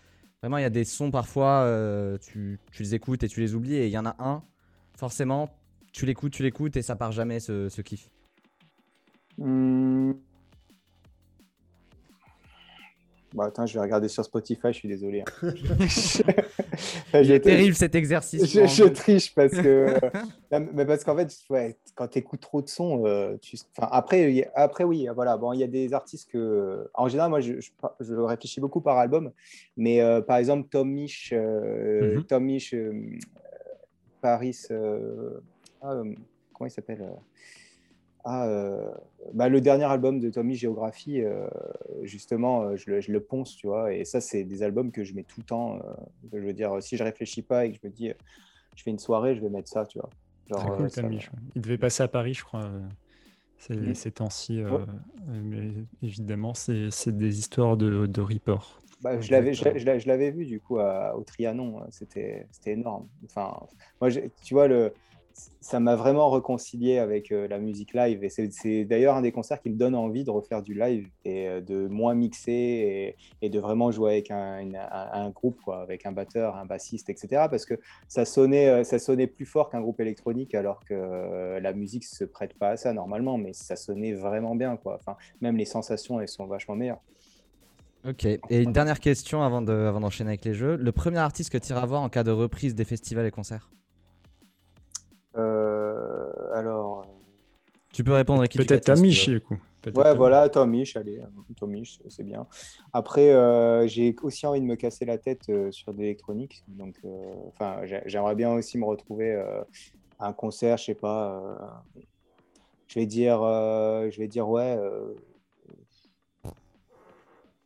Vraiment, 0.41 0.57
il 0.57 0.61
y 0.61 0.65
a 0.65 0.69
des 0.69 0.85
sons 0.85 1.11
parfois, 1.11 1.61
euh, 1.63 2.17
tu, 2.19 2.59
tu 2.71 2.83
les 2.83 2.93
écoutes 2.93 3.23
et 3.23 3.27
tu 3.27 3.39
les 3.39 3.55
oublies, 3.55 3.75
et 3.75 3.87
il 3.87 3.91
y 3.91 3.97
en 3.97 4.05
a 4.05 4.15
un, 4.19 4.43
forcément, 4.95 5.49
tu 5.91 6.05
l'écoutes, 6.05 6.33
tu 6.33 6.43
l'écoutes, 6.43 6.77
et 6.77 6.81
ça 6.83 6.95
part 6.95 7.11
jamais 7.11 7.39
ce, 7.39 7.67
ce 7.67 7.81
kiff. 7.81 8.09
Hmm. 9.37 10.13
Bah, 13.35 13.45
attends, 13.47 13.65
je 13.65 13.73
vais 13.73 13.81
regarder 13.81 14.07
sur 14.07 14.23
Spotify, 14.23 14.67
je 14.69 14.71
suis 14.77 14.87
désolé. 14.87 15.21
hein. 15.21 15.49
J'ai 17.13 17.35
été- 17.35 17.49
Terrible 17.51 17.75
cet 17.75 17.93
exercice. 17.95 18.45
Je, 18.45 18.65
je 18.65 18.85
triche 18.85 19.33
parce 19.35 19.53
que. 19.53 19.93
Non, 20.51 20.67
mais 20.73 20.85
parce 20.85 21.03
qu'en 21.03 21.17
fait, 21.17 21.35
ouais, 21.49 21.75
quand 21.95 22.07
tu 22.07 22.19
écoutes 22.19 22.39
trop 22.39 22.61
de 22.61 22.69
sons, 22.69 23.05
euh, 23.05 23.35
tu... 23.41 23.57
enfin, 23.75 23.89
après, 23.91 24.49
après, 24.55 24.83
oui, 24.83 25.07
voilà. 25.13 25.35
Bon, 25.37 25.51
il 25.53 25.59
y 25.59 25.63
a 25.63 25.67
des 25.67 25.91
artistes 25.93 26.29
que. 26.31 26.87
En 26.93 27.07
général, 27.09 27.29
moi, 27.29 27.41
je, 27.41 27.59
je, 27.59 27.71
je 27.99 28.13
réfléchis 28.15 28.61
beaucoup 28.61 28.79
par 28.79 28.97
album. 28.97 29.31
Mais 29.75 30.01
euh, 30.01 30.21
par 30.21 30.37
exemple, 30.37 30.69
Tom 30.69 30.89
Misch, 30.89 31.31
euh, 31.33 32.15
Mhm. 32.17 32.23
Tom 32.25 32.43
Misch, 32.45 32.73
euh, 32.73 32.93
Paris. 34.21 34.57
euh, 34.71 35.39
ah, 35.81 35.93
euh, 35.93 36.13
comment 36.53 36.67
il 36.67 36.71
s'appelle 36.71 37.03
euh, 38.25 38.29
ah, 38.29 38.47
euh, 38.47 38.91
bah, 39.33 39.49
le 39.49 39.61
dernier 39.61 39.83
album 39.85 40.19
de 40.19 40.29
Tommy 40.29 40.55
Géographie, 40.55 41.21
euh, 41.21 41.47
justement, 42.03 42.63
euh, 42.63 42.75
je 42.75 42.89
le, 42.89 43.01
je 43.01 43.11
le 43.11 43.19
ponce, 43.19 43.55
tu 43.55 43.67
vois. 43.67 43.93
Et 43.93 44.05
ça, 44.05 44.21
c'est 44.21 44.43
des 44.43 44.63
albums 44.63 44.91
que 44.91 45.03
je 45.03 45.13
mets 45.13 45.23
tout 45.23 45.39
le 45.39 45.45
temps. 45.45 45.79
je 46.33 46.39
veux 46.39 46.53
dire, 46.53 46.81
si 46.81 46.97
je 46.97 47.03
réfléchis 47.03 47.41
pas 47.43 47.65
et 47.65 47.71
que 47.71 47.77
je 47.81 47.87
me 47.87 47.91
dis, 47.93 48.11
je 48.75 48.83
fais 48.83 48.91
une 48.91 48.99
soirée, 48.99 49.35
je 49.35 49.41
vais 49.41 49.49
mettre 49.49 49.69
ça, 49.69 49.85
tu 49.85 49.99
vois. 49.99 50.09
Genre, 50.49 50.77
cool, 50.77 50.89
ça-. 50.89 51.01
Il 51.55 51.61
devait 51.61 51.77
passer 51.77 52.03
à 52.03 52.07
Paris, 52.07 52.33
je 52.33 52.43
crois, 52.43 52.69
ces, 53.57 53.75
Mm. 53.75 53.95
ces 53.95 54.11
temps-ci. 54.11 54.61
euh, 54.61 54.69
Ouais. 54.71 54.85
mais 55.43 55.71
évidemment, 56.01 56.53
c'est 56.53 57.09
des 57.11 57.39
histoires 57.39 57.77
de, 57.77 58.05
de 58.05 58.21
report. 58.21 58.79
Bah, 59.01 59.19
je 59.19 59.31
l'avais, 59.31 59.53
je, 59.53 60.07
l'avais- 60.07 60.31
vu 60.31 60.45
du 60.45 60.59
coup 60.59 60.79
à- 60.79 61.15
au 61.15 61.23
Trianon, 61.23 61.79
euh, 61.81 61.85
c'était, 61.91 62.47
énorme. 62.65 63.07
Enfin, 63.25 63.55
moi, 64.01 64.09
tu 64.11 64.53
vois, 64.53 64.67
le, 64.67 64.93
ça 65.61 65.79
m'a 65.79 65.95
vraiment 65.95 66.29
réconcilié 66.29 66.99
avec 66.99 67.31
euh, 67.31 67.47
la 67.47 67.57
musique 67.57 67.93
live. 67.93 68.23
Et 68.23 68.29
c'est, 68.29 68.85
d'ailleurs 68.85 69.15
un 69.15 69.21
des 69.21 69.31
concerts 69.31 69.61
qui 69.61 69.69
me 69.69 69.75
donne 69.75 69.95
envie 69.95 70.23
de 70.23 70.29
refaire 70.29 70.61
du 70.61 70.73
live 70.73 71.07
et 71.25 71.47
euh, 71.47 71.61
de 71.61 71.87
moins 71.87 72.13
mixer 72.13 73.15
et, 73.41 73.49
de 73.49 73.59
vraiment 73.59 73.91
jouer 73.91 74.13
avec 74.13 74.31
un, 74.31 75.29
groupe, 75.31 75.59
avec 75.67 76.05
un 76.05 76.11
batteur, 76.11 76.55
un 76.55 76.65
bassiste, 76.65 77.09
etc. 77.09 77.49
Parce 77.49 77.65
que 77.65 77.75
ça 78.07 78.25
sonnait, 78.25 78.67
euh, 78.67 78.83
ça 78.83 78.99
sonnait 78.99 79.27
plus 79.27 79.45
fort 79.45 79.69
qu'un 79.69 79.81
groupe 79.81 79.99
électronique, 79.99 80.55
alors 80.55 80.83
que 80.85 81.59
la 81.59 81.73
musique 81.73 82.05
se 82.05 82.23
prête 82.23 82.53
pas 82.57 82.69
à 82.69 82.77
ça 82.77 82.93
normalement, 82.93 83.37
mais 83.37 83.53
ça 83.53 83.75
sonnait 83.75 84.13
vraiment 84.13 84.55
bien, 84.55 84.77
quoi. 84.77 84.97
Enfin, 84.99 85.17
même 85.41 85.57
les 85.57 85.65
sensations, 85.65 86.19
elles 86.19 86.29
sont 86.29 86.45
vachement 86.45 86.75
meilleures. 86.75 87.01
Ok, 88.07 88.25
et 88.25 88.39
une 88.61 88.71
dernière 88.71 88.99
question 88.99 89.41
avant 89.41 89.63
de- 89.63 89.71
avant 89.71 89.99
d'enchaîner 89.99 90.29
avec 90.29 90.45
les 90.45 90.53
jeux. 90.53 90.75
Le 90.75 90.91
premier 90.91 91.17
artiste 91.17 91.51
que 91.51 91.57
tu 91.57 91.71
iras 91.71 91.85
voir 91.85 92.01
en 92.01 92.09
cas 92.09 92.23
de 92.23 92.31
reprise 92.31 92.75
des 92.75 92.85
festivals 92.85 93.25
et 93.25 93.31
concerts? 93.31 93.69
Alors. 95.35 97.05
Tu 97.93 98.03
peux 98.03 98.13
répondre 98.13 98.41
à 98.41 98.47
qui 98.47 98.57
tu 98.57 98.65
Peut-être 98.65 98.85
veux, 98.85 98.95
Tom 98.95 98.95
si 98.97 99.01
tu 99.03 99.07
Misch, 99.07 99.25
veux. 99.27 99.33
du 99.39 99.41
coup. 99.41 99.57
Ouais, 99.93 100.15
voilà, 100.15 100.49
Tomish, 100.49 100.97
allez, 100.97 101.19
euh, 101.19 101.25
Tomish, 101.57 101.99
c'est 102.09 102.23
bien. 102.23 102.47
Après, 102.91 103.31
euh, 103.31 103.87
j'ai 103.87 104.15
aussi 104.23 104.45
envie 104.45 104.59
de 104.59 104.65
me 104.65 104.75
casser 104.75 105.05
la 105.05 105.17
tête 105.17 105.43
euh, 105.49 105.71
sur 105.71 105.93
de 105.93 105.99
l'électronique. 105.99 106.63
Donc, 106.67 106.95
euh, 107.05 107.33
enfin, 107.53 107.85
j'ai- 107.85 108.01
j'aimerais 108.05 108.35
bien 108.35 108.51
aussi 108.53 108.77
me 108.77 108.85
retrouver 108.85 109.31
euh, 109.33 109.61
à 110.19 110.27
un 110.27 110.33
concert, 110.33 110.77
je 110.77 110.85
sais 110.85 110.95
pas. 110.95 111.39
euh, 111.39 112.01
je 112.87 112.99
vais 112.99 113.05
dire, 113.05 113.41
euh, 113.43 114.09
je 114.09 114.17
vais 114.19 114.27
dire, 114.27 114.49
ouais. 114.49 114.75
euh, 114.77 115.13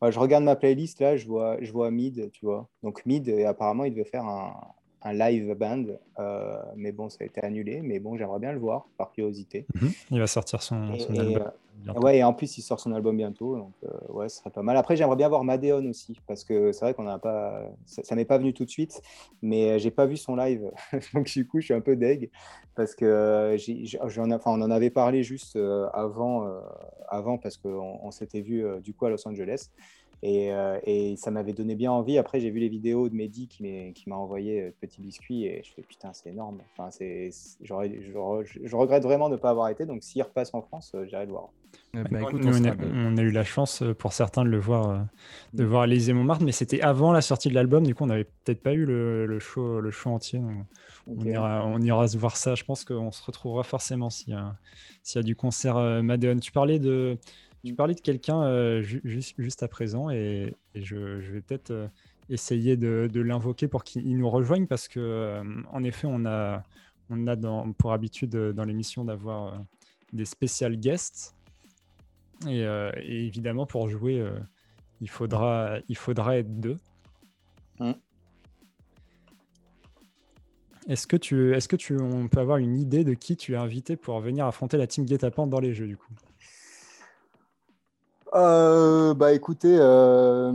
ouais, 0.02 0.12
je 0.12 0.20
regarde 0.20 0.44
ma 0.44 0.56
playlist 0.56 1.00
là, 1.02 1.18
je 1.18 1.26
vois, 1.28 1.58
je 1.62 1.72
vois 1.72 1.92
Mid, 1.92 2.32
tu 2.32 2.46
vois. 2.46 2.68
Donc 2.84 3.06
Mid, 3.06 3.28
et 3.28 3.46
apparemment, 3.46 3.86
il 3.86 3.92
devait 3.92 4.06
faire 4.06 4.26
un, 4.26 4.56
un 5.02 5.14
live 5.14 5.54
band, 5.56 5.86
euh, 6.20 6.58
mais 6.76 6.92
bon, 6.92 7.10
ça 7.10 7.18
a 7.22 7.26
été 7.26 7.42
annulé. 7.42 7.82
Mais 7.82 8.00
bon, 8.00 8.18
j'aimerais 8.18 8.40
bien 8.40 8.52
le 8.52 8.60
voir 8.60 8.88
par 8.98 9.12
curiosité. 9.12 9.66
Mhm. 9.76 9.92
Il 10.12 10.20
va 10.20 10.28
sortir 10.28 10.62
son, 10.62 10.94
Et- 10.94 11.00
son 11.00 11.14
et, 11.14 11.20
album. 11.20 11.44
euh, 11.44 11.50
bientôt. 11.76 12.02
Ouais, 12.02 12.18
et 12.18 12.24
en 12.24 12.34
plus, 12.34 12.58
il 12.58 12.62
sort 12.62 12.80
son 12.80 12.92
album 12.92 13.16
bientôt, 13.16 13.56
donc 13.56 13.74
euh, 13.86 14.14
ouais, 14.14 14.28
ce 14.28 14.40
serait 14.40 14.50
pas 14.50 14.62
mal. 14.62 14.76
Après, 14.76 14.96
j'aimerais 14.98 15.16
bien 15.16 15.30
voir 15.30 15.44
Madeon 15.46 15.86
aussi, 15.90 16.20
parce 16.28 16.44
que 16.44 16.72
c'est 16.74 16.84
vrai 16.84 16.94
qu'on 16.94 17.04
n'a 17.04 17.20
pas, 17.20 17.64
ça, 17.86 18.04
ça 18.04 18.16
m'est 18.16 18.26
pas 18.26 18.38
venu 18.38 18.54
tout 18.54 18.66
de 18.66 18.70
suite, 18.70 19.02
mais 19.42 19.72
euh, 19.72 19.78
j'ai 19.78 19.92
pas 19.92 20.06
vu 20.06 20.18
son 20.18 20.36
live, 20.36 20.70
donc 21.14 21.28
du 21.28 21.48
coup, 21.48 21.60
je 21.62 21.66
suis 21.66 21.74
un 21.74 21.80
peu 21.82 21.96
deg, 21.96 22.30
parce 22.76 22.96
que 22.96 23.56
j'en 24.08 24.32
enfin, 24.32 24.52
on 24.52 24.62
en 24.62 24.72
avait 24.72 24.90
parlé 24.90 25.24
juste 25.24 25.58
avant, 25.94 26.46
euh, 26.48 26.60
avant, 27.08 27.38
parce 27.38 27.56
qu'on 27.58 28.00
on, 28.04 28.12
s'était 28.12 28.42
vu 28.42 28.66
du 28.82 28.94
coup 28.94 29.06
à 29.06 29.10
Los 29.10 29.26
Angeles, 29.28 29.70
et, 30.22 30.52
euh, 30.52 30.80
et 30.84 31.16
ça 31.16 31.32
m'avait 31.32 31.54
donné 31.54 31.76
bien 31.76 31.92
envie. 31.92 32.18
Après, 32.18 32.40
j'ai 32.40 32.50
vu 32.50 32.60
les 32.60 32.70
vidéos 32.70 33.10
de 33.10 33.16
Mehdi 33.16 33.48
qui 33.48 34.04
m'a 34.08 34.16
envoyé 34.16 34.62
euh, 34.62 34.72
Petit 34.82 35.02
Biscuit, 35.02 35.46
et 35.46 35.62
je 35.64 35.72
fais 35.74 35.82
putain, 35.82 36.12
c'est 36.14 36.30
énorme. 36.30 36.60
Enfin, 36.74 36.92
c'est, 36.92 37.30
je, 37.62 37.74
regrette 38.76 39.04
vraiment 39.04 39.30
de 39.30 39.36
ne 39.36 39.40
pas 39.40 39.50
avoir 39.52 39.70
été, 39.70 39.86
donc 39.86 40.04
s'il 40.04 40.22
repasse 40.24 40.54
en 40.54 40.62
France, 40.62 40.92
euh, 40.96 41.06
j'irai 41.06 41.26
le 41.26 41.32
voir. 41.32 41.50
Bah, 41.94 42.22
écoute, 42.22 42.44
Nous, 42.44 42.62
on 42.62 42.66
a, 42.66 42.72
de- 42.76 42.86
on 42.94 43.18
a 43.18 43.22
eu 43.22 43.32
la 43.32 43.44
chance 43.44 43.84
pour 43.98 44.14
certains 44.14 44.44
de 44.44 44.50
le 44.50 44.60
voir, 44.60 45.06
de 45.54 45.64
Mm. 45.64 45.68
voir 45.68 45.82
à 45.84 45.88
l'Élysée 45.88 46.14
Montmartre, 46.14 46.44
mais 46.44 46.52
c'était 46.52 46.82
avant 46.82 47.12
la 47.12 47.22
sortie 47.22 47.50
de 47.50 47.56
l'album, 47.56 47.86
du 47.86 47.96
coup 47.96 48.04
on 48.04 48.08
n'avait 48.08 48.26
peut-être 48.44 48.62
pas 48.62 48.74
eu 48.74 48.86
le, 48.86 49.26
le 49.26 49.40
show, 49.40 49.80
le 49.80 49.90
show 49.92 50.10
entier. 50.12 50.40
donc 50.40 50.66
on, 51.08 51.26
ira, 51.26 51.66
on 51.66 51.80
ira 51.82 52.08
se 52.08 52.18
voir 52.18 52.38
ça. 52.38 52.54
Je 52.56 52.64
pense 52.64 52.86
qu'on 52.86 53.12
se 53.12 53.24
retrouvera 53.24 53.64
forcément 53.64 54.10
s'il 54.10 54.34
y, 54.34 54.38
a- 54.38 54.56
s'il 55.04 55.20
y 55.20 55.24
a 55.24 55.24
du 55.24 55.36
concert 55.36 55.78
euh, 55.78 56.02
Madeon. 56.04 56.38
Tu 56.40 56.52
parlais 56.52 56.78
de, 56.80 57.18
tu 57.64 57.74
Mm. 57.74 57.76
parlais 57.76 57.94
de 57.96 58.02
quelqu'un 58.02 58.42
euh, 58.44 58.82
ju- 58.82 59.02
juste, 59.04 59.36
juste 59.38 59.64
à 59.64 59.68
présent 59.68 60.10
et, 60.10 60.56
et 60.76 60.82
je, 60.82 61.20
je 61.20 61.32
vais 61.32 61.42
peut-être 61.42 61.72
euh, 61.72 61.88
essayer 62.30 62.78
de, 62.78 63.10
de 63.12 63.22
l'invoquer 63.22 63.68
pour 63.68 63.84
qu'il 63.84 64.18
nous 64.18 64.30
rejoigne 64.30 64.66
parce 64.68 64.88
que 64.88 65.00
euh, 65.00 65.44
en 65.72 65.84
effet 65.84 66.08
on 66.10 66.26
a, 66.26 66.64
on 67.10 67.28
a 67.28 67.36
dans, 67.36 67.72
pour 67.74 67.92
habitude 67.94 68.36
dans 68.36 68.64
l'émission 68.64 69.04
d'avoir 69.04 69.62
des 70.14 70.26
spécial 70.26 70.78
guests. 70.78 71.36
Et, 72.48 72.62
et 72.62 73.26
évidemment, 73.26 73.66
pour 73.66 73.90
jouer, 73.90 74.26
il, 75.02 75.10
faudra, 75.10 75.80
il 75.90 75.98
faudra 75.98 76.38
être 76.38 76.60
deux. 76.62 76.78
Mm. 77.80 77.92
Est-ce 80.88 81.06
que, 81.06 81.18
tu, 81.18 81.54
est-ce 81.54 81.68
que 81.68 81.76
tu, 81.76 82.00
on 82.00 82.30
peut 82.30 82.40
avoir 82.40 82.58
une 82.58 82.78
idée 82.78 83.04
de 83.04 83.14
qui 83.14 83.36
tu 83.36 83.56
as 83.56 83.62
invité 83.62 83.98
pour 83.98 84.20
venir 84.22 84.46
affronter 84.46 84.78
la 84.78 84.88
team 84.88 85.04
Guet-apens 85.06 85.48
dans 85.48 85.60
les 85.60 85.74
jeux, 85.74 85.88
du 85.88 85.98
coup? 85.98 86.14
Euh, 88.36 89.14
bah 89.14 89.34
écoutez, 89.34 89.76
euh, 89.80 90.54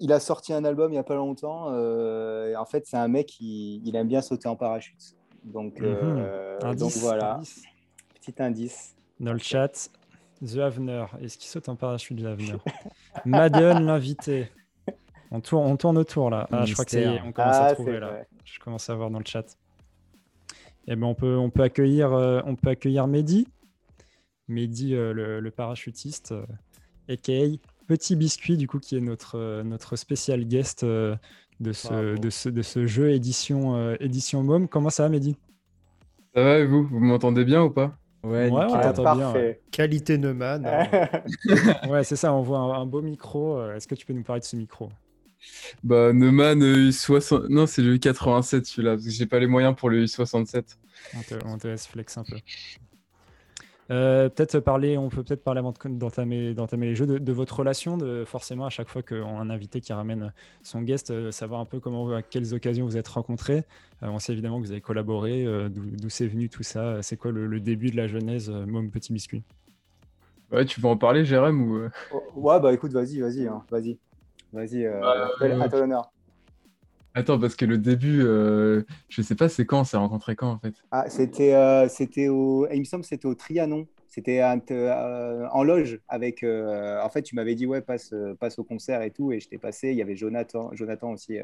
il 0.00 0.12
a 0.12 0.20
sorti 0.20 0.52
un 0.52 0.64
album 0.64 0.90
il 0.90 0.94
n'y 0.94 0.98
a 0.98 1.02
pas 1.04 1.16
longtemps. 1.16 1.66
euh, 1.72 2.50
et 2.50 2.56
en 2.56 2.64
fait, 2.64 2.86
c'est 2.86 2.96
un 2.96 3.08
mec 3.08 3.26
qui 3.26 3.82
il 3.84 3.96
aime 3.96 4.08
bien 4.08 4.22
sauter 4.22 4.48
en 4.48 4.56
parachute. 4.56 5.16
Donc, 5.44 5.80
euh, 5.80 6.58
donc 6.60 6.70
Indice, 6.70 6.98
voilà, 7.02 7.34
indice. 7.36 7.62
petit 8.14 8.34
indice. 8.42 8.94
Dans 9.18 9.32
le 9.32 9.38
chat, 9.40 9.90
The 10.44 10.58
Avener. 10.58 11.06
Est-ce 11.20 11.36
qu'il 11.38 11.48
saute 11.48 11.68
en 11.68 11.74
parachute, 11.76 12.20
The 12.22 12.26
Avener 12.26 12.58
Madden, 13.24 13.84
l'invité. 13.86 14.50
On 15.32 15.40
tourne, 15.40 15.66
on 15.66 15.76
tourne 15.76 15.98
autour 15.98 16.30
là. 16.30 16.46
Ah, 16.52 16.64
je 16.66 16.72
crois 16.74 16.84
que 16.84 16.90
ça 16.92 17.00
y 17.00 17.04
est, 17.04 17.20
on 17.22 17.32
commence 17.32 17.56
Ah, 17.56 17.64
à 17.64 17.68
c'est 17.70 17.74
trouver 17.76 17.98
là. 17.98 18.08
vrai. 18.08 18.28
Je 18.44 18.58
commence 18.60 18.88
à 18.90 18.94
voir 18.94 19.10
dans 19.10 19.18
le 19.18 19.24
chat. 19.24 19.56
Eh 20.86 20.94
ben, 20.96 21.06
on, 21.06 21.14
peut, 21.14 21.36
on, 21.36 21.48
peut 21.50 21.62
accueillir, 21.62 22.12
euh, 22.12 22.40
on 22.44 22.54
peut 22.54 22.70
accueillir 22.70 23.06
Mehdi. 23.06 23.48
Mehdi, 24.48 24.94
euh, 24.94 25.12
le, 25.12 25.40
le 25.40 25.50
parachutiste, 25.50 26.32
euh, 26.32 26.44
a.k.a. 27.12 27.56
Petit 27.86 28.16
Biscuit, 28.16 28.56
du 28.56 28.66
coup, 28.68 28.78
qui 28.78 28.96
est 28.96 29.00
notre, 29.00 29.36
euh, 29.38 29.62
notre 29.62 29.96
spécial 29.96 30.44
guest 30.44 30.82
euh, 30.84 31.14
de, 31.60 31.72
ce, 31.72 31.88
Bravo. 31.88 32.18
de, 32.18 32.30
ce, 32.30 32.48
de 32.48 32.62
ce 32.62 32.86
jeu 32.86 33.10
édition, 33.10 33.76
euh, 33.76 33.96
édition 34.00 34.42
MOM. 34.42 34.68
Comment 34.68 34.90
ça 34.90 35.02
va, 35.04 35.08
Mehdi? 35.08 35.36
Ça 36.34 36.42
va 36.42 36.58
et 36.58 36.64
vous? 36.66 36.84
Vous 36.86 37.00
m'entendez 37.00 37.44
bien 37.44 37.62
ou 37.62 37.70
pas? 37.70 37.96
Ouais, 38.24 38.48
Ouais, 38.48 38.66
t'entend 38.94 39.16
bien. 39.16 39.34
Qualité 39.72 40.16
Neumann. 40.16 40.64
hein. 40.64 41.08
Ouais, 41.90 42.04
c'est 42.04 42.16
ça, 42.16 42.32
on 42.32 42.42
voit 42.42 42.58
un, 42.58 42.80
un 42.82 42.86
beau 42.86 43.02
micro. 43.02 43.62
Est-ce 43.72 43.88
que 43.88 43.96
tu 43.96 44.06
peux 44.06 44.12
nous 44.12 44.22
parler 44.22 44.40
de 44.40 44.46
ce 44.46 44.56
micro? 44.56 44.88
Bah 45.82 46.12
Neumann 46.12 46.62
euh, 46.62 46.90
U60... 46.90 47.48
Non, 47.48 47.66
c'est 47.66 47.82
le 47.82 47.96
U87 47.96 48.64
celui-là, 48.64 48.92
parce 48.92 49.04
que 49.04 49.10
j'ai 49.10 49.26
pas 49.26 49.40
les 49.40 49.48
moyens 49.48 49.74
pour 49.76 49.90
le 49.90 50.04
U67. 50.04 50.62
on 51.16 51.20
te, 51.22 51.34
on 51.46 51.58
te 51.58 51.66
laisse 51.66 51.88
flex 51.88 52.16
un 52.16 52.22
peu. 52.22 52.36
Euh, 53.90 54.28
peut-être 54.28 54.60
parler, 54.60 54.96
on 54.96 55.08
peut 55.08 55.22
peut-être 55.22 55.42
parler 55.42 55.58
avant 55.58 55.74
d'entamer, 55.84 56.54
d'entamer 56.54 56.86
les 56.86 56.94
jeux 56.94 57.06
de, 57.06 57.18
de, 57.18 57.32
votre 57.32 57.58
relation, 57.58 57.96
de 57.96 58.24
forcément 58.24 58.64
à 58.64 58.70
chaque 58.70 58.88
fois 58.88 59.02
qu'on 59.02 59.38
a 59.38 59.40
un 59.40 59.50
invité 59.50 59.80
qui 59.80 59.92
ramène 59.92 60.32
son 60.62 60.82
guest, 60.82 61.10
euh, 61.10 61.32
savoir 61.32 61.60
un 61.60 61.64
peu 61.64 61.80
comment, 61.80 62.10
à 62.14 62.22
quelles 62.22 62.54
occasions 62.54 62.86
vous 62.86 62.96
êtes 62.96 63.08
rencontrés. 63.08 63.64
Euh, 64.02 64.08
on 64.08 64.18
sait 64.18 64.32
évidemment 64.32 64.60
que 64.60 64.66
vous 64.66 64.72
avez 64.72 64.80
collaboré, 64.80 65.44
euh, 65.44 65.68
d'où 65.68 66.08
c'est 66.08 66.28
venu 66.28 66.48
tout 66.48 66.62
ça. 66.62 67.02
C'est 67.02 67.16
quoi 67.16 67.32
le, 67.32 67.46
le, 67.46 67.60
début 67.60 67.90
de 67.90 67.96
la 67.96 68.06
genèse, 68.06 68.50
Môme 68.50 68.90
Petit 68.90 69.12
Biscuit? 69.12 69.42
Ouais, 70.52 70.64
tu 70.64 70.80
veux 70.80 70.88
en 70.88 70.96
parler, 70.96 71.24
Jérém 71.24 71.60
ou... 71.62 71.88
Oh, 72.12 72.22
ouais, 72.36 72.60
bah 72.60 72.72
écoute, 72.72 72.92
vas-y, 72.92 73.20
vas-y, 73.20 73.46
hein, 73.46 73.64
vas-y, 73.70 73.98
vas-y, 74.52 74.86
à 74.86 75.68
ton 75.68 75.78
honneur. 75.78 76.11
Attends, 77.14 77.38
parce 77.38 77.56
que 77.56 77.64
le 77.66 77.76
début, 77.78 78.22
euh, 78.22 78.82
je 79.08 79.20
sais 79.20 79.34
pas, 79.34 79.48
c'est 79.48 79.66
quand, 79.66 79.80
on 79.80 79.84
s'est 79.84 79.98
rencontré 79.98 80.34
quand 80.34 80.50
en 80.50 80.58
fait 80.58 80.74
Ah, 80.90 81.10
c'était, 81.10 81.54
euh, 81.54 81.88
c'était 81.88 82.28
au, 82.28 82.66
il 82.72 82.80
me 82.80 82.84
semble, 82.84 83.04
c'était 83.04 83.26
au 83.26 83.34
Trianon. 83.34 83.86
C'était 84.08 84.42
euh, 84.42 85.48
en 85.52 85.62
loge 85.62 85.98
avec. 86.06 86.42
Euh, 86.42 87.00
en 87.02 87.08
fait, 87.08 87.22
tu 87.22 87.34
m'avais 87.34 87.54
dit 87.54 87.66
ouais, 87.66 87.80
passe, 87.80 88.14
passe 88.40 88.58
au 88.58 88.64
concert 88.64 89.00
et 89.02 89.10
tout, 89.10 89.32
et 89.32 89.40
je 89.40 89.48
t'ai 89.48 89.56
passé. 89.56 89.90
Il 89.90 89.96
y 89.96 90.02
avait 90.02 90.16
Jonathan, 90.16 90.68
Jonathan 90.74 91.12
aussi 91.12 91.38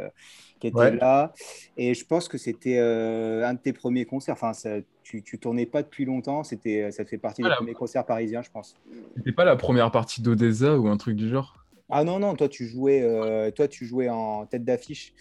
qui 0.61 0.67
était 0.67 0.77
Ouais. 0.79 0.97
là, 0.97 1.33
et 1.79 1.95
je 1.95 2.05
pense 2.05 2.29
que 2.29 2.37
c'était 2.37 2.79
un 2.79 3.55
de 3.55 3.59
tes 3.59 3.73
premiers 3.73 4.05
concerts. 4.05 4.35
Enfin, 4.35 4.53
ça, 4.53 4.77
tu, 5.03 5.23
tu 5.23 5.39
tournais 5.39 5.65
pas 5.65 5.83
depuis 5.83 6.05
longtemps. 6.05 6.45
C'était, 6.45 6.91
ça 6.93 7.07
fait 7.07 7.17
partie 7.17 7.41
des 7.41 7.45
Voilà. 7.45 7.57
premiers 7.57 7.73
concerts 7.73 8.05
parisiens, 8.05 8.43
je 8.43 8.51
pense. 8.51 8.75
C'était 9.17 9.33
pas 9.33 9.47
la 9.47 9.57
première 9.57 9.91
partie 9.91 10.21
d'Odessa 10.21 10.79
ou 10.79 10.89
un 10.89 10.99
truc 10.99 11.17
du 11.17 11.29
genre? 11.31 11.55
Ah 11.89 12.05
non 12.05 12.19
non, 12.19 12.35
toi 12.35 12.51
tu 12.51 12.67
jouais, 12.67 13.51
toi 13.57 13.67
tu 13.67 13.87
jouais 13.87 14.11
en 14.11 14.45
tête 14.45 14.65
d'affiche. 14.65 15.15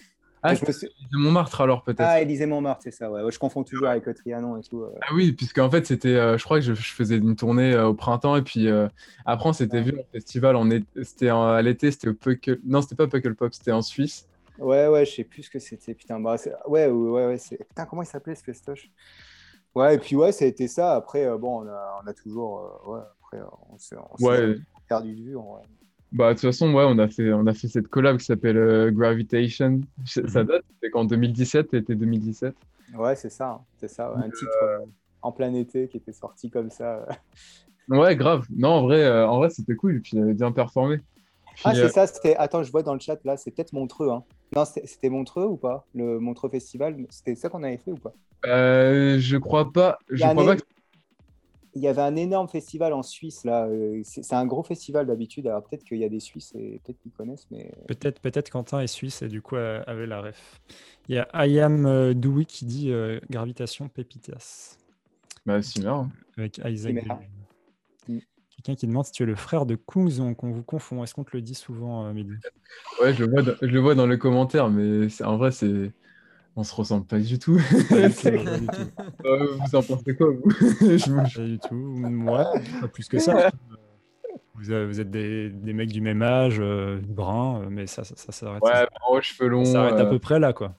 Ah, 0.48 0.56
Je 0.56 0.65
me 0.65 0.72
suis- 0.72 0.88
de 0.88 1.18
Montmartre 1.18 1.61
alors 1.61 1.84
peut-être. 1.84 2.02
Ah, 2.02 2.22
Élysée 2.22 2.45
Montmartre, 2.45 2.82
c'est 2.84 2.91
ça. 2.91 3.11
Ouais. 3.11 3.22
Je 3.32 3.40
confonds 3.40 3.64
toujours 3.64 3.88
avec 3.88 4.06
Trianon 4.15 4.57
et 4.57 4.61
tout. 4.64 4.82
euh. 4.84 4.91
Ah 5.02 5.14
oui, 5.14 5.34
puisque 5.34 5.57
en 5.60 5.69
fait 5.69 5.86
c'était, 5.86 6.15
euh, 6.15 6.38
je 6.38 6.44
crois 6.44 6.57
que 6.60 6.65
je, 6.65 6.74
je 6.74 6.94
faisais 6.94 7.18
une 7.18 7.36
tournée 7.36 7.74
euh, 7.74 7.88
au 7.88 7.94
printemps 7.94 8.36
et 8.36 8.41
puis 8.41 8.68
après 9.26 9.49
on 9.49 9.53
s'était 9.53 9.82
vu 9.82 9.91
en 9.99 10.03
festival, 10.11 10.56
en 10.56 10.69
é- 10.72 10.84
c'était 11.03 11.30
à 11.30 11.61
l'été, 11.61 11.91
c'était 11.91 12.10
au 12.10 12.14
Puckle, 12.14 12.60
non 12.65 12.82
c'était 12.82 12.95
pas 12.95 13.07
Puckle 13.07 13.36
Pop, 13.36 13.53
c'était 13.53 13.72
en 13.72 13.82
Suisse. 13.82 14.28
Ouais, 14.60 14.88
ouais, 14.88 15.06
je 15.06 15.11
sais 15.11 15.24
plus 15.24 15.44
ce 15.44 15.49
que 15.52 15.60
c'était. 15.60 15.94
Putain, 15.94 16.19
bah, 16.19 16.36
ouais, 16.68 16.88
ouais, 16.88 16.88
ouais, 16.88 17.26
ouais, 17.28 17.38
c'est... 17.38 17.57
Putain, 17.57 17.86
comment 17.86 18.02
il 18.02 18.07
s'appelait 18.07 18.34
ce 18.34 18.44
festoche? 18.44 18.90
Ouais, 19.76 19.95
et 19.95 19.98
puis 19.99 20.15
ouais, 20.15 20.32
ça 20.32 20.45
a 20.45 20.48
été 20.48 20.68
ça. 20.68 20.95
Après, 20.95 21.28
bon, 21.38 21.61
on 21.64 21.68
a, 21.68 22.02
on 22.03 22.07
a 22.07 22.14
toujours. 22.15 22.82
ouais, 22.88 22.99
après, 23.22 23.40
on 23.69 23.78
s'est, 23.78 23.95
on 24.11 24.18
s'est 24.18 24.26
Ouais, 24.26 24.56
perdu 24.88 25.14
de 25.15 25.22
vue. 25.22 25.38
en 25.38 25.44
vrai. 25.53 25.61
Bah 26.11 26.29
de 26.29 26.34
toute 26.39 26.41
façon 26.49 26.73
ouais, 26.73 26.85
on 26.88 26.97
a 26.99 27.07
fait, 27.07 27.31
on 27.34 27.45
a 27.47 27.53
fait 27.53 27.67
cette 27.67 27.88
collab 27.88 28.17
qui 28.17 28.25
s'appelle 28.25 28.57
euh, 28.57 28.91
Gravitation. 28.91 29.81
Ça 30.05 30.21
Mhm. 30.21 30.43
date, 30.47 30.63
c'était 30.73 30.89
qu'en 30.91 31.05
2017, 31.05 31.67
c'était 31.71 31.95
2017. 31.95 32.55
Ouais, 32.97 33.15
c'est 33.15 33.29
ça. 33.29 33.49
hein, 33.49 33.61
C'est 33.79 33.89
ça. 33.89 34.11
ouais, 34.13 34.23
Un 34.23 34.29
titre 34.29 34.57
euh, 34.63 34.79
en 35.21 35.31
plein 35.31 35.53
été 35.53 35.88
qui 35.89 35.97
était 35.97 36.13
sorti 36.13 36.49
comme 36.49 36.69
ça. 36.69 37.05
Ouais, 37.89 38.17
grave. 38.17 38.45
Non, 38.53 38.69
en 38.69 38.81
vrai, 38.84 39.01
euh, 39.05 39.25
en 39.29 39.38
vrai 39.38 39.49
c'était 39.49 39.75
cool, 39.75 39.95
et 39.95 39.99
puis 40.01 40.17
il 40.17 40.21
avait 40.21 40.34
bien 40.34 40.51
performé. 40.51 40.97
Puis, 41.55 41.63
Ah, 41.63 41.69
euh, 41.71 41.73
c'est 41.73 41.89
ça. 41.89 42.05
C'était... 42.05 42.35
Attends, 42.35 42.61
je 42.61 42.69
vois 42.69 42.84
dans 42.84 42.93
le 42.93 42.99
chat 42.99 43.17
là, 43.23 43.38
c'est 43.38 43.49
peut-être 43.51 43.71
Montreux. 43.71 44.09
Hein. 44.09 44.23
Non, 44.55 44.65
c'était, 44.65 45.09
Montreux 45.09 45.45
ou 45.45 45.55
pas? 45.55 45.85
Le 45.95 46.19
Montreux 46.19 46.49
Festival? 46.49 46.97
C'était 47.09 47.35
ça 47.35 47.47
qu'on 47.47 47.63
avait 47.63 47.77
fait 47.77 47.91
ou 47.91 47.95
pas? 47.97 48.11
euh, 48.45 49.17
je 49.19 49.38
crois 49.38 49.71
pas, 49.71 49.99
je 50.09 50.25
crois 50.27 50.45
pas 50.45 50.55
que 50.57 50.61
Il 51.77 51.83
y 51.83 51.87
avait 51.87 52.01
un 52.01 52.15
énorme 52.15 52.47
festival 52.47 52.91
en 52.93 53.03
Suisse 53.03 53.43
là. 53.43 53.67
euh, 53.67 54.01
C'est, 54.03 54.33
un 54.33 54.45
gros 54.45 54.63
festival 54.63 55.05
d'habitude. 55.05 55.45
Alors 55.47 55.63
peut-être 55.63 55.83
qu'il 55.83 55.97
y 55.99 56.03
a 56.03 56.09
des 56.09 56.19
Suisses 56.19 56.53
et 56.55 56.81
peut-être 56.83 56.97
qu'ils 56.99 57.11
connaissent, 57.11 57.47
mais. 57.51 57.71
Peut-être 57.87 58.19
peut-être 58.19 58.49
Quentin 58.49 58.79
est 58.79 58.87
suisse 58.87 59.21
et 59.21 59.27
du 59.27 59.41
coup 59.41 59.55
euh, 59.55 59.83
avait 59.85 60.07
la 60.07 60.21
ref. 60.21 60.59
Il 61.07 61.15
y 61.15 61.19
a 61.19 61.27
Ayam 61.33 61.85
euh, 61.85 62.13
Doui 62.13 62.45
qui 62.45 62.65
dit 62.65 62.91
euh, 62.91 63.19
Gravitation 63.29 63.87
Pépitas 63.87 64.77
bah 65.45 65.61
c'est 65.61 65.81
marrant. 65.81 66.09
avec 66.37 66.59
Isaac. 66.65 66.95
Mm. 68.07 68.19
Quelqu'un 68.49 68.75
qui 68.75 68.87
demande 68.87 69.05
si 69.05 69.13
tu 69.13 69.23
es 69.23 69.25
le 69.25 69.35
frère 69.35 69.65
de 69.65 69.75
Kungs 69.75 70.19
ou 70.19 70.35
qu'on 70.35 70.51
vous 70.51 70.63
confond. 70.63 71.03
Est-ce 71.03 71.13
qu'on 71.13 71.23
te 71.23 71.29
le 71.33 71.41
dit 71.41 71.55
souvent, 71.55 72.05
euh, 72.05 72.13
Mehdi? 72.13 72.33
Ouais, 73.01 73.13
je 73.13 73.23
le 73.23 73.31
vois 73.31 73.43
dans, 73.43 73.53
je 73.61 73.67
le 73.67 73.79
vois 73.79 73.95
dans 73.95 74.07
le 74.07 74.17
commentaire, 74.17 74.69
mais 74.69 75.07
en 75.23 75.37
vrai, 75.37 75.51
c'est. 75.51 75.91
On 76.59 76.63
se 76.63 76.73
ressemble 76.75 77.05
pas 77.05 77.19
du 77.19 77.38
tout. 77.38 77.59
Pas 77.89 78.09
du 78.09 78.15
tout, 78.15 78.23
pas 78.23 78.57
du 78.57 78.65
tout. 78.67 79.25
Euh, 79.25 79.55
vous 79.57 79.75
en 79.75 79.84
pensez 79.84 80.15
quoi, 80.15 80.31
vous? 80.31 80.49
Je 80.81 81.11
vous- 81.11 81.21
Pas 81.21 81.43
du 81.45 81.59
tout. 81.59 81.75
Moi, 81.75 82.51
pas 82.81 82.88
plus 82.88 83.07
que 83.07 83.19
ça. 83.19 83.49
Vous, 84.59 84.71
êtes 84.99 85.11
des, 85.11 85.51
des 85.51 85.71
mecs 85.73 85.91
du 85.91 86.01
même 86.01 86.23
âge, 86.23 86.57
euh, 86.59 86.99
bruns, 87.07 87.61
euh, 87.61 87.67
mais 87.69 87.85
ça, 87.85 88.03
ça, 88.03 88.15
ça 88.15 88.31
s'arrête. 88.31 88.63
Ouais, 88.63 89.21
cheveux 89.21 89.49
longs, 89.49 89.63
ça 89.65 89.73
s'arrête 89.73 89.99
à 89.99 90.05
euh, 90.05 90.09
peu 90.09 90.17
près 90.17 90.39
là, 90.39 90.51
quoi. 90.51 90.73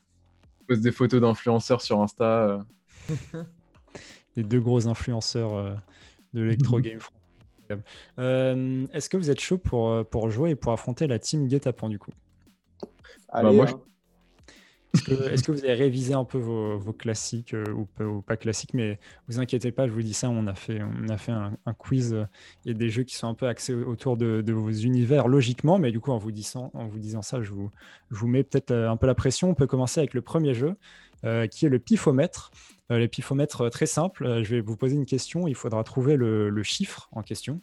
pose 0.67 0.81
des 0.81 0.91
photos 0.91 1.21
d'influenceurs 1.21 1.81
sur 1.81 2.01
Insta. 2.01 2.25
euh. 2.25 3.43
Les 4.37 4.43
deux 4.43 4.59
gros 4.59 4.89
influenceurs 4.89 5.55
euh, 5.55 5.75
de 6.35 6.43
l'électro 6.43 6.81
game. 6.81 6.99
Euh, 8.19 8.85
Est-ce 8.93 9.09
que 9.09 9.17
vous 9.17 9.31
êtes 9.31 9.39
chaud 9.41 9.59
pour, 9.59 9.91
euh, 9.91 10.03
pour 10.03 10.29
jouer 10.29 10.51
et 10.51 10.57
pour 10.57 10.73
affronter 10.73 11.07
la 11.07 11.21
team 11.21 11.47
Guet-apens 11.47 11.89
du 11.89 12.01
coup? 12.01 12.11
Allez, 13.29 13.55
moi, 13.55 13.67
hein. 13.71 13.81
Est-ce 14.95 15.43
que, 15.43 15.53
vous 15.53 15.65
avez 15.65 15.75
révisé 15.75 16.15
un 16.15 16.25
peu 16.25 16.39
vos, 16.39 16.93
classiques 16.93 17.55
euh, 17.55 17.65
ou, 17.73 18.23
pas, 18.23 18.37
classiques 18.37 18.75
Mais 18.75 18.99
vous 19.29 19.39
inquiétez 19.39 19.71
pas, 19.71 19.87
je 19.87 19.93
vous 19.93 20.03
dis 20.03 20.15
ça, 20.15 20.31
on 20.31 20.47
a 20.47 20.55
fait, 20.55 20.81
un, 20.81 21.75
quiz 21.77 22.15
euh, 22.15 22.25
et 22.65 22.75
des 22.75 22.89
jeux 22.89 23.03
qui 23.03 23.15
sont 23.15 23.29
un 23.29 23.35
peu 23.35 23.47
axés 23.47 23.75
autour 23.75 24.17
de, 24.17 24.53
vos 24.53 24.71
univers 24.71 25.29
logiquement, 25.29 25.79
mais 25.79 25.93
du 25.93 26.01
coup 26.01 26.11
en 26.11 26.19
vous 26.19 26.33
disant, 26.33 26.73
ça, 27.23 27.43
je 27.43 27.53
vous, 27.53 27.71
je 28.11 28.25
mets 28.25 28.45
peut-être 28.45 28.71
euh, 28.71 28.91
un 28.91 28.97
peu 28.97 29.07
la 29.07 29.15
pression. 29.15 29.51
On 29.51 29.55
peut 29.55 29.67
commencer 29.67 30.01
avec 30.01 30.15
le 30.15 30.23
premier 30.23 30.55
jeu 30.55 30.75
qui 31.51 31.67
est 31.67 31.69
le 31.69 31.81
pifomètre. 31.81 32.53
Le 32.91 33.07
pifomètre 33.07 33.69
très 33.71 33.87
simple, 33.87 34.45
je 34.45 34.55
vais 34.55 34.61
vous 34.61 34.77
poser 34.77 34.95
une 34.95 35.05
question, 35.05 35.49
il 35.49 35.57
faudra 35.57 35.83
trouver 35.83 36.17
le 36.17 36.63
chiffre 36.63 37.09
en 37.11 37.23
question. 37.23 37.61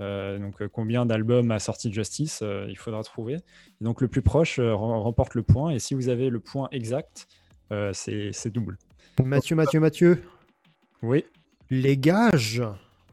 Euh, 0.00 0.38
donc 0.38 0.62
euh, 0.62 0.68
combien 0.68 1.04
d'albums 1.06 1.50
a 1.50 1.58
sorti 1.58 1.92
Justice, 1.92 2.40
euh, 2.42 2.66
il 2.68 2.76
faudra 2.78 3.02
trouver. 3.02 3.34
Et 3.34 3.84
donc 3.84 4.00
le 4.00 4.08
plus 4.08 4.22
proche 4.22 4.58
rem- 4.60 5.00
remporte 5.02 5.34
le 5.34 5.42
point. 5.42 5.70
Et 5.70 5.78
si 5.78 5.94
vous 5.94 6.08
avez 6.08 6.30
le 6.30 6.40
point 6.40 6.68
exact, 6.72 7.26
c'est 7.92 8.50
double. 8.50 8.78
Mathieu, 9.22 9.56
Mathieu, 9.56 9.80
Mathieu. 9.80 10.22
Oui. 11.02 11.24
Les 11.70 11.96
gages. 11.98 12.62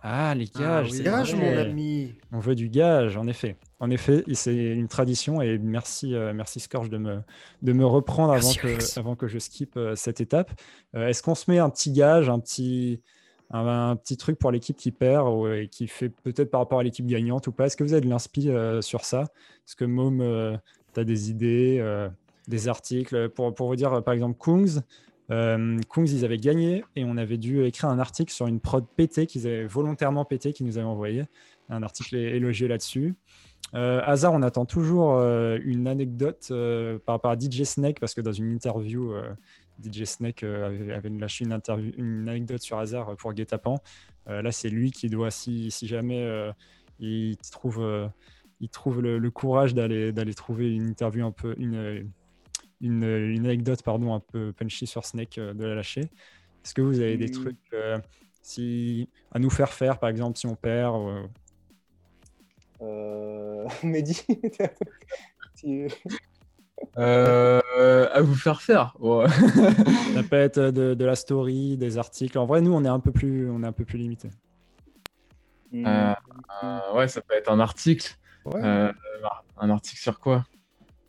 Ah, 0.07 0.35
les 0.35 0.45
Ah 0.55 0.59
gages, 0.59 0.91
c'est 0.91 1.03
Gages, 1.03 1.33
mon 1.35 1.57
ami. 1.57 2.13
On 2.31 2.37
veut 2.39 2.53
du 2.53 2.69
gage, 2.69 3.17
en 3.17 3.25
effet. 3.27 3.57
En 3.79 3.89
effet, 3.89 4.23
et 4.27 4.35
c'est 4.35 4.55
une 4.55 4.87
tradition 4.87 5.41
et 5.41 5.57
merci, 5.57 6.13
euh, 6.13 6.31
merci 6.33 6.59
Scorch 6.59 6.89
de 6.89 6.97
me, 6.97 7.19
de 7.63 7.73
me 7.73 7.85
reprendre 7.85 8.31
avant 8.33 8.53
que, 8.53 8.99
avant 8.99 9.15
que 9.15 9.27
je 9.27 9.39
skip 9.39 9.75
euh, 9.77 9.95
cette 9.95 10.21
étape. 10.21 10.51
Euh, 10.95 11.07
Est-ce 11.07 11.23
qu'on 11.23 11.33
se 11.35 11.49
met 11.49 11.57
un 11.57 11.69
petit 11.71 11.91
gage, 11.91 12.29
un 12.29 12.39
petit, 12.39 13.01
un, 13.51 13.91
un 13.91 13.95
petit 13.95 14.17
truc 14.17 14.37
pour 14.39 14.51
l'équipe 14.51 14.77
qui 14.77 14.91
perd 14.91 15.27
ou, 15.27 15.47
et 15.47 15.67
qui 15.67 15.87
fait 15.87 16.09
peut-être 16.09 16.51
par 16.51 16.61
rapport 16.61 16.79
à 16.79 16.83
l'équipe 16.83 17.05
gagnante 17.05 17.47
ou 17.47 17.51
pas 17.51 17.65
Est-ce 17.65 17.77
que 17.77 17.83
vous 17.83 17.93
avez 17.93 18.01
de 18.01 18.09
l'inspi 18.09 18.49
euh, 18.49 18.81
sur 18.81 19.05
ça? 19.05 19.21
Est-ce 19.67 19.75
que 19.75 19.85
Mom, 19.85 20.59
tu 20.93 20.99
as 20.99 21.03
des 21.03 21.29
idées, 21.29 21.77
euh, 21.79 22.09
des 22.47 22.67
articles 22.67 23.29
pour, 23.29 23.53
pour 23.53 23.67
vous 23.67 23.75
dire, 23.75 23.93
euh, 23.93 24.01
par 24.01 24.13
exemple, 24.13 24.37
Kungs, 24.39 24.81
euh, 25.31 25.79
Kungs, 25.89 26.07
ils 26.07 26.25
avaient 26.25 26.37
gagné 26.37 26.83
et 26.95 27.03
on 27.03 27.17
avait 27.17 27.37
dû 27.37 27.63
écrire 27.65 27.89
un 27.89 27.99
article 27.99 28.31
sur 28.31 28.47
une 28.47 28.59
prod 28.59 28.85
pété 28.95 29.25
qu'ils 29.25 29.47
avaient 29.47 29.65
volontairement 29.65 30.25
pété, 30.25 30.53
qu'ils 30.53 30.65
nous 30.65 30.77
avaient 30.77 30.87
envoyé. 30.87 31.23
Un 31.69 31.83
article 31.83 32.15
é- 32.15 32.35
élogié 32.35 32.67
là-dessus. 32.67 33.15
Euh, 33.73 34.01
hasard, 34.05 34.33
on 34.33 34.43
attend 34.43 34.65
toujours 34.65 35.15
euh, 35.15 35.57
une 35.63 35.87
anecdote 35.87 36.47
euh, 36.51 36.99
par 37.03 37.15
rapport 37.15 37.31
à 37.31 37.35
DJ 37.35 37.63
Snake 37.63 37.99
parce 37.99 38.13
que 38.13 38.21
dans 38.21 38.31
une 38.31 38.51
interview, 38.51 39.11
euh, 39.13 39.23
DJ 39.83 40.03
Snake 40.05 40.43
euh, 40.43 40.67
avait, 40.67 40.93
avait 40.93 41.09
lâché 41.09 41.45
une, 41.45 41.53
interview, 41.53 41.91
une 41.97 42.27
anecdote 42.29 42.61
sur 42.61 42.77
Hasard 42.77 43.15
pour 43.17 43.33
Guet-apens. 43.33 43.77
Euh, 44.27 44.41
là, 44.41 44.51
c'est 44.51 44.69
lui 44.69 44.91
qui 44.91 45.09
doit, 45.09 45.31
si, 45.31 45.69
si 45.71 45.87
jamais 45.87 46.23
euh, 46.23 46.51
il 46.99 47.37
trouve, 47.51 47.81
euh, 47.81 48.07
il 48.59 48.69
trouve 48.69 49.01
le, 49.01 49.17
le 49.17 49.31
courage 49.31 49.73
d'aller 49.73 50.33
trouver 50.33 50.73
une 50.73 50.87
interview 50.87 51.25
un 51.25 51.31
peu, 51.31 51.53
une, 51.57 52.09
une, 52.81 53.03
une 53.03 53.45
anecdote 53.45 53.83
pardon, 53.83 54.13
un 54.13 54.19
peu 54.19 54.53
punchy 54.53 54.87
sur 54.87 55.05
Snake, 55.05 55.37
euh, 55.37 55.53
de 55.53 55.65
la 55.65 55.75
lâcher. 55.75 56.01
Est-ce 56.63 56.73
que 56.73 56.81
vous 56.81 56.99
avez 56.99 57.17
des 57.17 57.27
Mm. 57.27 57.31
trucs 57.31 57.73
euh, 57.73 57.99
si, 58.41 59.09
à 59.31 59.39
nous 59.39 59.49
faire 59.49 59.71
faire, 59.73 59.99
par 59.99 60.09
exemple, 60.09 60.37
si 60.37 60.47
on 60.47 60.55
perd 60.55 60.95
euh, 60.95 61.23
Euh... 62.81 63.67
Mehdi, 63.83 64.21
Euh, 66.97 67.61
à 68.13 68.21
vous 68.21 68.35
faire 68.35 68.61
faire. 68.61 68.95
Ouais. 68.99 69.27
Ça 70.13 70.23
peut 70.29 70.35
être 70.35 70.59
de, 70.59 70.93
de 70.93 71.05
la 71.05 71.15
story, 71.15 71.77
des 71.77 71.97
articles. 71.97 72.37
En 72.37 72.45
vrai, 72.45 72.61
nous, 72.61 72.73
on 72.73 72.83
est 72.83 72.89
un 72.89 72.99
peu 72.99 73.11
plus, 73.11 73.49
on 73.49 73.63
est 73.63 73.67
un 73.67 73.71
peu 73.71 73.85
plus 73.85 73.97
limité. 73.97 74.29
Hmm. 75.71 75.85
Euh, 75.85 76.13
Euh, 76.63 76.79
ouais, 76.95 77.07
ça 77.07 77.21
peut 77.21 77.33
être 77.35 77.51
un 77.51 77.59
article. 77.59 78.15
Ouais. 78.45 78.61
Euh, 78.63 78.91
un 79.57 79.69
article 79.69 79.99
sur 80.01 80.19
quoi? 80.19 80.45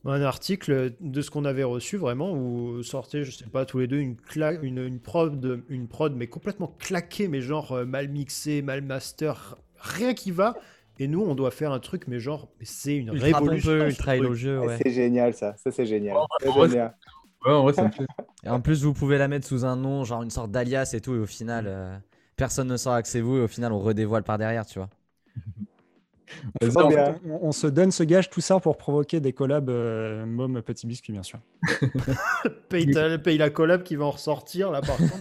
Un 0.04 0.22
article 0.22 0.94
de 1.00 1.20
ce 1.20 1.30
qu'on 1.30 1.44
avait 1.44 1.64
reçu 1.64 1.96
vraiment 1.96 2.32
où 2.32 2.82
sortait, 2.84 3.24
je 3.24 3.32
sais 3.32 3.46
pas, 3.46 3.64
tous 3.66 3.80
les 3.80 3.88
deux 3.88 3.98
une, 3.98 4.14
cla- 4.14 4.58
une, 4.62 4.78
une, 4.78 5.00
prod, 5.00 5.62
une 5.68 5.88
prod, 5.88 6.14
mais 6.14 6.28
complètement 6.28 6.72
claquée, 6.78 7.26
mais 7.26 7.40
genre 7.40 7.72
euh, 7.72 7.84
mal 7.84 8.08
mixé, 8.08 8.62
mal 8.62 8.82
master, 8.82 9.56
rien 9.80 10.14
qui 10.14 10.30
va. 10.30 10.54
Et 10.98 11.08
nous, 11.08 11.22
on 11.22 11.34
doit 11.34 11.50
faire 11.50 11.72
un 11.72 11.78
truc, 11.80 12.06
mais 12.08 12.18
genre, 12.20 12.48
c'est 12.62 12.96
une 12.96 13.12
Ultra 13.12 13.26
révolution. 13.40 13.70
pompeux, 13.72 13.88
ultra 13.88 14.16
élogieux, 14.16 14.60
ouais. 14.60 14.78
C'est 14.82 14.92
génial 14.92 15.34
ça, 15.34 15.54
ça 15.56 15.70
c'est 15.70 15.84
génial. 15.86 16.16
Ouais, 16.16 17.52
en 17.52 17.62
vrai, 17.62 17.72
ça 17.74 17.84
me 17.84 17.90
fait. 17.92 18.06
Et 18.44 18.48
en 18.48 18.60
plus, 18.60 18.82
vous 18.82 18.92
pouvez 18.94 19.18
la 19.18 19.28
mettre 19.28 19.46
sous 19.46 19.64
un 19.64 19.76
nom, 19.76 20.04
genre 20.04 20.22
une 20.22 20.30
sorte 20.30 20.50
d'alias 20.50 20.90
et 20.94 21.00
tout, 21.00 21.14
et 21.14 21.18
au 21.18 21.26
final, 21.26 21.64
euh, 21.68 21.96
personne 22.36 22.68
ne 22.68 22.76
saura 22.76 23.02
que 23.02 23.08
c'est 23.08 23.20
vous 23.20 23.38
et 23.38 23.40
au 23.42 23.48
final 23.48 23.72
on 23.72 23.78
redévoile 23.80 24.22
par 24.22 24.38
derrière, 24.38 24.64
tu 24.66 24.78
vois. 24.78 24.88
On- 26.62 26.88
bien. 26.88 27.18
On, 27.28 27.48
on 27.48 27.52
se 27.52 27.66
donne 27.66 27.92
ce 27.92 28.02
gage, 28.02 28.30
tout 28.30 28.40
ça 28.40 28.58
pour 28.58 28.76
provoquer 28.76 29.20
des 29.20 29.32
collabs 29.32 29.68
euh, 29.70 30.26
Mom 30.26 30.60
Petit 30.62 30.86
Biscuit, 30.86 31.12
bien 31.12 31.22
sûr. 31.22 31.38
Paye, 32.68 32.90
ta- 32.90 33.16
paye 33.18 33.38
la 33.38 33.50
collab 33.50 33.82
qui 33.84 33.94
va 33.96 34.06
en 34.06 34.10
ressortir 34.10 34.70
là 34.72 34.80
par 34.80 34.96
contre. 34.96 35.20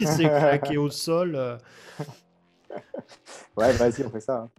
Il 0.00 0.08
s'est 0.08 0.24
claqué 0.24 0.76
au 0.78 0.88
sol. 0.90 1.34
euh. 1.36 1.56
Ouais, 3.56 3.72
vas-y, 3.72 4.02
on 4.04 4.10
fait 4.10 4.20
ça. 4.20 4.38
hein. 4.38 4.50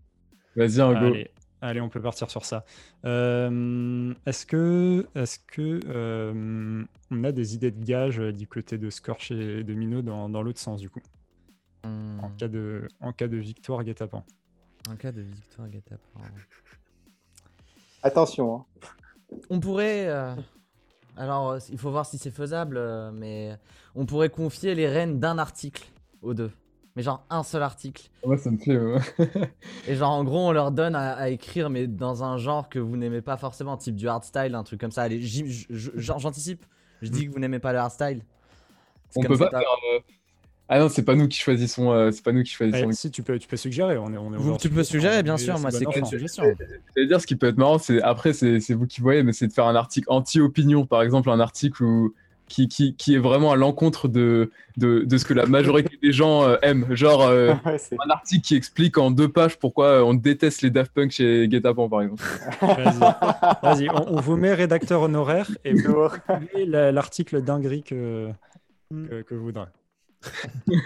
Vas-y, 0.58 0.82
un 0.82 0.92
go. 1.00 1.06
Allez, 1.08 1.32
allez, 1.62 1.80
on 1.82 1.88
peut 1.90 2.02
partir 2.02 2.30
sur 2.30 2.44
ça. 2.44 2.66
Euh, 3.06 4.14
est-ce 4.26 4.46
que, 4.46 5.08
est-ce 5.16 5.40
que 5.40 5.80
euh, 5.88 6.84
on 7.12 7.24
a 7.24 7.32
des 7.32 7.56
idées 7.56 7.72
de 7.72 7.82
gages 7.86 8.20
euh, 8.20 8.34
du 8.34 8.48
côté 8.48 8.78
de 8.78 8.90
Scorch 8.90 9.32
et 9.32 9.64
de 9.64 9.74
Mino 9.74 10.02
dans, 10.02 10.28
dans 10.28 10.42
l'autre 10.42 10.60
sens, 10.60 10.82
du 10.82 10.90
coup, 10.90 11.02
Hmm, 11.86 12.20
en 12.22 12.30
cas 12.32 12.48
de, 12.50 12.88
en 13.00 13.14
cas 13.14 13.28
de 13.28 13.38
victoire 13.38 13.84
guet-apens 13.84 14.24
En 14.90 14.96
cas 14.96 15.12
de 15.12 15.22
victoire 15.22 15.70
guet-apens. 15.70 16.22
Attention. 18.04 18.56
hein. 18.56 18.66
On 19.50 19.60
pourrait. 19.60 20.08
euh, 20.08 20.34
Alors, 21.18 21.58
il 21.70 21.78
faut 21.78 21.92
voir 21.92 22.06
si 22.06 22.18
c'est 22.18 22.32
faisable, 22.32 22.80
mais 23.14 23.58
on 23.96 24.06
pourrait 24.06 24.30
confier 24.30 24.74
les 24.76 24.88
rênes 24.90 25.20
d'un 25.20 25.38
article 25.38 25.88
aux 26.22 26.34
deux. 26.34 26.52
Mais 26.98 27.03
genre 27.03 27.24
un 27.30 27.44
seul 27.44 27.61
article. 27.61 28.10
Moi, 28.26 28.38
ça 28.38 28.49
me 28.49 28.57
fait. 28.57 28.72
euh, 28.72 28.98
Et 29.88 29.95
genre, 29.95 30.11
en 30.11 30.24
gros, 30.24 30.40
on 30.48 30.52
leur 30.52 30.72
donne 30.72 30.95
à, 30.95 31.11
à 31.14 31.30
écrire, 31.30 31.69
mais 31.69 31.86
dans 31.86 32.24
un 32.24 32.38
genre 32.38 32.69
que 32.69 32.80
vous 32.80 32.98
n'aimez 32.98 33.22
pas 33.22 33.38
forcément, 33.38 33.78
type 33.78 33.95
du 33.95 34.10
hardstyle, 34.10 34.56
un 34.56 34.64
truc 34.64 34.82
comme 34.82 34.90
ça. 34.91 35.03
Allez, 35.03 35.22
j'anticipe. 35.95 36.65
Je 37.03 37.10
dis 37.10 37.28
que 37.28 37.32
vous 37.32 37.38
n'aimez 37.40 37.60
pas 37.60 37.72
le 37.72 37.78
hardstyle. 37.78 38.24
On 39.15 39.22
peut 39.22 39.38
pas 39.38 39.49
faire. 39.52 39.60
euh, 39.60 39.99
Ah 40.69 40.80
non, 40.80 40.90
c'est 40.90 41.03
pas 41.03 41.14
nous 41.14 41.28
qui 41.28 41.38
choisissons. 41.38 41.91
euh, 41.91 42.10
C'est 42.11 42.24
pas 42.24 42.32
nous 42.32 42.41
qui 42.44 42.49
choisissons. 42.52 42.90
Eh, 42.90 42.94
Si 42.94 43.11
tu 43.11 43.22
peux, 43.22 43.38
tu 43.38 43.48
peux 43.48 43.57
suggérer. 43.57 43.98
On 43.99 44.11
est, 44.11 44.18
on 44.18 44.34
est 44.34 44.38
Vous- 44.38 44.57
tu 44.57 44.69
peux 44.69 44.84
suggérer, 44.84 45.22
bien 45.22 45.38
sûr. 45.38 45.60
Moi, 45.60 45.69
c'est 45.69 45.86
qu'une 45.86 46.02
enfant. 46.02 46.06
suggestion. 46.06 46.44
J'allais 46.95 47.07
dire, 47.07 47.22
ce 47.22 47.28
qui 47.28 47.36
peut 47.36 47.48
être 47.48 47.57
marrant, 47.57 47.78
c'est 47.78 48.02
après, 48.02 48.34
c'est 48.34 48.60
c'est 48.60 48.74
vous 48.74 48.88
qui 48.88 49.02
voyez, 49.02 49.22
mais 49.22 49.34
c'est 49.34 49.48
de 49.48 49.53
faire 49.53 49.68
un 49.68 49.76
article 49.76 50.07
anti-opinion, 50.10 50.88
par 50.88 51.03
exemple, 51.03 51.30
un 51.30 51.40
article 51.40 51.84
où, 51.84 52.15
qui, 52.48 52.68
qui, 52.68 52.95
qui 52.95 53.15
est 53.15 53.19
vraiment 53.19 53.52
à 53.52 53.56
l'encontre 53.56 54.07
de, 54.07 54.52
de, 54.78 54.99
de 55.02 55.18
ce 55.18 55.26
que 55.26 55.34
la 55.34 55.45
majorité 55.45 55.98
des 56.02 56.11
gens 56.11 56.44
euh, 56.44 56.56
aiment. 56.61 56.86
Genre, 56.95 57.22
euh, 57.24 57.53
Ouais, 57.65 57.78
un 58.06 58.10
article 58.10 58.45
qui 58.45 58.56
explique 58.56 58.98
en 58.98 59.11
deux 59.11 59.28
pages 59.30 59.57
pourquoi 59.60 59.88
euh, 59.88 60.02
on 60.03 60.14
déteste 60.14 60.61
les 60.61 60.69
Daft 60.69 60.94
Punk 60.94 61.11
chez 61.11 61.48
Guetapan, 61.48 61.90
par 61.90 62.02
exemple. 62.03 62.24
Vas-y, 63.61 63.90
on, 63.90 64.15
on 64.18 64.22
vous 64.22 64.38
met 64.38 64.53
rédacteur 64.53 65.02
honoraire 65.02 65.49
et 65.65 65.74
vous 65.74 66.07
l'article 66.65 67.41
dinguerie 67.44 67.84
que, 67.84 68.30
que, 68.91 69.22
que 69.22 69.36
vous 69.36 69.44
voudrez. 69.45 69.65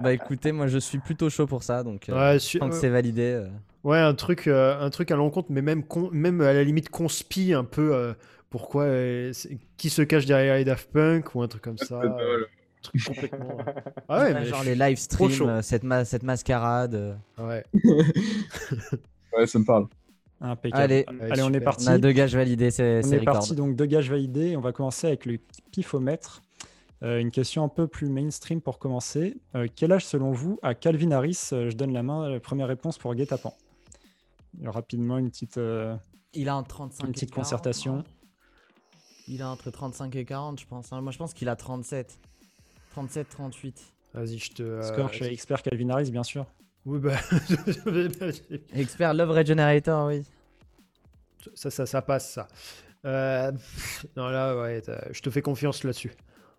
Bah 0.00 0.12
écoutez, 0.12 0.52
moi 0.52 0.68
je 0.68 0.78
suis 0.78 0.98
plutôt 0.98 1.28
chaud 1.30 1.48
pour 1.48 1.64
ça, 1.64 1.82
donc 1.82 2.08
euh, 2.08 2.14
Ouais, 2.34 2.38
tant 2.60 2.68
que 2.68 2.76
c'est 2.76 2.88
validé. 2.88 3.22
euh, 3.22 3.48
ouais, 3.82 3.98
un 3.98 4.14
truc, 4.14 4.46
euh, 4.46 4.78
un 4.80 4.88
truc 4.88 5.10
à 5.10 5.16
l'encontre, 5.16 5.48
mais 5.50 5.62
même, 5.62 5.82
con- 5.82 6.10
même 6.12 6.40
à 6.40 6.52
la 6.52 6.62
limite 6.62 6.90
conspi 6.90 7.52
un 7.52 7.64
peu. 7.64 8.14
Pourquoi 8.54 8.84
euh, 8.84 9.32
Qui 9.76 9.90
se 9.90 10.00
cache 10.02 10.26
derrière 10.26 10.54
les 10.54 10.64
Daft 10.64 10.88
Punk 10.92 11.34
ou 11.34 11.42
un 11.42 11.48
truc 11.48 11.60
comme 11.62 11.76
ça. 11.76 12.00
euh, 12.02 12.44
truc 12.82 13.02
complètement. 13.04 13.58
euh. 13.66 13.72
Ah 14.08 14.22
ouais, 14.22 14.32
mais 14.32 14.44
genre 14.44 14.62
les 14.62 14.76
live 14.76 14.96
streams, 14.96 15.60
cette, 15.60 15.82
ma- 15.82 16.04
cette 16.04 16.22
mascarade. 16.22 17.18
Ouais. 17.36 17.64
Ouais, 19.36 19.48
ça 19.48 19.58
me 19.58 19.64
parle. 19.64 19.88
Impeccable. 20.40 20.82
Allez. 20.84 21.04
Allez, 21.20 21.42
on 21.42 21.52
est 21.52 21.60
parti. 21.60 21.88
On 21.88 21.92
a 21.92 21.98
deux 21.98 22.12
gages 22.12 22.36
validés, 22.36 22.70
c'est 22.70 23.00
On 23.04 23.10
est 23.10 23.24
parti 23.24 23.56
donc 23.56 23.74
deux 23.74 23.86
gages 23.86 24.08
validés. 24.08 24.56
On 24.56 24.60
va 24.60 24.70
commencer 24.70 25.08
avec 25.08 25.26
le 25.26 25.38
pifomètre. 25.72 26.42
Euh, 27.02 27.18
une 27.18 27.32
question 27.32 27.64
un 27.64 27.68
peu 27.68 27.88
plus 27.88 28.08
mainstream 28.08 28.60
pour 28.60 28.78
commencer. 28.78 29.36
Euh, 29.56 29.66
quel 29.74 29.90
âge 29.90 30.06
selon 30.06 30.30
vous 30.30 30.60
a 30.62 30.74
Calvin 30.74 31.10
Harris? 31.10 31.48
Euh, 31.52 31.68
Je 31.70 31.74
donne 31.76 31.92
la 31.92 32.04
main. 32.04 32.28
La 32.28 32.38
première 32.38 32.68
réponse 32.68 32.96
pour 32.98 33.12
Guet-apens. 33.16 33.56
Rapidement 34.64 35.18
une 35.18 35.30
petite. 35.30 35.58
euh, 35.58 35.96
Il 36.32 36.48
a 36.48 36.54
un 36.54 36.62
35 36.62 37.02
Une 37.04 37.10
et 37.10 37.12
petite 37.12 37.30
40, 37.30 37.42
concertation. 37.44 38.04
Il 39.28 39.40
a 39.42 39.48
entre 39.48 39.70
35 39.70 40.14
et 40.16 40.24
40, 40.24 40.60
je 40.60 40.66
pense. 40.66 40.92
hein. 40.92 41.00
Moi, 41.00 41.12
je 41.12 41.18
pense 41.18 41.32
qu'il 41.34 41.48
a 41.48 41.56
37. 41.56 42.18
37, 42.92 43.28
38. 43.28 43.82
Vas-y, 44.12 44.38
je 44.38 44.52
te. 44.52 44.62
euh, 44.62 45.28
expert 45.30 45.62
Calvin 45.62 45.88
Harris, 45.90 46.10
bien 46.10 46.22
sûr. 46.22 46.46
Oui, 46.86 46.98
bah. 46.98 47.16
Expert 48.74 49.14
Love 49.14 49.30
Regenerator, 49.30 50.06
oui. 50.08 50.22
ça, 51.54 51.70
ça, 51.70 51.86
ça 51.86 52.02
passe, 52.02 52.30
ça. 52.32 52.48
Euh, 53.06 53.50
Non, 54.16 54.28
là, 54.28 54.56
ouais, 54.60 54.82
je 55.10 55.20
te 55.20 55.30
fais 55.30 55.42
confiance 55.42 55.82
là-dessus. 55.84 56.12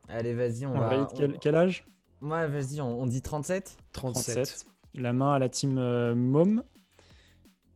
Allez, 0.10 0.34
vas-y, 0.34 0.66
on, 0.66 0.76
On 0.76 0.80
va. 0.80 1.08
quel, 1.16 1.38
quel 1.40 1.56
âge? 1.56 1.86
Ouais, 2.22 2.48
vas-y, 2.48 2.82
on, 2.82 3.02
on 3.02 3.06
dit 3.06 3.22
37 3.22 3.78
37. 3.92 4.66
La 4.96 5.14
main 5.14 5.34
à 5.34 5.40
la 5.40 5.50
team 5.50 5.78
euh, 5.78 6.16
Mom. 6.16 6.64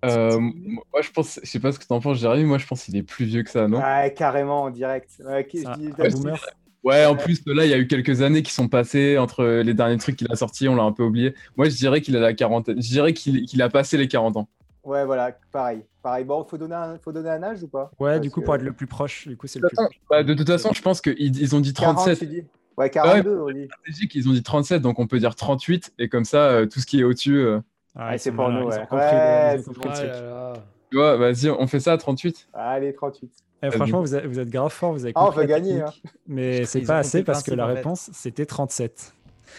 Euh, 0.05 0.39
moi, 0.39 1.01
je 1.01 1.09
pense, 1.11 1.39
je 1.43 1.49
sais 1.49 1.59
pas 1.59 1.71
ce 1.71 1.79
que 1.79 1.85
t'en 1.85 1.99
penses, 1.99 2.19
Jérémy, 2.19 2.45
moi, 2.45 2.57
je 2.57 2.65
pense 2.65 2.83
qu'il 2.83 2.95
est 2.95 3.03
plus 3.03 3.25
vieux 3.25 3.43
que 3.43 3.49
ça, 3.49 3.67
non? 3.67 3.79
Ouais, 3.79 4.13
carrément, 4.15 4.63
en 4.63 4.69
direct. 4.69 5.11
Ouais, 5.25 5.45
qui- 5.45 5.63
dis- 5.77 5.91
boomer. 6.11 6.39
Ouais, 6.83 7.05
en 7.05 7.17
plus, 7.17 7.41
là, 7.45 7.65
il 7.65 7.69
y 7.69 7.73
a 7.73 7.77
eu 7.77 7.87
quelques 7.87 8.21
années 8.21 8.41
qui 8.41 8.53
sont 8.53 8.69
passées 8.69 9.17
entre 9.17 9.43
les 9.43 9.73
derniers 9.73 9.97
trucs 9.97 10.15
qu'il 10.15 10.31
a 10.31 10.35
sortis, 10.37 10.69
on 10.69 10.75
l'a 10.75 10.83
un 10.83 10.93
peu 10.93 11.03
oublié. 11.03 11.35
Moi, 11.57 11.67
je 11.67 11.75
dirais 11.75 11.99
qu'il 11.99 12.15
a 12.15 12.21
la 12.21 12.33
quarantaine. 12.33 12.81
Je 12.81 12.87
dirais 12.87 13.11
qu'il 13.13 13.61
a 13.61 13.69
passé 13.69 13.97
les 13.97 14.07
40 14.07 14.37
ans. 14.37 14.47
Ouais, 14.85 15.05
voilà, 15.05 15.37
pareil. 15.51 15.83
Pareil. 16.01 16.23
Bon, 16.23 16.45
faut 16.45 16.57
donner 16.57 16.75
un, 16.75 16.97
faut 17.03 17.11
donner 17.11 17.29
un 17.29 17.43
âge 17.43 17.61
ou 17.63 17.67
pas? 17.67 17.91
Ouais, 17.99 18.11
Parce 18.11 18.21
du 18.21 18.31
coup, 18.31 18.39
que- 18.39 18.45
pour 18.45 18.55
être 18.55 18.61
le 18.63 18.71
plus 18.71 18.87
proche, 18.87 19.27
du 19.27 19.35
coup, 19.35 19.45
c'est 19.45 19.59
De 19.59 19.63
le 19.65 19.69
toute 19.69 19.77
plus 19.77 19.83
façon, 19.87 19.99
bah, 20.09 20.23
de 20.23 20.33
toute 20.33 20.47
façon, 20.47 20.69
je 20.73 20.81
pense 20.81 21.01
qu'ils 21.01 21.17
ils 21.37 21.53
ont 21.53 21.59
dit 21.59 21.73
40, 21.73 21.97
37. 21.97 22.19
tu 22.19 22.27
dis? 22.27 22.43
Ouais, 22.77 22.89
42, 22.89 23.37
on 23.41 23.51
dit. 23.51 23.67
ils 24.15 24.29
ont 24.29 24.31
dit 24.31 24.41
37, 24.41 24.81
donc 24.81 24.99
on 24.99 25.05
peut 25.07 25.19
dire 25.19 25.35
38, 25.35 25.91
et 25.99 26.07
comme 26.07 26.23
ça, 26.23 26.37
euh, 26.47 26.65
tout 26.65 26.79
ce 26.79 26.85
qui 26.85 27.01
est 27.01 27.03
au-dessus. 27.03 27.35
euh, 27.35 27.59
Ah, 27.95 28.09
Ouais, 28.09 28.15
ils 28.15 28.19
c'est 28.19 28.31
pour 28.31 28.49
nous, 28.49 28.67
ouais. 28.67 28.77
Ouais, 28.91 29.59
Ah. 29.71 30.53
Tu 30.91 30.97
vois, 30.97 31.17
vas-y, 31.17 31.49
on 31.49 31.67
fait 31.67 31.79
ça 31.79 31.93
à 31.93 31.97
38. 31.97 32.47
Allez, 32.53 32.93
38. 32.93 33.31
Eh, 33.61 33.71
franchement, 33.71 33.99
vous 34.01 34.15
êtes, 34.15 34.25
vous 34.25 34.39
êtes 34.39 34.49
grave 34.49 34.71
fort, 34.71 34.93
vous 34.93 35.03
avez 35.03 35.11
Ah, 35.15 35.23
on 35.23 35.25
compris 35.25 35.41
peut 35.45 35.51
la 35.51 35.59
gagner, 35.59 35.75
technique, 35.83 36.03
mais 36.27 36.65
c'est 36.65 36.81
pas 36.81 36.97
assez 36.99 37.23
parce 37.23 37.43
que 37.43 37.53
la 37.53 37.65
réponse 37.65 38.09
c'était 38.13 38.45
37. 38.45 39.13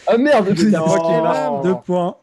Ah 0.07 0.17
merde, 0.17 0.47
marqué 0.71 1.63
deux 1.67 1.75
points. 1.75 2.17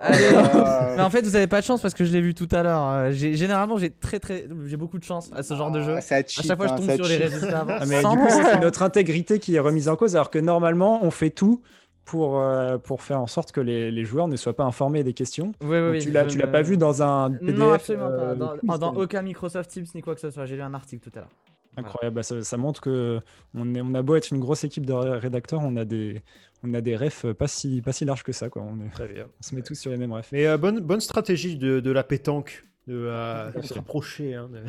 Allez 0.00 0.16
Euh, 0.32 0.94
Mais 0.96 1.02
en 1.02 1.10
fait, 1.10 1.22
vous 1.22 1.34
avez 1.34 1.48
pas 1.48 1.60
de 1.60 1.66
chance 1.66 1.80
parce 1.82 1.92
que 1.94 2.04
je 2.04 2.12
l'ai 2.12 2.20
vu 2.20 2.32
tout 2.32 2.46
à 2.52 2.62
l'heure. 2.62 2.88
Euh, 2.88 3.10
j'ai- 3.10 3.34
Généralement, 3.34 3.78
j'ai 3.78 3.90
très 3.90 4.20
très, 4.20 4.46
j'ai 4.66 4.76
beaucoup 4.76 4.98
de 5.00 5.02
chance 5.04 5.28
à 5.34 5.42
ce 5.42 5.54
genre 5.54 5.72
de 5.72 5.82
jeu. 5.82 5.94
ah, 5.96 6.00
ça 6.00 6.16
À 6.16 6.22
cheat, 6.22 6.46
chaque 6.46 6.56
fois, 6.56 6.68
je 6.68 6.72
hein, 6.74 6.76
tombe 6.76 6.92
sur 6.94 7.06
les 7.08 7.16
résultats 7.16 7.60
avant. 7.60 7.74
Ah, 7.80 7.84
mais 7.86 7.98
du 7.98 8.06
coup, 8.06 8.28
c'est 8.30 8.60
notre 8.60 8.82
intégrité 8.84 9.40
qui 9.40 9.56
est 9.56 9.58
remise 9.58 9.88
en 9.88 9.96
cause, 9.96 10.14
alors 10.14 10.30
que 10.30 10.38
normalement, 10.38 11.00
on 11.04 11.10
fait 11.10 11.30
tout 11.30 11.62
pour, 12.10 12.40
euh, 12.40 12.78
pour 12.78 13.02
faire 13.02 13.20
en 13.20 13.26
sorte 13.26 13.52
que 13.52 13.60
les, 13.60 13.90
les 13.90 14.04
joueurs 14.04 14.28
ne 14.28 14.36
soient 14.36 14.56
pas 14.56 14.64
informés 14.64 15.04
des 15.04 15.12
questions. 15.12 15.52
Oui, 15.62 15.78
oui, 15.78 15.98
tu 16.00 16.10
l'as, 16.10 16.24
pas 16.46 16.62
vu 16.62 16.76
dans 16.76 17.02
un 17.02 17.30
PDF 17.32 17.56
Non, 17.56 17.72
absolument 17.72 18.06
euh, 18.06 18.28
pas. 18.30 18.34
Dans, 18.34 18.56
quiz, 18.56 18.78
dans 18.80 18.94
aucun 18.94 19.22
Microsoft 19.22 19.70
Teams 19.70 19.86
ni 19.94 20.00
quoi 20.00 20.14
que 20.14 20.20
ce 20.20 20.30
soit. 20.30 20.46
J'ai 20.46 20.56
lu 20.56 20.62
un 20.62 20.72
article 20.74 21.10
tout 21.10 21.16
à 21.18 21.20
l'heure. 21.22 21.30
Incroyable, 21.76 22.16
Bah, 22.16 22.22
ça, 22.22 22.42
ça 22.42 22.56
montre 22.56 22.80
que 22.80 23.20
on, 23.54 23.74
est, 23.74 23.80
on 23.82 23.94
a 23.94 24.02
beau 24.02 24.16
être 24.16 24.30
une 24.32 24.40
grosse 24.40 24.64
équipe 24.64 24.84
de 24.86 24.92
ré- 24.92 25.18
rédacteurs, 25.18 25.60
on 25.62 25.76
a 25.76 25.84
des, 25.84 26.22
on 26.64 26.74
a 26.74 26.80
des 26.80 26.96
refs 26.96 27.26
pas 27.34 27.46
si, 27.46 27.82
pas 27.82 27.92
si 27.92 28.04
larges 28.04 28.24
que 28.24 28.32
ça. 28.32 28.48
Quoi. 28.48 28.62
On, 28.62 28.80
est- 28.84 28.90
Très 28.90 29.06
bien. 29.08 29.26
on 29.38 29.42
se 29.42 29.54
met 29.54 29.62
tous 29.62 29.76
sur 29.76 29.90
les 29.90 29.96
mêmes 29.96 30.12
refs. 30.12 30.32
Mais 30.32 30.46
euh, 30.46 30.56
bonne, 30.56 30.80
bonne 30.80 31.00
stratégie 31.00 31.56
de, 31.56 31.78
de 31.78 31.90
la 31.92 32.02
pétanque, 32.02 32.64
de, 32.88 32.94
euh, 33.06 33.50
de 33.52 33.62
se 33.62 33.74
rapprocher. 33.74 34.34
hein, 34.34 34.48
de- 34.52 34.64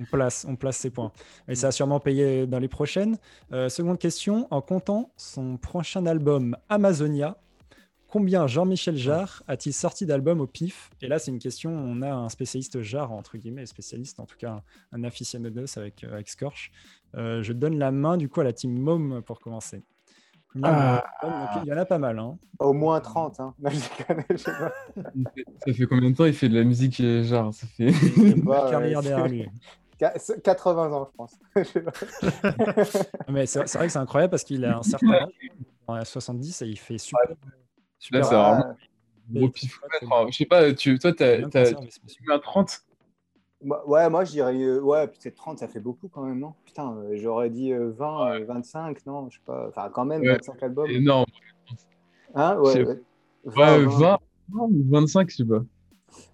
On 0.00 0.04
place, 0.04 0.46
on 0.48 0.56
place 0.56 0.76
ses 0.76 0.90
points. 0.90 1.10
Et 1.48 1.54
ça 1.54 1.68
a 1.68 1.72
sûrement 1.72 2.00
payé 2.00 2.46
dans 2.46 2.58
les 2.58 2.68
prochaines. 2.68 3.16
Euh, 3.52 3.68
seconde 3.68 3.98
question, 3.98 4.46
en 4.50 4.60
comptant 4.60 5.10
son 5.16 5.56
prochain 5.56 6.06
album 6.06 6.56
Amazonia, 6.68 7.36
combien 8.08 8.46
Jean-Michel 8.46 8.96
Jarre 8.96 9.42
a-t-il 9.48 9.72
sorti 9.72 10.06
d'albums 10.06 10.40
au 10.40 10.46
pif? 10.46 10.90
Et 11.02 11.08
là, 11.08 11.18
c'est 11.18 11.30
une 11.30 11.38
question, 11.38 11.70
on 11.72 12.02
a 12.02 12.12
un 12.12 12.28
spécialiste 12.28 12.80
Jarre, 12.82 13.12
entre 13.12 13.36
guillemets, 13.36 13.66
spécialiste, 13.66 14.20
en 14.20 14.26
tout 14.26 14.36
cas 14.36 14.62
un, 14.92 14.98
un 15.00 15.04
aficionados 15.04 15.76
avec, 15.78 16.04
euh, 16.04 16.12
avec 16.12 16.28
Scorch. 16.28 16.70
Euh, 17.14 17.42
je 17.42 17.52
donne 17.52 17.78
la 17.78 17.90
main 17.90 18.16
du 18.16 18.28
coup 18.28 18.40
à 18.40 18.44
la 18.44 18.52
team 18.52 18.78
Mom 18.78 19.22
pour 19.24 19.40
commencer. 19.40 19.82
Ah. 20.62 21.04
Il 21.64 21.68
y 21.68 21.72
en 21.72 21.76
a 21.78 21.84
pas 21.84 21.98
mal. 21.98 22.18
Hein. 22.18 22.36
Au 22.58 22.72
moins 22.72 23.00
30. 23.00 23.40
Hein. 23.40 23.54
Non, 23.62 23.70
je 23.70 23.76
déconne, 23.80 24.24
je 24.30 24.36
sais 24.36 24.50
pas. 24.52 24.72
Ça 25.66 25.72
fait 25.72 25.86
combien 25.86 26.10
de 26.10 26.16
temps 26.16 26.24
il 26.24 26.32
fait 26.34 26.48
de 26.48 26.54
la 26.58 26.64
musique, 26.64 27.00
euh, 27.00 27.22
genre 27.24 27.52
Ça 27.54 27.66
fait. 27.66 27.90
Une 28.16 28.42
ouais, 28.48 28.56
carrière 28.70 29.02
c'est- 29.02 29.08
derrière 29.08 29.28
lui. 29.28 29.48
Qu- 29.98 30.40
80 30.42 30.92
ans, 30.92 31.08
je 31.10 31.16
pense. 31.16 31.38
Mais 33.28 33.46
c'est 33.46 33.66
c'est 33.66 33.78
vrai 33.78 33.86
que 33.86 33.92
c'est 33.92 33.98
incroyable 33.98 34.30
parce 34.30 34.44
qu'il 34.44 34.64
a 34.64 34.78
un 34.78 34.82
certain 34.82 35.10
âge, 35.12 35.28
en 35.86 36.04
70, 36.04 36.62
et 36.62 36.66
il 36.66 36.78
fait 36.78 36.98
super. 36.98 37.20
super 37.98 38.24
c'est 38.24 38.34
Ah, 38.34 38.52
vraiment- 38.52 38.76
Gros 39.28 39.46
hein. 39.46 40.26
Je 40.30 40.36
sais 40.36 40.44
pas, 40.46 40.72
tu, 40.72 40.98
toi, 40.98 41.12
tu 41.12 41.24
mets 41.24 41.42
un 41.42 41.48
30 41.48 41.72
moi- 41.72 42.85
ouais, 43.62 44.10
moi 44.10 44.24
je 44.24 44.30
dirais. 44.32 44.54
euh, 44.62 44.80
ouais, 44.80 45.06
peut-être 45.06 45.34
30, 45.36 45.58
ça 45.58 45.68
fait 45.68 45.80
beaucoup 45.80 46.08
quand 46.08 46.22
même, 46.22 46.38
non? 46.38 46.54
Putain, 46.64 46.96
euh, 46.96 47.16
j'aurais 47.16 47.50
dit 47.50 47.72
euh, 47.72 47.90
20, 47.96 48.30
euh, 48.40 48.44
25, 48.44 49.04
non? 49.06 49.28
Je 49.30 49.36
sais 49.36 49.42
pas. 49.44 49.66
Enfin, 49.68 49.88
quand 49.92 50.04
même, 50.04 50.22
Ouais, 50.22 50.32
25 50.32 50.62
albums. 50.62 50.90
énorme. 50.90 51.26
Hein? 52.34 52.58
Ouais, 52.58 52.84
ouais. 52.84 53.00
Ouais, 53.56 53.84
20, 53.84 54.18
20, 54.50 54.62
ou 54.62 54.84
25, 54.90 55.30
je 55.30 55.36
sais 55.36 55.44
pas. 55.44 55.62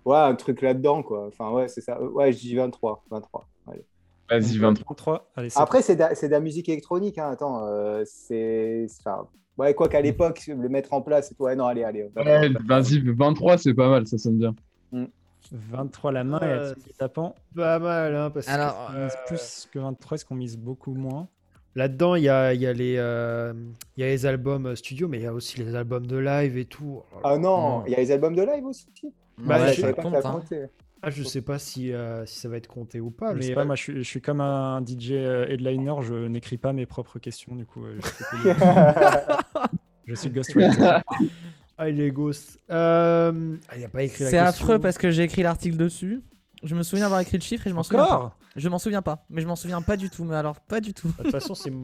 Ouais, 0.05 0.17
un 0.17 0.35
truc 0.35 0.63
là-dedans, 0.63 1.03
quoi. 1.03 1.27
Enfin, 1.27 1.51
ouais, 1.53 1.69
c'est 1.69 1.81
ça. 1.81 1.99
Euh, 1.99 2.09
Ouais, 2.09 2.33
je 2.33 2.39
dis 2.39 2.55
23. 2.55 3.05
23. 3.11 3.49
Allez. 3.69 3.85
Vas-y, 4.31 4.59
23. 4.59 4.87
23. 4.89 5.31
Allez, 5.37 5.49
Après, 5.57 5.83
c'est 5.83 5.97
de, 5.97 6.03
de 6.27 6.31
la 6.31 6.41
musique 6.41 6.69
électronique. 6.69 7.19
Hein. 7.19 7.31
Attends, 7.31 7.67
euh, 7.67 8.03
c'est. 8.07 8.87
Enfin, 9.01 9.27
Ouais, 9.59 9.75
quoi 9.75 9.87
qu'à 9.89 10.01
l'époque, 10.01 10.47
le 10.47 10.69
mettre 10.71 10.95
en 10.95 11.03
place, 11.03 11.35
ouais, 11.39 11.55
non, 11.55 11.67
allez, 11.67 11.85
allez. 11.85 12.09
Ouais, 12.17 12.49
vas-y, 12.67 13.01
23, 13.01 13.59
c'est 13.59 13.75
pas 13.75 13.91
mal, 13.91 14.07
ça 14.07 14.17
sonne 14.17 14.39
bien. 14.39 14.55
23 15.53 16.13
la 16.13 16.25
main 16.25 16.41
et 16.41 16.45
Euh, 16.45 16.69
la 16.69 16.75
team 16.75 16.93
tapant? 16.99 17.35
Pas 17.57 17.79
mal, 17.79 18.15
hein, 18.15 18.31
parce 18.31 18.49
Alors, 18.49 18.89
que 18.89 18.93
On 18.93 18.97
euh, 18.97 19.05
mise 19.05 19.17
plus 19.27 19.69
que 19.73 19.79
23, 19.79 20.15
est-ce 20.15 20.25
qu'on 20.25 20.35
mise 20.35 20.57
beaucoup 20.57 20.95
moins? 20.95 21.29
Là-dedans, 21.75 22.17
il 22.17 22.25
y 22.25 22.29
a, 22.29 22.53
il 22.53 22.61
y, 22.61 22.67
a 22.67 22.73
les, 22.75 22.97
euh, 22.99 23.55
il 23.97 24.03
y 24.03 24.05
a 24.05 24.09
les 24.09 24.27
albums 24.27 24.67
euh, 24.67 24.77
studio, 24.77 25.09
mais 25.09 25.19
il 25.19 25.23
y 25.23 25.27
a 25.27 25.33
aussi 25.33 25.59
les 25.59 25.75
albums 25.75 26.07
de 26.07 26.19
live 26.19 26.59
et 26.59 26.67
tout. 26.67 27.01
Oh. 27.15 27.19
Ah 27.25 27.39
non, 27.39 27.83
il 27.87 27.93
y 27.93 27.95
a 27.95 27.99
les 27.99 28.11
albums 28.11 28.35
de 28.37 28.43
live 28.43 28.67
aussi. 28.67 28.87
Bah, 29.39 29.59
ouais, 29.59 29.73
je 29.73 29.81
ça 29.81 29.87
pas 29.87 29.93
que 29.95 30.03
compte, 30.03 30.15
hein. 30.17 30.33
comptait. 30.33 30.69
Ah, 31.05 31.11
je 31.11 31.23
sais 31.25 31.41
pas 31.43 31.59
si, 31.59 31.93
euh, 31.93 32.25
si 32.27 32.39
ça 32.39 32.49
va 32.49 32.59
être 32.59 32.69
compté 32.69 33.01
ou 33.01 33.11
pas, 33.11 33.33
Je 33.33 33.39
mais 33.39 33.43
sais 33.47 33.55
pas, 33.55 33.63
euh, 33.63 33.65
moi 33.65 33.75
je 33.75 33.83
suis, 33.83 33.97
je 33.97 34.03
suis 34.03 34.21
comme 34.21 34.41
un 34.41 34.81
DJ 34.87 35.13
headliner, 35.49 35.95
je 36.03 36.15
n'écris 36.29 36.59
pas 36.59 36.73
mes 36.73 36.87
propres 36.87 37.19
questions, 37.19 37.57
du 37.57 37.67
coup 37.67 37.85
euh, 37.85 37.99
je 40.07 40.15
suis 40.15 40.31
ghostwriter. 40.31 40.99
ah, 41.79 41.89
il 41.89 42.01
est 42.01 42.11
ghost. 42.11 42.59
Euh, 42.71 43.57
ah, 43.69 43.77
il 43.77 43.85
a 43.85 43.89
pas 43.89 44.03
écrit 44.03 44.25
la 44.25 44.31
C'est 44.31 44.37
question. 44.39 44.65
affreux 44.65 44.79
parce 44.79 44.99
que 44.99 45.11
j'ai 45.11 45.23
écrit 45.25 45.43
l'article 45.43 45.77
dessus. 45.77 46.23
Je 46.63 46.75
me 46.75 46.83
souviens 46.83 47.07
avoir 47.07 47.21
écrit 47.21 47.39
le 47.39 47.43
chiffre 47.43 47.67
et 47.67 47.71
je 47.71 47.75
m'en 47.75 47.83
souviens 47.83 48.05
pas. 48.07 48.15
Encore 48.17 48.37
Je 48.57 48.69
m'en 48.69 48.79
souviens 48.79 49.03
pas, 49.03 49.25
mais 49.31 49.43
je 49.43 49.47
m'en 49.49 49.57
souviens 49.57 49.83
pas 49.83 49.97
du 49.97 50.11
tout. 50.11 50.25
Mais 50.25 50.37
alors, 50.37 50.61
pas 50.61 50.81
du 50.81 50.95
tout. 50.95 51.09
De 51.19 51.23
toute 51.25 51.31
façon, 51.33 51.55
c'est. 51.55 51.73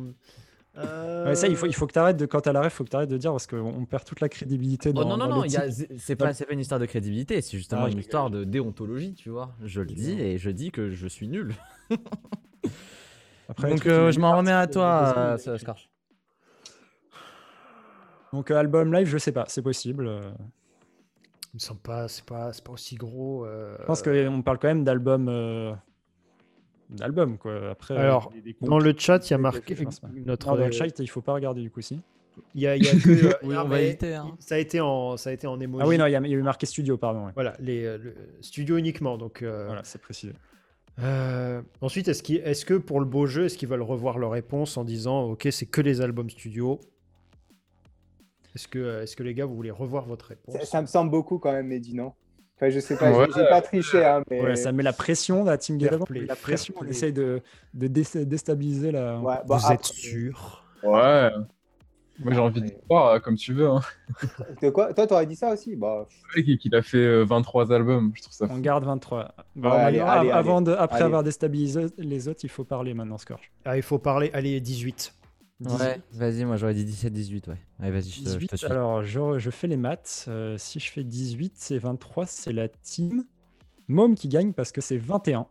Euh, 0.76 1.24
Ouais, 1.26 1.34
ça, 1.34 1.48
il 1.48 1.56
faut, 1.56 1.66
il 1.66 1.74
faut 1.74 1.88
que 1.88 1.92
tu 1.94 1.98
arrêtes 1.98 2.18
de, 2.18 2.24
quand 2.26 2.40
t'as 2.42 2.52
la 2.52 2.60
ref, 2.60 2.72
il 2.72 2.76
faut 2.76 2.84
que 2.84 2.90
tu 2.90 2.94
arrêtes 2.94 3.08
de 3.08 3.16
dire 3.16 3.32
parce 3.32 3.48
qu'on 3.48 3.56
on 3.56 3.84
perd 3.84 4.04
toute 4.04 4.20
la 4.20 4.28
crédibilité 4.28 4.92
dans, 4.92 5.00
Oh 5.00 5.04
non, 5.06 5.16
non, 5.16 5.26
dans 5.26 5.34
non, 5.36 5.40
le 5.42 5.48
il 5.48 5.52
y 5.52 5.56
a- 5.56 5.68
titre. 5.68 5.92
c'est 5.98 6.14
pas, 6.14 6.32
c'est 6.34 6.46
pas 6.46 6.52
une 6.52 6.60
histoire 6.60 6.78
de 6.78 6.86
crédibilité, 6.86 7.40
c'est 7.40 7.56
justement 7.56 7.82
Ah, 7.84 7.88
je 7.88 7.94
une 7.94 7.98
histoire 7.98 8.30
de 8.30 8.44
déontologie, 8.44 9.14
tu 9.14 9.28
vois. 9.30 9.56
Je 9.64 9.80
le 9.80 9.88
dis 9.88 10.12
et 10.20 10.38
je 10.38 10.50
dis 10.50 10.70
que 10.70 10.90
je 10.90 11.08
suis 11.08 11.26
nul. 11.26 11.56
Après, 13.48 13.70
Donc 13.70 13.86
euh, 13.86 14.12
je 14.12 14.20
m'en 14.20 14.36
remets 14.36 14.52
à 14.52 14.66
toi, 14.68 15.14
euh, 15.16 15.38
euh, 15.48 15.58
Scorch. 15.58 15.88
Donc 18.32 18.50
euh, 18.50 18.56
album 18.56 18.92
live, 18.92 19.06
je 19.08 19.18
sais 19.18 19.32
pas, 19.32 19.44
c'est 19.48 19.62
possible. 19.62 20.06
euh. 20.06 20.30
Il 21.54 21.56
me 21.56 21.58
semble 21.60 21.80
pas, 21.80 22.08
c'est 22.08 22.24
pas, 22.24 22.52
c'est 22.52 22.62
pas 22.62 22.72
aussi 22.72 22.94
gros. 22.96 23.44
euh, 23.46 23.76
Je 23.80 23.84
pense 23.86 24.02
qu'on 24.02 24.42
parle 24.42 24.58
quand 24.58 24.68
même 24.68 24.84
d'album. 24.84 25.28
euh, 25.28 25.72
d'album 26.90 27.38
quoi. 27.38 27.70
Après, 27.70 27.96
Alors, 27.96 28.30
des- 28.30 28.40
des 28.42 28.56
Dans 28.60 28.78
le 28.78 28.94
chat, 28.96 29.26
il 29.28 29.32
y 29.32 29.34
a 29.34 29.38
marqué 29.38 29.74
notre. 30.24 30.46
Non, 30.46 30.56
dans 30.56 30.64
le 30.66 30.70
chat, 30.70 30.86
il 30.98 31.06
faut 31.08 31.20
pas 31.22 31.32
regarder 31.34 31.62
du 31.62 31.70
coup 31.70 31.80
si. 31.80 32.00
Il 32.54 32.60
y 32.62 32.66
a, 32.66 32.76
il 32.76 32.84
y 32.84 32.88
a 32.88 32.92
que. 32.92 32.98
Oui, 33.42 33.54
non, 33.54 33.62
on 33.62 33.68
va 33.68 33.76
mais 33.76 33.86
éviter, 33.88 34.14
hein. 34.14 34.36
Ça 34.38 34.54
a 34.54 34.58
été 34.58 34.80
en, 34.80 35.16
ça 35.16 35.30
a 35.30 35.32
été 35.32 35.46
en 35.46 35.58
emoji. 35.58 35.82
Ah 35.84 35.88
oui, 35.88 35.98
non, 35.98 36.06
il 36.06 36.12
y, 36.12 36.16
a 36.16 36.20
il 36.20 36.28
y 36.30 36.34
a 36.34 36.36
eu 36.38 36.42
marqué 36.42 36.66
studio, 36.66 36.96
pardon. 36.96 37.26
ouais. 37.26 37.32
Voilà, 37.34 37.54
les 37.58 37.82
le 37.98 38.14
studio 38.40 38.76
uniquement. 38.76 39.18
Donc. 39.18 39.42
euh, 39.42 39.66
Voilà, 39.66 39.82
c'est 39.84 40.00
précisé. 40.00 40.34
euh, 41.00 41.62
ensuite, 41.80 42.08
est-ce, 42.08 42.22
qu'il- 42.22 42.36
est-ce 42.44 42.64
que 42.64 42.74
pour 42.74 43.00
le 43.00 43.06
beau 43.06 43.26
jeu, 43.26 43.46
est-ce 43.46 43.56
qu'ils 43.58 43.68
veulent 43.68 43.82
revoir 43.82 44.18
leur 44.18 44.30
réponse 44.32 44.76
en 44.76 44.84
disant, 44.84 45.22
ok, 45.22 45.48
c'est 45.50 45.66
que 45.66 45.80
les 45.80 46.00
albums 46.00 46.30
studio 46.30 46.78
Est-ce 48.58 48.66
que, 48.66 48.78
euh, 48.80 49.02
est-ce 49.04 49.14
que 49.14 49.22
les 49.22 49.34
gars, 49.34 49.44
vous 49.46 49.54
voulez 49.54 49.70
revoir 49.70 50.04
votre 50.04 50.26
réponse 50.26 50.52
Ça, 50.52 50.64
ça 50.64 50.82
me 50.82 50.88
semble 50.88 51.12
beaucoup 51.12 51.38
quand 51.38 51.52
même, 51.52 51.68
Mehdi, 51.68 51.94
non? 51.94 52.12
Enfin, 52.56 52.70
je 52.70 52.80
sais 52.80 52.96
pas, 52.96 53.12
Ouais. 53.16 53.26
j'ai- 53.32 53.44
pas 53.48 53.62
triché, 53.62 54.04
hein, 54.04 54.20
mais. 54.28 54.40
Ouais, 54.40 54.56
ça 54.56 54.72
met 54.72 54.82
la 54.82 54.92
pression, 54.92 55.44
la 55.44 55.56
team 55.58 55.78
play, 56.04 56.26
la 56.26 56.34
pression, 56.34 56.74
on 56.80 56.84
essaye 56.86 57.12
de, 57.12 57.40
de 57.74 57.86
dé- 57.86 58.24
déstabiliser 58.24 58.90
la. 58.90 59.20
Ouais, 59.20 59.36
bon, 59.46 59.54
Vous 59.56 59.62
après- 59.64 59.74
êtes 59.74 59.84
sûr? 59.84 60.64
Ouais. 60.82 61.30
Moi, 62.18 62.32
j'ai 62.34 62.40
envie 62.40 62.60
de 62.62 62.70
croire, 62.88 63.12
euh, 63.12 63.18
comme 63.20 63.36
tu 63.36 63.52
veux. 63.52 63.68
Hein. 63.68 63.80
De 64.60 64.70
quoi? 64.70 64.92
Toi, 64.92 65.06
t'aurais 65.06 65.26
dit 65.26 65.36
ça 65.36 65.52
aussi? 65.52 65.76
Bah, 65.76 66.08
Le 66.34 66.42
mec, 66.42 66.58
qu'il 66.58 66.74
a 66.74 66.82
fait 66.82 66.96
euh, 66.98 67.22
23 67.22 67.72
albums, 67.72 68.10
je 68.16 68.22
trouve 68.22 68.34
ça 68.34 68.48
On 68.50 68.58
garde 68.58 68.82
23. 68.84 69.36
Bon, 69.54 69.70
Ouais, 69.70 69.76
allez, 69.76 69.98
maintenant, 69.98 70.12
allez, 70.22 70.30
avant 70.32 70.60
de, 70.60 70.72
après 70.72 70.96
allez. 70.96 71.04
avoir 71.04 71.22
déstabilisé 71.22 71.86
les 71.96 72.26
autres, 72.26 72.40
il 72.42 72.48
faut 72.50 72.64
parler 72.64 72.92
maintenant, 72.92 73.18
Scorch. 73.18 73.52
Ah, 73.64 73.76
il 73.76 73.84
faut 73.84 74.00
parler. 74.00 74.30
Allez, 74.34 74.60
18. 74.60 75.14
Ouais, 75.60 76.00
vas-y, 76.12 76.44
moi 76.44 76.56
j'aurais 76.56 76.74
dit 76.74 76.84
17-18, 76.84 77.48
ouais. 77.50 77.56
Allez, 77.80 77.90
vas-y, 77.90 78.10
je 78.10 78.22
te, 78.22 78.28
je 78.28 78.34
te 78.34 78.38
18, 78.38 78.56
suis. 78.58 78.66
alors 78.66 79.02
je, 79.02 79.38
je 79.38 79.50
fais 79.50 79.66
les 79.66 79.76
maths. 79.76 80.26
Euh, 80.28 80.56
si 80.56 80.78
je 80.78 80.90
fais 80.92 81.02
18, 81.02 81.54
c'est 81.56 81.78
23, 81.78 82.26
c'est 82.26 82.52
la 82.52 82.68
team 82.68 83.24
Mom 83.88 84.14
qui 84.14 84.28
gagne 84.28 84.52
parce 84.52 84.70
que 84.70 84.80
c'est 84.80 84.98
21. 84.98 85.46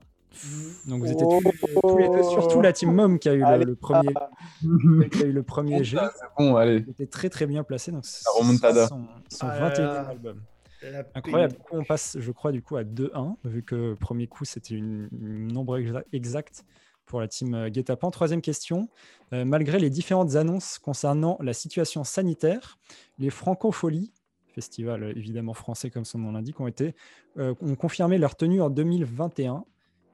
Donc 0.88 1.02
vous 1.04 1.12
étiez 1.12 1.26
tous, 1.28 1.82
tous 1.82 1.98
les 1.98 2.08
deux, 2.10 2.24
surtout 2.24 2.62
la 2.62 2.72
team 2.72 2.94
Mom 2.94 3.20
qui 3.20 3.28
a 3.28 3.34
eu 3.34 3.40
le, 3.40 3.46
Allez, 3.46 3.66
le 3.66 3.76
premier, 3.76 4.14
La 4.14 5.10
qui 5.10 5.24
a 5.24 5.26
eu 5.26 5.32
le 5.34 5.44
premier 5.44 5.84
jet. 5.84 5.98
Bon, 6.38 6.56
allez. 6.56 6.78
Était 6.88 7.08
très 7.08 7.30
très 7.30 7.46
bien 7.46 7.64
placé. 7.66 7.92
Donc 7.92 8.06
c'est 8.06 8.24
remontada. 8.40 8.88
son, 8.88 9.08
son 9.30 9.48
Ah 9.50 9.60
là 9.60 9.70
21e 9.74 9.78
là. 9.82 10.08
album. 10.10 10.42
La 10.84 11.04
Incroyable. 11.16 11.54
paix. 11.54 11.60
Du 11.60 11.66
coup, 11.70 11.76
on 11.78 11.84
passe, 11.84 12.18
je 12.20 12.32
crois, 12.32 12.52
du 12.52 12.62
coup 12.62 12.78
à 12.78 12.84
2-1, 12.84 13.36
vu 13.46 13.64
que 13.64 13.96
premier 13.96 14.28
coup, 14.28 14.46
c'était 14.46 14.76
une, 14.76 15.10
une 15.12 15.52
nombre 15.52 15.78
exa- 15.80 16.04
exact 16.14 16.64
pour 17.08 17.20
la 17.20 17.28
team 17.28 17.54
euh, 17.56 17.70
Guet-apens. 17.70 18.12
Troisième 18.12 18.42
question. 18.42 18.88
Euh, 19.34 19.44
malgré 19.46 19.80
les 19.80 19.90
différentes 19.90 20.36
annonces 20.36 20.78
concernant 20.78 21.38
la 21.42 21.54
situation 21.54 22.04
sanitaire, 22.04 22.78
les 23.18 23.30
Francopholies, 23.32 24.14
festival 24.54 25.04
euh, 25.04 25.14
évidemment 25.16 25.54
français 25.54 25.90
comme 25.90 26.06
son 26.06 26.20
nom 26.20 26.32
l'indique, 26.32 26.60
ont, 26.60 26.68
été, 26.68 26.96
euh, 27.38 27.56
ont 27.62 27.76
confirmé 27.76 28.18
leur 28.20 28.36
tenue 28.36 28.62
en 28.62 28.70
2021. 28.70 29.66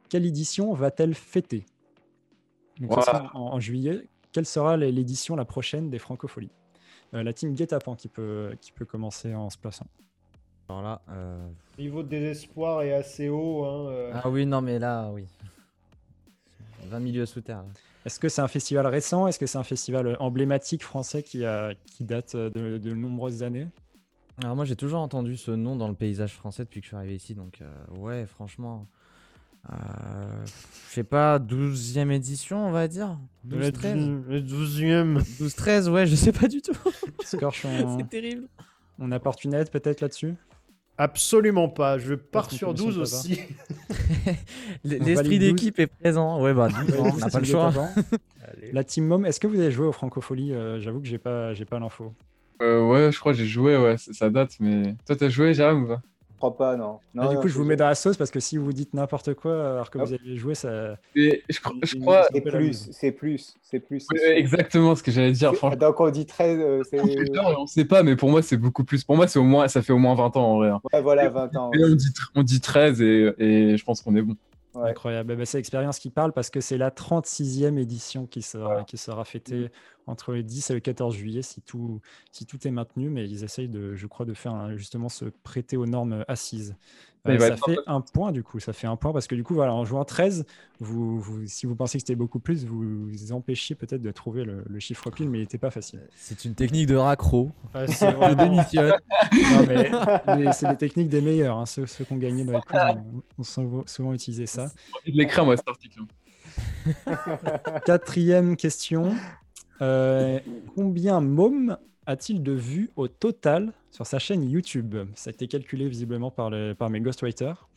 Quelle 0.10 0.26
édition 0.26 0.74
va-t-elle 0.74 1.14
fêter? 1.14 1.66
Donc, 2.80 2.92
ça 2.94 2.98
Wow. 2.98 3.04
sera 3.04 3.32
en, 3.36 3.40
en 3.54 3.60
juillet. 3.60 4.08
Quelle 4.32 4.46
sera 4.46 4.78
l'édition 4.78 5.36
la 5.36 5.46
prochaine 5.46 5.90
des 5.90 6.00
Francopholies? 6.00 6.50
Euh, 7.14 7.22
La 7.24 7.34
team 7.34 7.54
Guet-apens 7.54 7.96
qui 7.96 8.08
peut, 8.08 8.56
qui 8.62 8.72
peut 8.72 8.86
commencer 8.86 9.34
en 9.36 9.50
se 9.52 9.58
plaçant. 9.60 9.86
Alors 10.70 10.82
là, 10.82 11.02
euh, 11.10 11.48
Niveau 11.78 12.02
de 12.02 12.08
désespoir 12.08 12.82
est 12.82 12.94
assez 12.94 13.30
haut. 13.30 13.64
Hein, 13.66 13.86
euh. 13.90 14.12
Ah 14.16 14.30
oui, 14.30 14.46
non, 14.48 14.62
mais 14.62 14.80
là, 14.80 15.12
oui. 15.14 15.26
20 16.90 17.00
milieux 17.00 17.26
sous 17.26 17.42
terre. 17.42 17.64
Est-ce 18.06 18.20
que 18.20 18.28
c'est 18.30 18.42
un 18.42 18.48
festival 18.48 18.86
récent? 18.88 19.28
Est-ce 19.28 19.40
que 19.40 19.46
c'est 19.46 19.58
un 19.58 19.64
festival 19.64 20.18
emblématique 20.20 20.84
français 20.84 21.24
qui, 21.24 21.46
a, 21.46 21.74
qui 21.86 22.04
date 22.04 22.36
de, 22.36 22.78
de 22.78 22.94
nombreuses 22.94 23.44
années? 23.44 23.68
Alors 24.42 24.56
moi 24.56 24.66
j'ai 24.66 24.76
toujours 24.76 25.00
entendu 25.00 25.38
ce 25.38 25.52
nom 25.52 25.76
dans 25.76 25.88
le 25.88 25.94
paysage 25.94 26.34
français 26.34 26.64
depuis 26.64 26.80
que 26.82 26.86
je 26.86 26.90
suis 26.90 26.98
arrivé 26.98 27.16
ici, 27.16 27.36
donc 27.36 27.62
euh, 27.62 27.98
ouais 28.00 28.26
franchement, 28.26 28.88
euh, 29.72 29.76
je 30.90 30.94
sais 30.94 31.04
pas, 31.04 31.38
12e 31.38 32.10
édition 32.10 32.68
on 32.68 32.72
va 32.72 32.88
dire? 32.88 33.20
Le 33.48 33.70
12-13 33.70 34.24
le 34.28 34.42
12e. 34.42 35.20
12-13 35.40 35.90
ouais 35.90 36.08
je 36.08 36.16
sais 36.16 36.32
pas 36.32 36.48
du 36.48 36.64
tout, 36.64 36.74
Scorch, 37.24 37.64
on, 37.66 37.98
c'est 38.00 38.10
terrible. 38.10 38.48
on 38.98 39.12
apporte 39.12 39.44
une 39.44 39.54
aide 39.54 39.70
peut-être 39.70 40.02
là-dessus? 40.02 40.34
Absolument 40.98 41.70
pas. 41.70 41.98
Je 41.98 42.14
pars 42.14 42.52
sur 42.52 42.68
qu'on 42.70 42.74
12 42.74 42.96
connaissait 42.96 43.18
aussi. 43.18 43.40
L'esprit 44.84 45.14
valide 45.16 45.42
12. 45.42 45.50
d'équipe 45.52 45.80
est 45.80 45.88
présent, 45.88 46.42
ouais 46.42 46.54
bah 46.54 46.68
12 46.68 47.00
ans, 47.00 47.10
on 47.14 47.18
n'a 47.18 47.30
pas 47.30 47.40
le 47.40 47.46
choix. 47.46 47.74
La 48.72 48.84
team 48.84 49.06
Mom, 49.08 49.26
est-ce 49.26 49.40
que 49.40 49.48
vous 49.48 49.60
avez 49.60 49.72
joué 49.72 49.88
aux 49.88 49.92
Francopholies 49.92 50.54
Euh, 50.54 50.80
J'avoue 50.80 51.00
que 51.00 51.08
j'ai 51.08 51.18
pas, 51.18 51.54
j'ai 51.54 51.66
pas 51.66 51.80
l'info. 51.80 52.14
Euh, 52.62 52.88
ouais, 52.88 53.12
je 53.12 53.20
crois 53.20 53.32
que 53.34 53.38
j'ai 53.40 53.46
joué, 53.48 53.76
ouais, 53.78 53.96
ça 53.98 54.30
date, 54.30 54.56
mais. 54.60 54.96
Toi, 55.06 55.16
t'as 55.16 55.30
joué, 55.30 55.54
Jérôme, 55.54 55.84
ou 55.84 55.88
pas? 55.88 56.02
Crois 56.50 56.58
pas, 56.58 56.76
non. 56.76 57.00
non 57.14 57.24
Ah, 57.24 57.28
du 57.30 57.36
non, 57.36 57.42
coup, 57.42 57.48
je 57.48 57.54
vous 57.54 57.64
mets 57.64 57.76
dans 57.76 57.88
la 57.88 57.96
sauce 57.96 58.18
parce 58.18 58.32
que 58.32 58.40
si 58.40 58.58
vous 58.58 58.74
dites 58.74 58.94
n'importe 58.94 59.34
quoi 59.34 59.72
alors 59.72 59.90
que 59.90 59.98
Hop. 59.98 60.08
vous 60.08 60.14
avez 60.14 60.36
joué, 60.36 60.56
ça. 60.56 60.98
Et 61.16 61.42
je, 61.50 61.60
cro- 61.60 61.74
je 61.84 61.98
crois. 61.98 62.28
C'est 62.34 62.42
plus, 62.42 62.90
c'est 62.92 63.12
plus, 63.12 63.56
c'est 63.62 63.80
plus. 63.80 64.06
Exactement 64.36 64.96
ce 64.96 65.04
que 65.04 65.12
j'allais 65.12 65.32
dire, 65.32 65.54
franchement. 65.56 65.78
Donc 65.78 66.00
on 66.00 66.10
dit 66.10 66.26
13, 66.26 66.60
euh, 66.60 66.82
c'est. 66.90 67.00
On 67.58 67.68
sait 67.68 67.86
pas, 67.86 68.04
mais 68.04 68.16
pour 68.16 68.30
moi, 68.30 68.42
c'est 68.42 68.58
beaucoup 68.58 68.84
plus. 68.84 69.04
Pour 69.04 69.16
moi, 69.16 69.28
c'est 69.28 69.40
au 69.40 69.44
moins, 69.44 69.68
ça 69.68 69.82
fait 69.82 69.94
au 69.94 69.98
moins 69.98 70.16
20 70.16 70.36
ans 70.38 70.54
en 70.54 70.58
vrai. 70.58 70.70
hein. 70.70 70.82
Ouais, 70.94 71.02
voilà, 71.02 71.30
20 71.30 71.56
ans. 71.56 71.72
Et 71.74 71.84
on 71.84 71.96
dit, 71.96 72.08
on 72.36 72.44
dit 72.44 72.60
13 72.62 73.02
et, 73.02 73.34
et 73.38 73.78
je 73.78 73.84
pense 73.86 74.02
qu'on 74.02 74.16
est 74.16 74.22
bon. 74.22 74.36
Ouais. 74.74 74.90
Incroyable. 74.90 75.34
Eh 75.34 75.36
ben, 75.36 75.46
c'est 75.46 75.58
l'expérience 75.60 76.00
qui 76.00 76.10
parle 76.10 76.34
parce 76.34 76.50
que 76.50 76.60
c'est 76.60 76.78
la 76.80 76.90
36e 76.90 77.78
édition 77.78 78.26
qui 78.26 78.42
sera, 78.42 78.84
qui 78.84 78.98
sera 78.98 79.24
fêtée 79.24 79.72
entre 80.08 80.34
le 80.34 80.42
10 80.42 80.72
et 80.72 80.74
le 80.74 80.80
14 80.80 81.16
juillet 81.16 81.44
si 81.44 81.62
tout, 81.62 82.02
si 82.32 82.48
tout 82.48 82.68
est 82.68 82.72
maintenu. 82.72 83.10
Mais 83.12 83.30
ils 83.30 83.44
essayent, 83.44 83.70
de, 83.70 83.94
je 83.94 84.08
crois, 84.08 84.26
de 84.26 84.34
faire 84.34 84.54
un- 84.56 84.76
justement 84.76 85.10
se 85.10 85.26
prêter 85.26 85.78
aux 85.78 85.86
normes 85.86 86.26
assises. 86.28 86.76
Euh, 87.26 87.40
ça 87.40 87.56
fait 87.56 87.78
un 87.88 88.02
point 88.02 88.34
du 88.34 88.44
coup. 88.44 88.60
Ça 88.60 88.74
fait 88.74 88.86
un 88.88 88.98
point 88.98 89.14
parce 89.14 89.28
que 89.28 89.36
du 89.36 89.44
coup, 89.46 89.54
voilà, 89.54 89.74
en 89.74 89.86
jouant 89.86 90.04
13, 90.04 90.46
vous, 90.82 91.20
vous- 91.22 91.48
si 91.48 91.66
vous 91.66 91.74
pensez 91.76 91.98
que 91.98 92.02
c'était 92.02 92.16
beaucoup 92.16 92.40
plus, 92.40 92.66
vous 92.66 93.08
vous 93.08 93.32
empêchiez 93.32 93.76
peut-être 93.76 94.02
de 94.02 94.12
trouver 94.12 94.44
le, 94.44 94.64
le 94.68 94.80
chiffre 94.80 95.10
pile, 95.10 95.30
mais 95.30 95.38
il 95.38 95.42
n'était 95.42 95.58
pas 95.58 95.72
facile. 95.72 96.02
C'est 96.16 96.44
une 96.44 96.54
technique 96.54 96.88
de 96.88 96.96
raccro, 96.96 97.52
Ah, 97.74 97.88
c'est 97.88 98.12
je 98.12 98.16
vraiment- 98.18 98.44
démissionne. 98.44 98.94
Non, 99.32 99.66
mais 99.68 99.92
mais 100.38 100.52
c'est 100.52 100.68
des 100.68 100.76
techniques 100.78 101.08
des 101.10 101.22
meilleurs. 101.22 101.58
hein. 101.58 101.66
Ceux, 101.66 101.86
ceux 101.86 102.04
qui 102.04 102.12
ont 102.12 102.18
gagné 102.18 102.44
dans 102.44 102.52
les 102.54 102.62
quiz 102.62 102.82
ont, 102.82 103.24
ont 103.40 103.44
souvent, 103.44 103.84
souvent 103.86 104.14
utilisé 104.14 104.46
ça. 104.46 104.68
J'ai 104.76 105.00
envie 105.04 105.12
de 105.14 105.18
l'écrire, 105.24 105.46
moi, 105.46 105.56
cet 105.56 105.68
article. 105.70 106.02
Quatrième 107.86 108.56
question. 108.58 109.16
Euh, 109.82 110.40
combien 110.76 111.20
Mom 111.22 111.78
a-t-il 112.06 112.44
de 112.44 112.52
vues 112.52 112.90
au 112.96 113.08
total 113.08 113.74
sur 113.92 114.06
sa 114.06 114.20
chaîne 114.20 114.44
YouTube? 114.50 114.96
Ça 115.16 115.30
a 115.30 115.34
été 115.34 115.48
calculé 115.48 115.88
visiblement 115.88 116.32
par, 116.32 116.50
les- 116.50 116.76
par 116.76 116.90
mes 116.90 117.00
ghostwriters. 117.02 117.68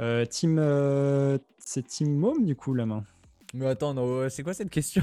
Euh, 0.00 0.24
team, 0.24 0.58
euh, 0.58 1.38
c'est 1.58 1.86
Team 1.86 2.14
Mom 2.16 2.44
du 2.44 2.56
coup 2.56 2.74
la 2.74 2.86
main. 2.86 3.04
Mais 3.54 3.66
attends, 3.66 3.92
non, 3.92 4.26
c'est 4.30 4.42
quoi 4.42 4.54
cette 4.54 4.70
question? 4.70 5.02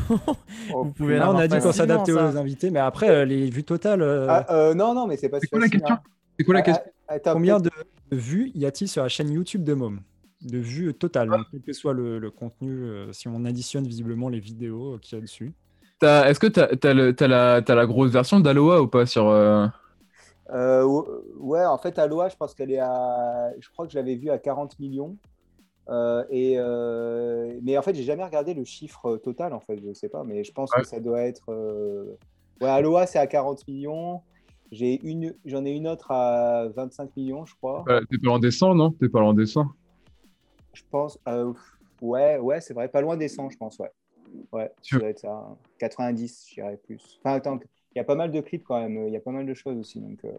Oh, 0.73 0.83
Vous 0.85 0.91
pouvez 0.91 1.19
on 1.19 1.35
a 1.37 1.47
dit 1.47 1.59
qu'on 1.59 1.71
s'adaptait 1.71 2.11
aux 2.13 2.17
invités, 2.37 2.71
mais 2.71 2.79
après 2.79 3.09
euh, 3.09 3.25
les 3.25 3.49
vues 3.49 3.63
totales. 3.63 4.01
euh, 4.01 4.25
Ah, 4.27 4.45
euh, 4.53 4.73
non, 4.73 4.95
non, 4.95 5.05
mais 5.05 5.17
c'est 5.17 5.29
pas 5.29 5.39
C'est 5.39 5.45
si 5.45 5.49
quoi 5.51 5.59
la 5.59 5.65
facile, 5.67 5.79
question 5.81 5.95
hein. 5.95 6.01
C'est 6.37 6.45
quoi 6.45 6.53
la 6.55 6.59
Ah, 6.61 6.63
question 6.63 6.83
ah, 7.07 7.13
attends, 7.13 7.33
combien 7.33 7.59
de, 7.59 7.69
de 8.11 8.17
vues 8.17 8.51
y 8.55 8.65
a-t-il 8.65 8.87
sur 8.87 9.03
la 9.03 9.09
chaîne 9.09 9.31
YouTube 9.31 9.63
de 9.63 9.73
Mom 9.75 10.01
De 10.41 10.57
vues 10.57 10.91
totales, 10.95 11.29
donc, 11.29 11.45
quel 11.51 11.61
que 11.61 11.73
soit 11.73 11.93
le, 11.93 12.17
le 12.17 12.31
contenu, 12.31 12.71
euh, 12.71 13.13
si 13.13 13.27
on 13.27 13.45
additionne 13.45 13.85
visiblement 13.85 14.29
les 14.29 14.39
vidéos 14.39 14.95
euh, 14.95 14.97
qu'il 14.97 15.15
y 15.15 15.19
a 15.19 15.21
dessus. 15.21 15.53
Est-ce 16.01 16.39
que 16.39 16.47
t'as 16.47 16.67
as, 16.89 16.93
le- 16.93 17.15
t'as 17.15 17.27
la, 17.27 17.61
t'as 17.61 17.75
la 17.75 17.85
grosse 17.85 18.11
version 18.11 18.39
d'Aloha 18.39 18.81
ou 18.81 18.87
pas 18.87 19.05
sur. 19.05 19.27
euh, 19.27 19.67
Euh, 20.51 20.83
ou- 20.83 21.05
ouais, 21.37 21.63
en 21.65 21.77
fait, 21.77 21.99
Aloha, 21.99 22.29
je 22.29 22.35
pense 22.35 22.53
qu'elle 22.55 22.71
est 22.71 22.79
à. 22.79 23.51
Je 23.59 23.69
crois 23.69 23.85
que 23.85 23.91
je 23.91 23.97
l'avais 23.97 24.15
vue 24.15 24.29
à 24.31 24.37
40 24.39 24.79
millions. 24.79 25.15
Euh, 25.89 26.23
et, 26.29 26.57
Mais 27.61 27.77
en 27.77 27.81
fait, 27.81 27.93
j'ai 27.95 28.03
jamais 28.03 28.23
regardé 28.23 28.53
le 28.53 28.63
chiffre 28.63 29.17
total, 29.17 29.53
en 29.53 29.59
fait, 29.59 29.79
je 29.85 29.93
sais 29.93 30.09
pas, 30.09 30.23
mais 30.23 30.43
je 30.43 30.51
pense 30.51 30.71
Ouais. 30.73 30.81
que 30.81 30.87
ça 30.87 30.99
doit 30.99 31.21
être. 31.21 31.49
Ouais, 32.61 32.69
Aloha, 32.69 33.05
c'est 33.05 33.19
à 33.19 33.27
40 33.27 33.67
millions. 33.67 34.21
J'ai 34.71 34.99
une... 35.03 35.33
J'en 35.45 35.65
ai 35.65 35.71
une 35.71 35.87
autre 35.87 36.11
à 36.11 36.67
25 36.75 37.15
millions, 37.17 37.43
je 37.45 37.55
crois. 37.55 37.83
euh, 37.87 38.01
T'es 38.09 38.17
pas 38.19 38.27
loin 38.27 38.39
des 38.39 38.51
100, 38.51 38.75
non? 38.75 38.91
T'es 38.91 39.09
pas 39.09 39.19
loin 39.19 39.33
des 39.33 39.45
100 39.47 39.67
Je 40.73 40.83
pense. 40.91 41.17
euh, 41.27 41.53
Ouais, 42.01 42.37
ouais, 42.37 42.61
c'est 42.61 42.73
vrai, 42.73 42.87
pas 42.87 43.01
loin 43.01 43.17
des 43.17 43.27
100, 43.27 43.49
je 43.49 43.57
pense, 43.57 43.77
ouais. 43.79 43.91
Ouais, 44.51 44.71
ça 44.81 44.97
doit 44.99 45.09
être 45.09 45.19
ça. 45.19 45.47
90, 45.79 46.47
je 46.49 46.53
dirais 46.55 46.79
plus. 46.85 47.19
Enfin, 47.23 47.35
attends, 47.35 47.59
il 47.93 47.97
y 47.97 48.01
a 48.01 48.03
pas 48.03 48.15
mal 48.15 48.31
de 48.31 48.41
clips 48.41 48.63
quand 48.63 48.79
même, 48.79 49.07
il 49.07 49.13
y 49.13 49.17
a 49.17 49.21
pas 49.21 49.31
mal 49.31 49.45
de 49.45 49.53
choses 49.53 49.77
aussi. 49.77 49.99
Donc, 49.99 50.19
euh, 50.25 50.31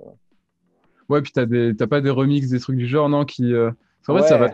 Ouais, 1.08 1.22
puis 1.22 1.32
t'as 1.32 1.44
des- 1.46 1.74
t'as 1.76 1.88
pas 1.88 2.00
des 2.00 2.10
remixes, 2.10 2.48
des 2.50 2.60
trucs 2.60 2.76
du 2.76 2.86
genre, 2.86 3.08
non 3.08 3.24
qui, 3.24 3.52
euh, 3.52 3.72
En 4.06 4.12
vrai, 4.12 4.22
ça 4.28 4.38
va. 4.38 4.50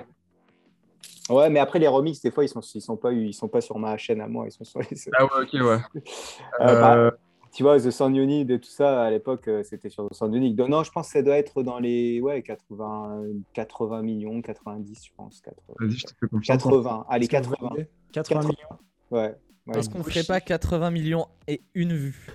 Ouais, 1.28 1.50
mais 1.50 1.58
après 1.58 1.78
les 1.78 1.88
remixes, 1.88 2.20
des 2.22 2.30
fois, 2.30 2.44
ils 2.44 2.48
sont, 2.48 2.60
ils 2.60 2.80
sont 2.80 2.96
pas, 2.96 3.12
ils 3.12 3.34
sont 3.34 3.48
pas 3.48 3.60
sur 3.60 3.78
ma 3.78 3.96
chaîne 3.98 4.20
à 4.20 4.28
moi, 4.28 4.46
ils 4.46 4.52
sont 4.52 4.64
sur 4.64 4.80
les. 4.80 4.88
Ah 5.12 5.24
ouais, 5.24 5.30
ok, 5.42 5.52
ouais. 5.54 5.78
Euh, 6.60 6.80
bah, 6.80 6.96
Euh, 6.96 7.10
tu 7.52 7.62
vois, 7.62 7.78
The 7.78 7.90
Sound 7.90 8.16
Unit 8.16 8.42
et 8.50 8.60
tout 8.60 8.68
ça, 8.70 9.02
à 9.04 9.10
l'époque, 9.10 9.48
euh, 9.48 9.62
c'était 9.64 9.88
sur 9.90 10.08
The 10.08 10.14
Sound 10.14 10.34
Unit. 10.34 10.54
Donc, 10.54 10.68
non, 10.68 10.82
je 10.82 10.90
pense 10.90 11.06
que 11.08 11.12
ça 11.14 11.22
doit 11.22 11.36
être 11.36 11.62
dans 11.62 11.78
les 11.78 12.20
ouais, 12.20 12.42
80, 12.42 13.24
80 13.52 14.02
millions, 14.02 14.40
90, 14.40 15.04
je 15.06 15.10
pense. 15.16 15.40
80, 15.40 15.74
Vas-y, 15.80 15.90
je 15.98 16.06
te 16.06 16.12
fais 16.18 16.28
confiance. 16.28 16.62
80, 16.62 17.06
allez, 17.08 17.24
Est-ce 17.26 17.30
que 17.30 17.36
vous 17.44 17.50
80. 17.54 17.68
validez 17.70 17.88
80 18.12 18.40
millions. 18.42 18.54
Ouais. 19.10 19.34
ouais. 19.66 19.78
Est-ce 19.78 19.88
qu'on 19.90 20.02
ferait 20.02 20.24
pas 20.24 20.40
80 20.40 20.90
millions 20.90 21.26
et 21.48 21.62
une 21.74 21.94
vue 21.94 22.26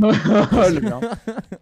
hein. 0.02 1.00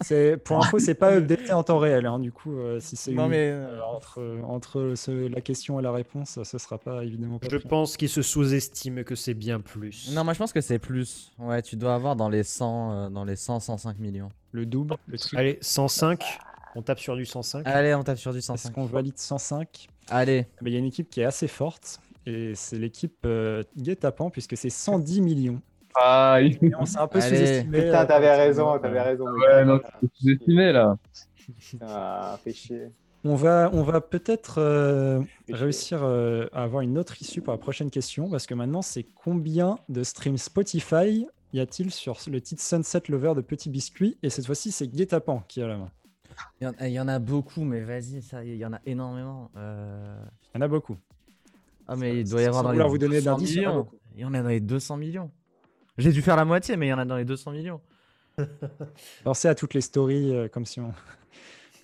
C'est 0.01 0.37
pour 0.37 0.59
info, 0.65 0.79
c'est 0.79 0.95
pas 0.95 1.13
updaté 1.17 1.53
en 1.53 1.65
temps 1.65 1.79
réel. 1.79 2.07
hein. 2.07 2.21
Du 2.21 2.31
coup, 2.31 2.57
euh, 2.57 2.79
si 2.79 2.95
c'est 2.95 3.11
mais 3.13 3.51
euh, 3.51 3.81
entre 3.83 4.21
entre 4.45 4.93
ce- 4.95 5.27
la 5.29 5.41
question 5.41 5.81
et 5.81 5.83
la 5.83 5.91
réponse, 5.91 6.39
ce 6.45 6.59
sera 6.59 6.79
pas 6.79 7.05
évidemment 7.05 7.41
pas. 7.41 7.49
Je 7.51 7.57
pense 7.57 7.97
qu'il 7.97 8.09
se 8.09 8.23
sous-estime 8.23 9.03
que 9.03 9.17
c'est 9.17 9.35
bien 9.35 9.59
plus. 9.61 10.13
non, 10.15 10.23
moi 10.23 10.35
je 10.35 10.39
pense 10.39 10.53
que 10.53 10.61
c'est 10.61 10.79
plus. 10.79 11.33
Ouais, 11.39 11.63
tu 11.63 11.75
dois 11.75 11.95
avoir 11.97 12.15
dans 12.15 12.29
les 12.29 12.45
100, 12.45 12.93
euh, 12.93 13.09
dans 13.11 13.25
les 13.25 13.35
100, 13.35 13.59
105 13.59 13.99
millions. 13.99 14.29
Le 14.53 14.67
double, 14.67 14.97
le. 15.09 15.19
Allez, 15.37 15.59
105. 15.61 16.23
On 16.77 16.83
tape 16.83 17.01
sur 17.01 17.17
du 17.17 17.25
105. 17.27 17.67
Allez, 17.67 17.93
on 17.95 18.05
tape 18.05 18.19
sur 18.19 18.31
du 18.33 18.39
Est-ce 18.39 18.47
105. 18.47 18.73
qu'on 18.73 18.85
valide 18.85 19.19
105 19.19 19.89
Allez, 20.11 20.47
Mais 20.63 20.71
Il 20.71 20.75
y 20.75 20.77
a 20.77 20.79
une 20.79 20.85
équipe 20.87 21.11
qui 21.11 21.21
est 21.21 21.25
assez 21.25 21.49
forte 21.49 21.99
et 22.29 22.55
c'est 22.55 22.79
l'équipe 22.79 23.17
euh, 23.25 23.63
Guet-Apens 23.77 24.31
puisque 24.31 24.57
c'est 24.57 24.71
110 24.71 25.21
millions. 25.21 25.61
Ah, 25.95 26.39
il- 26.43 26.59
on 26.79 26.85
s'est 26.85 26.99
un 26.99 27.09
peu 27.09 27.21
sous-estimé. 27.21 27.83
Putain, 27.85 28.03
euh, 28.03 28.07
t'avais 28.07 28.27
par 28.29 28.37
raison, 28.39 28.79
t'avais 28.79 28.99
euh, 29.01 29.03
raison. 29.03 29.25
ouais, 29.33 29.65
non, 29.65 29.79
t'es 29.79 30.07
sous-estimé 30.15 30.73
là. 30.73 30.97
Ah, 31.81 32.39
fait 32.45 32.53
chier. 32.53 32.89
On 33.25 33.35
va, 33.35 33.71
on 33.73 33.83
va 33.83 34.01
peut-être 34.01 34.59
euh, 34.59 35.21
réussir 35.51 36.01
euh, 36.05 36.47
à 36.53 36.63
avoir 36.63 36.83
une 36.83 36.99
autre 36.99 37.21
issue 37.21 37.41
pour 37.41 37.53
la 37.53 37.59
prochaine 37.59 37.91
question 37.91 38.31
parce 38.31 38.47
que 38.47 38.55
maintenant 38.55 38.83
c'est 38.83 39.03
combien 39.25 39.79
de 39.89 40.03
streams 40.05 40.39
Spotify 40.39 41.27
y 41.53 41.61
a-t-il 41.61 41.91
sur 41.91 42.17
le 42.31 42.41
titre 42.41 42.63
Sunset 42.63 43.03
Lover 43.09 43.33
de 43.35 43.41
Petit 43.41 43.71
Biscuit? 43.71 44.19
Et 44.23 44.31
cette 44.31 44.47
fois-ci 44.47 44.71
c'est 44.71 44.87
Guet-Apens 44.87 45.43
qui 45.49 45.61
a 45.63 45.67
la 45.67 45.79
main. 45.79 45.91
il 46.61 46.65
y, 46.65 46.67
en- 46.69 46.75
il 46.81 46.93
y 46.93 47.01
en 47.01 47.09
a 47.09 47.19
beaucoup, 47.19 47.65
mais 47.65 47.81
vas-y, 47.81 48.23
ça, 48.23 48.45
il 48.45 48.55
y 48.57 48.65
en 48.65 48.73
a 48.73 48.81
énormément. 48.87 49.51
Euh, 49.57 50.21
Il 50.55 50.59
y 50.59 50.63
en 50.63 50.65
a 50.67 50.69
beaucoup. 50.69 50.97
Ah, 51.89 51.97
mais 51.97 52.21
il 52.21 52.29
doit 52.29 52.43
y 52.43 52.45
avoir 52.45 52.63
dans 52.63 52.73
les 52.73 52.85
vous 52.85 52.99
donner 52.99 53.17
200 53.17 53.31
d'indices, 53.31 53.55
il 53.55 53.63
y 53.63 53.67
en 53.67 53.69
a 53.69 53.73
millions. 53.73 53.83
beaucoup. 53.83 53.97
Il 54.15 54.21
y 54.21 54.25
en 54.25 54.35
a 54.35 54.43
dans 54.43 54.49
les 54.49 54.61
200 54.61 54.97
millions. 54.99 55.31
J'ai 55.97 56.13
dû 56.13 56.23
faire 56.23 56.37
la 56.37 56.45
moitié, 56.45 56.77
mais 56.77 56.87
il 56.87 56.91
y 56.91 56.93
en 56.93 56.99
a 56.99 57.05
dans 57.05 57.17
les 57.17 57.25
200 57.25 57.51
millions. 57.53 57.81
Pensez 59.25 59.49
à 59.49 59.55
toutes 59.55 59.75
les 59.75 59.81
stories 59.81 60.35
euh, 60.35 60.49
comme 60.49 60.67
si 60.67 60.81
on. 60.81 60.93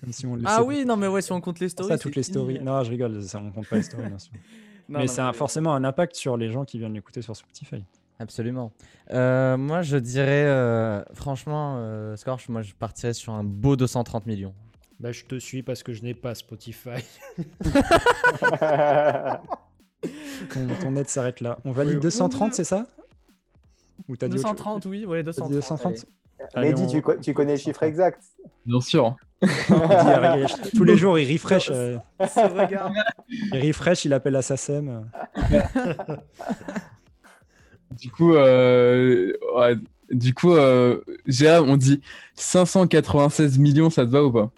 Comme 0.01 0.11
si 0.11 0.25
on 0.27 0.37
Ah 0.45 0.61
oui, 0.61 0.85
non, 0.85 0.97
mais 0.97 1.07
ouais, 1.07 1.21
si 1.21 1.31
on 1.31 1.39
compte 1.39 1.59
les 1.59 1.67
Pensez 1.67 1.71
stories. 1.71 1.93
à 1.93 1.97
toutes 1.97 2.13
c'est 2.13 2.19
les 2.19 2.23
stories. 2.23 2.53
fini. 2.55 2.65
Non, 2.65 2.83
je 2.83 2.91
rigole, 2.91 3.23
ça, 3.23 3.39
on 3.39 3.49
compte 3.51 3.67
pas 3.67 3.77
les 3.77 3.81
stories, 3.81 4.07
bien 4.07 4.19
sûr. 4.19 4.33
Non, 4.89 4.99
mais 4.99 5.19
a 5.19 5.33
forcément 5.33 5.73
un 5.73 5.83
impact 5.83 6.15
sur 6.15 6.37
les 6.37 6.51
gens 6.51 6.63
qui 6.63 6.77
viennent 6.77 6.93
l'écouter 6.93 7.23
sur 7.23 7.35
Spotify. 7.35 7.83
Absolument. 8.19 8.71
Euh, 9.11 9.57
moi, 9.57 9.81
je 9.81 9.97
dirais, 9.97 10.45
euh, 10.45 11.03
franchement, 11.13 11.77
euh, 11.79 12.15
Scorch, 12.15 12.47
moi, 12.49 12.61
je 12.61 12.73
partirais 12.73 13.13
sur 13.13 13.33
un 13.33 13.43
beau 13.43 13.75
230 13.75 14.27
millions. 14.27 14.53
Bah, 14.99 15.11
je 15.11 15.25
te 15.25 15.39
suis 15.39 15.63
parce 15.63 15.81
que 15.81 15.91
je 15.91 16.03
n'ai 16.03 16.13
pas 16.13 16.35
Spotify. 16.35 17.03
Ton, 20.53 20.67
ton 20.81 20.95
aide 20.95 21.09
s'arrête 21.09 21.41
là. 21.41 21.57
On 21.65 21.71
valide 21.71 21.95
Oui. 21.95 22.01
230, 22.01 22.53
c'est 22.53 22.63
ça? 22.63 22.85
Ou 24.07 24.15
t'as 24.17 24.27
dit 24.27 24.37
autre 24.37 24.47
chose? 24.47 24.55
230, 24.57 24.85
oui, 24.85 25.05
ouais, 25.05 25.23
T'as 25.23 25.31
dit 25.31 25.53
230. 25.53 25.91
230 25.93 26.05
Allez, 26.53 26.69
Mehdi, 26.69 26.83
on- 26.83 26.87
tu, 26.87 27.01
co- 27.01 27.15
tu 27.17 27.33
connais 27.33 27.53
le 27.53 27.57
chiffre 27.57 27.81
exact 27.83 28.21
Bien 28.65 28.81
sûr. 28.81 29.15
Tous 30.75 30.83
les 30.83 30.97
jours, 30.97 31.17
il 31.17 31.31
refresh. 31.31 31.69
euh, 31.71 31.97
il 32.19 33.67
refresh, 33.67 34.05
il 34.05 34.13
appelle 34.13 34.41
SACEM. 34.43 35.09
Du 37.91 38.11
coup, 38.11 38.33
euh, 38.35 39.31
ouais, 39.55 39.75
du 40.11 40.33
coup, 40.33 40.53
euh, 40.53 41.01
on 41.65 41.77
dit 41.77 42.01
596 42.35 43.57
millions, 43.57 43.89
ça 43.89 44.05
te 44.05 44.11
va 44.11 44.23
ou 44.23 44.31
pas? 44.31 44.51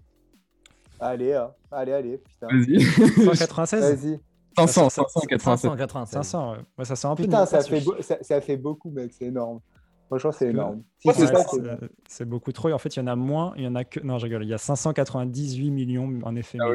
Allez, 1.00 1.34
hein. 1.34 1.52
allez, 1.72 1.92
allez, 1.94 2.18
putain. 2.18 2.48
Vas-y. 2.48 2.82
196 2.82 3.82
Vas-y. 4.02 4.20
500, 4.58 4.90
ça- 4.90 5.04
587. 5.08 5.40
587. 5.62 6.14
500, 6.24 6.52
ouais. 6.52 6.58
Ouais, 6.78 6.86
ça 6.86 6.96
sent 6.96 7.08
un 7.08 7.16
peu 7.16 7.24
Putain, 7.24 7.46
ça 7.46 7.62
fait, 7.62 7.80
chiffre. 7.80 7.96
beau- 7.96 8.02
ça, 8.02 8.18
ça 8.22 8.42
fait 8.42 8.58
beaucoup, 8.58 8.90
mec, 8.90 9.12
c'est 9.18 9.26
énorme. 9.26 9.60
Franchement, 10.08 10.32
c'est 10.32 10.46
que- 10.46 10.52
énorme. 10.52 10.82
Si 11.00 11.08
Ouais, 11.10 11.14
c'est 12.08 12.26
beaucoup 12.26 12.52
trop. 12.54 12.70
Et 12.70 12.74
en 12.74 12.78
fait, 12.78 12.96
il 12.96 13.00
y 13.00 13.02
en 13.02 13.08
a 13.08 13.16
moins. 13.16 13.54
Il 13.58 13.64
y 13.64 13.68
en 13.68 13.76
a 13.76 13.84
que. 13.84 14.00
Non, 14.00 14.18
je 14.20 14.24
rigole. 14.26 14.44
Il 14.44 14.50
y 14.50 14.54
a 14.54 14.58
598 14.58 15.70
millions 15.70 16.10
en 16.24 16.36
effet. 16.38 16.58
Ah. 16.62 16.68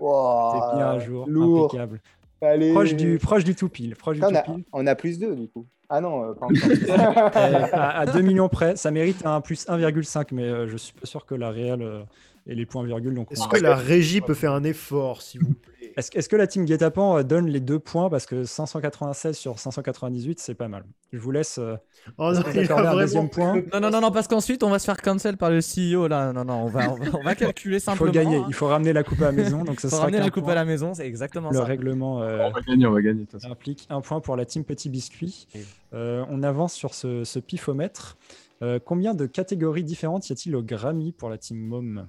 Wow, 0.00 0.52
C'est 0.70 0.76
bien 0.76 0.86
à 0.86 0.98
jour. 1.00 1.24
Lourd. 1.28 1.64
Impeccable. 1.66 2.00
Allez. 2.40 2.72
Proche 2.72 2.94
du, 2.94 3.18
proche 3.18 3.42
du 3.42 3.56
tout 3.56 3.68
pile. 3.68 3.96
Proche 3.96 4.16
du 4.16 4.22
Putain, 4.22 4.28
on, 4.28 4.42
tout 4.44 4.50
a, 4.52 4.54
pile. 4.54 4.64
on 4.72 4.86
a 4.86 4.94
plus 4.94 5.18
2 5.18 5.34
du 5.34 5.48
coup. 5.48 5.66
Ah 5.88 6.00
non, 6.00 6.22
euh, 6.22 6.34
pas 6.34 6.46
Euh, 6.46 6.48
encore. 6.92 7.80
à, 7.80 7.98
à 7.98 8.06
2 8.06 8.20
millions 8.20 8.48
près, 8.48 8.76
ça 8.76 8.90
mérite 8.92 9.24
un 9.26 9.40
plus 9.40 9.66
1,5, 9.68 10.28
mais 10.32 10.44
euh, 10.44 10.68
je 10.68 10.76
suis 10.76 10.92
pas 10.92 11.06
sûr 11.06 11.24
que 11.26 11.34
la 11.34 11.50
réelle 11.50 11.82
euh, 11.82 12.02
ait 12.46 12.54
les 12.54 12.66
points 12.66 12.84
virgules. 12.84 13.14
Donc 13.14 13.32
Est-ce 13.32 13.42
on- 13.44 13.48
que 13.48 13.58
la 13.58 13.74
régie 13.74 14.20
peut 14.20 14.34
faire 14.34 14.52
un 14.52 14.62
effort, 14.64 15.22
s'il 15.22 15.40
vous 15.42 15.54
plaît? 15.54 15.72
Est-ce 15.98 16.28
que 16.28 16.36
la 16.36 16.46
team 16.46 16.64
Guetapan 16.64 17.18
euh, 17.18 17.22
donne 17.24 17.48
les 17.48 17.60
deux 17.60 17.78
points? 17.78 18.08
Parce 18.08 18.24
que 18.24 18.44
596 18.44 19.36
sur 19.36 19.58
598, 19.58 20.38
c'est 20.38 20.54
pas 20.54 20.68
mal. 20.68 20.84
Je 21.12 21.18
vous 21.18 21.30
laisse. 21.32 21.58
euh, 21.58 21.76
Oh 22.18 22.32
non, 22.32 22.40
il 22.54 22.70
a 22.70 22.90
un 22.92 22.94
deuxième 22.96 23.28
point 23.28 23.56
Non, 23.72 23.80
non, 23.80 23.90
non, 23.90 24.00
non, 24.00 24.10
parce 24.12 24.28
qu'ensuite, 24.28 24.62
on 24.62 24.70
va 24.70 24.78
se 24.78 24.84
faire 24.84 24.96
cancel 25.02 25.36
par 25.36 25.50
le 25.50 25.58
CEO, 25.58 26.06
là. 26.06 26.32
Non, 26.32 26.44
non, 26.44 26.62
on 26.62 26.66
va, 26.68 26.90
on 26.92 26.94
va, 26.96 27.06
on 27.18 27.22
va 27.22 27.34
calculer 27.34 27.76
Il 27.78 27.80
simplement. 27.80 28.06
faut 28.06 28.12
gagner, 28.12 28.36
hein. 28.36 28.46
il 28.48 28.54
faut 28.54 28.68
ramener 28.68 28.92
la 28.92 29.02
coupe 29.02 29.20
à 29.22 29.26
la 29.26 29.32
maison. 29.32 29.64
Donc 29.64 29.80
Faut 29.80 29.88
sera 29.88 30.02
ramener 30.02 30.18
la 30.20 30.30
coupe 30.30 30.44
point. 30.44 30.52
à 30.52 30.56
la 30.56 30.64
maison, 30.64 30.94
c'est 30.94 31.06
exactement 31.06 31.50
Le 31.50 31.56
ça. 31.56 31.64
règlement 31.64 32.22
euh, 32.22 32.46
On 32.48 32.50
va 32.52 32.60
gagner, 32.60 32.86
on 32.86 32.92
va 32.92 33.02
gagner. 33.02 33.26
implique 33.44 33.86
un 33.90 34.00
point 34.00 34.20
pour 34.20 34.36
la 34.36 34.44
team 34.44 34.64
Petit 34.64 34.88
Biscuit. 34.90 35.48
Euh, 35.94 36.24
on 36.30 36.42
avance 36.44 36.74
sur 36.74 36.94
ce, 36.94 37.24
ce 37.24 37.38
pifomètre. 37.40 38.16
Euh, 38.62 38.78
combien 38.84 39.14
de 39.14 39.26
catégories 39.26 39.84
différentes 39.84 40.28
y 40.28 40.32
a-t-il 40.32 40.54
au 40.54 40.62
Grammy 40.62 41.12
pour 41.12 41.28
la 41.28 41.38
team 41.38 41.58
Mom? 41.58 42.06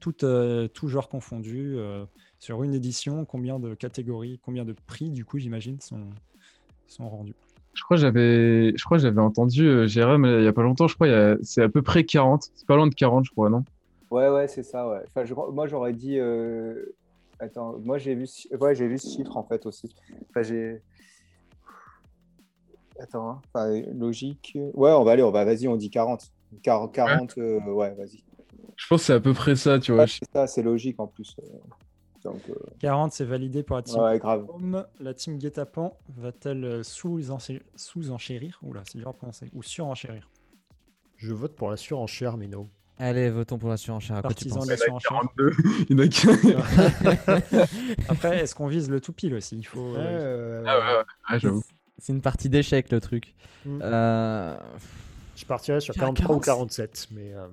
Toutes, 0.00 0.24
euh, 0.24 0.68
Tout 0.68 0.88
genre 0.88 1.08
confondu. 1.08 1.76
Sur 2.40 2.62
une 2.64 2.74
édition, 2.74 3.24
combien 3.24 3.58
de 3.60 3.74
catégories, 3.74 4.40
combien 4.44 4.64
de 4.64 4.74
prix, 4.86 5.10
du 5.10 5.24
coup, 5.24 5.38
j'imagine, 5.38 5.78
sont, 5.80 6.08
sont 6.88 7.08
rendus 7.08 7.34
Je 7.74 7.82
crois 7.84 7.96
que 7.96 8.00
j'avais, 8.00 8.72
je 8.76 8.84
crois 8.84 8.98
j'avais 8.98 9.20
entendu 9.20 9.66
euh, 9.66 9.86
Jérôme 9.86 10.24
il 10.26 10.44
y 10.44 10.48
a 10.48 10.52
pas 10.52 10.62
longtemps. 10.62 10.88
Je 10.88 10.94
crois 10.94 11.06
a- 11.08 11.36
c'est 11.42 11.62
à 11.62 11.68
peu 11.68 11.82
près 11.82 12.04
40. 12.04 12.48
C'est 12.54 12.66
pas 12.66 12.76
loin 12.76 12.86
de 12.86 12.94
40, 12.94 13.26
je 13.26 13.30
crois, 13.30 13.50
non? 13.50 13.62
Ouais, 14.10 14.28
ouais, 14.28 14.48
c'est 14.48 14.62
ça, 14.64 14.88
ouais. 14.88 15.00
Enfin, 15.06 15.24
je- 15.24 15.34
moi, 15.34 15.66
j'aurais 15.68 15.92
dit. 15.92 16.18
euh, 16.18 16.94
Attends, 17.42 17.78
moi, 17.78 17.96
j'ai 17.96 18.14
vu, 18.14 18.26
ouais, 18.60 18.74
j'ai 18.74 18.86
vu 18.86 18.98
ce 18.98 19.16
chiffre 19.16 19.34
en 19.36 19.44
fait 19.44 19.64
aussi. 19.64 19.94
Enfin, 20.28 20.42
j'ai. 20.42 20.82
Attends, 22.98 23.30
hein. 23.30 23.40
enfin, 23.54 23.80
logique. 23.94 24.52
Ouais, 24.74 24.90
on 24.92 25.04
va 25.04 25.12
aller, 25.12 25.22
on 25.22 25.30
va, 25.30 25.44
vas-y, 25.44 25.66
on 25.68 25.76
dit 25.76 25.88
40. 25.90 26.22
40, 26.62 26.92
40 26.92 27.38
euh, 27.38 27.60
ouais, 27.60 27.94
vas-y. 27.94 28.22
Je 28.76 28.86
pense 28.88 29.00
que 29.02 29.06
c'est 29.06 29.12
à 29.14 29.20
peu 29.20 29.32
près 29.32 29.56
ça, 29.56 29.78
tu 29.78 29.92
vois. 29.92 30.02
Ouais, 30.02 30.06
c'est 30.08 30.28
ça, 30.34 30.46
c'est 30.46 30.62
logique 30.62 30.98
en 31.00 31.06
plus. 31.06 31.34
Euh. 32.26 32.30
Donc, 32.30 32.42
euh, 32.50 32.54
40, 32.80 33.12
c'est 33.12 33.24
validé 33.24 33.62
pour 33.62 33.76
la 33.76 33.82
team 33.82 34.00
ouais, 34.00 34.18
grave. 34.18 34.46
La 35.00 35.14
team 35.14 35.38
Guetapan 35.38 35.96
va-t-elle 36.16 36.64
euh, 36.64 36.82
sous-enché- 36.82 37.62
sous-enchérir? 37.76 38.58
Oula, 38.62 38.82
c'est 38.84 38.98
dur 38.98 39.08
à 39.08 39.12
prononcer. 39.12 39.50
Ou 39.54 39.62
surenchérir 39.62 40.28
Je 41.16 41.32
vote 41.32 41.54
pour 41.56 41.70
la 41.70 41.76
surenchère, 41.76 42.36
Mino. 42.36 42.68
Allez, 42.98 43.30
votons 43.30 43.56
pour 43.56 43.70
la 43.70 43.78
surenchère. 43.78 44.16
À 44.16 44.20
quoi 44.22 44.34
tu 44.34 44.44
Partisan 44.48 44.56
penses? 44.58 44.66
de 44.66 44.70
la 44.72 44.76
surenchère. 44.76 45.10
42. 45.10 45.52
Il 45.88 46.50
y 46.50 46.54
en 46.54 46.62
a 47.58 47.66
Après, 48.10 48.40
est-ce 48.40 48.54
qu'on 48.54 48.66
vise 48.66 48.90
le 48.90 49.00
tout 49.00 49.14
pile 49.14 49.34
aussi? 49.34 49.56
Il 49.56 49.64
faut. 49.66 49.92
Ouais, 49.92 49.98
euh, 49.98 50.62
Ah 50.66 50.78
ouais, 50.78 50.84
ouais, 50.84 50.98
ouais, 51.32 51.38
j'avoue. 51.40 51.62
C'est 51.96 52.12
une 52.12 52.20
partie 52.20 52.50
d'échec, 52.50 52.90
le 52.92 53.00
truc. 53.00 53.34
Mm. 53.64 53.78
Euh, 53.82 54.56
Je 55.34 55.44
partirais 55.46 55.80
sur 55.80 55.94
Tiens, 55.94 56.12
43 56.12 56.36
ou 56.36 56.40
40. 56.40 56.68
47, 56.68 57.08
mais 57.12 57.32
euh, 57.32 57.46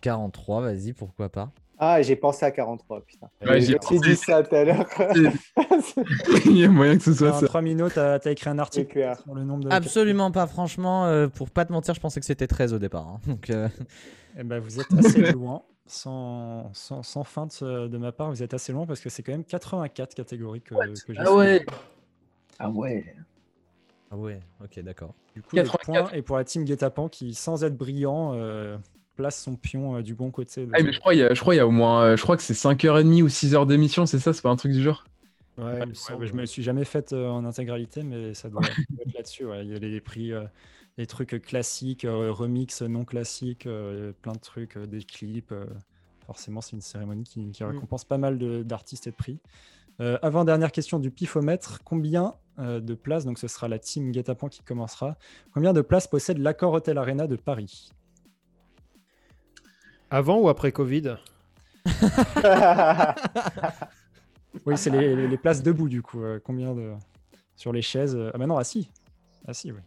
43, 0.00 0.60
vas-y, 0.62 0.92
pourquoi 0.92 1.28
pas. 1.28 1.50
Ah, 1.78 2.02
j'ai 2.02 2.16
pensé 2.16 2.44
à 2.44 2.50
43, 2.50 3.02
putain. 3.02 3.28
Ouais, 3.46 3.60
j'ai 3.60 3.76
pensé. 3.76 3.98
dit 4.00 4.16
ça 4.16 4.42
tout 4.42 4.54
à 4.54 4.64
l'heure. 4.64 4.86
Il 6.46 6.58
y 6.58 6.64
a 6.64 6.68
moyen 6.68 6.96
que 6.96 7.02
ce 7.04 7.12
soit 7.14 7.30
En 7.30 7.40
ça. 7.40 7.46
3 7.46 7.62
minutes, 7.62 7.92
tu 7.94 8.00
as, 8.00 8.20
écrit 8.30 8.50
un 8.50 8.58
article 8.58 9.12
sur 9.22 9.34
le 9.34 9.44
nombre 9.44 9.64
de. 9.64 9.70
Absolument 9.70 10.30
pas, 10.32 10.46
franchement. 10.46 11.06
euh, 11.06 11.28
pour 11.28 11.50
pas 11.50 11.64
te 11.64 11.72
mentir, 11.72 11.94
je 11.94 12.00
pensais 12.00 12.18
que 12.20 12.26
c'était 12.26 12.46
13 12.48 12.74
au 12.74 12.78
départ. 12.78 13.06
hein. 13.06 13.20
Donc, 13.26 13.48
euh, 13.50 13.68
Eh 14.38 14.42
ben, 14.42 14.58
vous 14.58 14.80
êtes 14.80 14.92
assez 14.98 15.20
loin. 15.32 15.62
Sans, 15.86 16.70
sans, 16.74 17.02
sans 17.02 17.24
feinte 17.24 17.62
de 17.64 17.96
ma 17.96 18.12
part, 18.12 18.28
vous 18.30 18.42
êtes 18.42 18.52
assez 18.52 18.72
loin 18.72 18.84
parce 18.84 19.00
que 19.00 19.08
c'est 19.08 19.22
quand 19.22 19.32
même 19.32 19.44
84 19.44 20.14
catégories 20.14 20.60
que, 20.60 20.74
que 20.74 21.14
j'ai. 21.14 21.20
Ah 21.24 21.32
ouais. 21.32 21.64
Ah 22.58 22.68
ouais. 22.70 23.14
Ah 24.10 24.16
ouais, 24.16 24.40
ok, 24.62 24.80
d'accord. 24.80 25.14
Du 25.34 25.42
coup, 25.42 25.56
le 25.56 25.62
84. 25.62 26.08
point 26.08 26.18
est 26.18 26.22
pour 26.22 26.36
la 26.36 26.44
team 26.44 26.64
Guetapan 26.64 27.08
qui, 27.08 27.32
sans 27.34 27.62
être 27.64 27.76
brillant, 27.76 28.32
euh, 28.34 28.76
place 29.18 29.42
son 29.42 29.56
pion 29.56 29.96
euh, 29.96 30.02
du 30.02 30.14
bon 30.14 30.30
côté. 30.30 30.66
de- 30.66 30.72
Ah, 30.72 30.82
mais 30.82 30.92
je 30.92 31.00
crois, 31.00 31.14
il 31.14 31.18
y 31.20 31.22
a, 31.22 31.54
y 31.54 31.60
au 31.60 31.70
moins, 31.70 32.02
euh, 32.04 32.16
je 32.16 32.22
crois 32.22 32.36
que 32.36 32.42
c'est 32.42 32.54
5h30 32.54 33.22
ou 33.22 33.28
6h 33.28 33.66
d'émission, 33.66 34.06
c'est 34.06 34.18
ça, 34.18 34.32
c'est 34.32 34.42
pas 34.42 34.50
un 34.50 34.56
truc 34.56 34.72
du 34.72 34.82
genre? 34.82 35.04
Ouais, 35.56 35.84
Ouais, 36.08 36.26
je 36.26 36.34
me 36.34 36.46
suis 36.46 36.62
jamais 36.62 36.84
fait 36.84 37.12
euh, 37.12 37.28
en 37.28 37.44
intégralité, 37.44 38.04
mais 38.04 38.32
ça 38.34 38.48
doit 38.48 38.70
être 39.00 39.12
là-dessus. 39.12 39.44
ouais. 39.44 39.64
Il 39.66 39.72
y 39.72 39.74
a 39.74 39.78
les 39.80 40.00
prix, 40.00 40.32
euh, 40.32 40.44
les 40.98 41.06
trucs 41.06 41.42
classiques, 41.42 42.04
euh, 42.04 42.30
remix 42.32 42.82
non 42.82 43.04
classiques, 43.04 43.66
euh, 43.66 44.12
plein 44.22 44.32
de 44.34 44.38
trucs, 44.38 44.76
euh, 44.76 44.86
des 44.86 45.02
clips. 45.02 45.50
euh, 45.52 45.66
forcément, 46.26 46.60
c'est 46.60 46.72
une 46.76 46.80
cérémonie 46.82 47.24
qui, 47.24 47.50
qui 47.50 47.64
Mm. 47.66 47.70
récompense 47.70 48.04
pas 48.04 48.18
mal 48.18 48.38
d'artistes 48.64 49.06
et 49.08 49.10
de 49.10 49.16
prix. 49.16 49.40
Euh, 50.00 50.18
avant 50.22 50.44
dernière 50.44 50.72
question 50.72 50.98
du 51.00 51.10
pifomètre, 51.10 51.82
combien 51.84 52.36
euh, 52.60 52.80
de 52.80 52.94
places, 52.94 53.24
donc 53.26 53.38
ce 53.38 53.48
sera 53.48 53.68
la 53.68 53.78
team 53.80 54.12
Guetapan 54.12 54.48
qui 54.48 54.62
commencera, 54.62 55.18
combien 55.52 55.72
de 55.74 55.82
places 55.82 56.08
possède 56.08 56.38
l'Accor 56.38 56.72
Hotel 56.74 56.98
Arena 56.98 57.26
de 57.28 57.36
Paris? 57.36 57.90
Avant 60.10 60.38
ou 60.38 60.48
après 60.48 60.72
Covid 60.72 61.16
Oui, 64.66 64.76
c'est 64.76 64.90
les, 64.90 65.36
places 65.38 65.62
debout 65.62 65.88
du 65.88 66.02
coup. 66.02 66.22
euh, 66.22 66.40
combien 66.42 66.74
de 66.74 66.92
sur 67.56 67.72
les 67.72 67.82
chaises 67.82 68.16
euh, 68.16 68.30
Ah 68.34 68.38
bah 68.38 68.46
non, 68.46 68.56
assis. 68.56 68.90
Assis, 69.46 69.72
oui. 69.72 69.80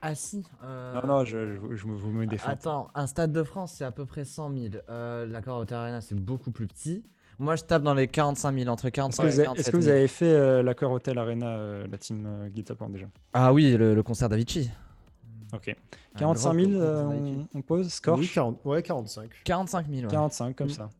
Ah 0.00 0.14
si. 0.14 0.44
euh, 0.62 1.00
Non, 1.00 1.06
non, 1.06 1.24
je, 1.24 1.54
je, 1.54 1.74
je 1.76 1.86
me- 1.86 1.94
vous 1.94 2.10
me 2.10 2.26
défends. 2.26 2.50
Attends, 2.50 2.88
un 2.94 3.06
stade 3.06 3.32
de 3.32 3.42
France, 3.42 3.74
c'est 3.76 3.84
à 3.84 3.90
peu 3.90 4.04
près 4.04 4.24
100 4.24 4.52
000. 4.52 4.74
Euh, 4.90 5.26
L'accord 5.26 5.58
Hotel 5.58 5.78
Arena, 5.78 6.00
c'est 6.00 6.14
beaucoup 6.14 6.50
plus 6.50 6.66
petit. 6.66 7.04
Moi, 7.38 7.56
je 7.56 7.64
tape 7.64 7.82
dans 7.82 7.94
les 7.94 8.06
45 8.06 8.54
000, 8.56 8.68
entre 8.70 8.86
Est-ce 8.86 8.92
45 8.92 9.22
que, 9.22 9.28
et 9.28 9.30
vous 9.32 9.38
avez- 9.40 9.44
47 9.46 9.60
est-ce 9.60 9.70
000. 9.72 9.80
que 9.80 9.84
vous 9.84 9.90
avez 9.90 10.08
fait 10.08 10.32
euh, 10.32 10.62
l'accord 10.62 10.92
Hotel 10.92 11.18
Arena, 11.18 11.48
euh, 11.56 11.86
la 11.90 11.98
team 11.98 12.24
euh, 12.26 12.48
Guetapan 12.48 12.90
déjà? 12.90 13.06
Ah 13.32 13.52
oui, 13.52 13.72
le, 13.76 13.94
le 13.94 14.02
concert 14.02 14.28
d'Avicii. 14.28 14.70
Ok. 15.54 15.68
Un 15.68 16.18
45 16.18 16.52
grand 16.52 16.58
000, 16.58 16.70
concert 16.72 16.82
euh, 16.82 17.04
on, 17.06 17.58
on 17.58 17.62
pose 17.62 17.88
Scorch 17.92 18.20
Oui, 18.20 18.28
40 18.28 18.58
ouais, 18.64 18.82
45. 18.82 19.30
45 19.44 19.86
000, 19.88 20.02
ouais. 20.02 20.08
45 20.08 20.56
comme 20.56 20.66
Mm. 20.66 20.70
ça. 20.70 20.90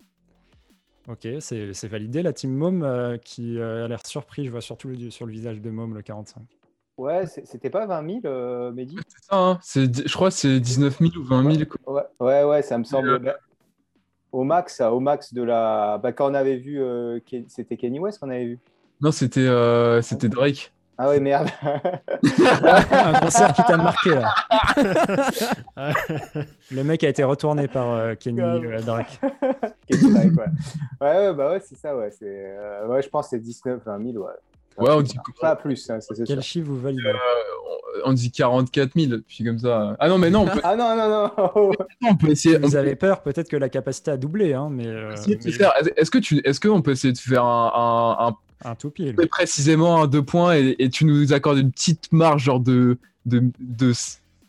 Ok, 1.09 1.29
c'est 1.41 1.75
c'est 1.75 1.89
validé. 1.89 2.23
La 2.23 2.33
team 2.33 2.55
Mom 2.55 2.83
euh, 2.83 3.19
qui 3.19 3.59
euh, 3.59 3.85
a 3.85 3.89
l'air 3.89 4.07
surpris, 4.07 4.47
je 4.47 4.51
vois 4.51 4.63
surtout 4.63 4.89
le- 4.89 5.11
sur 5.11 5.27
le 5.27 5.33
visage 5.33 5.61
de 5.61 5.71
Mom 5.71 5.93
le 5.95 6.01
45. 6.03 6.43
ouais, 6.97 7.27
c'était 7.27 7.69
pas 7.71 7.85
20 7.87 8.07
000, 8.07 8.21
euh, 8.25 8.73
Mehdi? 8.73 8.97
C'est 9.09 9.25
ça, 9.25 9.37
hein, 9.37 9.59
je 9.65 10.15
crois 10.15 10.31
que 10.31 10.35
c'est 10.37 10.61
19 10.61 10.99
000 10.99 11.11
ou 11.17 11.25
20 11.25 11.53
000. 11.57 11.65
quoi. 11.67 11.93
ouais, 11.95 12.03
ouais, 12.21 12.45
ouais, 12.45 12.63
ça 12.63 12.79
me 12.79 12.85
semble. 12.85 13.09
euh, 13.11 13.19
bah, 13.19 13.37
au 14.33 14.45
max, 14.45 14.81
au 14.81 14.99
max 15.01 15.35
de 15.35 15.43
la. 15.43 15.99
Bah, 16.03 16.13
quand 16.13 16.31
on 16.31 16.35
avait 16.35 16.57
vu, 16.57 16.81
euh, 16.81 17.21
Ken- 17.27 17.45
c'était 17.49 17.77
Kenny 17.77 17.99
West 18.01 18.19
qu'on 18.19 18.31
avait 18.31 18.47
vu. 18.47 18.59
Non, 19.03 19.13
c'était, 19.13 19.41
euh, 19.41 20.01
c'était 20.01 20.29
Drake. 20.31 20.73
Ah 20.97 21.09
ouais, 21.09 21.19
merde. 21.21 21.49
Un 22.93 23.21
concert 23.21 23.53
qui 23.53 23.63
t'a 23.65 23.77
marqué 23.77 24.11
là. 24.15 24.33
le 26.71 26.85
mec 26.85 27.03
a 27.05 27.09
été 27.09 27.25
retourné 27.25 27.67
par 27.69 27.91
euh, 27.93 28.15
Kenny 28.15 28.41
euh, 28.41 28.81
Drake. 28.81 29.21
Kenny 29.89 30.13
Drake, 30.13 30.33
ouais. 30.37 30.47
ouais, 31.01 31.17
ouais, 31.29 31.35
bah 31.35 31.51
ouais, 31.51 31.61
c'est 31.67 31.77
ça, 31.77 31.97
ouais. 31.97 32.11
c'est, 32.17 32.27
euh, 32.27 32.87
ouais, 32.87 33.03
je 33.03 33.09
pense 33.09 33.27
que 33.27 33.31
c'est 33.31 33.41
19, 33.43 33.81
20 33.85 34.13
000, 34.13 34.25
ouais. 34.25 34.33
Ouais, 34.77 34.91
on 34.91 35.03
dit, 35.03 35.17
Pas 35.41 35.55
plus, 35.55 35.89
hein, 35.91 35.99
c'est 36.01 36.25
Quel 36.25 36.43
chiffre 36.43 36.67
vous 36.69 36.81
validez? 36.81 37.13
On 38.05 38.13
dit 38.13 38.33
44 38.33 38.91
000, 38.99 39.21
puis 39.27 39.45
comme 39.45 39.59
ça. 39.59 39.97
Ah 40.01 40.09
non, 40.09 40.19
mais 40.19 40.31
non, 40.31 40.41
on 40.43 40.47
peut, 40.47 40.61
Ah 40.65 40.75
non, 40.75 40.97
non, 40.97 41.09
non. 41.09 41.73
on 42.09 42.17
peut 42.17 42.31
essayer. 42.31 42.57
on 42.57 42.63
Vous 42.63 42.73
peut 42.73 42.79
avez 42.79 42.97
peur, 42.97 43.23
peut-être 43.23 43.49
que 43.49 43.57
la 43.57 43.69
capacité 43.69 44.11
a 44.11 44.17
doublé, 44.17 44.53
hein, 44.53 44.69
mais, 44.71 44.89
euh. 44.89 45.13
Est-ce 45.97 46.11
que 46.11 46.19
tu, 46.19 46.41
est-ce 46.45 46.59
qu'on 46.61 46.83
peut 46.83 46.91
essayer 46.91 47.13
de 47.13 47.19
faire 47.19 47.45
un, 47.45 48.17
un, 48.19 48.27
un- 48.29 48.37
un 48.65 48.75
tout 48.75 48.91
pile. 48.91 49.15
très 49.17 49.27
précisément 49.27 50.03
un 50.03 50.07
deux 50.07 50.23
points 50.25 50.57
et, 50.57 50.77
et 50.79 50.89
tu 50.91 51.05
nous 51.05 51.33
accordes 51.33 51.59
une 51.59 51.73
petite 51.73 52.13
marge 52.13 52.45
genre 52.45 52.61
de 52.61 52.99
de, 53.27 53.43
de... 53.59 53.93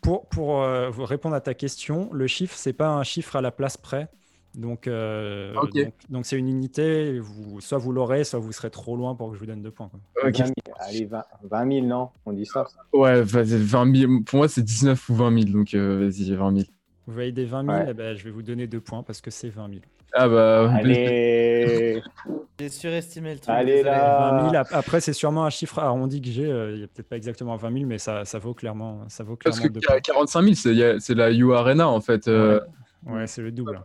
Pour, 0.02 0.26
pour 0.26 0.62
euh, 0.62 0.90
répondre 0.90 1.34
à 1.34 1.40
ta 1.40 1.54
question, 1.54 2.10
le 2.12 2.26
chiffre, 2.26 2.54
c'est 2.56 2.72
pas 2.74 2.90
un 2.90 3.02
chiffre 3.02 3.36
à 3.36 3.40
la 3.40 3.50
place 3.50 3.76
près. 3.76 4.08
Donc, 4.54 4.86
euh, 4.86 5.52
Ok. 5.60 5.74
donc, 5.74 5.94
donc 6.08 6.26
c'est 6.26 6.38
une 6.38 6.48
unité. 6.48 7.18
Vous, 7.18 7.60
soit 7.60 7.78
vous 7.78 7.92
l'aurez, 7.92 8.24
soit 8.24 8.38
vous 8.38 8.52
serez 8.52 8.70
trop 8.70 8.96
loin 8.96 9.14
pour 9.14 9.28
que 9.30 9.34
je 9.34 9.40
vous 9.40 9.46
donne 9.46 9.62
deux 9.62 9.70
points. 9.70 9.88
quoi. 9.88 10.00
Ok. 10.28 10.36
20 10.38 10.44
000. 10.46 10.52
Allez, 10.78 11.04
20, 11.06 11.24
20 11.50 11.72
000, 11.72 11.86
non? 11.86 12.10
On 12.24 12.32
dit 12.32 12.46
ça? 12.46 12.66
Ouais, 12.92 13.22
vas-y, 13.22 13.56
20 13.56 13.94
000. 13.96 14.12
Pour 14.24 14.38
moi, 14.38 14.48
c'est 14.48 14.62
19 14.62 15.08
ou 15.08 15.14
20 15.14 15.40
000, 15.42 15.52
donc 15.52 15.74
euh, 15.74 15.98
vas-y, 16.08 16.34
20 16.34 16.56
000. 16.56 16.66
Vous 17.06 17.14
validez 17.14 17.44
20 17.44 17.64
000, 17.64 17.76
Ouais. 17.76 17.86
eh 17.90 17.94
ben, 17.94 18.16
je 18.16 18.24
vais 18.24 18.30
vous 18.30 18.42
donner 18.42 18.66
deux 18.66 18.80
points 18.80 19.02
parce 19.02 19.20
que 19.20 19.30
c'est 19.30 19.48
20 19.48 19.68
000. 19.68 19.80
Ah 20.16 20.28
bah. 20.28 20.70
Allez. 20.74 22.02
J'ai 22.58 22.70
surestimé 22.70 23.34
le 23.34 23.38
truc. 23.40 23.54
Allez, 23.54 23.72
désolé. 23.76 23.90
là. 23.90 24.30
20 24.44 24.50
000, 24.50 24.56
ap- 24.56 24.68
après, 24.72 25.00
c'est 25.00 25.12
sûrement 25.12 25.44
un 25.44 25.50
chiffre 25.50 25.78
arrondi 25.78 26.22
que 26.22 26.28
j'ai. 26.30 26.50
euh, 26.50 26.72
Il 26.72 26.78
n'y 26.78 26.84
a 26.84 26.86
peut-être 26.86 27.08
pas 27.08 27.16
exactement 27.16 27.54
20 27.56 27.70
000, 27.70 27.84
mais 27.84 27.98
ça, 27.98 28.24
ça 28.24 28.38
vaut 28.38 28.54
clairement, 28.54 29.04
ça 29.08 29.24
vaut 29.24 29.36
Parce 29.36 29.58
clairement 29.58 29.74
que 29.74 29.78
deux 29.78 29.86
points. 29.86 30.00
45 30.00 30.42
000, 30.42 30.54
c'est 30.54 30.74
y 30.74 30.82
a- 30.82 30.98
c'est 30.98 31.14
la 31.14 31.30
U 31.32 31.52
Arena 31.52 31.86
en 31.86 32.00
fait. 32.00 32.28
euh, 32.28 32.58
Ouais, 33.04 33.26
c'est 33.26 33.42
le 33.42 33.52
double. 33.52 33.78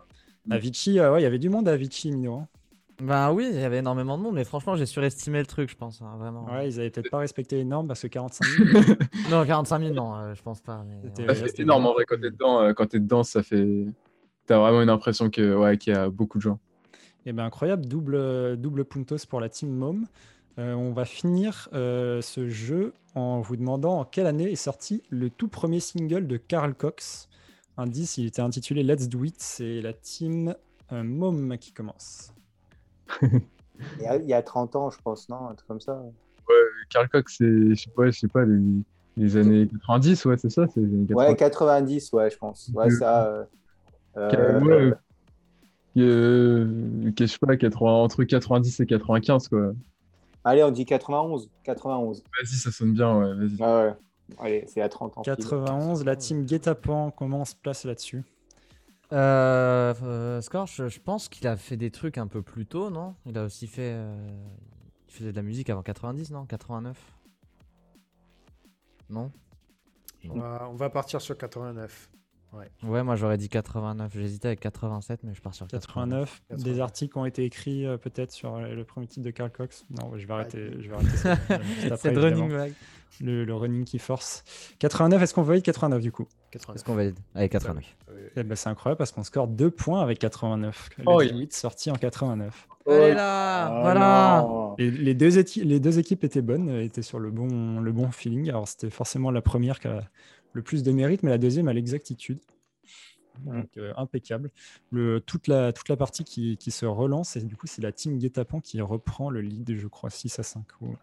Avicii, 0.50 1.00
euh, 1.00 1.12
ouais, 1.14 1.20
il 1.20 1.24
y 1.24 1.28
avait 1.28 1.38
du 1.38 1.50
monde 1.50 1.68
à 1.68 1.74
Avicii, 1.74 2.12
Mino. 2.14 2.36
hein. 2.36 2.48
Bah 3.04 3.34
oui, 3.34 3.50
il 3.52 3.60
y 3.60 3.64
avait 3.64 3.80
énormément 3.80 4.18
de 4.18 4.24
monde, 4.24 4.36
mais 4.36 4.44
franchement, 4.46 4.76
j'ai 4.76 4.86
surestimé 4.86 5.40
le 5.40 5.46
truc, 5.48 5.70
je 5.70 5.76
pense. 5.76 6.02
hein, 6.02 6.16
vraiment. 6.18 6.46
Ouais, 6.46 6.70
ils 6.70 6.80
avaient 6.80 6.92
peut-être 6.92 7.10
pas 7.10 7.18
respecté 7.18 7.58
les 7.58 7.66
normes 7.66 7.88
parce 7.88 8.02
que 8.02 8.08
45 8.08 8.46
000. 8.46 8.70
Non, 9.32 9.46
45 9.46 9.80
000, 9.82 9.94
non, 9.94 10.16
euh, 10.16 10.34
je 10.34 10.42
pense 10.42 10.62
pas. 10.62 10.84
mais- 10.88 11.10
C'était- 11.16 11.44
ouais, 11.44 11.50
énorme 11.62 11.88
en 11.88 11.94
vrai 11.94 12.06
quand 12.08 12.16
t'es 12.22 12.30
dedans. 12.32 12.62
euh, 12.62 12.74
quand 12.74 12.86
t'es 12.88 13.00
dedans, 13.00 13.24
ça 13.24 13.44
fait. 13.44 13.86
T'as 14.52 14.60
vraiment 14.60 14.82
une 14.82 14.90
impression 14.90 15.30
que 15.30 15.56
ouais, 15.56 15.78
qu'il 15.78 15.94
y 15.94 15.96
a 15.96 16.10
beaucoup 16.10 16.38
de 16.38 16.44
gens. 16.44 16.60
Eh 17.26 17.32
ben 17.32 17.46
incroyable, 17.46 17.86
double, 17.86 18.58
double 18.58 18.84
puntos 18.84 19.26
pour 19.30 19.40
la 19.40 19.48
team 19.48 19.70
Mom. 19.70 20.08
Euh, 20.60 20.74
on 20.74 20.92
va 20.92 21.06
finir 21.06 21.70
euh, 21.72 22.20
ce 22.22 22.50
jeu 22.50 22.94
en 23.16 23.40
vous 23.40 23.56
demandant 23.56 24.02
en 24.02 24.04
quelle 24.04 24.28
année 24.28 24.52
est 24.52 24.58
sorti 24.58 25.04
le 25.10 25.30
tout 25.30 25.48
premier 25.48 25.80
single 25.80 26.28
de 26.28 26.36
Carl 26.36 26.74
Cox. 26.74 27.30
Indice, 27.78 28.18
il 28.18 28.26
était 28.26 28.42
intitulé 28.42 28.84
Let's 28.84 29.08
Do 29.08 29.24
It. 29.24 29.36
C'est 29.38 29.80
la 29.80 29.94
team 29.94 30.54
euh, 30.92 31.02
Mom 31.02 31.58
qui 31.58 31.72
commence. 31.72 32.34
Il 33.22 34.04
y, 34.04 34.06
a, 34.06 34.18
il 34.18 34.28
y 34.28 34.34
a 34.34 34.44
30 34.44 34.76
ans, 34.76 34.90
je 34.92 34.98
pense, 35.02 35.30
non 35.30 35.48
Un 35.48 35.56
truc 35.56 35.68
comme 35.70 35.80
ça. 35.80 36.04
Carl 36.90 37.08
Cox, 37.08 37.38
c'est 37.38 37.70
je 37.70 37.82
sais 37.82 37.90
pas, 37.90 38.08
je 38.08 38.20
sais 38.20 38.28
pas 38.28 38.44
les, 38.44 38.60
les 39.16 39.38
années 39.38 39.66
90, 39.66 40.26
ouais, 40.26 40.38
c'est 40.38 40.50
ça, 40.50 40.68
c'est 40.68 40.82
les 40.82 40.94
années 40.94 41.08
80. 41.08 41.30
Ouais, 41.30 41.36
90, 41.38 42.14
ouais, 42.14 42.30
je 42.30 42.38
pense. 42.38 42.70
Ouais, 42.74 42.88
Euh, 42.88 43.00
ça. 43.00 43.48
Euh, 44.18 44.32
euh, 44.32 44.96
Ouais, 45.96 47.14
je 47.20 47.26
sais 47.26 47.38
pas, 47.40 47.58
80, 47.58 47.92
entre 47.92 48.24
90 48.24 48.80
et 48.80 48.86
95, 48.86 49.48
quoi. 49.50 49.74
Allez, 50.44 50.64
on 50.64 50.72
dit 50.72 50.86
91. 50.86 51.50
91. 51.64 52.24
Vas-y, 52.24 52.56
ça 52.56 52.72
sonne 52.72 52.94
bien, 52.94 53.16
ouais, 53.18 53.34
vas-y. 53.36 53.58
Ah 53.62 53.86
ouais. 53.86 53.94
Allez, 54.40 54.66
c'est 54.68 54.82
à 54.82 54.90
30 54.90 55.18
ans. 55.18 55.22
pile. 55.22 55.36
91, 55.36 56.06
la 56.06 56.16
team 56.16 56.46
Guetapan 56.46 57.12
commence 57.12 57.54
place 57.54 57.84
là-dessus. 57.84 58.24
Euh, 59.12 59.94
euh, 60.04 60.40
Scorch, 60.42 60.88
je 60.88 61.00
pense 61.02 61.28
qu'il 61.28 61.46
a 61.48 61.58
fait 61.58 61.76
des 61.76 61.92
trucs 61.92 62.18
un 62.18 62.28
peu 62.28 62.42
plus 62.42 62.66
tôt, 62.66 62.90
non? 62.90 63.14
Il 63.26 63.38
a 63.38 63.44
aussi 63.44 63.68
fait. 63.68 63.92
euh, 63.94 64.16
Il 65.10 65.14
faisait 65.14 65.32
de 65.32 65.36
la 65.36 65.42
musique 65.42 65.70
avant 65.70 65.82
90, 65.84 66.32
non? 66.32 66.46
89 66.46 66.98
Non? 69.10 69.30
On 70.30 70.40
va, 70.40 70.68
on 70.72 70.76
va 70.76 70.90
partir 70.90 71.20
sur 71.20 71.38
89. 71.38 72.10
Ouais, 72.84 73.04
moi 73.04 73.16
j'aurais 73.16 73.38
dit 73.38 73.48
89. 73.50 74.12
J'hésitais 74.14 74.48
avec 74.50 74.60
87, 74.60 75.22
mais 75.24 75.34
je 75.34 75.42
pars 75.42 75.54
sur 75.56 75.68
89. 75.68 76.42
89, 76.50 76.50
des 76.50 76.56
89. 76.72 76.82
articles 76.82 77.18
ont 77.20 77.26
été 77.26 77.46
écrits 77.46 77.86
euh, 77.86 77.98
peut-être 77.98 78.32
sur 78.32 78.56
euh, 78.56 78.74
le 78.76 78.84
premier 78.84 79.08
titre 79.08 79.26
de 79.26 79.32
Carl 79.32 79.52
Cox. 79.52 79.86
Non, 79.90 80.12
je 80.18 80.28
vais 80.28 80.34
arrêter. 80.34 80.72
Je 80.80 80.90
vais 80.90 80.96
arrêter 80.96 81.18
ça, 81.18 81.32
après, 81.92 82.10
évidemment. 82.10 82.22
running 82.46 82.50
back. 82.52 82.74
le, 83.22 83.46
le 83.46 83.56
running 83.56 83.86
qui 83.86 84.00
force. 84.00 84.44
89, 84.80 85.22
est-ce 85.22 85.34
qu'on 85.34 85.44
valide 85.44 85.64
89 85.64 86.02
du 86.02 86.12
coup? 86.12 86.28
89. 86.52 86.76
Est-ce 86.76 86.84
qu'on 86.86 86.96
valide? 86.96 87.16
Allez, 87.36 87.48
89. 87.50 87.84
Oui. 88.10 88.16
Eh 88.36 88.44
ben, 88.44 88.56
C'est 88.56 88.70
incroyable 88.70 88.98
parce 88.98 89.12
qu'on 89.14 89.24
score 89.24 89.48
2 89.48 89.72
points 89.72 90.02
avec 90.02 90.20
89. 90.20 90.90
Le 90.98 91.04
Oh, 91.08 91.22
18 91.22 91.54
sorti 91.54 91.90
en 91.90 91.96
89. 91.96 92.68
Allez 92.88 93.14
là 93.14 93.68
Ah, 93.68 93.80
Voilà 93.82 94.42
non. 94.46 94.76
Et 94.80 94.90
les, 94.92 95.14
deux 95.14 95.38
éti- 95.40 95.64
les 95.64 95.80
deux 95.80 96.00
équipes 96.00 96.24
étaient 96.24 96.42
bonnes, 96.42 96.68
euh, 96.70 96.84
étaient 96.84 97.04
sur 97.04 97.20
le 97.20 97.30
bon, 97.32 97.80
le 97.80 97.92
bon 97.92 98.10
feeling. 98.12 98.50
Alors 98.50 98.68
c'était 98.68 98.90
forcément 98.90 99.30
la 99.32 99.42
première 99.42 99.80
qui 99.80 99.88
a 99.88 100.02
le 100.54 100.62
plus 100.62 100.84
de 100.84 100.92
mérite, 100.92 101.24
mais 101.24 101.30
la 101.32 101.38
deuxième 101.38 101.68
à 101.68 101.74
l'exactitude. 101.74 102.40
Donc 103.46 103.78
euh, 103.78 103.94
impeccable. 103.98 104.52
Le, 104.92 105.20
toute, 105.22 105.48
la, 105.48 105.74
toute 105.74 105.90
la 105.90 105.98
partie 105.98 106.24
qui, 106.24 106.58
qui 106.58 106.70
se 106.72 106.86
relance, 106.86 107.36
et 107.38 107.42
du 107.42 107.56
coup 107.56 107.66
c'est 107.68 107.82
la 107.82 107.92
team 107.92 108.18
Guetapan 108.20 108.60
qui 108.60 108.80
reprend 108.82 109.30
le 109.30 109.42
lead, 109.42 109.76
je 109.78 109.88
crois, 109.88 110.10
6 110.10 110.38
à 110.40 110.44
5. 110.44 110.66
ou- 110.82 110.96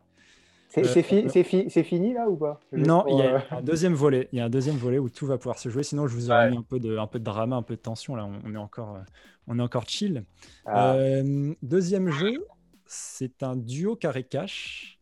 C'est 0.69 0.85
Euh, 0.85 0.85
c'est 0.85 1.03
fi- 1.03 1.25
c'est 1.31 1.45
fi- 1.45 1.71
c'est 1.71 1.83
fini 1.83 2.13
là 2.13 2.29
ou 2.29 2.37
pas? 2.37 2.61
Juste 2.73 2.87
Non, 2.87 3.05
il 3.09 3.17
y 3.19 3.23
euh, 3.23 3.39
a 3.39 3.47
un 3.51 3.63
deuxième 3.63 3.95
volet. 3.95 4.29
Il 4.33 4.39
y 4.39 4.41
a 4.41 4.45
un 4.45 4.51
deuxième 4.51 4.77
volet 4.77 4.99
où 4.99 5.09
tout 5.09 5.27
va 5.27 5.39
pouvoir 5.39 5.59
se 5.59 5.69
jouer. 5.71 5.83
Sinon, 5.83 6.07
je 6.07 6.15
vous 6.15 6.31
aurais 6.31 6.45
mis 6.45 6.57
un 6.57 6.63
peu 6.63 6.79
de, 6.79 6.99
un 6.99 7.07
peu 7.07 7.19
de 7.19 7.25
drama, 7.25 7.57
un 7.57 7.63
peu 7.63 7.75
de 7.75 7.81
tension. 7.81 8.15
Là, 8.15 8.27
on, 8.27 8.41
on 8.45 8.55
est 8.55 8.59
encore, 8.59 8.97
euh, 8.97 9.01
on 9.47 9.59
est 9.59 9.63
encore 9.63 9.89
chill. 9.89 10.25
ah, 10.67 10.95
Euh, 10.95 11.55
deuxième 11.63 12.11
jeu, 12.11 12.45
c'est 12.87 13.43
un 13.43 13.57
duo 13.57 13.97
carré 13.97 14.25
cash. 14.25 14.98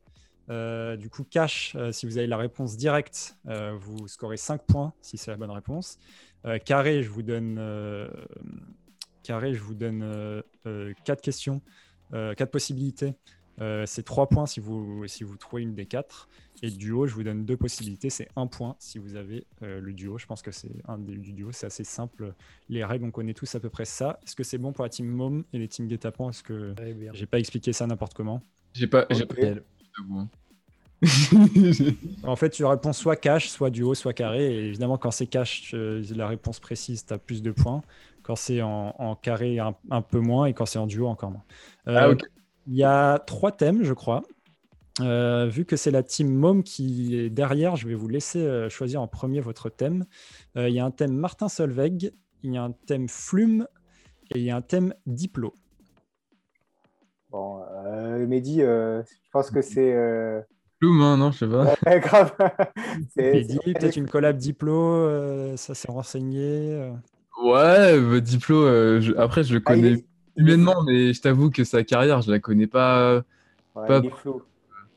Euh, 0.48 0.96
du 0.96 1.10
coup, 1.10 1.24
cash, 1.24 1.74
euh, 1.76 1.92
si 1.92 2.06
vous 2.06 2.18
avez 2.18 2.26
la 2.26 2.36
réponse 2.36 2.76
directe, 2.76 3.36
euh, 3.48 3.76
vous 3.78 4.08
scorez 4.08 4.36
5 4.36 4.62
points 4.62 4.92
si 5.00 5.18
c'est 5.18 5.30
la 5.30 5.36
bonne 5.36 5.50
réponse. 5.50 5.98
Euh, 6.44 6.58
carré, 6.58 7.02
je 7.02 7.10
vous 7.10 7.22
donne, 7.22 7.56
euh, 7.58 8.08
carré, 9.22 9.54
je 9.54 9.62
vous 9.62 9.74
donne 9.74 10.42
4 11.04 11.20
questions, 11.20 11.60
4 12.12 12.50
possibilités. 12.50 13.14
Euh, 13.60 13.84
c'est 13.86 14.02
3 14.02 14.28
points 14.28 14.46
si 14.46 14.60
vous, 14.60 15.06
si 15.06 15.24
vous 15.24 15.36
trouvez 15.36 15.62
une 15.62 15.74
des 15.74 15.86
4. 15.86 16.28
Et 16.62 16.70
duo, 16.70 17.06
je 17.06 17.14
vous 17.14 17.22
donne 17.22 17.44
deux 17.44 17.56
possibilités. 17.56 18.10
C'est 18.10 18.28
1 18.36 18.46
point 18.46 18.76
si 18.78 18.98
vous 18.98 19.16
avez 19.16 19.46
euh, 19.62 19.80
le 19.80 19.92
duo. 19.92 20.18
Je 20.18 20.26
pense 20.26 20.42
que 20.42 20.50
c'est 20.50 20.72
un 20.88 20.98
des, 20.98 21.16
du 21.16 21.32
duo. 21.32 21.52
C'est 21.52 21.66
assez 21.66 21.84
simple. 21.84 22.34
Les 22.68 22.84
règles, 22.84 23.04
on 23.04 23.10
connaît 23.10 23.34
tous 23.34 23.54
à 23.54 23.60
peu 23.60 23.70
près 23.70 23.84
ça. 23.84 24.18
Est-ce 24.24 24.36
que 24.36 24.44
c'est 24.44 24.58
bon 24.58 24.72
pour 24.72 24.84
la 24.84 24.90
team 24.90 25.06
Mom 25.06 25.44
et 25.52 25.58
les 25.58 25.68
teams 25.68 25.88
Guet-apens? 25.88 26.30
Est-ce 26.30 26.42
que 26.42 26.74
j'ai 27.12 27.26
pas 27.26 27.38
expliqué 27.38 27.72
ça 27.72 27.86
n'importe 27.86 28.14
comment? 28.14 28.42
J'ai 28.74 28.86
pas. 28.86 29.06
En 32.24 32.36
fait, 32.36 32.50
tu 32.50 32.64
réponds 32.64 32.92
soit 32.92 33.16
cash, 33.16 33.48
soit 33.48 33.70
duo, 33.70 33.94
soit 33.94 34.12
carré. 34.14 34.54
Et 34.54 34.66
évidemment, 34.68 34.96
quand 34.98 35.10
c'est 35.10 35.26
cash, 35.26 35.62
tu- 35.62 36.02
la 36.14 36.26
réponse 36.26 36.58
précise, 36.60 37.04
tu 37.06 37.12
as 37.12 37.18
plus 37.18 37.42
de 37.42 37.50
points. 37.50 37.82
Quand 38.22 38.34
c'est 38.36 38.62
en, 38.62 38.94
en 38.98 39.14
carré, 39.14 39.58
un, 39.58 39.74
un 39.90 40.02
peu 40.02 40.20
moins. 40.20 40.46
Et 40.46 40.54
quand 40.54 40.66
c'est 40.66 40.78
en 40.78 40.86
duo, 40.86 41.06
encore 41.06 41.30
moins. 41.30 41.44
Euh, 41.88 42.14
Ah. 42.14 42.26
Il 42.68 42.74
y 42.74 42.82
a 42.82 43.20
trois 43.20 43.52
thèmes, 43.52 43.84
je 43.84 43.92
crois. 43.92 44.22
Euh, 45.00 45.46
vu 45.46 45.64
que 45.66 45.76
c'est 45.76 45.90
la 45.92 46.02
team 46.02 46.34
Mom 46.34 46.62
qui 46.64 47.14
est 47.14 47.30
derrière, 47.30 47.76
je 47.76 47.86
vais 47.86 47.94
vous 47.94 48.08
laisser 48.08 48.40
euh, 48.40 48.68
choisir 48.68 49.00
en 49.02 49.06
premier 49.06 49.40
votre 49.40 49.68
thème. 49.68 50.04
Euh, 50.56 50.68
il 50.68 50.74
y 50.74 50.80
a 50.80 50.84
un 50.84 50.90
thème 50.90 51.12
Martin 51.14 51.48
Solveig, 51.48 52.10
il 52.42 52.52
y 52.54 52.56
a 52.56 52.62
un 52.64 52.72
thème 52.72 53.08
Flume 53.08 53.68
et 54.34 54.38
il 54.38 54.44
y 54.44 54.50
a 54.50 54.56
un 54.56 54.62
thème 54.62 54.94
Diplo. 55.06 55.54
Bon, 57.30 57.62
euh, 57.86 58.26
Mehdi, 58.26 58.62
euh, 58.62 59.02
je 59.02 59.30
pense 59.32 59.50
que 59.50 59.60
c'est 59.62 59.92
euh, 59.94 60.40
Bloom, 60.80 61.00
hein, 61.00 61.16
non, 61.16 61.32
je 61.32 61.38
sais 61.38 61.48
pas. 61.48 61.74
ouais, 61.86 62.00
grave. 62.00 62.32
Dit 63.16 63.58
peut-être 63.64 63.96
une 63.96 64.08
collab 64.08 64.36
Diplo, 64.36 64.94
euh, 64.94 65.56
ça 65.56 65.74
s'est 65.74 65.90
renseigné. 65.90 66.72
euh. 66.72 66.92
Ouais, 67.42 67.98
bah, 68.00 68.20
Diplo, 68.20 68.62
euh, 68.64 69.00
je- 69.00 69.12
après, 69.16 69.42
je 69.42 69.54
le 69.54 69.62
Ah, 69.66 69.72
connais 69.72 69.92
est- 69.92 70.04
humainement, 70.36 70.82
mais 70.84 71.12
je 71.12 71.20
t'avoue 71.20 71.50
que 71.50 71.64
sa 71.64 71.82
carrière, 71.82 72.22
je 72.22 72.30
la 72.30 72.38
connais 72.38 72.66
pas. 72.66 73.22
Ouais, 73.74 73.86
Pas- 73.86 73.98
il 73.98 74.06
est 74.06 74.10
flou. 74.10 74.42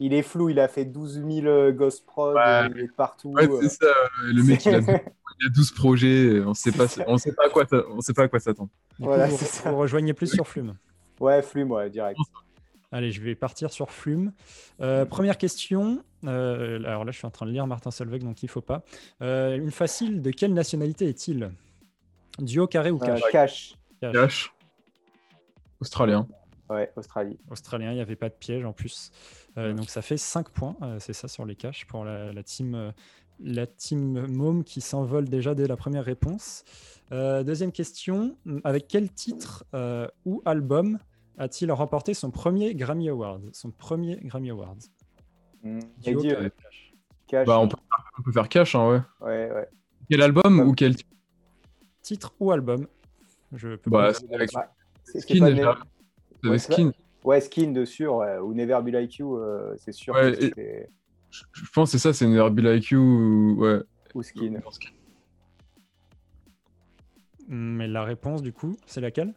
Il 0.01 0.13
est 0.13 0.21
flou, 0.21 0.49
il 0.49 0.59
a 0.61 0.69
fait 0.69 0.85
12 0.85 1.15
000 1.21 1.45
euh, 1.47 1.71
Ghost 1.73 2.05
Prod, 2.05 2.33
Ouais. 2.35 2.69
il 2.73 2.81
est 2.83 2.91
partout. 2.95 3.33
Ouais, 3.33 3.49
c'est 3.61 3.69
ça, 3.83 3.87
le 4.23 4.43
mec, 4.43 4.65
il 4.65 4.75
a, 4.75 4.79
il 4.79 5.47
a 5.47 5.49
12 5.53 5.71
projets, 5.71 6.39
on 6.45 6.53
sait 6.53 6.71
pas, 6.71 6.85
on 7.07 7.17
sait 7.17 7.33
pas 7.33 7.47
à 7.47 7.49
quoi, 7.49 7.65
ça- 7.65 7.83
on 7.91 7.99
sait 7.99 8.13
pas 8.13 8.23
à 8.23 8.27
quoi 8.29 8.39
s'attendre. 8.39 8.69
Voilà, 8.99 9.25
vous, 9.27 9.37
c'est 9.37 9.45
ça. 9.45 9.71
vous 9.71 9.77
rejoignez 9.77 10.13
plus 10.13 10.27
sur 10.27 10.47
Flume. 10.47 10.75
Ouais, 11.19 11.41
Flume, 11.41 11.71
ouais, 11.71 11.89
direct. 11.89 12.17
Allez, 12.91 13.11
je 13.11 13.21
vais 13.21 13.35
partir 13.35 13.71
sur 13.71 13.91
Flume. 13.91 14.31
Euh, 14.81 15.05
première 15.05 15.37
question. 15.37 16.03
euh, 16.25 16.77
alors 16.85 17.05
là, 17.05 17.11
je 17.11 17.17
suis 17.17 17.27
en 17.27 17.31
train 17.31 17.45
de 17.45 17.51
lire 17.51 17.67
Martin 17.67 17.91
Solveig, 17.91 18.19
donc 18.23 18.41
il 18.41 18.49
faut 18.49 18.61
pas. 18.61 18.81
Euh, 19.21 19.55
une 19.57 19.71
facile, 19.71 20.21
de 20.21 20.31
quelle 20.31 20.53
nationalité 20.53 21.07
est-il? 21.07 21.51
Duo, 22.39 22.65
carré 22.67 22.89
ou 22.89 22.95
Euh, 23.03 23.05
cash 23.05 23.21
cash. 23.31 23.75
Cash. 24.01 24.13
Cash. 24.13 24.53
Australien. 25.79 26.27
Ouais, 26.69 26.91
Australie. 26.95 27.37
Australien, 27.49 27.91
il 27.91 27.95
n'y 27.95 28.01
avait 28.01 28.15
pas 28.15 28.29
de 28.29 28.33
piège 28.35 28.65
en 28.65 28.73
plus. 28.73 29.11
Euh, 29.57 29.73
donc 29.73 29.89
ça 29.89 30.01
fait 30.01 30.17
5 30.17 30.49
points, 30.49 30.75
euh, 30.83 30.97
c'est 30.99 31.13
ça 31.13 31.27
sur 31.27 31.45
les 31.45 31.55
caches 31.55 31.85
pour 31.87 32.05
la, 32.05 32.31
la 32.31 32.43
team, 32.43 32.75
euh, 32.75 32.91
la 33.39 33.65
team 33.65 34.27
Mom 34.27 34.63
qui 34.63 34.79
s'envole 34.81 35.27
déjà 35.29 35.55
dès 35.55 35.67
la 35.67 35.75
première 35.77 36.05
réponse. 36.05 36.63
Euh, 37.11 37.43
deuxième 37.43 37.71
question, 37.71 38.37
avec 38.63 38.87
quel 38.87 39.11
titre 39.11 39.65
euh, 39.73 40.07
ou 40.25 40.41
album 40.45 40.99
a-t-il 41.37 41.71
remporté 41.71 42.13
son 42.13 42.29
premier 42.31 42.75
Grammy 42.75 43.09
Award 43.09 43.49
Son 43.53 43.71
premier 43.71 44.17
Grammy 44.23 44.49
Award? 44.51 44.79
Mm. 45.63 45.79
Duo, 46.03 46.19
ou 46.19 46.23
cash 46.23 46.93
cash. 47.27 47.47
Bah, 47.47 47.59
on 47.59 47.67
peut, 47.67 47.77
on 48.17 48.21
peut 48.21 48.31
faire 48.31 48.47
cash, 48.49 48.75
hein, 48.75 48.89
ouais. 48.89 49.01
Ouais, 49.27 49.51
ouais. 49.51 49.67
Quel 50.09 50.21
album 50.21 50.59
ou 50.59 50.73
quel 50.73 50.95
Titre 52.01 52.33
ou 52.39 52.51
album? 52.51 52.87
Je 53.53 53.75
peux 53.75 53.89
Bah, 53.89 54.13
c'est 54.13 54.33
avec 54.33 54.51
Bah, 54.53 54.71
Skin, 55.03 55.39
pas 55.39 55.51
déjà. 55.51 55.71
Ouais, 56.43 56.49
avec 56.49 56.59
Skin. 56.61 56.91
Ouais, 57.23 57.41
Skin 57.41 57.71
de 57.71 57.85
sûr, 57.85 58.15
ouais, 58.17 58.37
ou 58.37 58.53
Never 58.53 58.79
Be 58.83 58.89
Like 58.89 59.15
You, 59.17 59.35
euh, 59.37 59.75
c'est 59.77 59.91
sûr. 59.91 60.13
Ouais, 60.13 60.31
que 60.33 60.43
et- 60.45 60.53
c'est- 60.55 60.89
Je 61.31 61.69
pense 61.73 61.91
que 61.91 61.97
c'est 61.97 62.01
ça, 62.01 62.13
c'est 62.13 62.25
une 62.25 62.39
RB 62.39 62.59
Like 62.59 62.85
You. 62.89 62.99
ou- 63.01 63.55
Ouais. 63.63 63.79
Ou 64.15 64.23
Skin. 64.23 64.59
Mais 67.51 67.87
la 67.87 68.03
réponse, 68.03 68.43
du 68.43 68.53
coup, 68.53 68.77
c'est 68.85 69.01
laquelle? 69.01 69.33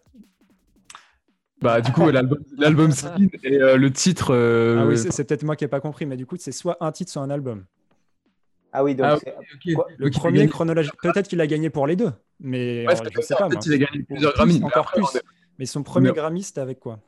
Bah, 1.63 1.81
du 1.81 1.93
coup, 1.93 2.09
l'album 2.59 2.93
Skin 2.93 3.29
et 3.45 3.55
euh, 3.61 3.77
le 3.77 3.91
titre. 3.93 4.35
euh, 4.35 4.81
Ah 4.81 4.87
oui, 4.87 4.99
c'est 4.99 5.25
peut-être 5.25 5.45
moi 5.45 5.57
qui 5.57 5.65
n'ai 5.65 5.69
pas 5.69 5.81
compris, 5.81 6.05
mais 6.07 6.17
du 6.17 6.27
coup, 6.27 6.37
c'est 6.39 6.53
soit 6.53 6.77
un 6.81 6.93
titre, 6.93 7.11
soit 7.11 7.23
un 7.23 7.31
album. 7.31 7.65
Ah 8.73 8.83
oui, 8.85 8.95
donc 8.95 9.07
Ah, 9.09 9.17
quoi- 9.75 9.87
Le 9.97 10.11
premier 10.11 10.47
chronologique, 10.49 10.93
peut-être 11.03 11.29
qu'il 11.29 11.41
a 11.41 11.47
gagné 11.47 11.71
pour 11.71 11.87
les 11.87 11.95
deux, 11.97 12.11
mais 12.41 12.87
Ouais, 12.87 12.93
euh, 12.93 12.97
c'est 12.97 13.05
je 13.11 13.15
comme 13.15 13.23
sais 13.23 13.35
pas. 13.35 13.49
peut-être 13.49 13.67
moi. 13.67 13.75
il 13.77 13.83
a 13.83 13.87
gagné 13.87 14.03
plusieurs 14.03 14.33
Grammys. 14.35 14.63
encore 14.65 14.89
après, 14.89 15.01
plus. 15.01 15.21
Mais 15.59 15.67
son 15.67 15.83
premier 15.83 16.09
Mais- 16.09 16.15
Grammy, 16.15 16.43
c'était 16.43 16.61
avec 16.63 16.81
quoi? 16.81 16.99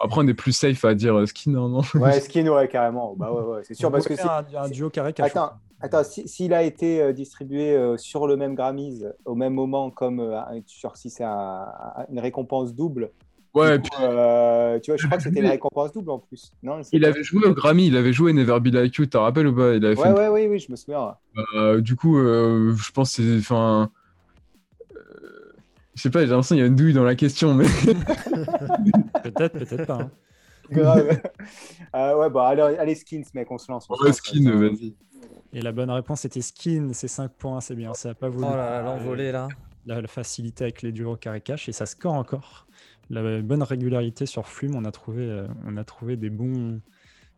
Après, 0.00 0.20
on 0.20 0.26
est 0.26 0.34
plus 0.34 0.52
safe 0.52 0.84
à 0.84 0.94
dire 0.94 1.14
euh, 1.16 1.26
Skin, 1.26 1.52
non, 1.52 1.68
non? 1.68 1.82
Ouais, 1.94 2.20
Skin, 2.20 2.46
ouais, 2.48 2.68
carrément. 2.68 3.14
Bah 3.16 3.32
ouais, 3.32 3.42
ouais, 3.42 3.60
c'est 3.64 3.74
sûr, 3.74 3.88
On 3.88 3.92
parce 3.92 4.06
que 4.06 4.16
c'est. 4.16 4.22
un, 4.22 4.44
un 4.56 4.68
duo 4.68 4.90
carré 4.90 5.12
cash. 5.12 5.32
Attends, 5.82 5.98
attends, 5.98 6.08
si- 6.10 6.28
s'il 6.28 6.54
a 6.54 6.62
été 6.62 7.02
euh, 7.02 7.12
distribué 7.12 7.74
euh, 7.74 7.96
sur 7.96 8.26
le 8.26 8.36
même 8.36 8.54
Grammys 8.54 9.04
au 9.24 9.34
même 9.34 9.52
moment, 9.54 9.90
comme 9.90 10.20
euh, 10.20 10.40
genre 10.80 10.96
si 10.96 11.10
c'est 11.10 11.24
un- 11.24 11.66
un- 11.96 12.06
une 12.10 12.20
récompense 12.20 12.74
double, 12.74 13.10
Ouais, 13.54 13.78
puis 13.78 13.90
euh, 14.00 14.78
tu 14.80 14.90
vois, 14.90 14.96
je 14.96 15.04
crois 15.06 15.18
que 15.18 15.24
c'était 15.24 15.40
une 15.40 15.46
récompense 15.46 15.92
double 15.92 16.10
en 16.10 16.18
plus. 16.20 16.52
Non, 16.62 16.80
il 16.90 17.04
avait 17.04 17.22
joué 17.22 17.44
au 17.46 17.52
Grammy, 17.52 17.88
il 17.88 17.96
avait 17.98 18.14
joué 18.14 18.32
Never 18.32 18.58
Be 18.60 18.68
Like 18.68 18.94
You, 18.94 19.04
t'as 19.04 19.20
rappelles 19.20 19.46
ou 19.48 19.54
pas? 19.54 19.74
Il 19.74 19.84
avait 19.84 19.94
fait 19.94 20.00
Ouais, 20.00 20.08
une- 20.08 20.14
ouais, 20.14 20.28
oui, 20.28 20.46
oui, 20.46 20.58
je 20.58 20.70
me 20.70 20.76
souviens. 20.76 21.16
Euh, 21.56 21.82
du 21.82 21.94
coup, 21.94 22.16
euh, 22.18 22.74
je 22.74 22.90
pense 22.92 23.14
que 23.16 23.22
c'est. 23.22 23.38
Enfin. 23.40 23.90
euh, 24.96 25.52
je 25.94 26.00
sais 26.02 26.10
pas, 26.10 26.20
j'ai 26.20 26.28
l'impression 26.28 26.54
qu'il 26.54 26.60
y 26.60 26.64
a 26.64 26.68
une 26.68 26.76
douille 26.76 26.94
dans 26.94 27.04
la 27.04 27.14
question, 27.14 27.52
mais. 27.52 27.66
Peut-être, 29.22 29.52
peut-être 29.58 29.86
pas. 29.86 29.94
hein. 30.02 30.10
Grave. 30.80 31.20
Euh, 31.94 32.16
ouais, 32.18 32.30
bah 32.30 32.48
allez, 32.48 32.62
allez, 32.78 32.94
Skins, 32.94 33.24
mec, 33.34 33.50
on 33.50 33.58
se 33.58 33.70
lance. 33.70 33.86
on 33.90 33.94
se 33.94 34.02
Ouais, 34.02 34.08
lance, 34.08 34.16
Skin, 34.16 34.44
ouais. 34.46 34.68
vas-y. 34.68 34.94
Et 35.52 35.60
la 35.60 35.72
bonne 35.72 35.90
réponse 35.90 36.24
était 36.24 36.40
Skin, 36.40 36.90
c'est 36.92 37.08
5 37.08 37.30
points, 37.32 37.60
c'est 37.60 37.74
bien. 37.74 37.92
Ça 37.94 38.10
n'a 38.10 38.14
pas 38.14 38.28
Oh 38.28 38.32
voulu. 38.32 38.46
là 38.46 38.56
là, 38.56 38.82
l'envolée 38.82 39.32
là. 39.32 39.48
La, 39.86 40.00
la 40.00 40.08
facilité 40.08 40.64
avec 40.64 40.82
les 40.82 40.92
duos 40.92 41.16
carré 41.16 41.40
cash 41.40 41.68
et 41.68 41.72
ça 41.72 41.86
score 41.86 42.14
encore. 42.14 42.66
La 43.10 43.42
bonne 43.42 43.62
régularité 43.62 44.26
sur 44.26 44.46
Flume, 44.46 44.74
on 44.76 44.84
a 44.84 44.92
trouvé, 44.92 45.22
euh, 45.28 45.46
on 45.66 45.76
a 45.76 45.84
trouvé 45.84 46.16
des 46.16 46.30
bons, 46.30 46.80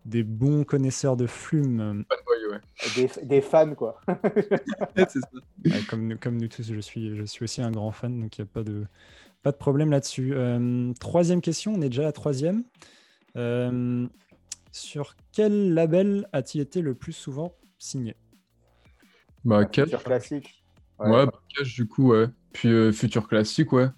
des 0.04 0.22
bons 0.22 0.62
connaisseurs 0.64 1.16
de 1.16 1.26
Flume. 1.26 2.04
Ouais, 2.10 2.52
ouais. 2.54 2.60
Des, 2.94 3.10
des 3.26 3.40
fans, 3.40 3.74
quoi. 3.74 4.00
c'est 4.96 5.20
ça. 5.20 5.28
Ouais, 5.64 5.80
comme, 5.88 6.06
nous- 6.06 6.18
comme 6.18 6.36
nous 6.36 6.48
tous, 6.48 6.70
je 6.72 6.80
suis, 6.80 7.16
je 7.16 7.24
suis 7.24 7.44
aussi 7.44 7.62
un 7.62 7.70
grand 7.72 7.90
fan, 7.90 8.20
donc 8.20 8.38
il 8.38 8.42
n'y 8.42 8.48
a 8.48 8.50
pas 8.52 8.62
de, 8.62 8.84
pas 9.42 9.50
de 9.50 9.56
problème 9.56 9.90
là-dessus. 9.90 10.32
Euh, 10.34 10.92
troisième 11.00 11.40
question, 11.40 11.72
on 11.74 11.80
est 11.82 11.88
déjà 11.88 12.02
à 12.02 12.06
la 12.06 12.12
troisième. 12.12 12.62
Euh, 13.36 14.06
sur 14.72 15.14
quel 15.32 15.74
label 15.74 16.28
a-t-il 16.32 16.60
été 16.60 16.80
le 16.80 16.94
plus 16.94 17.12
souvent 17.12 17.54
signé? 17.78 18.16
Bah, 19.44 19.64
Cash. 19.64 19.88
Sur 19.88 20.02
classique. 20.02 20.64
Ouais, 20.98 21.26
bah, 21.26 21.32
Cash, 21.56 21.74
du 21.74 21.86
coup, 21.86 22.12
ouais. 22.12 22.26
Puis 22.52 22.68
euh, 22.68 22.92
Futur 22.92 23.28
Classique, 23.28 23.72
ouais. 23.72 23.88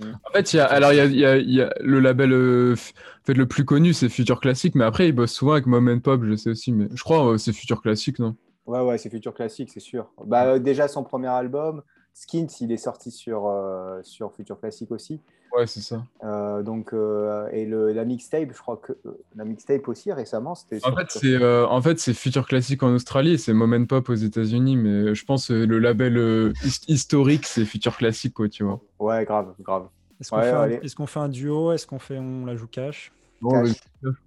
En 0.00 0.30
fait, 0.32 0.52
il 0.52 0.56
y 0.56 0.60
a, 0.60 0.66
alors, 0.66 0.92
il 0.92 0.96
y 0.96 1.00
a, 1.00 1.04
il 1.06 1.16
y 1.18 1.24
a- 1.24 1.36
il 1.36 1.50
y 1.50 1.62
a 1.62 1.72
le 1.80 2.00
label 2.00 2.32
euh, 2.32 2.74
en 2.74 3.24
fait, 3.24 3.34
le 3.34 3.46
plus 3.46 3.64
connu, 3.64 3.92
c'est 3.94 4.08
Future 4.08 4.40
Classic, 4.40 4.74
mais 4.74 4.84
après, 4.84 5.08
il 5.08 5.12
bosse 5.12 5.32
souvent 5.32 5.52
avec 5.52 5.66
Mom 5.66 5.88
and 5.88 6.00
Pop, 6.00 6.22
je 6.24 6.34
sais 6.34 6.50
aussi, 6.50 6.72
mais 6.72 6.88
je 6.92 7.02
crois 7.02 7.32
euh, 7.32 7.38
c'est 7.38 7.52
Future 7.52 7.80
Classic, 7.80 8.18
non? 8.18 8.36
Ouais, 8.66 8.80
ouais, 8.80 8.96
c'est 8.98 9.10
futur 9.10 9.34
classique, 9.34 9.68
c'est 9.70 9.78
sûr. 9.78 10.10
Bah, 10.24 10.46
euh, 10.46 10.58
déjà, 10.58 10.88
son 10.88 11.04
premier 11.04 11.28
album, 11.28 11.82
Skins, 12.14 12.46
il 12.60 12.70
est 12.72 12.76
sorti 12.76 13.10
sur, 13.10 13.46
euh, 13.48 14.00
sur 14.02 14.32
Future 14.32 14.58
Classic 14.60 14.90
aussi. 14.92 15.20
Ouais, 15.56 15.66
c'est 15.66 15.80
ça. 15.80 16.04
Euh, 16.24 16.62
donc, 16.62 16.92
euh, 16.92 17.48
et 17.52 17.64
le, 17.66 17.92
la 17.92 18.04
mixtape, 18.04 18.48
je 18.52 18.58
crois 18.58 18.76
que 18.76 18.92
euh, 19.06 19.18
la 19.36 19.44
mixtape 19.44 19.86
aussi 19.88 20.12
récemment, 20.12 20.54
c'était 20.54 20.76
En 20.84 20.88
sur- 20.88 20.98
fait, 20.98 21.06
c'est 21.10 21.34
euh, 21.34 21.66
en 21.66 21.80
fait, 21.82 21.98
c'est 22.00 22.14
Future 22.14 22.46
Classic 22.46 22.80
en 22.82 22.92
Australie 22.94 23.32
et 23.34 23.38
c'est 23.38 23.52
Mom 23.52 23.72
and 23.72 23.86
Pop 23.86 24.08
aux 24.08 24.14
États-Unis, 24.14 24.76
mais 24.76 25.14
je 25.14 25.24
pense 25.24 25.50
euh, 25.50 25.64
le 25.66 25.78
label 25.78 26.16
euh, 26.16 26.52
his- 26.64 26.80
historique, 26.88 27.46
c'est 27.46 27.64
Future 27.64 27.96
Classic, 27.96 28.32
quoi, 28.32 28.48
tu 28.48 28.64
vois. 28.64 28.80
Ouais, 28.98 29.24
grave, 29.24 29.54
grave. 29.60 29.88
Est-ce 30.20 30.30
qu'on 30.30 30.36
Ouais, 30.38 30.42
fait, 30.44 30.50
un- 30.50 30.60
allez. 30.62 30.80
est-ce 30.82 30.94
qu'on 30.96 31.06
fait 31.06 31.20
un 31.20 31.28
duo? 31.28 31.72
Est-ce 31.72 31.86
qu'on 31.86 31.98
fait, 31.98 32.18
on 32.18 32.46
la 32.46 32.54
joue 32.56 32.68
cash? 32.68 33.12
Cash. 33.48 33.76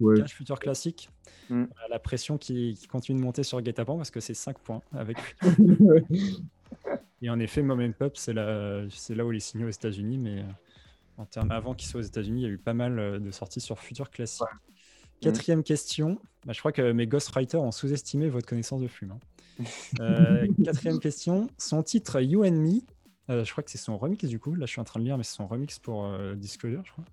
ouais. 0.00 0.20
Cash 0.20 0.32
futur 0.34 0.58
classique. 0.60 1.10
Mm. 1.50 1.64
La 1.90 1.98
pression 1.98 2.38
qui, 2.38 2.76
qui 2.78 2.86
continue 2.86 3.18
de 3.18 3.24
monter 3.24 3.42
sur 3.42 3.60
Guet-apens 3.60 3.96
parce 3.96 4.10
que 4.10 4.20
c'est 4.20 4.34
5 4.34 4.58
points. 4.58 4.80
Avec... 4.94 5.16
Et 7.22 7.30
en 7.30 7.38
effet, 7.40 7.62
Mom 7.62 7.80
and 7.80 7.92
Pop, 7.98 8.16
c'est 8.16 8.32
là, 8.32 8.84
où 9.24 9.32
il 9.32 9.36
est 9.36 9.40
signé 9.40 9.64
aux 9.64 9.70
États-Unis, 9.70 10.18
mais 10.18 10.40
euh, 10.40 10.44
en 11.16 11.24
termes 11.24 11.50
avant 11.50 11.74
qu'il 11.74 11.88
soit 11.88 12.00
aux 12.00 12.04
États-Unis, 12.04 12.42
il 12.42 12.44
y 12.44 12.46
a 12.46 12.52
eu 12.52 12.58
pas 12.58 12.74
mal 12.74 12.98
euh, 12.98 13.18
de 13.18 13.30
sorties 13.30 13.60
sur 13.60 13.78
futur 13.78 14.10
classique. 14.10 14.46
Quatrième 15.20 15.62
question. 15.62 16.20
Bah, 16.46 16.52
je 16.52 16.60
crois 16.60 16.72
que 16.72 16.92
mes 16.92 17.06
ghostwriters 17.06 17.60
ont 17.60 17.72
sous-estimé 17.72 18.28
votre 18.28 18.46
connaissance 18.46 18.80
de 18.80 18.88
Flume. 18.88 19.12
hein. 19.12 19.18
Euh, 20.00 20.46
quatrième 20.64 21.00
question. 21.00 21.48
Son 21.58 21.82
titre 21.82 22.20
You 22.20 22.44
and 22.44 22.52
Me, 22.52 22.80
euh, 23.28 23.44
je 23.44 23.50
crois 23.50 23.64
que 23.64 23.72
c'est 23.72 23.78
son 23.78 23.98
remix 23.98 24.24
du 24.24 24.38
coup. 24.38 24.54
Là, 24.54 24.66
je 24.66 24.70
suis 24.70 24.80
en 24.80 24.84
train 24.84 25.00
de 25.00 25.04
lire, 25.04 25.18
mais 25.18 25.24
c'est 25.24 25.34
son 25.34 25.48
remix 25.48 25.80
pour 25.80 26.04
euh, 26.06 26.36
Disclosure, 26.36 26.82
je 26.84 26.92
crois. 26.92 27.04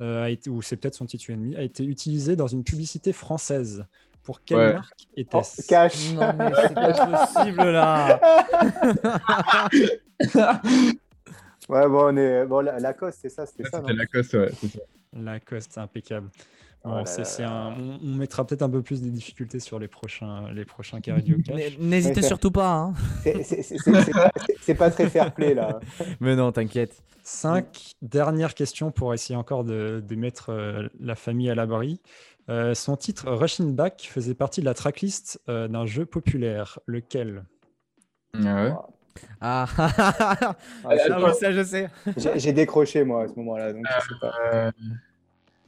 A 0.00 0.28
été, 0.28 0.50
ou 0.50 0.60
c'est 0.60 0.76
peut-être 0.76 0.96
son 0.96 1.06
titre 1.06 1.30
You 1.30 1.36
and 1.36 1.40
Me, 1.40 1.56
a 1.56 1.62
été 1.62 1.84
utilisé 1.84 2.34
dans 2.34 2.48
une 2.48 2.64
publicité 2.64 3.12
française. 3.12 3.86
Pour 4.24 4.42
quelle 4.42 4.56
Ouais. 4.58 4.72
marque 4.74 4.94
Oh, 5.06 5.12
était-ce 5.16 5.66
cash. 5.68 6.12
Non, 6.14 6.32
mais 6.38 6.50
c'est 6.62 6.74
pas 6.74 7.26
possible 7.26 7.62
là. 7.70 8.20
Ouais, 11.68 11.88
bon, 11.88 12.12
on 12.12 12.16
est. 12.16 12.44
Bon, 12.44 12.60
la- 12.60 12.78
Lacoste, 12.78 13.20
c'est 13.22 13.30
ça, 13.30 13.46
c'était 13.46 13.64
ça. 13.68 13.78
C'était 13.80 13.94
Lacoste, 13.94 14.34
ouais. 14.34 14.50
c'est 14.60 14.68
ça. 14.68 14.80
Lacoste, 15.14 15.78
impeccable. 15.78 16.28
Oh 16.84 16.90
Bon, 16.90 17.04
c'est- 17.06 17.42
un- 17.42 17.72
on, 17.78 17.98
on 18.04 18.14
mettra 18.16 18.46
peut-être 18.46 18.60
un 18.60 18.68
peu 18.68 18.82
plus 18.82 19.00
de 19.00 19.08
difficultés 19.08 19.58
sur 19.60 19.78
les 19.78 19.88
prochains, 19.88 20.52
les 20.52 20.66
prochains 20.66 21.00
carrés 21.00 21.22
du 21.22 21.42
cash. 21.42 21.58
N- 21.58 21.72
N'hésitez 21.88 22.20
surtout 22.20 22.50
pas. 22.50 22.70
Hein. 22.74 22.94
C'est- 23.22 23.42
c'est- 23.42 23.62
c'est- 23.62 23.78
c'est- 23.78 24.02
c'est 24.02 24.12
pas- 24.12 24.30
c'est- 24.46 24.56
C'est 24.60 24.74
pas 24.74 24.90
très 24.90 25.08
fair 25.08 25.32
play, 25.32 25.54
là. 25.54 25.80
Mais 26.20 26.36
non, 26.36 26.52
t'inquiète. 26.52 27.02
Cinq 27.22 27.92
dernières 28.02 28.52
questions 28.52 28.90
pour 28.90 29.14
essayer 29.14 29.34
encore 29.36 29.64
de, 29.64 30.02
de 30.06 30.14
mettre 30.16 30.50
euh, 30.50 30.86
la 31.00 31.14
famille 31.14 31.48
à 31.48 31.54
l'abri. 31.54 31.98
Euh, 32.50 32.74
son 32.74 32.96
titre 32.96 33.30
Rushing 33.30 33.74
Back 33.74 34.08
faisait 34.10 34.34
partie 34.34 34.60
de 34.60 34.66
la 34.66 34.74
tracklist 34.74 35.40
euh, 35.48 35.66
d'un 35.68 35.86
jeu 35.86 36.04
populaire. 36.04 36.78
Lequel? 36.86 37.44
Ah 38.34 38.64
ouais. 38.64 38.72
Ah, 39.40 39.66
Ah, 39.76 40.56
ah 40.84 41.32
ça 41.32 41.52
je 41.52 41.64
sais. 41.64 41.88
J'ai 42.36 42.52
décroché, 42.52 43.04
moi, 43.04 43.24
à 43.24 43.28
ce 43.28 43.34
moment-là, 43.36 43.72
donc 43.72 43.84
je 43.86 44.08
sais 44.08 44.20
pas. 44.20 44.34
Euh, 44.52 44.70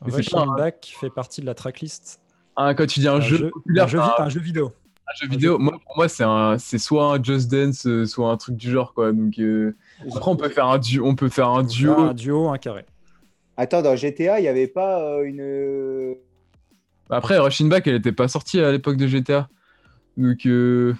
Rushing 0.02 0.32
pas 0.32 0.56
Back 0.56 0.94
fait 1.00 1.10
partie 1.10 1.40
de 1.40 1.46
la 1.46 1.54
tracklist. 1.54 2.20
ah, 2.56 2.74
quand 2.74 2.86
tu 2.86 3.00
dis 3.00 3.08
un, 3.08 3.14
Un 3.16 3.20
jeu, 3.20 3.36
jeu, 3.36 3.50
populaire, 3.50 3.84
un 3.84 3.88
jeu, 3.88 4.00
un, 4.18 4.28
jeu 4.28 4.40
vidéo. 4.40 4.72
un 5.06 5.14
jeu 5.14 5.28
vidéo, 5.28 5.58
moi, 5.58 5.78
pour 5.82 5.96
moi, 5.96 6.08
c'est 6.08 6.24
un, 6.24 6.58
c'est 6.58 6.78
soit 6.78 7.14
un 7.14 7.22
Just 7.22 7.50
Dance, 7.50 7.86
soit 8.06 8.30
un 8.30 8.36
truc 8.36 8.56
du 8.56 8.70
genre, 8.70 8.92
quoi. 8.92 9.12
Donc, 9.12 9.38
euh, 9.38 9.74
après, 10.14 10.30
on 10.30 10.36
peut 10.36 10.48
faire 10.48 10.66
un 10.66 10.78
duo, 10.78 11.06
on 11.06 11.14
peut 11.14 11.28
faire 11.28 11.48
un 11.48 11.62
duo. 11.62 11.98
Un 11.98 12.14
duo, 12.14 12.48
un 12.48 12.58
carré. 12.58 12.84
Attends, 13.56 13.80
dans 13.80 13.96
GTA, 13.96 14.38
il 14.38 14.42
n'y 14.42 14.48
avait 14.48 14.66
pas 14.66 15.00
euh, 15.00 15.22
une. 15.22 16.16
Après, 17.10 17.38
Rushing 17.38 17.68
Back, 17.68 17.86
elle 17.86 17.94
était 17.96 18.12
pas 18.12 18.28
sortie 18.28 18.60
à 18.60 18.72
l'époque 18.72 18.96
de 18.96 19.06
GTA. 19.06 19.48
Donc, 20.16 20.46
euh, 20.46 20.94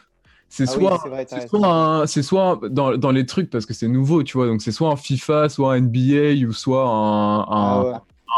c'est 0.49 0.65
Ah 0.65 0.73
soit, 0.73 1.27
c'est 1.27 1.49
soit, 1.49 1.67
un- 1.67 2.07
soit 2.07 2.61
dans, 2.71 2.97
dans 2.97 3.11
les 3.11 3.27
trucs, 3.27 3.51
parce 3.51 3.67
que 3.67 3.75
c'est 3.75 3.89
nouveau, 3.89 4.23
tu 4.23 4.37
vois. 4.37 4.47
Donc, 4.47 4.63
c'est 4.63 4.73
soit 4.73 4.91
un 4.91 4.97
FIFA, 4.97 5.49
soit 5.49 5.73
un 5.73 5.77
NBA, 5.77 6.47
ou 6.47 6.53
soit 6.53 6.85
un, 6.89 7.41
un, 7.41 7.45
Ah 7.51 7.83
ouais. 7.83 7.95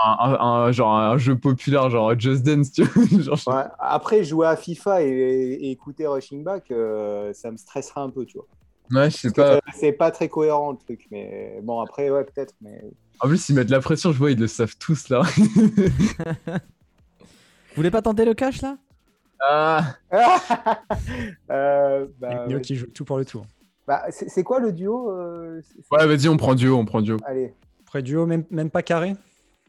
un, 0.07 0.16
un- 0.32 0.40
un- 0.40 0.73
genre 0.73 0.97
un 0.97 1.19
jeu 1.19 1.36
populaire, 1.36 1.90
genre 1.90 2.19
Just 2.19 2.45
Dance, 2.45 2.73
tu 2.73 2.85
vois. 2.85 3.05
Genre, 3.23 3.36
je- 3.36 3.51
Ouais, 3.51 3.65
Après, 3.78 4.24
jouer 4.24 4.47
à 4.47 4.57
FIFA 4.57 5.03
et, 5.03 5.09
et 5.09 5.70
écouter 5.70 6.07
Rushing 6.07 6.43
Back, 6.45 6.70
euh, 6.70 7.32
ça 7.32 7.51
me 7.51 7.57
stresserait 7.57 8.01
un 8.01 8.11
peu, 8.11 8.24
tu 8.24 8.39
vois. 8.39 8.47
Ouais, 8.90 9.11
je 9.11 9.16
sais 9.16 9.32
pas. 9.32 9.61
C'est 9.74 9.93
pas 9.93 10.11
très 10.11 10.28
cohérent 10.28 10.73
le 10.73 10.78
truc, 10.78 11.07
mais 11.11 11.61
bon, 11.62 11.81
après, 11.81 12.11
ouais, 12.11 12.24
peut-être. 12.24 12.55
Mais... 12.62 12.82
En 13.20 13.28
plus, 13.28 13.49
ils 13.49 13.55
mettent 13.55 13.70
la 13.70 13.81
pression, 13.81 14.12
je 14.12 14.19
vois, 14.19 14.31
ils 14.31 14.39
le 14.39 14.47
savent 14.47 14.77
tous, 14.78 15.09
là. 15.09 15.23
Vous 17.79 17.83
voulez 17.83 17.93
pas 17.93 18.03
tenter 18.03 18.25
le 18.25 18.35
cash 18.35 18.61
là? 18.61 18.77
Ah 19.41 19.95
Euh, 21.49 22.09
bah, 22.19 22.45
ouais. 22.49 22.61
qui 22.61 22.75
joue 22.75 22.89
tout 22.89 23.05
pour 23.05 23.19
le 23.19 23.25
tour. 23.25 23.47
Bah, 23.87 24.03
c'est 24.11 24.43
quoi 24.43 24.59
le 24.59 24.73
duo 24.73 25.13
euh, 25.13 25.63
Ouais, 25.93 26.05
vas-y, 26.05 26.27
on 26.29 26.37
prend 26.37 26.57
duo, 26.57 26.77
on 26.77 26.85
prend 26.85 27.03
duo. 27.03 27.19
Allez, 27.25 27.55
Après 27.87 28.03
duo, 28.03 28.27
même, 28.27 28.45
même 28.51 28.69
pas 28.69 28.83
carré? 28.83 29.15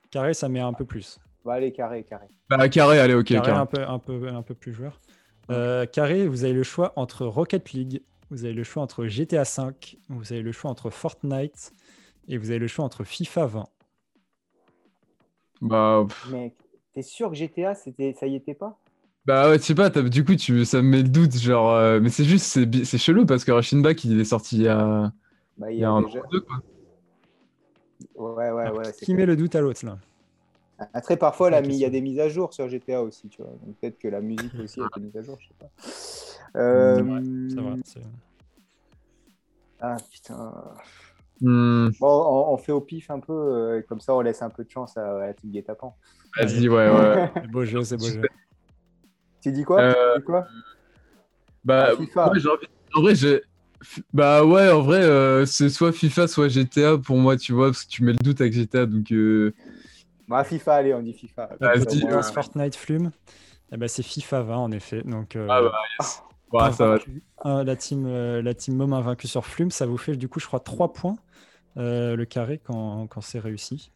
Carré, 0.10 0.34
ça 0.34 0.50
met 0.50 0.60
un 0.60 0.74
peu 0.74 0.86
plus. 0.86 1.20
bah, 1.46 1.54
allez, 1.54 1.72
carré, 1.72 2.04
carré. 2.04 2.26
Bah, 2.50 2.68
carré, 2.68 2.98
allez, 2.98 3.14
ok, 3.14 3.28
carré, 3.28 3.46
carré. 3.46 3.60
Un, 3.60 3.66
peu, 3.68 3.88
un, 3.88 4.00
peu, 4.00 4.28
un 4.30 4.42
peu 4.42 4.56
plus 4.56 4.74
joueur. 4.74 5.00
Euh, 5.52 5.86
carré, 5.86 6.26
vous 6.28 6.46
avez 6.46 6.54
le 6.54 6.64
choix 6.64 6.94
entre 6.96 7.28
Rocket 7.28 7.74
League, 7.74 8.02
vous 8.32 8.44
avez 8.44 8.54
le 8.56 8.64
choix 8.64 8.82
entre 8.82 9.06
GTA 9.06 9.44
V, 9.44 9.98
vous 10.10 10.34
avez 10.34 10.42
le 10.42 10.52
choix 10.52 10.72
entre 10.72 10.90
Fortnite 10.90 11.74
et 12.28 12.40
vous 12.40 12.50
avez 12.50 12.58
le 12.58 12.66
choix 12.68 12.84
entre 12.86 13.04
FIFA 13.04 13.46
20. 13.46 13.66
Bah, 15.62 16.06
pff, 16.08 16.32
Mec, 16.32 16.56
t'es 17.00 17.04
sûr 17.04 17.30
que 17.30 17.36
GTA, 17.36 17.76
c'était, 17.76 18.14
ça 18.20 18.28
y 18.28 18.36
était 18.36 18.54
pas? 18.54 18.78
Bah 19.26 19.50
ouais, 19.50 19.58
je 19.58 19.64
sais 19.64 19.76
pas, 19.76 19.90
du 19.90 20.26
coup, 20.26 20.36
tu, 20.36 20.66
ça 20.66 20.82
me 20.82 20.90
met 20.90 21.02
le 21.02 21.08
doute, 21.08 21.34
genre, 21.38 21.72
euh, 21.72 22.00
mais 22.02 22.10
c'est 22.10 22.26
juste, 22.26 22.46
c'est 22.84 22.98
chelou 22.98 23.26
parce 23.26 23.46
que 23.46 23.52
Rushing 23.54 23.82
Back, 23.82 24.04
il 24.04 24.20
est 24.20 24.26
sorti 24.26 24.58
il 24.58 24.62
y 24.64 24.68
a, 24.68 25.14
Bah, 25.58 25.72
il 25.72 25.78
il 25.78 25.82
y 25.82 25.84
a 25.86 25.90
un 25.90 26.04
déjà- 26.04 26.20
an 26.20 26.24
deux, 26.30 26.42
quoi. 26.42 26.58
Ouais, 28.16 28.52
ouais, 28.52 28.70
ouais. 28.72 28.84
c'est 28.92 29.06
Qui 29.06 29.14
met 29.14 29.26
le 29.26 29.38
doute 29.38 29.56
à 29.56 29.62
l'autre 29.62 29.86
là? 29.86 29.98
Après, 30.94 31.16
parfois, 31.16 31.50
la 31.50 31.62
il 31.62 31.74
y 31.76 31.86
a 31.86 31.90
des 31.90 32.02
mises 32.02 32.20
à 32.20 32.28
jour 32.28 32.54
sur 32.54 32.68
GTA 32.68 33.02
aussi, 33.02 33.30
tu 33.30 33.42
vois. 33.42 33.52
Donc, 33.66 33.78
peut-être 33.80 34.00
que 34.00 34.08
la 34.10 34.20
musique 34.20 34.54
aussi 34.60 34.82
a 34.82 34.86
été 34.86 35.00
mise 35.00 35.16
à 35.16 35.22
jour, 35.22 35.38
je 35.42 35.48
sais 35.48 35.54
pas. 35.60 36.60
Euh, 36.60 37.04
C'est 37.48 37.62
vrai, 37.62 37.76
c'est- 37.86 38.00
Ah, 39.80 39.96
putain. 40.12 40.54
Hmm, 41.42 41.90
Bon, 42.00 42.08
on, 42.08 42.54
on 42.54 42.58
fait 42.58 42.72
au 42.72 42.82
pif 42.82 43.10
un 43.10 43.20
peu, 43.20 43.34
euh, 43.34 43.82
comme 43.88 44.00
ça, 44.02 44.14
on 44.14 44.22
laisse 44.22 44.42
un 44.42 44.50
peu 44.50 44.64
de 44.64 44.70
chance 44.70 44.98
à, 44.98 45.18
à 45.18 45.28
la 45.28 45.34
team 45.34 45.52
guet-apens. 45.52 45.96
Vas-y, 46.38 46.68
ouais, 46.70 46.90
ouais. 46.90 47.32
c'est 47.42 47.48
beau 47.52 47.64
jeu, 47.66 47.84
c'est 47.84 47.98
beau 47.98 48.08
jeu. 48.10 48.22
Tu 49.42 49.52
dis 49.52 49.64
quoi? 49.64 49.82
Euh, 49.82 50.14
Tu 50.16 50.20
dis 50.20 50.26
quoi? 50.26 50.48
Bah, 51.64 51.88
Ah, 51.92 51.96
FIFA. 51.96 52.30
envie- 52.30 52.48
en 52.96 53.02
vrai, 53.02 53.16
j'ai. 53.16 53.42
Bah 54.14 54.44
ouais, 54.44 54.70
en 54.70 54.82
vrai, 54.82 55.02
euh, 55.02 55.46
c'est 55.46 55.70
soit 55.70 55.94
FIFA, 55.94 56.28
soit 56.28 56.50
GTA 56.50 56.98
pour 56.98 57.18
moi, 57.18 57.38
tu 57.38 57.54
vois, 57.54 57.68
parce 57.68 57.86
que 57.86 57.90
tu 57.90 58.04
mets 58.04 58.12
le 58.12 58.18
doute 58.18 58.42
avec 58.42 58.52
GTA, 58.54 58.86
donc. 58.86 59.12
euh, 59.12 59.54
Bah, 60.28 60.44
FIFA, 60.44 60.76
allez, 60.76 60.94
on 60.94 61.02
dit 61.02 61.14
FIFA. 61.14 61.50
Lance 62.10 62.32
Fortnite 62.32 62.76
Flume, 62.76 63.12
eh 63.72 63.78
ben, 63.78 63.88
c'est 63.88 64.04
FIFA 64.04 64.42
20 64.44 64.58
en 64.58 64.72
effet. 64.72 65.02
Donc, 65.04 65.36
euh, 65.36 65.48
Ah 65.50 65.62
bah, 65.62 65.72
yes. 66.00 66.22
Ouais, 66.52 66.72
ça 66.74 66.88
va. 66.88 66.98
Euh, 67.46 67.64
la 67.64 67.76
team, 67.76 68.06
euh, 68.06 68.42
la 68.42 68.54
team 68.54 68.76
Mom 68.76 68.92
invaincu 68.94 69.28
sur 69.28 69.46
Flume, 69.46 69.72
ça 69.72 69.86
vous 69.86 69.98
fait 69.98 70.16
du 70.18 70.28
coup, 70.28 70.40
je 70.40 70.48
crois, 70.48 70.60
3 70.60 70.92
points 70.94 71.16
euh, 71.78 72.16
le 72.16 72.26
carré 72.26 72.60
quand, 72.64 73.08
quand 73.08 73.22
c'est 73.22 73.40
réussi. 73.40 73.92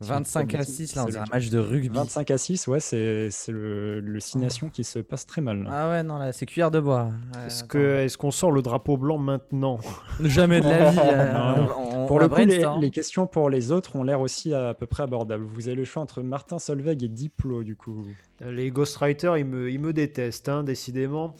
25 0.00 0.54
à 0.56 0.62
6 0.62 0.94
là, 0.94 1.04
on 1.04 1.08
dirait 1.08 1.20
un 1.20 1.24
match 1.32 1.48
de 1.48 1.58
rugby. 1.58 1.88
25 1.88 2.30
à 2.30 2.36
6, 2.36 2.66
ouais, 2.66 2.80
c'est 2.80 3.30
c'est 3.30 3.50
le, 3.50 4.00
le 4.00 4.20
6 4.20 4.36
nations 4.36 4.68
qui 4.68 4.84
se 4.84 4.98
passe 4.98 5.24
très 5.24 5.40
mal. 5.40 5.62
là. 5.62 5.70
Ah 5.72 5.88
ouais, 5.88 6.02
non, 6.02 6.18
là, 6.18 6.32
c'est 6.34 6.44
cuillère 6.44 6.70
de 6.70 6.80
bois. 6.80 7.04
Ouais, 7.34 7.46
Est-ce 7.46 7.60
attends. 7.60 7.68
que- 7.68 7.96
est-ce 8.04 8.18
qu'on 8.18 8.30
sort 8.30 8.52
le 8.52 8.60
drapeau 8.60 8.98
blanc 8.98 9.16
maintenant? 9.16 9.78
Jamais 10.22 10.60
de 10.60 10.68
la 10.68 10.90
vie. 10.90 10.98
euh, 11.02 11.32
Non, 11.56 11.68
on- 11.78 12.02
on- 12.02 12.06
Pour 12.08 12.16
on 12.16 12.18
le 12.20 12.28
coup, 12.28 12.80
les, 12.80 12.90
questions 12.90 13.26
pour 13.26 13.48
les 13.48 13.72
autres 13.72 13.96
ont 13.96 14.02
l'air 14.02 14.20
aussi 14.20 14.52
à, 14.52 14.74
peu 14.74 14.84
près 14.86 15.02
abordables. 15.04 15.44
Vous 15.44 15.66
avez 15.68 15.76
le 15.76 15.84
choix 15.84 16.02
entre 16.02 16.20
Martin 16.20 16.58
Solveig 16.58 17.02
et 17.02 17.08
Diplo, 17.08 17.64
du 17.64 17.74
coup. 17.74 18.04
Les 18.46 18.70
ghostwriters, 18.70 19.38
ils 19.38 19.46
me, 19.46 19.70
ils 19.70 19.80
me 19.80 19.94
détestent, 19.94 20.50
hein, 20.50 20.62
décidément. 20.62 21.34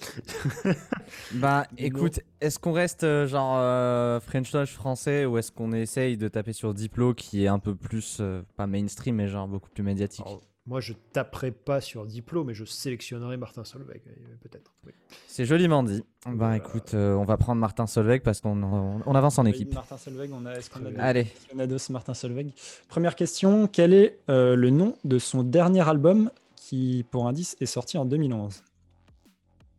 Bah 1.35 1.67
écoute, 1.79 2.21
est-ce 2.41 2.59
qu'on 2.59 2.73
reste 2.73 3.05
euh, 3.05 3.27
genre 3.27 3.57
euh, 3.59 4.21
French 4.21 4.51
Touch 4.51 4.73
français 4.73 5.25
ou 5.27 5.39
est-ce 5.39 5.51
qu'on 5.53 5.73
essaye 5.73 6.17
de 6.17 6.29
taper 6.29 6.53
sur 6.53 6.75
Diplo 6.75 7.15
qui 7.15 7.45
est 7.45 7.49
un 7.49 7.59
peu 7.59 7.75
plus, 7.75 8.19
euh, 8.21 8.43
pas 8.57 8.67
mainstream, 8.67 9.17
mais 9.17 9.29
genre 9.29 9.49
beaucoup 9.49 9.71
plus 9.71 9.83
médiatique? 9.83 10.25
Alors, 10.27 10.43
moi, 10.67 10.81
je 10.81 10.95
taperai 11.13 11.53
pas 11.53 11.81
sur 11.81 12.07
Diplôme, 12.07 12.49
mais 12.49 12.55
je 12.55 12.65
sélectionnerai 12.65 13.37
Martin 13.37 13.63
Solveig, 13.63 14.01
peut-être. 14.43 14.73
oui. 14.85 14.93
C'est 15.29 15.45
joliment 15.45 15.85
dit. 15.85 16.03
Bah 16.27 16.57
écoute, 16.57 16.93
euh, 16.95 17.15
on 17.15 17.23
va 17.25 17.37
prendre 17.37 17.61
Martin 17.61 17.87
Solveig 17.87 18.19
parce 18.21 18.41
qu'on 18.41 18.61
on, 18.65 19.01
on 19.07 19.15
avance 19.15 19.39
en 19.39 19.47
équipe. 19.47 19.73
Martin 19.73 19.97
Solveig, 19.97 20.29
on 20.33 20.45
a, 20.45 20.55
est-ce 20.55 20.69
qu'on 20.71 20.85
a 20.85 21.01
Allez. 21.01 21.21
est-ce 21.21 21.47
qu'on 21.53 21.59
a 21.61 21.69
dos 21.69 21.77
Martin 21.91 22.15
Solveig? 22.15 22.53
Première 22.89 23.15
question, 23.15 23.69
quel 23.69 23.95
est 23.95 24.19
euh, 24.29 24.57
le 24.57 24.71
nom 24.71 24.97
de 25.05 25.21
son 25.21 25.45
dernier 25.45 25.89
album 25.89 26.31
qui, 26.57 27.05
pour 27.13 27.29
indice, 27.29 27.57
est 27.61 27.67
sorti 27.67 27.97
en 27.97 28.05
2011 28.05 28.65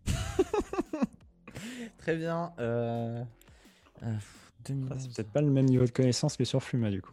Très 2.08 2.16
bien. 2.16 2.54
Euh... 2.60 3.22
euh, 4.04 4.06
Ah, 4.06 4.64
2011. 4.66 4.98
C'est 5.02 5.14
peut-être 5.14 5.32
pas 5.34 5.42
le 5.42 5.50
même 5.50 5.66
niveau 5.66 5.84
de 5.84 5.92
connaissance 5.92 6.38
que 6.38 6.46
sur 6.46 6.64
Fluma, 6.64 6.90
du 6.90 7.02
coup. 7.02 7.12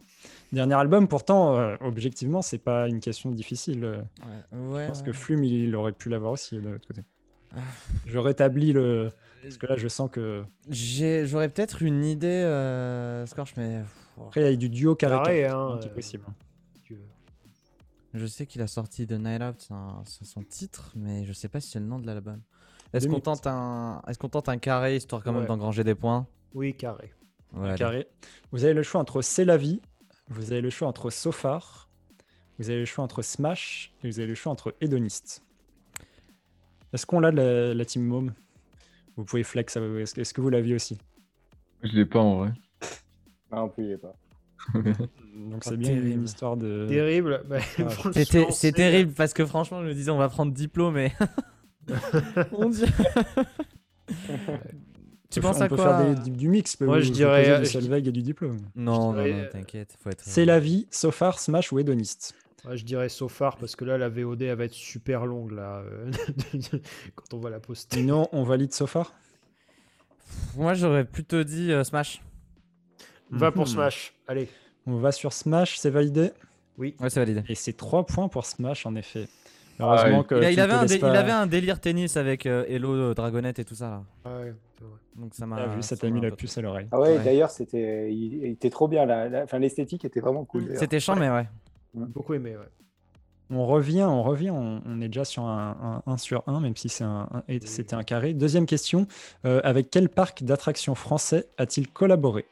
Dernier 0.52 0.74
album, 0.74 1.08
pourtant, 1.08 1.56
euh, 1.58 1.74
objectivement, 1.80 2.42
c'est 2.42 2.58
pas 2.58 2.86
une 2.86 3.00
question 3.00 3.32
difficile. 3.32 3.82
euh, 3.84 3.96
Ouais, 4.52 4.58
ouais, 4.68 4.82
Je 4.84 4.88
pense 4.88 4.98
ouais. 5.00 5.06
que 5.06 5.12
Flume, 5.12 5.42
il 5.42 5.74
aurait 5.74 5.90
pu 5.90 6.10
l'avoir 6.10 6.30
aussi 6.30 6.54
de 6.54 6.60
l'autre 6.68 6.86
côté. 6.86 7.02
Ah. 7.56 7.58
Je 8.06 8.18
rétablis 8.18 8.72
le. 8.72 9.10
Parce 9.42 9.58
que 9.58 9.66
là, 9.66 9.76
je 9.76 9.88
sens 9.88 10.08
que. 10.12 10.44
J'ai- 10.70 11.26
J'aurais 11.26 11.48
peut-être 11.48 11.82
une 11.82 12.04
idée, 12.04 12.28
euh, 12.28 13.26
Scorch, 13.26 13.54
mais 13.56 13.82
Après, 14.16 14.42
il 14.42 14.44
y 14.44 14.52
a 14.52 14.56
du 14.56 14.68
duo 14.68 14.94
carré. 14.94 15.16
Carré, 15.16 15.46
hein, 15.46 15.76
qui 15.80 15.88
est 15.88 15.90
possible. 15.90 16.24
veux. 16.88 16.98
je 18.14 18.26
sais 18.26 18.46
qu'il 18.46 18.62
a 18.62 18.68
sorti 18.68 19.08
The 19.08 19.12
Night 19.18 19.42
Out, 19.42 19.56
c'est 19.58 19.74
c'est 20.04 20.24
son 20.24 20.42
titre, 20.42 20.92
mais 20.94 21.24
je 21.24 21.32
sais 21.32 21.48
pas 21.48 21.58
si 21.60 21.70
c'est 21.70 21.80
le 21.80 21.86
nom 21.86 21.98
de 21.98 22.06
l'album. 22.06 22.40
Est-ce 22.94 23.06
qu'on 23.06 23.18
2008. 23.18 23.22
tente 23.22 23.46
un, 23.46 24.00
est-ce 24.08 24.18
qu'on 24.18 24.28
tente 24.28 24.48
un 24.48 24.56
carré 24.58 24.96
histoire 24.96 25.22
quand 25.22 25.32
même 25.32 25.42
Ouais. 25.42 25.46
d'engranger 25.48 25.84
des 25.84 25.94
points? 25.94 26.26
Oui, 26.54 26.74
carré. 26.74 27.12
Ouais. 27.52 27.74
Carré. 27.76 28.06
Vous 28.52 28.64
avez 28.64 28.72
le 28.74 28.82
choix 28.82 29.00
entre 29.00 29.20
C'est 29.22 29.44
la 29.44 29.56
vie, 29.56 29.80
vous 30.28 30.52
avez 30.52 30.60
le 30.60 30.70
choix 30.70 30.88
entre 30.88 31.10
Sofar, 31.10 31.88
vous 32.58 32.70
avez 32.70 32.80
le 32.80 32.84
choix 32.84 33.04
entre 33.04 33.22
Smash 33.22 33.92
et 34.02 34.08
vous 34.08 34.18
avez 34.20 34.28
le 34.28 34.34
choix 34.34 34.52
entre 34.52 34.74
Hédoniste. 34.80 35.42
Est-ce 36.92 37.06
qu'on 37.06 37.20
l'a 37.20 37.30
de 37.32 37.36
la, 37.36 37.74
la 37.74 37.84
team 37.84 38.04
Mom 38.04 38.32
Vous 39.16 39.24
pouvez 39.24 39.42
flex, 39.42 39.76
est-ce 39.76 40.14
que- 40.14 40.20
est-ce 40.20 40.32
que 40.34 40.40
vous 40.40 40.50
l'aviez 40.50 40.74
aussi? 40.74 40.98
Je 41.82 41.92
l'ai 41.92 42.06
pas 42.06 42.20
en 42.20 42.38
vrai. 42.38 42.52
Non, 43.52 43.68
plus, 43.68 43.84
il 43.84 43.90
est 43.92 43.98
pas. 43.98 44.14
Donc 44.74 45.62
c'est 45.64 45.76
bien 45.76 45.92
une 45.92 46.00
terrible. 46.02 46.24
histoire 46.24 46.56
de. 46.56 46.86
Terrible. 46.88 47.42
Bah, 47.46 47.58
Ah, 47.78 48.50
C'est 48.50 48.72
terrible 48.72 49.12
parce 49.12 49.34
que 49.34 49.44
franchement, 49.44 49.82
je 49.82 49.88
me 49.88 49.94
disais, 49.94 50.10
on 50.10 50.16
va 50.16 50.28
prendre 50.28 50.52
Diplo, 50.52 50.90
mais. 50.90 51.12
Mon 52.52 52.68
dieu. 52.70 52.86
tu 55.30 55.38
On 55.38 55.42
penses 55.42 55.58
on 55.58 55.62
à 55.62 55.68
peut 55.68 55.76
quoi 55.76 55.98
faire 55.98 56.14
des- 56.14 56.30
du, 56.30 56.36
du 56.36 56.48
mix. 56.48 56.78
Moi, 56.80 57.00
je 57.00 57.10
dirais, 57.10 57.48
euh, 57.50 57.58
du 57.60 57.66
je- 57.66 57.70
Solveig 57.70 58.06
et 58.08 58.12
du 58.12 58.22
diplôme. 58.22 58.58
Non, 58.76 59.12
non, 59.12 59.12
dirais, 59.14 59.32
non, 59.32 59.38
euh, 59.40 59.48
t'inquiète. 59.50 59.96
Faut 60.02 60.10
être. 60.10 60.22
C'est 60.24 60.44
la 60.44 60.60
vie, 60.60 60.86
Sofar, 60.90 61.38
Smash 61.38 61.72
ou 61.72 61.78
Hedoniste. 61.78 62.34
Ouais, 62.66 62.76
je 62.78 62.84
dirais 62.84 63.08
so 63.10 63.28
far 63.28 63.56
parce 63.58 63.76
que 63.76 63.84
là, 63.84 63.98
la 63.98 64.08
VOD, 64.08 64.42
elle 64.42 64.56
va 64.56 64.64
être 64.64 64.72
super 64.72 65.26
longue 65.26 65.50
là, 65.52 65.80
euh, 65.86 66.10
quand 67.14 67.34
on 67.34 67.38
va 67.38 67.50
la 67.50 67.60
poster. 67.60 67.96
Sinon, 67.98 68.28
on 68.32 68.42
valide 68.44 68.72
Sofar 68.72 69.12
Moi, 70.56 70.72
j'aurais 70.74 71.04
plutôt 71.04 71.44
dit 71.44 71.72
euh, 71.72 71.84
Smash. 71.84 72.22
Va 73.30 73.50
pour 73.52 73.64
Mhm. 73.66 73.72
Smash. 73.72 74.14
Allez. 74.28 74.48
On 74.86 74.96
va 74.96 75.12
sur 75.12 75.32
Smash, 75.32 75.78
c'est 75.78 75.90
validé? 75.90 76.30
Oui. 76.78 76.94
Ouais, 77.00 77.10
c'est 77.10 77.20
validé. 77.20 77.42
Et 77.48 77.54
c'est 77.54 77.72
3 77.74 78.06
points 78.06 78.28
pour 78.28 78.46
Smash, 78.46 78.86
en 78.86 78.94
effet. 78.96 79.28
Heureusement 79.80 80.18
ouais. 80.20 80.24
que. 80.24 80.52
Il, 80.52 80.60
a- 80.60 80.62
avait 80.64 80.72
un 80.72 80.82
laisses 80.82 80.90
dé- 80.92 80.98
pas- 80.98 81.10
il 81.10 81.16
avait 81.16 81.32
un 81.32 81.46
délire 81.46 81.80
tennis 81.80 82.16
avec 82.16 82.46
euh, 82.46 82.64
Hello, 82.68 82.92
euh, 82.94 83.14
Dragonette 83.14 83.58
et 83.58 83.64
tout 83.64 83.74
ça. 83.74 83.90
Là. 84.24 84.30
Ouais. 84.30 84.54
Donc 85.16 85.34
ça 85.34 85.46
m'a. 85.46 85.56
Ah, 85.56 85.66
vu, 85.68 85.82
ça 85.82 85.96
t'a 85.96 86.10
mis 86.10 86.20
la 86.20 86.28
un 86.28 86.30
puce 86.32 86.58
à 86.58 86.60
l'oreille. 86.62 86.88
Ah 86.92 87.00
ouais, 87.00 87.16
Ouais. 87.16 87.24
d'ailleurs, 87.24 87.50
c'était, 87.50 88.12
il, 88.12 88.34
il 88.34 88.44
était 88.46 88.70
trop 88.70 88.88
bien. 88.88 89.06
La, 89.06 89.28
la- 89.28 89.44
enfin, 89.44 89.58
l'esthétique 89.58 90.04
était 90.04 90.20
vraiment 90.20 90.44
cool. 90.44 90.72
C'était 90.76 90.98
chiant, 91.00 91.16
mais 91.16 91.30
ouais. 91.30 91.46
Beaucoup 91.94 92.34
aimé, 92.34 92.56
ouais. 92.56 92.68
On 93.50 93.66
revient, 93.66 94.02
on 94.04 94.22
revient, 94.22 94.50
on, 94.50 94.80
on 94.86 95.00
est 95.02 95.06
déjà 95.08 95.24
sur 95.24 95.44
un 95.44 96.02
1 96.06 96.16
sur 96.16 96.42
1, 96.46 96.60
même 96.60 96.74
si 96.76 96.88
c'est 96.88 97.04
un, 97.04 97.28
un- 97.32 97.42
et 97.46 97.60
c'était 97.64 97.94
un 97.94 98.02
carré. 98.02 98.32
Deuxième 98.34 98.66
question, 98.66 99.06
euh, 99.44 99.60
avec 99.64 99.90
quel 99.90 100.08
parc 100.08 100.42
d'attractions 100.42 100.94
français 100.94 101.46
a-t-il 101.58 101.88
collaboré? 101.92 102.46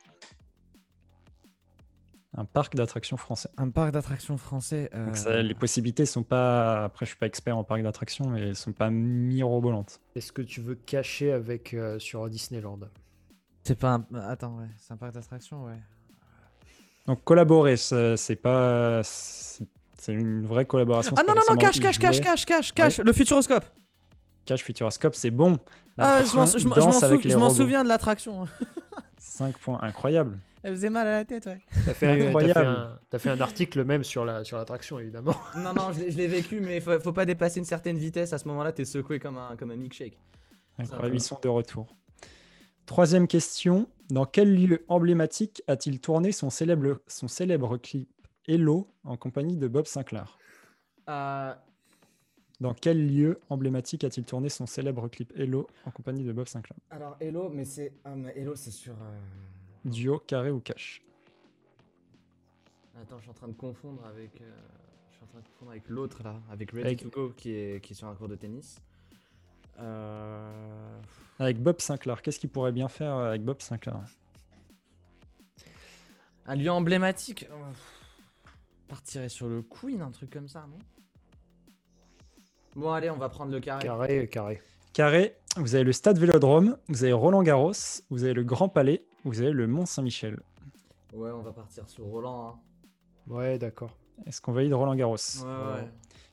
Un 2.35 2.47
parc 2.47 2.75
d'attractions 2.75 3.19
français. 3.19 3.51
Un 3.59 3.69
parc 3.69 3.93
d'attractions 3.93 4.39
français. 4.39 4.89
euh, 4.95 5.07
Donc 5.07 5.17
ça, 5.19 5.43
les 5.43 5.55
possibilités 5.55 6.07
sont 6.07 6.23
pas. 6.23 6.85
Après, 6.85 7.05
je 7.05 7.11
suis 7.11 7.19
pas 7.19 7.27
expert 7.27 7.57
en 7.59 7.65
parc 7.65 7.83
d'attractions, 7.83 8.31
mais 8.31 8.41
elles 8.41 8.57
sont 8.57 8.73
pas 8.73 8.89
mirobolantes. 8.91 10.01
Est-ce 10.17 10.33
que 10.33 10.41
tu 10.41 10.63
veux 10.63 10.75
cacher 10.75 11.33
avec 11.33 11.75
euh, 11.75 11.99
sur 11.99 12.27
Disneyland? 12.31 12.81
C'est 13.65 13.79
pas 13.79 13.95
un. 13.95 14.07
Attends, 14.29 14.57
ouais. 14.59 14.69
C'est 14.79 14.95
un 14.95 14.97
parc 14.97 15.13
d'attractions, 15.13 15.65
ouais. 15.67 15.79
Donc 17.07 17.23
collaborer, 17.25 17.77
c'est 17.77 18.37
pas. 18.41 19.03
C'est 19.05 20.13
une 20.15 20.47
vraie 20.47 20.65
collaboration. 20.65 21.13
Ah 21.17 21.21
c'est 21.21 21.29
non, 21.29 21.35
non, 21.35 21.43
non, 21.51 21.57
cache, 21.57 21.79
cache, 21.81 21.99
cache, 21.99 22.21
cache, 22.21 22.47
cache, 22.47 22.73
cache. 22.73 22.99
Le 22.99 23.13
Futuroscope. 23.13 23.65
Cache 24.47 24.63
Futuroscope, 24.65 25.15
c'est 25.15 25.31
bon. 25.31 25.59
Ah, 25.99 26.23
je 26.25 27.37
m'en 27.37 27.51
souviens 27.51 27.85
de 27.85 27.89
l'attraction. 27.89 28.47
5 29.19 29.59
points, 29.59 29.79
incroyable. 29.83 30.39
Elle 30.65 30.75
faisait 30.75 30.91
mal 30.91 31.07
à 31.09 31.13
la 31.13 31.25
tête, 31.25 31.47
ouais. 31.47 31.59
T'as 31.85 31.93
fait, 31.95 31.95
fait 31.95 32.27
Incroyable. 32.29 32.67
un, 32.67 32.99
t'as 33.11 33.19
fait 33.19 33.31
un 33.31 33.41
article 33.41 33.85
même 33.85 34.05
sur 34.05 34.25
la 34.25 34.45
sur 34.45 34.57
l'attraction, 34.59 34.99
évidemment. 34.99 35.35
Non, 35.57 35.73
non, 35.75 35.93
je 35.93 36.01
l'ai- 36.01 36.11
je 36.13 36.17
l'ai 36.17 36.29
vécu, 36.29 36.61
mais 36.61 36.81
faut, 36.81 36.99
faut 37.01 37.13
pas 37.13 37.25
dépasser 37.27 37.59
une 37.59 37.65
certaine 37.65 37.97
vitesse. 37.99 38.33
À 38.33 38.39
ce 38.39 38.47
moment-là, 38.49 38.73
t'es 38.73 38.85
secoué 38.85 39.19
comme 39.19 39.39
un, 39.39 39.57
comme 39.57 39.71
un 39.73 39.77
milkshake. 39.77 40.17
Incroyable, 40.79 41.17
ils 41.17 41.21
sont 41.21 41.39
de 41.43 41.49
retour. 41.49 41.87
Troisième 42.87 43.27
question. 43.27 43.89
Dans 44.11 44.25
quel 44.27 44.55
lieu 44.55 44.85
emblématique 44.89 45.63
a-t-il 45.69 46.01
tourné 46.01 46.33
son 46.33 46.51
célèbre, 46.51 47.01
son 47.07 47.29
célèbre 47.29 47.77
clip 47.79 48.09
Hello 48.47 48.89
en 49.05 49.17
compagnie 49.17 49.57
de 49.57 49.69
Bob 49.69 49.87
Sinclair 49.87 50.39
Euh, 51.09 51.55
Dans 52.61 52.75
quel 52.75 53.07
lieu 53.07 53.41
emblématique 53.49 54.05
a-t-il 54.05 54.25
tourné 54.25 54.49
son 54.49 54.67
célèbre 54.67 55.09
clip 55.09 55.33
Hello 55.37 55.67
en 55.87 55.91
compagnie 55.91 56.25
de 56.25 56.33
Bob 56.33 56.47
Sinclair? 56.49 56.77
Alors, 56.91 57.17
Hello, 57.21 57.49
mais 57.49 57.65
c'est. 57.65 57.93
ah, 58.05 58.15
Hello, 58.37 58.55
c'est 58.57 58.71
sur. 58.73 58.93
euh, 58.95 59.19
Duo, 59.85 60.19
carré 60.21 60.51
ou 60.51 60.61
cash 60.61 61.03
Attends, 63.01 63.17
je 63.19 63.23
suis 63.23 63.31
en 63.31 63.35
train 63.35 63.49
de 63.49 63.53
confondre 63.55 64.05
avec. 64.07 64.41
euh, 64.41 64.51
Je 65.11 65.15
suis 65.17 65.25
en 65.25 65.27
train 65.27 65.41
de 65.41 65.45
confondre 65.47 65.71
avec 65.73 65.89
l'autre 65.89 66.23
là, 66.23 66.37
avec 66.51 66.71
Ready 66.71 66.87
Avec- 66.87 67.03
to 67.03 67.11
Go 67.11 67.33
qui 67.37 67.51
est, 67.53 67.83
qui 67.85 67.93
est 67.93 67.97
sur 67.97 68.07
un 68.09 68.15
cours 68.15 68.29
de 68.29 68.37
tennis. 68.37 68.79
Euh... 69.81 71.01
Avec 71.39 71.61
Bob 71.61 71.81
Sinclair, 71.81 72.23
qu'est-ce 72.23 72.39
qu'il 72.39 72.51
pourrait 72.51 72.73
bien 72.73 72.89
faire 72.89 73.15
avec 73.15 73.43
Bob 73.43 73.61
Sinclair? 73.61 74.01
Un 76.47 76.55
lieu 76.57 76.71
emblématique. 76.71 77.47
euh, 77.51 77.55
Partirait 78.89 79.31
sur 79.31 79.49
le 79.49 79.63
Queen, 79.63 80.03
un 80.03 80.11
truc 80.11 80.31
comme 80.31 80.49
ça, 80.49 80.67
non? 80.71 80.79
Bon, 82.77 82.91
allez, 82.93 83.11
on 83.11 83.17
va 83.17 83.29
prendre 83.31 83.51
le 83.53 83.61
carré. 83.61 83.83
Carré, 83.85 84.29
carré. 84.29 84.63
Carré, 84.93 85.37
vous 85.57 85.75
avez 85.75 85.85
le 85.85 85.93
Stade 85.93 86.19
Vélodrome, 86.19 86.77
vous 86.89 87.03
avez 87.05 87.13
Roland 87.15 87.43
Garros, 87.43 87.73
vous 88.11 88.25
avez 88.25 88.35
le 88.35 88.45
Grand 88.45 88.69
Palais, 88.69 89.05
vous 89.24 89.40
avez 89.40 89.53
le 89.53 89.66
Mont 89.66 89.86
Saint-Michel. 89.86 90.40
Ouais, 91.12 91.31
on 91.31 91.43
va 91.43 91.53
partir 91.53 91.89
sur 91.89 92.05
Roland. 92.05 92.49
hein. 92.49 93.32
Ouais, 93.32 93.59
d'accord. 93.59 93.97
Est-ce 94.27 94.40
qu'on 94.40 94.53
valide 94.53 94.73
Roland 94.74 94.94
Garros 94.94 95.16
Ouais, 95.16 95.47
ouais. 95.47 95.90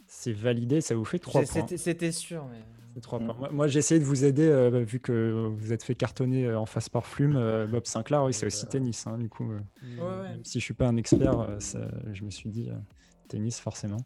C'est 0.07 0.33
validé, 0.33 0.81
ça 0.81 0.95
vous 0.95 1.05
fait 1.05 1.19
3 1.19 1.41
J'ai- 1.43 1.61
points. 1.61 1.77
C'était 1.77 2.11
sûr, 2.11 2.45
mais. 2.49 2.59
C'est 2.95 3.01
trois 3.01 3.19
Mm. 3.19 3.25
points. 3.27 3.35
Moi, 3.37 3.49
moi, 3.51 3.67
j'ai 3.67 3.79
essayé 3.79 3.99
de 3.99 4.05
vous 4.05 4.25
aider, 4.25 4.47
euh, 4.47 4.83
vu 4.83 4.99
que 4.99 5.47
vous 5.55 5.71
êtes 5.71 5.83
fait 5.83 5.93
cartonner 5.93 6.45
euh, 6.47 6.59
en 6.59 6.65
face 6.65 6.89
par 6.89 7.05
Flume. 7.05 7.35
euh, 7.35 7.67
Bob 7.67 7.85
Sinclair, 7.85 8.23
oui, 8.23 8.33
c'est 8.33 8.47
aussi 8.47 8.65
tennis. 8.65 9.05
hein, 9.05 9.17
du 9.19 9.29
coup, 9.29 9.51
euh, 9.51 9.59
Ouais, 9.83 10.01
ouais. 10.21 10.29
même 10.29 10.43
si 10.43 10.59
je 10.59 10.63
suis 10.65 10.73
pas 10.73 10.87
un 10.87 10.97
expert, 10.97 11.39
euh, 11.39 11.59
ça- 11.59 11.87
je 12.11 12.23
me 12.23 12.31
suis 12.31 12.49
dit 12.49 12.69
euh, 12.71 12.75
tennis 13.27 13.59
forcément. 13.59 13.99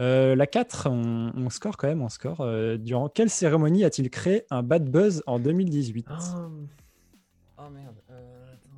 Euh, 0.00 0.34
la 0.34 0.46
4, 0.46 0.88
on, 0.90 1.32
on 1.36 1.50
score 1.50 1.76
quand 1.76 1.88
même, 1.88 2.00
on 2.00 2.08
score. 2.08 2.40
Euh, 2.40 2.78
durant 2.78 3.10
quelle 3.10 3.28
cérémonie 3.28 3.84
a-t-il 3.84 4.08
créé 4.08 4.44
un 4.50 4.62
bad 4.62 4.88
buzz 4.90 5.22
en 5.26 5.38
2018 5.38 6.06
Ah, 6.08 6.48
Oh 7.62 7.68
merde. 7.70 7.96
euh, 8.10 8.52
attends. 8.54 8.68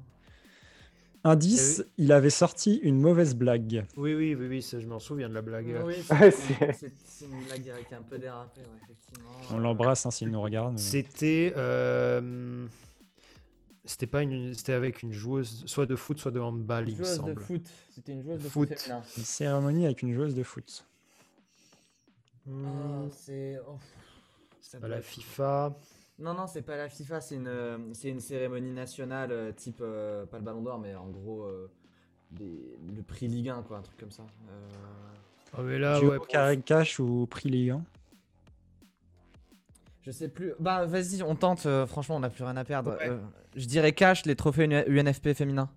Indice, 1.24 1.84
il 1.98 2.10
avait 2.10 2.30
sorti 2.30 2.76
une 2.82 3.00
mauvaise 3.00 3.36
blague. 3.36 3.86
oui, 3.96 4.12
oui, 4.14 4.34
oui, 4.34 4.46
oui, 4.48 4.60
ça, 4.62 4.80
je 4.80 4.86
m'en 4.88 4.98
souviens 4.98 5.28
de 5.28 5.34
la 5.34 5.42
blague. 5.42 5.72
Oui, 5.84 5.94
c'est 6.32 7.24
une 7.26 7.44
blague 7.44 7.62
qui 7.86 7.94
a 7.94 7.98
un 7.98 8.02
peu 8.02 8.18
dérapé, 8.18 8.60
ouais, 8.60 8.66
effectivement. 8.82 9.30
On 9.52 9.58
l'embrasse 9.58 10.04
hein, 10.04 10.10
s'il 10.10 10.30
nous 10.30 10.40
regarde. 10.42 10.72
mais- 10.72 10.78
C'était. 10.80 11.52
euh, 11.56 12.66
C'était 13.84 14.08
pas 14.08 14.22
une. 14.22 14.52
C'était 14.54 14.72
avec 14.72 15.02
une 15.04 15.12
joueuse, 15.12 15.62
soit 15.66 15.86
de 15.86 15.94
foot, 15.94 16.18
soit 16.18 16.32
de 16.32 16.40
handball, 16.40 16.88
il 16.88 16.92
me 16.96 17.04
Joueuse 17.04 17.10
de 17.10 17.16
semble. 17.16 17.40
foot. 17.40 17.62
C'était 17.94 18.12
une 18.12 18.22
joueuse 18.24 18.42
de 18.42 18.48
Foot. 18.48 18.68
foot. 18.76 18.90
Une 19.16 19.24
cérémonie 19.24 19.84
avec 19.84 20.02
une 20.02 20.14
joueuse 20.14 20.34
de 20.34 20.42
foot. 20.42 20.84
Hmm, 22.46 22.64
Ah, 22.66 23.08
c'est. 23.16 23.60
oh, 23.68 23.78
pas 24.80 24.88
la 24.88 24.96
être- 24.98 25.04
FIFA. 25.04 25.76
Non, 26.22 26.34
non, 26.34 26.46
c'est 26.46 26.62
pas 26.62 26.76
la 26.76 26.88
FIFA, 26.88 27.20
c'est 27.20 27.34
une, 27.34 27.48
euh, 27.48 27.78
c'est 27.94 28.08
une 28.08 28.20
cérémonie 28.20 28.70
nationale 28.70 29.32
euh, 29.32 29.52
type, 29.52 29.78
euh, 29.80 30.24
pas 30.24 30.38
le 30.38 30.44
Ballon 30.44 30.62
d'Or, 30.62 30.78
mais 30.78 30.94
en 30.94 31.08
gros, 31.08 31.42
euh, 31.42 31.68
des- 32.30 32.78
le 32.94 33.02
prix 33.02 33.26
Ligue 33.26 33.48
1, 33.48 33.62
quoi, 33.62 33.78
un 33.78 33.82
truc 33.82 33.98
comme 33.98 34.10
ça. 34.12 34.22
Euh, 34.48 34.68
Ah, 35.54 35.62
mais 35.62 35.78
là, 35.78 35.98
Duo, 35.98 36.10
ouais. 36.10 36.16
pour- 36.18 36.28
carré 36.28 36.60
cash 36.60 37.00
ou 37.00 37.26
prix 37.26 37.48
Ligue 37.50 37.70
1 37.70 37.84
Je 40.02 40.10
sais 40.12 40.28
plus. 40.28 40.52
Bah, 40.60 40.86
vas-y, 40.86 41.22
on 41.22 41.34
tente, 41.34 41.66
euh, 41.66 41.86
franchement, 41.86 42.16
on 42.16 42.20
n'a 42.20 42.30
plus 42.30 42.44
rien 42.44 42.56
à 42.56 42.64
perdre. 42.64 42.92
Ouais. 42.98 43.08
Euh, 43.08 43.18
je 43.56 43.66
dirais 43.66 43.92
cash 43.92 44.24
les 44.24 44.34
trophées 44.36 44.64
UNFP 44.64 44.88
UNFP 44.90 45.34
féminins. 45.34 45.70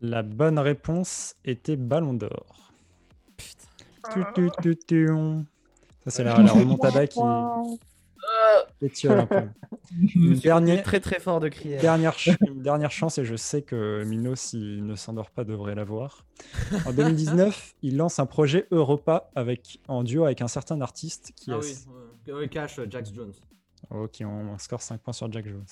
La 0.00 0.22
bonne 0.22 0.58
réponse 0.58 1.36
était 1.44 1.76
Ballon 1.76 2.14
d'Or. 2.14 2.72
Putain. 3.36 3.68
Tu, 4.12 4.24
tu, 4.34 4.50
tu, 4.62 4.76
tu. 4.86 5.06
Ça, 6.04 6.10
c'est 6.10 6.24
la, 6.24 6.36
la 6.42 6.52
remontada 6.52 7.06
qui 7.06 7.20
étiole 8.80 9.20
un 9.20 9.26
peu. 9.26 9.42
Une 10.14 10.34
dernière, 10.34 10.82
Très 10.82 11.00
très 11.00 11.20
fort 11.20 11.40
de 11.40 11.48
crier. 11.48 11.76
dernière, 11.78 12.14
ch- 12.18 12.36
une 12.46 12.62
dernière 12.62 12.90
chance, 12.90 13.18
et 13.18 13.24
je 13.24 13.36
sais 13.36 13.62
que 13.62 14.04
Minos, 14.04 14.40
s'il 14.40 14.84
ne 14.86 14.94
s'endort 14.94 15.30
pas, 15.30 15.44
devrait 15.44 15.74
l'avoir. 15.74 16.24
En 16.86 16.92
2019, 16.92 17.74
il 17.82 17.96
lance 17.96 18.18
un 18.18 18.26
projet 18.26 18.66
Europa 18.70 19.30
avec, 19.34 19.80
en 19.88 20.02
duo 20.04 20.24
avec 20.24 20.40
un 20.42 20.48
certain 20.48 20.80
artiste 20.80 21.32
qui 21.36 21.50
Ah 21.52 21.56
a- 21.56 21.58
oui, 21.58 21.74
ouais. 22.26 22.32
Ouais, 22.32 22.48
cash, 22.48 22.78
euh, 22.78 22.86
Jax 22.88 23.12
Jones. 23.12 23.32
Ok, 23.90 24.18
on, 24.20 24.26
on 24.54 24.58
score 24.58 24.80
5 24.80 25.00
points 25.00 25.12
sur 25.12 25.30
Jack 25.30 25.46
Jones. 25.48 25.64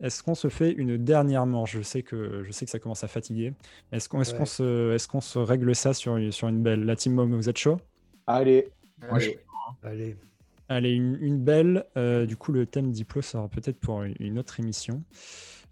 Est-ce 0.00 0.22
qu'on 0.22 0.34
se 0.36 0.48
fait 0.48 0.70
une 0.72 0.96
dernière 0.96 1.44
manche? 1.44 1.72
Je 1.76 1.82
sais, 1.82 2.02
que, 2.04 2.42
je 2.44 2.52
sais 2.52 2.64
que 2.64 2.70
ça 2.70 2.78
commence 2.78 3.02
à 3.04 3.08
fatiguer. 3.08 3.52
Est-ce 3.92 4.08
qu'on 4.08 4.22
est 4.22 4.32
Ouais. 4.38 4.46
se, 4.46 4.94
est 4.94 5.06
qu'on 5.08 5.20
se 5.20 5.38
règle 5.40 5.74
ça 5.74 5.92
sur, 5.92 6.16
une- 6.16 6.30
sur 6.32 6.48
une 6.48 6.62
belle? 6.62 6.84
La 6.84 6.94
team 6.96 7.14
Mom, 7.14 7.34
vous 7.34 7.48
êtes 7.48 7.58
chaud? 7.58 7.78
Allez, 8.26 8.68
Moi, 9.10 9.18
je- 9.18 9.30
allez. 9.30 9.38
Allez. 9.82 10.16
Allez, 10.68 10.90
une, 10.92 11.16
une 11.20 11.38
belle. 11.38 11.86
Euh, 11.96 12.26
du 12.26 12.36
coup, 12.36 12.52
le 12.52 12.66
thème 12.66 12.90
Diplo 12.92 13.22
sera 13.22 13.48
peut-être 13.48 13.78
pour 13.78 14.02
une- 14.02 14.38
autre 14.38 14.60
émission. 14.60 15.02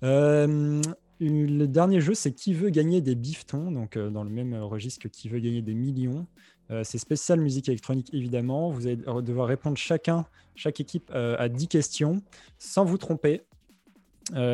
Euh, 0.02 0.80
le 1.20 1.66
dernier 1.66 2.00
jeu, 2.00 2.14
c'est 2.14 2.32
Qui 2.32 2.54
veut 2.54 2.70
gagner 2.70 3.00
des 3.00 3.14
biftons 3.14 3.70
Donc, 3.70 3.96
euh, 3.96 4.10
dans 4.10 4.24
le 4.24 4.30
même 4.30 4.54
registre 4.54 5.02
que 5.02 5.08
Qui 5.08 5.28
veut 5.28 5.38
gagner 5.40 5.62
des 5.62 5.74
millions. 5.74 6.26
C'est 6.82 6.98
spécial 6.98 7.38
musique 7.40 7.68
électronique, 7.68 8.12
évidemment. 8.12 8.70
Vous 8.72 8.88
allez 8.88 8.96
devoir 8.96 9.46
répondre 9.46 9.76
chacun, 9.76 10.26
chaque 10.56 10.80
équipe, 10.80 11.12
à 11.14 11.48
10 11.48 11.68
questions 11.68 12.22
sans 12.58 12.84
vous 12.84 12.98
tromper. 12.98 13.42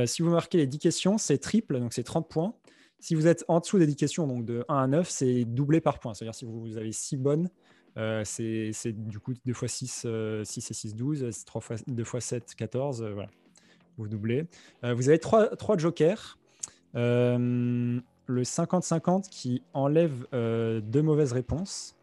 Si 0.05 0.20
vous 0.20 0.28
marquez 0.28 0.59
les 0.59 0.66
10 0.66 0.78
questions, 0.78 1.16
c'est 1.16 1.39
triple, 1.39 1.81
donc 1.81 1.94
c'est 1.94 2.02
30 2.02 2.28
points. 2.28 2.52
Si 3.01 3.14
vous 3.14 3.27
êtes 3.27 3.47
en 3.48 3.60
dessous 3.60 3.78
des 3.78 3.86
10 3.86 3.97
questions, 3.97 4.27
donc 4.27 4.44
de 4.44 4.62
1 4.69 4.77
à 4.77 4.86
9, 4.89 5.09
c'est 5.09 5.47
doublé 5.47 5.81
par 5.81 6.01
point. 6.01 6.12
C'est-à-dire 6.12 6.35
si 6.35 6.44
vous 6.44 6.77
avez 6.77 6.93
6 6.93 7.16
bonnes, 7.16 7.48
euh, 7.97 8.23
c'est 8.24 8.93
du 8.93 9.19
coup 9.19 9.35
2 9.44 9.52
fois 9.52 9.69
6, 9.69 10.06
6 10.44 10.70
et 10.70 10.74
6, 10.74 10.94
12, 10.94 11.31
c'est 11.31 11.44
3 11.44 11.60
fois, 11.60 11.77
2 11.86 12.05
fois 12.05 12.20
7, 12.20 12.55
14, 12.55 13.02
euh, 13.02 13.12
voilà. 13.12 13.28
Vous 13.98 14.09
doublez. 14.09 14.47
Euh, 14.85 14.94
vous 14.94 15.09
avez 15.09 15.19
3, 15.19 15.51
jokers. 15.77 16.39
Euh, 16.94 18.01
le 18.27 18.43
50-50 18.43 19.28
qui 19.28 19.62
enlève 19.74 20.27
deux 20.32 21.02
mauvaises 21.02 21.32
réponses, 21.32 21.97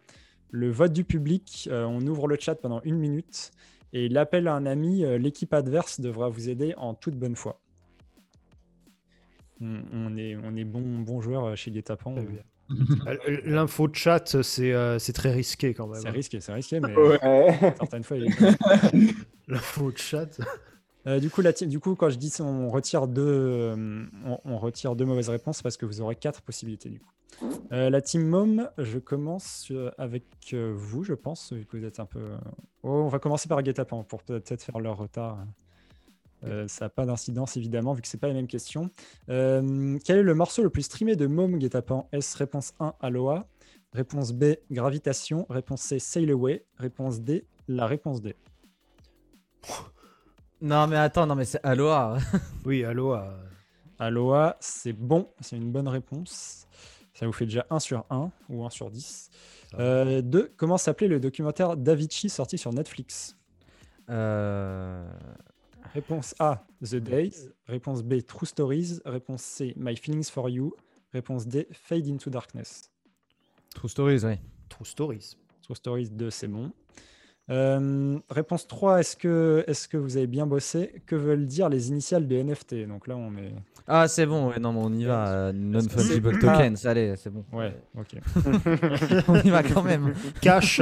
le 0.51 0.69
vote 0.69 0.93
du 0.93 1.03
public, 1.03 1.69
on 1.71 2.05
ouvre 2.05 2.27
le 2.27 2.37
chat 2.39 2.55
pendant 2.55 2.81
une 2.81 2.97
minute, 2.97 3.51
et 3.93 4.09
l'appel 4.09 4.47
à 4.47 4.53
un 4.53 4.65
ami, 4.65 5.03
l'équipe 5.17 5.53
adverse 5.53 5.99
devra 5.99 6.29
vous 6.29 6.49
aider 6.49 6.73
en 6.77 6.93
toute 6.93 7.15
bonne 7.15 7.35
foi. 7.35 7.61
On, 9.61 9.81
on 9.91 10.17
est, 10.17 10.35
on 10.35 10.55
est 10.55 10.65
bon, 10.65 10.99
bon 10.99 11.21
joueur 11.21 11.55
chez. 11.55 11.71
Très 11.81 11.95
bien. 11.95 12.43
Euh, 12.71 13.37
L'info 13.45 13.87
de 13.87 13.95
chat, 13.95 14.41
c'est 14.43 14.73
euh, 14.73 14.99
c'est 14.99 15.13
très 15.13 15.31
risqué 15.31 15.73
quand 15.73 15.87
même. 15.87 16.01
C'est 16.01 16.07
hein. 16.07 16.11
risqué, 16.11 16.39
c'est 16.41 16.53
risqué, 16.53 16.79
mais 16.79 16.95
Ouais. 16.95 17.19
Certaines 17.77 18.03
fois, 18.03 18.17
il 18.17 18.25
est- 18.25 19.15
L'info 19.47 19.91
de 19.91 19.97
chat. 19.97 20.39
Euh, 21.07 21.19
du, 21.19 21.29
coup, 21.29 21.41
la 21.41 21.53
team- 21.53 21.69
du 21.69 21.79
coup, 21.79 21.95
quand 21.95 22.09
je 22.09 22.17
dis 22.17 22.31
on 22.41 22.69
retire 22.69 23.07
deux, 23.07 23.23
euh, 23.25 24.05
on, 24.25 24.37
on 24.45 24.57
retire 24.57 24.95
deux 24.95 25.05
mauvaises 25.05 25.29
réponses 25.29 25.61
parce 25.61 25.77
que 25.77 25.85
vous 25.85 26.01
aurez 26.01 26.15
quatre 26.15 26.41
possibilités 26.41 26.89
du 26.89 26.99
coup. 26.99 27.09
Euh, 27.71 27.89
la 27.89 28.01
team 28.01 28.27
Mom, 28.27 28.69
je 28.77 28.99
commence 28.99 29.67
euh, 29.71 29.91
avec 29.97 30.23
euh, 30.53 30.73
vous, 30.75 31.03
je 31.03 31.13
pense, 31.13 31.53
vu 31.53 31.65
que 31.65 31.77
vous 31.77 31.85
êtes 31.85 31.99
un 31.99 32.05
peu. 32.05 32.19
Oh, 32.83 32.89
on 33.03 33.07
va 33.07 33.19
commencer 33.19 33.47
par 33.47 33.61
Guetapan 33.63 34.03
pour 34.03 34.23
peut-être 34.23 34.61
faire 34.61 34.79
leur 34.79 34.97
retard. 34.97 35.37
Euh, 36.45 36.67
ça 36.67 36.85
n'a 36.85 36.89
pas 36.89 37.05
d'incidence 37.05 37.57
évidemment 37.57 37.93
vu 37.93 38.01
que 38.01 38.07
c'est 38.07 38.17
pas 38.17 38.27
les 38.27 38.33
mêmes 38.33 38.47
questions. 38.47 38.89
Euh, 39.29 39.97
quel 40.05 40.17
est 40.17 40.23
le 40.23 40.33
morceau 40.33 40.63
le 40.63 40.69
plus 40.69 40.83
streamé 40.83 41.15
de 41.15 41.27
Mom 41.27 41.57
Guetapan 41.57 42.07
S 42.11 42.35
Réponse 42.35 42.73
1 42.79 42.93
Aloha. 43.01 43.47
Réponse 43.93 44.31
B 44.33 44.55
Gravitation. 44.71 45.45
Réponse 45.49 45.81
C 45.81 45.99
Sail 45.99 46.31
Away. 46.31 46.65
Réponse 46.77 47.21
D 47.21 47.45
La 47.67 47.87
réponse 47.87 48.21
D. 48.21 48.35
Non, 50.61 50.87
mais 50.87 50.97
attends, 50.97 51.25
non, 51.25 51.35
mais 51.35 51.45
c'est 51.45 51.63
Aloha. 51.63 52.17
Oui, 52.65 52.83
euh, 52.83 53.21
Aloha, 53.97 54.57
c'est 54.59 54.93
bon, 54.93 55.29
c'est 55.39 55.57
une 55.57 55.71
bonne 55.71 55.87
réponse. 55.87 56.67
Ça 57.13 57.25
vous 57.25 57.33
fait 57.33 57.45
déjà 57.45 57.65
1 57.69 57.79
sur 57.79 58.05
1 58.09 58.31
ou 58.49 58.65
1 58.65 58.69
sur 58.69 58.89
10. 58.89 59.29
Ça 59.71 59.77
va. 59.77 59.83
Euh, 59.83 60.21
2. 60.21 60.53
Comment 60.55 60.77
s'appelait 60.77 61.07
le 61.07 61.19
documentaire 61.19 61.75
Davichi 61.75 62.29
sorti 62.29 62.57
sur 62.57 62.71
Netflix? 62.71 63.37
Euh... 64.09 65.05
Réponse 65.93 66.35
A, 66.39 66.65
The 66.81 66.95
Days. 66.95 67.53
Réponse 67.67 68.03
B, 68.03 68.25
True 68.25 68.45
Stories. 68.45 69.01
Réponse 69.05 69.41
C, 69.41 69.73
My 69.75 69.95
Feelings 69.95 70.29
for 70.29 70.49
You. 70.49 70.73
Réponse 71.13 71.47
D, 71.47 71.67
Fade 71.71 72.07
into 72.07 72.29
Darkness. 72.29 72.91
True 73.75 73.89
Stories, 73.89 74.25
oui. 74.25 74.35
True 74.69 74.85
Stories. 74.85 75.35
True 75.61 75.75
Stories 75.75 76.09
2, 76.09 76.29
c'est 76.29 76.47
bon. 76.47 76.71
Euh, 77.49 78.19
réponse 78.29 78.67
3, 78.67 78.99
est-ce 78.99 79.15
que, 79.15 79.63
est 79.67 79.87
que 79.87 79.97
vous 79.97 80.17
avez 80.17 80.27
bien 80.27 80.45
bossé? 80.45 81.01
Que 81.07 81.15
veulent 81.15 81.47
dire 81.47 81.67
les 81.69 81.89
initiales 81.89 82.27
des 82.27 82.43
NFT 82.43 82.87
Donc 82.87 83.07
là, 83.07 83.15
on 83.17 83.31
est. 83.37 83.53
Ah, 83.87 84.07
c'est 84.07 84.27
bon, 84.27 84.49
ouais, 84.49 84.59
non, 84.59 84.71
mais 84.71 84.79
on 84.83 84.93
y 84.93 85.05
va. 85.05 85.27
euh, 85.29 85.51
Non-fungible 85.51 86.37
tokens, 86.37 86.85
allez, 86.85 87.15
c'est 87.17 87.31
bon. 87.31 87.43
Ouais, 87.51 87.75
ok. 87.97 88.17
on 89.27 89.35
y 89.41 89.49
va 89.49 89.63
quand 89.63 89.81
même. 89.81 90.13
Cash. 90.41 90.81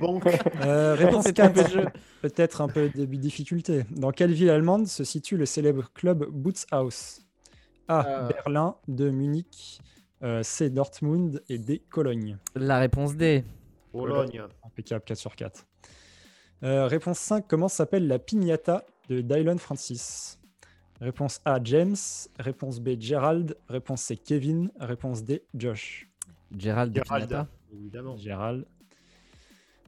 Banque. 0.00 0.26
Euh, 0.62 0.94
réponse 0.94 1.24
fait 1.26 1.32
tromper 1.32 1.62
4, 1.62 1.74
le 1.74 1.82
jeu. 1.82 1.88
peut-être 2.20 2.60
un 2.60 2.68
peu 2.68 2.88
de 2.90 2.94
début 2.94 3.16
de 3.16 3.22
difficulté. 3.22 3.84
Dans 3.90 4.10
quelle 4.10 4.32
ville 4.32 4.50
allemande 4.50 4.86
se 4.86 5.02
situe 5.02 5.38
le 5.38 5.46
célèbre 5.46 5.90
club 5.94 6.26
Bootshaus? 6.30 7.22
A. 7.88 8.06
Euh. 8.06 8.28
Berlin, 8.28 8.74
2. 8.88 9.10
Munich, 9.10 9.80
euh, 10.22 10.42
C. 10.42 10.68
Dortmund 10.68 11.42
et 11.48 11.56
D. 11.56 11.82
Cologne. 11.90 12.36
La 12.54 12.78
réponse 12.78 13.16
D. 13.16 13.44
Bologne. 13.92 14.42
Impeccable, 14.64 15.04
4 15.04 15.18
sur 15.18 15.36
4. 15.36 15.66
Euh, 16.62 16.86
réponse 16.86 17.18
5, 17.18 17.46
comment 17.48 17.68
s'appelle 17.68 18.06
la 18.06 18.18
piñata 18.18 18.84
de 19.08 19.20
Dylan 19.20 19.58
Francis? 19.58 20.38
Réponse 21.00 21.40
A, 21.44 21.58
James. 21.62 21.96
Réponse 22.38 22.80
B, 22.80 23.00
Gerald. 23.00 23.56
Réponse 23.68 24.02
C, 24.02 24.16
Kevin. 24.16 24.70
Réponse 24.78 25.24
D, 25.24 25.42
Josh. 25.54 26.08
Gérald. 26.56 26.92
Pinata. 27.02 27.48
Évidemment. 27.72 28.16
Gérald. 28.16 28.66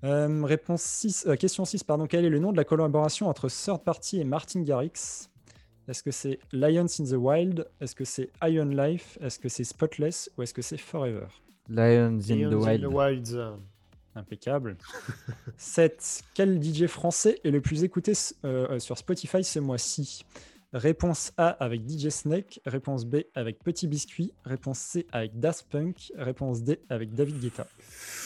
Euh, 0.04 0.44
réponse 0.44 0.82
6, 0.82 1.26
euh, 1.28 1.36
question 1.36 1.64
6, 1.64 1.84
pardon. 1.84 2.06
Quel 2.06 2.24
est 2.24 2.30
le 2.30 2.40
nom 2.40 2.50
de 2.50 2.56
la 2.56 2.64
collaboration 2.64 3.28
entre 3.28 3.48
Third 3.48 3.84
Party 3.84 4.20
et 4.20 4.24
Martin 4.24 4.62
Garrix? 4.62 5.28
Est-ce 5.86 6.02
que 6.02 6.10
c'est 6.10 6.40
Lions 6.52 6.86
in 6.98 7.04
the 7.04 7.16
Wild? 7.16 7.68
Est-ce 7.80 7.94
que 7.94 8.04
c'est 8.04 8.30
Iron 8.42 8.64
Life? 8.66 9.18
Est-ce 9.20 9.38
que 9.38 9.48
c'est 9.48 9.64
Spotless? 9.64 10.30
Ou 10.36 10.42
est-ce 10.42 10.54
que 10.54 10.62
c'est 10.62 10.76
Forever? 10.76 11.26
Lions 11.68 12.18
in 12.30 12.36
Lions 12.36 12.50
the 12.50 12.86
Wild. 12.86 13.38
Impeccable. 14.14 14.76
7. 15.56 16.22
Quel 16.34 16.62
DJ 16.62 16.86
français 16.86 17.40
est 17.44 17.51
le 17.51 17.60
plus 17.60 17.84
écouté 17.84 18.12
euh, 18.44 18.78
sur 18.78 18.98
Spotify 18.98 19.43
ce 19.44 19.59
mois-ci? 19.59 20.24
Réponse 20.72 21.32
A 21.36 21.48
avec 21.48 21.82
DJ 21.89 22.09
Snake. 22.09 22.60
Réponse 22.64 23.05
B 23.05 23.16
avec 23.34 23.62
Petit 23.62 23.86
Biscuit. 23.86 24.32
Réponse 24.44 24.78
C 24.78 25.06
avec 25.12 25.39
Daft 25.39 25.66
Punk. 25.70 26.12
Réponse 26.16 26.62
D 26.62 26.80
avec 26.89 27.14
David 27.14 27.40
Guetta. 27.40 27.66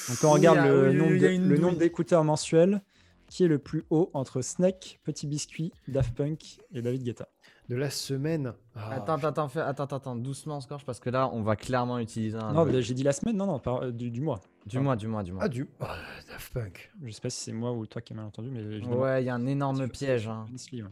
Donc 0.08 0.18
on 0.24 0.30
regarde 0.30 0.58
ah 0.58 0.68
le, 0.68 0.90
oui, 0.90 0.96
nombre 0.96 1.18
de- 1.18 1.48
le 1.48 1.58
nombre 1.58 1.78
d'écouteurs 1.78 2.22
mensuels, 2.24 2.82
qui 3.28 3.44
est 3.44 3.48
le 3.48 3.58
plus 3.58 3.84
haut 3.90 4.10
entre 4.14 4.42
Snake, 4.42 5.00
Petit 5.02 5.26
Biscuit, 5.26 5.72
Daft 5.88 6.14
Punk 6.14 6.58
et 6.72 6.82
David 6.82 7.02
Guetta? 7.02 7.28
De 7.68 7.74
la 7.74 7.90
semaine. 7.90 8.52
Ah, 8.76 8.92
Attends, 8.94 9.14
attends, 9.14 9.28
attends, 9.28 9.48
fais- 9.48 9.60
attends, 9.60 9.84
attends, 9.84 9.96
attends, 9.96 10.16
doucement, 10.16 10.60
Scorch, 10.60 10.84
parce 10.84 11.00
que 11.00 11.10
là, 11.10 11.28
on 11.32 11.42
va 11.42 11.56
clairement 11.56 11.98
utiliser 11.98 12.38
un. 12.38 12.52
Non, 12.52 12.64
mais 12.64 12.80
j'ai 12.80 12.94
dit 12.94 13.02
la 13.02 13.12
semaine, 13.12 13.36
non, 13.36 13.46
non, 13.46 13.58
par- 13.58 13.82
euh, 13.82 13.90
du, 13.90 14.10
du 14.10 14.20
mois. 14.20 14.40
Du 14.66 14.78
mois, 14.78 14.94
du 14.94 15.08
mois, 15.08 15.22
du 15.24 15.32
mois. 15.32 15.42
Ah, 15.44 15.48
du. 15.48 15.68
Ah, 15.80 15.96
Daft 16.28 16.52
Punk. 16.54 16.92
Je 17.02 17.10
sais 17.10 17.20
pas 17.20 17.30
si 17.30 17.40
c'est 17.42 17.52
moi 17.52 17.72
ou 17.72 17.84
toi 17.86 18.00
qui 18.02 18.12
as 18.12 18.16
mal 18.16 18.24
entendu, 18.26 18.50
mais 18.50 18.60
évidemment. 18.60 18.98
ouais, 19.00 19.22
il 19.22 19.26
y 19.26 19.30
a 19.30 19.34
un 19.34 19.46
énorme 19.46 19.88
piège. 19.88 20.28
hein. 20.28 20.46
Ouais. 20.72 20.82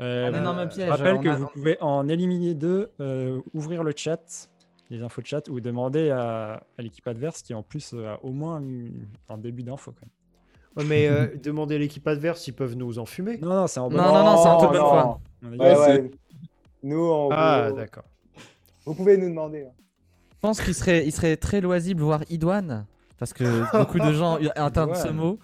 Euh, 0.00 0.32
Un 0.32 0.34
énorme 0.40 0.62
je 0.70 0.74
piège, 0.74 0.90
rappelle 0.90 1.14
on 1.14 1.20
que 1.22 1.28
a- 1.28 1.36
vous 1.36 1.46
pouvez 1.48 1.76
en 1.80 2.08
éliminer 2.08 2.54
deux, 2.54 2.90
euh, 2.98 3.40
ouvrir 3.54 3.84
le 3.84 3.92
chat, 3.94 4.48
les 4.90 5.02
infos 5.02 5.20
de 5.20 5.26
chat, 5.26 5.48
ou 5.48 5.60
demander 5.60 6.10
à, 6.10 6.54
à 6.76 6.82
l'équipe 6.82 7.06
adverse 7.06 7.42
qui 7.42 7.54
en 7.54 7.62
plus 7.62 7.92
a 7.94 8.18
au 8.24 8.32
moins 8.32 8.58
une- 8.60 9.06
un 9.28 9.38
début 9.38 9.62
d'info. 9.62 9.92
quand 9.92 10.00
même. 10.02 10.10
Ouais, 10.76 10.84
mais 10.84 11.06
euh, 11.08 11.26
demandez 11.42 11.74
à 11.74 11.78
l'équipe 11.78 12.06
adverse, 12.08 12.46
ils 12.48 12.52
peuvent 12.54 12.74
nous 12.76 12.98
enfumer. 12.98 13.38
Non, 13.38 13.48
non, 13.54 13.66
c'est 13.66 13.80
en 13.80 13.90
Non, 13.90 13.96
bonne 13.96 14.06
non, 14.06 14.24
non, 14.24 14.42
c'est 14.42 14.48
en 14.48 14.58
toute 14.60 14.68
bonne 14.70 14.78
non. 14.80 14.88
foi. 14.88 15.20
On 15.44 15.46
a 15.48 15.50
dit- 15.50 15.58
Ouais, 15.58 15.76
Ouais. 15.78 16.10
Nous, 16.84 16.98
on 17.04 17.28
Ah, 17.30 17.68
vous, 17.70 17.76
d'accord. 17.76 18.04
vous 18.86 18.94
pouvez 18.94 19.16
nous 19.16 19.28
demander. 19.28 19.62
hein. 19.64 19.72
Je 20.32 20.38
pense 20.40 20.60
qu'il 20.60 20.74
serait, 20.74 21.06
il 21.06 21.12
serait 21.12 21.36
très 21.36 21.60
loisible, 21.60 22.02
voire 22.02 22.22
idoine, 22.28 22.86
parce 23.18 23.32
que 23.32 23.44
beaucoup 23.78 24.00
de 24.00 24.12
gens 24.12 24.38
entendent 24.56 24.96
ce 24.96 25.08
mot, 25.08 25.38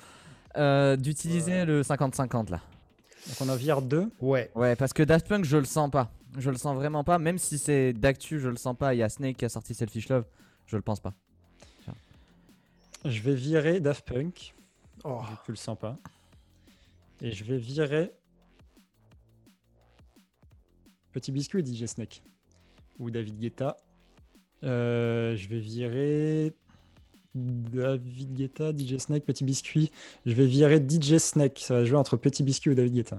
euh, 0.56 0.96
d'utiliser 0.96 1.64
le 1.64 1.82
50-50 1.82 2.50
là. 2.50 2.60
Donc 3.28 3.36
on 3.40 3.48
en 3.48 3.54
vire 3.56 3.80
deux. 3.82 4.10
Ouais. 4.20 4.50
Ouais, 4.56 4.74
parce 4.74 4.92
que 4.92 5.02
Daft 5.04 5.28
Punk, 5.28 5.44
je 5.44 5.56
le 5.58 5.64
sens 5.64 5.88
pas. 5.90 6.10
Je 6.36 6.50
le 6.50 6.56
sens 6.56 6.74
vraiment 6.74 7.04
pas, 7.04 7.18
même 7.18 7.38
si 7.38 7.58
c'est 7.58 7.92
d'actu, 7.92 8.40
je 8.40 8.48
le 8.48 8.56
sens 8.56 8.74
pas. 8.76 8.94
Il 8.94 8.98
y 8.98 9.02
a 9.04 9.08
Snake 9.08 9.36
qui 9.36 9.44
a 9.44 9.48
sorti 9.48 9.74
Selfish 9.74 10.08
Love, 10.08 10.24
je 10.66 10.74
le 10.76 10.82
pense 10.82 10.98
pas. 11.00 11.12
Je 13.04 13.22
vais 13.22 13.34
virer 13.34 13.78
Daft 13.80 14.04
Punk, 14.08 14.54
Oh. 15.04 15.20
vu 15.20 15.36
que 15.36 15.44
tu 15.46 15.50
le 15.52 15.56
sens 15.56 15.78
pas. 15.78 15.96
Et 17.20 17.32
je 17.32 17.44
vais 17.44 17.58
virer 17.58 18.12
Petit 21.12 21.32
Biscuit 21.32 21.60
et 21.60 21.64
DJ 21.64 21.86
Snake. 21.86 22.22
Ou 22.98 23.10
David 23.10 23.38
Guetta. 23.38 23.76
Euh, 24.64 25.36
je 25.36 25.48
vais 25.48 25.60
virer 25.60 26.52
David 27.34 28.34
Guetta, 28.34 28.72
DJ 28.76 28.98
Snake, 28.98 29.24
Petit 29.24 29.44
Biscuit. 29.44 29.90
Je 30.26 30.32
vais 30.32 30.46
virer 30.46 30.78
DJ 30.80 31.18
Snake. 31.18 31.58
Ça 31.58 31.74
va 31.74 31.84
jouer 31.84 31.98
entre 31.98 32.16
Petit 32.16 32.42
Biscuit 32.42 32.70
ou 32.70 32.74
David 32.74 32.94
Guetta. 32.94 33.18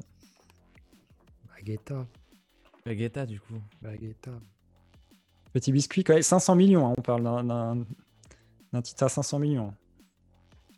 Baguetta. 1.48 2.08
Vegeta, 2.86 3.26
du 3.26 3.40
coup. 3.40 3.62
Baguetta. 3.82 4.32
Petit 5.54 5.72
Biscuit, 5.72 6.04
quand 6.04 6.14
même, 6.14 6.22
500 6.22 6.56
millions. 6.56 6.88
hein, 6.88 6.94
On 6.98 7.02
parle 7.02 7.24
d'un 8.72 8.82
titre 8.82 9.04
à 9.04 9.10
500 9.10 9.40
millions. 9.40 9.74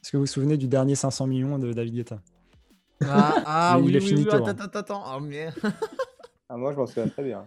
Est-ce 0.01 0.11
que 0.11 0.17
vous 0.17 0.23
vous 0.23 0.27
souvenez 0.27 0.57
du 0.57 0.67
dernier 0.67 0.95
500 0.95 1.27
millions 1.27 1.59
de 1.59 1.73
David 1.73 1.93
Guetta? 1.95 2.21
Ah, 3.07 3.41
ah 3.45 3.75
Il 3.79 3.85
oui, 3.85 3.95
est 3.95 3.99
oui, 3.99 4.13
oui, 4.15 4.27
attends, 4.31 4.47
hein. 4.47 4.55
attends, 4.59 4.79
attends. 4.79 5.03
Oh 5.15 5.19
merde. 5.19 5.53
Ah, 6.53 6.57
moi, 6.57 6.73
je 6.73 6.77
m'en 6.77 6.85
souviens 6.85 7.07
très 7.07 7.23
bien. 7.23 7.45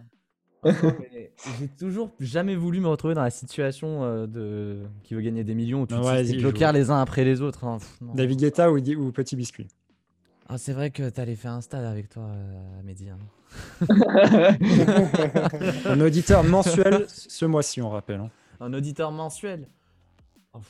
Mais 0.63 1.31
J'ai 1.59 1.67
toujours 1.77 2.09
jamais 2.19 2.55
voulu 2.55 2.79
me 2.79 2.87
retrouver 2.87 3.13
dans 3.13 3.21
la 3.21 3.29
situation 3.29 4.03
euh, 4.03 4.25
de 4.25 4.79
qui 5.03 5.13
veut 5.13 5.21
gagner 5.21 5.43
des 5.43 5.53
millions 5.53 5.83
où 5.83 5.85
tu 5.85 5.93
Ouais, 5.93 6.23
tes 6.23 6.33
joue. 6.33 6.39
jokers 6.39 6.71
les 6.71 6.89
uns 6.89 6.99
après 6.99 7.23
les 7.23 7.39
autres. 7.41 7.65
hein. 7.65 7.77
Pff, 7.77 8.01
non. 8.01 8.15
David 8.15 8.39
Guetta 8.39 8.71
ou, 8.71 8.79
ou 8.79 9.11
Petit 9.11 9.35
Biscuit? 9.35 9.67
Ah, 10.49 10.57
c'est 10.57 10.73
vrai 10.73 10.89
que 10.89 11.07
t'allais 11.09 11.35
faire 11.35 11.51
un 11.51 11.61
stade 11.61 11.85
avec 11.85 12.09
toi, 12.09 12.23
euh, 12.23 12.81
Mehdi. 12.83 13.09
hein. 13.11 13.19
Un 15.85 16.01
auditeur 16.01 16.43
mensuel 16.43 17.05
ce 17.07 17.45
mois-ci, 17.45 17.83
on 17.83 17.91
rappelle. 17.91 18.21
hein. 18.21 18.31
Un 18.59 18.73
auditeur 18.73 19.11
mensuel? 19.11 19.67
Oh, 20.53 20.57
pff, 20.57 20.67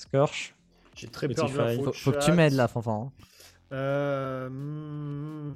Scorch. 0.00 0.54
J'ai 0.96 1.08
très 1.08 1.28
Petit 1.28 1.36
peur 1.36 1.50
de 1.50 1.56
l'info 1.58 1.84
faut, 1.84 1.90
de 1.90 1.96
faut 1.96 2.12
que 2.12 2.24
tu 2.24 2.32
m'aides 2.32 2.52
là, 2.54 2.68
Fanfan. 2.68 3.06
hein. 3.06 3.24
Euh, 3.72 4.48
hmm, 4.50 5.54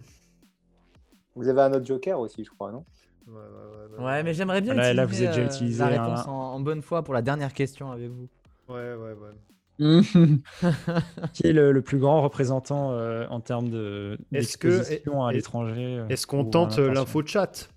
Vous 1.34 1.48
avez 1.48 1.62
un 1.62 1.72
autre 1.72 1.86
joker 1.86 2.18
aussi, 2.20 2.44
je 2.44 2.50
crois, 2.50 2.70
non? 2.70 2.84
Ouais, 3.26 3.34
ouais, 3.34 3.40
ouais, 3.40 3.98
ouais. 3.98 4.04
Ouais, 4.04 4.22
mais 4.22 4.34
j'aimerais 4.34 4.60
bien 4.60 4.74
Là- 4.74 4.92
là, 4.94 5.06
vous 5.06 5.14
avez 5.16 5.28
déjà 5.28 5.40
euh, 5.40 5.46
utilisé 5.46 5.78
la 5.80 5.86
un- 5.86 5.90
réponse 6.04 6.26
en, 6.28 6.32
en 6.54 6.60
bonne 6.60 6.82
foi 6.82 7.02
pour 7.02 7.14
la 7.14 7.22
dernière 7.22 7.52
question 7.52 7.90
avec 7.90 8.10
vous. 8.10 8.28
Ouais, 8.68 8.94
ouais, 8.94 9.12
ouais. 9.14 9.32
Qui 11.32 11.46
est 11.48 11.52
le, 11.52 11.72
le 11.72 11.82
plus 11.82 11.98
grand 11.98 12.22
représentant 12.22 12.92
euh, 12.92 13.26
en 13.28 13.40
termes 13.40 13.70
de 13.70 14.18
Est-ce 14.32 14.56
que- 14.56 14.82
à 14.86 14.92
est- 14.92 15.32
l'étranger 15.34 16.04
Est-ce 16.08 16.26
qu'on 16.28 16.44
tente 16.44 16.78
l'info 16.78 17.22
de 17.22 17.28
chat? 17.28 17.68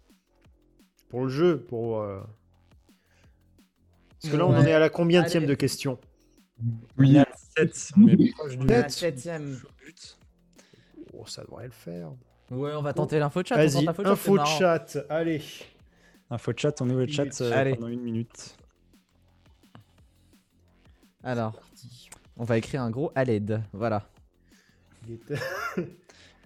Pour 1.09 1.21
le 1.23 1.29
jeu, 1.29 1.57
pour. 1.59 2.01
euh, 2.01 2.19
Parce 4.21 4.31
que 4.31 4.37
là, 4.37 4.45
on 4.45 4.53
en 4.55 4.63
est 4.65 4.73
à 4.73 4.79
la 4.79 4.89
combien 4.89 5.23
de 5.23 5.55
question 5.55 5.97
On 6.59 7.03
est 7.03 7.07
Oui, 7.09 7.17
à 7.17 7.27
7, 7.57 7.91
on 7.97 8.07
est 8.07 8.31
proche 8.33 8.51
du 8.57 8.57
La 8.59 8.65
Peut-être. 8.65 8.91
septième. 8.91 9.59
but. 9.85 10.17
Oh, 11.13 11.25
ça 11.27 11.43
devrait 11.43 11.65
le 11.65 11.71
faire. 11.71 12.11
Ouais, 12.51 12.71
on 12.75 12.81
va 12.81 12.93
tenter 12.93 13.19
l'info 13.19 13.41
chat. 13.45 13.55
on 13.55 13.57
tente 13.57 13.73
Vas-y, 13.73 13.85
chat, 13.85 14.09
info 14.11 14.33
marrant. 14.35 14.57
chat. 14.59 14.97
Allez. 15.09 15.41
Info 16.29 16.51
chat, 16.55 16.81
on 16.81 16.89
ouvre 16.89 17.01
le 17.01 17.07
chat 17.07 17.41
euh, 17.41 17.51
Allez. 17.53 17.75
pendant 17.75 17.87
une 17.87 18.01
minute. 18.01 18.55
Alors, 21.23 21.59
on 22.37 22.43
va 22.43 22.57
écrire 22.57 22.81
un 22.81 22.89
gros 22.89 23.11
à 23.15 23.23
l'aide. 23.23 23.61
Voilà. 23.73 24.07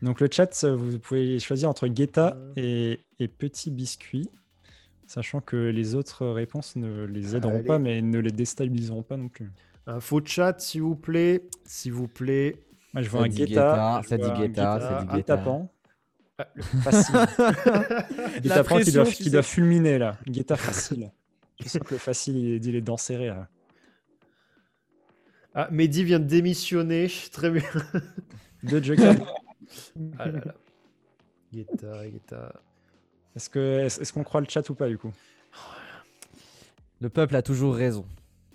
Donc 0.01 0.19
le 0.19 0.27
chat, 0.31 0.63
euh, 0.63 0.75
vous 0.75 0.97
pouvez 0.99 1.39
choisir 1.39 1.69
entre 1.69 1.88
Guetta 1.88 2.35
et, 2.55 2.99
et 3.19 3.27
Petit 3.27 3.69
Biscuit, 3.69 4.29
sachant 5.05 5.41
que 5.41 5.55
les 5.57 5.93
autres 5.95 6.25
réponses 6.27 6.75
ne 6.75 7.05
les 7.05 7.35
aideront 7.35 7.55
Allez. 7.57 7.63
pas, 7.63 7.77
mais 7.79 8.01
ne 8.01 8.17
les 8.19 8.31
déstabiliseront 8.31 9.03
pas 9.03 9.17
non 9.17 9.29
plus. 9.29 9.51
Info 9.91 10.22
chat, 10.23 10.59
s'il 10.59 10.81
vous 10.84 10.95
plaît. 10.95 11.43
S'il 11.65 11.93
vous 11.93 12.07
plaît. 12.07 12.55
Moi, 12.93 13.03
je 13.03 13.09
Ça 13.09 13.18
vois 13.18 13.26
un 13.26 13.30
Guetta, 13.30 13.45
Guetta, 13.45 14.01
ça 14.07 14.18
dit 14.18 14.31
Guetta, 14.31 14.80
ça 14.80 15.03
dit 15.03 15.09
un 15.09 15.15
Guetta. 15.18 15.38
tapant. 15.38 15.73
Ah, 16.38 16.47
Facile. 16.84 17.15
Guetta-pan 18.41 18.80
qui 18.80 18.91
doit, 18.91 19.05
qui 19.05 19.43
fulminer 19.43 19.97
là. 19.97 20.18
Guetta 20.27 20.55
facile. 20.55 21.11
Je 21.59 21.69
sens 21.69 21.81
que 21.84 21.93
le 21.93 21.99
facile, 21.99 22.38
il 22.38 22.53
est, 22.53 22.65
il 22.65 22.76
est 22.76 22.81
dans 22.81 22.97
serré 22.97 23.27
là. 23.27 23.47
Ah, 25.53 25.68
Mehdi 25.72 26.03
vient 26.03 26.19
de 26.19 26.26
démissionner. 26.26 27.07
Très 27.31 27.49
bien. 27.51 27.63
Deux 28.63 28.81
jokers. 28.81 29.15
Ah 30.18 30.27
là 30.27 30.39
là. 30.45 30.55
Guetta, 31.53 32.07
Guetta. 32.07 32.61
Est-ce 33.35 34.13
qu'on 34.13 34.23
croit 34.23 34.41
le 34.41 34.47
chat 34.49 34.68
ou 34.69 34.73
pas 34.76 34.88
du 34.88 34.97
coup? 34.97 35.11
Le 37.01 37.09
peuple 37.09 37.35
a 37.35 37.41
toujours 37.41 37.76
raison. 37.76 38.05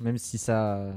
Même 0.00 0.18
si 0.18 0.38
ça. 0.38 0.92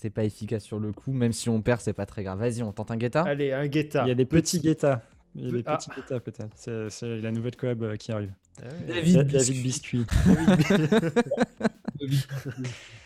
C'est 0.00 0.10
pas 0.10 0.24
efficace 0.24 0.62
sur 0.64 0.78
le 0.78 0.92
coup. 0.92 1.12
Même 1.12 1.32
si 1.32 1.48
on 1.48 1.60
perd, 1.60 1.80
c'est 1.80 1.92
pas 1.92 2.06
très 2.06 2.22
grave. 2.22 2.38
Vas-y, 2.38 2.62
on 2.62 2.72
tente 2.72 2.90
un 2.92 2.96
Guetta. 2.96 3.22
Allez, 3.24 3.52
un 3.52 3.66
Guetta. 3.66 4.04
Il 4.04 4.08
y 4.08 4.12
a 4.12 4.14
des 4.14 4.24
petits 4.24 4.60
Guetta. 4.60 5.02
Il 5.34 5.44
y 5.44 5.48
a 5.48 5.52
des 5.52 5.62
Ah. 5.66 5.76
petits 5.76 5.90
Guetta 5.90 6.20
peut-être. 6.20 6.48
C'est- 6.54 6.88
C'est 6.90 7.20
la 7.20 7.30
nouvelle 7.32 7.56
collab 7.56 7.82
euh, 7.82 7.96
qui 7.96 8.12
arrive. 8.12 8.32
Ah. 8.62 8.66
David 8.86 9.16
Da- 9.26 9.38
Biscuit. 9.38 10.06
Biscuit. 12.00 12.50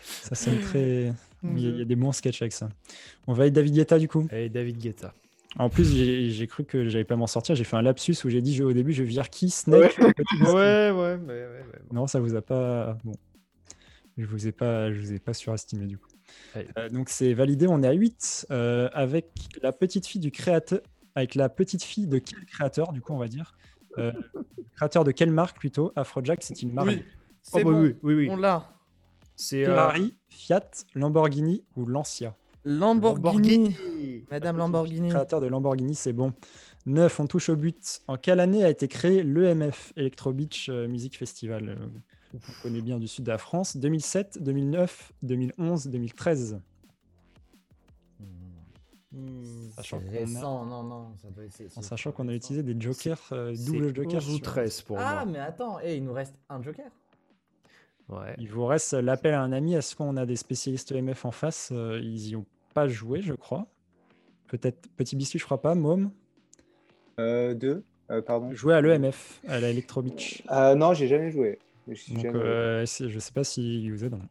ça 0.01 0.35
sonne 0.35 0.59
très. 0.59 1.13
Il 1.43 1.59
y, 1.59 1.65
a, 1.65 1.69
il 1.69 1.77
y 1.79 1.81
a 1.81 1.85
des 1.85 1.95
bons 1.95 2.11
sketchs 2.11 2.41
avec 2.41 2.53
ça. 2.53 2.69
On 3.27 3.33
va 3.33 3.43
avec 3.43 3.53
David 3.53 3.73
Guetta 3.73 3.99
du 3.99 4.07
coup. 4.07 4.27
Allez, 4.31 4.49
David 4.49 4.77
Guetta. 4.77 5.13
En 5.59 5.69
plus, 5.69 5.93
j'ai 5.95 6.29
j'ai 6.31 6.47
cru 6.47 6.63
que 6.63 6.87
j'allais 6.89 7.03
pas 7.03 7.15
m'en 7.15 7.27
sortir. 7.27 7.53
J'ai 7.55 7.63
fait 7.63 7.75
un 7.75 7.81
lapsus 7.81 8.15
où 8.25 8.29
j'ai 8.29 8.41
dit 8.41 8.55
je- 8.55 8.63
au 8.63 8.73
début 8.73 8.93
je 8.93 9.03
vire 9.03 9.29
qui 9.29 9.49
Snake. 9.49 9.97
Ouais, 9.99 10.05
ouais, 10.41 10.91
ouais, 10.91 11.17
ouais. 11.27 11.49
Non, 11.91 12.07
ça 12.07 12.19
vous 12.19 12.35
a 12.35 12.41
pas. 12.41 12.97
Bon. 13.03 13.13
Je 14.17 14.25
vous 14.25 14.47
ai 14.47 14.51
pas, 14.51 14.91
je 14.93 14.99
vous 14.99 15.11
ai 15.13 15.19
pas 15.19 15.33
surestimé 15.33 15.85
du 15.85 15.97
coup. 15.97 16.07
Euh, 16.77 16.89
donc 16.89 17.09
c'est 17.09 17.33
validé, 17.33 17.67
on 17.67 17.81
est 17.83 17.87
à 17.87 17.91
8 17.93 18.47
euh, 18.51 18.89
avec 18.93 19.27
la 19.61 19.71
petite 19.71 20.05
fille 20.07 20.21
du 20.21 20.31
créateur. 20.31 20.79
Avec 21.15 21.35
la 21.35 21.47
petite 21.49 21.83
fille 21.83 22.07
de 22.07 22.17
quel 22.17 22.43
créateur, 22.45 22.91
du 22.91 23.01
coup, 23.01 23.13
on 23.13 23.17
va 23.19 23.27
dire 23.27 23.55
Euh, 23.99 24.11
Créateur 24.75 25.03
de 25.03 25.11
quelle 25.11 25.29
marque 25.31 25.59
plutôt 25.59 25.91
Afrojack, 25.95 26.41
c'est 26.41 26.61
une 26.63 26.73
marque. 26.73 26.87
Oui, 26.89 27.03
Oh, 27.05 27.57
c'est 27.57 27.63
bah 27.63 27.71
bon. 27.71 27.81
oui, 27.83 27.95
oui, 28.01 28.13
oui. 28.15 28.27
On 28.31 28.37
l'a. 28.37 28.71
C'est 29.35 29.63
euh, 29.63 29.65
Ferrari, 29.67 30.15
Fiat, 30.29 30.69
Lamborghini 30.95 31.63
ou 31.75 31.85
Lancia? 31.85 32.35
Lamborghini. 32.65 33.75
Madame 34.31 34.57
Lamborghini. 34.57 35.09
Créateur 35.09 35.41
de 35.41 35.47
Lamborghini, 35.47 35.93
c'est 35.95 36.13
bon. 36.13 36.33
9, 36.85 37.19
on 37.19 37.27
touche 37.27 37.49
au 37.49 37.55
but. 37.55 38.01
En 38.07 38.17
quelle 38.17 38.39
année 38.39 38.63
a 38.63 38.69
été 38.69 38.87
créé 38.87 39.23
l'EMF, 39.23 39.93
Electro 39.95 40.33
Beach 40.33 40.69
Music 40.69 41.17
Festival 41.17 41.69
euh, 41.69 41.75
On 42.33 42.39
connaît 42.63 42.81
bien 42.81 42.97
du 42.99 43.07
sud 43.07 43.25
de 43.25 43.31
la 43.31 43.37
France. 43.37 43.77
2007, 43.77 44.41
2009, 44.41 45.11
2011, 45.21 45.87
2013. 45.87 46.59
Sachant 49.75 49.99
C'est 49.99 50.05
qu'on 50.07 50.15
a- 50.15 50.19
récent, 50.19 50.65
non, 50.65 50.83
non, 50.83 51.11
ça 51.21 51.29
doit 51.29 51.43
être. 51.43 51.53
c'est- 51.53 51.77
En 51.77 51.81
sachant 51.83 52.11
qu'on 52.11 52.27
a 52.27 52.33
utilisé 52.33 52.63
des 52.63 52.79
jokers, 52.79 53.19
euh, 53.31 53.53
double 53.65 53.93
jokers. 53.95 54.15
11 54.23 54.29
ou 54.29 54.35
sur- 54.37 54.41
13 54.45 54.81
pour 54.81 54.97
Ah, 54.99 55.23
moi. 55.23 55.25
mais 55.33 55.39
attends, 55.39 55.77
eh, 55.83 55.97
il 55.97 56.03
nous 56.03 56.13
reste 56.13 56.33
un 56.49 56.61
joker. 56.63 56.89
Ouais. 58.09 58.35
Il 58.39 58.49
vous 58.51 58.65
reste 58.65 58.93
l'appel 58.93 59.33
à 59.35 59.41
un 59.41 59.51
ami. 59.51 59.75
Est-ce 59.75 59.95
qu'on 59.95 60.17
a 60.17 60.25
des 60.25 60.35
spécialistes 60.35 60.91
EMF 60.91 61.25
en 61.25 61.31
face? 61.31 61.69
Euh, 61.71 61.99
Ils 62.03 62.29
y 62.29 62.35
ont 62.35 62.45
pas 62.73 62.87
joué, 62.87 63.21
je 63.21 63.33
crois. 63.33 63.67
Peut-être 64.47 64.87
Petit 64.95 65.15
Biscuit, 65.15 65.39
je 65.39 65.45
crois 65.45 65.61
pas. 65.61 65.75
Môme? 65.75 66.11
Euh, 67.19 67.53
deux, 67.53 67.83
euh, 68.09 68.21
pardon. 68.21 68.51
Jouer 68.53 68.73
à 68.73 68.81
l'EMF, 68.81 69.41
à 69.47 69.59
la 69.59 69.69
Electro 69.69 70.01
Beach. 70.01 70.43
Euh, 70.51 70.73
non, 70.75 70.93
j'ai 70.93 71.07
jamais 71.07 71.31
joué. 71.31 71.59
J'ai 71.87 72.13
Donc, 72.13 72.23
jamais 72.23 72.39
joué. 72.39 72.41
euh, 72.47 72.85
je 72.85 73.19
sais 73.19 73.31
pas 73.33 73.43
s'ils 73.43 73.91
vous 73.91 74.03
aideront. 74.05 74.21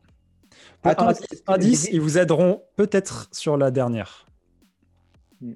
Attends, 0.83 1.09
Indice, 1.47 1.89
ils 1.93 2.01
vous 2.01 2.19
aideront 2.19 2.63
peut-être 2.77 3.29
sur 3.33 3.57
la 3.57 3.71
dernière. 3.71 4.27
Hmm. 5.41 5.53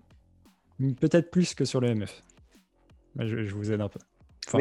Mm, 0.78 0.92
Peut-être 0.94 1.30
plus 1.30 1.54
que 1.54 1.64
sur 1.64 1.80
l'EMF. 1.80 2.22
Mais 3.14 3.26
je, 3.26 3.44
je 3.44 3.54
vous 3.54 3.72
aide 3.72 3.80
un 3.80 3.88
peu. 3.88 4.00
Enfin, 4.48 4.58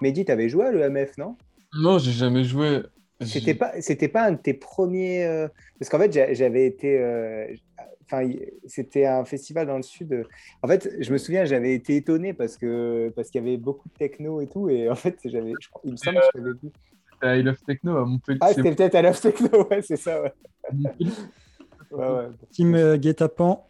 Mehdi, 0.00 0.24
t'avais 0.24 0.48
joué 0.48 0.66
à 0.66 0.72
l'EMF, 0.72 1.16
non? 1.18 1.36
Non, 1.74 1.98
j'ai 1.98 2.12
jamais 2.12 2.44
joué. 2.44 2.82
C'était 3.22 3.54
pas, 3.54 3.80
c'était 3.82 4.08
pas 4.08 4.26
un 4.26 4.32
de 4.32 4.38
tes 4.38 4.54
premiers. 4.54 5.24
euh, 5.26 5.46
Parce 5.78 5.90
qu'en 5.90 5.98
fait, 5.98 6.12
j'a- 6.12 6.32
j'avais 6.32 6.66
été. 6.66 6.98
euh, 6.98 7.46
Enfin, 8.10 8.28
c'était 8.66 9.06
un 9.06 9.24
festival 9.24 9.66
dans 9.66 9.76
le 9.76 9.82
sud. 9.82 10.26
En 10.62 10.68
fait, 10.68 10.90
je 10.98 11.12
me 11.12 11.18
souviens, 11.18 11.44
j'avais 11.44 11.74
été 11.74 11.96
étonné 11.96 12.34
parce 12.34 12.56
que 12.56 13.12
parce 13.14 13.30
qu'il 13.30 13.40
y 13.40 13.46
avait 13.46 13.56
beaucoup 13.56 13.88
de 13.88 13.94
techno 13.94 14.40
et 14.40 14.48
tout. 14.48 14.68
Et 14.68 14.90
en 14.90 14.96
fait, 14.96 15.18
j'avais, 15.24 15.52
il 15.84 15.92
me 15.92 15.96
semble 15.96 16.18
que 16.18 16.24
je 16.24 16.40
t'avais 16.40 16.58
vu. 16.60 16.70
à 17.22 17.36
I 17.36 17.42
Love 17.42 17.60
Techno 17.66 17.96
à 17.96 18.04
Montpellier. 18.04 18.38
Ah, 18.40 18.52
c'était 18.52 18.74
peut-être 18.74 18.94
à 18.96 19.02
Love 19.02 19.20
Techno, 19.20 19.68
ouais, 19.70 19.82
c'est 19.82 19.96
ça, 19.96 20.22
ouais. 20.22 20.32
Ouais, 21.92 22.08
ouais. 22.08 22.28
Team 22.52 22.74
euh, 22.74 22.96
Guet-Apens, 22.96 23.66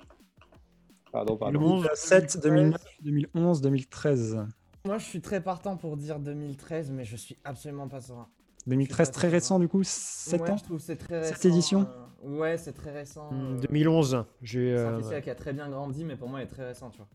Pardon, 1.13 1.37
pardon. 1.37 1.81
2007, 1.81 2.39
2009, 2.43 2.81
2011, 3.03 3.61
2013. 3.61 4.47
Moi, 4.85 4.99
je 4.99 5.05
suis 5.05 5.21
très 5.21 5.43
partant 5.43 5.77
pour 5.77 5.97
dire 5.97 6.21
2013, 6.21 6.91
mais 6.91 7.05
je 7.05 7.17
suis 7.17 7.37
absolument 7.45 7.89
pas 7.89 8.01
serein. 8.01 8.29
2013, 8.67 9.09
pas 9.09 9.13
très 9.13 9.29
récent 9.29 9.59
du 9.59 9.69
coup, 9.69 9.83
7 9.85 10.41
ouais, 10.41 10.51
ans 10.51 10.57
je 10.57 10.65
trouve 10.65 10.77
que 10.79 10.83
c'est 10.83 10.97
très 10.97 11.21
récent. 11.21 11.35
Cette 11.35 11.45
édition 11.47 11.87
euh, 12.25 12.39
Ouais, 12.39 12.59
c'est 12.59 12.73
très 12.73 12.93
récent. 12.93 13.31
Hmm, 13.33 13.57
euh, 13.57 13.61
2011. 13.61 14.25
J'ai. 14.43 14.77
C'est 14.77 14.83
un 14.85 14.93
euh, 14.93 14.97
festival 14.99 15.23
qui 15.23 15.31
a 15.31 15.35
très 15.35 15.53
bien 15.55 15.69
grandi, 15.71 16.05
mais 16.05 16.17
pour 16.17 16.29
moi, 16.29 16.41
il 16.41 16.45
est 16.45 16.47
très 16.47 16.67
récent, 16.67 16.91
tu 16.91 16.99
vois. 16.99 17.09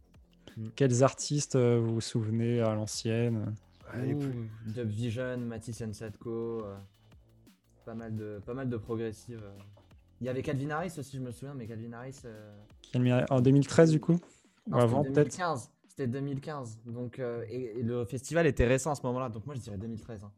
Quels 0.76 1.04
artistes 1.04 1.56
euh, 1.56 1.80
vous 1.80 1.96
vous 1.96 2.02
souvenez 2.02 2.62
à 2.62 2.74
l'ancienne? 2.74 3.54
Ouais, 3.94 4.16
plus- 4.16 4.50
Dub 4.74 4.88
Vision, 4.88 5.38
Matisse 5.38 5.84
Sadko, 5.92 6.64
euh, 6.66 6.76
pas 7.86 7.94
mal 7.94 8.16
de, 8.16 8.42
pas 8.46 8.54
mal 8.54 8.68
de 8.70 8.78
progressives. 8.78 9.42
euh. 9.44 9.52
Il 10.22 10.28
y 10.28 10.30
avait 10.30 10.42
Calvin 10.42 10.70
Harris 10.72 10.94
aussi, 10.98 11.18
je 11.18 11.22
me 11.22 11.32
souviens, 11.32 11.54
mais 11.54 11.68
Calvin 11.68 11.94
Harris. 11.94 12.22
euh, 12.26 13.26
En 13.30 13.42
2013 13.42 13.92
du 13.92 14.00
coup? 14.00 14.18
Ou 14.68 14.76
avant 14.76 15.04
c'était 15.04 15.14
peut-être? 15.14 15.38
2015. 15.38 15.72
C'était 15.90 16.08
2015. 16.08 16.80
Donc, 16.86 17.20
euh, 17.20 17.46
et, 17.50 17.80
et 17.80 17.84
le 17.84 18.06
festival 18.06 18.48
était 18.48 18.66
récent 18.66 18.92
à 18.92 18.96
ce 18.96 19.04
moment-là, 19.04 19.30
donc 19.30 19.46
moi 19.46 19.56
je 19.56 19.62
dirais 19.62 19.78
2013. 19.78 20.24
hein. 20.24 20.32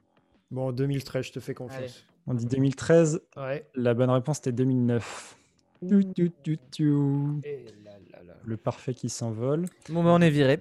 Bon, 0.51 0.72
2013, 0.72 1.26
je 1.26 1.32
te 1.34 1.40
fais 1.40 1.53
confiance. 1.53 2.03
On 2.26 2.34
dit 2.34 2.45
2013, 2.45 3.22
Ouais. 3.38 3.67
la 3.76 3.93
bonne 3.93 4.09
réponse 4.09 4.40
était 4.40 4.51
2009. 4.51 5.38
Tu, 5.88 6.06
tu, 6.16 6.32
tu, 6.43 6.58
tu. 6.72 6.93
Et 7.43 7.66
là, 7.85 7.92
là, 8.11 8.24
là. 8.24 8.34
Le 8.43 8.58
parfait 8.58 8.93
qui 8.93 9.09
s'envole. 9.09 9.66
Bon, 9.90 10.03
bah 10.03 10.09
on 10.11 10.22
est 10.22 10.30
viré. 10.30 10.59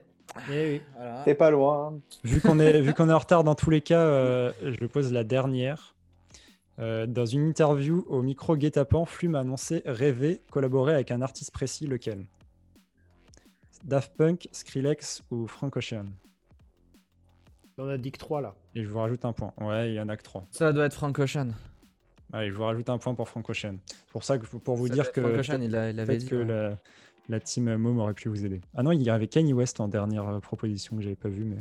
Eh 0.52 0.72
oui. 0.74 0.82
Voilà. 0.96 1.22
T'es 1.24 1.34
pas 1.34 1.50
loin. 1.50 1.94
hein. 1.94 2.00
Vu 2.24 2.40
qu'on 2.40 2.58
est, 2.58 2.80
vu 2.82 2.92
qu'on 2.92 3.08
est 3.08 3.12
en 3.12 3.18
retard 3.18 3.42
dans 3.42 3.54
tous 3.54 3.70
les 3.70 3.80
cas, 3.80 4.00
euh, 4.00 4.52
je 4.62 4.84
pose 4.86 5.12
la 5.12 5.24
dernière. 5.24 5.94
Euh, 6.78 7.06
dans 7.06 7.24
une 7.24 7.48
interview 7.48 8.04
au 8.08 8.20
micro 8.20 8.54
Guet-Apens, 8.56 9.06
Flume 9.06 9.34
a 9.34 9.40
annoncé 9.40 9.82
rêver 9.86 10.42
collaborer 10.50 10.92
avec 10.92 11.10
un 11.10 11.22
artiste 11.22 11.50
précis, 11.52 11.86
lequel? 11.86 12.26
Daft 13.84 14.12
Punk, 14.16 14.48
Skrillex 14.52 15.22
ou 15.30 15.46
Frank 15.46 15.74
Ocean? 15.76 16.06
On 17.78 17.88
a 17.88 17.98
dit 17.98 18.10
que 18.10 18.18
3 18.18 18.40
là. 18.40 18.54
Et 18.74 18.82
je 18.82 18.88
vous 18.88 18.98
rajoute 18.98 19.24
un 19.24 19.32
point. 19.32 19.52
Ouais, 19.60 19.90
il 19.90 19.94
y 19.94 20.00
en 20.00 20.08
a 20.08 20.16
que 20.16 20.22
trois. 20.22 20.46
Ça 20.50 20.72
doit 20.72 20.86
être 20.86 20.94
Frank 20.94 21.18
Ocean. 21.18 21.48
Allez, 22.32 22.50
je 22.50 22.54
vous 22.56 22.64
rajoute 22.64 22.88
un 22.88 22.98
point 22.98 23.14
pour 23.14 23.28
Frank 23.28 23.48
Ocean. 23.50 23.76
C'est 23.86 24.10
pour 24.12 24.24
ça 24.24 24.38
que 24.38 24.46
pour 24.46 24.76
vous 24.76 24.88
Ça 24.88 24.94
dire 24.94 25.12
que 25.12 25.20
Frank 25.20 25.34
Ocean, 25.38 25.60
il, 25.62 25.76
a- 25.76 25.90
il 25.90 26.00
avait 26.00 26.06
peut-être 26.14 26.20
dit. 26.22 26.28
que 26.28 26.36
ouais. 26.36 26.44
la, 26.44 26.78
la 27.28 27.40
team 27.40 27.76
Mom 27.76 27.98
aurait 27.98 28.14
pu 28.14 28.28
vous 28.30 28.44
aider. 28.46 28.60
Ah 28.74 28.82
non, 28.82 28.92
il 28.92 29.02
y 29.02 29.10
avait 29.10 29.28
Kanye 29.28 29.52
West 29.52 29.78
en 29.80 29.88
dernière 29.88 30.26
euh, 30.28 30.40
proposition 30.40 30.96
que 30.96 31.02
j'avais 31.02 31.14
pas 31.16 31.28
vu, 31.28 31.44
mais 31.44 31.58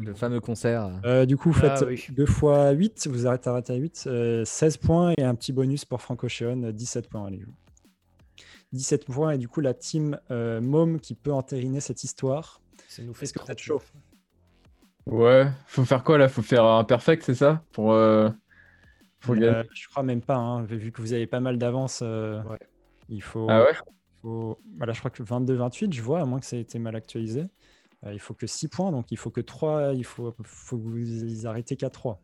Le 0.00 0.12
fameux 0.14 0.40
concert. 0.40 0.90
Euh, 1.04 1.24
du 1.24 1.36
coup, 1.38 1.50
vous 1.50 1.60
Ah 1.64 1.76
faites 1.76 1.88
oui. 1.88 2.06
2 2.10 2.26
fois 2.26 2.70
8, 2.72 3.08
vous 3.10 3.26
arrêtez, 3.26 3.48
arrêtez 3.48 3.72
à 3.72 3.76
8, 3.76 4.04
euh, 4.06 4.44
16 4.44 4.76
points 4.76 5.14
et 5.16 5.22
un 5.24 5.34
petit 5.34 5.52
bonus 5.52 5.84
pour 5.86 6.02
Frank 6.02 6.22
Ocean, 6.24 6.62
euh, 6.64 6.72
17 6.72 7.08
points. 7.08 7.26
Allez, 7.26 7.42
17 8.72 9.06
points, 9.06 9.30
et 9.32 9.38
du 9.38 9.48
coup, 9.48 9.60
la 9.60 9.72
team 9.74 10.18
euh, 10.30 10.60
Mom 10.60 11.00
qui 11.00 11.14
peut 11.14 11.32
entériner 11.32 11.80
cette 11.80 12.04
histoire. 12.04 12.60
Ça 12.88 13.02
nous 13.02 13.14
fait 13.14 13.24
Est-ce 13.24 13.32
que 13.32 13.38
vous 13.40 13.50
êtes 13.50 13.58
39. 13.58 13.64
chaud 13.64 13.82
Ouais, 15.06 15.46
faut 15.66 15.84
faire 15.84 16.02
quoi 16.02 16.16
là? 16.18 16.28
Faut 16.28 16.42
faire 16.42 16.64
un 16.64 16.84
perfect, 16.84 17.22
c'est 17.24 17.34
ça? 17.34 17.62
Pour. 17.72 17.92
euh, 17.92 18.30
pour 19.20 19.34
Euh, 19.34 19.38
gagner. 19.38 19.68
je 19.74 19.88
crois 19.88 20.02
même 20.02 20.20
pas, 20.22 20.36
hein, 20.36 20.62
vu 20.64 20.92
que 20.92 21.00
vous 21.00 21.12
avez 21.12 21.26
pas 21.26 21.40
mal 21.40 21.58
d'avance. 21.58 22.00
euh, 22.02 22.42
Ouais. 22.44 22.58
Il 23.08 23.22
faut. 23.22 23.46
Ah 23.50 23.62
ouais? 23.64 23.72
faut- 24.22 24.58
Voilà, 24.78 24.92
je 24.94 24.98
crois 25.00 25.10
que 25.10 25.22
22-28, 25.22 25.92
je 25.92 26.00
vois, 26.02 26.20
à 26.20 26.24
moins 26.24 26.40
que 26.40 26.46
ça 26.46 26.56
ait 26.56 26.60
été 26.60 26.78
mal 26.78 26.96
actualisé. 26.96 27.44
Euh, 28.06 28.12
il 28.14 28.18
faut 28.18 28.32
que 28.34 28.46
6 28.46 28.68
points, 28.68 28.90
donc 28.92 29.10
il 29.12 29.18
faut 29.18 29.30
que 29.30 29.40
3, 29.42 29.92
il 29.94 30.04
faut, 30.04 30.34
faut 30.42 30.78
que 30.78 30.82
vous 30.82 31.46
arrêtez 31.46 31.76
qu'à 31.76 31.90
3. 31.90 32.20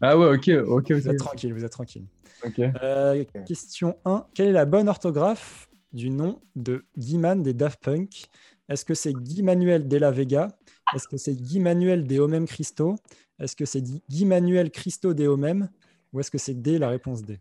Ah 0.00 0.16
ouais, 0.16 0.34
ok, 0.36 0.48
ok, 0.66 0.92
Vous 0.92 1.08
êtes 1.08 1.18
tranquille, 1.18 1.52
vous 1.54 1.64
êtes 1.64 1.72
tranquille. 1.72 2.06
ok. 2.44 2.60
Euh, 2.82 3.24
question 3.46 3.96
1. 4.04 4.26
Quelle 4.34 4.48
est 4.48 4.52
la 4.52 4.64
bonne 4.64 4.88
orthographe 4.88 5.68
du 5.92 6.10
nom 6.10 6.40
de 6.56 6.84
Guy 6.96 7.18
Man 7.18 7.42
des 7.42 7.54
Daft 7.54 7.80
Punk? 7.82 8.24
Est-ce 8.68 8.84
que 8.84 8.94
c'est 8.94 9.12
Guy 9.12 9.42
Manuel 9.42 9.86
de 9.86 9.96
la 9.96 10.10
Vega 10.10 10.48
Est-ce 10.94 11.08
que 11.08 11.16
c'est 11.16 11.34
Guy 11.34 11.60
Manuel 11.60 12.06
de 12.06 12.18
Homem 12.18 12.46
Christo? 12.46 12.96
Est-ce 13.38 13.56
que 13.56 13.64
c'est 13.64 13.80
Guy 13.82 14.02
Guy 14.08 14.24
Manuel 14.26 14.70
Christo 14.70 15.14
de 15.14 15.26
Homem 15.26 15.68
Ou 16.12 16.20
est-ce 16.20 16.30
que 16.30 16.38
c'est 16.38 16.54
D, 16.54 16.78
la 16.78 16.88
réponse 16.88 17.22
D? 17.22 17.40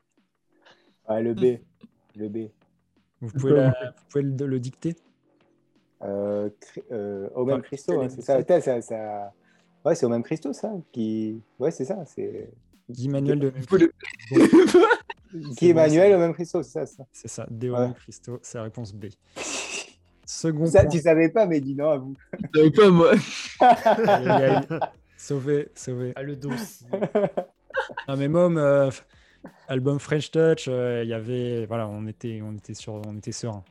Ouais, 1.09 1.21
le 1.21 1.33
B. 1.33 1.59
Le 2.15 2.29
B. 2.29 2.37
Vous 3.19 3.29
pouvez, 3.31 3.53
la- 3.53 3.69
vous 3.97 4.03
pouvez 4.09 4.23
le, 4.23 4.45
le 4.47 4.59
dicter 4.59 4.95
Euh, 6.01 6.49
Cri- 6.59 6.83
euh, 6.91 7.29
au 7.35 7.45
même 7.45 7.55
Enfin, 7.57 7.63
Christo, 7.63 8.01
c'est 8.09 8.21
ça, 8.21 8.43
ça, 8.43 8.61
ça, 8.61 8.81
ça- 8.81 9.33
Ouais, 9.85 9.95
c'est 9.95 10.05
au 10.05 10.09
même 10.09 10.23
Christo, 10.23 10.53
ça. 10.53 10.71
Qui... 10.91 11.41
Ouais, 11.59 11.71
c'est 11.71 11.85
ça. 11.85 12.03
C'est... 12.05 12.51
Guy 12.89 13.07
Manuel 13.09 13.39
de 13.39 13.47
Homem 13.49 13.63
Faut 13.63 13.77
le- 13.77 13.91
Qui 15.57 15.69
est 15.69 15.73
Manuel 15.73 16.13
au 16.15 16.19
même 16.19 16.33
Christo, 16.33 16.61
c'est 16.63 16.85
ça. 16.85 17.03
C'est 17.11 17.27
ça, 17.27 17.47
D, 17.49 17.69
Ouais. 17.69 17.77
Homem 17.77 17.93
Christo, 17.93 18.39
c'est 18.41 18.57
la 18.57 18.63
réponse 18.65 18.93
B. 18.93 19.05
Second 20.33 20.65
Ça, 20.65 20.83
point. 20.83 20.89
tu 20.89 20.99
savais 21.01 21.27
pas, 21.27 21.45
mais 21.45 21.59
dis 21.59 21.75
non 21.75 21.89
à 21.89 21.97
vous. 21.97 22.15
Je 22.53 22.59
savais 22.59 22.71
pas, 22.71 22.89
moi. 22.89 23.11
Aïe, 23.59 24.29
aïe, 24.29 24.43
aïe. 24.45 24.79
Sauvé, 25.17 25.67
sauvé. 25.75 26.13
Ah, 26.15 26.23
le 26.23 26.35
dossier. 26.37 26.87
Non 28.07 28.15
mais 28.15 28.27
Mom, 28.27 28.57
euh, 28.57 28.91
album 29.67 29.97
French 29.99 30.29
Touch, 30.29 30.65
euh, 30.67 31.01
il 31.03 31.09
y 31.09 31.13
avait, 31.13 31.65
voilà, 31.65 31.87
on 31.87 32.05
était, 32.05 32.41
on 32.43 32.53
était 32.53 32.73
sur, 32.73 32.93
on 33.07 33.17
était 33.17 33.31
serein. 33.31 33.63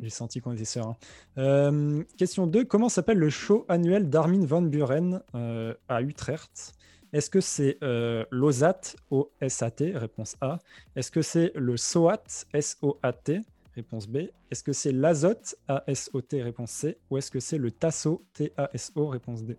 J'ai 0.00 0.08
senti 0.08 0.40
qu'on 0.40 0.52
était 0.52 0.64
serein. 0.64 0.96
Euh, 1.36 2.02
question 2.16 2.46
2, 2.46 2.64
comment 2.64 2.88
s'appelle 2.88 3.18
le 3.18 3.28
show 3.28 3.66
annuel 3.68 4.08
d'Armin 4.08 4.44
van 4.46 4.62
Buren 4.62 5.20
euh, 5.34 5.74
à 5.88 6.00
Utrecht? 6.00 6.72
Est-ce 7.12 7.28
que 7.28 7.40
c'est 7.40 7.76
euh, 7.82 8.24
l'OSAT, 8.30 8.80
O-S-A-T, 9.10 9.92
réponse 9.96 10.36
A 10.40 10.58
Est-ce 10.96 11.10
que 11.10 11.22
c'est 11.22 11.52
le 11.54 11.76
SOAT, 11.76 12.46
S-O-A-T, 12.54 13.40
réponse 13.80 14.06
B 14.06 14.28
Est-ce 14.50 14.62
que 14.62 14.72
c'est 14.72 14.92
l'Azote, 14.92 15.56
A-S-O-T, 15.68 16.42
réponse 16.42 16.70
C 16.70 16.98
Ou 17.10 17.18
est-ce 17.18 17.30
que 17.30 17.40
c'est 17.40 17.58
le 17.58 17.70
TASSO, 17.70 18.22
T-A-S-O, 18.34 19.08
réponse 19.08 19.44
D? 19.44 19.56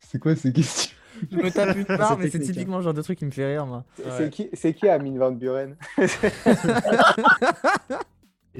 C'est 0.00 0.18
quoi 0.18 0.36
ces 0.36 0.52
questions? 0.52 0.94
Je 1.30 1.36
me 1.36 1.50
tape 1.50 1.76
une 1.76 1.84
barre, 1.84 2.18
mais 2.18 2.30
c'est 2.30 2.38
hein. 2.38 2.44
typiquement 2.44 2.76
le 2.76 2.82
genre 2.82 2.94
de 2.94 3.02
truc 3.02 3.18
qui 3.18 3.24
me 3.24 3.30
fait 3.30 3.46
rire, 3.46 3.66
moi. 3.66 3.84
C'est 4.16 4.30
qui, 4.30 4.48
c'est 4.52 4.72
qui 4.72 4.88
Amin 4.88 5.18
Van 5.18 5.32
Buren? 5.32 5.76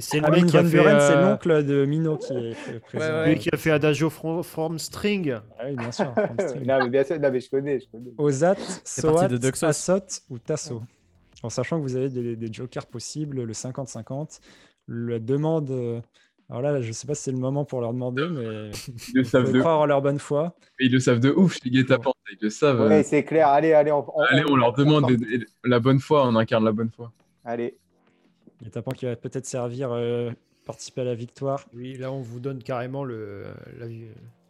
C'est 0.01 0.19
van 0.21 0.27
c'est 0.47 0.77
euh, 0.77 1.29
l'oncle 1.29 1.65
de 1.65 1.83
Mino 1.85 2.15
qui 2.17 2.31
est 2.31 2.79
présent. 2.79 3.05
ouais. 3.05 3.33
Lui 3.33 3.39
qui 3.39 3.49
a 3.51 3.57
fait 3.57 3.71
Adagio 3.71 4.09
from, 4.09 4.43
from 4.43 4.79
String. 4.79 5.35
Ah 5.57 5.63
oui, 5.65 5.75
bien 5.75 5.91
sûr. 5.91 6.13
from 6.13 6.39
string. 6.47 6.65
non, 6.65 6.79
mais 6.83 6.89
bien 6.89 7.03
sûr, 7.03 7.19
non, 7.19 7.29
mais 7.29 7.41
je 7.41 7.49
connais, 7.49 7.79
je 7.81 7.85
connais. 7.91 8.11
Ozat, 8.17 8.55
C'est 8.85 9.01
parti 9.01 9.35
Soat. 9.57 9.67
Assot 9.67 10.21
ou 10.29 10.39
Tasso? 10.39 10.81
En 11.43 11.49
sachant 11.49 11.77
que 11.77 11.83
vous 11.83 11.95
avez 11.95 12.09
des, 12.09 12.35
des 12.35 12.53
jokers 12.53 12.85
possibles, 12.85 13.43
le 13.43 13.53
50-50, 13.53 14.39
la 14.89 15.19
demande. 15.19 15.71
euh, 15.71 16.01
Alors 16.49 16.61
là, 16.61 16.81
je 16.81 16.87
ne 16.87 16.91
sais 16.93 17.07
pas 17.07 17.15
si 17.15 17.23
c'est 17.23 17.31
le 17.31 17.37
moment 17.37 17.63
pour 17.65 17.79
leur 17.81 17.93
demander, 17.93 18.27
mais 18.27 18.71
Ils 19.09 19.15
le 19.15 19.23
savent 19.23 19.51
de, 19.51 19.59
croire 19.59 19.79
en 19.79 19.85
leur 19.85 20.01
bonne 20.01 20.19
foi. 20.19 20.55
ils 20.79 20.91
le 20.91 20.99
savent 20.99 21.19
de 21.19 21.31
ouf, 21.31 21.57
les 21.63 21.71
guet-apens. 21.71 22.11
Ils 22.31 22.37
le 22.41 22.49
savent. 22.49 22.81
Euh. 22.81 23.03
c'est 23.03 23.23
clair. 23.23 23.47
Allez, 23.47 23.73
allez, 23.73 23.91
on, 23.91 24.05
on- 24.17 24.21
Allez, 24.23 24.43
on 24.49 24.55
leur 24.55 24.73
demande 24.73 25.11
des- 25.13 25.45
la 25.63 25.79
bonne 25.79 25.99
foi, 25.99 26.27
on 26.27 26.35
incarne 26.35 26.65
la 26.65 26.71
bonne 26.73 26.89
foi. 26.91 27.11
Allez. 27.45 27.77
Les 28.61 28.69
tapants 28.69 28.91
qui 28.91 29.05
va 29.05 29.15
peut-être 29.15 29.45
servir, 29.45 29.91
euh, 29.93 30.31
participer 30.65 31.01
à 31.01 31.05
la 31.05 31.15
victoire. 31.15 31.63
Oui, 31.73 31.95
là, 31.97 32.11
on 32.11 32.21
vous 32.21 32.39
donne 32.41 32.61
carrément 32.61 33.03
le, 33.05 33.45
la- 33.79 33.85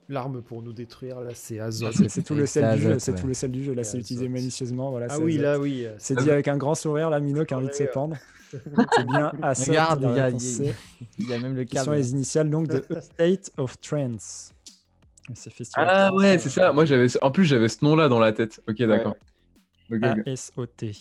l'arme 0.10 0.42
pour 0.42 0.62
nous 0.62 0.74
détruire. 0.74 1.22
Là, 1.22 1.32
c'est 1.34 1.60
Azot. 1.60 1.92
C'est 2.08 2.24
tout 2.24 2.36
le 2.36 2.46
sel 2.46 2.76
du 2.76 2.82
jeu. 2.82 3.00
C'est 3.00 3.16
tout 3.16 3.28
le 3.28 3.34
sel 3.34 3.52
du 3.52 3.64
jeu. 3.64 3.74
Là, 3.74 3.84
C'est 3.84 3.98
utilisé 4.00 4.28
malicieusement. 4.28 4.90
Voilà, 4.92 5.08
Ah 5.10 5.20
oui, 5.20 5.34
Azote. 5.36 5.44
là, 5.44 5.60
oui. 5.60 5.88
C'est 5.98 6.18
dit 6.18 6.30
avec 6.32 6.48
un 6.48 6.58
grand 6.58 6.76
sourire, 6.76 7.10
là, 7.10 7.20
Mino 7.20 7.46
qui 7.46 7.54
a 7.54 7.58
envie 7.58 7.68
de 7.68 7.86
pendre. 7.94 8.18
C'est 8.52 9.06
bien 9.06 9.32
Assot. 9.44 9.70
Regarde, 9.72 10.02
il 10.02 11.28
y 11.30 11.34
a- 11.34 11.40
même 11.40 11.56
le 11.56 11.64
qui 11.66 11.78
sont 11.78 11.86
câble. 11.86 11.98
les 11.98 12.12
initiales 12.12 12.50
donc 12.50 12.68
de 12.68 12.84
State 13.00 13.52
of 13.58 13.80
Trance. 13.80 14.52
Ah 15.76 16.12
ouais, 16.16 16.40
c'est 16.40 16.50
ça. 16.50 16.74
Moi, 16.74 16.86
j'avais, 16.86 17.06
en 17.22 17.30
plus, 17.30 17.46
j'avais 17.46 17.70
ce 17.70 17.86
nom-là 17.86 18.10
dans 18.10 18.20
la 18.20 18.32
tête. 18.34 18.62
Ok, 18.68 18.82
d'accord. 18.84 19.16
A-S-O-T. 19.92 20.92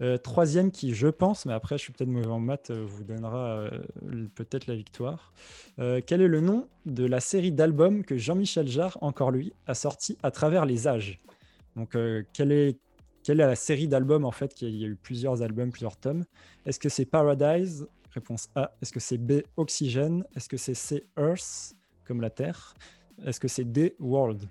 Euh, 0.00 0.16
troisième 0.18 0.70
qui, 0.70 0.94
je 0.94 1.08
pense, 1.08 1.46
mais 1.46 1.52
après 1.52 1.78
je 1.78 1.84
suis 1.84 1.92
peut-être 1.92 2.10
mauvais 2.10 2.26
en 2.26 2.40
maths, 2.40 2.70
euh, 2.70 2.84
vous 2.86 3.04
donnera 3.04 3.58
euh, 3.58 3.70
peut-être 4.34 4.66
la 4.66 4.74
victoire. 4.74 5.32
Quel 5.78 6.20
est 6.20 6.28
le 6.28 6.40
nom 6.40 6.68
de 6.86 7.04
la 7.04 7.20
série 7.20 7.50
d'albums 7.50 8.04
que 8.04 8.16
Jean-Michel 8.16 8.68
Jarre, 8.68 8.98
encore 9.00 9.30
lui, 9.30 9.52
a 9.66 9.74
sorti 9.74 10.18
à 10.22 10.30
travers 10.30 10.66
les 10.66 10.86
âges? 10.86 11.20
Donc, 11.76 11.96
quelle, 12.34 12.52
est, 12.52 12.78
quelle 13.24 13.40
est 13.40 13.46
la 13.46 13.56
série 13.56 13.88
d'albums 13.88 14.26
en 14.26 14.30
fait 14.30 14.60
Il 14.60 14.76
y 14.76 14.84
a 14.84 14.88
eu 14.88 14.96
plusieurs 14.96 15.42
albums, 15.42 15.70
plusieurs 15.70 15.96
tomes? 15.96 16.24
Est-ce 16.66 16.78
que 16.78 16.90
c'est 16.90 17.06
Paradise? 17.06 17.88
Réponse 18.10 18.50
A. 18.54 18.74
Est-ce 18.82 18.92
que 18.92 19.00
c'est 19.00 19.16
B 19.16 19.40
Oxygène? 19.56 20.24
Est-ce 20.36 20.48
que 20.48 20.58
c'est 20.58 20.74
C 20.74 21.06
Earth, 21.16 21.74
comme 22.04 22.20
la 22.20 22.30
Terre? 22.30 22.74
Est-ce 23.24 23.40
que 23.40 23.48
c'est 23.48 23.64
D 23.64 23.96
World? 23.98 24.46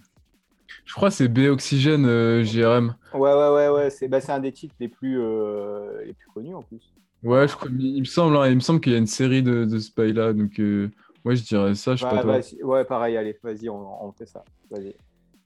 Je 0.85 0.93
crois 0.93 1.09
que 1.09 1.15
c'est 1.15 1.27
B 1.27 1.39
Oxygène, 1.49 2.05
euh, 2.05 2.43
JRM. 2.43 2.95
Ouais, 3.13 3.33
ouais, 3.33 3.49
ouais, 3.49 3.69
ouais. 3.69 3.89
C'est 3.89 4.07
bah, 4.07 4.21
c'est 4.21 4.31
un 4.31 4.39
des 4.39 4.51
titres 4.51 4.75
les 4.79 4.87
plus, 4.87 5.19
euh, 5.19 6.03
les 6.05 6.13
plus 6.13 6.27
connus 6.33 6.55
en 6.55 6.63
plus. 6.63 6.93
Ouais, 7.23 7.47
je 7.47 7.55
crois. 7.55 7.69
Il 7.71 7.99
me 7.99 8.05
semble, 8.05 8.35
hein, 8.37 8.47
il 8.47 8.55
me 8.55 8.59
semble 8.61 8.81
qu'il 8.81 8.93
y 8.93 8.95
a 8.95 8.99
une 8.99 9.07
série 9.07 9.43
de, 9.43 9.65
de 9.65 9.79
ce 9.79 9.91
bail-là. 9.93 10.33
Donc, 10.33 10.59
euh, 10.59 10.89
moi, 11.23 11.35
je 11.35 11.43
dirais 11.43 11.75
ça. 11.75 11.95
Je 11.95 12.01
sais 12.01 12.05
Ouais, 12.05 12.11
pas 12.15 12.19
toi. 12.21 12.39
vas-y. 12.39 12.63
ouais, 12.63 12.85
pareil, 12.85 13.17
allez, 13.17 13.37
vas-y, 13.43 13.69
on, 13.69 14.05
on 14.05 14.11
fait 14.11 14.25
ça. 14.25 14.43
Vas-y. 14.69 14.95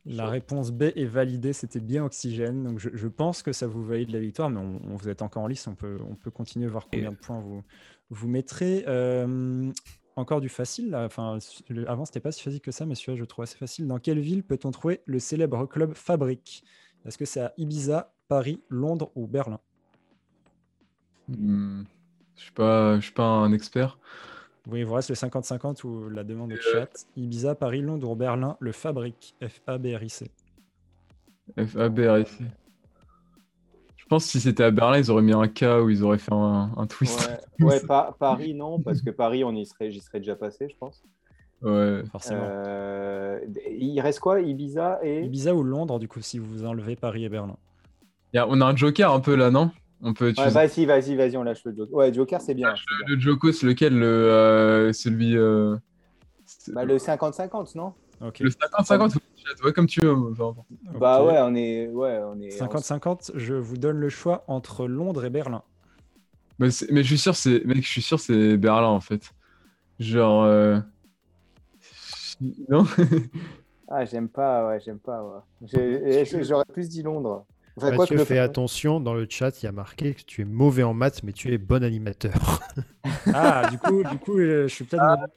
La 0.06 0.28
réponse 0.30 0.72
B 0.72 0.84
est 0.96 1.06
validée, 1.06 1.52
c'était 1.52 1.80
bien 1.80 2.06
Oxygène. 2.06 2.64
Donc 2.64 2.80
je, 2.80 2.90
je 2.94 3.08
pense 3.08 3.42
que 3.42 3.52
ça 3.52 3.66
vous 3.66 3.84
valide 3.84 4.12
la 4.12 4.20
victoire, 4.20 4.50
mais 4.52 4.60
on, 4.60 4.80
on- 4.88 4.96
vous 4.96 5.10
êtes 5.10 5.24
encore 5.24 5.44
en 5.44 5.48
lice, 5.48 5.66
on 5.68 5.74
peut, 5.76 5.98
on 6.08 6.16
peut 6.16 6.30
continuer, 6.30 6.68
voir 6.68 6.88
combien 6.88 7.12
de 7.12 7.18
points 7.18 7.40
vous, 7.40 7.64
vous 8.12 8.28
mettrez. 8.28 8.86
Encore 10.18 10.40
du 10.40 10.48
facile, 10.50 10.92
là? 10.92 11.04
enfin, 11.06 11.38
le- 11.70 11.90
avant 11.90 12.06
c'était 12.06 12.22
pas 12.22 12.32
si 12.32 12.42
facile 12.42 12.62
que 12.62 12.72
ça, 12.72 12.86
mais 12.86 12.96
celui-là 12.96 13.18
je 13.20 13.26
trouve 13.26 13.44
assez 13.44 13.58
facile. 13.58 13.86
Dans 13.88 14.00
quelle 14.00 14.20
ville 14.20 14.44
peut-on 14.44 14.72
trouver 14.72 15.02
le 15.06 15.20
célèbre 15.20 15.66
club 15.66 15.94
Fabrique 15.94 16.64
Est-ce 17.06 17.18
que 17.18 17.26
c'est 17.26 17.42
à 17.42 17.54
Ibiza, 17.58 18.14
Paris, 18.30 18.62
Londres 18.70 19.12
ou 19.16 19.28
Berlin? 19.28 19.60
Hmm, 21.28 21.84
Je 22.38 22.42
suis 22.44 22.52
pas, 22.54 22.96
je 22.98 23.02
suis 23.06 23.14
pas 23.14 23.26
un 23.26 23.52
expert. 23.52 24.00
Oui, 24.68 24.80
il 24.80 24.86
vous 24.86 24.94
reste 24.94 25.10
le 25.10 25.16
50-50 25.16 25.84
ou 25.84 26.10
la 26.10 26.24
demande 26.24 26.52
au 26.52 26.56
Euh, 26.56 26.60
chat. 26.62 27.06
Ibiza, 27.18 27.54
Paris, 27.56 27.82
Londres 27.82 28.10
ou 28.10 28.16
Berlin, 28.16 28.56
le 28.62 28.72
Fabrique, 28.72 29.36
F-A-B-R-I-C. 29.42 30.32
F-A-B-R-I-C. 31.58 32.44
Je 34.06 34.10
pense 34.10 34.26
que 34.26 34.32
si 34.34 34.40
c'était 34.40 34.64
à 34.64 34.70
Berlin, 34.72 35.00
ils 35.00 35.10
auraient 35.10 35.24
mis 35.24 35.34
un 35.34 35.48
K 35.48 35.64
ou 35.84 35.90
ils 35.90 36.04
auraient 36.04 36.20
fait 36.20 36.32
un, 36.32 36.72
un 36.78 36.86
twist. 36.86 37.28
Ouais, 37.60 37.66
ouais, 37.66 37.80
Pa- 37.88 38.16
Paris, 38.20 38.54
non, 38.54 38.80
parce 38.80 39.02
que 39.02 39.10
Paris, 39.10 39.44
on 39.44 39.52
y 39.56 39.66
serait, 39.66 39.90
j'y 39.90 40.00
serais 40.00 40.20
déjà 40.20 40.36
passé, 40.36 40.68
je 40.70 40.76
pense. 40.78 41.02
Ouais. 41.64 42.04
Forcément. 42.12 42.48
Euh, 42.52 43.40
il 43.72 44.00
reste 44.02 44.20
quoi 44.20 44.42
Ibiza 44.42 45.00
et. 45.02 45.24
Ibiza 45.24 45.56
ou 45.56 45.64
Londres, 45.64 45.98
du 45.98 46.08
coup, 46.08 46.22
si 46.22 46.38
vous 46.38 46.66
enlevez 46.66 46.96
Paris 46.96 47.26
et 47.26 47.30
Berlin. 47.30 47.58
Y 48.34 48.38
a- 48.38 48.48
on 48.48 48.62
a 48.62 48.66
un 48.66 48.76
Joker 48.76 49.12
un 49.12 49.22
peu 49.22 49.36
là, 49.36 49.50
non? 49.50 49.72
On 50.02 50.14
peut 50.14 50.34
Ouais, 50.38 50.50
vas-y, 50.50 50.86
vas-y, 50.86 51.16
vas-y, 51.16 51.36
on 51.38 51.44
lâche 51.44 51.64
le 51.66 51.76
Joker. 51.76 51.96
Ouais, 51.96 52.14
Joker, 52.14 52.42
c'est 52.42 52.54
bien. 52.54 52.76
le 53.08 53.20
Joko, 53.20 53.52
c'est 53.52 53.66
lequel? 53.66 53.98
Le, 53.98 54.06
euh, 54.06 54.94
Celui. 54.94 55.36
euh, 55.36 55.78
Bah, 56.68 56.86
le 56.86 57.00
50-50, 57.00 57.74
non? 57.74 57.94
Ok. 58.22 58.40
le 58.40 58.50
50-50 58.50 59.16
ou 59.16 59.20
le 59.20 59.22
chat, 59.38 59.64
ouais, 59.66 59.74
comme 59.74 59.88
tu 59.88 60.02
veux. 60.02 60.16
Bah 60.94 61.24
ouais, 61.24 61.40
on 61.42 61.56
est. 61.56 61.88
Ouais, 61.88 62.20
on 62.26 62.40
est 62.40 62.50
50-50, 62.50 63.32
je 63.36 63.54
vous 63.54 63.78
donne 63.78 63.98
le 63.98 64.10
choix 64.10 64.44
entre 64.48 64.88
Londres 64.88 65.26
et 65.26 65.30
Berlin. 65.30 65.64
Mais, 66.60 66.70
je 66.70 67.02
suis 67.02 67.18
sûr, 67.18 67.36
c'est 67.36 67.66
mec, 67.66 67.84
je 67.84 67.90
suis 67.90 68.02
sûr, 68.02 68.20
c'est 68.20 68.58
Berlin 68.58 68.88
en 68.88 69.02
fait. 69.02 69.32
Genre. 70.00 70.44
euh, 70.44 70.80
Non? 72.70 72.86
Ah, 73.88 74.04
j'aime 74.04 74.30
pas, 74.30 74.68
ouais, 74.68 74.80
j'aime 74.80 74.98
pas. 74.98 75.22
Ouais. 75.24 76.42
J'aurais 76.42 76.66
plus 76.74 76.90
dit 76.90 77.04
Londres. 77.04 77.46
Enfin, 77.78 77.90
quoi 77.90 77.98
Mathieu, 77.98 78.16
que 78.16 78.20
le- 78.22 78.26
fais 78.26 78.40
attention, 78.40 79.00
dans 79.00 79.14
le 79.14 79.28
chat, 79.30 79.62
il 79.62 79.66
y 79.66 79.70
a 79.70 79.72
marqué 79.72 80.16
que 80.16 80.24
tu 80.24 80.42
es 80.42 80.46
mauvais 80.46 80.82
en 80.82 80.96
maths, 80.96 81.22
mais 81.24 81.34
tu 81.34 81.54
es 81.54 81.60
bon 81.60 81.84
animateur. 81.84 82.62
Ah, 83.28 83.70
du 83.70 83.78
coup, 83.78 84.04
du 84.04 84.18
coup 84.18 84.40
euh, 84.40 84.68
je 84.68 84.74
suis 84.74 84.86
peut-être. 84.86 85.04
mauvais. 85.04 85.28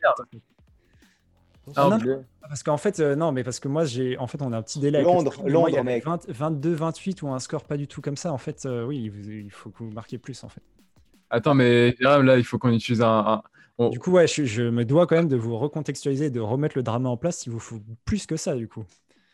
Ah, 1.76 1.88
non, 1.90 2.24
Parce 2.42 2.62
qu'en 2.62 2.76
fait, 2.76 3.00
euh, 3.00 3.14
non, 3.16 3.32
mais 3.32 3.44
parce 3.44 3.60
que 3.60 3.68
moi, 3.68 3.84
j'ai, 3.84 4.16
en 4.18 4.26
fait, 4.26 4.40
on 4.42 4.52
a 4.52 4.58
un 4.58 4.62
petit 4.62 4.78
délai. 4.80 4.98
avec 4.98 5.06
Londres, 5.12 5.34
moi, 5.40 5.50
Londres, 5.50 5.68
avait 5.74 5.82
mec. 5.82 6.04
20 6.04 6.28
22, 6.30 6.72
28 6.74 7.22
ou 7.22 7.28
un 7.28 7.38
score 7.38 7.64
pas 7.64 7.76
du 7.76 7.86
tout 7.86 8.00
comme 8.00 8.16
ça. 8.16 8.32
En 8.32 8.38
fait, 8.38 8.64
euh, 8.66 8.84
oui, 8.86 9.08
vous- 9.08 9.30
il 9.30 9.50
faut 9.50 9.70
que 9.70 9.78
vous 9.78 9.90
marquiez 9.90 10.18
plus, 10.18 10.42
en 10.44 10.48
fait. 10.48 10.62
Attends, 11.30 11.54
mais 11.54 11.94
là, 12.00 12.36
il 12.38 12.44
faut 12.44 12.58
qu'on 12.58 12.72
utilise 12.72 13.02
un. 13.02 13.18
un- 13.18 13.42
on- 13.78 13.90
Du 13.90 13.98
coup, 13.98 14.10
ouais, 14.12 14.26
je, 14.26 14.44
je 14.44 14.62
me 14.62 14.84
dois 14.84 15.06
quand 15.06 15.16
même 15.16 15.28
de 15.28 15.36
vous 15.36 15.56
recontextualiser, 15.58 16.30
de 16.30 16.40
remettre 16.40 16.76
le 16.76 16.82
drama 16.82 17.08
en 17.10 17.16
place. 17.16 17.46
Il 17.46 17.50
vous 17.52 17.58
faut 17.60 17.80
plus 18.04 18.26
que 18.26 18.36
ça, 18.36 18.54
du 18.56 18.66
coup. 18.68 18.84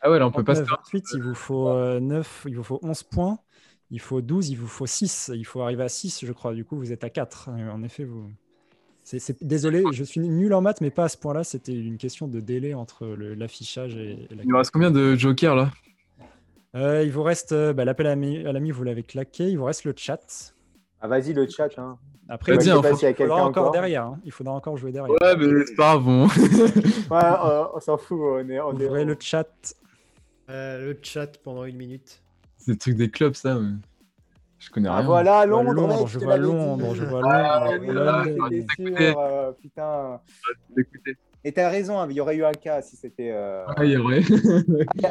Ah 0.03 0.11
ouais, 0.11 0.19
là, 0.19 0.27
on 0.27 0.31
peut 0.33 0.45
pas 0.45 0.55
se 0.55 0.63
39, 0.63 0.81
28, 0.93 1.05
il 1.15 1.23
vous 1.23 1.35
faut 1.35 1.69
euh, 1.69 1.99
9, 2.01 2.45
il 2.49 2.57
vous 2.57 2.63
faut 2.65 2.79
11 2.83 3.03
points. 3.05 3.39
Il 3.91 4.01
faut 4.01 4.21
12, 4.21 4.49
il 4.51 4.57
vous 4.57 4.67
faut 4.67 4.87
6. 4.87 5.31
Il 5.35 5.45
faut 5.47 5.63
arriver 5.63 5.85
à 5.85 5.89
6, 5.89 6.25
je 6.27 6.33
crois. 6.33 6.53
Du 6.53 6.65
coup, 6.65 6.77
vous 6.77 6.93
êtes 6.93 7.05
à 7.05 7.11
4. 7.11 7.49
Euh, 7.51 7.71
En 7.71 7.83
effet, 7.85 8.05
vous. 8.05 8.31
C'est- 9.05 9.19
c'est- 9.21 9.45
Désolé, 9.45 9.85
je 9.93 10.03
suis 10.03 10.21
nul 10.21 10.53
en 10.55 10.61
maths, 10.61 10.81
mais 10.81 10.91
pas 10.91 11.05
à 11.05 11.09
ce 11.09 11.17
point-là. 11.19 11.45
C'était 11.45 11.75
une 11.75 11.99
question 11.99 12.27
de 12.27 12.41
délai 12.41 12.75
entre 12.75 13.07
le- 13.07 13.35
l'affichage 13.35 13.95
et, 13.97 14.27
et 14.31 14.35
la. 14.35 14.43
Il 14.43 14.49
nous 14.49 14.57
reste 14.57 14.71
combien 14.73 14.91
de 14.91 15.15
Jokers 15.15 15.55
là? 15.55 15.71
Euh, 16.75 17.05
il 17.05 17.13
vous 17.13 17.23
reste 17.23 17.53
euh, 17.53 17.73
bah, 17.73 17.85
l'appel 17.85 18.07
à 18.07 18.11
l'ami, 18.11 18.45
à 18.45 18.51
l'ami, 18.53 18.73
vous 18.73 18.83
l'avez 18.83 19.05
claqué. 19.05 19.49
Il 19.49 19.59
vous 19.59 19.65
reste 19.65 19.85
le 19.85 19.95
chat. 19.97 20.55
Ah, 21.01 21.07
vas-y, 21.07 21.33
le 21.33 21.47
chat. 21.49 21.69
Hein. 21.79 21.97
Après, 22.29 22.55
Vas-y, 22.57 22.69
il 22.69 22.73
faudra 22.73 22.91
faut- 22.91 22.97
s'il 22.97 23.07
y 23.07 23.11
a 23.11 23.13
quelqu'un 23.13 23.35
encore, 23.35 23.47
encore. 23.65 23.71
derrière. 23.73 24.05
hein. 24.07 24.19
Il 24.25 24.33
faudra 24.33 24.55
encore 24.55 24.77
jouer 24.77 24.91
derrière. 24.91 25.13
Ouais, 25.21 25.37
mais 25.37 25.65
c'est 25.67 25.75
pas 25.77 25.95
grave. 25.97 26.03
bon. 26.05 26.27
Ouais, 27.11 27.21
euh, 27.23 27.65
on 27.75 27.81
s'en 27.81 27.97
fout. 27.99 28.19
On 28.19 28.49
est, 28.49 28.59
on 28.61 28.77
est- 28.81 28.87
Ouvrez 28.87 29.05
le 29.05 29.15
chat. 29.21 29.47
Euh, 30.51 30.87
le 30.93 30.99
chat 31.03 31.39
pendant 31.43 31.65
une 31.65 31.77
minute. 31.77 32.23
c'est 32.59 32.73
le 32.73 32.79
truc 32.79 32.97
des 32.97 33.11
clubs, 33.11 33.35
ça. 33.35 33.55
mais 33.59 33.73
Je 34.59 34.71
connais 34.71 34.89
Ah, 34.89 34.99
rien. 34.99 35.07
voilà, 35.07 35.43
Je 35.45 35.51
vois 35.51 35.63
Londres, 35.63 35.73
Londres, 35.75 35.99
mec, 35.99 36.07
je 36.09 36.19
vois 36.19 36.37
Londres, 36.37 36.95
je 36.95 37.05
vois 37.05 37.21
Ah, 37.25 37.71
Londres, 37.79 38.23
oui, 38.25 38.65
c'était 38.77 38.97
sûr, 38.97 39.19
euh, 39.19 39.53
putain. 39.53 40.21
Écoutez. 40.77 41.17
Et 41.47 41.53
t'as 41.53 41.69
raison, 41.69 41.99
hein, 41.99 42.07
il 42.09 42.17
y 42.17 42.21
aurait 42.21 42.37
eu 42.37 42.45
un 42.45 42.53
cas 42.53 42.81
si 42.81 42.97
c'était. 42.97 43.31
euh, 43.31 43.67
Ah, 43.77 43.85
il 43.85 43.91
y 43.93 43.97
aurait. 43.99 44.23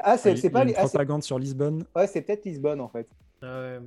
Ah, 0.04 0.18
c'est 0.18 0.36
c'est 0.36 0.48
y 0.48 0.48
a 0.48 0.50
pas. 0.52 0.62
une 0.64 0.70
les- 0.70 0.74
ah, 0.76 0.82
c'est- 0.82 0.88
propagande 0.90 1.22
sur 1.24 1.38
Lisbonne. 1.38 1.86
Ouais, 1.96 2.08
c'est 2.08 2.22
peut-être 2.22 2.44
Lisbonne 2.46 2.82
en 2.82 2.88
fait. 2.88 3.08
Ouais. 3.44 3.80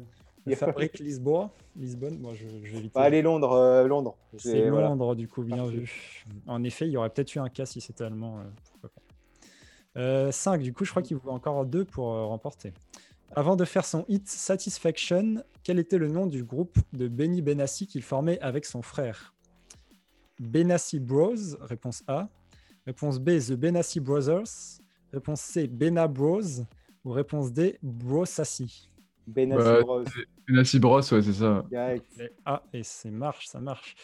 Il 0.47 0.51
y 0.51 0.52
a- 0.52 0.57
Fabrique 0.57 0.97
Lisboa. 1.01 1.51
Lisbonne, 1.75 2.18
moi 2.20 2.35
je, 2.35 2.47
je 2.62 2.70
vais 2.73 2.78
éviter. 2.78 2.93
Bah, 2.94 3.02
allez, 3.02 3.20
Londres, 3.20 3.51
euh, 3.52 3.86
Londres. 3.89 4.17
C'est 4.39 4.70
voilà. 4.70 4.86
Londres, 4.89 5.17
du 5.17 5.26
coup, 5.26 5.43
bien 5.43 5.57
Parfait. 5.57 5.73
vu. 5.78 6.25
En 6.47 6.62
effet, 6.62 6.86
il 6.86 6.93
y 6.93 6.97
aurait 6.97 7.10
peut-être 7.10 7.35
eu 7.35 7.41
un 7.41 7.49
cas 7.49 7.67
si 7.67 7.81
c'était 7.81 8.05
allemand. 8.05 8.39
euh, 8.39 8.43
pourquoi 8.81 8.91
pas. 8.94 10.31
5, 10.31 10.62
du 10.62 10.73
coup, 10.73 10.85
je 10.85 10.91
crois 10.91 11.02
qu'il 11.02 11.17
vous 11.17 11.23
faut 11.23 11.31
encore 11.31 11.65
deux 11.67 11.85
pour 11.85 12.12
euh, 12.12 12.26
remporter. 12.26 12.73
Avant 13.34 13.56
de 13.56 13.64
faire 13.64 13.84
son 13.84 14.05
hit 14.08 14.28
Satisfaction, 14.28 15.42
quel 15.62 15.78
était 15.78 15.98
le 15.98 16.08
nom 16.08 16.26
du 16.26 16.44
groupe 16.44 16.78
de 16.92 17.08
Benny 17.08 17.42
Benassi 17.42 17.86
qu'il 17.86 18.02
formait 18.02 18.38
avec 18.40 18.64
son 18.64 18.82
frère? 18.82 19.34
Benassi 20.38 21.00
Bros, 21.00 21.34
réponse 21.60 22.02
A. 22.06 22.28
Réponse 22.86 23.18
B, 23.18 23.38
The 23.38 23.52
Benassi 23.52 24.00
Brothers. 24.00 24.80
Réponse 25.12 25.40
C, 25.40 25.66
Bena 25.66 26.06
Bros. 26.06 26.40
Ou 27.05 27.10
réponse 27.10 27.52
D, 27.52 27.78
Brosassi. 27.82 28.90
Benassi 29.26 29.64
Bah, 29.64 29.80
Bros. 29.80 30.05
Nancy 30.48 30.78
Bros, 30.78 31.00
ouais, 31.00 31.22
c'est 31.22 31.32
ça. 31.32 31.64
Direct. 31.68 32.06
Les 32.16 32.30
A 32.44 32.62
et 32.72 32.82
c'est 32.82 33.10
marche, 33.10 33.48
ça 33.48 33.60
marche. 33.60 33.96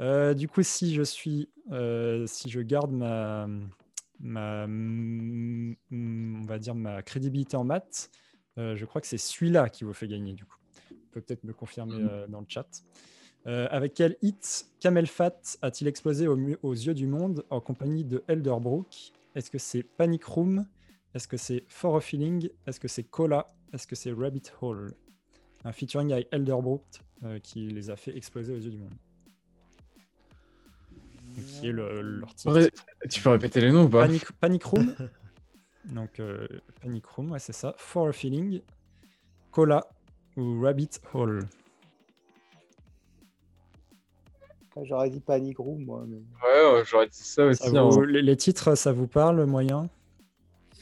Euh, 0.00 0.34
du 0.34 0.48
coup, 0.48 0.62
si 0.62 0.94
je 0.94 1.02
suis, 1.02 1.48
euh, 1.72 2.26
si 2.26 2.50
je 2.50 2.60
garde 2.60 2.92
ma, 2.92 3.46
ma, 4.20 4.66
on 4.66 6.42
va 6.46 6.58
dire 6.58 6.74
ma 6.74 7.02
crédibilité 7.02 7.56
en 7.56 7.64
maths, 7.64 8.10
euh, 8.12 8.25
je 8.56 8.84
crois 8.84 9.00
que 9.00 9.06
c'est 9.06 9.18
celui-là 9.18 9.68
qui 9.68 9.84
vous 9.84 9.92
fait 9.92 10.08
gagner. 10.08 10.32
Du 10.32 10.44
coup, 10.44 10.56
Vous 10.90 10.96
pouvez 11.12 11.22
peut-être 11.24 11.44
me 11.44 11.52
confirmer 11.52 11.96
Mhm. 12.00 12.08
euh, 12.10 12.26
dans 12.26 12.40
le 12.40 12.46
chat. 12.48 12.66
Euh, 13.46 13.68
avec 13.70 13.94
quel 13.94 14.16
hit 14.22 14.66
Kamel 14.80 15.06
Fat 15.06 15.40
a-t-il 15.62 15.86
explosé 15.88 16.26
au 16.26 16.36
aux 16.62 16.72
yeux 16.74 16.94
du 16.94 17.06
monde 17.06 17.44
en 17.50 17.60
compagnie 17.60 18.04
de 18.04 18.22
Elderbrook 18.28 19.12
Est-ce 19.34 19.50
que 19.50 19.58
c'est 19.58 19.82
Panic 19.82 20.24
Room? 20.24 20.66
Est-ce 21.14 21.28
que 21.28 21.36
c'est 21.36 21.64
For 21.68 21.96
a 21.96 22.00
Feeling? 22.00 22.48
Est-ce 22.66 22.80
que 22.80 22.88
c'est 22.88 23.04
Cola? 23.04 23.54
Est-ce 23.72 23.86
que 23.86 23.94
c'est 23.96 24.12
Rabbit 24.12 24.42
Hole? 24.60 24.92
Un 25.64 25.72
featuring 25.72 26.12
avec 26.12 26.28
Elderbrook 26.32 26.82
euh, 27.24 27.38
qui 27.38 27.68
les 27.68 27.88
a 27.90 27.96
fait 27.96 28.16
exploser 28.16 28.52
aux 28.52 28.58
yeux 28.58 28.70
du 28.70 28.78
monde. 28.78 28.94
Qui 31.60 31.68
est 31.68 31.72
le- 31.72 32.00
leur 32.02 32.34
titre. 32.34 32.68
Tu 33.08 33.20
peux 33.22 33.30
répéter 33.30 33.60
les 33.60 33.70
noms 33.70 33.84
ou 33.84 33.88
pas? 33.88 34.02
Panic, 34.06 34.24
Panic 34.40 34.64
Room? 34.64 34.94
Donc 35.92 36.20
euh, 36.20 36.46
Panic 36.82 37.06
Room, 37.06 37.30
ouais, 37.32 37.38
c'est 37.38 37.52
ça. 37.52 37.74
For 37.78 38.08
a 38.08 38.12
Feeling, 38.12 38.60
Cola 39.52 39.86
ou 40.36 40.60
Rabbit 40.62 40.90
Hole. 41.14 41.46
J'aurais 44.82 45.08
dit 45.08 45.20
Panic 45.20 45.56
Room, 45.58 45.84
moi. 45.84 46.04
mais- 46.06 46.16
Ouais, 46.16 46.82
j'aurais 46.84 47.06
dit 47.06 47.16
ça 47.16 47.46
aussi. 47.46 47.70
Ça 47.70 47.80
hein. 47.80 48.04
les, 48.06 48.20
les 48.20 48.36
titres, 48.36 48.74
ça 48.74 48.92
vous 48.92 49.06
parle, 49.06 49.44
moyen? 49.46 49.88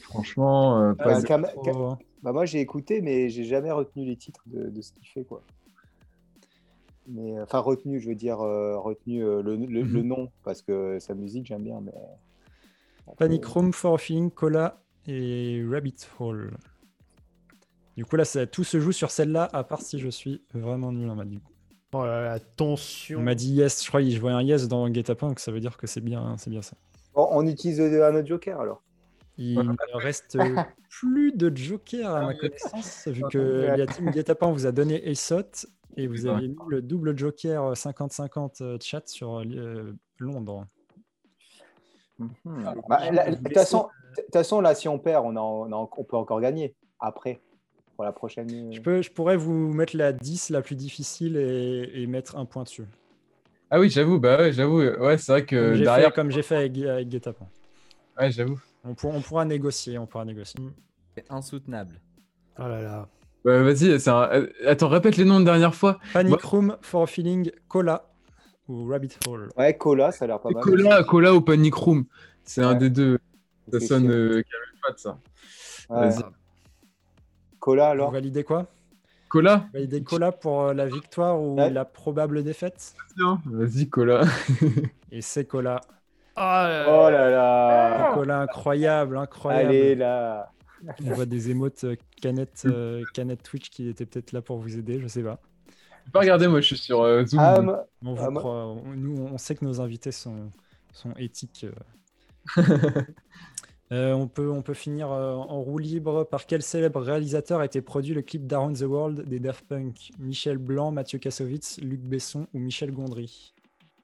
Franchement, 0.01 0.81
euh, 0.81 0.93
pas 0.93 1.05
Bah, 1.13 1.21
de- 1.21 1.27
Cam- 1.27 1.45
Ca- 1.63 1.73
Oh, 1.73 1.95
bah, 2.21 2.33
moi, 2.33 2.45
j'ai 2.45 2.59
écouté, 2.59 3.01
mais 3.01 3.29
j'ai 3.29 3.45
jamais 3.45 3.71
retenu 3.71 4.05
les 4.05 4.17
titres 4.17 4.41
de, 4.47 4.69
de 4.69 4.81
ce 4.81 4.91
qu'il 4.91 5.07
fait, 5.07 5.23
quoi. 5.23 5.41
Mais, 7.07 7.37
euh, 7.37 7.43
enfin, 7.43 7.59
retenu, 7.59 7.99
je 8.01 8.09
veux 8.09 8.15
dire, 8.15 8.41
euh, 8.41 8.77
retenu 8.77 9.23
euh, 9.23 9.41
le, 9.41 9.55
le- 9.55 9.65
le 9.83 10.01
Mhm. 10.01 10.07
nom, 10.07 10.31
parce 10.43 10.61
que 10.61 10.99
sa 10.99 11.13
musique, 11.13 11.45
j'aime 11.45 11.63
bien, 11.63 11.79
mais... 11.81 11.93
Panic 13.17 13.45
Room, 13.45 13.71
For 13.71 13.95
a 13.95 13.97
Feeling, 13.97 14.29
Cola 14.31 14.81
et 15.07 15.63
Rabbit 15.69 15.95
Hole. 16.19 16.55
Du 17.97 18.05
coup, 18.05 18.15
là, 18.17 18.25
ça- 18.25 18.45
tout 18.45 18.63
se 18.63 18.79
joue 18.79 18.91
sur 18.91 19.09
celle-là, 19.11 19.49
à 19.53 19.63
part 19.63 19.81
si 19.81 19.99
je 19.99 20.09
suis 20.09 20.43
vraiment 20.53 20.91
nul 20.91 21.09
en 21.09 21.15
maths. 21.15 21.29
Du 21.29 21.39
coup. 21.39 21.51
Oh 21.93 22.05
là 22.05 22.21
là, 22.25 22.39
tension. 22.39 23.19
On 23.19 23.23
m'a 23.23 23.35
dit 23.35 23.53
yes, 23.53 23.81
je 23.83 23.87
crois 23.87 24.01
que 24.01 24.09
je 24.09 24.19
voyais 24.19 24.35
un 24.35 24.41
yes 24.41 24.67
dans 24.67 24.89
Guet-apens, 24.89 25.29
donc 25.29 25.39
ça 25.39 25.51
veut 25.53 25.61
dire 25.61 25.77
que 25.77 25.87
c'est 25.87 26.01
bien, 26.01 26.35
c'est 26.37 26.49
bien 26.49 26.61
ça. 26.61 26.75
Bon, 27.13 27.25
on 27.31 27.47
utilise 27.47 27.79
euh, 27.79 28.09
un 28.09 28.15
autre 28.15 28.27
joker, 28.27 28.59
alors. 28.59 28.81
Il 29.37 29.55
ne 29.59 29.97
reste 29.97 30.37
plus 30.89 31.31
de 31.33 31.55
joker 31.55 32.09
à 32.13 32.21
ma 32.25 32.33
connaissance, 32.33 33.07
vu 33.07 33.21
que 33.31 33.37
la 33.77 33.85
team 33.87 34.09
Guet-apens 34.11 34.51
vous 34.51 34.65
a 34.65 34.71
donné 34.73 35.09
Aesot 35.09 35.67
et 35.97 36.07
vous 36.07 36.25
avez 36.25 36.47
mis 36.49 36.55
le 36.69 36.81
double 36.81 37.17
joker 37.17 37.73
50-50 37.75 38.61
euh, 38.61 38.77
chat 38.81 39.07
sur 39.07 39.39
euh, 39.41 39.93
Londres. 40.19 40.65
Bah, 42.89 43.11
la- 43.11 43.31
De 43.31 43.35
toute 43.37 43.53
façon, 43.53 43.87
de 44.17 44.21
toute 44.23 44.33
façon, 44.33 44.61
là, 44.61 44.75
si 44.75 44.87
on 44.87 44.99
perd, 44.99 45.25
on, 45.25 46.03
peut 46.07 46.17
encore 46.17 46.41
gagner, 46.41 46.75
après, 46.99 47.41
pour 47.95 48.03
la 48.03 48.11
prochaine... 48.11 48.73
Je, 48.73 48.81
peux, 48.81 49.01
je 49.01 49.11
pourrais 49.11 49.37
vous 49.37 49.73
mettre 49.73 49.95
la 49.95 50.11
10 50.13 50.49
la 50.49 50.61
plus 50.61 50.75
difficile 50.75 51.37
et, 51.37 51.91
et 52.01 52.07
mettre 52.07 52.37
un 52.37 52.45
point 52.45 52.63
dessus. 52.63 52.85
Ah 53.69 53.79
oui, 53.79 53.89
j'avoue, 53.89 54.19
bah 54.19 54.37
ouais, 54.37 54.53
j'avoue. 54.53 54.81
Ouais, 54.81 55.17
c'est 55.17 55.31
vrai 55.31 55.45
que 55.45 55.75
derrière. 55.77 56.09
fait, 56.09 56.15
comme 56.15 56.31
j'ai 56.31 56.43
fait 56.43 56.55
avec, 56.55 56.77
avec. 56.77 57.25
Ouais, 58.17 58.31
j'avoue. 58.31 58.59
On, 58.83 58.93
pour- 58.93 59.13
on 59.13 59.21
pourra 59.21 59.45
négocier, 59.45 59.97
on 59.97 60.05
pourra 60.05 60.25
négocier. 60.25 60.59
C'est 61.17 61.25
insoutenable. 61.31 61.99
Oh 62.59 62.63
là 62.63 62.81
là. 62.81 63.07
Bah, 63.43 63.63
vas-y, 63.63 63.99
c'est 63.99 64.09
un... 64.09 64.29
euh, 64.31 64.47
attends, 64.65 64.87
répète 64.87 65.17
les 65.17 65.25
noms 65.25 65.39
de 65.39 65.45
dernière 65.45 65.75
fois. 65.75 65.99
Panic 66.13 66.41
Room, 66.41 66.77
For 66.81 67.03
a 67.03 67.07
Feeling, 67.07 67.51
Cola 67.67 68.09
ou 68.67 68.87
Rabbit 68.87 69.17
Hole. 69.27 69.49
Ouais, 69.57 69.75
Cola, 69.75 70.11
ça 70.11 70.25
a 70.25 70.27
l'air 70.27 70.39
pas 70.39 70.49
mal. 70.49 70.63
Cola, 70.63 71.03
Cola 71.03 71.33
ou 71.33 71.41
Panic 71.41 71.73
Room. 71.73 72.05
C'est 72.43 72.63
un 72.63 72.75
des 72.75 72.89
deux. 72.89 73.19
Ça 73.71 73.79
sonne 73.79 74.09
euh, 74.11 74.29
Camel 74.43 74.69
Fat, 74.85 74.93
ça. 74.97 75.19
Ouais. 75.89 76.09
Vas-y. 76.09 76.23
Cola, 77.59 77.85
Vous 77.85 77.91
alors 77.91 78.11
validez 78.11 78.43
quoi? 78.43 78.67
Cola? 79.29 79.57
Vous 79.57 79.73
validez 79.73 80.03
Cola 80.03 80.31
pour 80.31 80.61
euh, 80.63 80.73
la 80.73 80.85
victoire 80.85 81.41
ou 81.41 81.55
Ouais. 81.57 81.69
la 81.69 81.83
probable 81.85 82.43
défaite? 82.43 82.93
Tiens, 83.17 83.41
Vas-y, 83.45 83.89
Cola. 83.89 84.21
Et 85.11 85.21
c'est 85.21 85.45
Cola. 85.45 85.81
Oh 86.37 86.39
là 86.41 86.69
là. 86.69 86.85
Oh 86.97 87.09
là 87.09 87.29
là 87.29 88.11
Cola 88.13 88.39
incroyable, 88.41 89.17
incroyable. 89.17 89.69
Allez, 89.69 89.95
là 89.95 90.51
On 91.03 91.13
voit 91.13 91.25
des 91.25 91.49
émotes 91.49 91.83
euh, 91.85 91.95
canettes, 92.21 92.63
euh, 92.65 93.03
canettes 93.13 93.41
Twitch 93.43 93.69
qui 93.69 93.87
étaient 93.87 94.05
peut-être 94.05 94.31
là 94.33 94.41
pour 94.41 94.57
vous 94.59 94.77
aider, 94.77 94.99
je 94.99 95.07
sais 95.07 95.23
pas. 95.23 95.39
J'ai 96.05 96.11
pas 96.11 96.19
regardé, 96.19 96.47
moi, 96.47 96.61
je 96.61 96.67
suis 96.67 96.77
sur 96.77 97.01
euh, 97.01 97.25
Zoom. 97.25 97.39
Ah, 97.41 97.85
On 98.03 98.13
vous 98.13 98.23
Ah, 98.23 98.31
croit. 98.35 98.65
On- 98.67 98.93
Nous, 98.95 99.17
on 99.31 99.37
sait 99.39 99.55
que 99.55 99.65
nos 99.65 99.81
invités 99.81 100.11
sont, 100.11 100.51
sont 100.93 101.13
éthiques. 101.17 101.65
euh. 101.65 102.61
Euh, 103.91 104.13
on, 104.13 104.27
peut, 104.27 104.49
on 104.49 104.61
peut 104.61 104.73
finir 104.73 105.11
euh, 105.11 105.33
en 105.33 105.61
roue 105.61 105.77
libre. 105.77 106.23
Par 106.23 106.45
quel 106.47 106.61
célèbre 106.61 107.01
réalisateur 107.01 107.59
a 107.59 107.65
été 107.65 107.81
produit 107.81 108.13
le 108.13 108.21
clip 108.21 108.47
d'Around 108.47 108.77
the 108.77 108.83
World 108.83 109.27
des 109.27 109.39
Daft 109.39 109.65
Punk? 109.67 110.11
Michel 110.19 110.57
Blanc, 110.57 110.91
Mathieu 110.91 111.19
Kassovitz, 111.19 111.79
Luc 111.81 112.01
Besson 112.01 112.47
ou 112.53 112.59
Michel 112.59 112.91
Gondry? 112.91 113.53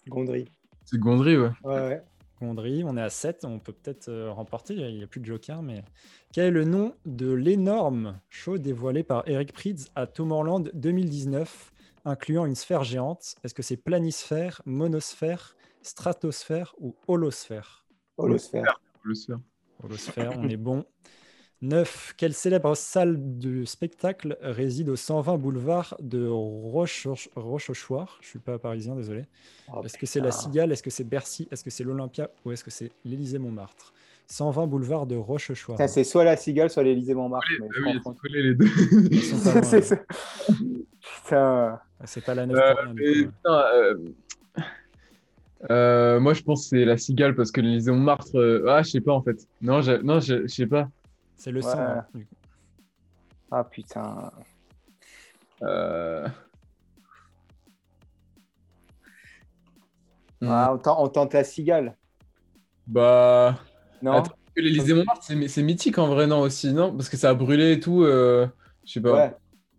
Gondry. 0.08 0.46
C'est 0.86 1.00
Gondry, 1.00 1.38
ouais. 1.38 1.50
Ouais, 1.64 1.74
ouais. 1.74 2.04
Gondry, 2.42 2.84
on 2.84 2.98
est 2.98 3.02
à 3.02 3.10
7, 3.10 3.46
on 3.46 3.60
peut 3.60 3.72
peut-être 3.72 4.10
euh, 4.10 4.32
remporter, 4.32 4.74
il 4.74 4.98
n'y 4.98 5.04
a 5.04 5.08
plus 5.08 5.20
de 5.20 5.26
joker, 5.26 5.62
mais 5.62 5.84
quel 6.34 6.46
est 6.46 6.52
le 6.52 6.64
nom 6.64 6.96
de 7.06 7.32
l'énorme 7.32 8.20
show 8.30 8.58
dévoilé 8.58 9.04
par 9.04 9.28
Eric 9.28 9.54
Prydz 9.54 9.90
à 9.94 10.08
Tomorrowland 10.08 10.64
2019, 10.74 11.72
incluant 12.06 12.48
une 12.48 12.56
sphère 12.56 12.84
géante? 12.84 13.36
Est-ce 13.44 13.54
que 13.54 13.62
c'est 13.62 13.78
planisphère, 13.78 14.64
monosphère, 14.66 15.56
stratosphère 15.84 16.74
ou 16.80 16.96
holosphère 17.08 17.86
Holosphère. 18.18 18.80
Faire. 19.90 20.32
On 20.38 20.48
est 20.50 20.58
bon. 20.58 20.86
9. 21.64 22.16
Quelle 22.18 22.34
célèbre 22.34 22.74
salle 22.76 23.18
de 23.38 23.66
spectacle 23.66 24.36
réside 24.42 24.90
au 24.90 24.96
120 24.96 25.38
boulevard 25.38 25.96
de 26.02 26.26
Roche- 26.28 27.08
Rochechouart 27.36 28.18
Je 28.22 28.28
suis 28.30 28.40
pas 28.40 28.58
parisien, 28.58 28.96
désolé. 28.96 29.26
Oh, 29.72 29.82
Est-ce 29.86 29.98
que 29.98 30.08
c'est 30.08 30.22
la. 30.22 30.32
Cigale? 30.32 30.72
Est-ce 30.72 30.82
que 30.82 30.90
c'est 30.90 31.04
Bercy? 31.04 31.48
Est-ce 31.52 31.64
que 31.64 31.70
c'est 31.70 31.84
l'Olympia? 31.84 32.32
Ou 32.46 32.52
est-ce 32.52 32.64
que 32.64 32.72
c'est 32.72 32.92
l'Élysée-Montmartre? 33.06 33.94
120 34.26 34.66
boulevard 34.66 35.06
de 35.06 35.16
Rochechouart. 35.16 35.76
Putain, 35.78 35.88
C'est 35.88 36.04
soit 36.04 36.24
la 36.24 36.36
Cigale, 36.36 36.70
soit 36.72 36.82
l'Élysée 36.84 37.14
Montmartre. 37.14 37.48
mais 37.60 37.68
Ah 37.70 37.74
je 37.78 37.82
oui, 37.84 37.94
confonds. 38.02 38.14
c'est 38.16 38.20
collé 38.22 38.42
les 38.44 38.56
deux. 38.56 38.66
Ils 39.12 39.22
sont 39.22 39.38
pas 39.44 39.52
loin, 39.54 39.62
C'est 39.64 39.76
ouais. 39.78 39.82
ça. 39.84 39.96
Putain. 41.24 41.80
C'est 42.06 42.26
pas 42.26 42.34
la 42.34 42.46
neuf 42.48 42.60
Euh, 43.46 43.96
euh, 45.70 46.20
moi, 46.20 46.34
je 46.34 46.42
pense 46.42 46.64
que 46.64 46.70
c'est 46.78 46.86
la 46.86 46.98
cigale 46.98 47.36
parce 47.36 47.52
que 47.52 47.62
l'Élysée 47.62 47.92
Montmartre. 47.92 48.36
euh, 48.38 48.66
Ah, 48.70 48.82
je 48.84 48.90
sais 48.92 49.02
pas 49.02 49.14
en 49.14 49.22
fait. 49.22 49.48
Non, 49.62 49.82
je 49.82 49.94
non, 50.02 50.20
je 50.20 50.44
je 50.44 50.48
sais 50.48 50.68
pas. 50.68 50.90
C'est 51.36 51.52
le 51.52 51.64
Ouais. 51.64 51.72
100. 51.72 52.04
du 52.16 52.26
coup. 52.26 52.36
Ah 53.52 53.64
putain. 53.64 54.32
Euh... 55.64 56.28
Ah, 60.44 60.72
on, 60.74 60.78
tente, 60.80 60.98
on 61.00 61.08
tente 61.10 61.34
la 61.34 61.44
Cigale. 61.44 61.96
Bah. 62.88 63.60
Non 64.02 64.14
Attends. 64.14 64.32
Que 64.56 64.62
l'Élysée 64.62 64.94
Montmartre, 64.94 65.24
c'est 65.24 65.64
mythique 65.64 65.98
en 65.98 66.08
vrai, 66.08 66.28
non 66.28 66.42
aussi, 66.42 66.74
non? 66.74 66.92
Parce 66.94 67.08
que 67.08 67.16
ça 67.16 67.30
a 67.30 67.34
brûlé 67.34 67.74
et 67.74 67.80
tout. 67.80 68.04
euh, 68.04 68.48
Je 68.86 68.94
sais 68.94 69.02
pas. 69.02 69.14
Ouais, 69.14 69.34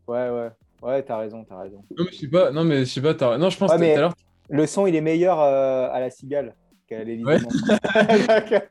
ouais, 0.09 0.31
ouais. 0.31 0.51
Ouais, 0.81 1.03
t'as 1.03 1.19
raison, 1.19 1.45
t'as 1.45 1.59
raison. 1.59 1.85
Non, 1.97 2.05
mais 2.05 2.13
je 2.13 2.17
sais 2.19 2.29
pas. 2.29 2.51
Non, 2.53 2.65
mais 2.65 2.81
je 2.81 2.85
sais 2.91 3.03
pas. 3.03 3.15
t'as- 3.15 3.37
Non, 3.39 3.51
je 3.51 3.59
pense 3.59 3.71
Ouais, 3.73 3.77
que 3.77 3.83
tout 3.83 3.87
mais- 3.89 3.95
à 3.97 4.01
l'heure. 4.01 4.15
Le 4.51 4.67
son, 4.67 4.87
il 4.87 4.95
est 4.97 5.01
meilleur 5.01 5.41
euh, 5.41 5.89
à 5.91 6.01
la 6.01 6.11
cigale 6.11 6.55
qu'à. 6.87 6.99
Ouais. 7.05 7.17
Montmartre. 7.19 8.69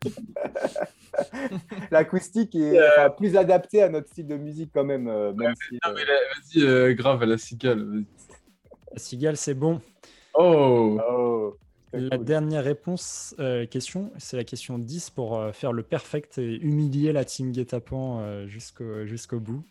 L'acoustique 1.91 2.55
est 2.55 2.79
enfin, 2.79 3.09
plus 3.09 3.35
adaptée 3.35 3.83
à 3.83 3.89
notre 3.89 4.07
style 4.07 4.27
de 4.27 4.37
musique 4.37 4.71
quand 4.73 4.83
même. 4.83 5.07
euh, 5.07 5.33
même 5.33 5.53
si, 5.69 5.75
Non, 5.85 5.91
euh, 5.91 5.95
vas-y, 5.95 6.63
euh, 6.65 6.93
grave 6.93 7.21
à 7.23 7.25
la 7.25 7.37
cigale. 7.37 7.83
vas-y. 7.83 8.05
La 8.93 8.99
cigale, 8.99 9.37
c'est 9.37 9.53
bon. 9.53 9.81
Oh 10.33 10.99
oh, 11.09 11.57
La 11.93 12.17
cool. 12.17 12.25
dernière 12.25 12.63
réponse, 12.63 13.35
euh, 13.39 13.65
question, 13.65 14.11
c'est 14.17 14.37
la 14.37 14.45
question 14.45 14.79
10 14.79 15.09
pour 15.09 15.37
euh, 15.37 15.51
faire 15.51 15.73
le 15.73 15.83
perfect 15.83 16.37
et 16.37 16.55
humilier 16.55 17.11
la 17.11 17.25
team 17.25 17.51
Guet-apens 17.51 18.19
euh, 18.21 18.47
jusqu'au 18.47 19.05
jusqu'au 19.05 19.41
bout. 19.41 19.65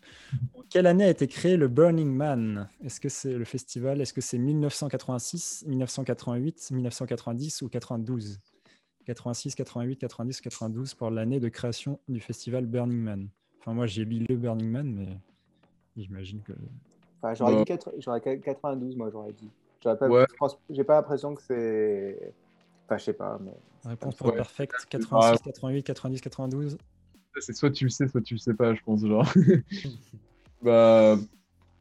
En 0.53 0.61
quelle 0.69 0.85
année 0.85 1.05
a 1.05 1.09
été 1.09 1.27
créé 1.27 1.57
le 1.57 1.67
Burning 1.67 2.13
Man? 2.13 2.69
Est-ce 2.83 2.99
que 2.99 3.09
c'est 3.09 3.33
le 3.33 3.45
festival? 3.45 4.01
Est-ce 4.01 4.13
que 4.13 4.21
c'est 4.21 4.37
1986, 4.37 5.65
1988, 5.67 6.69
1990 6.71 7.61
ou 7.63 7.69
92 7.69 8.39
86, 9.05 9.55
88, 9.55 9.97
90, 9.97 10.41
92 10.41 10.93
pour 10.93 11.09
l'année 11.09 11.39
de 11.39 11.49
création 11.49 11.99
du 12.07 12.19
festival 12.19 12.65
Burning 12.65 12.99
Man. 12.99 13.29
Enfin, 13.59 13.73
moi, 13.73 13.87
j'ai 13.87 14.05
lu 14.05 14.25
le 14.29 14.35
Burning 14.37 14.69
Man, 14.69 14.93
mais 14.93 15.17
j'imagine 15.97 16.41
que. 16.41 16.53
Enfin, 17.17 17.33
j'aurais 17.33 17.57
dit 17.57 17.65
quatre- 17.65 17.93
j'aurais 17.99 18.21
92, 18.21 18.95
moi, 18.95 19.09
j'aurais 19.11 19.33
dit. 19.33 19.49
J'aurais 19.83 19.97
pas, 19.97 20.07
Ouais. 20.07 20.25
J'ai 20.69 20.83
pas 20.83 20.95
l'impression 20.95 21.33
que 21.35 21.41
c'est. 21.41 22.33
Enfin, 22.85 22.97
je 22.97 23.03
sais 23.03 23.13
pas, 23.13 23.37
mais. 23.41 23.51
Réponse 23.85 24.15
pour 24.15 24.27
le 24.27 24.31
Ouais. 24.33 24.37
perfect 24.37 24.73
86, 24.89 25.41
88, 25.43 25.83
90, 25.83 26.21
92. 26.21 26.77
C'est 27.39 27.53
soit 27.53 27.71
tu 27.71 27.85
le 27.85 27.89
sais, 27.89 28.07
soit 28.07 28.21
tu 28.21 28.35
le 28.35 28.39
sais 28.39 28.53
pas, 28.53 28.73
je 28.75 28.81
pense, 28.85 29.03
genre. 29.05 29.25
bah. 30.61 31.15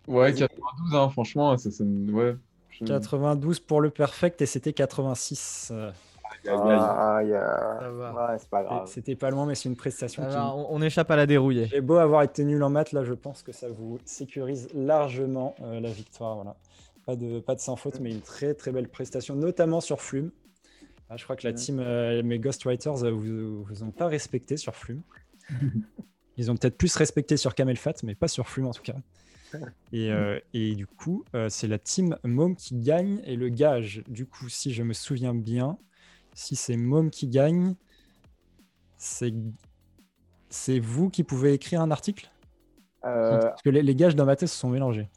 Ouais, 0.09 0.33
92, 0.33 0.95
hein, 0.95 1.09
franchement, 1.11 1.57
ça 1.59 1.71
sonne. 1.71 2.11
Ouais. 2.11 2.37
je- 2.71 2.85
92 2.85 3.61
pour 3.61 3.81
le 3.81 3.91
perfect 3.91 4.41
et 4.43 4.47
c'était 4.47 4.73
86. 4.73 5.69
euh, 5.73 5.91
Aïe, 6.45 6.49
aïe, 6.49 6.59
aïe. 6.71 6.79
Ah, 6.81 7.21
il 7.23 7.29
y 7.29 7.35
a- 7.35 7.79
Ça 7.81 7.91
va. 7.91 8.15
Ouais, 8.33 8.39
c'est 8.39 8.49
pas 8.49 8.63
grave. 8.63 8.87
C'était 8.89 9.17
pas 9.17 9.31
loin, 9.31 9.45
mais 9.47 9.55
c'est 9.55 9.69
une 9.69 9.77
prestation 9.77 10.23
qui. 10.27 10.33
Alors, 10.35 10.57
on, 10.71 10.77
on 10.79 10.83
échappe 10.83 11.11
à 11.11 11.17
la 11.17 11.27
dérouillée. 11.27 11.67
J'ai 11.67 11.81
beau 11.81 11.97
avoir 11.97 12.23
été 12.23 12.45
nul 12.45 12.63
en 12.63 12.71
maths, 12.71 12.93
là, 12.93 13.05
je 13.05 13.13
pense 13.13 13.43
que 13.43 13.53
ça 13.53 13.69
vous 13.69 13.99
sécurise 14.05 14.69
largement 14.75 15.55
euh, 15.63 15.81
la 15.81 15.91
victoire. 15.91 16.37
Voilà. 16.37 16.57
Pas 17.07 17.17
de, 17.17 17.41
pas 17.41 17.55
de 17.55 17.61
sans 17.61 17.77
faute, 17.77 18.01
mais 18.01 18.11
une 18.11 18.21
très 18.21 18.55
très 18.55 18.73
belle 18.73 18.89
prestation, 18.89 19.35
notamment 19.35 19.81
sur 19.81 20.01
Flume. 20.01 20.31
Ah, 21.09 21.17
je 21.17 21.25
crois 21.25 21.35
que 21.35 21.47
la 21.47 21.53
team, 21.53 21.81
euh, 21.81 22.23
mes 22.23 22.39
Ghostwriters, 22.39 23.05
euh, 23.05 23.11
vous, 23.11 23.65
vous 23.65 23.83
ont 23.83 23.91
pas 23.91 24.07
respecté 24.07 24.57
sur 24.57 24.77
Flume. 24.77 25.03
Ils 26.37 26.51
ont 26.51 26.57
peut-être 26.57 26.79
plus 26.79 26.95
respecté 26.97 27.37
sur 27.37 27.55
Camel 27.55 27.77
Fat, 27.77 27.95
mais 28.03 28.15
pas 28.15 28.29
sur 28.29 28.49
Flume 28.49 28.67
en 28.67 28.73
tout 28.73 28.83
cas. 28.83 28.97
Et, 29.93 30.13
euh, 30.13 30.39
et 30.55 30.77
du 30.77 30.87
coup, 30.87 31.25
euh, 31.35 31.49
c'est 31.49 31.67
la 31.67 31.79
team 31.79 32.17
Mom 32.23 32.55
qui 32.55 32.77
gagne. 32.77 33.21
Et 33.25 33.35
le 33.35 33.49
gage, 33.49 34.03
du 34.07 34.25
coup, 34.25 34.49
si 34.49 34.73
je 34.73 34.85
me 34.85 34.93
souviens 34.93 35.35
bien, 35.35 35.77
si 36.35 36.55
c'est 36.55 36.77
Mom 36.77 37.11
qui 37.11 37.27
gagne, 37.27 37.75
c'est 38.97 39.35
c'est 40.49 40.79
vous 40.79 41.11
qui 41.11 41.25
pouvez 41.25 41.53
écrire 41.53 41.81
un 41.81 41.91
article? 41.91 42.31
Parce 43.03 43.63
que 43.63 43.71
les, 43.71 43.83
les 43.83 43.95
gages 43.97 44.15
dans 44.15 44.25
ma 44.25 44.37
tête 44.37 44.49
se 44.49 44.57
sont 44.57 44.69
mélangés. 44.69 45.09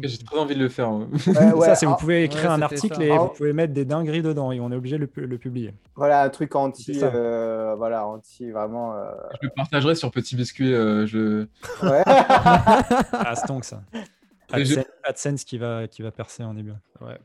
J'ai 0.00 0.18
trop 0.18 0.38
envie 0.38 0.54
de 0.54 0.60
le 0.60 0.68
faire. 0.68 0.90
ouais. 0.92 1.06
ouais, 1.26 1.52
ouais, 1.54 1.66
ça, 1.66 1.74
c'est 1.74 1.86
vous 1.86 1.92
ah, 1.92 1.98
pouvez 1.98 2.22
écrire 2.24 2.50
ouais, 2.50 2.56
un 2.56 2.62
article 2.62 2.94
ça. 2.94 3.02
et 3.04 3.10
Ah. 3.10 3.18
vous 3.18 3.28
pouvez 3.28 3.52
mettre 3.52 3.72
des 3.72 3.84
dingueries 3.84 4.22
dedans 4.22 4.52
et 4.52 4.60
on 4.60 4.70
est 4.70 4.76
obligé 4.76 4.96
de 4.96 5.00
le, 5.00 5.06
pu- 5.08 5.26
le 5.26 5.38
publier. 5.38 5.74
Voilà, 5.96 6.22
un 6.22 6.28
truc 6.28 6.54
anti. 6.54 7.00
Euh, 7.02 7.74
voilà, 7.76 8.06
anti, 8.06 8.50
vraiment. 8.50 8.94
euh, 8.94 9.10
Je 9.42 9.48
le 9.48 9.52
partagerai 9.54 9.94
sur 9.96 10.10
Petit 10.12 10.36
Biscuit. 10.36 10.72
euh, 10.72 11.04
je... 11.06 11.46
Ouais. 11.82 12.02
Ah, 12.06 13.34
stonk 13.34 13.64
ça. 13.64 13.82
AdSense, 14.52 14.86
AdSense 15.04 15.44
qui 15.44 15.58
va, 15.58 15.88
qui 15.88 16.02
va 16.02 16.10
percer, 16.10 16.42
on 16.44 16.56
est 16.56 16.62
bien. 16.62 16.80
Ouais. 17.00 17.18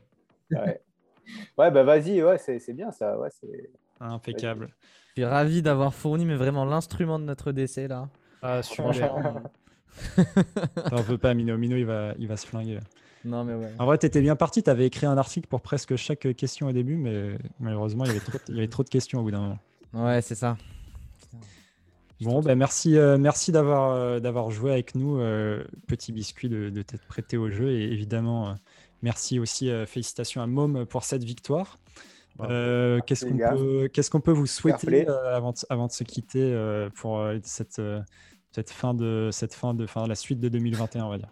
ouais. 0.50 0.80
Ouais, 1.56 1.70
bah 1.70 1.82
vas-y, 1.84 2.22
ouais, 2.22 2.36
c'est 2.38 2.58
c'est 2.58 2.74
bien 2.74 2.90
ça. 2.90 3.16
Ouais, 3.18 3.28
c'est. 3.40 3.70
Impeccable. 4.00 4.68
Je 5.16 5.22
suis 5.22 5.24
ravi 5.24 5.62
d'avoir 5.62 5.94
fourni 5.94 6.26
mais 6.26 6.34
vraiment 6.36 6.64
l'instrument 6.64 7.18
de 7.20 7.24
notre 7.24 7.52
décès 7.52 7.86
là. 7.88 8.08
Ah, 8.42 8.62
super. 8.62 9.40
T'en 10.90 11.02
veux 11.02 11.18
pas, 11.18 11.34
Mino. 11.34 11.56
Mino, 11.56 11.76
il 11.76 11.84
va, 11.86 12.14
il 12.18 12.26
va 12.28 12.36
se 12.36 12.46
flinguer. 12.46 12.78
non 13.24 13.44
mais 13.44 13.54
ouais. 13.54 13.72
En 13.78 13.86
vrai, 13.86 13.98
t'étais 13.98 14.20
bien 14.20 14.36
parti. 14.36 14.62
T'avais 14.62 14.86
écrit 14.86 15.06
un 15.06 15.16
article 15.18 15.48
pour 15.48 15.60
presque 15.60 15.96
chaque 15.96 16.34
question 16.36 16.68
au 16.68 16.72
début, 16.72 16.96
mais 16.96 17.36
malheureusement, 17.60 18.04
il 18.04 18.08
y 18.08 18.10
avait 18.10 18.20
trop, 18.20 18.38
il 18.48 18.54
y 18.54 18.58
avait 18.58 18.68
trop 18.68 18.82
de 18.84 18.88
questions 18.90 19.20
au 19.20 19.22
bout 19.22 19.30
d'un 19.30 19.40
moment. 19.40 19.58
Ouais, 19.92 20.20
c'est 20.22 20.34
ça. 20.34 20.56
Bon, 22.20 22.40
ben 22.40 22.56
merci, 22.56 22.96
euh, 22.96 23.18
merci 23.18 23.50
d'avoir 23.52 23.90
euh, 23.90 24.20
d'avoir 24.20 24.50
joué 24.50 24.70
avec 24.72 24.94
nous, 24.94 25.18
euh, 25.18 25.64
petit 25.88 26.12
biscuit, 26.12 26.48
de, 26.48 26.70
de 26.70 26.82
t'être 26.82 27.04
prêté 27.06 27.36
au 27.36 27.50
jeu. 27.50 27.70
Et 27.72 27.92
évidemment, 27.92 28.48
euh, 28.48 28.52
merci 29.02 29.38
aussi, 29.38 29.68
euh, 29.68 29.84
félicitations 29.84 30.40
à 30.40 30.46
Mom 30.46 30.86
pour 30.86 31.04
cette 31.04 31.24
victoire. 31.24 31.78
Euh, 32.40 33.00
Qu'est-ce 33.06 33.26
qu'on 33.26 33.36
peut, 33.36 33.88
qu'est-ce 33.92 34.10
qu'on 34.10 34.20
peut 34.20 34.32
vous 34.32 34.46
souhaiter 34.46 35.08
euh, 35.08 35.36
avant, 35.36 35.52
de, 35.52 35.58
avant 35.70 35.86
de 35.86 35.92
se 35.92 36.02
quitter 36.04 36.40
euh, 36.42 36.88
pour 36.94 37.18
euh, 37.18 37.38
cette, 37.42 37.78
euh, 37.78 38.00
cette 38.54 38.70
fin 38.70 38.94
de 38.94 39.30
cette 39.32 39.52
fin 39.52 39.74
de 39.74 39.84
fin 39.84 40.06
la 40.06 40.14
suite 40.14 40.38
de 40.38 40.48
2021, 40.48 41.06
on 41.06 41.10
va 41.10 41.18
dire. 41.18 41.30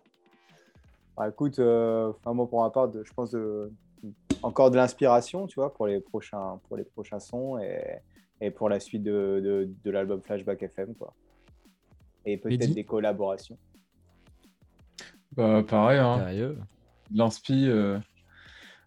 Bah, 1.17 1.28
écoute, 1.28 1.59
euh, 1.60 2.12
moi 2.26 2.49
pour 2.49 2.62
ma 2.62 2.70
part, 2.70 2.89
de, 2.89 3.05
je 3.05 3.12
pense 3.12 3.31
de, 3.31 3.70
encore 4.42 4.73
de 4.73 4.76
l'inspiration, 4.76 5.47
tu 5.47 5.55
vois, 5.60 5.73
pour 5.73 5.86
les 5.86 6.01
prochains, 6.01 6.59
pour 6.67 6.76
les 6.76 6.83
prochains 6.83 7.20
sons 7.20 7.59
et, 7.59 7.81
et 8.41 8.51
pour 8.51 8.68
la 8.68 8.81
suite 8.81 9.05
de, 9.05 9.41
de, 9.44 9.70
de 9.84 9.91
l'album 9.92 10.20
Flashback 10.20 10.65
FM, 10.65 10.94
quoi. 10.94 11.15
Et 12.25 12.36
peut-être 12.39 12.75
des 12.75 12.84
collaborations. 12.84 13.57
Bah, 15.36 15.62
pareil, 15.67 15.99
hein. 16.01 16.18
Sérieux? 16.18 16.59
L'inspi. 17.15 17.68
euh, 17.68 17.99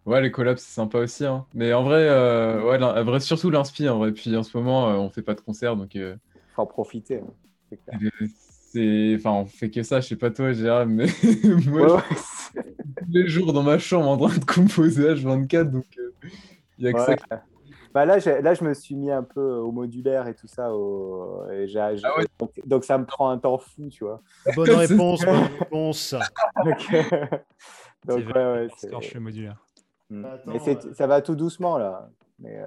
Ouais, 0.04 0.20
les 0.20 0.30
collabs, 0.30 0.58
c'est 0.58 0.72
sympa 0.74 0.98
aussi. 0.98 1.24
hein. 1.24 1.46
Mais 1.54 1.72
en 1.72 1.82
vrai, 1.84 2.06
euh, 2.08 2.62
ouais, 2.68 2.78
l'in- 2.78 3.00
en 3.00 3.04
vrai, 3.04 3.18
surtout 3.20 3.50
l'inspi. 3.50 3.88
En 3.88 3.98
vrai. 3.98 4.12
Puis 4.12 4.36
en 4.36 4.42
ce 4.42 4.56
moment, 4.56 4.88
euh, 4.90 4.94
on 4.94 5.08
fait 5.10 5.22
pas 5.22 5.34
de 5.34 5.40
concert, 5.40 5.74
donc 5.74 5.96
euh, 5.96 6.16
Faut 6.54 6.62
en 6.62 6.66
profiter. 6.66 7.16
hein, 7.20 7.26
c'est. 8.72 9.14
Enfin, 9.16 9.32
on 9.32 9.46
fait 9.46 9.70
que 9.70 9.82
ça. 9.82 10.00
Je 10.00 10.08
sais 10.08 10.16
pas 10.16 10.30
toi, 10.30 10.52
Gérard, 10.52 10.86
mais 10.86 11.06
moi, 11.66 11.82
Ouais, 11.82 11.88
je 11.88 11.94
ouais, 11.94 12.00
suis 12.16 12.60
tous 12.98 13.10
les 13.10 13.28
jours 13.28 13.52
dans 13.52 13.62
ma 13.62 13.78
chambre 13.78 14.08
en 14.08 14.16
train 14.16 14.38
de 14.38 14.44
composer 14.44 15.14
H24, 15.14 15.70
donc 15.70 15.84
il 16.78 16.84
y 16.84 16.88
a 16.88 16.92
que 16.92 17.00
ça. 17.00 17.10
ouais. 17.12 17.18
Bah 17.94 18.04
là, 18.04 18.18
là, 18.18 18.52
je 18.52 18.62
me 18.62 18.74
suis 18.74 18.94
mis 18.94 19.10
un 19.10 19.22
peu 19.22 19.40
au 19.54 19.72
modulaire 19.72 20.28
et 20.28 20.34
tout 20.34 20.46
ça. 20.48 20.74
Au... 20.74 21.46
et 21.50 21.66
Ah 21.78 21.92
ouais. 21.94 22.26
donc, 22.38 22.50
donc 22.66 22.84
ça 22.84 22.98
me 22.98 23.06
prend 23.06 23.30
un 23.30 23.38
temps 23.38 23.56
fou, 23.56 23.88
tu 23.88 24.04
vois. 24.04 24.20
Bonne 24.54 24.70
réponse, 24.72 25.24
bonne 25.24 25.48
réponse. 25.58 26.14
Donc, 26.64 26.90
donc, 28.06 28.20
C'est 28.20 28.26
ouais, 28.38 28.52
ouais, 28.52 28.68
c'est- 28.76 28.86
Scorch 28.88 29.14
le 29.14 29.20
modulaire. 29.20 29.64
Mm. 30.10 30.24
Attends, 30.26 30.52
Mais 30.52 30.68
euh, 30.76 30.92
ça 30.94 31.06
va 31.06 31.22
tout 31.22 31.34
doucement 31.34 31.78
là. 31.78 32.08
Mais, 32.38 32.58
euh, 32.58 32.66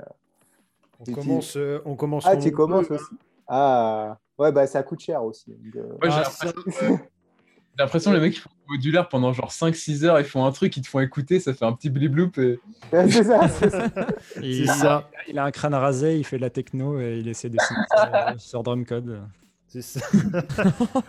On 1.08 1.14
commence, 1.14 1.56
euh, 1.56 1.80
on 1.86 1.96
commence. 1.96 2.26
Ah, 2.28 2.36
tu 2.36 2.52
commences 2.52 2.90
aussi? 2.92 3.16
Ah, 3.48 4.18
ouais, 4.40 4.52
bah 4.52 4.66
ça 4.68 4.82
coûte 4.84 5.00
cher 5.02 5.24
aussi. 5.24 5.56
euh, 5.76 5.82
Ouais, 6.02 6.10
j'ai 6.10 6.22
Ah, 6.42 6.48
euh, 6.48 6.52
j'ai 7.78 7.84
l'impression 7.84 8.12
les 8.12 8.20
mecs 8.20 8.36
ils 8.36 8.40
font 8.40 8.50
du 8.68 8.74
modulaire 8.78 9.08
pendant 9.08 9.32
genre 9.34 9.52
5-6 9.52 10.04
heures, 10.06 10.20
ils 10.20 10.26
font 10.26 10.46
un 10.46 10.52
truc, 10.52 10.76
ils 10.78 10.82
te 10.82 10.88
font 10.88 11.00
écouter, 11.00 11.40
ça 11.40 11.54
fait 11.54 11.66
un 11.66 11.74
petit 11.74 11.90
blibloop 11.90 12.38
et 12.40 12.60
Ouais, 12.92 13.10
c'est 13.10 13.24
ça, 13.24 13.48
c'est 13.48 13.70
ça. 13.70 13.86
Et 14.38 14.42
C'est 14.42 14.48
il, 14.64 14.68
ça. 14.68 15.10
il 15.28 15.38
a 15.38 15.44
un 15.46 15.52
crâne 15.52 15.76
rasé, 15.76 16.18
il 16.18 16.24
fait 16.26 16.38
de 16.38 16.42
la 16.42 16.50
techno 16.50 17.00
et 17.00 17.20
il 17.20 17.28
essaie 17.28 17.50
de 17.50 17.58
signer 17.60 18.38
sur 18.38 18.64
Drumcode. 18.64 19.22
C'est 19.68 19.84
ça. 19.84 20.00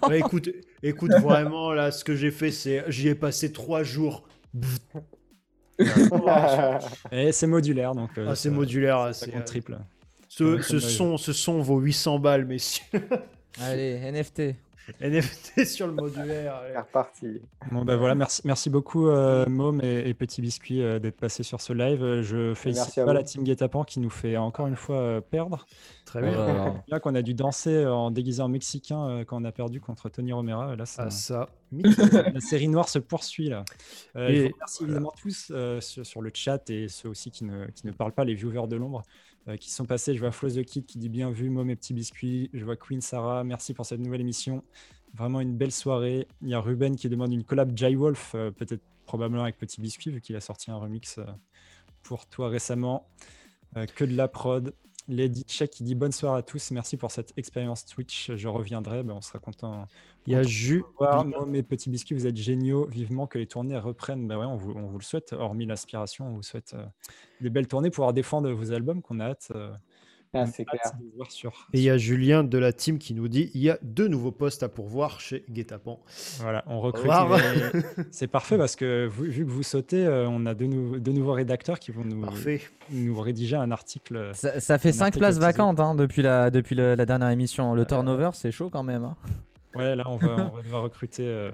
Ouais, 0.07 0.19
écoute, 0.19 0.51
écoute, 0.83 1.13
vraiment, 1.23 1.73
là, 1.73 1.91
ce 1.91 2.05
que 2.05 2.15
j'ai 2.15 2.31
fait, 2.31 2.51
c'est. 2.51 2.85
J'y 2.89 3.09
ai 3.09 3.15
passé 3.15 3.51
trois 3.53 3.83
jours. 3.83 4.29
Et 7.11 7.33
c'est 7.33 7.47
modulaire, 7.47 7.95
donc. 7.95 8.11
euh, 8.19 8.27
Ah, 8.29 8.35
c'est 8.35 8.51
modulaire. 8.51 9.15
C'est, 9.15 9.35
euh, 9.35 9.41
triple. 9.43 9.79
Ce, 10.33 10.63
ce 10.63 10.79
son, 10.79 11.17
ce 11.17 11.33
son 11.33 11.61
vaut 11.61 11.81
800 11.81 12.21
balles, 12.21 12.45
messieurs. 12.45 12.85
Allez, 13.61 13.99
NFT. 14.13 14.55
NFT 15.01 15.65
sur 15.67 15.87
le 15.89 15.93
modulaire. 15.93 16.63
C'est 16.73 16.79
reparti. 16.79 17.41
Bon, 17.73 17.85
bah 17.85 17.97
voilà, 17.97 18.15
merci, 18.15 18.41
merci 18.45 18.71
beaucoup, 18.71 19.09
euh, 19.09 19.45
Môme 19.47 19.81
et, 19.85 20.09
et 20.09 20.15
Petit 20.15 20.41
Biscuit, 20.41 20.83
euh, 20.83 20.99
d'être 21.01 21.17
passé 21.17 21.43
sur 21.43 21.61
ce 21.61 21.73
live. 21.73 22.03
Euh, 22.03 22.23
Je 22.23 22.55
félicite 22.55 22.95
pas 22.95 23.05
vous. 23.05 23.13
la 23.13 23.23
team 23.25 23.43
Guetapan 23.45 23.83
qui 23.85 23.99
nous 24.01 24.11
fait 24.11 24.37
encore 24.37 24.67
une 24.69 24.77
fois 24.77 24.97
euh, 24.97 25.21
perdre. 25.21 25.67
Très 26.07 26.21
Oh 26.21 26.23
bien. 26.23 26.33
là 26.55 26.75
là. 26.89 27.01
Qu'on 27.01 27.15
a 27.17 27.23
dû 27.23 27.35
danser 27.35 27.85
en 27.87 28.11
déguisé 28.13 28.41
en 28.43 28.49
mexicain 28.49 29.09
euh, 29.09 29.25
quand 29.25 29.41
on 29.41 29.45
a 29.45 29.53
perdu 29.53 29.81
contre 29.81 30.09
Tony 30.09 30.33
Romera. 30.33 30.75
Là, 30.77 30.87
ça, 30.87 31.05
Ah, 31.07 31.11
ça. 31.11 31.49
la 31.73 32.41
série 32.41 32.69
noire 32.69 32.89
se 32.89 32.99
poursuit 33.01 33.49
là. 33.49 33.65
Euh, 34.17 34.29
je 34.29 34.33
Et- 34.35 34.49
vous 34.49 34.55
remercie 34.55 34.83
évidemment 34.85 35.13
tous 35.21 35.53
euh, 35.53 35.81
sur, 35.81 36.05
sur 36.07 36.21
le 36.23 36.31
chat 36.35 36.69
et 36.71 36.89
ceux 36.89 37.09
aussi 37.09 37.31
qui 37.33 37.45
ne, 37.45 37.67
qui 37.67 37.87
ne 37.87 37.93
parlent 37.93 38.13
pas, 38.13 38.25
les 38.25 38.35
viewers 38.35 38.67
de 38.67 38.75
l'ombre, 38.77 39.03
euh, 39.49 39.57
qui 39.57 39.71
sont 39.71 39.87
passés. 39.87 40.15
Je 40.15 40.21
vois 40.21 40.33
Floss 40.33 40.55
the 40.55 40.65
Kid 40.65 40.87
qui 40.87 40.99
dit 40.99 41.09
bien 41.09 41.31
vu, 41.31 41.51
Môme 41.51 41.71
et 41.71 41.77
Petit 41.77 41.95
Biscuit. 41.95 42.51
Je 42.53 42.65
vois 42.65 42.77
Queen 42.77 43.01
Sarah, 43.01 43.45
merci 43.45 43.75
pour 43.75 43.87
cette 43.87 44.01
nouvelle 44.01 44.21
émission. 44.21 44.63
Vraiment 45.15 45.41
une 45.41 45.57
belle 45.57 45.73
soirée. 45.73 46.29
Il 46.43 46.49
y 46.49 46.55
a 46.55 46.61
Ruben 46.61 46.97
qui 46.97 47.09
demande 47.09 47.33
une 47.33 47.45
collab 47.45 47.77
Jai 47.77 47.95
Wolf, 47.95 48.33
euh, 48.35 48.51
peut-être 48.51 48.83
probablement 49.07 49.43
avec 49.43 49.59
Petit 49.59 49.81
Biscuit, 49.81 50.11
vu 50.11 50.21
qu'il 50.21 50.37
a 50.37 50.41
sorti 50.41 50.71
un 50.71 50.77
remix 50.77 51.19
euh, 51.19 51.25
pour 52.03 52.27
toi 52.27 52.49
récemment. 52.49 53.07
Que 53.95 54.05
de 54.05 54.17
la 54.17 54.27
prod. 54.27 54.75
Lady 55.07 55.45
Check 55.47 55.71
qui 55.71 55.85
dit 55.85 55.95
bonsoir 55.95 56.35
à 56.35 56.43
tous, 56.43 56.71
merci 56.73 56.97
pour 56.97 57.11
cette 57.11 57.33
expérience 57.37 57.85
Twitch, 57.85 58.33
je 58.35 58.49
reviendrai, 58.49 59.03
ben, 59.03 59.15
on 59.15 59.21
sera 59.21 59.39
content. 59.39 59.87
Il 60.27 60.33
y 60.33 60.37
a 60.37 60.39
content 60.41 60.49
de 60.49 60.53
Ju. 60.53 60.79
vous 60.81 60.87
voir. 60.99 61.25
Moi, 61.25 61.47
mes 61.47 61.63
petits 61.63 61.91
biscuits, 61.91 62.15
vous 62.15 62.27
êtes 62.27 62.37
géniaux, 62.37 62.87
vivement 62.87 63.27
que 63.27 63.39
les 63.39 63.47
tournées 63.47 63.79
reprennent. 63.79 64.29
Ben 64.29 64.39
ouais, 64.39 64.47
on, 64.47 64.57
vous, 64.57 64.73
on 64.77 64.87
vous 64.87 64.99
le 64.99 65.05
souhaite, 65.05 65.33
hormis 65.33 65.67
l'aspiration, 65.67 66.27
on 66.29 66.35
vous 66.35 66.43
souhaite 66.43 66.75
euh, 66.75 66.85
des 67.41 67.51
belles 67.51 67.67
tournées, 67.69 67.91
pouvoir 67.91 68.13
défendre 68.13 68.51
vos 68.51 68.73
albums 68.73 69.01
qu'on 69.03 69.19
a 69.21 69.27
hâte, 69.31 69.49
euh, 69.55 69.71
Ah, 70.35 70.47
c'est 70.47 70.65
clair. 70.67 70.83
de 71.01 71.17
voir 71.17 71.31
sur. 71.33 71.67
Et 71.73 71.79
il 71.79 71.83
y 71.83 71.91
a 71.91 71.97
Julien 71.97 72.45
de 72.45 72.59
la 72.59 72.73
team 72.73 72.99
qui 72.99 73.15
nous 73.15 73.27
dit 73.29 73.51
il 73.55 73.63
y 73.63 73.71
a 73.71 73.79
deux 73.83 74.07
nouveaux 74.09 74.31
postes 74.31 74.63
à 74.63 74.69
pourvoir 74.69 75.21
chez 75.21 75.43
Guetapan. 75.51 75.99
Voilà, 76.41 76.63
on 76.69 76.81
recrute. 76.81 77.11
les- 77.11 77.81
C'est 78.13 78.29
parfait 78.29 78.59
parce 78.59 78.77
que 78.77 79.09
vu, 79.09 79.29
vu 79.31 79.45
que 79.47 79.51
vous 79.51 79.63
sautez, 79.65 80.05
euh, 80.07 80.29
on 80.29 80.45
a 80.47 80.55
deux, 80.55 80.67
nou- 80.67 81.01
deux 81.01 81.13
nouveaux 81.13 81.33
rédacteurs 81.33 81.79
qui 81.81 81.91
vont 81.93 82.05
nous, 82.05 82.21
Parfait. 82.21 82.61
nous 82.91 83.19
rédiger 83.21 83.57
un 83.57 83.71
article. 83.73 84.17
euh, 84.17 84.33
Ça, 84.35 84.61
ça 84.61 84.79
fait 84.79 84.91
Un 84.91 84.93
5 84.93 85.05
article 85.07 85.19
places 85.19 85.39
vacantes 85.39 85.81
hein, 85.81 85.95
depuis, 85.97 86.23
la, 86.23 86.51
depuis 86.51 86.77
le- 86.77 86.95
la 86.95 87.07
dernière 87.07 87.31
émission. 87.31 87.75
Le 87.75 87.85
turnover, 87.87 88.31
c'est 88.35 88.53
chaud 88.53 88.69
quand 88.71 88.85
même. 88.85 89.03
hein. 89.05 89.17
Ouais, 89.75 89.95
là, 89.97 90.05
on 90.07 90.17
va, 90.17 90.51
on 90.53 90.57
va 90.57 90.63
devoir 90.63 90.83
recruter. 90.83 91.25
euh, 91.27 91.51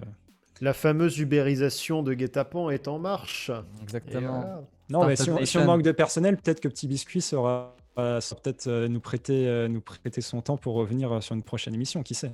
La 0.61 0.73
fameuse 0.73 1.19
ubérisation 1.19 2.03
de 2.03 2.15
Guetapan 2.15 2.71
est 2.71 2.89
en 2.89 2.99
marche. 2.99 3.51
Et 3.51 3.83
Exactement. 3.83 4.41
voilà. 4.41 4.63
Non, 4.89 5.05
mais 5.07 5.17
si 5.17 5.31
on, 5.31 5.35
Startup 5.35 5.47
si 5.47 5.57
on 5.59 5.61
Nation. 5.61 5.65
manque 5.65 5.83
de 5.83 5.93
personnel, 5.93 6.37
peut-être 6.37 6.61
que 6.61 6.69
Petit 6.69 6.89
Biscuit 6.89 7.21
saura, 7.21 7.77
euh, 7.99 8.21
saura 8.21 8.41
peut-être 8.41 8.67
euh, 8.69 8.89
nous, 8.89 9.01
prêter, 9.01 9.47
euh, 9.49 9.69
nous 9.69 9.81
prêter 9.81 10.21
son 10.21 10.41
temps 10.43 10.57
pour 10.57 10.75
revenir 10.75 11.13
euh, 11.13 11.21
sur 11.21 11.35
une 11.35 11.43
prochaine 11.43 11.75
émission, 11.75 12.03
qui 12.03 12.15
sait. 12.15 12.33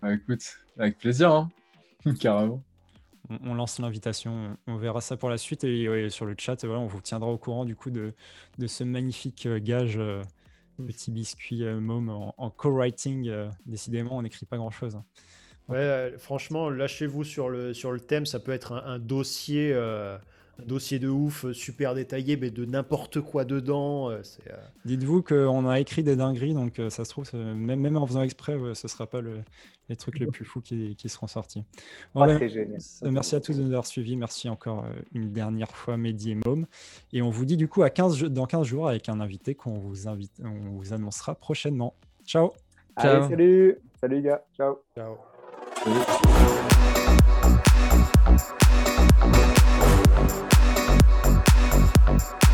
Bah, 0.00 0.12
écoute, 0.14 0.42
avec 0.78 0.98
plaisir, 0.98 1.32
hein. 1.32 1.50
carrément. 2.20 2.62
On, 3.28 3.50
on 3.50 3.54
lance 3.54 3.80
l'invitation, 3.80 4.56
on 4.68 4.76
verra 4.76 5.00
ça 5.00 5.16
pour 5.16 5.28
la 5.30 5.38
suite 5.38 5.64
et, 5.64 5.88
ouais, 5.88 6.10
sur 6.10 6.26
le 6.26 6.36
chat, 6.38 6.64
voilà, 6.64 6.80
on 6.80 6.86
vous 6.86 7.00
tiendra 7.00 7.28
au 7.28 7.38
courant 7.38 7.64
du 7.64 7.74
coup 7.74 7.90
de, 7.90 8.14
de 8.58 8.66
ce 8.68 8.84
magnifique 8.84 9.46
euh, 9.46 9.58
gage 9.58 9.96
euh, 9.98 10.22
Petit 10.84 11.10
Biscuit 11.10 11.64
euh, 11.64 11.80
Môme 11.80 12.08
en, 12.10 12.34
en 12.36 12.50
co-writing. 12.50 13.28
euh, 13.28 13.48
décidément, 13.66 14.16
on 14.16 14.22
n'écrit 14.22 14.46
pas 14.46 14.56
grand-chose. 14.56 14.96
hein. 14.96 15.04
Ouais, 15.68 15.78
euh, 15.78 16.18
franchement, 16.18 16.70
lâchez-vous 16.70 17.24
sur 17.24 17.48
le, 17.48 17.74
sur 17.74 17.90
le 17.92 17.98
thème. 18.00 18.24
Ça 18.26 18.38
peut 18.38 18.52
être 18.52 18.72
un, 18.72 18.84
un 18.84 18.98
dossier, 18.98 19.72
dossier 20.64 20.98
de 20.98 21.08
ouf, 21.08 21.44
euh, 21.44 21.52
super 21.52 21.94
détaillé, 21.94 22.36
mais 22.36 22.50
de 22.50 22.64
n'importe 22.64 23.20
quoi 23.20 23.44
dedans. 23.44 24.10
euh, 24.10 24.22
euh, 24.50 24.52
Dites-vous 24.84 25.22
qu'on 25.22 25.68
a 25.68 25.80
écrit 25.80 26.02
des 26.02 26.16
dingueries, 26.16 26.54
donc 26.54 26.78
euh, 26.78 26.90
ça 26.90 27.04
se 27.04 27.10
trouve, 27.10 27.28
même, 27.34 27.80
même 27.80 27.96
en 27.96 28.06
faisant 28.06 28.22
exprès, 28.22 28.54
ouais, 28.56 28.74
ce 28.74 28.86
ne 28.86 28.90
sera 28.90 29.06
pas 29.06 29.20
le- 29.20 29.40
les 29.88 29.94
trucs 29.96 30.18
les 30.18 30.26
plus 30.26 30.44
fous 30.44 30.60
qui, 30.60 30.96
qui 30.96 31.08
seront 31.08 31.28
sortis. 31.28 31.62
Bon, 32.14 32.22
Ah, 32.22 32.26
ben, 32.26 32.38
c'est 32.40 32.48
génial. 32.48 32.78
Merci 33.04 33.36
à 33.36 33.40
tous 33.40 33.56
de 33.56 33.62
nous 33.62 33.68
avoir 33.68 33.86
suivis. 33.86 34.16
Merci 34.16 34.48
encore 34.48 34.84
une 35.14 35.32
dernière 35.32 35.70
fois, 35.70 35.96
Mehdi 35.96 36.32
et 36.32 36.34
Môme. 36.34 36.66
Et 37.12 37.22
on 37.22 37.30
vous 37.30 37.44
dit 37.44 37.56
du 37.56 37.68
coup 37.68 37.82
à 37.84 37.90
15, 37.90 38.16
jo- 38.16 38.28
dans 38.28 38.46
15 38.46 38.66
jours 38.66 38.88
avec 38.88 39.08
un 39.08 39.20
invité 39.20 39.54
qu'on 39.54 39.74
vous, 39.78 40.08
invite, 40.08 40.32
on 40.42 40.70
vous 40.70 40.92
annoncera 40.92 41.34
prochainement. 41.36 41.94
Ciao 42.26 42.52
Ciao. 43.00 43.16
Allez, 43.22 43.28
salut. 43.28 43.78
Salut, 44.00 44.16
les 44.16 44.22
gars. 44.22 44.42
Ciao. 44.56 44.78
ciao. 44.96 45.16
Salut. 45.84 46.00
Bye. 52.06 52.45